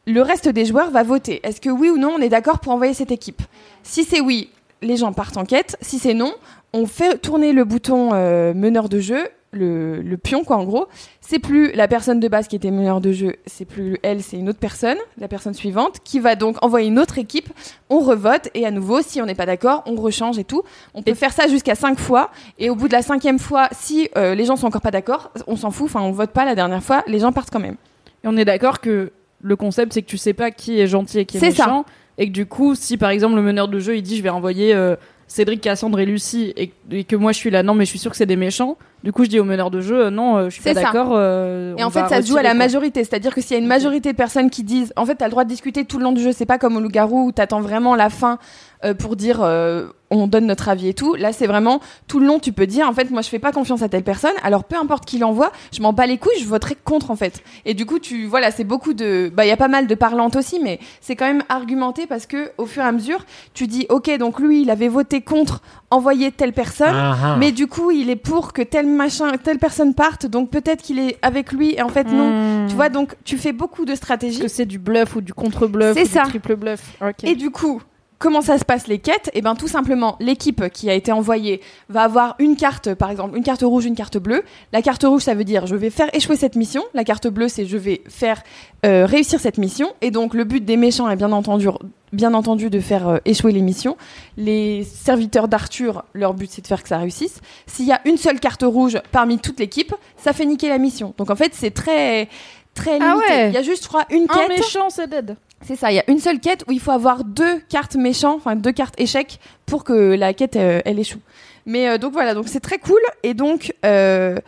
le 0.07 0.23
reste 0.23 0.49
des 0.49 0.65
joueurs 0.65 0.91
va 0.91 1.03
voter. 1.03 1.41
Est-ce 1.43 1.61
que 1.61 1.71
oui 1.71 1.91
ou 1.91 1.99
non 1.99 2.15
on 2.17 2.21
est 2.21 2.29
d'accord 2.29 2.61
pour 2.61 2.73
envoyer 2.73 2.95
cette 2.95 3.13
équipe? 3.13 3.43
Si 3.83 4.05
c'est 4.05 4.21
oui, 4.21 4.51
les 4.83 4.97
gens 4.97 5.13
partent 5.13 5.37
en 5.37 5.45
quête. 5.45 5.77
Si 5.81 5.99
c'est 5.99 6.15
non, 6.15 6.35
on 6.73 6.87
fait 6.87 7.19
tourner 7.19 7.53
le 7.53 7.65
bouton 7.65 8.11
euh, 8.13 8.55
meneur 8.55 8.89
de 8.89 9.01
jeu, 9.01 9.29
le, 9.53 10.01
le 10.01 10.17
pion 10.17 10.45
quoi 10.45 10.57
en 10.57 10.65
gros. 10.65 10.87
C'est 11.21 11.39
plus 11.39 11.73
la 11.73 11.89
personne 11.89 12.21
de 12.21 12.29
base 12.29 12.49
qui 12.49 12.57
était 12.57 12.71
meneur 12.71 13.01
de 13.01 13.13
jeu, 13.13 13.37
c'est 13.47 13.65
plus 13.65 13.99
elle, 14.03 14.23
c'est 14.23 14.37
une 14.37 14.49
autre 14.49 14.59
personne, 14.59 14.97
la 15.19 15.29
personne 15.29 15.55
suivante, 15.55 15.99
qui 16.05 16.19
va 16.21 16.35
donc 16.37 16.57
envoyer 16.65 16.89
une 16.89 16.99
autre 16.99 17.19
équipe. 17.19 17.49
On 17.89 18.01
revote 18.01 18.49
et 18.55 18.67
à 18.67 18.71
nouveau, 18.71 19.03
si 19.03 19.21
on 19.21 19.27
n'est 19.27 19.35
pas 19.35 19.47
d'accord, 19.47 19.83
on 19.87 19.95
rechange 19.97 20.39
et 20.39 20.45
tout. 20.45 20.63
On 20.95 21.03
peut 21.03 21.15
faire 21.15 21.33
ça 21.33 21.49
jusqu'à 21.49 21.75
cinq 21.75 21.99
fois 21.99 22.31
et 22.59 22.71
au 22.71 22.75
bout 22.75 22.89
de 22.89 22.93
la 22.93 23.03
cinquième 23.03 23.39
fois, 23.39 23.69
si 23.73 24.09
euh, 24.17 24.35
les 24.35 24.45
gens 24.45 24.57
sont 24.57 24.67
encore 24.67 24.81
pas 24.83 24.91
d'accord, 24.91 25.31
on 25.47 25.57
s'en 25.57 25.71
fout. 25.71 25.87
Enfin, 25.87 26.03
on 26.03 26.13
vote 26.13 26.31
pas 26.31 26.45
la 26.45 26.55
dernière 26.55 26.83
fois, 26.83 27.03
les 27.07 27.19
gens 27.21 27.33
partent 27.33 27.51
quand 27.51 27.61
même. 27.61 27.77
Et 28.25 28.29
on 28.29 28.37
est 28.37 28.45
d'accord 28.45 28.81
que 28.81 29.13
le 29.43 29.57
concept 29.57 29.95
c'est 29.95 30.03
que 30.03 30.07
tu 30.09 30.19
sais 30.19 30.35
pas 30.35 30.51
qui 30.51 30.79
est 30.81 30.87
gentil 30.87 31.21
et 31.21 31.25
qui 31.25 31.39
est, 31.39 31.41
C'est 31.41 31.51
ça. 31.53 31.65
méchant. 31.67 31.85
Et 32.19 32.27
que 32.27 32.33
du 32.33 32.45
coup, 32.47 32.75
si 32.75 32.97
par 32.99 33.11
exemple 33.11 33.37
le 33.37 33.43
meneur 33.43 33.69
de 33.69 33.79
jeu 33.79 33.97
il 33.97 34.03
dit 34.03 34.17
je 34.19 34.23
vais 34.23 34.29
envoyer 34.29 34.75
euh, 34.75 34.97
Cédric, 35.29 35.61
Cassandre 35.63 35.99
et 36.01 36.05
Lucie 36.07 36.53
et, 36.57 36.73
et 36.91 37.05
que 37.05 37.17
moi 37.17 37.33
je 37.33 37.39
suis 37.39 37.51
là 37.51 37.63
non 37.63 37.75
mais 37.75 37.85
je 37.87 37.91
suis 37.91 37.99
sûr 37.99 38.11
que 38.11 38.17
c'est 38.19 38.27
des 38.27 38.37
méchants, 38.37 38.77
du 39.05 39.13
coup 39.13 39.25
je 39.25 39.31
dis 39.31 39.41
au 39.41 39.45
meneur 39.45 39.71
de 39.71 39.81
jeu 39.81 40.07
euh, 40.07 40.11
non 40.11 40.37
euh, 40.37 40.45
je 40.47 40.51
suis 40.55 40.63
C'est 40.63 40.75
pas 40.75 40.81
ça. 40.81 40.87
d'accord. 40.87 41.13
euh, 41.15 41.75
Et 41.77 41.85
on 41.85 41.89
en 41.89 41.91
fait, 41.91 42.01
va 42.03 42.09
ça 42.09 42.23
se 42.23 42.27
joue 42.27 42.35
à 42.35 42.39
retirer, 42.39 42.43
la 42.43 42.51
quoi. 42.51 42.59
majorité. 42.59 43.05
C'est-à-dire 43.05 43.35
que 43.35 43.41
s'il 43.41 43.53
y 43.53 43.55
a 43.55 43.59
une 43.59 43.67
majorité 43.69 44.13
de 44.13 44.17
personnes 44.17 44.51
qui 44.51 44.63
disent, 44.63 44.93
en 44.97 45.07
fait, 45.07 45.15
t'as 45.17 45.27
le 45.27 45.31
droit 45.31 45.45
de 45.45 45.49
discuter 45.49 45.85
tout 45.85 45.99
le 45.99 46.05
long 46.05 46.13
du 46.13 46.23
jeu. 46.23 46.33
C'est 46.33 46.47
pas 46.47 46.59
comme 46.59 46.77
au 46.77 46.81
loup-garou 46.81 47.27
où 47.27 47.33
t'attends 47.33 47.61
vraiment 47.61 47.95
la 47.95 48.11
fin 48.11 48.39
euh, 48.85 48.95
pour 48.95 49.17
dire, 49.17 49.41
euh, 49.43 49.89
on 50.11 50.27
donne 50.27 50.47
notre 50.47 50.69
avis 50.69 50.89
et 50.89 50.95
tout. 50.95 51.15
Là, 51.15 51.33
c'est 51.33 51.47
vraiment 51.47 51.81
tout 52.09 52.19
le 52.21 52.27
long, 52.27 52.39
tu 52.39 52.53
peux 52.53 52.67
dire, 52.67 52.89
en 52.89 52.93
fait, 52.93 53.11
moi, 53.11 53.21
je 53.23 53.29
fais 53.29 53.39
pas 53.39 53.53
confiance 53.53 53.83
à 53.83 53.89
telle 53.89 54.03
personne. 54.05 54.33
Alors, 54.43 54.65
peu 54.65 54.77
importe 54.77 55.05
qui 55.05 55.19
l'envoie, 55.19 55.53
je 55.73 55.83
m'en 55.83 55.93
bats 55.93 56.07
les 56.07 56.19
couilles, 56.19 56.39
je 56.41 56.47
voterai 56.47 56.77
contre, 56.83 57.11
en 57.11 57.17
fait. 57.17 57.43
Et 57.67 57.75
du 57.75 57.85
coup, 57.87 57.99
tu, 57.99 58.27
voilà, 58.27 58.51
c'est 58.51 58.65
beaucoup 58.65 58.95
de, 58.95 59.31
bah, 59.35 59.45
il 59.45 59.49
y 59.49 59.53
a 59.53 59.57
pas 59.59 59.69
mal 59.69 59.87
de 59.87 59.95
parlantes 59.95 60.37
aussi, 60.37 60.61
mais 60.63 60.79
c'est 61.01 61.15
quand 61.17 61.27
même 61.27 61.43
argumenté 61.49 62.07
parce 62.07 62.27
que, 62.27 62.51
au 62.59 62.67
fur 62.67 62.83
et 62.83 62.87
à 62.87 62.93
mesure, 62.93 63.25
tu 63.55 63.67
dis, 63.67 63.87
ok, 63.91 64.11
donc 64.19 64.41
lui, 64.41 64.63
il 64.63 64.71
avait 64.71 64.89
voté 64.89 65.21
contre 65.21 65.61
envoyer 65.91 66.31
telle 66.31 66.53
personne. 66.53 66.95
Ah, 66.95 67.17
ah. 67.23 67.37
Mais 67.39 67.53
du 67.53 67.67
coup, 67.67 67.91
il 67.91 68.11
est 68.11 68.17
pour 68.17 68.53
que 68.53 68.63
tel 68.63 68.87
machin, 68.87 69.33
telle 69.43 69.59
personne 69.59 69.95
parte, 69.95 70.27
donc 70.27 70.51
peut-être 70.51 70.83
qu'il 70.83 70.99
est 70.99 71.19
avec 71.23 71.53
lui 71.53 71.75
et 71.75 71.83
en 71.83 71.89
fait 71.89 72.05
non. 72.05 72.31
Mmh. 72.31 72.69
Tu 72.69 72.75
vois, 72.75 72.89
donc 72.89 73.15
tu 73.25 73.37
fais 73.37 73.53
beaucoup 73.53 73.85
de 73.85 73.95
stratégies. 73.95 74.41
que 74.41 74.49
c'est 74.49 74.67
du 74.67 74.79
bluff 74.79 75.17
ou 75.17 75.21
du 75.21 75.35
contre-bluff 75.35 75.95
C'est 75.95 76.05
ou 76.05 76.07
ça. 76.07 76.23
du 76.25 76.31
triple 76.31 76.57
bluff. 76.57 76.97
Et 77.25 77.35
du 77.35 77.51
coup, 77.51 77.83
comment 78.19 78.41
ça 78.41 78.59
se 78.59 78.65
passe 78.65 78.87
les 78.87 78.99
quêtes? 78.99 79.31
Et 79.35 79.43
ben 79.43 79.57
tout 79.57 79.67
simplement, 79.67 80.17
l'équipe 80.21 80.69
qui 80.69 80.89
a 80.89 80.95
été 80.95 81.11
envoyée 81.11 81.61
va 81.89 82.03
avoir 82.03 82.37
une 82.39 82.55
carte, 82.55 82.95
par 82.95 83.11
exemple, 83.11 83.37
une 83.37 83.43
carte 83.43 83.63
rouge, 83.63 83.87
une 83.87 83.97
carte 83.97 84.19
bleue. 84.19 84.45
La 84.73 84.83
carte 84.83 85.03
rouge, 85.03 85.23
ça 85.23 85.35
veut 85.35 85.45
dire 85.45 85.67
je 85.67 85.75
vais 85.75 85.91
faire 85.91 86.09
échouer 86.15 86.37
cette 86.37 86.55
mission. 86.55 86.85
La 86.95 87.03
carte 87.03 87.27
bleue, 87.27 87.49
c'est 87.49 87.67
je 87.67 87.77
vais 87.77 88.03
faire 88.09 88.43
euh, 88.87 89.07
réussir 89.07 89.41
cette 89.41 89.59
mission. 89.59 89.89
Et 90.03 90.13
donc 90.13 90.35
le 90.35 90.45
but 90.45 90.65
des 90.65 90.77
méchants 90.77 91.09
est 91.11 91.17
bien 91.17 91.33
entendu 91.33 91.69
bien 92.13 92.35
entendu 92.35 92.71
de 92.71 92.81
faire 92.81 93.09
euh, 93.09 93.19
échouer 93.25 93.53
les 93.53 93.63
missions. 93.63 93.97
Les 94.37 94.85
serviteurs 94.85 95.49
d'Arthur, 95.49 96.05
leur 96.15 96.35
but 96.35 96.51
c'est 96.51 96.63
de 96.63 96.67
faire 96.67 96.83
que 96.83 96.89
ça 96.89 96.99
réussisse. 96.99 97.41
S'il 97.67 97.87
y 97.87 97.93
a 97.93 98.01
une 98.05 98.17
seule 98.17 98.41
carte 98.41 98.63
rouge 98.63 99.01
parmi 99.13 99.39
toute 99.39 99.61
l'équipe, 99.61 99.95
ça 100.17 100.33
fait 100.33 100.47
niquer 100.47 100.69
la 100.69 100.79
mission. 100.79 101.15
Donc 101.19 101.31
en 101.31 101.37
fait, 101.37 101.55
c'est 101.55 101.71
très 101.71 102.29
très 102.75 102.99
limité. 102.99 103.13
Ah 103.13 103.17
ouais. 103.17 103.49
Il 103.49 103.55
y 103.55 103.59
a 103.59 103.63
juste 103.63 103.85
je 103.85 103.89
crois 103.89 104.05
une 104.11 104.25
un 104.29 104.35
quête. 104.35 104.49
méchant 104.49 104.91
c'est 104.91 105.09
dead. 105.09 105.37
C'est 105.63 105.77
ça, 105.77 105.93
il 105.93 105.97
y 105.97 105.99
a 105.99 106.11
une 106.11 106.19
seule 106.19 106.41
quête 106.41 106.65
où 106.69 106.73
il 106.73 106.81
faut 106.81 106.91
avoir 106.91 107.23
deux 107.23 107.61
cartes 107.69 107.97
méchants, 107.97 108.35
enfin 108.37 108.57
deux 108.57 108.73
cartes 108.73 108.99
échecs 108.99 109.39
pour 109.67 109.85
que 109.85 110.15
la 110.15 110.33
quête 110.33 110.57
euh, 110.57 110.81
elle 110.87 110.99
échoue. 110.99 111.21
Mais 111.67 111.89
euh, 111.89 111.99
donc 111.99 112.13
voilà, 112.13 112.33
donc 112.35 112.49
c'est 112.49 112.61
très 112.61 112.79
cool 112.79 113.01
et 113.23 113.35
donc 113.35 113.75
euh, 113.85 114.39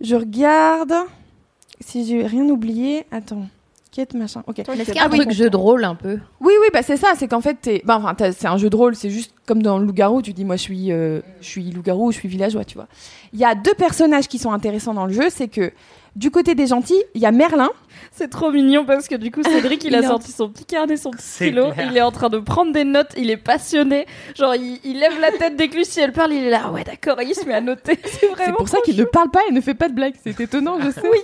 je 0.00 0.16
regarde 0.16 0.92
si 1.80 2.04
j'ai 2.04 2.26
rien 2.26 2.44
oublié. 2.48 3.06
Attends, 3.12 3.46
quête 3.96 4.14
machin. 4.14 4.42
Ok. 4.46 4.58
Est-ce 4.60 4.84
qu'il 4.84 4.94
y 4.94 4.98
a 4.98 5.04
un 5.06 5.08
truc 5.08 5.30
jeu 5.32 5.48
de 5.50 5.56
rôle 5.56 5.84
un 5.84 5.94
peu 5.94 6.18
Oui 6.40 6.52
oui 6.60 6.66
bah 6.72 6.82
c'est 6.82 6.96
ça, 6.96 7.08
c'est 7.16 7.28
qu'en 7.28 7.40
fait 7.40 7.54
t'es, 7.60 7.82
bah, 7.84 7.96
enfin 7.98 8.14
t'as- 8.14 8.32
c'est 8.32 8.46
un 8.46 8.56
jeu 8.58 8.68
de 8.70 8.76
rôle, 8.76 8.94
c'est 8.94 9.10
juste 9.10 9.32
comme 9.46 9.62
dans 9.62 9.78
le 9.78 9.86
loup-garou, 9.86 10.22
tu 10.22 10.32
dis 10.32 10.44
moi 10.44 10.56
je 10.56 10.62
suis 10.62 10.92
euh, 10.92 11.20
je 11.40 11.46
suis 11.46 11.70
loup-garou, 11.70 12.12
je 12.12 12.18
suis 12.18 12.28
villageois, 12.28 12.64
tu 12.64 12.74
vois. 12.74 12.86
Il 13.32 13.38
y 13.40 13.44
a 13.44 13.54
deux 13.54 13.74
personnages 13.74 14.28
qui 14.28 14.38
sont 14.38 14.52
intéressants 14.52 14.94
dans 14.94 15.06
le 15.06 15.12
jeu, 15.12 15.28
c'est 15.30 15.48
que 15.48 15.72
du 16.16 16.30
côté 16.30 16.54
des 16.54 16.66
gentils, 16.66 17.02
il 17.14 17.20
y 17.20 17.26
a 17.26 17.30
Merlin. 17.32 17.68
C'est 18.10 18.28
trop 18.28 18.50
mignon 18.50 18.84
parce 18.86 19.06
que 19.08 19.14
du 19.14 19.30
coup 19.30 19.42
Cédric 19.42 19.84
il 19.84 19.94
a 19.94 19.98
Il 19.98 20.04
est 20.04 20.06
en- 20.06 20.10
sorti 20.12 20.32
son 20.32 20.48
petit 20.48 20.64
carnet, 20.64 20.96
son 20.96 21.10
petit 21.10 21.22
C'est 21.22 21.46
stylo, 21.46 21.72
clair. 21.72 21.88
il 21.90 21.96
est 21.96 22.02
en 22.02 22.10
train 22.12 22.28
de 22.30 22.38
prendre 22.38 22.72
des 22.72 22.84
notes, 22.84 23.12
il 23.16 23.30
est 23.30 23.36
passionné, 23.36 24.06
genre 24.34 24.54
il, 24.54 24.78
il 24.84 24.98
lève 25.00 25.18
la 25.20 25.30
tête 25.32 25.56
dès 25.56 25.68
que 25.68 25.76
Lucie 25.76 26.00
elle 26.00 26.12
parle, 26.12 26.32
il 26.32 26.44
est 26.44 26.50
là 26.50 26.62
Ah 26.66 26.72
ouais 26.72 26.84
d'accord, 26.84 27.20
il 27.22 27.34
se 27.34 27.44
met 27.46 27.54
à 27.54 27.60
noter, 27.60 27.98
c'est 28.04 28.26
vraiment 28.28 28.44
C'est 28.46 28.52
pour 28.56 28.68
ça 28.68 28.78
qu'il 28.84 28.96
ne 28.96 29.04
parle 29.04 29.30
pas 29.30 29.40
et 29.48 29.52
ne 29.52 29.60
fait 29.60 29.74
pas 29.74 29.88
de 29.88 29.94
blagues. 29.94 30.14
C'est 30.22 30.38
étonnant, 30.40 30.78
je 30.80 30.90
sais. 31.00 31.02
Oui. 31.10 31.18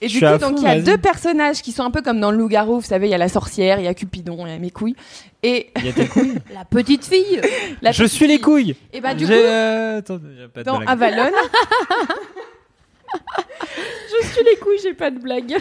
Et 0.00 0.08
du 0.08 0.18
coup, 0.20 0.38
donc 0.38 0.56
il 0.58 0.64
y 0.64 0.68
a 0.68 0.80
deux 0.80 0.98
personnages 0.98 1.62
qui 1.62 1.72
sont 1.72 1.82
un 1.84 1.90
peu 1.90 2.02
comme 2.02 2.20
dans 2.20 2.30
le 2.30 2.36
loup-garou. 2.36 2.80
Vous 2.80 2.86
savez, 2.86 3.06
il 3.06 3.10
y 3.10 3.14
a 3.14 3.18
la 3.18 3.28
sorcière, 3.28 3.78
il 3.78 3.84
y 3.84 3.88
a 3.88 3.94
Cupidon, 3.94 4.44
il 4.46 4.50
y 4.50 4.54
a 4.54 4.58
mes 4.58 4.70
couilles. 4.70 4.96
Et 5.42 5.70
Il 5.76 5.86
y 5.86 5.88
a 5.88 5.92
tes 5.92 6.06
couilles. 6.06 6.34
La 6.54 6.64
petite 6.64 7.04
fille 7.04 7.40
la 7.82 7.92
Je 7.92 8.02
petite 8.02 8.16
suis 8.16 8.26
les 8.26 8.38
couilles. 8.40 8.74
Et 8.92 9.00
bah 9.00 9.14
du 9.14 9.26
coup, 9.26 9.32
euh, 9.32 9.98
attends, 9.98 10.18
pas 10.52 10.60
de 10.60 10.64
dans 10.64 10.78
blague. 10.78 10.88
Avalon, 10.90 11.30
Je 14.22 14.26
suis 14.28 14.44
les 14.44 14.56
couilles, 14.56 14.78
j'ai 14.82 14.94
pas 14.94 15.10
de 15.10 15.18
blague. 15.18 15.56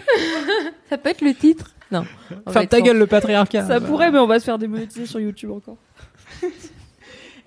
Ça 0.89 0.97
peut 0.97 1.09
être 1.09 1.21
le 1.21 1.33
titre 1.33 1.71
Non. 1.91 2.05
Ferme 2.51 2.67
ta 2.67 2.77
sans- 2.77 2.83
gueule, 2.83 2.97
le 2.97 3.07
patriarcat. 3.07 3.65
Ça 3.67 3.79
pourrait, 3.81 4.11
mais 4.11 4.19
on 4.19 4.27
va 4.27 4.39
se 4.39 4.45
faire 4.45 4.57
démonétiser 4.57 5.05
sur 5.05 5.19
YouTube 5.19 5.51
encore. 5.51 5.77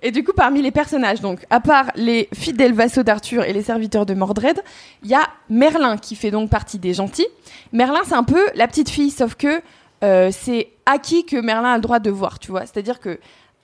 Et 0.03 0.11
du 0.11 0.23
coup, 0.23 0.33
parmi 0.35 0.61
les 0.61 0.71
personnages, 0.71 1.21
donc, 1.21 1.45
à 1.49 1.59
part 1.59 1.91
les 1.95 2.29
fidèles 2.33 2.73
vassaux 2.73 3.03
d'Arthur 3.03 3.43
et 3.43 3.53
les 3.53 3.63
serviteurs 3.63 4.05
de 4.05 4.13
Mordred, 4.13 4.61
il 5.03 5.09
y 5.09 5.15
a 5.15 5.27
Merlin 5.49 5.97
qui 5.97 6.15
fait 6.15 6.31
donc 6.31 6.49
partie 6.49 6.77
des 6.77 6.93
gentils. 6.93 7.27
Merlin, 7.73 8.01
c'est 8.05 8.13
un 8.13 8.23
peu 8.23 8.45
la 8.55 8.67
petite 8.67 8.89
fille, 8.89 9.09
sauf 9.09 9.35
que 9.35 9.61
euh, 10.03 10.29
c'est 10.31 10.69
acquis 10.85 11.25
que 11.25 11.37
Merlin 11.37 11.73
a 11.73 11.75
le 11.75 11.81
droit 11.81 11.99
de 11.99 12.11
voir, 12.11 12.37
tu 12.37 12.51
vois. 12.51 12.61
C'est-à-dire 12.61 12.99
que 12.99 13.19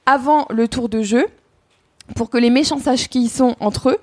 avant 0.06 0.48
le 0.50 0.68
tour 0.68 0.90
de 0.90 1.02
jeu, 1.04 1.28
pour 2.16 2.30
que 2.30 2.38
les 2.38 2.50
méchants 2.50 2.80
sachent 2.80 3.10
qui 3.10 3.24
ils 3.24 3.30
sont 3.30 3.56
entre 3.60 3.90
eux, 3.92 3.98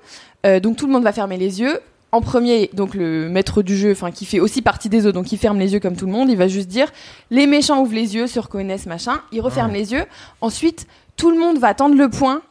euh, 0.45 0.59
donc 0.59 0.77
tout 0.77 0.87
le 0.87 0.93
monde 0.93 1.03
va 1.03 1.11
fermer 1.11 1.37
les 1.37 1.61
yeux. 1.61 1.79
En 2.13 2.19
premier, 2.19 2.69
donc 2.73 2.93
le 2.93 3.29
maître 3.29 3.61
du 3.61 3.77
jeu, 3.77 3.91
enfin 3.91 4.11
qui 4.11 4.25
fait 4.25 4.41
aussi 4.41 4.61
partie 4.61 4.89
des 4.89 5.05
autres, 5.05 5.13
donc 5.13 5.31
il 5.31 5.37
ferme 5.37 5.57
les 5.59 5.71
yeux 5.71 5.79
comme 5.79 5.95
tout 5.95 6.05
le 6.05 6.11
monde. 6.11 6.29
Il 6.29 6.35
va 6.35 6.49
juste 6.49 6.67
dire 6.67 6.91
les 7.29 7.47
méchants 7.47 7.81
ouvrent 7.81 7.93
les 7.93 8.15
yeux, 8.15 8.27
se 8.27 8.39
reconnaissent, 8.39 8.85
machin. 8.85 9.21
Il 9.31 9.39
referme 9.39 9.71
les 9.71 9.93
yeux. 9.93 10.03
Ensuite, 10.41 10.87
tout 11.15 11.31
le 11.31 11.37
monde 11.37 11.57
va 11.57 11.73
tendre 11.73 11.95
le 11.95 12.09
poing 12.09 12.41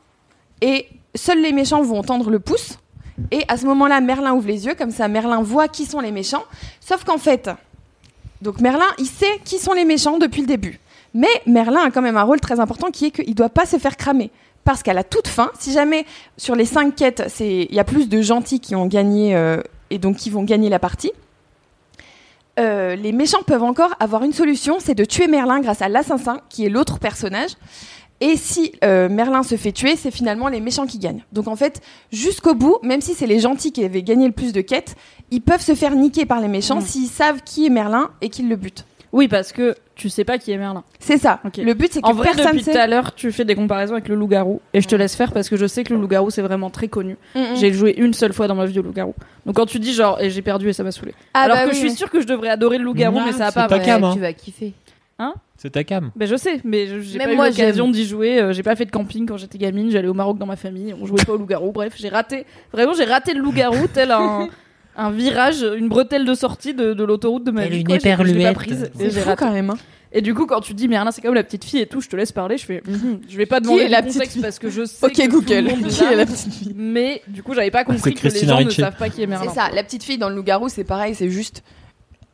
et 0.60 0.86
seuls 1.14 1.40
les 1.40 1.52
méchants 1.52 1.82
vont 1.82 2.02
tendre 2.02 2.30
le 2.30 2.38
pouce. 2.38 2.78
Et 3.30 3.44
à 3.48 3.56
ce 3.56 3.66
moment-là, 3.66 4.00
Merlin 4.00 4.32
ouvre 4.32 4.48
les 4.48 4.66
yeux, 4.66 4.74
comme 4.74 4.90
ça 4.90 5.08
Merlin 5.08 5.42
voit 5.42 5.68
qui 5.68 5.84
sont 5.84 6.00
les 6.00 6.12
méchants. 6.12 6.44
Sauf 6.80 7.04
qu'en 7.04 7.18
fait, 7.18 7.50
donc 8.40 8.60
Merlin, 8.60 8.86
il 8.98 9.06
sait 9.06 9.40
qui 9.44 9.58
sont 9.58 9.72
les 9.72 9.84
méchants 9.84 10.18
depuis 10.18 10.40
le 10.40 10.46
début. 10.46 10.80
Mais 11.12 11.28
Merlin 11.46 11.82
a 11.82 11.90
quand 11.90 12.02
même 12.02 12.16
un 12.16 12.22
rôle 12.22 12.40
très 12.40 12.60
important 12.60 12.90
qui 12.90 13.06
est 13.06 13.10
qu'il 13.10 13.28
ne 13.28 13.34
doit 13.34 13.48
pas 13.48 13.66
se 13.66 13.78
faire 13.78 13.96
cramer. 13.96 14.30
Parce 14.64 14.82
qu'à 14.82 14.92
la 14.92 15.04
toute 15.04 15.28
fin, 15.28 15.50
si 15.58 15.72
jamais 15.72 16.06
sur 16.36 16.54
les 16.54 16.64
cinq 16.64 16.94
quêtes, 16.94 17.22
il 17.40 17.74
y 17.74 17.80
a 17.80 17.84
plus 17.84 18.08
de 18.08 18.22
gentils 18.22 18.60
qui 18.60 18.74
ont 18.74 18.86
gagné 18.86 19.34
euh, 19.34 19.60
et 19.90 19.98
donc 19.98 20.16
qui 20.16 20.30
vont 20.30 20.44
gagner 20.44 20.68
la 20.68 20.78
partie, 20.78 21.12
euh, 22.58 22.94
les 22.94 23.12
méchants 23.12 23.42
peuvent 23.42 23.62
encore 23.62 23.94
avoir 24.00 24.22
une 24.22 24.32
solution, 24.32 24.78
c'est 24.80 24.94
de 24.94 25.04
tuer 25.04 25.28
Merlin 25.28 25.60
grâce 25.60 25.82
à 25.82 25.88
l'assassin, 25.88 26.40
qui 26.50 26.66
est 26.66 26.68
l'autre 26.68 26.98
personnage. 26.98 27.52
Et 28.22 28.36
si 28.36 28.72
euh, 28.84 29.08
Merlin 29.08 29.42
se 29.42 29.56
fait 29.56 29.72
tuer, 29.72 29.96
c'est 29.96 30.10
finalement 30.10 30.48
les 30.48 30.60
méchants 30.60 30.86
qui 30.86 30.98
gagnent. 30.98 31.24
Donc 31.32 31.48
en 31.48 31.56
fait, 31.56 31.80
jusqu'au 32.12 32.54
bout, 32.54 32.76
même 32.82 33.00
si 33.00 33.14
c'est 33.14 33.26
les 33.26 33.40
gentils 33.40 33.72
qui 33.72 33.84
avaient 33.84 34.02
gagné 34.02 34.26
le 34.26 34.32
plus 34.32 34.52
de 34.52 34.60
quêtes, 34.60 34.94
ils 35.30 35.40
peuvent 35.40 35.62
se 35.62 35.74
faire 35.74 35.94
niquer 35.94 36.26
par 36.26 36.40
les 36.40 36.48
méchants 36.48 36.80
Mm. 36.80 36.84
s'ils 36.84 37.08
savent 37.08 37.40
qui 37.44 37.66
est 37.66 37.70
Merlin 37.70 38.10
et 38.20 38.28
qu'ils 38.28 38.48
le 38.48 38.56
butent. 38.56 38.84
Oui, 39.12 39.26
parce 39.26 39.52
que 39.52 39.74
tu 39.96 40.08
sais 40.08 40.22
pas 40.24 40.38
qui 40.38 40.52
est 40.52 40.56
Merlin. 40.56 40.84
C'est 41.00 41.18
ça. 41.18 41.40
Le 41.58 41.74
but, 41.74 41.92
c'est 41.92 42.00
que 42.00 42.06
En 42.06 42.12
vrai, 42.12 42.30
personne 42.32 42.58
depuis 42.58 42.70
tout 42.70 42.78
à 42.78 42.86
l'heure, 42.86 43.12
tu 43.14 43.32
fais 43.32 43.44
des 43.44 43.56
comparaisons 43.56 43.94
avec 43.94 44.06
le 44.06 44.14
loup-garou. 44.14 44.60
Et 44.72 44.80
je 44.80 44.86
te 44.86 44.94
laisse 44.94 45.16
faire 45.16 45.32
parce 45.32 45.48
que 45.48 45.56
je 45.56 45.66
sais 45.66 45.82
que 45.82 45.92
le 45.92 45.98
loup-garou, 46.00 46.30
c'est 46.30 46.42
vraiment 46.42 46.70
très 46.70 46.86
connu. 46.86 47.16
Mm, 47.34 47.40
mm. 47.40 47.56
J'ai 47.56 47.72
joué 47.72 47.94
une 47.96 48.14
seule 48.14 48.32
fois 48.32 48.46
dans 48.46 48.54
ma 48.54 48.66
vie 48.66 48.78
au 48.78 48.82
loup-garou. 48.82 49.14
Donc 49.46 49.56
quand 49.56 49.66
tu 49.66 49.80
dis 49.80 49.92
genre, 49.94 50.20
et 50.20 50.30
j'ai 50.30 50.42
perdu 50.42 50.68
et 50.68 50.72
ça 50.72 50.84
m'a 50.84 50.92
saoulé. 50.92 51.12
Ah 51.34 51.40
Alors 51.40 51.56
bah 51.56 51.64
que 51.64 51.70
oui, 51.70 51.74
je 51.74 51.80
suis 51.80 51.90
sûre 51.96 52.08
que 52.10 52.20
je 52.20 52.26
devrais 52.26 52.50
adorer 52.50 52.78
le 52.78 52.84
loup-garou, 52.84 53.18
mais 53.24 53.32
ça 53.32 53.46
a 53.46 53.50
c'est 53.50 53.54
pas. 53.66 53.68
Ouais. 53.68 53.82
cam, 53.84 54.04
hein. 54.04 54.12
Tu 54.14 54.20
vas 54.20 54.32
kiffer. 54.32 54.74
C'est 55.56 55.70
ta 55.70 55.84
cam. 55.84 56.10
Ben 56.16 56.26
je 56.26 56.36
sais, 56.36 56.60
mais 56.64 56.86
j'ai 57.02 57.18
pas 57.18 57.32
eu 57.32 57.36
l'occasion 57.36 57.88
d'y 57.90 58.06
jouer. 58.06 58.40
euh, 58.40 58.52
j'ai 58.52 58.62
pas 58.62 58.74
fait 58.76 58.86
de 58.86 58.90
camping 58.90 59.26
quand 59.26 59.36
j'étais 59.36 59.58
gamine. 59.58 59.90
J'allais 59.90 60.08
au 60.08 60.14
Maroc 60.14 60.38
dans 60.38 60.46
ma 60.46 60.56
famille. 60.56 60.94
On 61.00 61.04
jouait 61.06 61.22
pas 61.24 61.32
au 61.32 61.36
loup-garou. 61.36 61.72
Bref, 61.72 61.94
j'ai 61.98 62.08
raté. 62.08 62.46
Vraiment, 62.72 62.94
j'ai 62.94 63.04
raté 63.04 63.34
le 63.34 63.40
loup-garou 63.40 63.86
tel 63.92 64.10
un, 64.10 64.48
un 64.96 65.10
virage, 65.10 65.62
une 65.76 65.88
bretelle 65.88 66.24
de 66.24 66.34
sortie 66.34 66.72
de, 66.74 66.94
de 66.94 67.04
l'autoroute 67.04 67.44
de 67.44 67.50
ma 67.50 67.66
vie. 67.66 67.80
une 67.80 67.90
éperluette. 67.90 68.54
prise. 68.54 68.90
C'est 68.96 69.10
fou 69.10 69.28
raté. 69.28 69.44
quand 69.44 69.52
même. 69.52 69.70
hein. 69.70 69.76
Et 70.12 70.22
du 70.22 70.34
coup, 70.34 70.44
quand 70.46 70.60
tu 70.60 70.74
dis 70.74 70.88
Merlin, 70.88 71.12
c'est 71.12 71.20
comme 71.20 71.34
la 71.34 71.44
petite 71.44 71.64
fille 71.64 71.78
et 71.80 71.86
tout, 71.86 72.00
je 72.00 72.08
te 72.08 72.16
laisse 72.16 72.32
parler. 72.32 72.58
Je 72.58 72.64
fais, 72.64 72.82
Mhm. 72.84 73.20
je 73.28 73.36
vais 73.36 73.46
pas 73.46 73.60
demander 73.60 73.84
le 73.84 73.90
la 73.90 73.98
contexte 73.98 74.18
petite 74.18 74.32
fille 74.32 74.42
parce 74.42 74.58
que 74.58 74.68
je 74.68 74.84
sais 74.84 75.06
Ok 75.06 75.12
que 75.12 75.22
tout 75.26 75.30
Google, 75.40 75.54
le 75.54 75.62
monde 75.76 75.86
qui 75.86 76.00
l'a. 76.02 76.12
est 76.12 76.16
la 76.16 76.26
petite 76.26 76.52
fille 76.52 76.72
Mais 76.74 77.22
du 77.28 77.44
coup, 77.44 77.54
j'avais 77.54 77.70
pas 77.70 77.84
compris 77.84 78.14
que 78.14 78.26
les 78.26 78.44
gens 78.46 78.60
ne 78.60 78.70
savent 78.70 78.96
pas 78.96 79.08
qui 79.08 79.22
est 79.22 79.26
Merlin. 79.28 79.48
C'est 79.48 79.54
ça, 79.54 79.68
la 79.72 79.84
petite 79.84 80.02
fille 80.02 80.18
dans 80.18 80.28
le 80.28 80.34
loup-garou, 80.34 80.68
c'est 80.68 80.82
pareil, 80.84 81.14
c'est 81.14 81.30
juste. 81.30 81.62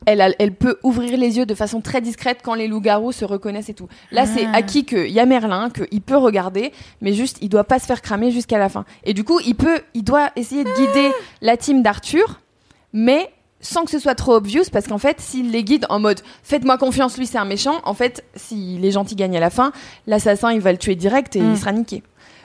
Elle, 0.07 0.21
a- 0.21 0.31
elle 0.39 0.55
peut 0.55 0.79
ouvrir 0.83 1.19
les 1.19 1.37
yeux 1.37 1.47
de 1.47 1.55
façon 1.55 1.81
très 1.81 2.01
discrète 2.01 2.39
quand 2.43 2.55
les 2.55 2.69
loups-garous 2.69 3.13
se 3.13 3.25
reconnaissent 3.25 3.69
et 3.69 3.75
tout. 3.75 3.89
Là, 4.13 4.25
c'est 4.25 4.47
Ah. 4.47 4.53
acquis 4.57 4.85
qu'il 4.85 5.11
y 5.11 5.21
a 5.21 5.27
Merlin, 5.27 5.69
qu'il 5.71 6.01
peut 6.01 6.17
regarder, 6.17 6.73
mais 7.01 7.13
juste, 7.13 7.39
il 7.43 7.49
doit 7.49 7.65
pas 7.65 7.79
se 7.79 7.87
faire 7.87 8.01
cramer 8.03 8.31
jusqu'à 8.31 8.57
la 8.59 8.69
fin. 8.69 8.85
Et 9.05 9.13
du 9.15 9.25
coup, 9.25 9.41
il 9.45 9.55
peut, 9.57 9.81
il 9.95 10.05
doit 10.05 10.31
essayer 10.37 10.65
de 10.65 10.71
guider 10.71 11.11
la 11.43 11.57
team 11.57 11.83
d'Arthur, 11.83 12.41
mais 12.93 13.31
sans 13.61 13.85
que 13.85 13.91
ce 13.91 13.99
soit 13.99 14.15
trop 14.15 14.35
obvious, 14.35 14.63
parce 14.71 14.87
qu'en 14.87 14.99
fait, 14.99 15.21
s'il 15.21 15.51
les 15.51 15.65
guide 15.65 15.87
en 15.89 15.99
mode 15.99 16.21
faites-moi 16.43 16.79
confiance, 16.79 17.19
lui 17.19 17.27
c'est 17.27 17.39
un 17.39 17.45
méchant, 17.45 17.81
en 17.85 17.95
fait, 17.95 18.23
si 18.37 18.79
les 18.79 18.93
gentils 18.93 19.17
gagnent 19.17 19.37
à 19.39 19.41
la 19.41 19.51
fin, 19.51 19.73
l'assassin 20.07 20.53
il 20.53 20.61
va 20.61 20.71
le 20.73 20.79
tuer 20.79 20.95
direct 20.95 21.35
et 21.37 21.41
Mm. 21.41 21.51
il 21.53 21.59
sera 21.59 21.73
niqué. 21.73 22.03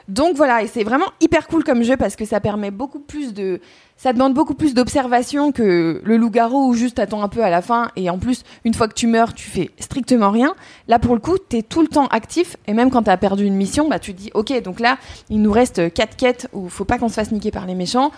Donc 0.08 0.36
voilà, 0.36 0.64
et 0.64 0.68
c'est 0.68 0.84
vraiment 0.84 1.06
hyper 1.22 1.48
cool 1.48 1.64
comme 1.64 1.84
jeu 1.84 1.96
parce 1.96 2.16
que 2.16 2.26
ça 2.26 2.40
permet 2.40 2.72
beaucoup 2.72 3.00
plus 3.00 3.34
de. 3.34 3.62
Ça 4.04 4.14
demande 4.14 4.34
beaucoup 4.34 4.56
plus 4.56 4.74
d'observation 4.74 5.52
que 5.52 6.02
le 6.04 6.18
loup-garou 6.18 6.70
où 6.70 6.74
juste 6.74 6.96
t'attends 6.96 7.22
un 7.22 7.28
peu 7.28 7.44
à 7.44 7.52
la 7.52 7.62
fin 7.62 7.90
et 7.96 8.10
en 8.10 8.18
plus, 8.18 8.42
une 8.66 8.74
fois 8.74 8.88
que 8.88 8.96
tu 8.96 9.06
meurs, 9.06 9.36
tu 9.36 9.48
fais 9.48 9.70
strictement 9.80 10.32
rien. 10.32 10.56
Là, 10.88 10.98
pour 10.98 11.14
le 11.14 11.22
coup, 11.22 11.38
t'es 11.38 11.62
tout 11.62 11.82
le 11.84 11.88
temps 11.88 12.08
actif 12.08 12.58
et 12.66 12.74
même 12.74 12.90
quand 12.90 13.04
t'as 13.04 13.18
perdu 13.18 13.46
une 13.46 13.54
mission, 13.54 13.88
bah 13.88 14.00
tu 14.00 14.16
te 14.16 14.20
dis 14.20 14.32
ok, 14.34 14.60
donc 14.64 14.80
là, 14.80 14.98
il 15.30 15.40
nous 15.44 15.52
reste 15.52 15.94
quatre 15.94 16.18
quêtes 16.18 16.48
où 16.52 16.68
faut 16.68 16.84
pas 16.84 16.98
qu'on 16.98 17.10
se 17.10 17.14
fasse 17.14 17.32
niquer 17.32 17.52
par 17.52 17.68
les 17.68 17.76
méchants. 17.76 18.12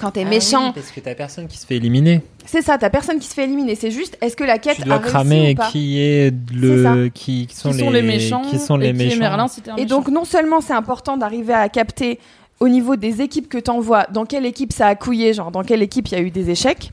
Quand 0.00 0.10
t'es 0.12 0.24
méchant, 0.24 0.66
Ah 0.68 0.72
parce 0.74 0.90
que 0.92 1.00
t'as 1.00 1.14
personne 1.16 1.48
qui 1.48 1.56
se 1.58 1.66
fait 1.66 1.76
éliminer. 1.76 2.20
c'est 2.46 2.62
ça, 2.62 2.76
t'as 2.78 2.90
personne 2.90 3.18
qui 3.18 3.26
se 3.26 3.34
fait 3.34 3.44
éliminer. 3.44 3.74
C'est 3.74 3.90
juste, 3.90 4.16
est-ce 4.20 4.36
que 4.36 4.44
la 4.44 4.58
quête 4.58 4.76
Tu 4.76 4.82
a 4.82 4.84
dois 4.84 4.96
réussi 4.98 5.10
cramer 5.10 5.52
ou 5.52 5.54
pas 5.56 5.70
qui 5.70 5.98
est 6.00 6.32
le 6.54 7.08
qui, 7.08 7.46
qui 7.48 7.56
sont, 7.56 7.70
Qui 7.72 7.78
sont 7.80 7.90
les 7.90 8.02
méchants 8.02 8.42
qui 8.42 8.58
sont 8.58 8.76
les 8.76 8.88
et 8.90 8.94
qui 8.94 9.00
est 9.02 9.04
méchants. 9.06 9.18
Merlin 9.18 9.48
si 9.48 9.62
t'es 9.62 9.70
un 9.70 9.76
Et 9.76 9.82
méchant. 9.82 9.96
donc, 9.96 10.08
non 10.08 10.24
seulement 10.24 10.60
c'est 10.60 10.74
important 10.74 11.16
d'arriver 11.16 11.54
à 11.54 11.68
capter 11.68 12.20
au 12.60 12.68
niveau 12.68 12.96
des 12.96 13.22
équipes 13.22 13.48
que 13.48 13.58
t'envoies, 13.58 14.06
dans 14.12 14.26
quelle 14.26 14.46
équipe 14.46 14.72
ça 14.72 14.86
a 14.86 14.94
couillé, 14.94 15.32
genre 15.32 15.50
dans 15.50 15.64
quelle 15.64 15.82
équipe 15.82 16.08
il 16.08 16.12
y 16.12 16.16
a 16.16 16.20
eu 16.20 16.30
des 16.30 16.50
échecs, 16.50 16.92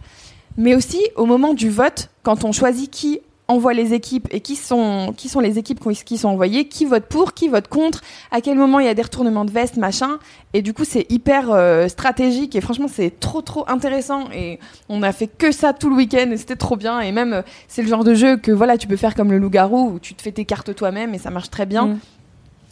mais 0.58 0.74
aussi 0.76 1.02
au 1.16 1.26
moment 1.26 1.54
du 1.54 1.70
vote, 1.70 2.10
quand 2.24 2.46
on 2.46 2.52
choisit 2.52 2.90
qui 2.90 3.20
envoie 3.48 3.74
les 3.74 3.94
équipes 3.94 4.28
et 4.32 4.42
qui 4.42 4.56
sont, 4.56 5.14
qui 5.16 5.30
sont 5.30 5.40
les 5.40 5.58
équipes 5.58 5.80
qui 5.80 6.04
qui 6.04 6.18
sont 6.18 6.30
envoyées, 6.30 6.68
qui 6.68 6.86
vote 6.86 7.06
pour, 7.06 7.34
qui 7.34 7.48
vote 7.48 7.68
contre, 7.68 8.02
à 8.32 8.42
quel 8.42 8.58
moment 8.58 8.80
il 8.80 8.86
y 8.86 8.90
a 8.90 8.94
des 8.94 9.02
retournements 9.02 9.46
de 9.46 9.52
veste, 9.52 9.78
machin. 9.78 10.20
Et 10.54 10.62
du 10.62 10.74
coup, 10.74 10.84
c'est 10.84 11.06
hyper 11.10 11.52
euh, 11.52 11.88
stratégique 11.88 12.56
et 12.56 12.62
franchement, 12.62 12.88
c'est 12.92 13.20
trop 13.20 13.42
trop 13.42 13.64
intéressant. 13.70 14.26
Et 14.34 14.60
on 14.90 15.02
a 15.02 15.12
fait 15.12 15.28
que 15.28 15.52
ça 15.52 15.74
tout 15.74 15.90
le 15.90 15.96
week-end 15.96 16.30
et 16.32 16.38
c'était 16.38 16.56
trop 16.56 16.76
bien. 16.76 17.00
Et 17.00 17.12
même, 17.12 17.34
euh, 17.34 17.42
c'est 17.68 17.82
le 17.82 17.88
genre 17.88 18.04
de 18.04 18.14
jeu 18.14 18.38
que 18.38 18.52
voilà, 18.52 18.78
tu 18.78 18.88
peux 18.88 18.98
faire 18.98 19.16
comme 19.16 19.32
le 19.32 19.38
loup-garou 19.38 19.92
où 19.94 20.00
tu 20.00 20.14
te 20.14 20.22
fais 20.22 20.32
tes 20.32 20.46
cartes 20.46 20.76
toi-même 20.76 21.14
et 21.14 21.18
ça 21.18 21.30
marche 21.30 21.50
très 21.50 21.66
bien. 21.66 21.88
Mm. 21.88 22.00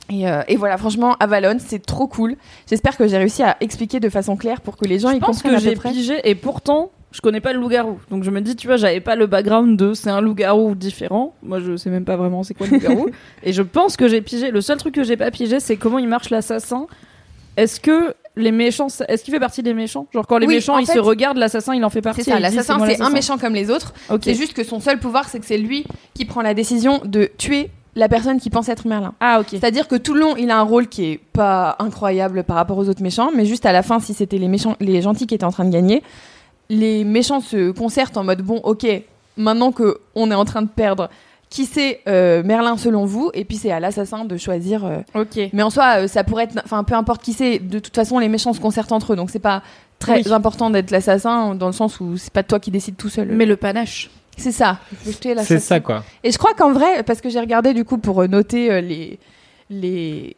Et, 0.10 0.28
euh, 0.30 0.42
et 0.48 0.56
voilà, 0.56 0.78
franchement, 0.78 1.16
Avalon, 1.20 1.58
c'est 1.60 1.84
trop 1.84 2.08
cool. 2.08 2.36
J'espère 2.70 2.96
que 2.98 3.08
j'ai 3.08 3.18
réussi 3.18 3.42
à 3.44 3.58
expliquer 3.60 4.00
de 4.00 4.10
façon 4.10 4.36
claire 4.36 4.62
pour 4.62 4.78
que 4.78 4.86
les 4.86 5.00
gens 5.00 5.10
je 5.12 5.16
y 5.16 5.20
pense 5.20 5.42
comprennent 5.42 5.54
que 5.54 5.68
à 5.68 5.72
peu 5.72 5.82
j'ai 5.84 5.92
pigé 5.92 6.30
et 6.30 6.36
pourtant 6.36 6.92
je 7.12 7.22
connais 7.22 7.40
pas 7.40 7.54
le 7.54 7.60
loup-garou. 7.60 7.98
Donc 8.12 8.24
je 8.24 8.30
me 8.30 8.42
dis, 8.42 8.56
tu 8.56 8.68
vois, 8.68 8.76
j'avais 8.76 9.00
pas 9.00 9.16
le 9.16 9.26
background 9.26 9.80
de 9.80 9.94
c'est 9.94 10.10
un 10.10 10.20
loup-garou 10.22 10.76
différent. 10.76 11.34
Moi 11.42 11.60
je 11.60 11.78
sais 11.78 11.90
même 11.90 12.04
pas 12.06 12.18
vraiment 12.18 12.44
c'est 12.44 12.54
quoi 12.54 12.68
le 12.68 12.74
loup-garou. 12.74 13.08
et 13.44 13.54
je 13.54 13.62
pense 13.62 13.96
que 13.96 14.08
j'ai 14.08 14.22
pigé. 14.22 14.52
Le 14.52 14.62
seul 14.62 14.78
truc 14.78 14.94
que 14.94 15.04
j'ai 15.04 15.18
pas 15.18 15.32
pigé, 15.32 15.60
c'est 15.60 15.78
comment 15.78 15.98
il 15.98 16.08
marche 16.08 16.30
l'assassin. 16.30 16.88
Est-ce 17.58 17.80
que 17.80 18.14
les 18.36 18.52
méchants, 18.52 18.88
est-ce 19.08 19.24
qu'il 19.24 19.34
fait 19.34 19.40
partie 19.40 19.64
des 19.64 19.74
méchants? 19.74 20.08
Genre 20.14 20.28
quand 20.28 20.38
les 20.40 20.46
Oui, 20.46 20.56
méchants 20.56 20.78
ils 20.78 20.86
fait, 20.86 20.96
se 20.96 21.00
regardent, 21.00 21.38
l'assassin 21.38 21.74
il 21.74 21.86
en 21.86 21.90
fait 21.90 22.02
partie. 22.02 22.24
C'est 22.24 22.32
ça, 22.32 22.40
l'assassin 22.40 22.78
c'est 22.86 23.02
un 23.02 23.10
méchant 23.10 23.38
comme 23.38 23.54
les 23.54 23.72
autres. 23.72 23.94
C'est 24.22 24.36
juste 24.36 24.54
que 24.54 24.66
son 24.66 24.82
seul 24.82 25.00
pouvoir 25.00 25.30
c'est 25.30 25.40
que 25.40 25.46
c'est 25.46 25.58
lui 25.58 25.86
qui 26.14 26.26
prend 26.26 26.42
la 26.42 26.54
décision 26.54 27.00
de 27.06 27.30
tuer 27.38 27.70
la 27.96 28.10
personne 28.10 28.40
qui 28.40 28.50
pense 28.50 28.68
être 28.70 28.88
Merlin. 28.88 29.14
Ah 29.22 29.40
ok. 29.40 29.48
C'est-à-dire 29.52 29.88
que 29.88 29.96
tout 29.96 30.14
le 30.14 30.20
long, 30.20 30.36
il 30.36 30.52
a 30.52 30.58
un 30.60 30.64
rôle 30.64 30.88
qui 30.88 31.06
est 31.06 31.20
pas 31.34 31.76
incroyable 31.80 32.44
par 32.44 32.58
rapport 32.58 32.78
aux 32.78 32.90
autres 32.90 33.02
méchants, 33.04 33.30
mais 33.36 33.46
juste 33.46 33.66
à 33.66 33.72
la 33.72 33.84
fin, 33.84 34.00
si 34.00 34.14
c'était 34.14 34.38
les 34.38 34.48
méchants, 34.50 34.76
les 34.80 35.02
gentils 35.02 35.28
qui 35.28 35.36
étaient 35.36 35.46
en 35.46 35.52
train 35.52 35.66
de 35.66 35.70
gagner, 35.72 36.04
les 36.70 37.04
méchants 37.04 37.40
se 37.42 37.72
concertent 37.72 38.18
en 38.18 38.24
mode 38.24 38.42
bon, 38.42 38.58
ok, 38.64 38.86
maintenant 39.38 39.72
que 39.72 39.98
on 40.16 40.30
est 40.32 40.36
en 40.36 40.46
train 40.46 40.62
de 40.62 40.68
perdre, 40.68 41.10
qui 41.50 41.66
c'est 41.66 42.02
euh, 42.08 42.42
Merlin 42.44 42.76
selon 42.76 43.06
vous 43.06 43.30
Et 43.34 43.46
puis 43.46 43.56
c'est 43.56 43.72
à 43.72 43.80
l'assassin 43.80 44.26
de 44.26 44.36
choisir. 44.36 44.84
euh, 44.84 44.98
Ok. 45.14 45.40
Mais 45.54 45.62
en 45.64 45.70
soi, 45.70 46.00
euh, 46.02 46.08
ça 46.08 46.24
pourrait 46.24 46.46
être, 46.46 46.60
enfin, 46.66 46.84
peu 46.84 46.96
importe 46.96 47.22
qui 47.22 47.34
c'est. 47.34 47.60
De 47.60 47.80
toute 47.80 47.96
façon, 47.96 48.18
les 48.20 48.28
méchants 48.30 48.52
se 48.52 48.60
concertent 48.60 48.92
entre 48.92 49.14
eux, 49.14 49.16
donc 49.16 49.30
c'est 49.30 49.40
pas 49.40 49.62
très 50.00 50.26
Oui. 50.28 50.34
important 50.34 50.70
d'être 50.72 50.92
l'assassin 50.92 51.56
dans 51.56 51.68
le 51.68 51.72
sens 51.72 52.00
où 52.02 52.18
c'est 52.18 52.34
pas 52.34 52.44
toi 52.44 52.60
qui 52.60 52.72
décides 52.72 52.98
tout 52.98 53.10
seul. 53.10 53.30
Mais 53.32 53.46
le 53.46 53.56
panache. 53.56 54.10
C'est 54.38 54.52
ça. 54.52 54.80
C'est 55.44 55.60
ça 55.60 55.80
quoi. 55.80 56.04
Et 56.24 56.32
je 56.32 56.38
crois 56.38 56.54
qu'en 56.54 56.72
vrai, 56.74 57.04
parce 57.04 57.22
que 57.22 57.30
j'ai 57.30 57.40
regardé 57.40 57.74
du 57.74 57.84
coup 57.86 57.98
pour 57.98 58.22
euh, 58.22 58.28
noter 58.28 58.72
euh, 58.72 58.82
les, 58.82 59.20
les, 59.70 60.36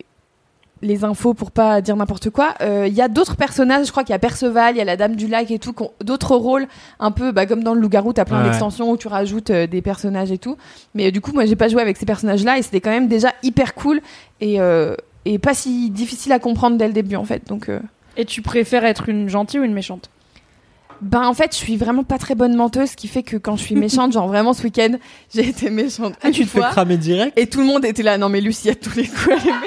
les 0.82 1.04
infos 1.04 1.34
pour 1.34 1.52
pas 1.52 1.82
dire 1.82 1.96
n'importe 1.96 2.30
quoi, 2.30 2.54
euh, 2.62 2.86
il 2.88 2.94
y 2.94 3.02
a 3.02 3.08
d'autres 3.08 3.36
personnages, 3.36 3.88
je 3.88 3.92
crois 3.92 4.04
qu'il 4.04 4.14
y 4.14 4.16
a 4.16 4.20
Perceval, 4.20 4.76
il 4.76 4.78
y 4.78 4.82
a 4.82 4.86
la 4.86 4.96
Dame 4.98 5.16
du 5.16 5.28
Lac 5.28 5.50
et 5.50 5.58
tout, 5.60 5.74
qui 5.74 5.82
ont 5.84 5.92
d'autres 6.04 6.36
rôles, 6.36 6.68
un 7.00 7.12
peu 7.12 7.32
bah, 7.32 7.46
comme 7.48 7.64
dans 7.64 7.74
le 7.74 7.82
Loup-Garou, 7.82 8.14
t'as 8.14 8.26
plein 8.26 8.40
Ouais. 8.40 8.46
d'extensions 8.50 8.92
où 8.92 8.98
tu 8.98 9.08
rajoutes 9.08 9.50
euh, 9.50 9.66
des 9.68 9.82
personnages 9.82 10.32
et 10.32 10.38
tout. 10.38 10.56
Mais 10.94 11.08
euh, 11.08 11.12
du 11.12 11.20
coup, 11.22 11.32
moi 11.34 11.46
j'ai 11.46 11.56
pas 11.56 11.68
joué 11.68 11.82
avec 11.82 11.98
ces 11.98 12.06
personnages-là 12.06 12.58
et 12.60 12.62
c'était 12.62 12.82
quand 12.82 12.92
même 12.92 13.08
déjà 13.08 13.34
hyper 13.42 13.74
cool 13.74 14.02
et, 14.40 14.62
euh, 14.62 14.96
et 15.26 15.40
pas 15.40 15.54
si 15.56 15.90
difficile 15.90 16.32
à 16.32 16.40
comprendre 16.40 16.78
dès 16.78 16.88
le 16.88 16.94
début 16.94 17.16
en 17.16 17.26
fait. 17.26 17.48
Donc. 17.48 17.70
euh, 17.70 17.80
Et 18.16 18.26
tu 18.26 18.42
préfères 18.44 18.86
être 18.86 19.10
une 19.10 19.28
gentille 19.30 19.60
ou 19.60 19.64
une 19.64 19.74
méchante? 19.74 20.10
Ben 21.02 21.24
en 21.28 21.34
fait, 21.34 21.52
je 21.54 21.58
suis 21.58 21.78
vraiment 21.78 22.04
pas 22.04 22.18
très 22.18 22.36
bonne 22.36 22.56
menteuse, 22.56 22.92
ce 22.92 22.96
qui 22.96 23.08
fait 23.08 23.24
que 23.24 23.38
quand 23.38 23.56
je 23.56 23.64
suis 23.64 23.76
méchante, 23.86 24.12
genre 24.14 24.28
vraiment 24.28 24.54
ce 24.54 24.64
week-end, 24.64 24.98
j'ai 25.34 25.48
été 25.50 25.70
méchante 25.70 26.14
Ah, 26.24 26.32
tu 26.32 26.46
te 26.46 26.50
fais 26.50 26.60
cramer 26.62 26.98
direct 26.98 27.38
Et 27.38 27.48
tout 27.48 27.60
le 27.60 27.66
monde 27.66 27.86
était 27.86 28.04
là, 28.04 28.18
non 28.18 28.30
mais 28.30 28.42
Lucie, 28.42 28.70
à 28.70 28.76
tous 28.76 28.96
les 28.96 29.08
coups, 29.08 29.28
elle 29.30 29.34
est 29.34 29.46
méchante. 29.46 29.62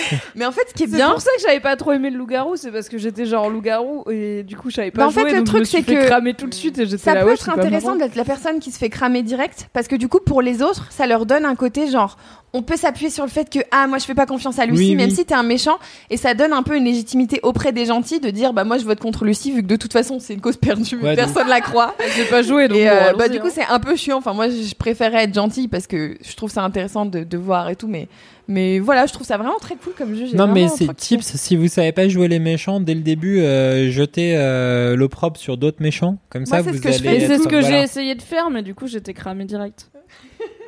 Mais 0.34 0.44
en 0.44 0.52
fait, 0.52 0.62
ce 0.68 0.74
qui 0.74 0.84
est 0.84 0.86
C'est 0.86 0.96
bien, 0.96 1.10
pour 1.10 1.20
ça 1.20 1.30
que 1.36 1.42
j'avais 1.42 1.60
pas 1.60 1.76
trop 1.76 1.92
aimé 1.92 2.10
le 2.10 2.18
loup-garou, 2.18 2.56
c'est 2.56 2.70
parce 2.70 2.88
que 2.88 2.98
j'étais 2.98 3.26
genre 3.26 3.50
loup-garou 3.50 4.04
et 4.10 4.42
du 4.42 4.56
coup 4.56 4.70
je 4.70 4.76
savais 4.76 4.90
pas 4.90 5.02
Bah, 5.02 5.06
en 5.08 5.10
fait, 5.10 5.24
le 5.24 5.38
donc 5.38 5.46
truc, 5.46 5.66
c'est 5.66 5.82
que 5.82 6.06
cramer 6.06 6.34
tout 6.34 6.46
de 6.46 6.54
suite 6.54 6.78
et 6.78 6.86
j'étais 6.86 6.98
ça 6.98 7.14
là 7.14 7.20
peut 7.22 7.28
ouais, 7.28 7.34
être 7.34 7.48
intéressant 7.50 7.96
d'être 7.96 8.16
la 8.16 8.24
personne 8.24 8.58
qui 8.60 8.70
se 8.70 8.78
fait 8.78 8.90
cramer 8.90 9.22
direct, 9.22 9.68
parce 9.72 9.88
que 9.88 9.96
du 9.96 10.08
coup, 10.08 10.20
pour 10.20 10.42
les 10.42 10.62
autres, 10.62 10.86
ça 10.90 11.06
leur 11.06 11.26
donne 11.26 11.44
un 11.44 11.54
côté 11.54 11.88
genre, 11.88 12.16
on 12.54 12.62
peut 12.62 12.76
s'appuyer 12.76 13.10
sur 13.10 13.24
le 13.24 13.30
fait 13.30 13.48
que 13.48 13.60
ah 13.70 13.86
moi 13.86 13.98
je 13.98 14.04
fais 14.04 14.14
pas 14.14 14.26
confiance 14.26 14.58
à 14.58 14.66
Lucie 14.66 14.90
Oui, 14.90 14.94
même 14.94 15.08
oui. 15.08 15.16
si 15.16 15.24
t'es 15.24 15.34
un 15.34 15.42
méchant 15.42 15.78
et 16.10 16.16
ça 16.16 16.34
donne 16.34 16.52
un 16.52 16.62
peu 16.62 16.76
une 16.76 16.84
légitimité 16.84 17.40
auprès 17.42 17.72
des 17.72 17.86
gentils 17.86 18.20
de 18.20 18.30
dire 18.30 18.52
bah 18.52 18.64
moi 18.64 18.78
je 18.78 18.84
vote 18.84 19.00
contre 19.00 19.24
Lucie 19.24 19.52
vu 19.52 19.62
que 19.62 19.66
de 19.68 19.76
toute 19.76 19.92
façon 19.92 20.18
c'est 20.20 20.34
une 20.34 20.40
cause 20.40 20.56
perdue 20.56 20.96
Ouais, 21.02 21.16
personne 21.16 21.48
la 21.48 21.60
croit 21.60 21.94
J'ai 22.16 22.24
pas 22.26 22.42
joué 22.42 22.68
donc 22.68 22.76
et 22.76 22.90
euh, 22.90 23.14
bah 23.16 23.28
du 23.28 23.38
hein. 23.38 23.40
coup 23.40 23.48
c'est 23.50 23.64
un 23.64 23.80
peu 23.80 23.96
chiant 23.96 24.18
enfin 24.18 24.34
moi 24.34 24.48
je 24.50 24.74
préférais 24.74 25.24
être 25.24 25.34
gentille 25.34 25.68
parce 25.68 25.86
que 25.86 26.16
je 26.22 26.36
trouve 26.36 26.50
ça 26.50 26.62
intéressant 26.62 27.06
de, 27.06 27.24
de 27.24 27.38
voir 27.38 27.70
et 27.70 27.76
tout 27.76 27.88
mais 27.88 28.08
mais 28.48 28.78
voilà 28.80 29.06
je 29.06 29.12
trouve 29.12 29.26
ça 29.26 29.36
vraiment 29.36 29.58
très 29.60 29.76
cool 29.76 29.92
comme 29.96 30.14
jeu 30.14 30.26
Non, 30.34 30.46
mais 30.46 30.68
c'est 30.68 30.94
tips. 30.94 31.24
Si 31.36 31.56
vous 31.56 31.68
savez 31.68 31.92
pas 31.92 32.08
jouer 32.08 32.28
les 32.28 32.38
méchants, 32.38 32.80
dès 32.80 32.94
le 32.94 33.00
début, 33.02 33.40
euh, 33.40 33.90
jetez 33.90 34.34
euh, 34.36 34.96
l'opprobre 34.96 35.36
sur 35.38 35.56
d'autres 35.56 35.80
méchants. 35.82 36.18
Comme 36.30 36.42
Moi, 36.48 36.58
ça, 36.58 36.64
c'est 36.64 36.70
vous 36.70 36.76
ce 36.76 36.82
que 36.82 36.88
allez. 36.88 37.20
c'est 37.20 37.34
être- 37.34 37.42
ce 37.42 37.48
que 37.48 37.56
voilà. 37.60 37.68
j'ai 37.78 37.82
essayé 37.82 38.14
de 38.14 38.22
faire, 38.22 38.50
mais 38.50 38.62
du 38.62 38.74
coup 38.74 38.86
j'étais 38.86 39.14
cramé 39.14 39.44
direct. 39.44 39.90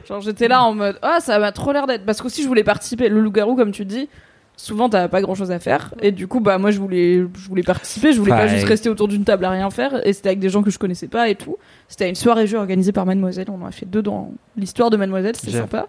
Genre 0.09 0.21
j'étais 0.21 0.49
là 0.49 0.63
en 0.63 0.75
mode 0.75 0.99
ah 1.03 1.19
ça 1.21 1.39
m'a 1.39 1.51
trop 1.53 1.73
l'air 1.73 1.87
d'être 1.87 2.05
parce 2.05 2.21
qu'aussi 2.21 2.43
je 2.43 2.49
voulais 2.49 2.65
participer. 2.65 3.09
Le 3.09 3.21
loup-garou 3.21 3.57
comme 3.57 3.73
tu 3.73 3.85
dis, 3.85 4.09
souvent 4.57 4.89
t'as 4.89 5.09
pas 5.09 5.21
grand 5.21 5.35
chose 5.35 5.51
à 5.51 5.59
faire 5.59 5.93
et 6.01 6.13
du 6.13 6.27
coup 6.29 6.41
bah 6.41 6.59
moi 6.59 6.71
je 6.71 6.79
voulais 6.79 7.17
je 7.19 7.49
voulais 7.49 7.63
participer, 7.65 8.13
je 8.13 8.19
voulais 8.21 8.31
pas 8.33 8.47
juste 8.47 8.63
rester 8.69 8.89
autour 8.89 9.09
d'une 9.09 9.25
table 9.25 9.45
à 9.45 9.51
rien 9.51 9.69
faire 9.71 10.07
et 10.07 10.13
c'était 10.13 10.29
avec 10.29 10.39
des 10.39 10.49
gens 10.49 10.63
que 10.63 10.71
je 10.71 10.79
connaissais 10.79 11.09
pas 11.09 11.29
et 11.29 11.35
tout. 11.35 11.57
C'était 11.89 12.09
une 12.09 12.15
soirée 12.15 12.47
jeu 12.47 12.57
organisée 12.59 12.93
par 12.93 13.05
Mademoiselle, 13.07 13.47
on 13.51 13.63
en 13.63 13.67
a 13.67 13.73
fait 13.73 13.87
deux 13.87 14.03
dans 14.03 14.33
l'histoire 14.57 14.91
de 14.91 14.97
Mademoiselle, 14.97 15.35
c'était 15.37 15.53
sympa. 15.61 15.89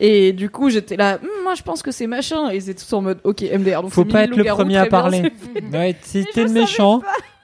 Et 0.00 0.32
du 0.32 0.48
coup 0.50 0.70
j'étais 0.70 0.96
là, 0.96 1.18
Hum, 1.22 1.28
moi 1.44 1.54
je 1.54 1.62
pense 1.62 1.82
que 1.82 1.90
c'est 1.90 2.06
machin 2.06 2.50
et 2.50 2.56
ils 2.56 2.70
étaient 2.70 2.82
tous 2.82 2.92
en 2.92 3.02
mode 3.02 3.18
ok 3.24 3.42
MDR. 3.42 3.82
Donc 3.82 3.90
Faut 3.90 4.02
c'est 4.02 4.08
pas 4.08 4.24
être 4.24 4.36
le 4.36 4.44
premier 4.44 4.76
à 4.78 4.86
parler. 4.86 5.22
c'est- 5.54 5.64
Ouais, 5.76 5.96
si 6.02 6.24
t'es 6.32 6.46
méchant, 6.46 7.00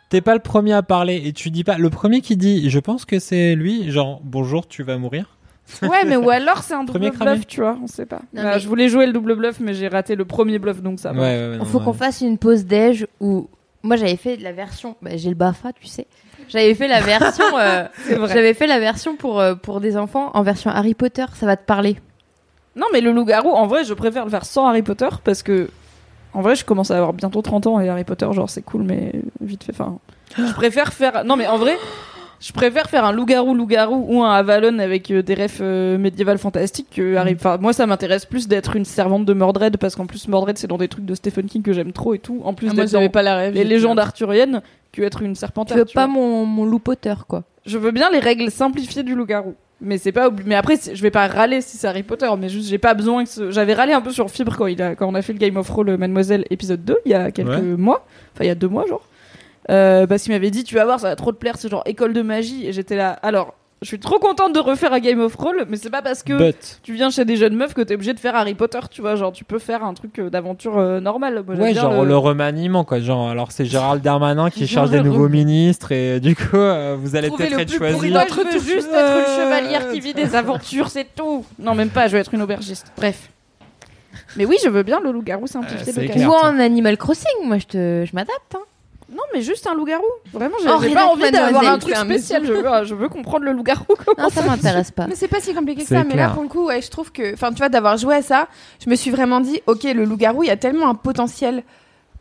t'es 0.09 0.21
pas 0.21 0.35
le 0.35 0.41
premier 0.41 0.73
à 0.73 0.83
parler 0.83 1.21
et 1.25 1.33
tu 1.33 1.51
dis 1.51 1.63
pas. 1.65 1.79
Le 1.79 1.91
premier 1.91 2.21
qui 2.21 2.37
dit, 2.37 2.71
je 2.71 2.79
pense 2.79 3.05
que 3.05 3.19
c'est 3.19 3.55
lui, 3.55 3.91
genre 3.91 4.21
bonjour, 4.25 4.67
tu 4.69 4.83
vas 4.83 4.99
mourir. 4.99 5.37
Ouais, 5.83 6.05
mais 6.07 6.17
ou 6.17 6.31
alors 6.31 6.63
c'est 6.63 6.75
un 6.75 6.81
double 6.85 6.93
Premier 6.93 7.11
bluff, 7.11 7.21
cramé. 7.21 7.41
tu 7.47 7.61
vois, 7.61 7.77
on 7.83 7.87
sait 7.87 8.07
pas. 8.07 8.21
Non, 8.35 8.43
Bah, 8.43 8.51
mais- 8.55 8.61
Je 8.61 8.69
voulais 8.69 8.89
jouer 8.89 9.07
le 9.07 9.13
double 9.13 9.35
bluff, 9.37 9.61
mais 9.61 9.75
j'ai 9.75 9.89
raté 9.89 10.15
le 10.17 10.25
premier 10.25 10.59
bluff, 10.59 10.83
donc 10.83 10.99
ça 11.01 11.13
va. 11.13 11.21
ouais, 11.21 11.27
ouais, 11.29 11.51
Il 11.55 11.59
non, 11.59 11.65
faut 11.65 11.81
qu'on 11.81 11.93
ouais. 11.93 11.97
fasse 11.97 12.21
une 12.21 12.39
pause 12.39 12.65
déj 12.65 13.07
où 13.21 13.49
moi 13.83 13.97
j'avais 13.97 14.17
fait 14.17 14.37
la 14.37 14.53
version, 14.53 14.97
bah, 15.03 15.11
j'ai 15.15 15.29
le 15.31 15.35
Bafa, 15.35 15.73
tu 15.73 15.87
sais. 15.87 16.07
J'avais 16.49 16.75
fait 16.75 16.89
la 16.89 17.01
version, 17.01 17.45
euh, 17.59 17.85
C'est 18.05 18.15
vrai. 18.17 18.29
j'avais 18.35 18.55
fait 18.55 18.67
la 18.67 18.81
version 18.81 19.17
pour 19.17 19.41
euh, 19.41 19.55
pour 19.55 19.81
des 19.81 19.97
enfants 19.97 20.31
en 20.35 20.43
version 20.43 20.71
Harry 20.71 20.95
Potter. 20.95 21.25
Ça 21.35 21.47
va 21.47 21.57
te 21.57 21.65
parler. 21.65 21.97
Non, 22.77 22.87
mais 22.93 23.01
le 23.01 23.13
loup-garou, 23.13 23.51
en 23.51 23.67
vrai, 23.67 23.85
je 23.85 23.95
préfère 23.95 24.25
le 24.25 24.31
faire 24.31 24.45
sans 24.45 24.67
Harry 24.67 24.83
Potter 24.83 25.09
parce 25.25 25.43
que. 25.43 25.69
En 26.33 26.43
vrai, 26.43 26.55
je 26.55 26.65
commence 26.65 26.93
à 26.93 26.97
avoir 26.97 27.13
bientôt 27.13 27.43
30 27.43 27.67
ans 27.67 27.81
et 27.81 27.89
Harry 27.89 28.05
Potter, 28.05 28.29
genre, 28.33 28.49
c'est 28.49 28.63
cool, 28.63 28.83
mais 28.85 29.11
vite 29.41 29.65
fait. 29.65 29.73
Enfin, 29.73 29.99
je 30.39 30.53
préfère 30.53 30.93
faire. 30.93 31.25
Non, 31.25 31.35
mais 31.35 31.49
en 31.49 31.59
vrai, 31.59 31.77
je 32.41 32.53
préfère 32.53 32.89
faire 32.89 33.05
un 33.05 33.13
loup-garou, 33.13 33.55
loup-garou 33.55 34.07
ou 34.09 34.23
un 34.23 34.33
Avalon 34.33 34.79
avec 34.79 35.11
euh, 35.11 35.23
des 35.23 35.35
refs 35.35 35.59
euh, 35.61 35.99
médiévales 35.99 36.39
fantastiques 36.39 36.89
que 36.97 37.17
Harry. 37.17 37.35
Enfin, 37.35 37.59
moi, 37.61 37.73
ça 37.73 37.87
m'intéresse 37.87 38.25
plus 38.25 38.49
d'être 38.49 38.77
une 38.77 38.85
servante 38.87 39.25
de 39.27 39.33
Mordred 39.35 39.77
parce 39.77 39.95
qu'en 39.95 40.07
plus, 40.07 40.27
Mordred, 40.29 40.57
c'est 40.57 40.67
dans 40.67 40.79
des 40.79 40.89
trucs 40.89 41.05
de 41.05 41.15
Stephen 41.15 41.47
King 41.47 41.63
que 41.63 41.73
j'aime 41.73 41.93
trop 41.93 42.15
et 42.15 42.19
tout. 42.19 42.41
En 42.45 42.55
plus 42.55 42.69
Ah, 42.71 42.75
moi 42.75 42.87
j'avais 42.87 43.09
pas 43.11 43.23
la 43.23 43.37
rêve 43.37 43.55
les 43.55 43.65
légendes 43.65 43.99
arthuriennes 43.99 44.63
que 44.93 45.03
être 45.03 45.23
une 45.23 45.35
serpentaire. 45.35 45.75
Tu 45.77 45.81
veux 45.81 45.85
tu 45.87 45.95
pas 45.95 46.07
mon 46.07 46.47
mon 46.47 46.65
loup 46.65 46.79
Potter 46.79 47.15
quoi 47.29 47.45
Je 47.67 47.77
veux 47.79 47.91
bien 47.91 48.09
les 48.11 48.19
règles 48.21 48.51
simplifiées 48.51 49.03
du 49.03 49.15
loup-garou. 49.15 49.55
Mais 49.83 49.97
c'est 49.99 50.13
pas 50.13 50.31
mais 50.45 50.55
après 50.57 50.77
c'est- 50.77 50.95
je 50.95 51.03
vais 51.03 51.11
pas 51.11 51.27
râler 51.27 51.61
si 51.63 51.79
c'est 51.79 51.87
Harry 51.89 52.03
Potter 52.03 52.29
mais 52.39 52.51
juste 52.51 52.69
j'ai 52.69 52.77
pas 52.77 52.93
besoin 52.93 53.25
que 53.25 53.31
ce- 53.31 53.51
j'avais 53.51 53.73
râlé 53.73 53.95
un 53.95 54.03
peu 54.03 54.11
sur 54.11 54.31
Fibre 54.31 54.55
quand 54.59 54.67
il 54.67 54.81
a 54.83 54.95
quand 54.95 55.07
on 55.09 55.15
a 55.15 55.23
fait 55.23 55.33
le 55.33 55.39
Game 55.39 55.57
of 55.57 55.71
Roll 55.71 55.97
Mademoiselle 55.97 56.45
épisode 56.51 56.85
2 56.85 56.99
il 57.07 57.13
y 57.13 57.15
a 57.15 57.31
quelques 57.31 57.49
Ouais. 57.49 57.63
mois 57.63 58.05
enfin 58.35 58.45
il 58.45 58.49
y 58.49 58.51
a 58.51 58.55
deux 58.55 58.69
mois 58.69 58.87
genre 58.87 59.01
euh, 59.69 60.07
parce 60.07 60.23
qu'il 60.23 60.33
m'avait 60.33 60.51
dit 60.51 60.65
tu 60.65 60.75
vas 60.75 60.85
voir 60.85 61.01
ça 61.01 61.09
va 61.09 61.17
trop 61.17 61.33
te 61.33 61.37
plaire 61.39 61.57
c'est 61.59 61.69
genre 61.69 61.83
école 61.87 62.13
de 62.13 62.23
magie 62.23 62.67
et 62.67 62.73
j'étais 62.73 62.97
là 62.97 63.11
alors 63.23 63.55
je 63.83 63.87
suis 63.87 63.99
trop 63.99 64.19
contente 64.19 64.55
de 64.55 64.59
refaire 64.61 64.93
un 64.93 64.99
Game 65.01 65.21
of 65.21 65.35
Roll 65.37 65.65
mais 65.69 65.79
c'est 65.79 65.89
pas 65.89 66.03
parce 66.03 66.23
que 66.23 66.35
But. 66.35 66.81
tu 66.83 66.93
viens 66.93 67.09
chez 67.09 67.25
des 67.25 67.37
jeunes 67.37 67.57
meufs 67.57 67.73
que 67.73 67.81
t'es 67.81 67.95
obligé 67.95 68.13
de 68.13 68.21
faire 68.21 68.37
Harry 68.37 68.53
Potter 68.55 68.79
tu 68.91 69.01
vois 69.01 69.17
genre 69.17 69.33
tu 69.33 69.45
peux 69.45 69.59
faire 69.59 69.83
un 69.85 69.95
truc 69.95 70.19
euh, 70.19 70.29
d'aventure 70.29 70.77
euh, 70.79 71.01
normal 71.01 71.43
Moi, 71.47 71.57
Ouais, 71.57 71.73
genre 71.75 72.05
le... 72.05 72.17
remaniement, 72.17 72.85
quoi. 72.85 73.01
Genre, 73.01 73.31
alors 73.31 73.53
c'est 73.53 73.65
Gérald 73.65 74.03
Darmanin 74.03 74.51
qui 74.51 74.67
charge 74.67 74.91
des 74.91 74.99
le 74.99 75.05
nouveaux 75.05 75.31
ministres 75.31 75.93
et 75.93 76.21
du 76.21 76.37
coup, 76.37 76.57
euh, 76.57 76.95
vous 77.01 77.17
allez 77.17 77.29
Trouver 77.29 77.45
peut-être 77.47 77.57
le 77.57 77.63
être 77.63 77.69
plus 77.71 77.79
choisi. 77.79 77.95
pourri 77.95 78.11
Moi, 78.11 78.25
je 78.29 78.35
veux 78.59 78.61
juste 78.75 78.91
être 78.93 79.19
une 79.19 79.45
chevalière 79.45 79.91
qui 79.91 80.01
vit 80.01 80.13
des 80.13 80.35
aventures, 80.35 80.91
c'est 80.91 81.07
tout. 81.15 81.47
Non, 81.59 81.75
même 81.75 81.89
pas, 81.89 82.07
je 82.09 82.13
veux 82.13 82.21
être 82.21 82.35
une 82.35 82.43
aubergiste. 82.43 82.93
Bref. 82.99 83.31
Mais 84.37 84.45
oui, 84.45 84.59
je 84.63 84.69
veux 84.69 84.83
bien 84.83 85.01
le 85.01 85.11
loup-garou 85.11 85.47
simplifié 85.47 85.95
Euh. 85.97 86.27
Ou 86.27 86.33
en 86.33 86.59
Animal 86.59 86.99
Crossing. 86.99 87.47
Moi 87.47 87.57
je 87.57 87.67
te 87.67 88.05
je 88.05 88.15
m'adapte. 88.15 88.55
Hein. 88.55 88.61
Non, 89.13 89.23
mais 89.35 89.43
juste 89.43 89.67
un 89.67 89.75
loup-garou. 89.75 90.05
Vraiment, 90.33 90.55
j'ai 90.63 90.69
Oh, 90.71 90.79
j'ai 90.81 90.95
pas 90.95 91.07
envie 91.07 91.31
d'avoir 91.31 91.65
un 91.65 91.79
truc 91.79 91.97
spécial. 91.97 92.45
Je 92.47 92.53
veux, 92.53 92.85
je 92.85 92.95
veux 92.95 93.09
comprendre 93.09 93.45
le 93.45 93.53
loup-garou. 93.53 93.85
Non 94.19 94.29
ça 94.29 94.43
m'intéresse 94.43 94.91
pas. 94.93 95.07
Mais 95.09 95.17
c'est 95.17 95.27
pas 95.29 95.41
si 95.41 95.53
compliqué 95.53 95.83
que 95.83 95.89
ça. 95.89 96.05
Mais 96.05 96.15
là, 96.15 96.29
pour 96.31 96.43
le 96.43 96.49
coup, 96.49 96.67
ouais, 96.67 96.81
je 96.81 96.91
trouve 96.91 97.11
que, 97.11 97.35
enfin, 97.35 97.51
tu 97.51 97.57
vois, 97.59 97.69
d'avoir 97.69 97.97
joué 97.97 98.15
à 98.17 98.23
ça, 98.23 98.47
je 98.85 98.89
me 98.89 98.95
suis 98.95 99.11
vraiment 99.11 99.41
dit, 99.41 99.61
ok, 99.67 99.83
le 99.85 100.05
loup-garou, 100.05 100.45
il 100.45 100.47
y 100.47 100.51
a 100.51 100.57
tellement 100.57 100.89
un 100.89 100.95
potentiel 100.95 101.65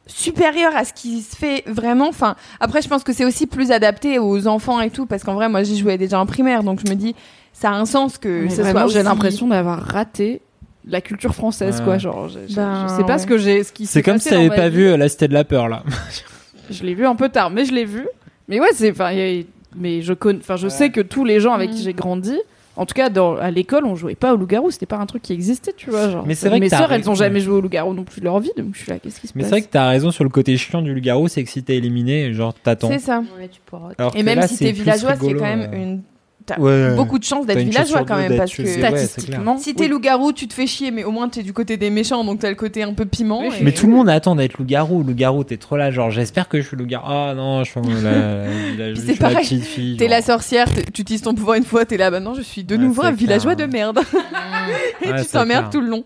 supérieur 0.08 0.76
à 0.76 0.86
ce 0.86 0.94
qui 0.94 1.22
se 1.22 1.36
fait 1.36 1.64
vraiment. 1.68 2.08
Enfin, 2.08 2.36
après, 2.60 2.82
je 2.82 2.88
pense 2.88 3.04
que 3.04 3.14
c'est 3.14 3.26
aussi 3.26 3.46
plus 3.46 3.72
adapté 3.72 4.18
aux 4.18 4.48
enfants 4.48 4.82
et 4.82 4.90
tout, 4.90 5.06
parce 5.06 5.24
qu'en 5.24 5.36
vrai, 5.36 5.50
moi, 5.50 5.62
j'y 5.64 5.78
jouais 5.78 5.98
déjà 6.00 6.20
en 6.20 6.26
primaire, 6.26 6.64
donc 6.64 6.80
je 6.84 6.90
me 6.90 6.96
dis, 6.96 7.16
ça 7.54 7.70
a 7.70 7.74
un 7.74 7.86
sens 7.86 8.18
que 8.18 8.28
Mais 8.46 8.48
vraiment, 8.48 8.88
soit. 8.88 8.94
j'ai 8.94 9.04
l'impression 9.04 9.48
d'avoir 9.48 9.80
raté 9.80 10.42
la 10.88 11.02
culture 11.02 11.36
française, 11.36 11.78
Ouais. 11.80 11.86
quoi. 11.86 11.98
Genre, 12.00 12.30
je, 12.30 12.40
je- 12.50 12.56
Ben, 12.56 12.88
je 12.90 12.96
sais 12.96 13.04
pas 13.04 13.14
ouais. 13.14 13.20
ce 13.20 13.28
que 13.28 13.38
j'ai, 13.38 13.64
ce 13.64 13.72
qui 13.72 13.86
s'est 13.86 13.94
C'est 13.94 14.02
comme 14.02 14.16
passé 14.16 14.30
si 14.30 14.36
t'avais 14.36 14.50
pas 14.50 14.70
vie. 14.70 14.78
vu 14.78 14.88
euh, 14.88 14.98
La 14.98 15.08
Cité 15.10 15.28
de 15.28 15.34
la 15.36 15.44
Peur, 15.44 15.68
là. 15.68 15.84
Je 16.72 16.84
l'ai 16.84 16.94
vu 16.94 17.06
un 17.06 17.16
peu 17.16 17.30
tard, 17.30 17.50
mais 17.50 17.66
je 17.66 17.74
l'ai 17.74 17.86
vu. 17.86 18.08
Mais 18.48 18.60
ouais, 18.60 18.70
c'est, 18.74 18.92
enfin, 18.92 19.12
mais 19.76 20.02
je 20.02 20.14
connais, 20.14 20.40
enfin, 20.40 20.56
je 20.56 20.66
Ouais. 20.66 20.70
sais 20.72 20.90
que 20.90 21.02
tous 21.02 21.26
les 21.26 21.40
gens 21.40 21.54
avec 21.54 21.70
qui 21.72 21.82
Mm. 21.82 21.84
j'ai 21.84 21.94
grandi, 21.94 22.38
en 22.76 22.86
tout 22.86 22.94
cas, 22.94 23.10
dans, 23.10 23.36
à 23.36 23.52
l'école, 23.52 23.86
on 23.86 23.96
jouait 23.96 24.16
pas 24.16 24.34
au 24.34 24.38
loup-garou. 24.38 24.72
C'était 24.72 24.86
pas 24.86 24.98
un 24.98 25.06
truc 25.06 25.22
qui 25.22 25.34
existait, 25.34 25.74
tu 25.76 25.90
vois. 25.90 26.10
Genre, 26.10 26.26
Mais 26.26 26.34
c'est 26.34 26.50
vrai 26.50 26.60
mes 26.60 26.70
sœurs, 26.70 26.92
elles 26.92 27.10
ont 27.10 27.16
jamais 27.16 27.40
joué 27.42 27.56
au 27.56 27.62
loup-garou 27.62 27.94
non 27.94 28.04
plus 28.04 28.22
de 28.22 28.26
leur 28.26 28.40
vie, 28.40 28.52
donc 28.58 28.68
je 28.74 28.80
suis 28.80 28.90
là, 28.92 28.98
qu'est-ce 29.00 29.20
qui 29.20 29.28
se 29.28 29.34
Mais 29.36 29.44
c'est 29.44 29.50
passe 29.50 29.60
vrai 29.60 29.62
que 29.68 29.72
t'as 29.72 29.90
raison 29.90 30.12
sur 30.12 30.24
le 30.24 30.30
côté 30.30 30.56
chiant 30.58 30.82
du 30.82 30.94
loup-garou, 30.94 31.28
c'est 31.28 31.44
que 31.44 31.50
si 31.50 31.62
t'es 31.62 31.76
éliminé, 31.76 32.34
genre 32.34 32.54
t'attends. 32.54 32.90
C'est 32.90 33.00
ça. 33.00 33.22
Ouais, 33.38 33.48
tu 33.50 33.60
pourras. 33.66 33.90
Alors 33.98 34.16
Et 34.16 34.24
même 34.24 34.40
là, 34.40 34.48
si 34.48 34.56
c'est 34.56 34.66
t'es 34.66 34.72
villageois, 34.72 35.16
c'est 35.20 35.34
quand 35.34 35.42
même 35.42 35.70
euh. 35.74 35.78
une. 35.78 36.02
T'as 36.56 36.60
Ouais. 36.60 36.96
beaucoup 36.96 37.20
de 37.20 37.24
chance 37.24 37.46
d'être 37.46 37.60
villageois 37.60 38.04
quand 38.06 38.18
même, 38.18 38.36
parce 38.38 38.54
que. 38.54 38.66
Statistiquement, 38.66 39.58
Si 39.58 39.74
t'es 39.76 39.84
oui. 39.84 39.90
loup-garou, 39.90 40.34
tu 40.34 40.48
te 40.48 40.54
fais 40.54 40.68
chier, 40.68 40.92
mais 40.92 41.04
au 41.04 41.12
moins 41.12 41.30
t'es 41.30 41.44
du 41.44 41.54
côté 41.54 41.78
des 41.78 41.90
méchants, 41.90 42.24
donc 42.24 42.40
t'as 42.40 42.50
le 42.50 42.56
côté 42.56 42.84
un 42.84 42.94
peu 42.94 43.06
piment. 43.06 43.44
et- 43.44 43.50
Mais 43.62 43.72
tout 43.72 43.88
le 43.88 43.94
monde 43.94 44.10
attend 44.10 44.36
d'être 44.36 44.58
loup-garou. 44.58 45.04
Loup-garou, 45.04 45.44
t'es 45.44 45.58
trop 45.58 45.78
là, 45.78 45.92
genre 45.92 46.10
j'espère 46.12 46.48
que 46.50 46.60
je 46.62 46.68
suis 46.68 46.78
loup-garou. 46.78 47.06
Ah 47.08 47.34
non, 47.36 47.64
je 47.64 47.72
suis 47.72 47.80
la, 48.04 48.12
la, 48.12 48.46
la- 48.78 48.94
je 48.94 48.96
c'est 49.00 49.02
suis 49.14 49.14
la 49.14 49.30
pareil. 49.30 49.44
petite 49.44 49.64
fille. 49.64 49.98
T'es 49.98 50.08
la 50.08 50.22
sorcière, 50.22 50.72
t'es- 50.74 50.84
tu 50.92 51.02
utilises 51.02 51.22
ton 51.22 51.34
pouvoir 51.36 51.58
une 51.58 51.64
fois, 51.64 51.86
t'es 51.86 51.98
là, 51.98 52.10
bah 52.12 52.20
non, 52.20 52.34
je 52.34 52.42
suis 52.42 52.64
de 52.64 52.76
Ouais, 52.76 52.82
nouveau 52.82 53.04
un 53.04 53.12
villageois 53.12 53.56
clair. 53.56 53.68
de 53.68 53.72
merde. 53.74 54.00
et 55.04 55.12
Ouais, 55.12 55.22
tu 55.24 55.28
t'emmerdes 55.30 55.72
tout 55.72 55.82
le 55.82 55.88
long. 55.88 56.04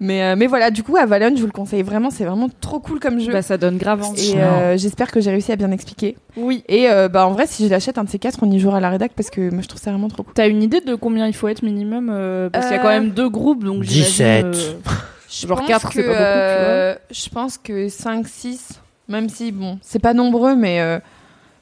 Mais, 0.00 0.22
euh, 0.22 0.36
mais 0.36 0.46
voilà, 0.46 0.70
du 0.70 0.82
coup, 0.82 0.96
Avalon, 0.96 1.34
je 1.34 1.40
vous 1.40 1.46
le 1.46 1.52
conseille 1.52 1.82
vraiment, 1.82 2.10
c'est 2.10 2.24
vraiment 2.24 2.48
trop 2.60 2.78
cool 2.80 3.00
comme 3.00 3.18
jeu. 3.20 3.32
Bah, 3.32 3.42
ça 3.42 3.58
donne 3.58 3.76
grave 3.78 4.02
envie. 4.04 4.32
et 4.32 4.40
euh, 4.40 4.76
j'espère 4.76 5.10
que 5.10 5.20
j'ai 5.20 5.30
réussi 5.30 5.50
à 5.52 5.56
bien 5.56 5.70
expliquer. 5.70 6.16
Oui. 6.36 6.62
Et 6.68 6.88
euh, 6.88 7.08
bah 7.08 7.26
en 7.26 7.32
vrai, 7.32 7.46
si 7.46 7.64
je 7.64 7.70
l'achète 7.70 7.98
un 7.98 8.04
de 8.04 8.08
ces 8.10 8.18
quatre, 8.18 8.38
on 8.42 8.50
y 8.50 8.58
jouera 8.60 8.76
à 8.76 8.80
la 8.80 8.90
rédac 8.90 9.12
parce 9.16 9.30
que 9.30 9.50
moi 9.50 9.62
je 9.62 9.68
trouve 9.68 9.80
ça 9.80 9.90
vraiment 9.90 10.08
trop 10.08 10.22
cool. 10.22 10.32
T'as 10.34 10.48
une 10.48 10.62
idée 10.62 10.80
de 10.80 10.94
combien 10.94 11.26
il 11.26 11.34
faut 11.34 11.48
être 11.48 11.62
minimum 11.62 12.08
euh, 12.12 12.48
Parce 12.50 12.66
qu'il 12.66 12.76
y 12.76 12.78
a 12.78 12.82
quand 12.82 12.88
même 12.88 13.10
deux 13.10 13.28
groupes, 13.28 13.64
donc 13.64 13.82
17. 13.82 14.46
j'imagine, 14.54 14.70
euh, 14.86 14.92
Je 15.30 15.46
Genre 15.46 15.58
pense 15.58 15.68
quatre, 15.68 15.88
que, 15.90 15.94
c'est 15.94 16.02
pas 16.04 16.08
beaucoup, 16.08 16.18
tu 16.18 16.24
vois. 16.24 16.26
euh, 16.26 16.94
Je 17.10 17.28
pense 17.28 17.58
que 17.58 17.88
5, 17.88 18.26
6, 18.26 18.68
même 19.08 19.28
si 19.28 19.52
bon, 19.52 19.78
c'est 19.82 19.98
pas 19.98 20.14
nombreux, 20.14 20.54
mais 20.56 20.80
euh, 20.80 20.98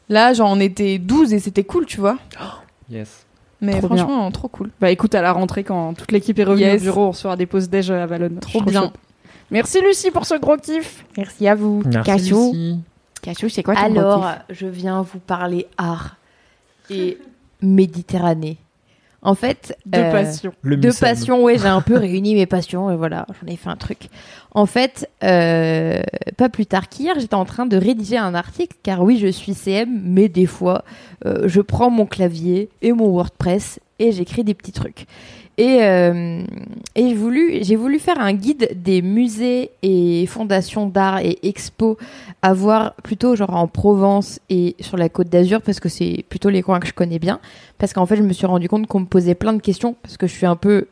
là, 0.09 0.32
genre 0.35 0.51
on 0.52 0.60
était 0.60 0.98
12 0.98 1.32
et 1.35 1.39
c'était 1.40 1.64
cool, 1.64 1.85
tu 1.86 1.98
vois. 2.01 2.16
Yes. 2.89 3.25
Mais 3.60 3.78
Trop 3.78 3.86
franchement, 3.88 4.30
trop 4.30 4.48
cool. 4.48 4.70
Bah 4.80 4.90
écoute, 4.90 5.14
à 5.14 5.22
la 5.22 5.32
rentrée, 5.32 5.64
quand 5.64 5.94
toute 5.94 6.12
l'équipe 6.12 6.38
est 6.38 6.44
revenue 6.44 6.64
Yes. 6.66 6.80
au 6.82 6.84
bureau, 6.84 7.06
on 7.08 7.12
se 7.12 7.22
fera 7.22 7.36
des 7.36 7.46
pauses 7.46 7.68
déj 7.70 7.90
à 7.90 8.04
Valonne. 8.06 8.38
Trop 8.40 8.60
bien. 8.62 8.92
Merci 9.50 9.80
Lucie 9.80 10.10
pour 10.10 10.26
ce 10.26 10.34
gros 10.34 10.56
kiff. 10.56 11.04
Merci 11.16 11.48
à 11.48 11.54
vous. 11.54 11.82
Merci. 11.86 12.02
Cachou. 12.10 12.52
Lucie. 12.52 12.80
Cachou, 13.22 13.48
c'est 13.48 13.62
quoi 13.62 13.74
Alors, 13.78 14.28
je 14.50 14.66
viens 14.66 15.02
vous 15.02 15.18
parler 15.20 15.66
art 15.78 16.16
et 16.90 17.18
Méditerranée. 17.62 18.58
En 19.22 19.34
fait, 19.34 19.76
De 19.86 19.98
euh, 19.98 20.12
passion. 20.12 20.52
Le 20.62 20.76
de 20.76 20.90
passion, 20.90 21.43
ouais, 21.43 21.59
j'ai 21.59 21.66
un 21.66 21.80
peu 21.80 21.97
réuni 21.97 22.34
mes 22.34 22.47
passions 22.47 22.90
et 22.90 22.97
voilà, 22.97 23.26
j'en 23.40 23.52
ai 23.52 23.56
fait 23.56 23.68
un 23.68 23.76
truc. 23.76 24.09
En 24.52 24.66
fait, 24.66 25.10
euh, 25.24 26.02
pas 26.36 26.48
plus 26.48 26.66
tard 26.66 26.88
qu'hier, 26.88 27.18
j'étais 27.18 27.34
en 27.34 27.44
train 27.44 27.66
de 27.66 27.76
rédiger 27.76 28.18
un 28.18 28.34
article, 28.34 28.76
car 28.82 29.02
oui, 29.02 29.18
je 29.18 29.26
suis 29.26 29.55
CM, 29.55 30.01
mais 30.02 30.28
des 30.28 30.47
fois, 30.47 30.84
euh, 31.24 31.48
je 31.48 31.60
prends 31.60 31.90
mon 31.90 32.06
clavier 32.06 32.68
et 32.82 32.93
mon 32.93 33.09
WordPress 33.09 33.80
et 33.98 34.12
j'écris 34.12 34.44
des 34.44 34.55
petits 34.55 34.73
trucs. 34.73 35.06
Et, 35.59 35.78
euh, 35.82 36.43
et 36.94 37.09
j'ai 37.09 37.14
voulu, 37.14 37.59
j'ai 37.62 37.77
voulu 37.77 37.98
faire 37.98 38.20
un 38.20 38.35
guide 38.35 38.70
des 38.74 39.01
musées 39.01 39.70
et 39.82 40.27
fondations 40.27 40.86
d'art 40.86 41.20
et 41.20 41.39
expos 41.43 41.97
à 42.43 42.52
voir 42.52 42.94
plutôt 42.97 43.36
genre 43.36 43.55
en 43.55 43.66
Provence 43.66 44.39
et 44.51 44.77
sur 44.81 44.98
la 44.98 45.09
côte 45.09 45.31
d'Azur 45.31 45.62
parce 45.62 45.81
que 45.81 45.89
c'est 45.89 46.27
plutôt 46.28 46.51
les 46.51 46.62
coins 46.62 46.78
que 46.78 46.86
je 46.86 46.93
connais 46.93 47.18
bien. 47.18 47.40
Parce 47.78 47.94
qu'en 47.94 48.05
fait, 48.05 48.16
je 48.16 48.23
me 48.23 48.35
suis 48.35 48.47
rendu 48.47 48.68
compte 48.68 48.86
qu'on 48.86 49.01
me 49.01 49.06
posait 49.06 49.35
plein 49.35 49.55
de 49.55 49.62
questions 49.62 49.97
parce 50.02 50.18
que 50.18 50.27
je 50.27 50.32
suis 50.35 50.47
un 50.47 50.56
peu 50.56 50.89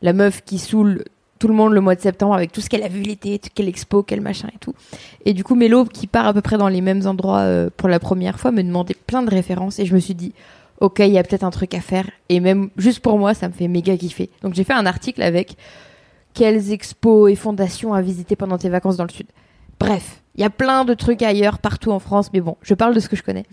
la 0.00 0.12
meuf 0.12 0.42
qui 0.44 0.58
saoule 0.58 1.04
tout 1.40 1.48
le 1.48 1.54
monde 1.54 1.72
le 1.72 1.80
mois 1.80 1.96
de 1.96 2.00
septembre 2.00 2.34
avec 2.34 2.52
tout 2.52 2.60
ce 2.60 2.70
qu'elle 2.70 2.84
a 2.84 2.88
vu 2.88 3.02
l'été, 3.02 3.40
quelle 3.54 3.68
expo, 3.68 4.04
quel 4.04 4.20
machin 4.20 4.48
et 4.54 4.58
tout. 4.58 4.74
Et 5.24 5.32
du 5.34 5.42
coup, 5.42 5.56
Mélo, 5.56 5.84
qui 5.84 6.06
part 6.06 6.26
à 6.26 6.32
peu 6.32 6.40
près 6.40 6.56
dans 6.56 6.68
les 6.68 6.80
mêmes 6.80 7.06
endroits 7.06 7.40
euh, 7.40 7.68
pour 7.76 7.88
la 7.88 7.98
première 7.98 8.38
fois, 8.38 8.52
me 8.52 8.62
demandait 8.62 8.96
plein 9.06 9.22
de 9.22 9.30
références 9.30 9.80
et 9.80 9.86
je 9.86 9.94
me 9.94 9.98
suis 9.98 10.14
dit, 10.14 10.32
ok, 10.84 10.98
il 11.00 11.12
y 11.12 11.18
a 11.18 11.22
peut-être 11.22 11.44
un 11.44 11.50
truc 11.50 11.74
à 11.74 11.80
faire. 11.80 12.08
Et 12.28 12.40
même 12.40 12.70
juste 12.76 13.00
pour 13.00 13.18
moi, 13.18 13.34
ça 13.34 13.48
me 13.48 13.52
fait 13.52 13.68
méga 13.68 13.96
kiffer. 13.96 14.30
Donc 14.42 14.54
j'ai 14.54 14.64
fait 14.64 14.74
un 14.74 14.86
article 14.86 15.22
avec 15.22 15.56
quelles 16.34 16.72
expos 16.72 17.32
et 17.32 17.36
fondations 17.36 17.94
à 17.94 18.02
visiter 18.02 18.36
pendant 18.36 18.58
tes 18.58 18.68
vacances 18.68 18.96
dans 18.96 19.04
le 19.04 19.10
sud. 19.10 19.26
Bref, 19.80 20.22
il 20.34 20.40
y 20.40 20.44
a 20.44 20.50
plein 20.50 20.84
de 20.84 20.94
trucs 20.94 21.22
ailleurs, 21.22 21.58
partout 21.58 21.90
en 21.90 22.00
France, 22.00 22.30
mais 22.32 22.40
bon, 22.40 22.56
je 22.60 22.74
parle 22.74 22.94
de 22.94 23.00
ce 23.00 23.08
que 23.08 23.16
je 23.16 23.22
connais. 23.22 23.44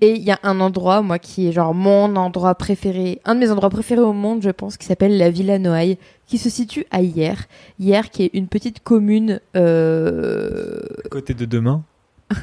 Et 0.00 0.12
il 0.12 0.22
y 0.22 0.30
a 0.30 0.38
un 0.42 0.60
endroit, 0.60 1.02
moi, 1.02 1.18
qui 1.18 1.46
est 1.46 1.52
genre 1.52 1.74
mon 1.74 2.16
endroit 2.16 2.54
préféré, 2.54 3.20
un 3.24 3.34
de 3.34 3.40
mes 3.40 3.50
endroits 3.50 3.70
préférés 3.70 4.00
au 4.00 4.12
monde, 4.12 4.42
je 4.42 4.50
pense, 4.50 4.76
qui 4.76 4.86
s'appelle 4.86 5.16
la 5.18 5.30
Villa 5.30 5.58
Noailles, 5.58 5.98
qui 6.26 6.38
se 6.38 6.50
situe 6.50 6.86
à 6.90 7.02
Hier. 7.02 7.36
Hier, 7.78 8.10
qui 8.10 8.24
est 8.24 8.30
une 8.32 8.48
petite 8.48 8.82
commune. 8.82 9.40
Euh... 9.56 10.80
À 11.04 11.08
côté 11.08 11.34
de 11.34 11.44
demain. 11.44 11.84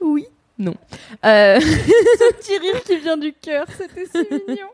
oui, 0.00 0.26
non. 0.60 0.74
Euh... 1.24 1.58
Ce 1.60 2.34
petit 2.34 2.58
rire 2.58 2.82
qui 2.84 2.96
vient 2.98 3.16
du 3.16 3.32
cœur, 3.32 3.66
c'était 3.76 4.06
si 4.06 4.26
mignon. 4.48 4.68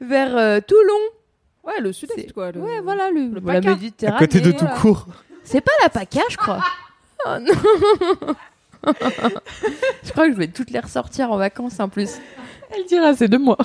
Vers 0.00 0.36
euh, 0.36 0.60
Toulon. 0.60 1.00
Ouais, 1.64 1.80
le 1.80 1.92
sud-est, 1.92 2.14
C'est- 2.26 2.32
quoi. 2.32 2.52
le- 2.52 2.60
Ouais, 2.60 2.80
voilà, 2.82 3.10
le, 3.10 3.28
le 3.28 3.40
la. 3.40 3.60
Méditerranée. 3.60 4.16
À 4.16 4.18
côté 4.20 4.40
de 4.40 4.50
tout 4.52 4.58
voilà. 4.60 4.76
court. 4.76 5.06
C'est 5.44 5.60
pas 5.60 5.72
la 5.82 5.88
PACA, 5.88 6.20
je 6.30 6.36
crois. 6.36 6.62
Oh 7.26 7.38
non. 7.40 7.54
je 10.04 10.12
crois 10.12 10.26
que 10.28 10.32
je 10.34 10.38
vais 10.38 10.48
toutes 10.48 10.70
les 10.70 10.78
ressortir 10.80 11.30
en 11.32 11.36
vacances 11.38 11.80
en 11.80 11.88
plus. 11.88 12.18
Elle 12.74 12.84
dira, 12.86 13.14
c'est 13.14 13.28
de 13.28 13.36
moi. 13.38 13.56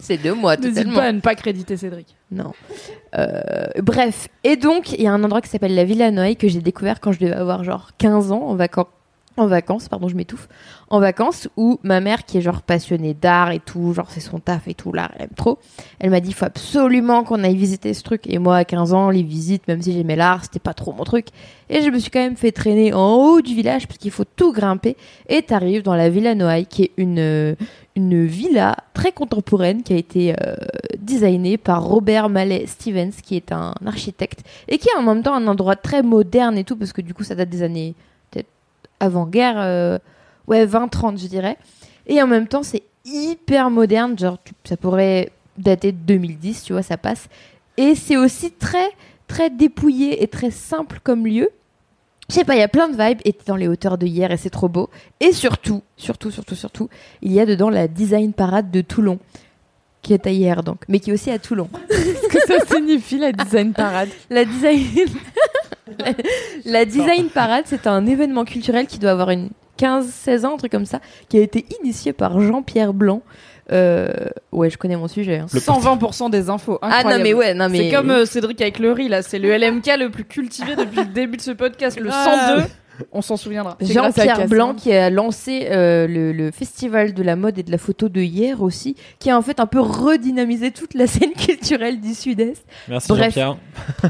C'est 0.00 0.18
deux 0.18 0.34
mois, 0.34 0.56
N'hésite 0.56 0.74
totalement. 0.74 0.94
pas 0.96 1.04
à 1.04 1.12
ne 1.12 1.20
pas 1.20 1.34
créditer 1.34 1.76
Cédric. 1.76 2.14
Non. 2.30 2.52
Euh, 3.16 3.64
bref. 3.82 4.28
Et 4.42 4.56
donc, 4.56 4.92
il 4.92 5.02
y 5.02 5.06
a 5.06 5.12
un 5.12 5.22
endroit 5.22 5.40
qui 5.40 5.48
s'appelle 5.48 5.74
la 5.74 5.84
Villa 5.84 6.10
Noailles 6.10 6.36
que 6.36 6.48
j'ai 6.48 6.60
découvert 6.60 7.00
quand 7.00 7.12
je 7.12 7.20
devais 7.20 7.32
avoir 7.32 7.64
genre 7.64 7.90
15 7.98 8.32
ans 8.32 8.42
en 8.42 8.54
vacances. 8.56 8.86
En 9.36 9.48
vacances, 9.48 9.88
pardon, 9.88 10.06
je 10.06 10.14
m'étouffe. 10.14 10.48
En 10.90 11.00
vacances, 11.00 11.48
où 11.56 11.80
ma 11.82 12.00
mère, 12.00 12.24
qui 12.24 12.38
est 12.38 12.40
genre 12.40 12.62
passionnée 12.62 13.14
d'art 13.14 13.50
et 13.50 13.58
tout, 13.58 13.92
genre 13.92 14.08
c'est 14.08 14.20
son 14.20 14.38
taf 14.38 14.68
et 14.68 14.74
tout, 14.74 14.92
l'art, 14.92 15.10
elle 15.16 15.24
aime 15.24 15.34
trop. 15.34 15.58
Elle 15.98 16.10
m'a 16.10 16.20
dit, 16.20 16.32
faut 16.32 16.44
absolument 16.44 17.24
qu'on 17.24 17.42
aille 17.42 17.56
visiter 17.56 17.94
ce 17.94 18.04
truc. 18.04 18.28
Et 18.28 18.38
moi, 18.38 18.58
à 18.58 18.64
15 18.64 18.92
ans, 18.92 19.10
les 19.10 19.24
visites, 19.24 19.66
même 19.66 19.82
si 19.82 19.92
j'aimais 19.92 20.14
l'art, 20.14 20.44
c'était 20.44 20.60
pas 20.60 20.72
trop 20.72 20.92
mon 20.92 21.02
truc. 21.02 21.26
Et 21.68 21.82
je 21.82 21.90
me 21.90 21.98
suis 21.98 22.12
quand 22.12 22.20
même 22.20 22.36
fait 22.36 22.52
traîner 22.52 22.92
en 22.92 23.14
haut 23.14 23.40
du 23.40 23.56
village, 23.56 23.88
parce 23.88 23.98
qu'il 23.98 24.12
faut 24.12 24.24
tout 24.24 24.52
grimper. 24.52 24.96
Et 25.28 25.42
t'arrives 25.42 25.82
dans 25.82 25.96
la 25.96 26.10
Villa 26.10 26.36
Noailles, 26.36 26.66
qui 26.66 26.84
est 26.84 26.92
une, 26.96 27.18
euh, 27.18 27.56
une 27.96 28.24
villa 28.24 28.76
très 28.92 29.10
contemporaine, 29.10 29.82
qui 29.82 29.94
a 29.94 29.96
été 29.96 30.36
euh, 30.40 30.54
designée 31.00 31.58
par 31.58 31.82
Robert 31.82 32.28
Mallet 32.28 32.66
Stevens, 32.68 33.14
qui 33.20 33.34
est 33.34 33.50
un 33.50 33.74
architecte, 33.84 34.44
et 34.68 34.78
qui 34.78 34.88
est 34.90 34.96
en 34.96 35.02
même 35.02 35.24
temps 35.24 35.34
un 35.34 35.48
endroit 35.48 35.74
très 35.74 36.04
moderne 36.04 36.56
et 36.56 36.62
tout, 36.62 36.76
parce 36.76 36.92
que 36.92 37.02
du 37.02 37.14
coup, 37.14 37.24
ça 37.24 37.34
date 37.34 37.48
des 37.48 37.64
années 37.64 37.96
avant-guerre, 39.04 39.56
euh, 39.58 39.98
ouais, 40.48 40.66
20-30, 40.66 41.18
je 41.20 41.26
dirais. 41.26 41.56
Et 42.06 42.20
en 42.22 42.26
même 42.26 42.48
temps, 42.48 42.62
c'est 42.62 42.82
hyper 43.04 43.70
moderne, 43.70 44.18
genre, 44.18 44.38
tu- 44.44 44.52
ça 44.64 44.76
pourrait 44.76 45.30
dater 45.58 45.92
de 45.92 45.98
2010, 45.98 46.64
tu 46.64 46.72
vois, 46.72 46.82
ça 46.82 46.96
passe. 46.96 47.28
Et 47.76 47.94
c'est 47.94 48.16
aussi 48.16 48.50
très, 48.50 48.90
très 49.28 49.50
dépouillé 49.50 50.22
et 50.22 50.26
très 50.28 50.50
simple 50.50 50.98
comme 51.02 51.26
lieu. 51.26 51.48
Je 52.30 52.34
sais 52.36 52.44
pas, 52.44 52.54
il 52.56 52.60
y 52.60 52.62
a 52.62 52.68
plein 52.68 52.88
de 52.88 52.96
vibes, 52.96 53.20
et 53.24 53.32
t'es 53.34 53.44
dans 53.46 53.56
les 53.56 53.68
hauteurs 53.68 53.98
de 53.98 54.06
hier, 54.06 54.30
et 54.30 54.36
c'est 54.38 54.48
trop 54.50 54.68
beau. 54.68 54.88
Et 55.20 55.32
surtout, 55.32 55.82
surtout, 55.96 56.30
surtout, 56.30 56.54
surtout, 56.54 56.88
il 57.20 57.32
y 57.32 57.40
a 57.40 57.44
dedans 57.46 57.68
la 57.68 57.86
design 57.88 58.32
parade 58.32 58.70
de 58.70 58.80
Toulon, 58.80 59.18
qui 60.00 60.12
est 60.14 60.26
à 60.26 60.30
hier 60.30 60.62
donc, 60.62 60.84
mais 60.88 61.00
qui 61.00 61.10
est 61.10 61.12
aussi 61.12 61.30
à 61.30 61.38
Toulon. 61.38 61.68
Qu'est-ce 61.88 62.28
que 62.28 62.46
ça 62.66 62.74
signifie, 62.76 63.18
la 63.18 63.32
design 63.32 63.72
parade? 63.74 64.08
La 64.30 64.44
design, 64.46 64.80
la, 66.64 66.84
design 66.84 67.26
parade, 67.26 67.64
c'est 67.66 67.86
un 67.86 68.06
événement 68.06 68.44
culturel 68.44 68.86
qui 68.86 68.98
doit 68.98 69.10
avoir 69.10 69.30
une 69.30 69.50
15-16 69.78 70.46
ans, 70.46 70.54
un 70.54 70.56
truc 70.56 70.72
comme 70.72 70.86
ça, 70.86 71.00
qui 71.28 71.38
a 71.38 71.40
été 71.40 71.66
initié 71.80 72.12
par 72.12 72.40
Jean-Pierre 72.40 72.94
Blanc. 72.94 73.22
Euh, 73.72 74.08
ouais, 74.52 74.68
je 74.70 74.76
connais 74.76 74.96
mon 74.96 75.08
sujet. 75.08 75.38
hein. 75.38 75.46
120% 75.46 76.30
des 76.30 76.50
infos. 76.50 76.78
Ah 76.82 77.02
non 77.02 77.18
mais 77.22 77.32
ouais, 77.32 77.54
non 77.54 77.68
mais 77.68 77.78
C'est 77.90 77.96
comme 77.96 78.10
euh, 78.10 78.26
Cédric 78.26 78.60
avec 78.60 78.78
le 78.78 78.92
riz, 78.92 79.08
là. 79.08 79.22
C'est 79.22 79.38
le 79.38 79.56
LMK 79.56 79.86
le 79.98 80.10
plus 80.10 80.24
cultivé 80.24 80.76
depuis 80.76 80.98
le 80.98 81.06
début 81.06 81.38
de 81.38 81.42
ce 81.42 81.50
podcast. 81.50 81.98
Le 81.98 82.10
102, 82.10 82.64
on 83.12 83.22
s'en 83.22 83.36
souviendra. 83.36 83.76
Jean-Pierre. 83.80 84.46
Blanc 84.48 84.74
qui 84.74 84.92
a 84.92 85.10
lancé 85.10 85.68
euh, 85.70 86.06
le, 86.06 86.32
le 86.32 86.50
festival 86.50 87.14
de 87.14 87.22
la 87.22 87.36
mode 87.36 87.58
et 87.58 87.62
de 87.62 87.70
la 87.70 87.78
photo 87.78 88.08
de 88.08 88.20
hier 88.20 88.62
aussi, 88.62 88.96
qui 89.18 89.30
a 89.30 89.38
en 89.38 89.42
fait 89.42 89.60
un 89.60 89.66
peu 89.66 89.80
redynamisé 89.80 90.70
toute 90.70 90.94
la 90.94 91.06
scène 91.06 91.32
culturelle 91.38 92.00
du 92.00 92.14
Sud-Est. 92.14 92.64
Merci 92.88 93.08
Bref. 93.08 93.34
Jean-Pierre. 93.34 93.56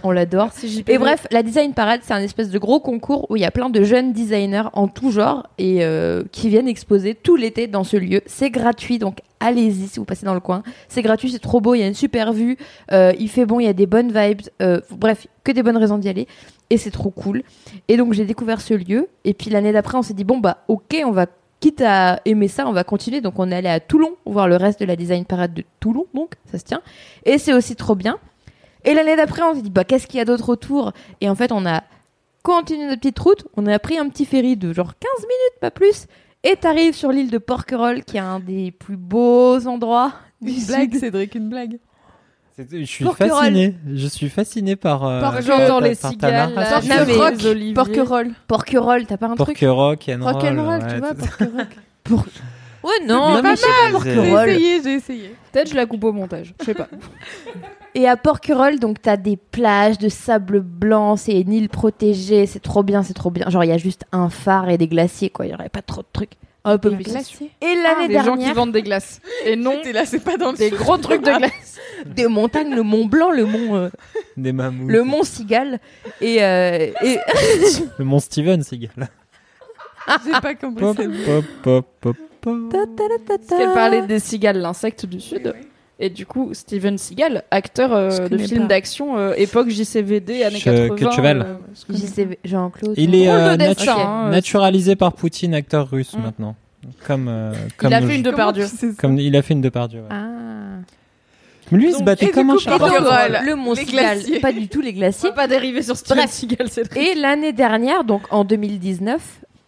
On 0.03 0.11
l'adore. 0.11 0.51
Et 0.89 0.99
bref, 0.99 1.27
la 1.31 1.43
Design 1.43 1.73
Parade, 1.73 2.01
c'est 2.03 2.15
un 2.15 2.21
espèce 2.21 2.51
de 2.51 2.59
gros 2.59 2.81
concours 2.81 3.31
où 3.31 3.37
il 3.37 3.43
y 3.43 3.47
a 3.47 3.51
plein 3.51 3.71
de 3.71 3.83
jeunes 3.85 4.13
designers 4.13 4.69
en 4.73 4.89
tout 4.89 5.11
genre 5.11 5.47
et 5.59 5.85
euh, 5.85 6.23
qui 6.33 6.49
viennent 6.49 6.69
exposer 6.69 7.15
tout 7.15 7.37
l'été 7.37 7.67
dans 7.67 7.85
ce 7.85 7.97
lieu. 7.97 8.23
C'est 8.27 8.51
gratuit, 8.51 8.99
donc 8.99 9.19
allez-y 9.45 9.89
si 9.89 9.99
vous 9.99 10.05
passez 10.05 10.27
dans 10.27 10.35
le 10.35 10.41
coin. 10.41 10.63
C'est 10.89 11.03
gratuit, 11.03 11.31
c'est 11.31 11.39
trop 11.39 11.61
beau, 11.61 11.75
il 11.75 11.81
y 11.81 11.83
a 11.83 11.87
une 11.87 11.95
super 11.95 12.33
vue, 12.33 12.57
euh, 12.93 13.13
il 13.19 13.29
fait 13.29 13.47
bon, 13.47 13.61
il 13.61 13.67
y 13.67 13.69
a 13.69 13.73
des 13.73 13.87
bonnes 13.87 14.13
vibes. 14.13 14.43
euh, 14.63 14.81
bref, 14.91 15.27
que 15.45 15.53
des 15.53 15.63
bonnes 15.63 15.77
raisons 15.77 15.99
d'y 15.99 16.09
aller. 16.09 16.27
Et 16.71 16.79
c'est 16.79 16.91
trop 16.91 17.11
cool. 17.11 17.43
Et 17.89 17.97
donc 17.97 18.15
j'ai 18.15 18.25
découvert 18.25 18.61
ce 18.61 18.75
lieu. 18.75 19.09
Et 19.25 19.35
puis 19.35 19.51
l'année 19.51 19.73
d'après, 19.73 19.99
on 19.99 20.03
s'est 20.03 20.15
dit, 20.15 20.25
bon 20.25 20.39
bah 20.39 20.59
ok, 20.69 20.97
on 21.05 21.13
va... 21.13 21.27
Quitte 21.61 21.81
à 21.81 22.21
aimer 22.27 22.49
ça, 22.49 22.69
on 22.69 22.73
va 22.73 22.85
continuer. 22.85 23.23
Donc 23.23 23.39
on 23.39 23.51
est 23.51 23.55
allé 23.55 23.71
à 23.71 23.81
Toulon 23.81 24.17
voir 24.27 24.49
le 24.49 24.57
reste 24.57 24.81
de 24.81 24.85
la 24.85 24.97
Design 24.97 25.25
Parade 25.25 25.55
de 25.55 25.65
Toulon, 25.81 26.05
donc 26.13 26.35
ça 26.51 26.59
se 26.59 26.65
tient. 26.65 26.83
Et 27.25 27.39
c'est 27.39 27.55
aussi 27.55 27.75
trop 27.75 27.95
bien. 27.95 28.19
Et 28.85 28.93
l'année 28.93 29.17
d'après, 29.17 29.41
on 29.43 29.55
s'est 29.55 29.63
dit, 29.63 29.71
bah, 29.71 29.85
qu'est-ce 29.85 30.07
qu'il 30.07 30.19
y 30.19 30.21
a 30.21 30.27
d'autre 30.27 30.51
autour? 30.51 30.93
Et 31.23 31.31
en 31.31 31.35
fait, 31.35 31.53
on 31.53 31.65
a 31.65 31.83
continué 32.43 32.85
notre 32.85 33.01
petite 33.01 33.19
route. 33.19 33.47
On 33.57 33.67
a 33.67 33.79
pris 33.79 33.97
un 33.97 34.09
petit 34.11 34.27
ferry 34.27 34.57
de 34.57 34.75
genre 34.75 34.93
15 34.99 35.23
minutes, 35.23 35.61
pas 35.61 35.71
plus. 35.71 36.07
Et 36.45 36.57
t'arrives 36.57 36.95
sur 36.95 37.11
l'île 37.11 37.31
de 37.31 37.39
Porquerolles, 37.39 38.05
qui 38.05 38.19
est 38.19 38.21
un 38.21 38.39
des 38.39 38.71
plus 38.71 38.97
beaux 38.99 39.67
endroits 39.67 40.13
du 40.43 40.53
Une 40.53 40.65
blague, 40.67 40.95
Cédric, 40.95 41.35
une 41.35 41.49
blague. 41.49 41.79
C'est- 42.57 42.69
Je 42.71 42.85
suis 42.85 43.05
Porquerolles. 43.05 43.31
fasciné. 43.47 43.75
Je 43.95 44.07
suis 44.07 44.29
fasciné 44.29 44.77
par. 44.77 45.05
euh, 45.05 45.21
J'entends 45.41 45.81
les 45.81 45.97
par 45.97 46.17
ta 46.17 46.49
cigales. 46.51 46.53
Porquerolles. 47.75 48.33
Porquerolles, 48.47 49.07
t'as 49.07 49.17
pas 49.17 49.27
un 49.27 49.35
truc 49.35 49.59
Porquerock, 49.59 50.05
Rock'n'roll, 50.21 50.87
tu 50.87 50.97
vois, 50.99 51.15
Porquerolles. 51.15 51.67
Ouais, 52.85 53.07
non, 53.07 53.37
mais 53.37 53.43
pas 53.43 53.55
mal, 53.93 54.03
J'ai 54.05 54.53
essayé, 54.53 54.83
j'ai 54.83 54.93
essayé. 54.95 55.35
Peut-être 55.51 55.71
je 55.71 55.75
la 55.75 55.87
coupe 55.87 56.05
au 56.05 56.13
montage. 56.13 56.55
Je 56.61 56.65
sais 56.67 56.75
pas. 56.75 56.89
Et 57.97 58.07
à 58.09 58.17
Porquerolles, 58.17 58.79
donc 58.79 59.01
t'as 59.01 59.17
des 59.17 59.37
plages 59.37 59.99
de 59.99 60.09
sable 60.09 60.61
blanc, 60.61 61.17
c'est 61.17 61.41
une 61.41 61.53
île 61.53 61.69
protégée, 61.69 62.45
c'est 62.47 62.61
trop 62.61 62.83
bien, 62.83 63.03
c'est 63.03 63.15
trop 63.15 63.31
bien. 63.31 63.49
Genre 63.49 63.65
il 63.65 63.69
y 63.69 63.73
a 63.73 63.79
juste 63.79 64.05
un 64.13 64.29
phare 64.29 64.69
et 64.69 64.77
des 64.79 64.89
glaciers, 64.89 65.31
quoi. 65.31 65.47
Il 65.47 65.53
y 65.53 65.55
aurait 65.55 65.69
pas 65.69 65.81
trop 65.81 66.03
de 66.03 66.07
trucs. 66.13 66.33
Un 66.65 66.79
peu 66.79 66.89
Il 66.91 66.93
y 67.09 67.17
a 67.17 67.21
plus. 67.23 67.45
Et 67.61 67.75
l'année 67.83 68.09
Des 68.09 68.23
gens 68.25 68.37
qui 68.37 68.51
vendent 68.53 68.73
des 68.73 68.83
glaces. 68.83 69.21
Et 69.45 69.55
non 69.55 69.81
T'es 69.83 69.93
là, 69.93 70.07
c'est 70.07 70.19
pas 70.21 70.37
dans 70.37 70.53
le 70.53 70.57
des 70.57 70.71
sud. 70.71 70.79
gros 70.79 70.97
trucs 70.97 71.23
de 71.23 71.31
glace. 71.37 71.79
des 72.07 72.27
montagnes, 72.27 72.75
le 72.75 72.83
Mont 72.83 73.05
Blanc, 73.05 73.31
le 73.31 73.45
Mont, 73.45 73.77
euh, 73.77 73.91
Des 74.37 74.53
mammouths. 74.53 74.91
le 74.91 75.05
Mont 75.05 75.23
Cigale, 75.25 75.79
et, 76.21 76.43
euh, 76.43 76.91
et 77.03 77.19
Le 77.99 78.05
mont 78.05 78.19
Steven 78.19 78.63
Seagal. 78.63 78.91
J'ai 80.25 80.41
pas 80.41 80.55
compris. 80.55 80.85
Pop, 80.85 80.97
pop, 80.97 81.45
pop, 81.63 81.87
pop. 82.01 82.17
Parce 82.45 83.59
qu'elle 83.59 83.73
parlait 83.73 84.07
des 84.07 84.19
cigales, 84.19 84.59
l'insecte 84.59 85.07
du 85.07 85.21
sud. 85.21 85.55
Et 86.01 86.11
du 86.11 86.27
coup, 86.27 86.51
Steven 86.55 86.99
Seagal, 86.99 87.45
acteur 87.53 87.93
euh, 87.93 88.11
Je 88.11 88.23
de 88.29 88.37
films 88.37 88.67
d'action, 88.67 89.17
euh, 89.17 89.33
époque 89.37 89.69
JCVD, 89.69 90.43
années 90.43 90.59
Je- 90.59 90.65
80. 90.89 90.97
Cultural. 90.97 91.47
euh, 91.91 91.95
JCV 91.97 92.39
Jean-Claude. 92.45 92.95
Il 92.97 93.15
est 93.15 93.27
de 93.27 93.31
euh, 93.31 93.57
natu- 93.57 93.89
hein, 93.89 94.29
naturalisé 94.31 94.97
par 94.97 95.13
Poutine, 95.13 95.55
acteur 95.55 95.89
russe 95.89 96.15
Mm. 96.17 96.23
maintenant. 96.23 96.57
Comme, 97.07 97.29
euh, 97.29 97.53
comme, 97.77 97.91
Il 97.91 97.95
a 97.95 98.03
fait 98.03 98.17
une 98.17 98.23
de 98.23 98.31
Depardieu. 98.31 98.67
Comme 98.99 99.19
il 99.21 99.37
a 99.37 99.43
fait 99.43 99.55
une 99.55 99.61
Depardieu. 99.63 100.01
Ouais. 100.01 100.07
Ah. 100.11 100.81
Mais 101.71 101.79
lui, 101.79 101.91
il 101.91 101.95
se 101.95 102.03
battait 102.03 102.29
comme 102.29 102.51
un 102.51 102.57
Porquerolles. 102.57 103.41
le 103.47 103.55
Mont 103.55 103.73
glaciers. 103.75 104.41
pas 104.41 104.53
du 104.53 104.69
tout 104.69 104.81
les 104.83 104.91
On 104.91 104.95
glaciers. 104.95 105.31
va 105.31 105.35
pas 105.35 105.47
dériver 105.47 105.81
sur 105.83 105.97
Steven. 105.97 106.27
Seagal, 106.29 106.69
c'est 106.71 106.95
Et 106.97 107.15
l'année 107.15 107.53
dernière, 107.53 108.03
donc 108.05 108.23
en 108.31 108.45
2019, 108.45 109.23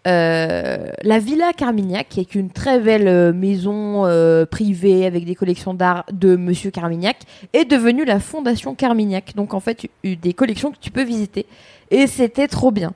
euh, 0.06 0.86
la 1.02 1.18
Villa 1.18 1.52
Carmignac, 1.52 2.08
qui 2.08 2.20
est 2.20 2.34
une 2.34 2.50
très 2.50 2.78
belle 2.78 3.08
euh, 3.08 3.32
maison 3.32 4.06
euh, 4.06 4.46
privée 4.46 5.04
avec 5.04 5.24
des 5.24 5.34
collections 5.34 5.74
d'art 5.74 6.04
de 6.12 6.36
Monsieur 6.36 6.70
Carmignac, 6.70 7.16
est 7.52 7.64
devenue 7.64 8.04
la 8.04 8.20
Fondation 8.20 8.74
Carmignac. 8.74 9.34
Donc 9.34 9.52
en 9.52 9.60
fait, 9.60 9.88
eu 10.04 10.16
des 10.16 10.32
collections 10.32 10.70
que 10.70 10.78
tu 10.80 10.90
peux 10.90 11.02
visiter. 11.02 11.46
Et 11.90 12.06
c'était 12.06 12.48
trop 12.48 12.70
bien. 12.70 12.92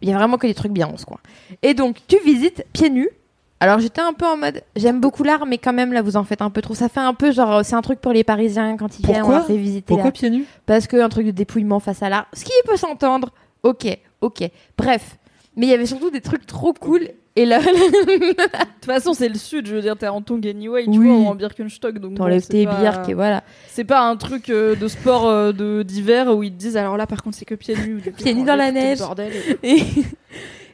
Il 0.00 0.08
y 0.08 0.12
a 0.12 0.16
vraiment 0.16 0.36
que 0.36 0.48
des 0.48 0.54
trucs 0.54 0.72
bien 0.72 0.88
en 0.88 0.96
ce 0.96 1.06
coin. 1.06 1.18
Et 1.62 1.74
donc, 1.74 1.98
tu 2.08 2.16
visites 2.24 2.64
pieds 2.72 2.90
nus. 2.90 3.10
Alors 3.60 3.78
j'étais 3.78 4.00
un 4.00 4.12
peu 4.12 4.26
en 4.26 4.36
mode, 4.36 4.60
j'aime 4.74 5.00
beaucoup 5.00 5.22
l'art, 5.22 5.46
mais 5.46 5.56
quand 5.56 5.72
même 5.72 5.92
là 5.92 6.02
vous 6.02 6.16
en 6.16 6.24
faites 6.24 6.42
un 6.42 6.50
peu 6.50 6.60
trop. 6.60 6.74
Ça 6.74 6.88
fait 6.88 6.98
un 6.98 7.14
peu 7.14 7.30
genre, 7.30 7.64
c'est 7.64 7.76
un 7.76 7.82
truc 7.82 8.00
pour 8.00 8.12
les 8.12 8.24
Parisiens 8.24 8.76
quand 8.76 8.98
ils 8.98 9.06
viennent, 9.06 9.22
on 9.22 9.30
leur 9.30 9.46
fait 9.46 9.56
visiter 9.56 9.84
Pourquoi 9.86 10.10
pieds 10.10 10.30
nus? 10.30 10.46
Parce 10.66 10.88
que 10.88 10.96
un 10.96 11.08
truc 11.08 11.26
de 11.26 11.30
dépouillement 11.30 11.78
face 11.78 12.02
à 12.02 12.08
l'art, 12.08 12.26
ce 12.32 12.44
qui 12.44 12.50
peut 12.66 12.76
s'entendre. 12.76 13.30
Ok, 13.62 13.86
ok. 14.20 14.50
Bref, 14.76 15.16
mais 15.56 15.66
il 15.66 15.70
y 15.70 15.74
avait 15.74 15.86
surtout 15.86 16.10
des 16.10 16.20
trucs 16.20 16.46
trop 16.46 16.72
cool. 16.72 17.08
Et 17.34 17.44
là, 17.46 17.60
De 17.60 17.64
toute 18.34 18.84
façon, 18.84 19.14
c'est 19.14 19.28
le 19.28 19.36
sud, 19.38 19.66
je 19.66 19.74
veux 19.74 19.80
dire, 19.80 19.96
t'es 19.96 20.06
en 20.08 20.20
Tongue 20.20 20.46
anyway, 20.46 20.84
tu 20.84 20.90
Oui. 20.90 21.06
vois, 21.06 21.16
ou 21.16 21.26
en 21.28 21.34
Birkenstock. 21.34 21.98
Donc 21.98 22.14
t'enlèves 22.16 22.46
tes 22.46 22.66
pas- 22.66 22.78
birks 22.80 23.08
et 23.08 23.14
voilà. 23.14 23.42
C'est 23.68 23.84
pas 23.84 24.02
un 24.06 24.16
truc 24.16 24.50
euh, 24.50 24.76
de 24.76 24.86
sport 24.88 25.26
euh, 25.26 25.52
de 25.52 25.82
d'hiver 25.82 26.36
où 26.36 26.42
ils 26.42 26.52
te 26.52 26.58
disent 26.58 26.76
alors 26.76 26.96
là 26.98 27.06
par 27.06 27.22
contre 27.22 27.36
c'est 27.38 27.46
que 27.46 27.54
pieds 27.54 27.74
nus. 27.76 28.02
Pieds 28.18 28.34
nus 28.34 28.44
dans 28.44 28.56
la 28.56 28.70
neige. 28.70 28.98
Bordel. 28.98 29.32
Et, 29.62 29.82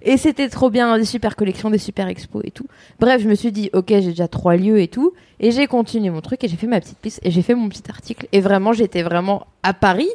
Et 0.03 0.17
c'était 0.17 0.49
trop 0.49 0.71
bien, 0.71 0.97
des 0.97 1.05
super 1.05 1.35
collections, 1.37 1.71
des 1.71 1.79
super 1.79 2.07
expos 2.09 2.43
et 2.45 2.51
tout. 2.53 2.67
Bref, 3.01 3.21
je 3.23 3.29
me 3.29 3.35
suis 3.35 3.51
dit, 3.53 3.69
ok, 3.73 3.87
j'ai 3.89 4.01
déjà 4.11 4.29
trois 4.29 4.57
lieux 4.57 4.81
et 4.81 4.87
tout. 4.89 5.13
Et 5.41 5.51
j'ai 5.51 5.67
continué 5.67 6.11
mon 6.11 6.21
truc 6.21 6.43
et 6.45 6.49
j'ai 6.49 6.57
fait 6.57 6.69
ma 6.69 6.81
petite 6.81 6.99
piste 6.99 7.21
et 7.25 7.31
j'ai 7.33 7.43
fait 7.43 7.55
mon 7.55 7.69
petit 7.69 7.83
article. 7.89 8.27
Et 8.33 8.41
vraiment, 8.41 8.73
j'étais 8.73 9.03
vraiment 9.03 9.47
à 9.65 9.75
Paris, 9.75 10.09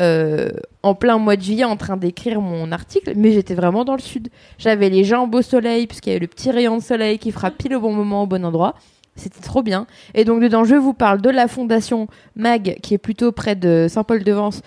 euh, 0.00 0.50
en 0.82 0.94
plein 0.94 1.18
mois 1.18 1.36
de 1.36 1.42
juillet, 1.42 1.64
en 1.64 1.76
train 1.76 1.96
d'écrire 1.96 2.40
mon 2.40 2.72
article. 2.72 3.12
Mais 3.16 3.32
j'étais 3.32 3.54
vraiment 3.54 3.84
dans 3.84 3.94
le 3.94 4.00
sud. 4.00 4.28
J'avais 4.58 4.88
les 4.88 5.04
jambes 5.04 5.34
au 5.34 5.42
soleil, 5.42 5.86
puisqu'il 5.86 6.10
y 6.10 6.12
avait 6.12 6.20
le 6.20 6.26
petit 6.26 6.50
rayon 6.50 6.78
de 6.78 6.82
soleil 6.82 7.18
qui 7.18 7.32
fera 7.32 7.50
pile 7.50 7.74
au 7.76 7.80
bon 7.80 7.92
moment, 7.92 8.22
au 8.22 8.26
bon 8.26 8.44
endroit. 8.44 8.74
C'était 9.14 9.42
trop 9.42 9.62
bien. 9.62 9.86
Et 10.14 10.24
donc, 10.24 10.40
dedans, 10.40 10.64
je 10.64 10.74
vous 10.74 10.94
parle 10.94 11.20
de 11.20 11.28
la 11.28 11.46
fondation 11.46 12.08
MAG, 12.36 12.78
qui 12.82 12.94
est 12.94 12.98
plutôt 12.98 13.30
près 13.32 13.54
de 13.54 13.86
Saint-Paul-de-Vence, 13.88 14.62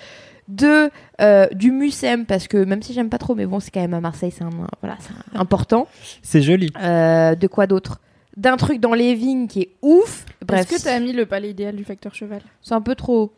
de 0.47 0.91
euh, 1.21 1.47
du 1.53 1.71
Mucem 1.71 2.25
parce 2.25 2.47
que 2.47 2.57
même 2.57 2.81
si 2.81 2.93
j'aime 2.93 3.09
pas 3.09 3.17
trop 3.17 3.35
mais 3.35 3.45
bon 3.45 3.59
c'est 3.59 3.71
quand 3.71 3.81
même 3.81 3.93
à 3.93 4.01
Marseille 4.01 4.31
c'est 4.31 4.43
un, 4.43 4.51
voilà 4.81 4.97
important 5.33 5.87
C'est 6.21 6.41
joli. 6.41 6.71
Euh, 6.79 7.35
de 7.35 7.47
quoi 7.47 7.67
d'autre? 7.67 7.99
D'un 8.37 8.57
truc 8.57 8.79
dans 8.79 8.93
les 8.93 9.15
vignes 9.15 9.47
qui 9.47 9.61
est 9.61 9.69
ouf 9.81 10.25
bref 10.45 10.71
Est-ce 10.71 10.83
que 10.83 10.83
t'as 10.83 10.99
mis 10.99 11.13
le 11.13 11.25
palais 11.25 11.49
idéal 11.49 11.75
du 11.75 11.83
facteur 11.83 12.13
cheval? 12.13 12.41
C'est 12.61 12.75
un 12.75 12.81
peu 12.81 12.95
trop 12.95 13.33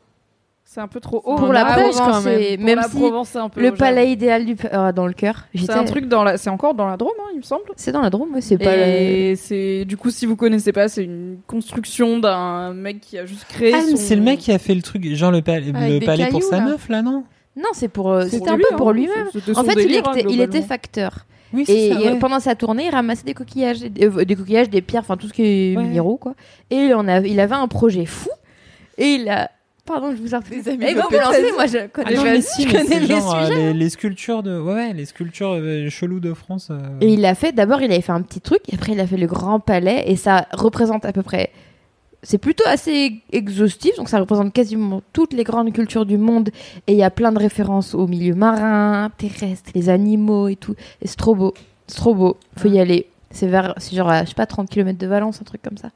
C'est 0.69 0.81
un 0.81 0.87
peu 0.89 0.99
trop 0.99 1.21
haut. 1.23 1.35
pour 1.35 1.53
la 1.53 1.65
Ah, 1.65 1.73
Provence 1.75 1.97
quand 1.97 2.21
même. 2.23 2.59
même 2.61 2.75
la 2.75 2.83
si 2.89 2.97
Provence, 2.97 3.35
un 3.37 3.47
peu 3.47 3.61
le 3.61 3.67
genre- 3.69 3.77
palais 3.77 4.11
idéal 4.11 4.43
du 4.45 4.55
euh, 4.73 4.91
dans 4.91 5.07
le 5.07 5.13
cœur 5.13 5.45
C'est 5.55 5.71
un 5.71 5.85
truc 5.85 6.07
dans 6.09 6.25
la. 6.25 6.37
C'est 6.37 6.49
encore 6.49 6.73
dans 6.73 6.85
la 6.87 6.97
Drôme, 6.97 7.13
hein, 7.21 7.29
il 7.33 7.37
me 7.37 7.41
semble. 7.43 7.63
c'est 7.77 7.93
dans 7.93 8.01
la 8.01 8.09
Drôme 8.09 8.33
ouais, 8.33 8.41
c'est 8.41 8.57
pas 8.57 8.75
Et 8.75 9.35
c'est 9.37 9.85
du 9.85 9.95
coup, 9.95 10.11
si 10.11 10.25
vous 10.25 10.35
connaissez 10.35 10.73
pas, 10.73 10.89
c'est 10.89 11.05
une 11.05 11.37
construction 11.47 12.19
d'un 12.19 12.73
mec 12.73 12.99
qui 12.99 13.17
a 13.17 13.25
juste 13.25 13.45
créé. 13.45 13.73
Ah, 13.73 13.81
son- 13.81 13.95
c'est 13.95 14.15
le 14.17 14.21
mec 14.21 14.39
qui 14.39 14.51
a 14.51 14.59
fait 14.59 14.75
le 14.75 14.81
truc, 14.81 15.05
genre 15.15 15.31
le, 15.31 15.41
pal- 15.41 15.63
Avec 15.73 15.93
le 15.93 15.99
des 15.99 16.05
palais 16.05 16.27
pour 16.27 16.43
sa 16.43 16.57
là. 16.57 16.65
meuf, 16.65 16.89
là, 16.89 17.01
non? 17.01 17.23
Non 17.55 17.69
c'est 17.73 17.87
pour 17.87 18.11
euh, 18.11 18.25
c'était 18.29 18.49
un 18.49 18.57
peu 18.57 18.75
pour 18.75 18.89
hein. 18.89 18.93
lui-même 18.93 19.27
en 19.55 19.63
fait 19.63 19.71
il 19.71 19.75
délire, 19.77 19.99
était, 20.11 20.19
il 20.29 20.41
était 20.41 20.45
globalement. 20.59 20.67
facteur 20.67 21.25
Oui, 21.53 21.63
Et 21.69 21.93
ça, 21.93 21.99
il- 22.01 22.11
ouais. 22.11 22.19
pendant 22.19 22.39
sa 22.41 22.53
tournée, 22.55 22.87
il 22.87 22.91
ramassait 22.91 23.23
des 23.23 23.33
coquillages, 23.33 23.79
des, 23.79 24.05
euh, 24.05 24.25
des 24.25 24.35
coquillages, 24.35 24.69
des 24.69 24.81
pierres, 24.81 25.01
enfin 25.01 25.15
tout 25.17 25.27
ce 25.29 25.33
qui 25.33 25.43
est 25.43 25.77
Ouais. 25.77 25.81
minéraux, 25.83 26.17
quoi. 26.17 26.35
Et 26.69 26.91
on 26.93 27.07
a, 27.07 27.21
il 27.21 27.39
avait 27.39 27.55
un 27.55 27.67
projet 27.69 28.05
fou. 28.05 28.29
Et 28.99 29.13
il 29.13 29.29
a. 29.29 29.49
Pardon, 29.87 30.11
je 30.15 30.21
vous 30.21 30.35
en 30.35 30.41
prie. 30.41 30.61
Des 30.61 30.69
amis 30.69 30.85
Eh 30.89 30.93
ben, 30.93 31.01
de 31.01 31.15
vous 31.15 31.19
lancez, 31.19 31.51
moi 31.53 31.65
je 31.65 31.77
Ah 31.77 31.87
connais, 31.87 32.15
non, 32.15 32.21
je- 32.21 32.27
mais 32.27 32.35
je 32.37 32.41
si, 32.41 32.65
mais 32.67 32.71
connais 32.73 32.85
c'est 32.85 32.99
les 32.99 33.07
genre, 33.07 33.35
euh, 33.35 33.45
sujets. 33.47 33.55
les, 33.55 33.73
les 33.73 33.89
sculptures 33.89 34.43
de, 34.43 34.59
ouais, 34.59 34.73
ouais, 34.73 34.93
les 34.93 35.05
sculptures 35.05 35.53
euh, 35.53 35.89
cheloues 35.89 36.19
de 36.19 36.33
France. 36.33 36.67
euh, 36.71 36.77
Et 37.01 37.13
il 37.13 37.25
a 37.25 37.33
fait, 37.35 37.53
d'abord, 37.53 37.81
il 37.81 37.91
avait 37.91 38.01
fait 38.01 38.11
un 38.11 38.21
petit 38.21 38.41
truc, 38.41 38.59
et 38.69 38.75
après, 38.75 38.91
il 38.91 38.99
a 38.99 39.07
fait 39.07 39.17
le 39.17 39.27
grand 39.27 39.59
palais, 39.59 40.03
et 40.07 40.15
ça 40.17 40.45
représente 40.53 41.05
à 41.05 41.13
peu 41.13 41.23
près. 41.23 41.51
C'est 42.23 42.39
plutôt 42.39 42.63
assez 42.67 43.21
exhaustif, 43.31 43.95
donc 43.95 44.09
ça 44.09 44.19
représente 44.19 44.51
quasiment 44.51 45.01
toutes 45.13 45.33
les 45.33 45.43
grandes 45.43 45.71
cultures 45.71 46.05
du 46.05 46.17
monde, 46.17 46.49
et 46.87 46.91
il 46.93 46.97
y 46.97 47.03
a 47.03 47.11
plein 47.11 47.31
de 47.31 47.39
références 47.39 47.93
au 47.95 48.07
milieu 48.07 48.33
marin, 48.35 49.09
terrestre, 49.17 49.71
les 49.75 49.87
animaux 49.89 50.47
et 50.49 50.55
tout. 50.57 50.73
Et 51.01 51.07
c'est 51.07 51.15
trop 51.15 51.35
beau, 51.35 51.53
c'est 51.87 51.95
trop 51.97 52.13
beau, 52.15 52.35
faut 52.57 52.67
y 52.67 52.79
aller. 52.79 53.07
C'est 53.29 53.47
vers, 53.47 53.73
c'est 53.77 53.95
genre, 53.95 54.09
à, 54.09 54.23
je 54.23 54.29
sais 54.29 54.35
pas, 54.35 54.45
30 54.47 54.69
km 54.69 54.97
de 54.97 55.07
Valence, 55.07 55.39
un 55.41 55.45
truc 55.45 55.61
comme 55.61 55.77
ça. 55.77 55.91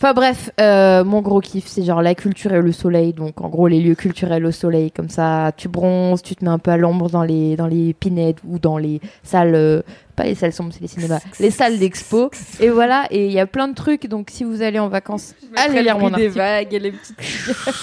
Enfin 0.00 0.14
bref, 0.14 0.50
euh, 0.60 1.02
mon 1.02 1.22
gros 1.22 1.40
kiff, 1.40 1.66
c'est 1.66 1.82
genre 1.82 2.02
la 2.02 2.14
culture 2.14 2.52
et 2.54 2.60
le 2.62 2.70
soleil. 2.70 3.12
Donc 3.12 3.40
en 3.40 3.48
gros, 3.48 3.66
les 3.66 3.80
lieux 3.80 3.96
culturels 3.96 4.46
au 4.46 4.52
soleil, 4.52 4.92
comme 4.92 5.08
ça, 5.08 5.50
tu 5.56 5.66
bronzes, 5.68 6.22
tu 6.22 6.36
te 6.36 6.44
mets 6.44 6.52
un 6.52 6.60
peu 6.60 6.70
à 6.70 6.76
l'ombre 6.76 7.10
dans 7.10 7.24
les, 7.24 7.56
dans 7.56 7.66
les 7.66 7.94
pinettes 7.94 8.38
ou 8.46 8.60
dans 8.60 8.78
les 8.78 9.00
salles, 9.24 9.56
euh, 9.56 9.82
pas 10.14 10.22
les 10.22 10.36
salles 10.36 10.52
sombres, 10.52 10.72
c'est 10.72 10.82
les 10.82 10.86
cinémas, 10.86 11.18
les 11.40 11.50
salles 11.50 11.80
d'expo. 11.80 12.30
Et 12.60 12.68
voilà, 12.68 13.08
et 13.10 13.26
il 13.26 13.32
y 13.32 13.40
a 13.40 13.46
plein 13.46 13.66
de 13.66 13.74
trucs. 13.74 14.06
Donc 14.06 14.28
si 14.30 14.44
vous 14.44 14.62
allez 14.62 14.78
en 14.78 14.88
vacances, 14.88 15.34
allez 15.56 15.82
lire 15.82 15.98
mon 15.98 16.10
des 16.10 16.26
article. 16.26 16.38
vagues 16.38 16.74
et 16.74 16.78
les 16.78 16.92
petites. 16.92 17.16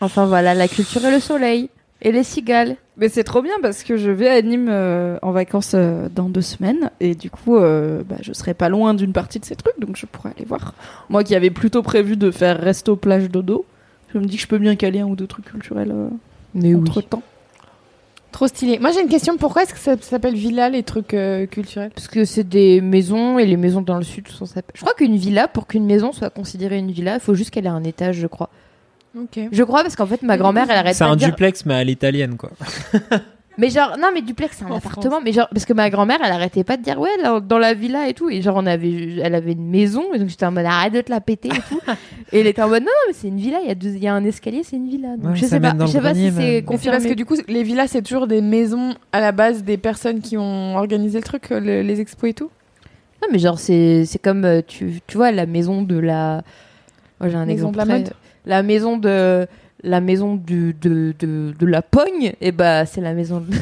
Enfin 0.00 0.26
voilà, 0.26 0.54
la 0.54 0.68
culture 0.68 1.04
et 1.04 1.10
le 1.10 1.20
soleil. 1.20 1.70
Et 2.02 2.12
les 2.12 2.24
cigales. 2.24 2.76
Mais 2.98 3.08
c'est 3.08 3.24
trop 3.24 3.42
bien 3.42 3.54
parce 3.62 3.82
que 3.82 3.96
je 3.96 4.10
vais 4.10 4.28
à 4.28 4.40
Nîmes 4.42 4.68
euh, 4.68 5.18
en 5.22 5.32
vacances 5.32 5.72
euh, 5.74 6.08
dans 6.14 6.28
deux 6.28 6.42
semaines 6.42 6.90
et 7.00 7.14
du 7.14 7.30
coup, 7.30 7.56
euh, 7.56 8.02
bah, 8.08 8.16
je 8.22 8.32
serai 8.32 8.54
pas 8.54 8.68
loin 8.68 8.94
d'une 8.94 9.12
partie 9.12 9.38
de 9.38 9.44
ces 9.44 9.56
trucs 9.56 9.78
donc 9.78 9.96
je 9.96 10.06
pourrais 10.06 10.30
aller 10.36 10.46
voir. 10.46 10.74
Moi 11.10 11.24
qui 11.24 11.34
avais 11.34 11.50
plutôt 11.50 11.82
prévu 11.82 12.16
de 12.16 12.30
faire 12.30 12.58
resto 12.58 12.96
plage 12.96 13.30
dodo, 13.30 13.66
je 14.12 14.18
me 14.18 14.24
dis 14.24 14.36
que 14.36 14.42
je 14.42 14.48
peux 14.48 14.58
bien 14.58 14.76
caler 14.76 15.00
un 15.00 15.06
ou 15.06 15.16
deux 15.16 15.26
trucs 15.26 15.46
culturels 15.46 15.92
euh, 15.92 16.08
Mais 16.54 16.74
entre 16.74 17.02
temps. 17.02 17.22
Trop 18.32 18.46
stylé. 18.48 18.78
Moi 18.78 18.90
j'ai 18.92 19.00
une 19.00 19.08
question. 19.08 19.36
Pourquoi 19.36 19.62
est-ce 19.62 19.74
que 19.74 19.78
ça 19.78 19.96
s'appelle 20.00 20.34
villa 20.34 20.68
les 20.68 20.82
trucs 20.82 21.14
euh, 21.14 21.46
culturels? 21.46 21.90
Parce 21.94 22.08
que 22.08 22.24
c'est 22.24 22.48
des 22.48 22.80
maisons 22.80 23.38
et 23.38 23.46
les 23.46 23.56
maisons 23.56 23.82
dans 23.82 23.96
le 23.96 24.04
sud 24.04 24.28
sont 24.28 24.46
ça. 24.46 24.60
Je 24.74 24.80
crois 24.80 24.94
qu'une 24.94 25.16
villa, 25.16 25.48
pour 25.48 25.66
qu'une 25.66 25.86
maison 25.86 26.12
soit 26.12 26.30
considérée 26.30 26.78
une 26.78 26.90
villa, 26.90 27.14
il 27.14 27.20
faut 27.20 27.34
juste 27.34 27.50
qu'elle 27.50 27.66
ait 27.66 27.70
un 27.70 27.84
étage, 27.84 28.16
je 28.16 28.26
crois. 28.26 28.50
Je 29.52 29.62
crois 29.62 29.82
parce 29.82 29.96
qu'en 29.96 30.06
fait 30.06 30.22
ma 30.22 30.36
grand-mère 30.36 30.66
elle 30.70 30.76
arrête 30.78 30.94
C'est 30.94 31.04
pas 31.04 31.10
un 31.10 31.14
de 31.14 31.20
dire 31.20 31.28
duplex, 31.28 31.64
mais 31.66 31.74
à 31.74 31.84
l'italienne, 31.84 32.36
quoi. 32.36 32.50
Mais 33.58 33.70
genre, 33.70 33.96
non, 33.98 34.08
mais 34.12 34.20
duplex, 34.20 34.58
c'est 34.58 34.64
un 34.66 34.70
En 34.70 34.76
appartement. 34.76 35.22
Mais 35.24 35.32
genre, 35.32 35.48
parce 35.50 35.64
que 35.64 35.72
ma 35.72 35.88
grand-mère, 35.88 36.18
elle 36.22 36.30
arrêtait 36.30 36.62
pas 36.62 36.76
de 36.76 36.82
dire, 36.82 37.00
ouais, 37.00 37.08
là, 37.22 37.40
dans 37.40 37.56
la 37.56 37.72
villa 37.72 38.06
et 38.06 38.12
tout. 38.12 38.28
Et 38.28 38.42
genre, 38.42 38.56
on 38.58 38.66
avait, 38.66 39.16
elle 39.22 39.34
avait 39.34 39.52
une 39.52 39.70
maison. 39.70 40.12
Et 40.12 40.18
donc, 40.18 40.28
j'étais 40.28 40.44
en 40.44 40.52
mode, 40.52 40.66
arrête 40.66 40.92
de 40.92 41.00
te 41.00 41.10
la 41.10 41.22
péter 41.22 41.48
et 41.48 41.52
tout. 41.66 41.80
et 42.32 42.40
elle 42.40 42.48
était 42.48 42.60
en 42.60 42.68
mode, 42.68 42.82
non, 42.82 42.88
non, 42.88 43.04
mais 43.08 43.14
c'est 43.14 43.28
une 43.28 43.38
villa. 43.38 43.60
Il 43.62 43.68
y 43.68 43.70
a, 43.70 43.74
deux, 43.74 43.94
il 43.94 44.02
y 44.04 44.08
a 44.08 44.14
un 44.14 44.22
escalier, 44.26 44.60
c'est 44.62 44.76
une 44.76 44.90
villa. 44.90 45.16
Donc, 45.16 45.30
Ouais, 45.30 45.36
je 45.36 45.44
ça 45.44 45.48
sais 45.48 45.60
pas, 45.60 45.72
dans 45.72 45.86
je 45.86 45.92
sais 45.92 46.02
pas 46.02 46.12
grenier, 46.12 46.28
si 46.28 46.36
mais- 46.36 46.42
c'est 46.42 46.46
Mais 46.50 46.56
c'est 46.58 46.62
confirmé. 46.64 46.98
parce 46.98 47.08
que 47.08 47.14
du 47.14 47.24
coup, 47.24 47.36
les 47.48 47.62
villas, 47.62 47.86
c'est 47.88 48.02
toujours 48.02 48.26
des 48.26 48.42
maisons 48.42 48.94
à 49.12 49.20
la 49.20 49.32
base 49.32 49.64
des 49.64 49.78
personnes 49.78 50.20
qui 50.20 50.36
ont 50.36 50.76
organisé 50.76 51.16
le 51.18 51.24
truc, 51.24 51.50
euh, 51.50 51.58
le- 51.58 51.80
les 51.80 51.98
expos 52.02 52.28
et 52.28 52.34
tout. 52.34 52.50
Non, 53.22 53.28
mais 53.32 53.38
genre, 53.38 53.58
c'est, 53.58 54.04
c'est 54.04 54.18
comme, 54.18 54.44
euh, 54.44 54.60
tu, 54.66 55.00
tu 55.06 55.16
vois, 55.16 55.32
la 55.32 55.46
maison 55.46 55.80
de 55.80 55.98
la. 55.98 56.42
Moi, 57.20 57.30
j'ai 57.30 57.36
un 57.36 57.46
Maison 57.46 57.70
exemple. 57.70 57.72
de 57.72 57.78
la 57.78 57.84
très- 57.86 57.98
mode. 58.00 58.12
La 58.46 58.62
maison 58.62 58.96
de. 58.96 59.46
La 59.82 60.00
maison 60.00 60.36
du, 60.36 60.72
de, 60.72 61.14
de, 61.18 61.52
de 61.56 61.66
la 61.66 61.82
pogne, 61.82 62.32
et 62.40 62.50
bah, 62.50 62.86
c'est 62.86 63.02
la 63.02 63.12
maison 63.12 63.40
de. 63.40 63.52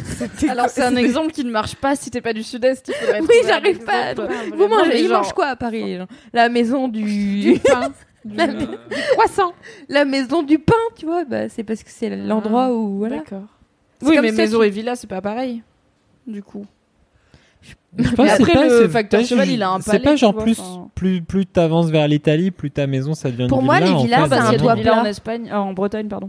Alors 0.49 0.69
c'est 0.69 0.83
un 0.83 0.95
exemple 0.97 1.33
qui 1.33 1.45
ne 1.45 1.51
marche 1.51 1.75
pas 1.75 1.97
si 1.97 2.09
t'es 2.11 2.21
pas 2.21 2.33
du 2.33 2.45
sud-est. 2.45 2.91
Oui, 3.21 3.35
j'arrive 3.47 3.81
pas 3.85 4.11
à-. 4.11 4.15
Vous 4.15 4.57
Vraiment, 4.57 4.79
mangez, 4.79 5.03
ils 5.03 5.09
genre- 5.09 5.23
mangent 5.23 5.33
quoi 5.33 5.47
à 5.49 5.57
Paris 5.57 5.83
les 5.85 5.99
gens 5.99 6.07
La 6.33 6.49
maison 6.49 6.87
du. 6.87 7.03
Du 7.03 7.59
pain. 7.65 7.93
du 8.25 8.37
La- 8.37 8.47
croissant. 9.15 9.53
la 9.89 10.05
maison 10.05 10.43
du 10.45 10.59
pain, 10.61 10.73
tu 10.97 11.05
vois, 11.05 11.25
bah, 11.25 11.49
c'est 11.49 11.65
parce 11.65 11.83
que 11.83 11.91
c'est 11.91 12.15
l'endroit 12.17 12.73
où 12.73 12.99
voilà. 12.99 13.17
D'accord. 13.19 13.43
Oui, 14.01 14.17
mais 14.23 14.31
maison 14.33 14.61
tu- 14.61 14.67
et 14.67 14.71
villa, 14.71 14.95
c'est 14.95 15.09
pas 15.09 15.21
pareil. 15.21 15.63
Du 16.27 16.43
coup. 16.43 16.65
Je 17.97 18.11
pense 18.11 18.27
c'est 18.27 18.33
après, 18.43 18.53
pas- 18.55 18.65
le 18.65 18.71
c'est 18.83 18.89
facteur 18.89 19.21
pas 19.21 19.27
cheval, 19.27 19.49
il 19.51 19.63
a 19.63 19.71
un 19.71 19.81
C'est 19.81 19.93
palais, 19.93 20.05
pas 20.05 20.11
tu 20.13 20.19
genre 20.19 20.33
vois, 20.33 20.43
plus, 20.43 20.59
enfin. 20.59 20.89
plus, 20.97 21.23
plus 21.23 21.47
t'avances 21.47 21.91
vers 21.91 22.09
l'Italie, 22.09 22.51
plus 22.51 22.71
ta 22.73 22.87
maison, 22.89 23.15
ça 23.15 23.31
devient 23.31 23.47
Pour 23.49 23.61
une 23.61 23.67
moi, 23.67 23.77
villa. 23.81 23.87
les 23.97 24.03
villas, 24.03 24.27
c'est 24.29 24.35
un 24.37 24.53
toit 24.57 24.75
plat. 24.77 25.01
en 25.01 25.05
Espagne, 25.05 25.49
euh, 25.53 25.57
en 25.57 25.73
Bretagne, 25.73 26.09
pardon. 26.09 26.29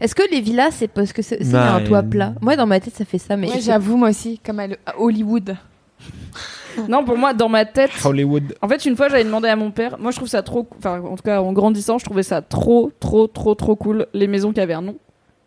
Est-ce 0.00 0.14
que 0.14 0.22
les 0.30 0.40
villas, 0.40 0.72
c'est 0.72 0.88
parce 0.88 1.12
que 1.12 1.22
c'est 1.22 1.42
c'est 1.44 1.52
Bah, 1.52 1.74
un 1.76 1.80
toit 1.80 2.02
plat? 2.02 2.34
Moi, 2.40 2.56
dans 2.56 2.66
ma 2.66 2.80
tête, 2.80 2.94
ça 2.94 3.04
fait 3.04 3.18
ça, 3.18 3.36
mais 3.36 3.48
Ouais, 3.50 3.60
j'avoue, 3.60 3.96
moi 3.96 4.10
aussi, 4.10 4.38
comme 4.44 4.58
à, 4.58 4.66
le- 4.66 4.76
à 4.84 4.98
Hollywood. 5.00 5.56
Non, 6.88 7.04
pour 7.04 7.16
moi, 7.16 7.32
dans 7.32 7.48
ma 7.48 7.64
tête. 7.64 7.90
Hollywood. 8.04 8.54
En 8.60 8.68
fait, 8.68 8.84
une 8.84 8.96
fois, 8.96 9.08
j'avais 9.08 9.24
demandé 9.24 9.48
à 9.48 9.56
mon 9.56 9.70
père. 9.70 9.96
Moi, 9.98 10.10
je 10.10 10.16
trouve 10.16 10.28
ça 10.28 10.42
trop. 10.42 10.68
Enfin, 10.76 11.00
en 11.00 11.16
tout 11.16 11.22
cas, 11.22 11.40
en 11.40 11.52
grandissant, 11.54 11.96
je 11.96 12.04
trouvais 12.04 12.22
ça 12.22 12.42
trop, 12.42 12.90
trop, 13.00 13.26
trop, 13.26 13.54
trop 13.54 13.76
cool. 13.76 14.06
Les 14.12 14.26
maisons 14.26 14.52
qui 14.52 14.60
avaient 14.60 14.74
un 14.74 14.82
nom. 14.82 14.96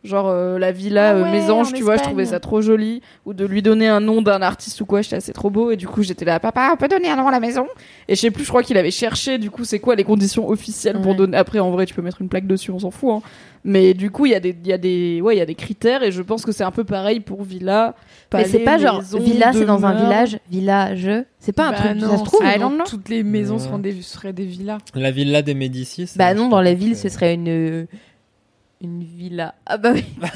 Genre 0.06 0.30
euh, 0.30 0.58
la 0.58 0.72
villa 0.72 1.10
Ah 1.10 1.14
euh, 1.16 1.24
ouais, 1.24 1.32
Mésange, 1.32 1.70
en 1.70 1.72
tu 1.74 1.84
vois, 1.84 1.98
je 1.98 2.04
trouvais 2.04 2.26
ça 2.26 2.40
trop 2.40 2.62
joli. 2.62 3.02
Ou 3.26 3.34
de 3.34 3.46
lui 3.46 3.62
donner 3.62 3.88
un 3.90 4.00
nom 4.00 4.22
d'un 4.22 4.42
artiste 4.42 4.80
ou 4.80 4.86
quoi, 4.86 5.02
j'étais 5.02 5.18
assez 5.18 5.34
trop 5.34 5.50
beau. 5.50 5.72
Et 5.72 5.76
du 5.76 5.88
coup, 5.88 6.04
j'étais 6.04 6.24
là, 6.24 6.40
papa, 6.40 6.70
on 6.74 6.78
peut 6.78 6.88
donner 6.88 7.10
un 7.10 7.18
nom 7.18 7.28
à 7.28 7.32
la 7.32 7.42
maison 7.42 7.68
Et 8.08 8.16
je 8.16 8.22
sais 8.22 8.32
plus, 8.32 8.44
je 8.46 8.50
crois 8.50 8.64
qu'il 8.64 8.78
avait 8.78 8.92
cherché, 8.92 9.38
du 9.38 9.52
coup, 9.52 9.66
c'est 9.66 9.80
quoi 9.80 9.96
les 9.96 10.06
conditions 10.06 10.48
officielles 10.48 11.02
pour 11.02 11.16
donner. 11.16 11.36
Après, 11.36 11.60
en 11.60 11.70
vrai, 11.72 11.86
tu 11.86 11.94
peux 11.94 12.02
mettre 12.02 12.22
une 12.22 12.30
plaque 12.30 12.48
dessus, 12.48 12.72
on 12.72 12.80
s'en 12.80 12.92
fout. 12.92 13.10
hein. 13.12 13.22
Mais 13.66 13.94
du 13.94 14.10
coup, 14.10 14.26
il 14.26 14.32
y, 14.32 14.36
a 14.36 14.40
des- 14.40 14.56
il 14.64 14.68
y, 14.70 14.72
a 14.72 14.78
des- 14.78 15.20
ouais, 15.22 15.36
il 15.36 15.40
y 15.40 15.42
a 15.42 15.46
des 15.46 15.54
critères. 15.56 16.02
Et 16.02 16.14
je 16.14 16.22
pense 16.22 16.46
que 16.46 16.54
c'est 16.54 16.64
un 16.64 16.72
peu 16.72 16.86
pareil 16.86 17.20
pour 17.20 17.44
villa. 17.44 17.94
Mais 18.34 18.46
c'est 18.46 18.60
pas 18.60 18.78
genre 18.78 19.00
maison, 19.00 19.20
villa, 19.20 19.52
c'est 19.52 19.66
dans 19.66 19.86
un 19.86 19.96
village, 20.02 20.40
village. 20.50 21.10
C'est 21.40 21.52
pas 21.52 21.68
un 21.68 21.72
Bah 21.72 21.78
truc, 21.78 21.96
non, 21.96 22.10
ça 22.10 22.18
se 22.20 22.24
trouve. 22.24 22.40
don't 22.58 22.76
know. 22.76 22.84
Toutes 22.86 23.10
les 23.10 23.22
maisons 23.24 23.60
seront 23.60 23.80
des, 23.80 24.02
seraient 24.02 24.32
des 24.32 24.46
villas. 24.46 24.78
La 24.96 25.12
villa 25.12 25.42
des 25.42 25.54
Médicis. 25.56 26.10
Bah 26.16 26.34
non, 26.34 26.48
dans 26.48 26.62
la 26.62 26.74
ville, 26.74 26.96
ce 26.96 27.10
serait 27.10 27.34
une 27.34 27.88
une 28.82 29.04
villa. 29.04 29.56
Ah 29.66 29.78
bah 29.78 29.92
oui. 29.94 30.06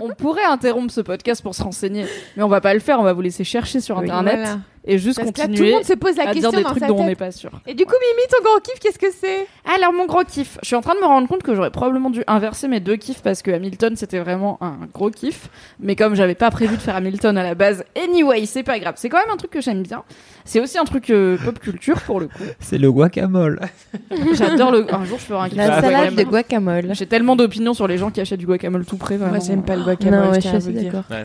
On 0.00 0.10
pourrait 0.10 0.44
interrompre 0.44 0.92
ce 0.92 1.00
podcast 1.00 1.42
pour 1.42 1.54
se 1.54 1.62
renseigner, 1.62 2.04
mais 2.36 2.42
on 2.42 2.48
va 2.48 2.60
pas 2.60 2.74
le 2.74 2.80
faire. 2.80 3.00
On 3.00 3.04
va 3.04 3.14
vous 3.14 3.22
laisser 3.22 3.44
chercher 3.44 3.80
sur 3.80 3.96
Oui, 3.96 4.04
internet 4.04 4.36
Voilà. 4.36 4.58
Et 4.86 4.98
juste 4.98 5.18
Parce 5.18 5.30
que 5.30 5.38
là, 5.38 5.46
tout 5.46 5.52
le 5.52 5.56
continuer 5.56 5.72
monde 5.72 5.84
se 5.84 5.92
pose 5.94 6.16
la 6.16 6.24
à 6.24 6.32
question 6.32 6.50
dire 6.50 6.58
des 6.58 6.62
dans 6.64 6.70
trucs 6.70 6.82
sa 6.82 6.88
dont 6.88 6.98
on 7.00 7.06
n'est 7.06 7.14
pas 7.14 7.30
sûr. 7.32 7.50
Et 7.66 7.74
du 7.74 7.86
coup, 7.86 7.94
Mimi, 8.00 8.28
ton 8.30 8.42
grand 8.42 8.60
kiff, 8.60 8.78
qu'est-ce 8.80 8.98
que 8.98 9.10
c'est? 9.10 9.46
Alors 9.74 9.92
mon 9.94 10.04
gros 10.06 10.24
kiff, 10.24 10.58
je 10.62 10.66
suis 10.66 10.76
en 10.76 10.82
train 10.82 10.94
de 10.94 11.00
me 11.00 11.06
rendre 11.06 11.26
compte 11.26 11.42
que 11.42 11.54
j'aurais 11.54 11.70
probablement 11.70 12.10
dû 12.10 12.22
inverser 12.26 12.68
mes 12.68 12.80
deux 12.80 12.96
kiffs 12.96 13.22
parce 13.22 13.40
que 13.40 13.50
Hamilton 13.50 13.96
c'était 13.96 14.18
vraiment 14.18 14.58
un 14.60 14.76
gros 14.92 15.10
kiff, 15.10 15.48
mais 15.80 15.96
comme 15.96 16.14
j'avais 16.14 16.34
pas 16.34 16.50
prévu 16.50 16.76
de 16.76 16.82
faire 16.82 16.96
Hamilton 16.96 17.38
à 17.38 17.42
la 17.42 17.54
base, 17.54 17.84
anyway 17.96 18.44
c'est 18.44 18.62
pas 18.62 18.78
grave. 18.78 18.94
C'est 18.98 19.08
quand 19.08 19.18
même 19.18 19.30
un 19.32 19.36
truc 19.36 19.52
que 19.52 19.62
j'aime 19.62 19.82
bien. 19.82 20.02
C'est 20.44 20.60
aussi 20.60 20.76
un 20.76 20.84
truc 20.84 21.08
euh, 21.08 21.38
pop 21.42 21.58
culture 21.58 22.00
pour 22.02 22.20
le 22.20 22.26
coup. 22.26 22.44
C'est 22.60 22.76
le 22.76 22.92
guacamole. 22.92 23.60
J'adore 24.34 24.70
le. 24.72 24.94
Un 24.94 25.04
jour 25.06 25.18
je 25.18 25.24
ferai 25.24 25.40
un 25.40 25.48
kiff. 25.48 25.56
La 25.56 25.76
Ah, 25.76 25.80
salade 25.80 26.14
de 26.14 26.22
guacamole. 26.24 26.94
J'ai 26.94 27.06
tellement 27.06 27.36
d'opinions 27.36 27.72
sur 27.72 27.88
les 27.88 27.96
gens 27.96 28.10
qui 28.10 28.20
achètent 28.20 28.40
du 28.40 28.46
guacamole 28.46 28.84
tout 28.84 28.98
prêt. 28.98 29.16
Moi, 29.16 29.28
vraiment. 29.28 29.44
j'aime 29.44 29.62
pas 29.62 29.76
le 29.76 29.84
guacamole. 29.84 30.20
Non, 30.20 30.30
ouais, 30.30 30.40
je 30.40 30.48
tiens 30.48 30.60
suis 30.60 30.72
d'accord. 30.74 31.04
Ouais. 31.10 31.24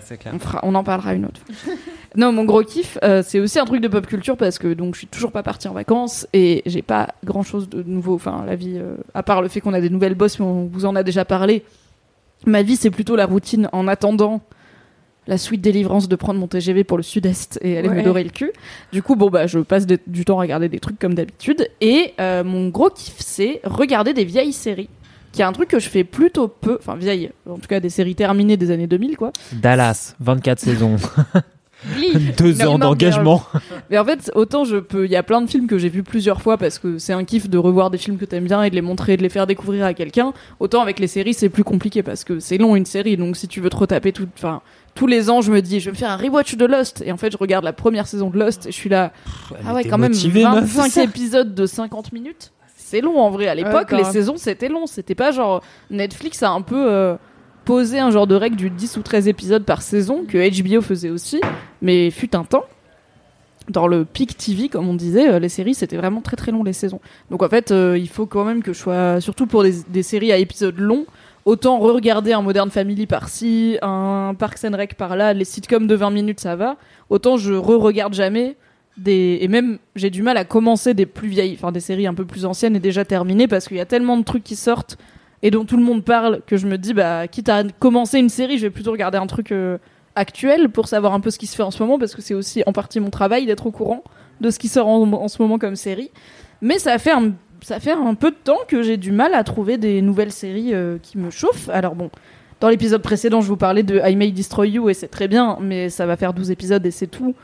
On, 0.63 0.75
en 0.75 0.83
parlera 0.85 1.13
une 1.13 1.25
autre 1.25 1.41
fois. 1.45 1.73
non, 2.15 2.31
mon 2.31 2.45
gros 2.45 2.63
kiff, 2.63 2.97
euh, 3.03 3.21
c'est 3.25 3.39
aussi 3.39 3.48
un 3.57 3.65
truc 3.65 3.81
de 3.81 3.87
pop 3.87 4.05
culture 4.05 4.37
parce 4.37 4.59
que 4.59 4.73
donc 4.73 4.93
je 4.93 4.99
suis 4.99 5.07
toujours 5.07 5.31
pas 5.31 5.41
partie 5.41 5.67
en 5.67 5.73
vacances 5.73 6.27
et 6.33 6.61
j'ai 6.67 6.83
pas 6.83 7.15
grand 7.25 7.41
chose 7.41 7.69
de 7.69 7.81
nouveau. 7.81 8.13
Enfin, 8.13 8.43
la 8.45 8.55
vie, 8.55 8.75
euh, 8.77 8.97
à 9.15 9.23
part 9.23 9.41
le 9.41 9.47
fait 9.47 9.61
qu'on 9.61 9.73
a 9.73 9.81
des 9.81 9.89
nouvelles 9.89 10.13
bosses, 10.13 10.39
mais 10.39 10.45
on 10.45 10.65
vous 10.65 10.85
en 10.85 10.95
a 10.95 11.01
déjà 11.01 11.25
parlé. 11.25 11.63
Ma 12.45 12.61
vie, 12.61 12.75
c'est 12.75 12.91
plutôt 12.91 13.15
la 13.15 13.25
routine 13.25 13.67
en 13.71 13.87
attendant 13.87 14.41
la 15.27 15.37
suite 15.37 15.61
délivrance 15.61 16.07
de 16.09 16.15
prendre 16.15 16.39
mon 16.39 16.47
TGV 16.47 16.83
pour 16.83 16.97
le 16.97 17.03
sud-est 17.03 17.59
et 17.61 17.77
aller 17.77 17.89
me 17.89 18.01
dorer 18.03 18.23
le 18.23 18.31
cul. 18.31 18.51
Du 18.91 19.03
coup, 19.03 19.15
bon 19.15 19.29
bah 19.29 19.47
je 19.47 19.59
passe 19.59 19.85
du 19.85 20.25
temps 20.25 20.39
à 20.39 20.41
regarder 20.41 20.69
des 20.69 20.79
trucs 20.79 20.97
comme 20.97 21.13
d'habitude 21.13 21.69
et 21.81 22.13
euh, 22.19 22.43
mon 22.43 22.69
gros 22.69 22.89
kiff 22.89 23.15
c'est 23.19 23.61
regarder 23.63 24.13
des 24.13 24.25
vieilles 24.25 24.53
séries. 24.53 24.89
Qui 25.31 25.41
est 25.43 25.45
un 25.45 25.51
truc 25.51 25.69
que 25.69 25.77
je 25.77 25.87
fais 25.87 26.03
plutôt 26.03 26.47
peu, 26.47 26.77
enfin 26.79 26.95
vieilles, 26.95 27.29
en 27.47 27.59
tout 27.59 27.67
cas 27.67 27.79
des 27.79 27.91
séries 27.91 28.15
terminées 28.15 28.57
des 28.57 28.71
années 28.71 28.87
2000 28.87 29.15
quoi. 29.15 29.31
Dallas, 29.53 30.15
24 30.19 30.59
saisons, 30.59 30.95
Glee. 31.85 32.31
deux 32.37 32.61
ans 32.65 32.77
d'engagement. 32.77 33.43
Mais 33.89 33.97
en 33.97 34.05
fait, 34.05 34.31
autant 34.35 34.65
je 34.65 34.77
peux, 34.77 35.05
il 35.05 35.11
y 35.11 35.15
a 35.15 35.23
plein 35.23 35.41
de 35.41 35.49
films 35.49 35.67
que 35.67 35.77
j'ai 35.77 35.89
vus 35.89 36.03
plusieurs 36.03 36.41
fois 36.41 36.57
parce 36.57 36.79
que 36.79 36.97
c'est 36.97 37.13
un 37.13 37.23
kiff 37.23 37.49
de 37.49 37.57
revoir 37.57 37.89
des 37.89 37.97
films 37.97 38.17
que 38.17 38.25
t'aimes 38.25 38.45
bien 38.45 38.63
et 38.63 38.69
de 38.69 38.75
les 38.75 38.81
montrer, 38.81 39.17
de 39.17 39.21
les 39.21 39.29
faire 39.29 39.47
découvrir 39.47 39.85
à 39.85 39.93
quelqu'un. 39.93 40.33
Autant 40.59 40.81
avec 40.81 40.99
les 40.99 41.07
séries, 41.07 41.33
c'est 41.33 41.49
plus 41.49 41.63
compliqué 41.63 42.03
parce 42.03 42.23
que 42.23 42.39
c'est 42.39 42.57
long 42.57 42.75
une 42.75 42.85
série, 42.85 43.17
donc 43.17 43.37
si 43.37 43.47
tu 43.47 43.61
veux 43.61 43.69
te 43.69 43.77
retaper 43.77 44.11
tout, 44.11 44.27
enfin 44.35 44.61
tous 44.95 45.07
les 45.07 45.29
ans, 45.29 45.41
je 45.41 45.51
me 45.51 45.61
dis, 45.61 45.79
je 45.79 45.85
vais 45.85 45.91
me 45.91 45.97
faire 45.97 46.11
un 46.11 46.17
rewatch 46.17 46.55
de 46.55 46.65
Lost 46.65 47.03
et 47.05 47.11
en 47.11 47.17
fait, 47.17 47.31
je 47.31 47.37
regarde 47.37 47.63
la 47.63 47.73
première 47.73 48.07
saison 48.07 48.29
de 48.29 48.37
Lost 48.37 48.67
et 48.67 48.71
je 48.71 48.75
suis 48.75 48.89
là, 48.89 49.13
ah 49.65 49.73
ouais, 49.73 49.85
quand 49.85 49.97
même 49.97 50.11
motivée, 50.11 50.43
meuf. 50.43 50.65
25 50.65 51.03
épisodes 51.03 51.55
de 51.55 51.65
50 51.65 52.11
minutes. 52.11 52.51
C'est 52.75 53.01
long 53.01 53.19
en 53.19 53.29
vrai. 53.29 53.47
À 53.47 53.55
l'époque, 53.55 53.91
les 53.91 54.01
grave. 54.01 54.11
saisons 54.11 54.35
c'était 54.37 54.67
long. 54.67 54.87
C'était 54.87 55.13
pas 55.13 55.31
genre 55.31 55.61
Netflix 55.91 56.41
a 56.41 56.49
un 56.49 56.61
peu 56.61 56.91
euh, 56.91 57.15
posé 57.65 57.99
un 57.99 58.11
genre 58.11 58.27
de 58.27 58.35
règle 58.35 58.55
du 58.55 58.69
10 58.69 58.97
ou 58.97 59.01
13 59.01 59.27
épisodes 59.27 59.63
par 59.63 59.81
saison 59.81 60.25
que 60.27 60.37
HBO 60.37 60.81
faisait 60.81 61.09
aussi, 61.09 61.41
mais 61.81 62.11
fut 62.11 62.35
un 62.35 62.43
temps 62.43 62.65
dans 63.69 63.87
le 63.87 64.03
peak 64.03 64.35
TV, 64.37 64.67
comme 64.67 64.89
on 64.89 64.93
disait, 64.93 65.29
euh, 65.29 65.39
les 65.39 65.49
séries, 65.49 65.75
c'était 65.75 65.97
vraiment 65.97 66.21
très 66.21 66.35
très 66.35 66.51
long 66.51 66.63
les 66.63 66.73
saisons. 66.73 66.99
Donc 67.29 67.43
en 67.43 67.49
fait, 67.49 67.71
euh, 67.71 67.97
il 67.97 68.09
faut 68.09 68.25
quand 68.25 68.43
même 68.43 68.63
que 68.63 68.73
je 68.73 68.79
sois, 68.79 69.21
surtout 69.21 69.45
pour 69.45 69.63
des, 69.63 69.73
des 69.87 70.03
séries 70.03 70.31
à 70.31 70.37
épisodes 70.37 70.77
longs, 70.77 71.05
autant 71.45 71.79
re-regarder 71.79 72.33
un 72.33 72.41
Modern 72.41 72.69
Family 72.69 73.05
par-ci, 73.05 73.77
un 73.81 74.35
Parks 74.37 74.65
and 74.65 74.75
Rec 74.75 74.95
par-là, 74.95 75.33
les 75.33 75.45
sitcoms 75.45 75.87
de 75.87 75.95
20 75.95 76.09
minutes, 76.11 76.39
ça 76.39 76.55
va. 76.55 76.77
Autant 77.09 77.37
je 77.37 77.53
re-regarde 77.53 78.13
jamais 78.13 78.55
des... 78.97 79.37
Et 79.41 79.47
même, 79.47 79.77
j'ai 79.95 80.09
du 80.09 80.21
mal 80.23 80.37
à 80.37 80.45
commencer 80.45 80.93
des 80.93 81.05
plus 81.05 81.29
vieilles, 81.29 81.55
enfin 81.57 81.71
des 81.71 81.79
séries 81.79 82.07
un 82.07 82.13
peu 82.13 82.25
plus 82.25 82.45
anciennes 82.45 82.75
et 82.75 82.79
déjà 82.79 83.05
terminées, 83.05 83.47
parce 83.47 83.67
qu'il 83.67 83.77
y 83.77 83.81
a 83.81 83.85
tellement 83.85 84.17
de 84.17 84.23
trucs 84.23 84.43
qui 84.43 84.55
sortent 84.55 84.97
et 85.41 85.51
dont 85.51 85.65
tout 85.65 85.77
le 85.77 85.83
monde 85.83 86.03
parle 86.03 86.41
que 86.45 86.57
je 86.57 86.67
me 86.67 86.77
dis, 86.77 86.93
bah, 86.93 87.27
quitte 87.27 87.49
à 87.49 87.63
commencer 87.63 88.19
une 88.19 88.29
série, 88.29 88.57
je 88.57 88.63
vais 88.63 88.69
plutôt 88.69 88.91
regarder 88.91 89.17
un 89.17 89.27
truc... 89.27 89.51
euh, 89.51 89.77
actuel 90.15 90.69
pour 90.69 90.87
savoir 90.87 91.13
un 91.13 91.19
peu 91.19 91.31
ce 91.31 91.39
qui 91.39 91.47
se 91.47 91.55
fait 91.55 91.63
en 91.63 91.71
ce 91.71 91.81
moment 91.81 91.97
parce 91.97 92.13
que 92.13 92.21
c'est 92.21 92.33
aussi 92.33 92.63
en 92.65 92.73
partie 92.73 92.99
mon 92.99 93.09
travail 93.09 93.45
d'être 93.45 93.65
au 93.65 93.71
courant 93.71 94.03
de 94.41 94.49
ce 94.49 94.59
qui 94.59 94.67
sort 94.67 94.87
en, 94.87 95.27
ce 95.27 95.41
moment 95.41 95.57
comme 95.57 95.75
série. 95.75 96.11
Mais 96.61 96.79
ça 96.79 96.97
fait 96.97 97.11
un, 97.11 97.31
ça 97.61 97.79
fait 97.79 97.91
un 97.91 98.13
peu 98.15 98.31
de 98.31 98.35
temps 98.35 98.59
que 98.67 98.83
j'ai 98.83 98.97
du 98.97 99.11
mal 99.11 99.33
à 99.33 99.43
trouver 99.43 99.77
des 99.77 100.01
nouvelles 100.01 100.31
séries 100.31 100.73
euh, 100.73 100.97
qui 101.01 101.17
me 101.17 101.29
chauffent. 101.29 101.69
Alors 101.69 101.95
bon, 101.95 102.09
dans 102.59 102.69
l'épisode 102.69 103.01
précédent, 103.01 103.41
je 103.41 103.47
vous 103.47 103.57
parlais 103.57 103.83
de 103.83 104.01
I 104.03 104.15
May 104.15 104.31
Destroy 104.31 104.69
You 104.69 104.89
et 104.89 104.93
c'est 104.93 105.07
très 105.07 105.27
bien, 105.27 105.57
mais 105.61 105.89
ça 105.89 106.05
va 106.05 106.15
faire 106.15 106.33
12 106.33 106.51
épisodes 106.51 106.85
et 106.85 106.91
c'est 106.91 107.07
tout. 107.07 107.35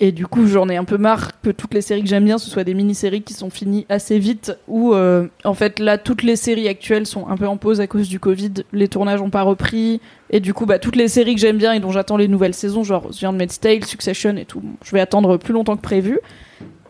Et 0.00 0.12
du 0.12 0.26
coup, 0.26 0.46
j'en 0.46 0.68
ai 0.68 0.76
un 0.76 0.84
peu 0.84 0.96
marre 0.96 1.40
que 1.40 1.50
toutes 1.50 1.74
les 1.74 1.80
séries 1.80 2.02
que 2.02 2.08
j'aime 2.08 2.24
bien, 2.24 2.38
ce 2.38 2.48
soient 2.48 2.62
des 2.62 2.74
mini-séries 2.74 3.22
qui 3.22 3.34
sont 3.34 3.50
finies 3.50 3.84
assez 3.88 4.20
vite, 4.20 4.56
ou 4.68 4.94
euh, 4.94 5.26
en 5.44 5.54
fait 5.54 5.80
là, 5.80 5.98
toutes 5.98 6.22
les 6.22 6.36
séries 6.36 6.68
actuelles 6.68 7.06
sont 7.06 7.26
un 7.26 7.36
peu 7.36 7.48
en 7.48 7.56
pause 7.56 7.80
à 7.80 7.88
cause 7.88 8.08
du 8.08 8.20
Covid, 8.20 8.52
les 8.72 8.86
tournages 8.86 9.20
n'ont 9.20 9.30
pas 9.30 9.42
repris, 9.42 10.00
et 10.30 10.38
du 10.38 10.54
coup, 10.54 10.66
bah, 10.66 10.78
toutes 10.78 10.94
les 10.94 11.08
séries 11.08 11.34
que 11.34 11.40
j'aime 11.40 11.58
bien 11.58 11.72
et 11.72 11.80
dont 11.80 11.90
j'attends 11.90 12.16
les 12.16 12.28
nouvelles 12.28 12.54
saisons, 12.54 12.84
genre 12.84 13.08
The 13.10 13.24
Handmaid's 13.24 13.58
Tale, 13.58 13.84
Succession 13.84 14.36
et 14.36 14.44
tout, 14.44 14.62
je 14.84 14.92
vais 14.92 15.00
attendre 15.00 15.36
plus 15.36 15.52
longtemps 15.52 15.76
que 15.76 15.82
prévu. 15.82 16.20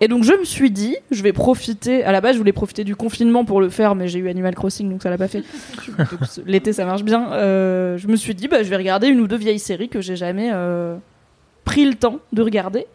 Et 0.01 0.07
donc 0.07 0.23
je 0.23 0.33
me 0.33 0.45
suis 0.45 0.71
dit, 0.71 0.97
je 1.11 1.23
vais 1.23 1.33
profiter. 1.33 2.05
À 2.05 2.13
la 2.13 2.21
base, 2.21 2.35
je 2.35 2.39
voulais 2.39 2.53
profiter 2.53 2.85
du 2.85 2.95
confinement 2.95 3.45
pour 3.45 3.61
le 3.61 3.69
faire, 3.69 3.95
mais 3.95 4.07
j'ai 4.07 4.19
eu 4.21 4.29
Animal 4.29 4.55
Crossing, 4.55 4.89
donc 4.89 5.03
ça 5.03 5.11
l'a 5.11 5.19
pas 5.19 5.29
fait. 5.29 5.43
L'été, 6.47 6.73
ça 6.73 6.85
marche 6.85 7.03
bien. 7.03 7.33
Euh, 7.33 7.99
je 7.99 8.07
me 8.07 8.17
suis 8.17 8.35
dit, 8.35 8.49
bah, 8.49 8.63
je 8.63 8.69
vais 8.69 8.77
regarder 8.77 9.09
une 9.09 9.21
ou 9.21 9.27
deux 9.27 9.37
vieilles 9.37 9.59
séries 9.59 9.89
que 9.89 10.01
j'ai 10.01 10.15
jamais 10.15 10.51
euh, 10.53 10.97
pris 11.69 11.85
le 11.85 11.95
temps 11.95 12.21
de 12.33 12.41
regarder. 12.41 12.87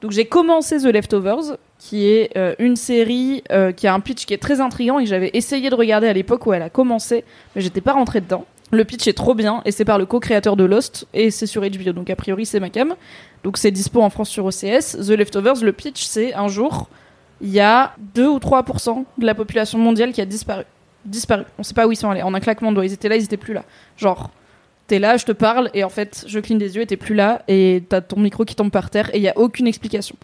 Donc 0.00 0.10
j'ai 0.10 0.24
commencé 0.24 0.78
The 0.78 0.86
Leftovers, 0.86 1.58
qui 1.78 2.08
est 2.08 2.36
euh, 2.36 2.56
une 2.58 2.74
série 2.74 3.44
euh, 3.52 3.70
qui 3.70 3.86
a 3.86 3.94
un 3.94 4.00
pitch 4.00 4.26
qui 4.26 4.34
est 4.34 4.38
très 4.38 4.60
intriguant 4.60 4.98
et 4.98 5.04
que 5.04 5.08
j'avais 5.08 5.30
essayé 5.32 5.70
de 5.70 5.76
regarder 5.76 6.08
à 6.08 6.12
l'époque 6.12 6.44
où 6.44 6.52
elle 6.52 6.62
a 6.62 6.68
commencé, 6.68 7.22
mais 7.54 7.62
j'étais 7.62 7.80
pas 7.80 7.92
rentrée 7.92 8.20
dedans. 8.20 8.44
Le 8.72 8.84
pitch 8.84 9.06
est 9.06 9.12
trop 9.12 9.36
bien 9.36 9.62
et 9.64 9.70
c'est 9.70 9.84
par 9.84 9.96
le 9.96 10.06
co-créateur 10.06 10.56
de 10.56 10.64
Lost 10.64 11.06
et 11.14 11.30
c'est 11.30 11.46
sur 11.46 11.62
HBO, 11.62 11.92
donc 11.92 12.10
a 12.10 12.16
priori 12.16 12.46
c'est 12.46 12.58
ma 12.58 12.68
cam. 12.68 12.96
Donc 13.44 13.58
c'est 13.58 13.70
dispo 13.70 14.02
en 14.02 14.10
France 14.10 14.28
sur 14.28 14.44
OCS. 14.44 14.96
The 15.06 15.10
Leftovers, 15.10 15.62
le 15.62 15.72
pitch 15.72 16.04
c'est 16.04 16.34
un 16.34 16.48
jour, 16.48 16.88
il 17.40 17.50
y 17.50 17.60
a 17.60 17.94
2 18.16 18.26
ou 18.26 18.38
3% 18.38 19.04
de 19.18 19.24
la 19.24 19.36
population 19.36 19.78
mondiale 19.78 20.10
qui 20.10 20.20
a 20.20 20.26
disparu. 20.26 20.64
Disparu. 21.04 21.44
On 21.60 21.62
sait 21.62 21.74
pas 21.74 21.86
où 21.86 21.92
ils 21.92 21.96
sont 21.96 22.10
allés. 22.10 22.22
En 22.22 22.34
un 22.34 22.40
claquement 22.40 22.70
de 22.70 22.74
doigts, 22.74 22.86
ils 22.86 22.92
étaient 22.92 23.08
là, 23.08 23.14
ils 23.14 23.22
étaient 23.22 23.36
plus 23.36 23.54
là. 23.54 23.62
Genre, 23.96 24.30
t'es 24.86 24.98
là, 24.98 25.16
je 25.16 25.24
te 25.24 25.32
parle 25.32 25.70
et 25.74 25.84
en 25.84 25.88
fait, 25.88 26.24
je 26.28 26.38
cligne 26.38 26.58
des 26.58 26.76
yeux 26.76 26.82
et 26.82 26.86
t'es 26.86 26.96
plus 26.96 27.14
là 27.14 27.42
et 27.48 27.82
t'as 27.88 28.00
ton 28.00 28.20
micro 28.20 28.44
qui 28.44 28.54
tombe 28.54 28.70
par 28.70 28.90
terre 28.90 29.10
et 29.14 29.18
il 29.18 29.22
y 29.22 29.28
a 29.28 29.36
aucune 29.38 29.66
explication. 29.66 30.16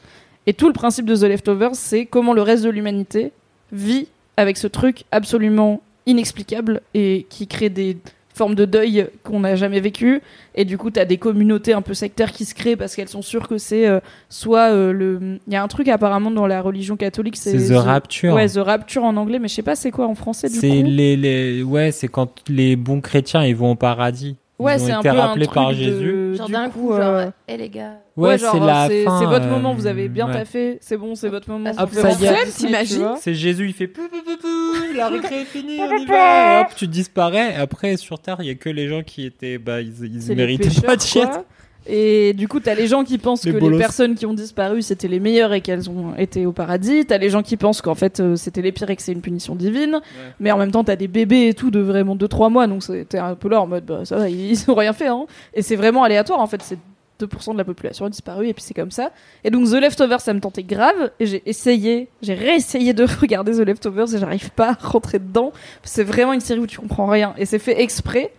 Et 0.46 0.54
tout 0.54 0.66
le 0.66 0.72
principe 0.72 1.06
de 1.06 1.16
The 1.16 1.22
Leftovers, 1.22 1.74
c'est 1.74 2.06
comment 2.06 2.32
le 2.32 2.42
reste 2.42 2.64
de 2.64 2.70
l'humanité 2.70 3.32
vit 3.72 4.08
avec 4.36 4.56
ce 4.56 4.66
truc 4.66 5.04
absolument 5.12 5.82
inexplicable 6.06 6.80
et 6.94 7.26
qui 7.28 7.46
crée 7.46 7.68
des 7.68 7.96
formes 8.34 8.54
de 8.54 8.64
deuil 8.64 9.06
qu'on 9.24 9.40
n'a 9.40 9.56
jamais 9.56 9.80
vécu 9.80 10.22
et 10.54 10.64
du 10.64 10.78
coup 10.78 10.90
t'as 10.90 11.04
des 11.04 11.18
communautés 11.18 11.74
un 11.74 11.82
peu 11.82 11.92
sectaires 11.92 12.32
qui 12.32 12.46
se 12.46 12.54
créent 12.54 12.76
parce 12.76 12.96
qu'elles 12.96 13.10
sont 13.10 13.20
sûres 13.20 13.46
que 13.46 13.58
c'est 13.58 13.86
euh, 13.86 14.00
soit 14.30 14.72
euh, 14.72 14.90
le 14.90 15.38
il 15.46 15.52
y 15.52 15.56
a 15.56 15.62
un 15.62 15.68
truc 15.68 15.86
apparemment 15.88 16.30
dans 16.30 16.46
la 16.46 16.62
religion 16.62 16.96
catholique 16.96 17.36
c'est 17.36 17.58
C'est 17.58 17.74
The 17.74 17.76
Rapture. 17.76 18.32
ouais 18.32 18.48
The 18.48 18.56
Rapture 18.56 19.04
en 19.04 19.18
anglais 19.18 19.38
mais 19.38 19.48
je 19.48 19.54
sais 19.54 19.62
pas 19.62 19.76
c'est 19.76 19.90
quoi 19.90 20.06
en 20.08 20.14
français 20.14 20.48
du 20.48 20.54
coup 20.54 20.60
C'est 20.62 20.82
les, 20.82 21.14
les, 21.14 21.62
ouais, 21.62 21.92
c'est 21.92 22.08
quand 22.08 22.32
les 22.48 22.74
bons 22.74 23.02
chrétiens 23.02 23.44
ils 23.44 23.54
vont 23.54 23.72
au 23.72 23.76
paradis. 23.76 24.36
Ouais 24.62 24.78
c'est 24.78 24.92
un 24.92 25.00
été 25.00 25.10
peu 25.10 25.16
un 25.18 25.26
rappelés 25.26 25.46
truc 25.46 25.54
par 25.54 25.68
de- 25.70 25.74
Jésus. 25.74 26.34
Genre 26.36 26.46
du 26.46 26.52
d'un 26.52 26.70
coup, 26.70 26.80
coup, 26.88 26.92
euh, 26.92 27.22
genre, 27.24 27.32
hé 27.48 27.56
les 27.56 27.68
gars. 27.68 27.94
Ouais, 28.16 28.36
genre, 28.38 28.52
c'est 28.52 28.60
la 28.60 28.88
c'est 28.88 29.04
fin. 29.04 29.18
c'est 29.18 29.26
votre 29.26 29.46
euh, 29.46 29.50
moment 29.50 29.74
vous 29.74 29.86
avez 29.86 30.08
bien 30.08 30.26
ouais. 30.26 30.32
taffé 30.32 30.78
c'est 30.80 30.96
bon 30.96 31.14
c'est 31.14 31.28
votre 31.28 31.48
moment 31.50 31.70
Ah, 31.76 31.86
ça 31.90 32.10
y 32.12 32.24
est. 32.26 32.56
T'imagines. 32.56 33.14
C'est 33.20 33.34
Jésus, 33.34 33.66
il 33.68 33.72
fait 33.72 33.86
pou, 33.86 34.02
pou, 34.08 34.22
pou, 34.24 34.36
pou, 34.40 34.96
la 34.96 35.08
récré 35.08 35.42
est 35.42 35.44
finie, 35.46 35.78
on 35.80 35.96
y 35.96 36.06
va. 36.06 36.60
Et 36.60 36.60
hop, 36.62 36.68
tu 36.76 36.86
disparais. 36.88 37.54
Après, 37.54 37.96
sur 37.96 38.18
Terre, 38.18 38.36
il 38.40 38.46
y 38.46 38.50
a 38.50 38.54
que 38.54 38.68
les 38.68 38.88
gens 38.88 39.02
qui 39.02 39.24
étaient, 39.24 39.58
bah, 39.58 39.80
ils, 39.80 40.04
ils 40.04 40.36
méritaient 40.36 40.64
pêcheurs, 40.68 40.84
pas 40.84 40.96
de 40.96 41.02
chiette. 41.02 41.46
Et 41.86 42.32
du 42.34 42.48
coup, 42.48 42.60
t'as 42.60 42.74
les 42.74 42.86
gens 42.86 43.04
qui 43.04 43.18
pensent 43.18 43.44
Les 43.44 43.52
que 43.52 43.58
bolos. 43.58 43.72
les 43.72 43.78
personnes 43.78 44.14
qui 44.14 44.26
ont 44.26 44.34
disparu, 44.34 44.82
c'était 44.82 45.08
les 45.08 45.20
meilleures 45.20 45.52
et 45.52 45.60
qu'elles 45.60 45.90
ont 45.90 46.14
été 46.16 46.46
au 46.46 46.52
paradis. 46.52 47.04
T'as 47.06 47.18
les 47.18 47.30
gens 47.30 47.42
qui 47.42 47.56
pensent 47.56 47.82
qu'en 47.82 47.94
fait, 47.94 48.20
euh, 48.20 48.36
c'était 48.36 48.62
les 48.62 48.72
pires 48.72 48.88
et 48.90 48.96
que 48.96 49.02
c'est 49.02 49.12
une 49.12 49.20
punition 49.20 49.54
divine. 49.54 50.00
Mais 50.40 50.52
en 50.52 50.58
même 50.58 50.70
temps, 50.70 50.84
t'as 50.84 50.96
des 50.96 51.08
bébés 51.08 51.48
et 51.48 51.54
tout 51.54 51.70
de 51.70 51.80
vraiment 51.80 52.14
2-3 52.16 52.50
mois. 52.50 52.66
Donc 52.66 52.82
c'était 52.82 53.18
un 53.18 53.34
peu 53.34 53.48
là 53.48 53.60
en 53.60 53.66
mode, 53.66 53.84
bah 53.84 54.04
ça 54.04 54.16
va, 54.16 54.28
ils, 54.28 54.52
ils 54.52 54.64
ont 54.70 54.74
rien 54.74 54.92
fait. 54.92 55.08
Hein. 55.08 55.26
Et 55.54 55.62
c'est 55.62 55.76
vraiment 55.76 56.04
aléatoire 56.04 56.40
en 56.40 56.46
fait. 56.46 56.62
C'est 56.62 56.78
2% 57.20 57.52
de 57.52 57.58
la 57.58 57.64
population 57.64 58.04
a 58.04 58.10
disparu 58.10 58.48
et 58.48 58.54
puis 58.54 58.62
c'est 58.62 58.74
comme 58.74 58.90
ça. 58.90 59.10
Et 59.44 59.50
donc 59.50 59.68
The 59.68 59.74
Leftovers, 59.74 60.20
ça 60.20 60.34
me 60.34 60.40
tentait 60.40 60.62
grave. 60.64 61.10
Et 61.20 61.26
j'ai 61.26 61.42
essayé, 61.46 62.08
j'ai 62.20 62.34
réessayé 62.34 62.94
de 62.94 63.04
regarder 63.20 63.52
The 63.52 63.66
Leftovers 63.66 64.14
et 64.14 64.18
j'arrive 64.18 64.50
pas 64.50 64.70
à 64.70 64.72
rentrer 64.88 65.18
dedans. 65.18 65.52
C'est 65.82 66.04
vraiment 66.04 66.32
une 66.32 66.40
série 66.40 66.60
où 66.60 66.66
tu 66.66 66.78
comprends 66.78 67.06
rien. 67.06 67.34
Et 67.38 67.46
c'est 67.46 67.58
fait 67.58 67.80
exprès. 67.80 68.32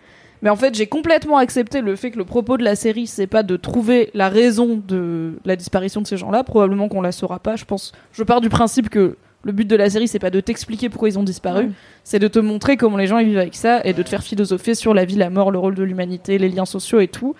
Mais 0.44 0.50
en 0.50 0.56
fait, 0.58 0.76
j'ai 0.76 0.86
complètement 0.88 1.38
accepté 1.38 1.80
le 1.82 1.96
fait 1.96 2.12
que 2.12 2.18
le 2.18 2.26
propos 2.26 2.58
de 2.58 2.64
la 2.64 2.76
série, 2.76 3.08
c'est 3.08 3.28
pas 3.28 3.42
de 3.44 3.56
trouver 3.56 4.12
la 4.14 4.28
raison 4.30 4.80
de 4.88 5.40
la 5.46 5.56
disparition 5.56 6.02
de 6.02 6.06
ces 6.08 6.18
gens-là. 6.18 6.44
Probablement 6.44 6.90
qu'on 6.90 7.02
la 7.02 7.14
saura 7.14 7.40
pas. 7.40 7.56
Je 7.56 7.64
pense, 7.66 7.94
je 8.12 8.24
pars 8.24 8.42
du 8.42 8.50
principe 8.50 8.90
que 8.90 9.16
le 9.46 9.52
but 9.54 9.66
de 9.68 9.76
la 9.78 9.90
série, 9.90 10.08
c'est 10.08 10.20
pas 10.20 10.30
de 10.30 10.42
t'expliquer 10.42 10.90
pourquoi 10.90 11.08
ils 11.10 11.18
ont 11.18 11.24
disparu, 11.24 11.72
c'est 12.04 12.20
de 12.20 12.28
te 12.28 12.40
montrer 12.40 12.76
comment 12.78 12.98
les 12.98 13.08
gens 13.08 13.18
ils 13.20 13.28
vivent 13.28 13.38
avec 13.40 13.56
ça 13.56 13.82
et 13.86 13.94
de 13.94 14.04
te 14.04 14.10
faire 14.10 14.22
philosopher 14.24 14.76
sur 14.76 14.94
la 14.94 15.06
vie, 15.06 15.16
la 15.16 15.30
mort, 15.30 15.50
le 15.50 15.60
rôle 15.60 15.76
de 15.76 15.84
l'humanité, 15.84 16.38
les 16.38 16.50
liens 16.50 16.66
sociaux 16.66 17.00
et 17.00 17.08
tout. 17.08 17.36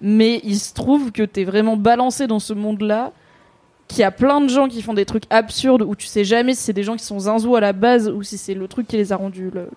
Mais 0.00 0.40
il 0.42 0.56
se 0.58 0.72
trouve 0.74 1.12
que 1.12 1.22
t'es 1.22 1.44
vraiment 1.44 1.76
balancé 1.76 2.26
dans 2.26 2.38
ce 2.40 2.52
monde-là, 2.54 3.12
qu'il 3.88 4.00
y 4.00 4.04
a 4.04 4.10
plein 4.10 4.40
de 4.40 4.48
gens 4.48 4.68
qui 4.68 4.80
font 4.82 4.94
des 4.94 5.04
trucs 5.06 5.24
absurdes 5.30 5.82
où 5.82 5.94
tu 5.94 6.06
sais 6.06 6.24
jamais 6.24 6.54
si 6.54 6.62
c'est 6.62 6.72
des 6.72 6.82
gens 6.82 6.96
qui 6.96 7.04
sont 7.04 7.20
zinzous 7.20 7.54
à 7.56 7.60
la 7.60 7.72
base 7.74 8.08
ou 8.08 8.22
si 8.22 8.36
c'est 8.38 8.54
le 8.54 8.66
truc 8.66 8.86
qui 8.88 8.96
les 8.96 9.12
a 9.12 9.16
rendus 9.16 9.50
le- 9.52 9.68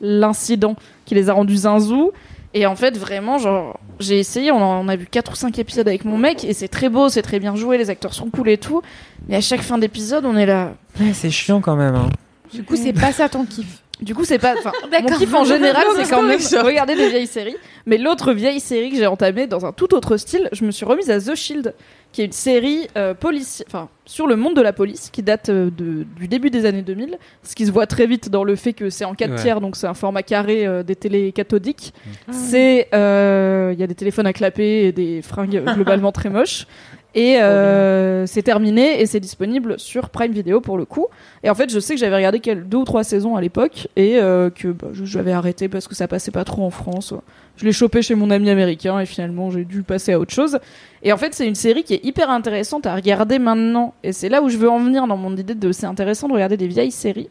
l'incident 0.00 0.76
qui 1.04 1.14
les 1.14 1.28
a 1.28 1.32
rendus 1.32 1.56
zinzous. 1.56 2.12
Et 2.52 2.66
en 2.66 2.74
fait, 2.74 2.98
vraiment, 2.98 3.38
genre, 3.38 3.78
j'ai 4.00 4.18
essayé, 4.18 4.50
on, 4.50 4.56
en- 4.60 4.84
on 4.84 4.88
a 4.88 4.96
vu 4.96 5.06
4 5.06 5.32
ou 5.32 5.34
5 5.36 5.56
épisodes 5.60 5.86
avec 5.86 6.04
mon 6.04 6.18
mec, 6.18 6.44
et 6.44 6.52
c'est 6.52 6.66
très 6.66 6.88
beau, 6.88 7.08
c'est 7.08 7.22
très 7.22 7.38
bien 7.38 7.54
joué, 7.54 7.78
les 7.78 7.90
acteurs 7.90 8.12
sont 8.12 8.28
cool 8.28 8.48
et 8.48 8.58
tout. 8.58 8.82
Mais 9.28 9.36
à 9.36 9.40
chaque 9.40 9.60
fin 9.62 9.78
d'épisode, 9.78 10.24
on 10.26 10.36
est 10.36 10.46
là. 10.46 10.72
Ouais, 11.00 11.12
c'est 11.12 11.30
chiant 11.30 11.60
quand 11.60 11.76
même. 11.76 11.94
Hein. 11.94 12.08
Du 12.52 12.64
coup, 12.64 12.74
c'est 12.74 12.92
pas 12.92 13.12
ça 13.12 13.28
ton 13.28 13.44
kiff. 13.44 13.82
Du 14.02 14.14
coup, 14.14 14.24
c'est 14.24 14.38
pas. 14.38 14.54
Enfin, 14.58 14.72
mon 15.02 15.16
kiff 15.16 15.32
en 15.34 15.44
général, 15.44 15.84
c'est 15.94 16.08
quand 16.10 16.22
même 16.22 16.40
regarder 16.64 16.96
des 16.96 17.10
vieilles 17.10 17.26
séries. 17.28 17.54
Mais 17.86 17.98
l'autre 17.98 18.32
vieille 18.32 18.58
série 18.58 18.90
que 18.90 18.96
j'ai 18.96 19.06
entamée 19.06 19.46
dans 19.46 19.64
un 19.66 19.72
tout 19.72 19.94
autre 19.94 20.16
style, 20.16 20.48
je 20.52 20.64
me 20.64 20.70
suis 20.72 20.84
remise 20.84 21.08
à 21.10 21.20
The 21.20 21.34
Shield, 21.36 21.74
qui 22.12 22.22
est 22.22 22.24
une 22.26 22.32
série 22.32 22.88
euh, 22.96 23.14
police, 23.14 23.62
enfin 23.66 23.88
sur 24.04 24.26
le 24.26 24.34
monde 24.34 24.56
de 24.56 24.60
la 24.60 24.72
police, 24.72 25.10
qui 25.10 25.22
date 25.22 25.50
euh, 25.50 25.70
de, 25.70 26.04
du 26.16 26.26
début 26.26 26.50
des 26.50 26.66
années 26.66 26.82
2000. 26.82 27.16
Ce 27.44 27.54
qui 27.54 27.64
se 27.66 27.70
voit 27.70 27.86
très 27.86 28.06
vite 28.06 28.28
dans 28.28 28.42
le 28.42 28.56
fait 28.56 28.72
que 28.72 28.90
c'est 28.90 29.04
en 29.04 29.14
4 29.14 29.30
Ouais. 29.30 29.36
tiers, 29.36 29.60
donc 29.60 29.76
c'est 29.76 29.86
un 29.86 29.94
format 29.94 30.24
carré 30.24 30.66
euh, 30.66 30.82
des 30.82 30.96
télés 30.96 31.30
cathodiques. 31.30 31.94
Ah. 32.26 32.32
C'est, 32.32 32.88
euh, 32.92 33.70
il 33.72 33.78
y 33.78 33.84
a 33.84 33.86
des 33.86 33.94
téléphones 33.94 34.26
à 34.26 34.32
clapper 34.32 34.86
et 34.86 34.92
des 34.92 35.22
fringues 35.22 35.62
globalement 35.74 36.10
très 36.10 36.28
moches. 36.30 36.66
Et 37.14 37.40
euh, 37.40 38.24
c'est 38.26 38.42
terminé 38.42 39.00
et 39.00 39.06
c'est 39.06 39.18
disponible 39.18 39.78
sur 39.80 40.10
Prime 40.10 40.30
Video 40.32 40.60
pour 40.60 40.78
le 40.78 40.84
coup. 40.84 41.06
Et 41.42 41.50
en 41.50 41.54
fait, 41.56 41.68
je 41.70 41.80
sais 41.80 41.94
que 41.94 42.00
j'avais 42.00 42.14
regardé 42.14 42.40
deux 42.40 42.78
ou 42.78 42.84
trois 42.84 43.02
saisons 43.02 43.34
à 43.34 43.40
l'époque 43.40 43.88
et 43.96 44.18
euh, 44.18 44.48
que 44.50 44.68
bah, 44.68 44.88
je- 44.92 45.04
j'avais 45.04 45.32
arrêté 45.32 45.68
parce 45.68 45.88
que 45.88 45.94
ça 45.96 46.06
passait 46.06 46.30
pas 46.30 46.44
trop 46.44 46.64
en 46.64 46.70
France. 46.70 47.12
Je 47.56 47.64
l'ai 47.64 47.72
chopé 47.72 48.00
chez 48.00 48.14
mon 48.14 48.30
ami 48.30 48.48
américain 48.48 49.00
et 49.00 49.06
finalement 49.06 49.50
j'ai 49.50 49.64
dû 49.64 49.82
passer 49.82 50.12
à 50.12 50.20
autre 50.20 50.32
chose. 50.32 50.60
Et 51.02 51.12
en 51.12 51.16
fait, 51.16 51.34
c'est 51.34 51.48
une 51.48 51.56
série 51.56 51.82
qui 51.82 51.94
est 51.94 52.04
hyper 52.04 52.30
intéressante 52.30 52.86
à 52.86 52.94
regarder 52.94 53.40
maintenant. 53.40 53.92
Et 54.04 54.12
c'est 54.12 54.28
là 54.28 54.40
où 54.40 54.48
je 54.48 54.56
veux 54.56 54.70
en 54.70 54.78
venir 54.78 55.06
dans 55.08 55.16
mon 55.16 55.36
idée 55.36 55.54
de 55.56 55.72
c'est 55.72 55.86
intéressant 55.86 56.28
de 56.28 56.34
regarder 56.34 56.56
des 56.56 56.68
vieilles 56.68 56.92
séries. 56.92 57.28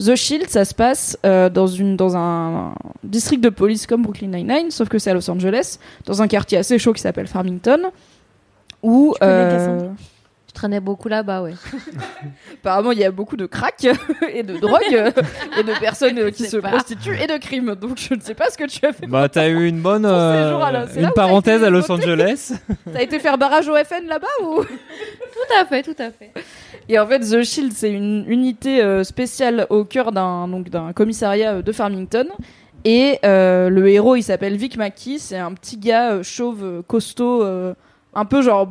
The 0.00 0.14
Shield, 0.16 0.48
ça 0.48 0.64
se 0.64 0.74
passe 0.74 1.18
euh, 1.26 1.50
dans, 1.50 1.66
une, 1.66 1.96
dans 1.98 2.16
un 2.16 2.74
district 3.04 3.42
de 3.44 3.50
police 3.50 3.86
comme 3.86 4.02
Brooklyn 4.02 4.28
Nine-Nine, 4.28 4.70
sauf 4.70 4.88
que 4.88 4.98
c'est 4.98 5.10
à 5.10 5.14
Los 5.14 5.30
Angeles, 5.30 5.78
dans 6.06 6.22
un 6.22 6.28
quartier 6.28 6.56
assez 6.56 6.78
chaud 6.78 6.94
qui 6.94 7.02
s'appelle 7.02 7.26
Farmington, 7.26 7.90
où 8.82 9.14
connais 9.20 9.32
euh, 9.32 9.88
Je 10.48 10.52
traînais 10.54 10.80
beaucoup 10.80 11.08
là-bas, 11.08 11.42
ouais. 11.42 11.54
apparemment 12.54 12.92
il 12.92 12.98
y 12.98 13.04
a 13.04 13.10
beaucoup 13.10 13.36
de 13.36 13.46
crack 13.46 13.86
et 14.32 14.42
de 14.42 14.58
drogue 14.58 14.80
euh, 14.92 15.10
et 15.58 15.62
de 15.62 15.78
personnes 15.80 16.18
euh, 16.18 16.30
qui 16.30 16.44
se 16.44 16.56
pas. 16.56 16.70
prostituent 16.70 17.16
et 17.20 17.26
de 17.26 17.38
crimes. 17.38 17.74
Donc 17.74 17.98
je 17.98 18.14
ne 18.14 18.20
sais 18.20 18.34
pas 18.34 18.50
ce 18.50 18.58
que 18.58 18.64
tu 18.64 18.84
as 18.84 18.92
fait. 18.92 19.06
Bah, 19.06 19.28
t'as 19.28 19.48
eu 19.48 19.66
une 19.66 19.80
bonne. 19.80 20.02
là 20.02 20.86
une 20.96 21.12
parenthèse 21.12 21.62
à 21.64 21.70
Los. 21.70 21.90
Angeles. 21.90 22.52
T'as 22.92 23.02
été 23.02 23.18
faire 23.18 23.38
barrage 23.38 23.68
au 23.68 23.74
FN 23.76 24.06
là-bas 24.06 24.28
ou 24.44 24.62
Tout 24.62 25.54
à 25.60 25.64
fait, 25.64 25.82
tout 25.82 25.96
à 25.98 26.10
fait. 26.10 26.32
Et 26.88 26.98
en 26.98 27.06
fait, 27.06 27.20
The 27.20 27.42
Shield, 27.42 27.72
c'est 27.72 27.90
une 27.90 28.24
unité 28.28 28.82
euh, 28.82 29.04
spéciale 29.04 29.66
au 29.70 29.84
cœur 29.84 30.12
d'un 30.12 30.48
donc 30.48 30.68
d'un 30.68 30.92
commissariat 30.92 31.54
euh, 31.54 31.62
de 31.62 31.72
Farmington. 31.72 32.26
Et 32.84 33.18
euh, 33.24 33.68
le 33.68 33.88
héros, 33.88 34.16
il 34.16 34.22
s'appelle 34.22 34.56
Vic 34.56 34.76
Mackey. 34.76 35.18
C'est 35.18 35.38
un 35.38 35.52
petit 35.52 35.76
gars 35.76 36.12
euh, 36.12 36.22
chauve, 36.22 36.64
euh, 36.64 36.82
costaud, 36.82 37.44
euh, 37.44 37.74
un 38.14 38.24
peu 38.24 38.42
genre 38.42 38.68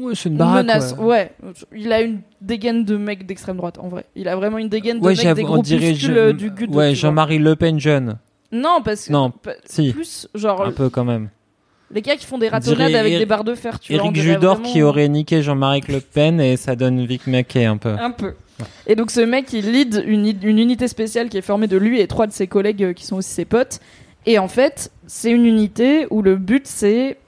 Ouais, 0.00 0.14
c'est 0.14 0.28
une 0.30 0.36
menace. 0.38 0.94
ouais. 0.98 1.30
Ouais. 1.42 1.52
Il 1.76 1.92
a 1.92 2.00
une 2.00 2.20
dégaine 2.40 2.84
de 2.84 2.96
mec 2.96 3.26
d'extrême 3.26 3.56
droite, 3.58 3.78
en 3.78 3.88
vrai. 3.88 4.06
Il 4.16 4.28
a 4.28 4.34
vraiment 4.36 4.58
une 4.58 4.68
dégaine 4.70 4.98
de 4.98 5.04
Ouais, 5.04 5.14
mec 5.14 5.34
des 5.36 5.42
groupuscules 5.42 5.94
je- 5.94 6.12
euh, 6.12 6.32
du. 6.32 6.48
Ouais, 6.48 6.66
vois. 6.68 6.92
Jean-Marie 6.94 7.38
Le 7.38 7.54
Pen 7.54 7.78
jeune. 7.78 8.16
Non, 8.50 8.80
parce 8.84 9.06
que 9.06 9.12
Non, 9.12 9.32
si. 9.64 9.92
plus 9.92 10.26
genre 10.34 10.62
Un 10.64 10.72
peu 10.72 10.88
quand 10.88 11.04
même. 11.04 11.28
les 11.90 12.00
gars 12.02 12.16
qui 12.16 12.24
font 12.26 12.38
des 12.38 12.48
ratonnades 12.48 12.94
avec 12.94 13.18
des 13.18 13.26
barres 13.26 13.44
de 13.44 13.54
fer. 13.54 13.78
Tu 13.78 13.92
vois, 13.94 14.02
Eric 14.04 14.14
dirait 14.14 14.34
Judor 14.34 14.54
vraiment- 14.56 14.72
qui 14.72 14.82
aurait 14.82 15.08
niqué 15.08 15.42
Jean-Marie 15.42 15.82
Le 15.88 16.00
Pen 16.00 16.40
et 16.40 16.56
ça 16.56 16.76
donne 16.76 17.04
Vic 17.04 17.26
Mackey 17.26 17.64
un 17.64 17.76
peu. 17.76 17.90
Un 17.90 18.10
peu. 18.10 18.34
Et 18.86 18.94
donc 18.96 19.10
ce 19.10 19.20
mec, 19.20 19.52
il 19.52 19.70
lead 19.70 20.02
une, 20.06 20.26
une 20.42 20.58
unité 20.58 20.88
spéciale 20.88 21.28
qui 21.28 21.36
est 21.36 21.42
formée 21.42 21.66
de 21.66 21.76
lui 21.76 22.00
et 22.00 22.06
trois 22.06 22.26
de 22.26 22.32
ses 22.32 22.46
collègues 22.46 22.82
euh, 22.84 22.92
qui 22.94 23.04
sont 23.04 23.16
aussi 23.16 23.30
ses 23.30 23.44
potes. 23.44 23.80
Et 24.26 24.38
en 24.38 24.48
fait, 24.48 24.90
c'est 25.06 25.30
une 25.30 25.44
unité 25.44 26.06
où 26.10 26.22
le 26.22 26.36
but 26.36 26.66
c'est 26.66 27.18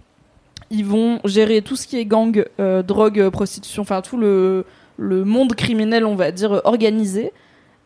ils 0.70 0.84
vont 0.84 1.20
gérer 1.24 1.62
tout 1.62 1.76
ce 1.76 1.86
qui 1.86 1.98
est 1.98 2.05
gang, 2.05 2.44
euh, 2.60 2.82
drogue, 2.82 3.20
euh, 3.20 3.30
prostitution, 3.30 3.82
enfin 3.82 4.02
tout 4.02 4.16
le 4.16 4.64
monde 4.98 5.55
criminel, 5.55 6.05
on 6.05 6.14
va 6.14 6.32
dire 6.32 6.52
euh, 6.52 6.60
organisé. 6.64 7.32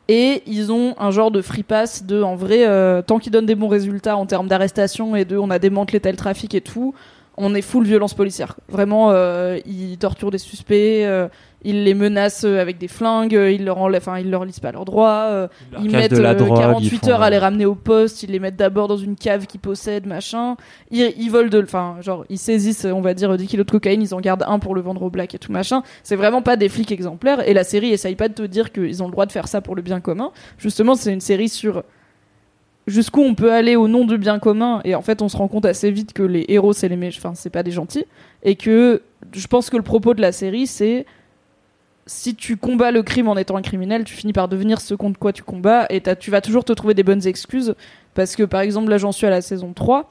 Et 0.09 0.43
ils 0.47 0.73
ont 0.73 0.95
un 0.99 1.13
genre 1.13 1.31
de 1.31 1.41
free 1.41 1.63
pass 1.63 2.05
de, 2.05 2.21
en 2.21 2.35
vrai, 2.35 2.67
tant 3.05 3.21
qu'ils 3.21 3.31
donnent 3.31 3.47
des 3.47 3.55
bons 3.55 3.69
résultats 3.69 4.17
en 4.17 4.27
termes 4.27 4.49
d'arrestation 4.49 5.15
et 5.15 5.25
de, 5.25 5.37
on 5.37 5.51
a 5.51 5.61
démantelé 5.61 6.01
tel 6.01 6.17
trafic 6.17 6.53
et 6.57 6.61
tout, 6.61 6.95
on 7.37 7.55
est 7.55 7.63
full 7.63 7.85
violence 7.85 8.15
policière. 8.15 8.57
Vraiment, 8.69 9.15
ils 9.67 9.99
torturent 9.99 10.33
des 10.33 10.39
suspects, 10.39 11.07
ils 11.63 11.85
les 11.85 11.95
menacent 11.95 12.45
euh, 12.45 12.61
avec 12.61 12.79
des 12.79 12.89
flingues, 12.89 13.37
euh, 13.37 13.51
ils 13.51 13.65
leur 13.65 13.79
enlèvent, 13.79 14.03
enfin, 14.03 14.19
ils 14.19 14.31
leur 14.31 14.45
lisent 14.45 14.61
pas 14.61 14.73
leurs 14.73 14.85
droits, 14.85 15.27
euh, 15.29 15.49
ils 15.83 15.91
mettent 15.91 16.13
euh, 16.13 16.35
drogue, 16.35 16.57
48 16.57 16.87
ils 16.87 16.99
font, 16.99 17.09
heures 17.09 17.23
à 17.23 17.31
les 17.31 17.39
ramener 17.39 17.67
au 17.67 17.75
poste, 17.75 18.23
ils 18.23 18.31
les 18.31 18.39
mettent 18.39 18.57
d'abord 18.57 18.89
dans 18.89 18.97
une 18.97 19.17
cave 19.17 19.47
qu'ils 19.47 19.61
possèdent, 19.61 20.07
machin. 20.07 20.57
Ils, 20.91 21.13
ils 21.19 21.31
volent 21.31 21.49
de, 21.49 21.63
enfin, 21.63 21.97
genre, 22.01 22.25
ils 22.31 22.39
saisissent, 22.39 22.87
on 22.87 23.01
va 23.01 23.15
dire, 23.15 23.37
10 23.37 23.47
kilos 23.47 23.67
de 23.67 23.71
cocaïne, 23.71 24.03
ils 24.03 24.15
en 24.15 24.21
gardent 24.21 24.45
un 24.47 24.59
pour 24.59 24.75
le 24.75 24.81
vendre 24.81 25.03
au 25.03 25.11
black 25.11 25.35
et 25.35 25.39
tout 25.39 25.53
machin. 25.53 25.83
C'est 26.03 26.17
vraiment 26.17 26.43
pas 26.43 26.57
des 26.57 26.69
flics 26.69 26.93
exemplaires. 26.93 27.47
Et 27.47 27.55
la 27.55 27.65
série 27.65 27.91
essaye 27.91 28.17
pas 28.17 28.29
de 28.29 28.35
te 28.35 28.43
dire 28.43 28.73
qu'ils 28.73 29.03
ont 29.03 29.07
le 29.07 29.13
droit 29.13 29.27
de 29.27 29.33
faire 29.33 29.49
ça 29.49 29.61
pour 29.61 29.77
le 29.77 29.83
bien 29.83 30.01
commun. 30.01 30.31
Justement, 30.59 30.95
c'est 30.95 31.13
une 31.13 31.21
série 31.21 31.49
sur 31.49 31.83
jusqu'où 32.87 33.21
on 33.21 33.35
peut 33.35 33.53
aller 33.53 33.77
au 33.77 33.89
nom 33.89 34.05
du 34.05 34.19
bien 34.19 34.39
commun. 34.39 34.81
Et 34.85 34.95
en 34.95 35.03
fait, 35.03 35.23
on 35.23 35.29
se 35.29 35.37
rend 35.37 35.49
compte 35.49 35.65
assez 35.65 35.91
vite 35.91 36.13
que 36.13 36.23
les 36.23 36.45
héros, 36.49 36.73
c'est 36.73 36.89
les 36.89 36.97
méchants, 36.97 37.21
enfin, 37.23 37.35
c'est 37.35 37.51
pas 37.51 37.63
des 37.63 37.71
gentils. 37.71 38.05
Et 38.43 38.57
que 38.57 39.03
je 39.33 39.47
pense 39.47 39.71
que 39.71 39.77
le 39.77 39.83
propos 39.83 40.15
de 40.15 40.21
la 40.21 40.33
série, 40.33 40.67
c'est 40.67 41.07
si 42.11 42.35
tu 42.35 42.57
combats 42.57 42.91
le 42.91 43.05
crime 43.05 43.29
en 43.29 43.37
étant 43.37 43.57
un 43.57 43.63
criminel, 43.63 44.03
tu 44.03 44.15
finis 44.15 44.33
par 44.33 44.49
devenir 44.49 44.81
ce 44.81 44.95
contre 44.95 45.17
quoi 45.21 45.33
tu 45.33 45.45
combats 45.45 45.87
et 45.91 46.03
tu 46.19 46.33
vas 46.33 46.41
toujours 46.41 46.65
te 46.65 46.73
trouver 46.73 46.93
des 46.93 47.05
bonnes 47.05 47.25
excuses. 47.25 47.77
Parce 48.15 48.35
que 48.35 48.43
par 48.43 48.63
exemple, 48.63 48.91
là 48.91 48.99
j'en 48.99 49.13
suis 49.13 49.29
à 49.29 49.31
la 49.31 49.41
saison 49.41 49.73
3, 49.73 50.11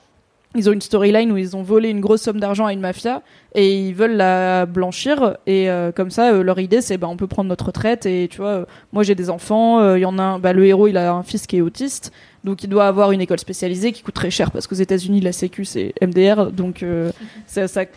ils 0.56 0.70
ont 0.70 0.72
une 0.72 0.82
storyline 0.82 1.30
où 1.30 1.38
ils 1.38 1.58
ont 1.58 1.62
volé 1.62 1.90
une 1.90 2.00
grosse 2.00 2.22
somme 2.22 2.40
d'argent 2.40 2.66
à 2.66 2.72
une 2.72 2.80
mafia 2.80 3.22
et 3.54 3.78
ils 3.78 3.94
veulent 3.94 4.16
la 4.16 4.66
blanchir. 4.66 5.36
Et 5.46 5.70
euh, 5.70 5.92
comme 5.92 6.10
ça, 6.10 6.32
euh, 6.32 6.42
leur 6.42 6.60
idée 6.60 6.80
c'est 6.80 6.98
bah, 6.98 7.10
on 7.10 7.18
peut 7.18 7.28
prendre 7.28 7.50
notre 7.50 7.66
retraite 7.66 8.06
et 8.06 8.30
tu 8.32 8.38
vois, 8.38 8.48
euh, 8.48 8.66
moi 8.94 9.04
j'ai 9.04 9.14
des 9.14 9.30
enfants, 9.30 9.94
il 9.96 10.00
y 10.00 10.06
en 10.06 10.18
a 10.18 10.24
un, 10.24 10.40
bah, 10.40 10.54
le 10.54 10.66
héros 10.66 10.88
il 10.88 10.96
a 10.96 11.12
un 11.12 11.24
fils 11.24 11.48
qui 11.48 11.58
est 11.58 11.62
autiste. 11.62 12.14
Donc 12.46 12.64
il 12.64 12.70
doit 12.70 12.88
avoir 12.88 13.12
une 13.12 13.20
école 13.20 13.40
spécialisée 13.40 13.92
qui 13.92 14.04
coûte 14.04 14.16
très 14.16 14.32
cher 14.32 14.52
parce 14.52 14.68
qu'aux 14.68 14.76
États-Unis 14.76 15.20
la 15.20 15.34
Sécu 15.34 15.66
c'est 15.66 15.94
MDR 16.02 16.54
donc 16.54 16.86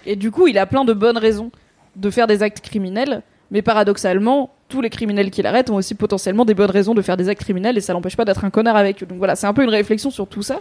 et 0.06 0.16
du 0.16 0.32
coup 0.32 0.48
il 0.48 0.58
a 0.58 0.66
plein 0.66 0.84
de 0.84 0.92
bonnes 0.92 1.18
raisons 1.18 1.52
de 1.94 2.10
faire 2.10 2.26
des 2.26 2.42
actes 2.42 2.60
criminels 2.60 3.22
mais 3.52 3.60
paradoxalement, 3.60 4.50
tous 4.68 4.80
les 4.80 4.88
criminels 4.88 5.30
qui 5.30 5.42
l'arrêtent 5.42 5.68
ont 5.68 5.76
aussi 5.76 5.94
potentiellement 5.94 6.46
des 6.46 6.54
bonnes 6.54 6.70
raisons 6.70 6.94
de 6.94 7.02
faire 7.02 7.18
des 7.18 7.28
actes 7.28 7.42
criminels 7.42 7.76
et 7.76 7.82
ça 7.82 7.92
l'empêche 7.92 8.16
pas 8.16 8.24
d'être 8.24 8.44
un 8.46 8.50
connard 8.50 8.76
avec 8.76 9.02
eux. 9.02 9.06
Donc 9.06 9.18
voilà, 9.18 9.36
c'est 9.36 9.46
un 9.46 9.52
peu 9.52 9.62
une 9.62 9.70
réflexion 9.70 10.10
sur 10.10 10.26
tout 10.26 10.42
ça. 10.42 10.60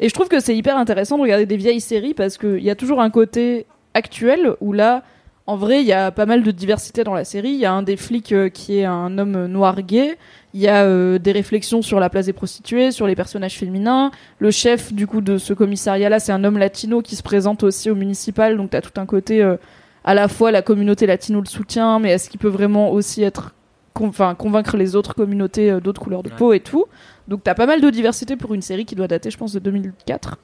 Et 0.00 0.08
je 0.08 0.14
trouve 0.14 0.26
que 0.26 0.40
c'est 0.40 0.56
hyper 0.56 0.76
intéressant 0.76 1.16
de 1.16 1.22
regarder 1.22 1.46
des 1.46 1.56
vieilles 1.56 1.80
séries 1.80 2.14
parce 2.14 2.36
qu'il 2.38 2.62
y 2.62 2.68
a 2.68 2.74
toujours 2.74 3.00
un 3.00 3.10
côté 3.10 3.64
actuel 3.94 4.56
où 4.60 4.72
là, 4.72 5.04
en 5.46 5.56
vrai, 5.56 5.82
il 5.82 5.86
y 5.86 5.92
a 5.92 6.10
pas 6.10 6.26
mal 6.26 6.42
de 6.42 6.50
diversité 6.50 7.04
dans 7.04 7.14
la 7.14 7.24
série. 7.24 7.50
Il 7.50 7.60
y 7.60 7.64
a 7.64 7.72
un 7.72 7.82
des 7.82 7.96
flics 7.96 8.32
euh, 8.32 8.48
qui 8.48 8.78
est 8.78 8.84
un 8.84 9.18
homme 9.18 9.46
noir 9.46 9.80
gay. 9.82 10.18
Il 10.52 10.60
y 10.60 10.66
a 10.66 10.82
euh, 10.84 11.18
des 11.18 11.32
réflexions 11.32 11.80
sur 11.80 12.00
la 12.00 12.10
place 12.10 12.26
des 12.26 12.32
prostituées, 12.32 12.90
sur 12.90 13.06
les 13.06 13.14
personnages 13.14 13.56
féminins. 13.56 14.10
Le 14.40 14.50
chef, 14.50 14.92
du 14.92 15.06
coup, 15.06 15.20
de 15.20 15.38
ce 15.38 15.52
commissariat-là, 15.52 16.18
c'est 16.18 16.32
un 16.32 16.42
homme 16.42 16.58
latino 16.58 17.02
qui 17.02 17.14
se 17.14 17.22
présente 17.22 17.62
aussi 17.62 17.88
au 17.88 17.94
municipal. 17.94 18.56
Donc, 18.56 18.70
tu 18.70 18.76
as 18.76 18.80
tout 18.80 19.00
un 19.00 19.06
côté, 19.06 19.42
euh, 19.42 19.56
à 20.04 20.14
la 20.14 20.28
fois 20.28 20.50
la 20.50 20.62
communauté 20.62 21.06
latino 21.06 21.40
le 21.40 21.46
soutient, 21.46 21.98
mais 21.98 22.10
est-ce 22.10 22.28
qu'il 22.30 22.40
peut 22.40 22.48
vraiment 22.48 22.90
aussi 22.92 23.22
être, 23.22 23.54
con- 23.94 24.08
enfin, 24.08 24.34
convaincre 24.34 24.76
les 24.76 24.96
autres 24.96 25.14
communautés 25.14 25.70
euh, 25.70 25.80
d'autres 25.80 26.00
couleurs 26.00 26.22
de 26.22 26.28
peau 26.30 26.52
et 26.52 26.60
tout. 26.60 26.86
Donc, 27.28 27.44
tu 27.44 27.50
as 27.50 27.54
pas 27.54 27.66
mal 27.66 27.80
de 27.80 27.88
diversité 27.90 28.36
pour 28.36 28.52
une 28.54 28.62
série 28.62 28.84
qui 28.84 28.94
doit 28.94 29.06
dater, 29.08 29.30
je 29.30 29.38
pense, 29.38 29.52
de 29.52 29.58
2004. 29.60 30.38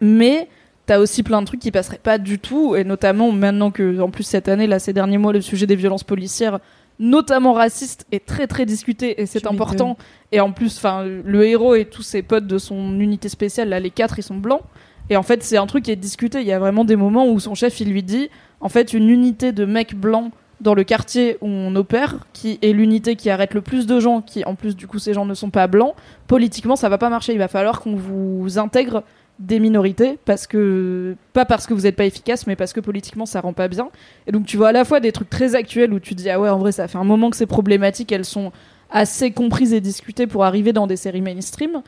Mais 0.00 0.48
t'as 0.86 0.98
aussi 0.98 1.22
plein 1.22 1.40
de 1.40 1.46
trucs 1.46 1.60
qui 1.60 1.70
passeraient 1.70 1.98
pas 1.98 2.18
du 2.18 2.38
tout, 2.38 2.76
et 2.76 2.84
notamment 2.84 3.32
maintenant 3.32 3.70
que, 3.70 4.00
en 4.00 4.10
plus 4.10 4.24
cette 4.24 4.48
année, 4.48 4.66
là, 4.66 4.78
ces 4.78 4.92
derniers 4.92 5.18
mois, 5.18 5.32
le 5.32 5.40
sujet 5.40 5.66
des 5.66 5.76
violences 5.76 6.04
policières, 6.04 6.58
notamment 6.98 7.52
racistes, 7.52 8.06
est 8.12 8.24
très 8.24 8.46
très 8.46 8.66
discuté, 8.66 9.20
et 9.20 9.26
c'est 9.26 9.40
important. 9.50 9.96
Et 10.32 10.40
en 10.40 10.52
plus, 10.52 10.76
enfin, 10.78 11.04
le 11.04 11.44
héros 11.44 11.74
et 11.74 11.84
tous 11.84 12.02
ses 12.02 12.22
potes 12.22 12.46
de 12.46 12.58
son 12.58 12.98
unité 13.00 13.28
spéciale, 13.28 13.68
là, 13.68 13.80
les 13.80 13.90
quatre, 13.90 14.18
ils 14.18 14.22
sont 14.22 14.36
blancs. 14.36 14.62
Et 15.10 15.16
en 15.16 15.22
fait, 15.22 15.42
c'est 15.42 15.56
un 15.56 15.66
truc 15.66 15.84
qui 15.84 15.90
est 15.90 15.96
discuté. 15.96 16.40
Il 16.40 16.46
y 16.46 16.52
a 16.52 16.58
vraiment 16.58 16.84
des 16.84 16.96
moments 16.96 17.28
où 17.28 17.38
son 17.38 17.54
chef, 17.54 17.80
il 17.80 17.90
lui 17.90 18.02
dit, 18.02 18.28
en 18.60 18.68
fait, 18.68 18.92
une 18.92 19.08
unité 19.08 19.52
de 19.52 19.64
mecs 19.64 19.94
blancs 19.94 20.32
dans 20.60 20.74
le 20.74 20.84
quartier 20.84 21.36
où 21.40 21.46
on 21.46 21.74
opère, 21.76 22.26
qui 22.32 22.58
est 22.62 22.72
l'unité 22.72 23.16
qui 23.16 23.30
arrête 23.30 23.54
le 23.54 23.60
plus 23.60 23.86
de 23.86 24.00
gens, 24.00 24.22
qui 24.22 24.44
en 24.44 24.54
plus 24.54 24.74
du 24.74 24.86
coup 24.86 24.98
ces 24.98 25.12
gens 25.12 25.26
ne 25.26 25.34
sont 25.34 25.50
pas 25.50 25.66
blancs, 25.66 25.94
politiquement 26.26 26.76
ça 26.76 26.88
va 26.88 26.98
pas 26.98 27.10
marcher. 27.10 27.32
Il 27.32 27.38
va 27.38 27.48
falloir 27.48 27.80
qu'on 27.80 27.94
vous 27.94 28.58
intègre 28.58 29.02
des 29.38 29.60
minorités 29.60 30.18
parce 30.24 30.46
que 30.46 31.14
pas 31.34 31.44
parce 31.44 31.66
que 31.66 31.74
vous 31.74 31.82
n'êtes 31.82 31.96
pas 31.96 32.06
efficace, 32.06 32.46
mais 32.46 32.56
parce 32.56 32.72
que 32.72 32.80
politiquement 32.80 33.26
ça 33.26 33.42
rend 33.42 33.52
pas 33.52 33.68
bien. 33.68 33.90
Et 34.26 34.32
donc 34.32 34.46
tu 34.46 34.56
vois 34.56 34.68
à 34.68 34.72
la 34.72 34.86
fois 34.86 35.00
des 35.00 35.12
trucs 35.12 35.28
très 35.28 35.54
actuels 35.54 35.92
où 35.92 36.00
tu 36.00 36.14
dis 36.14 36.30
ah 36.30 36.40
ouais 36.40 36.48
en 36.48 36.58
vrai 36.58 36.72
ça 36.72 36.88
fait 36.88 36.98
un 36.98 37.04
moment 37.04 37.28
que 37.28 37.36
ces 37.36 37.46
problématiques 37.46 38.10
elles 38.12 38.24
sont 38.24 38.50
assez 38.90 39.32
comprises 39.32 39.74
et 39.74 39.80
discutées 39.82 40.26
pour 40.26 40.44
arriver 40.44 40.72
dans 40.72 40.86
des 40.86 40.96
séries 40.96 41.20
mainstream. 41.20 41.82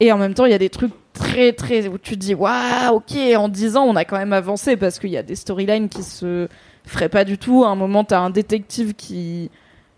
Et 0.00 0.12
en 0.12 0.18
même 0.18 0.34
temps, 0.34 0.44
il 0.44 0.50
y 0.50 0.54
a 0.54 0.58
des 0.58 0.70
trucs 0.70 0.92
très, 1.14 1.52
très. 1.52 1.88
où 1.88 1.96
tu 1.96 2.16
dis, 2.16 2.34
waouh, 2.34 2.96
ok, 2.96 3.16
en 3.36 3.48
10 3.48 3.76
ans, 3.76 3.84
on 3.84 3.96
a 3.96 4.04
quand 4.04 4.18
même 4.18 4.34
avancé 4.34 4.76
parce 4.76 4.98
qu'il 4.98 5.10
y 5.10 5.16
a 5.16 5.22
des 5.22 5.36
storylines 5.36 5.88
qui 5.88 6.02
se 6.02 6.48
feraient 6.84 7.08
pas 7.08 7.24
du 7.24 7.38
tout. 7.38 7.64
À 7.64 7.68
un 7.68 7.76
moment, 7.76 8.04
t'as 8.04 8.20
un 8.20 8.30
détective 8.30 8.94
qui. 8.94 9.50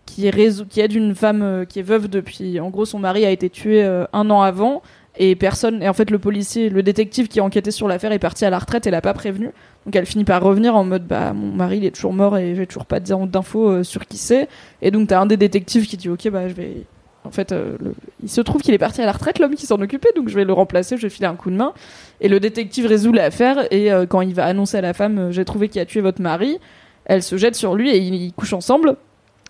Qui, 0.05 0.31
qui 0.69 0.79
aide 0.79 0.93
une 0.93 1.13
femme 1.13 1.41
euh, 1.41 1.65
qui 1.65 1.79
est 1.79 1.83
veuve 1.83 2.07
depuis. 2.07 2.61
En 2.61 2.69
gros, 2.69 2.85
son 2.85 2.97
mari 2.97 3.25
a 3.25 3.29
été 3.29 3.49
tué 3.49 3.83
euh, 3.83 4.05
un 4.13 4.29
an 4.29 4.41
avant 4.41 4.81
et 5.17 5.35
personne. 5.35 5.83
Et 5.83 5.89
en 5.89 5.93
fait, 5.93 6.09
le 6.09 6.17
policier, 6.17 6.69
le 6.69 6.81
détective 6.81 7.27
qui 7.27 7.41
enquêtait 7.41 7.71
sur 7.71 7.89
l'affaire 7.89 8.13
est 8.13 8.19
parti 8.19 8.45
à 8.45 8.49
la 8.49 8.57
retraite 8.57 8.87
et 8.87 8.91
l'a 8.91 9.01
pas 9.01 9.13
prévenu. 9.13 9.51
Donc 9.85 9.95
elle 9.95 10.05
finit 10.05 10.23
par 10.23 10.41
revenir 10.41 10.75
en 10.75 10.83
mode 10.83 11.07
bah 11.07 11.33
mon 11.33 11.53
mari 11.53 11.77
il 11.77 11.85
est 11.85 11.95
toujours 11.95 12.13
mort 12.13 12.37
et 12.37 12.55
j'ai 12.55 12.67
toujours 12.67 12.85
pas 12.85 12.99
d'infos 12.99 13.69
euh, 13.69 13.83
sur 13.83 14.05
qui 14.05 14.17
c'est. 14.17 14.47
Et 14.81 14.91
donc 14.91 15.07
t'as 15.07 15.19
un 15.19 15.25
des 15.25 15.37
détectives 15.37 15.87
qui 15.87 15.97
dit 15.97 16.09
ok 16.09 16.29
bah 16.29 16.47
je 16.47 16.53
vais 16.53 16.85
en 17.27 17.31
fait, 17.31 17.51
euh, 17.51 17.77
il 18.23 18.29
se 18.29 18.41
trouve 18.41 18.61
qu'il 18.61 18.73
est 18.73 18.79
parti 18.79 19.01
à 19.01 19.05
la 19.05 19.11
retraite, 19.11 19.39
l'homme 19.39 19.55
qui 19.55 19.65
s'en 19.65 19.79
occupait, 19.81 20.09
donc 20.15 20.29
je 20.29 20.35
vais 20.35 20.45
le 20.45 20.53
remplacer, 20.53 20.97
je 20.97 21.03
vais 21.03 21.09
filer 21.09 21.27
un 21.27 21.35
coup 21.35 21.51
de 21.51 21.55
main. 21.55 21.73
Et 22.21 22.29
le 22.29 22.39
détective 22.39 22.85
résout 22.87 23.11
l'affaire, 23.11 23.71
et 23.71 23.91
euh, 23.91 24.05
quand 24.05 24.21
il 24.21 24.33
va 24.33 24.45
annoncer 24.45 24.77
à 24.77 24.81
la 24.81 24.93
femme 24.93 25.17
euh, 25.19 25.31
J'ai 25.31 25.45
trouvé 25.45 25.69
qui 25.69 25.79
a 25.79 25.85
tué 25.85 26.01
votre 26.01 26.21
mari, 26.21 26.57
elle 27.05 27.21
se 27.21 27.37
jette 27.37 27.55
sur 27.55 27.75
lui 27.75 27.91
et 27.91 27.97
ils, 27.97 28.15
ils 28.15 28.33
couchent 28.33 28.53
ensemble. 28.53 28.95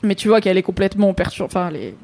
Mais 0.03 0.15
tu 0.15 0.27
vois 0.27 0.41
qu'elle 0.41 0.57
est 0.57 0.63
complètement 0.63 1.13
perturbée, 1.13 1.51
enfin, 1.51 1.69
elle 1.69 1.75
est 1.75 1.95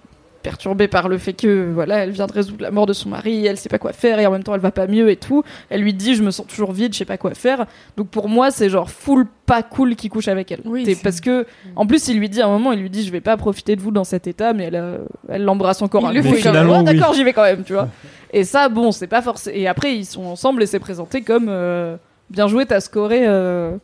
perturbée 0.44 0.88
par 0.88 1.07
le 1.10 1.18
fait 1.18 1.34
que 1.34 1.72
voilà, 1.74 1.99
elle 2.03 2.11
vient 2.11 2.28
de 2.28 2.34
résoudre 2.34 2.61
la 2.61 2.70
mort 2.70 2.86
de 2.86 2.94
son 2.94 3.10
mari, 3.10 3.45
elle 3.48 3.57
sait 3.57 3.70
pas 3.70 3.80
quoi 3.80 3.94
faire 3.94 4.20
et 4.20 4.28
en 4.28 4.32
même 4.32 4.44
temps 4.44 4.53
elle 4.53 4.61
va 4.61 4.72
pas 4.72 4.86
mieux 4.86 5.10
et 5.10 5.15
tout. 5.15 5.44
Elle 5.70 5.82
lui 5.82 5.94
dit 5.94 6.14
je 6.15 6.22
me 6.22 6.30
sens 6.32 6.45
toujours 6.45 6.72
vide, 6.74 6.94
je 6.94 6.99
sais 6.99 7.06
pas 7.06 7.18
quoi 7.18 7.34
faire. 7.34 7.65
Donc 7.98 8.10
pour 8.10 8.30
moi 8.30 8.52
c'est 8.52 8.70
genre 8.70 8.90
full 8.91 9.26
pas 9.45 9.64
cool 9.64 9.95
qui 9.95 10.10
couche 10.10 10.28
avec 10.28 10.52
elle. 10.52 10.60
Oui, 10.65 10.84
c'est- 10.86 11.02
parce 11.02 11.20
que 11.22 11.45
en 11.76 11.88
plus 11.88 12.07
il 12.10 12.20
lui 12.20 12.30
dit 12.30 12.41
à 12.41 12.45
un 12.45 12.49
moment 12.49 12.72
il 12.74 12.80
lui 12.82 12.90
dit 12.90 13.03
je 13.06 13.11
vais 13.11 13.22
pas 13.22 13.38
profiter 13.38 13.76
de 13.76 13.82
vous 13.82 13.91
dans 13.91 14.03
cet 14.03 14.28
état 14.28 14.53
mais 14.53 14.65
elle 14.65 14.76
euh, 14.76 14.98
elle 15.30 15.44
l'embrasse 15.44 15.82
encore 15.82 16.11
Il 16.14 16.22
coup. 16.22 16.28
fait 16.34 16.41
comme, 16.44 16.70
oh, 16.70 16.84
d'accord 16.84 17.10
oui. 17.11 17.18
j'y 17.18 17.24
vais 17.24 17.34
quand 17.34 17.44
même 17.44 17.64
tu 17.64 17.74
vois. 17.74 17.88
Et 18.34 18.44
ça 18.44 18.68
bon 18.70 18.91
c'est 18.91 19.07
pas 19.07 19.22
forcément. 19.22 19.56
Et 19.56 19.68
après 19.68 19.95
ils 19.95 20.06
sont 20.06 20.26
ensemble 20.26 20.61
et 20.61 20.65
c'est 20.65 20.80
présenté 20.80 21.22
comme 21.22 21.48
euh, 21.49 21.95
bien 22.30 22.48
joué 22.48 22.65
t'as 22.65 22.80
scoré. 22.82 23.24
euh, 23.28 23.76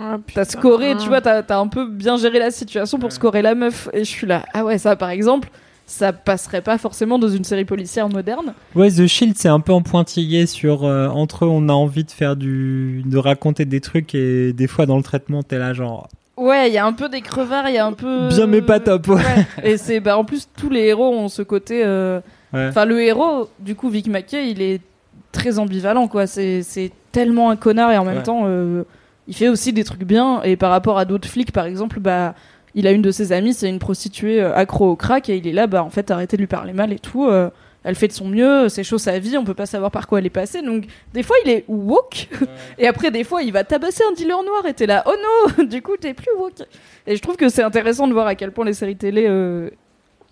Ah, 0.00 0.16
T'as 0.34 0.44
scoré, 0.44 0.96
tu 0.96 1.08
vois, 1.08 1.20
t'as 1.20 1.42
t'as 1.42 1.58
un 1.58 1.68
peu 1.68 1.86
bien 1.86 2.16
géré 2.16 2.38
la 2.38 2.50
situation 2.50 2.98
pour 2.98 3.12
scorer 3.12 3.42
la 3.42 3.54
meuf. 3.54 3.88
Et 3.92 4.00
je 4.04 4.10
suis 4.10 4.26
là, 4.26 4.44
ah 4.54 4.64
ouais, 4.64 4.78
ça 4.78 4.96
par 4.96 5.10
exemple, 5.10 5.48
ça 5.92 6.12
passerait 6.12 6.62
pas 6.62 6.78
forcément 6.78 7.18
dans 7.18 7.28
une 7.28 7.44
série 7.44 7.64
policière 7.66 8.08
moderne. 8.08 8.54
Ouais, 8.74 8.90
The 8.90 9.06
Shield, 9.06 9.36
c'est 9.36 9.48
un 9.48 9.60
peu 9.60 9.72
en 9.72 9.82
pointillé 9.82 10.46
sur 10.46 10.84
euh, 10.84 11.08
entre 11.08 11.44
eux, 11.44 11.48
on 11.48 11.68
a 11.68 11.72
envie 11.72 12.04
de 12.04 12.10
faire 12.10 12.34
du, 12.34 13.02
de 13.04 13.18
raconter 13.18 13.64
des 13.66 13.80
trucs 13.80 14.14
et 14.14 14.52
des 14.54 14.66
fois 14.66 14.86
dans 14.86 14.96
le 14.96 15.02
traitement, 15.02 15.42
t'es 15.42 15.58
là 15.58 15.74
genre 15.74 16.08
Ouais, 16.38 16.68
il 16.70 16.72
y 16.74 16.78
a 16.78 16.86
un 16.86 16.94
peu 16.94 17.10
des 17.10 17.20
crevards, 17.20 17.68
il 17.68 17.74
y 17.74 17.78
a 17.78 17.84
un 17.84 17.92
peu. 17.92 18.28
bien 18.28 18.46
mais 18.46 18.62
pas 18.62 18.80
top. 18.80 19.06
Ouais. 19.08 19.16
Ouais. 19.16 19.46
Et 19.72 19.76
c'est, 19.76 20.00
bah 20.00 20.16
en 20.16 20.24
plus, 20.24 20.48
tous 20.56 20.70
les 20.70 20.80
héros 20.86 21.12
ont 21.14 21.28
ce 21.28 21.42
côté. 21.42 21.82
euh, 21.84 22.20
Ouais. 22.54 22.66
Enfin, 22.68 22.84
le 22.86 23.00
héros, 23.02 23.48
du 23.60 23.74
coup, 23.74 23.88
Vic 23.90 24.08
Mackey, 24.08 24.50
il 24.50 24.60
est 24.62 24.80
très 25.30 25.58
ambivalent, 25.58 26.08
quoi. 26.08 26.26
C'est 26.26 26.90
tellement 27.12 27.50
un 27.50 27.56
connard 27.56 27.92
et 27.92 27.98
en 27.98 28.04
même 28.04 28.16
Ouais. 28.18 28.22
temps, 28.22 28.42
euh, 28.46 28.82
il 29.28 29.34
fait 29.34 29.48
aussi 29.48 29.72
des 29.72 29.84
trucs 29.84 30.04
bien. 30.04 30.42
Et 30.42 30.56
par 30.56 30.70
rapport 30.70 30.98
à 30.98 31.04
d'autres 31.04 31.28
flics, 31.28 31.52
par 31.52 31.66
exemple, 31.66 32.00
bah. 32.00 32.34
Il 32.74 32.86
a 32.86 32.92
une 32.92 33.02
de 33.02 33.10
ses 33.10 33.32
amies, 33.32 33.54
c'est 33.54 33.68
une 33.68 33.78
prostituée 33.78 34.42
euh, 34.42 34.54
accro 34.54 34.88
au 34.88 34.96
crack, 34.96 35.28
et 35.28 35.36
il 35.36 35.46
est 35.46 35.52
là, 35.52 35.66
bah 35.66 35.82
en 35.84 35.90
fait, 35.90 36.10
arrêtez 36.10 36.36
de 36.36 36.42
lui 36.42 36.46
parler 36.46 36.72
mal 36.72 36.92
et 36.92 36.98
tout. 36.98 37.26
euh, 37.26 37.50
elle 37.84 37.96
fait 37.96 38.08
de 38.08 38.12
son 38.12 38.28
mieux, 38.28 38.68
c'est 38.68 38.84
chaud 38.84 38.98
sa 38.98 39.18
vie, 39.18 39.36
on 39.36 39.44
peut 39.44 39.54
pas 39.54 39.66
savoir 39.66 39.90
par 39.90 40.06
quoi 40.06 40.20
elle 40.20 40.26
est 40.26 40.30
passée. 40.30 40.62
Donc, 40.62 40.84
des 41.12 41.22
fois, 41.22 41.36
il 41.44 41.50
est 41.50 41.64
woke, 41.68 42.28
et 42.78 42.86
après, 42.86 43.10
des 43.10 43.24
fois, 43.24 43.42
il 43.42 43.52
va 43.52 43.64
tabasser 43.64 44.04
un 44.08 44.12
dealer 44.12 44.42
noir, 44.44 44.64
et 44.66 44.74
t'es 44.74 44.86
là, 44.86 45.02
oh 45.06 45.14
non, 45.58 45.64
du 45.68 45.82
coup, 45.82 45.96
t'es 45.96 46.14
plus 46.14 46.32
woke. 46.38 46.62
Et 47.06 47.16
je 47.16 47.22
trouve 47.22 47.36
que 47.36 47.48
c'est 47.48 47.62
intéressant 47.62 48.06
de 48.06 48.12
voir 48.12 48.26
à 48.26 48.34
quel 48.36 48.52
point 48.52 48.64
les 48.64 48.74
séries 48.74 48.96
télé, 48.96 49.26
euh, 49.28 49.70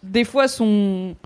des 0.03 0.25
fois, 0.25 0.49
sont 0.49 1.17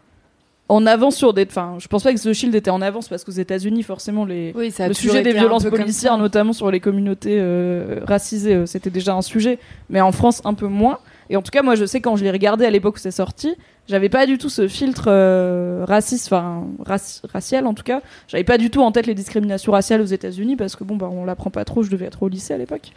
en 0.68 0.86
avance 0.86 1.16
sur 1.16 1.34
des. 1.34 1.46
Enfin, 1.46 1.76
je 1.78 1.86
pense 1.88 2.02
pas 2.02 2.12
que 2.14 2.18
The 2.18 2.32
Shield 2.32 2.54
était 2.54 2.70
en 2.70 2.80
avance 2.80 3.08
parce 3.08 3.22
qu'aux 3.24 3.32
États-Unis, 3.32 3.82
forcément, 3.82 4.24
les, 4.24 4.52
Oui, 4.56 4.70
ça 4.70 4.84
a 4.84 4.88
le 4.88 4.94
sujet 4.94 5.22
des 5.22 5.32
violences 5.40 5.64
policières, 5.82 6.16
notamment 6.18 6.52
sur 6.54 6.70
les 6.70 6.80
communautés 6.80 7.36
euh, 7.38 8.00
racisées, 8.06 8.54
euh, 8.54 8.66
c'était 8.66 8.90
déjà 8.90 9.14
un 9.14 9.22
sujet, 9.22 9.58
mais 9.90 10.00
en 10.00 10.12
France 10.12 10.40
un 10.44 10.54
peu 10.54 10.66
moins. 10.66 10.98
Et 11.30 11.36
en 11.36 11.42
tout 11.42 11.50
cas, 11.50 11.62
moi, 11.62 11.74
je 11.74 11.84
sais 11.86 12.00
quand 12.00 12.16
je 12.16 12.24
l'ai 12.24 12.30
regardé 12.30 12.64
à 12.66 12.70
l'époque 12.70 12.96
où 12.96 12.98
c'est 12.98 13.10
sorti, 13.10 13.54
j'avais 13.88 14.08
pas 14.10 14.24
du 14.26 14.36
tout 14.38 14.48
ce 14.48 14.66
filtre 14.68 15.04
euh, 15.08 15.84
raciste, 15.86 16.26
enfin 16.32 16.64
raci- 16.84 17.20
racial 17.30 17.66
en 17.66 17.74
tout 17.74 17.82
cas. 17.82 18.00
J'avais 18.28 18.44
pas 18.44 18.56
du 18.58 18.70
tout 18.70 18.82
en 18.82 18.92
tête 18.92 19.06
les 19.06 19.14
discriminations 19.14 19.72
raciales 19.72 20.00
aux 20.00 20.06
États-Unis 20.06 20.56
parce 20.56 20.76
que 20.76 20.84
bon, 20.84 20.96
bah, 20.96 21.08
on 21.12 21.24
l'apprend 21.26 21.50
pas 21.50 21.64
trop. 21.66 21.82
Je 21.82 21.90
devais 21.90 22.06
être 22.06 22.22
au 22.22 22.28
lycée 22.28 22.54
à 22.54 22.58
l'époque. 22.58 22.92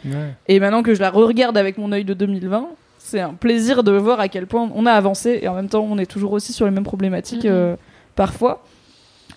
Et 0.46 0.60
maintenant 0.60 0.82
que 0.82 0.94
je 0.94 1.00
la 1.00 1.10
re-regarde 1.10 1.56
avec 1.58 1.76
mon 1.78 1.92
œil 1.92 2.04
de 2.04 2.14
2020, 2.14 2.68
c'est 3.08 3.20
un 3.20 3.34
plaisir 3.34 3.82
de 3.82 3.92
voir 3.92 4.20
à 4.20 4.28
quel 4.28 4.46
point 4.46 4.70
on 4.74 4.86
a 4.86 4.92
avancé 4.92 5.38
et 5.42 5.48
en 5.48 5.54
même 5.54 5.68
temps 5.68 5.86
on 5.90 5.98
est 5.98 6.06
toujours 6.06 6.32
aussi 6.32 6.52
sur 6.52 6.64
les 6.66 6.70
mêmes 6.70 6.84
problématiques 6.84 7.44
Mhm. 7.44 7.50
euh, 7.52 7.76
parfois. 8.14 8.62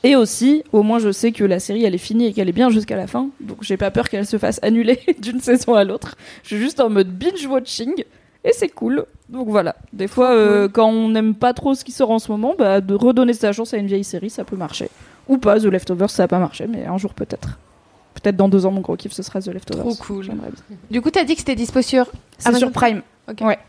Et 0.03 0.15
aussi, 0.15 0.63
au 0.71 0.81
moins 0.83 0.97
je 0.99 1.11
sais 1.11 1.31
que 1.31 1.43
la 1.43 1.59
série 1.59 1.83
elle 1.85 1.93
est 1.93 1.99
finie 1.99 2.25
et 2.25 2.33
qu'elle 2.33 2.49
est 2.49 2.53
bien 2.53 2.69
jusqu'à 2.69 2.97
la 2.97 3.05
fin, 3.07 3.29
donc 3.39 3.57
j'ai 3.61 3.77
pas 3.77 3.91
peur 3.91 4.09
qu'elle 4.09 4.25
se 4.25 4.37
fasse 4.37 4.59
annuler 4.63 4.99
d'une 5.21 5.39
saison 5.39 5.75
à 5.75 5.83
l'autre. 5.83 6.15
Je 6.43 6.47
suis 6.49 6.57
juste 6.57 6.79
en 6.79 6.89
mode 6.89 7.09
binge 7.09 7.45
watching 7.45 8.03
et 8.43 8.51
c'est 8.53 8.69
cool. 8.69 9.05
Donc 9.29 9.47
voilà, 9.47 9.75
des 9.93 10.07
fois 10.07 10.31
euh, 10.31 10.67
quand 10.67 10.89
on 10.89 11.09
n'aime 11.09 11.35
pas 11.35 11.53
trop 11.53 11.75
ce 11.75 11.83
qui 11.85 11.91
sort 11.91 12.09
en 12.11 12.19
ce 12.19 12.31
moment, 12.31 12.55
bah, 12.57 12.81
de 12.81 12.93
redonner 12.95 13.33
sa 13.33 13.51
chance 13.53 13.73
à 13.73 13.77
une 13.77 13.87
vieille 13.87 14.03
série 14.03 14.29
ça 14.31 14.43
peut 14.43 14.55
marcher. 14.57 14.89
Ou 15.27 15.37
pas, 15.37 15.59
The 15.59 15.65
Leftovers 15.65 16.09
ça 16.09 16.23
a 16.23 16.27
pas 16.27 16.39
marché, 16.39 16.65
mais 16.67 16.85
un 16.85 16.97
jour 16.97 17.13
peut-être. 17.13 17.59
Peut-être 18.13 18.35
dans 18.35 18.49
deux 18.49 18.65
ans 18.65 18.71
mon 18.71 18.81
gros 18.81 18.95
kiff 18.97 19.13
ce 19.13 19.23
sera 19.23 19.41
The 19.41 19.47
Leftovers. 19.47 19.83
Trop 19.83 19.95
cool. 19.95 20.23
J'aimerais 20.23 20.49
bien. 20.49 20.77
Du 20.89 21.01
coup, 21.01 21.09
t'as 21.11 21.23
dit 21.23 21.33
que 21.33 21.39
c'était 21.39 21.55
dispo 21.55 21.81
sur. 21.81 22.07
C'est 22.37 22.49
Amazon 22.49 22.67
sur 22.67 22.71
Prime. 22.71 23.01
Ok. 23.29 23.41
Ouais. 23.41 23.59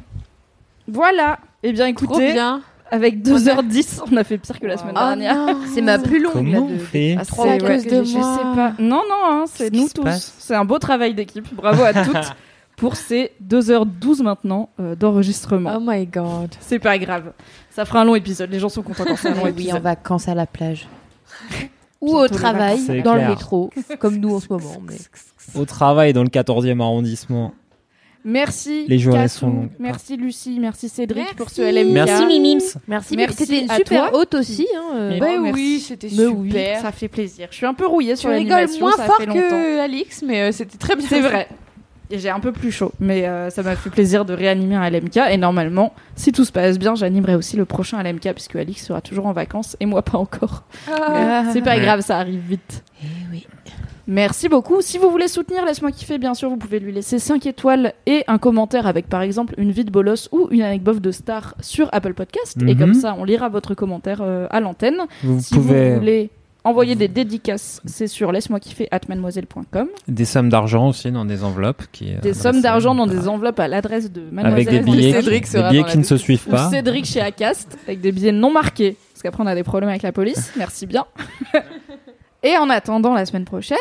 Voilà. 0.89 1.39
Eh 1.63 1.73
bien, 1.73 1.93
Trop 1.95 2.07
écoutez, 2.07 2.33
bien. 2.33 2.61
avec 2.91 3.23
2h10, 3.25 4.01
on 4.11 4.17
a 4.17 4.25
fait 4.25 4.39
pire 4.39 4.59
que 4.59 4.67
la 4.67 4.77
semaine 4.77 4.95
Oh 4.97 5.01
dernière. 5.01 5.57
c'est 5.73 5.81
ma 5.81 5.99
plus 5.99 6.21
longue. 6.21 6.33
Comment 6.33 6.53
là, 6.53 6.61
on 6.61 6.79
fait 6.79 7.17
à 7.17 7.25
C'est 7.25 7.41
à 7.49 7.59
cause 7.59 7.85
de 7.87 8.05
je 8.05 8.19
moi. 8.19 8.37
sais 8.37 8.57
pas. 8.57 8.73
Non, 8.83 9.03
non, 9.09 9.15
hein, 9.25 9.45
c'est 9.47 9.73
nous 9.73 9.89
tous. 9.89 10.33
C'est 10.39 10.55
un 10.55 10.65
beau 10.65 10.79
travail 10.79 11.15
d'équipe. 11.15 11.55
Bravo 11.55 11.85
à 11.85 11.93
toutes 12.05 12.35
pour 12.77 12.97
ces 12.97 13.31
2h12 13.49 14.23
maintenant 14.25 14.71
euh, 14.81 14.97
d'enregistrement. 14.97 15.75
Oh 15.77 15.81
my 15.81 16.05
god. 16.07 16.51
C'est 16.61 16.81
pas 16.81 16.99
grave. 16.99 17.33
Ça 17.71 17.85
fera 17.85 18.01
un 18.01 18.05
long 18.05 18.17
épisode. 18.17 18.51
Les 18.51 18.59
gens 18.59 18.69
sont 18.69 18.83
contents 18.83 19.05
quand 19.07 19.17
c'est 19.17 19.29
un 19.29 19.35
long 19.35 19.43
Oui, 19.45 19.51
épisode. 19.51 19.77
en 19.77 19.81
vacances 19.81 20.27
à 20.27 20.35
la 20.35 20.47
plage. 20.47 20.89
Ou 22.03 22.17
au 22.17 22.29
travail, 22.29 22.79
dans 23.03 23.15
le 23.15 23.27
métro, 23.29 23.71
comme 23.99 24.17
nous 24.17 24.35
en 24.35 24.41
ce 24.41 24.49
moment. 24.51 24.77
mais- 24.87 24.97
Au 25.61 25.65
travail 25.65 26.13
dans 26.13 26.23
le 26.23 26.29
14e 26.29 26.81
arrondissement. 26.81 27.53
Merci. 28.25 28.85
Les 28.87 28.99
journées 29.01 29.27
sont 29.27 29.49
longues. 29.49 29.71
Merci 29.81 30.17
Lucie. 30.17 30.59
Merci 30.61 30.89
Cédric 30.89 31.19
Merci. 31.25 31.35
pour 31.35 31.51
ce 31.51 31.61
LMK. 31.63 31.93
Merci 31.93 32.27
Mimims. 32.27 32.61
Merci, 32.87 33.17
Merci 33.17 33.37
C'était 33.47 33.75
super 33.75 34.11
toi. 34.11 34.21
haute 34.21 34.35
aussi. 34.35 34.67
Hein, 34.77 34.95
euh. 34.95 35.19
Bah 35.19 35.27
Bah 35.43 35.51
oui, 35.53 35.81
c'était 35.85 36.07
Mais 36.07 36.27
super. 36.27 36.37
oui, 36.37 36.53
ça 36.81 36.93
fait 36.93 37.09
plaisir. 37.09 37.49
Je 37.51 37.57
suis 37.57 37.67
un 37.67 37.75
peu 37.75 37.87
rouillée 37.87 38.15
Tu 38.15 38.21
sur 38.21 38.31
rigoles 38.31 38.49
l'animation. 38.51 38.87
moins 38.87 38.97
ça 38.97 39.05
fort 39.07 39.17
fait 39.17 39.27
longtemps. 39.27 39.41
que 39.41 39.81
Alix, 39.81 40.23
mais 40.23 40.43
euh, 40.43 40.53
c'était 40.53 40.79
très 40.79 40.95
bien. 40.95 41.07
C'est 41.09 41.21
vrai. 41.21 41.49
Et 42.15 42.19
j'ai 42.19 42.29
un 42.29 42.41
peu 42.41 42.53
plus 42.53 42.71
chaud, 42.71 42.93
mais 43.01 43.27
euh, 43.27 43.49
ça 43.49 43.63
m'a 43.63 43.75
fait 43.75 43.89
plaisir 43.89 44.27
de 44.27 44.35
réanimer 44.35 44.75
un 44.77 44.89
LMK. 44.91 45.17
Et 45.31 45.39
normalement, 45.39 45.95
si 46.15 46.31
tout 46.31 46.45
se 46.45 46.53
passe 46.53 46.79
bien, 46.79 46.95
j'animerai 46.95 47.35
aussi 47.37 47.57
le 47.57 47.65
prochain 47.65 48.03
LMK, 48.03 48.33
puisque 48.35 48.55
Alix 48.57 48.85
sera 48.87 49.01
toujours 49.01 49.25
en 49.27 49.33
vacances 49.33 49.79
et 49.81 49.87
moi 49.87 50.03
pas 50.03 50.19
encore. 50.19 50.65
Ah. 50.93 51.45
C'est 51.55 51.63
pas 51.63 51.79
grave, 51.79 52.03
ça 52.03 52.19
arrive 52.19 52.41
vite. 52.47 52.85
Eh 53.03 53.07
oui. 53.33 53.47
Merci 54.07 54.49
beaucoup. 54.51 54.83
Si 54.83 54.99
vous 54.99 55.11
voulez 55.11 55.29
soutenir 55.29 55.65
Laisse-moi 55.65 55.91
kiffer, 55.93 56.19
bien 56.19 56.35
sûr, 56.35 56.51
vous 56.51 56.57
pouvez 56.59 56.81
lui 56.81 56.93
laisser 56.93 57.19
5 57.19 57.47
étoiles 57.47 57.95
et 58.05 58.25
un 58.27 58.37
commentaire 58.37 58.87
avec 58.87 59.09
par 59.09 59.23
exemple 59.23 59.55
une 59.57 59.71
vie 59.71 59.85
de 59.85 59.91
bolos 59.91 60.29
ou 60.33 60.49
une 60.51 60.63
anecdote 60.63 60.99
de 61.01 61.13
star 61.13 61.55
sur 61.61 61.89
Apple 61.93 62.13
Podcast. 62.13 62.59
Et 62.61 62.75
Mhm. 62.75 62.79
comme 62.79 62.95
ça, 62.95 63.15
on 63.19 63.25
lira 63.25 63.49
votre 63.49 63.75
commentaire 63.75 64.19
euh, 64.21 64.49
à 64.51 64.61
l'antenne. 64.61 64.99
Vous 65.23 65.41
Si 65.41 65.55
pouvez 65.55 65.93
vous 65.95 66.01
voulez 66.01 66.31
envoyer 66.65 66.95
des 66.95 67.09
dédicaces, 67.09 67.81
c'est 67.85 68.07
sur 68.07 68.31
laisse-moi 68.33 68.61
kiffer 68.61 68.87
at 68.91 69.01
mademoiselle.com. 69.09 69.89
des 70.09 70.25
sommes 70.25 70.49
d'argent 70.49 70.89
aussi 70.89 71.11
dans 71.11 71.25
des 71.25 71.43
enveloppes 71.45 71.83
qui 71.93 72.13
euh, 72.15 72.19
Des 72.21 72.35
sommes 72.35 72.61
d'argent 72.61 72.95
dans 72.95 73.07
des 73.07 73.27
enveloppes 73.29 73.59
à 73.61 73.69
l'adresse 73.69 74.11
de 74.13 74.21
avec 74.21 74.33
mademoiselle. 74.33 74.67
des 74.67 74.81
billets, 74.91 75.13
Cédric 75.13 75.45
qui, 75.47 75.53
des 75.53 75.63
billets 75.71 75.85
qui 75.85 75.99
ne 75.99 76.03
se 76.05 76.17
suivent 76.17 76.45
Ou 76.47 76.51
pas. 76.51 76.71
Cédric 76.71 77.05
chez 77.05 77.21
Acast 77.21 77.77
avec 77.87 78.01
des 78.01 78.13
billets 78.13 78.33
non 78.33 78.53
marqués. 78.53 78.97
Parce 79.13 79.23
qu'après, 79.23 79.43
on 79.43 79.47
a 79.47 79.55
des 79.55 79.63
problèmes 79.65 79.91
avec 79.91 80.03
la 80.03 80.13
police. 80.13 80.53
Merci 80.57 80.87
bien. 80.87 81.05
Et 82.43 82.57
en 82.57 82.69
attendant 82.71 83.15
la 83.15 83.25
semaine 83.27 83.45
prochaine, 83.45 83.77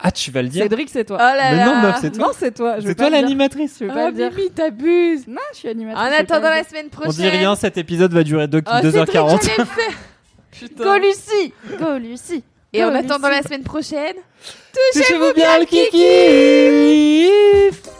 Ah, 0.00 0.10
tu 0.10 0.30
vas 0.30 0.42
le 0.42 0.48
dire 0.48 0.62
Cédric, 0.62 0.88
c'est 0.90 1.04
toi. 1.04 1.18
Oh 1.20 1.36
là 1.36 1.50
Mais 1.50 1.56
là. 1.56 1.66
non, 1.66 1.82
meuf, 1.82 1.96
c'est 2.00 2.10
toi. 2.12 2.26
Non, 2.26 2.32
c'est 2.38 2.54
toi. 2.54 2.76
Je 2.76 2.82
veux 2.82 2.88
C'est 2.88 2.94
pas 2.94 3.08
toi 3.08 3.20
l'animatrice. 3.20 3.76
Je 3.80 3.84
veux 3.86 3.92
pas 3.92 4.06
Ah, 4.06 4.10
le 4.10 4.16
dire. 4.16 4.30
Mimi, 4.34 4.50
t'abuses. 4.50 5.26
Non, 5.26 5.40
je 5.52 5.58
suis 5.58 5.68
En 5.68 5.72
animatrice. 5.72 6.08
pas 6.10 6.16
attendant 6.36 6.50
la 6.50 6.64
semaine 6.64 6.86
On 6.86 6.90
prochaine. 6.90 7.12
dit 7.24 7.28
rien, 7.28 7.54
cet 7.56 7.76
épisode 7.78 8.12
va 8.12 8.22
durer 8.22 8.48
2 8.48 8.62
Oh, 8.66 8.70
Cédric, 8.82 9.14
2h40. 9.14 9.50
Putain. 10.58 10.84
Go 10.84 10.96
Lucie 10.98 11.52
Go 11.78 11.98
Lucie 11.98 12.42
Et 12.72 12.84
en 12.84 12.94
attendant 12.94 13.28
Lucie. 13.28 13.40
la 13.40 13.42
semaine 13.42 13.62
prochaine, 13.64 14.16
Touchez-vous 14.92 15.32
bien 15.34 15.58
le 15.60 15.64
kiki 15.64 17.30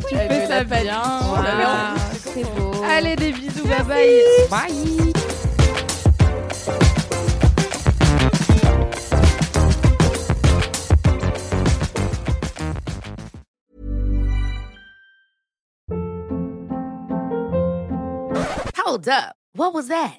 Tu 0.09 0.15
fais 0.17 0.47
ça 0.47 0.65
bien. 0.65 1.03
Voilà, 1.29 1.95
c'est 2.35 2.43
beau. 2.45 2.73
Allez, 2.89 3.17
des 3.17 3.33
bisous, 3.33 3.67
bye 3.67 3.83
bye. 3.85 4.23
Bye. 4.51 5.13
Hold 18.77 19.09
up. 19.09 19.37
What 19.55 19.75
was 19.75 19.89
that? 19.89 20.19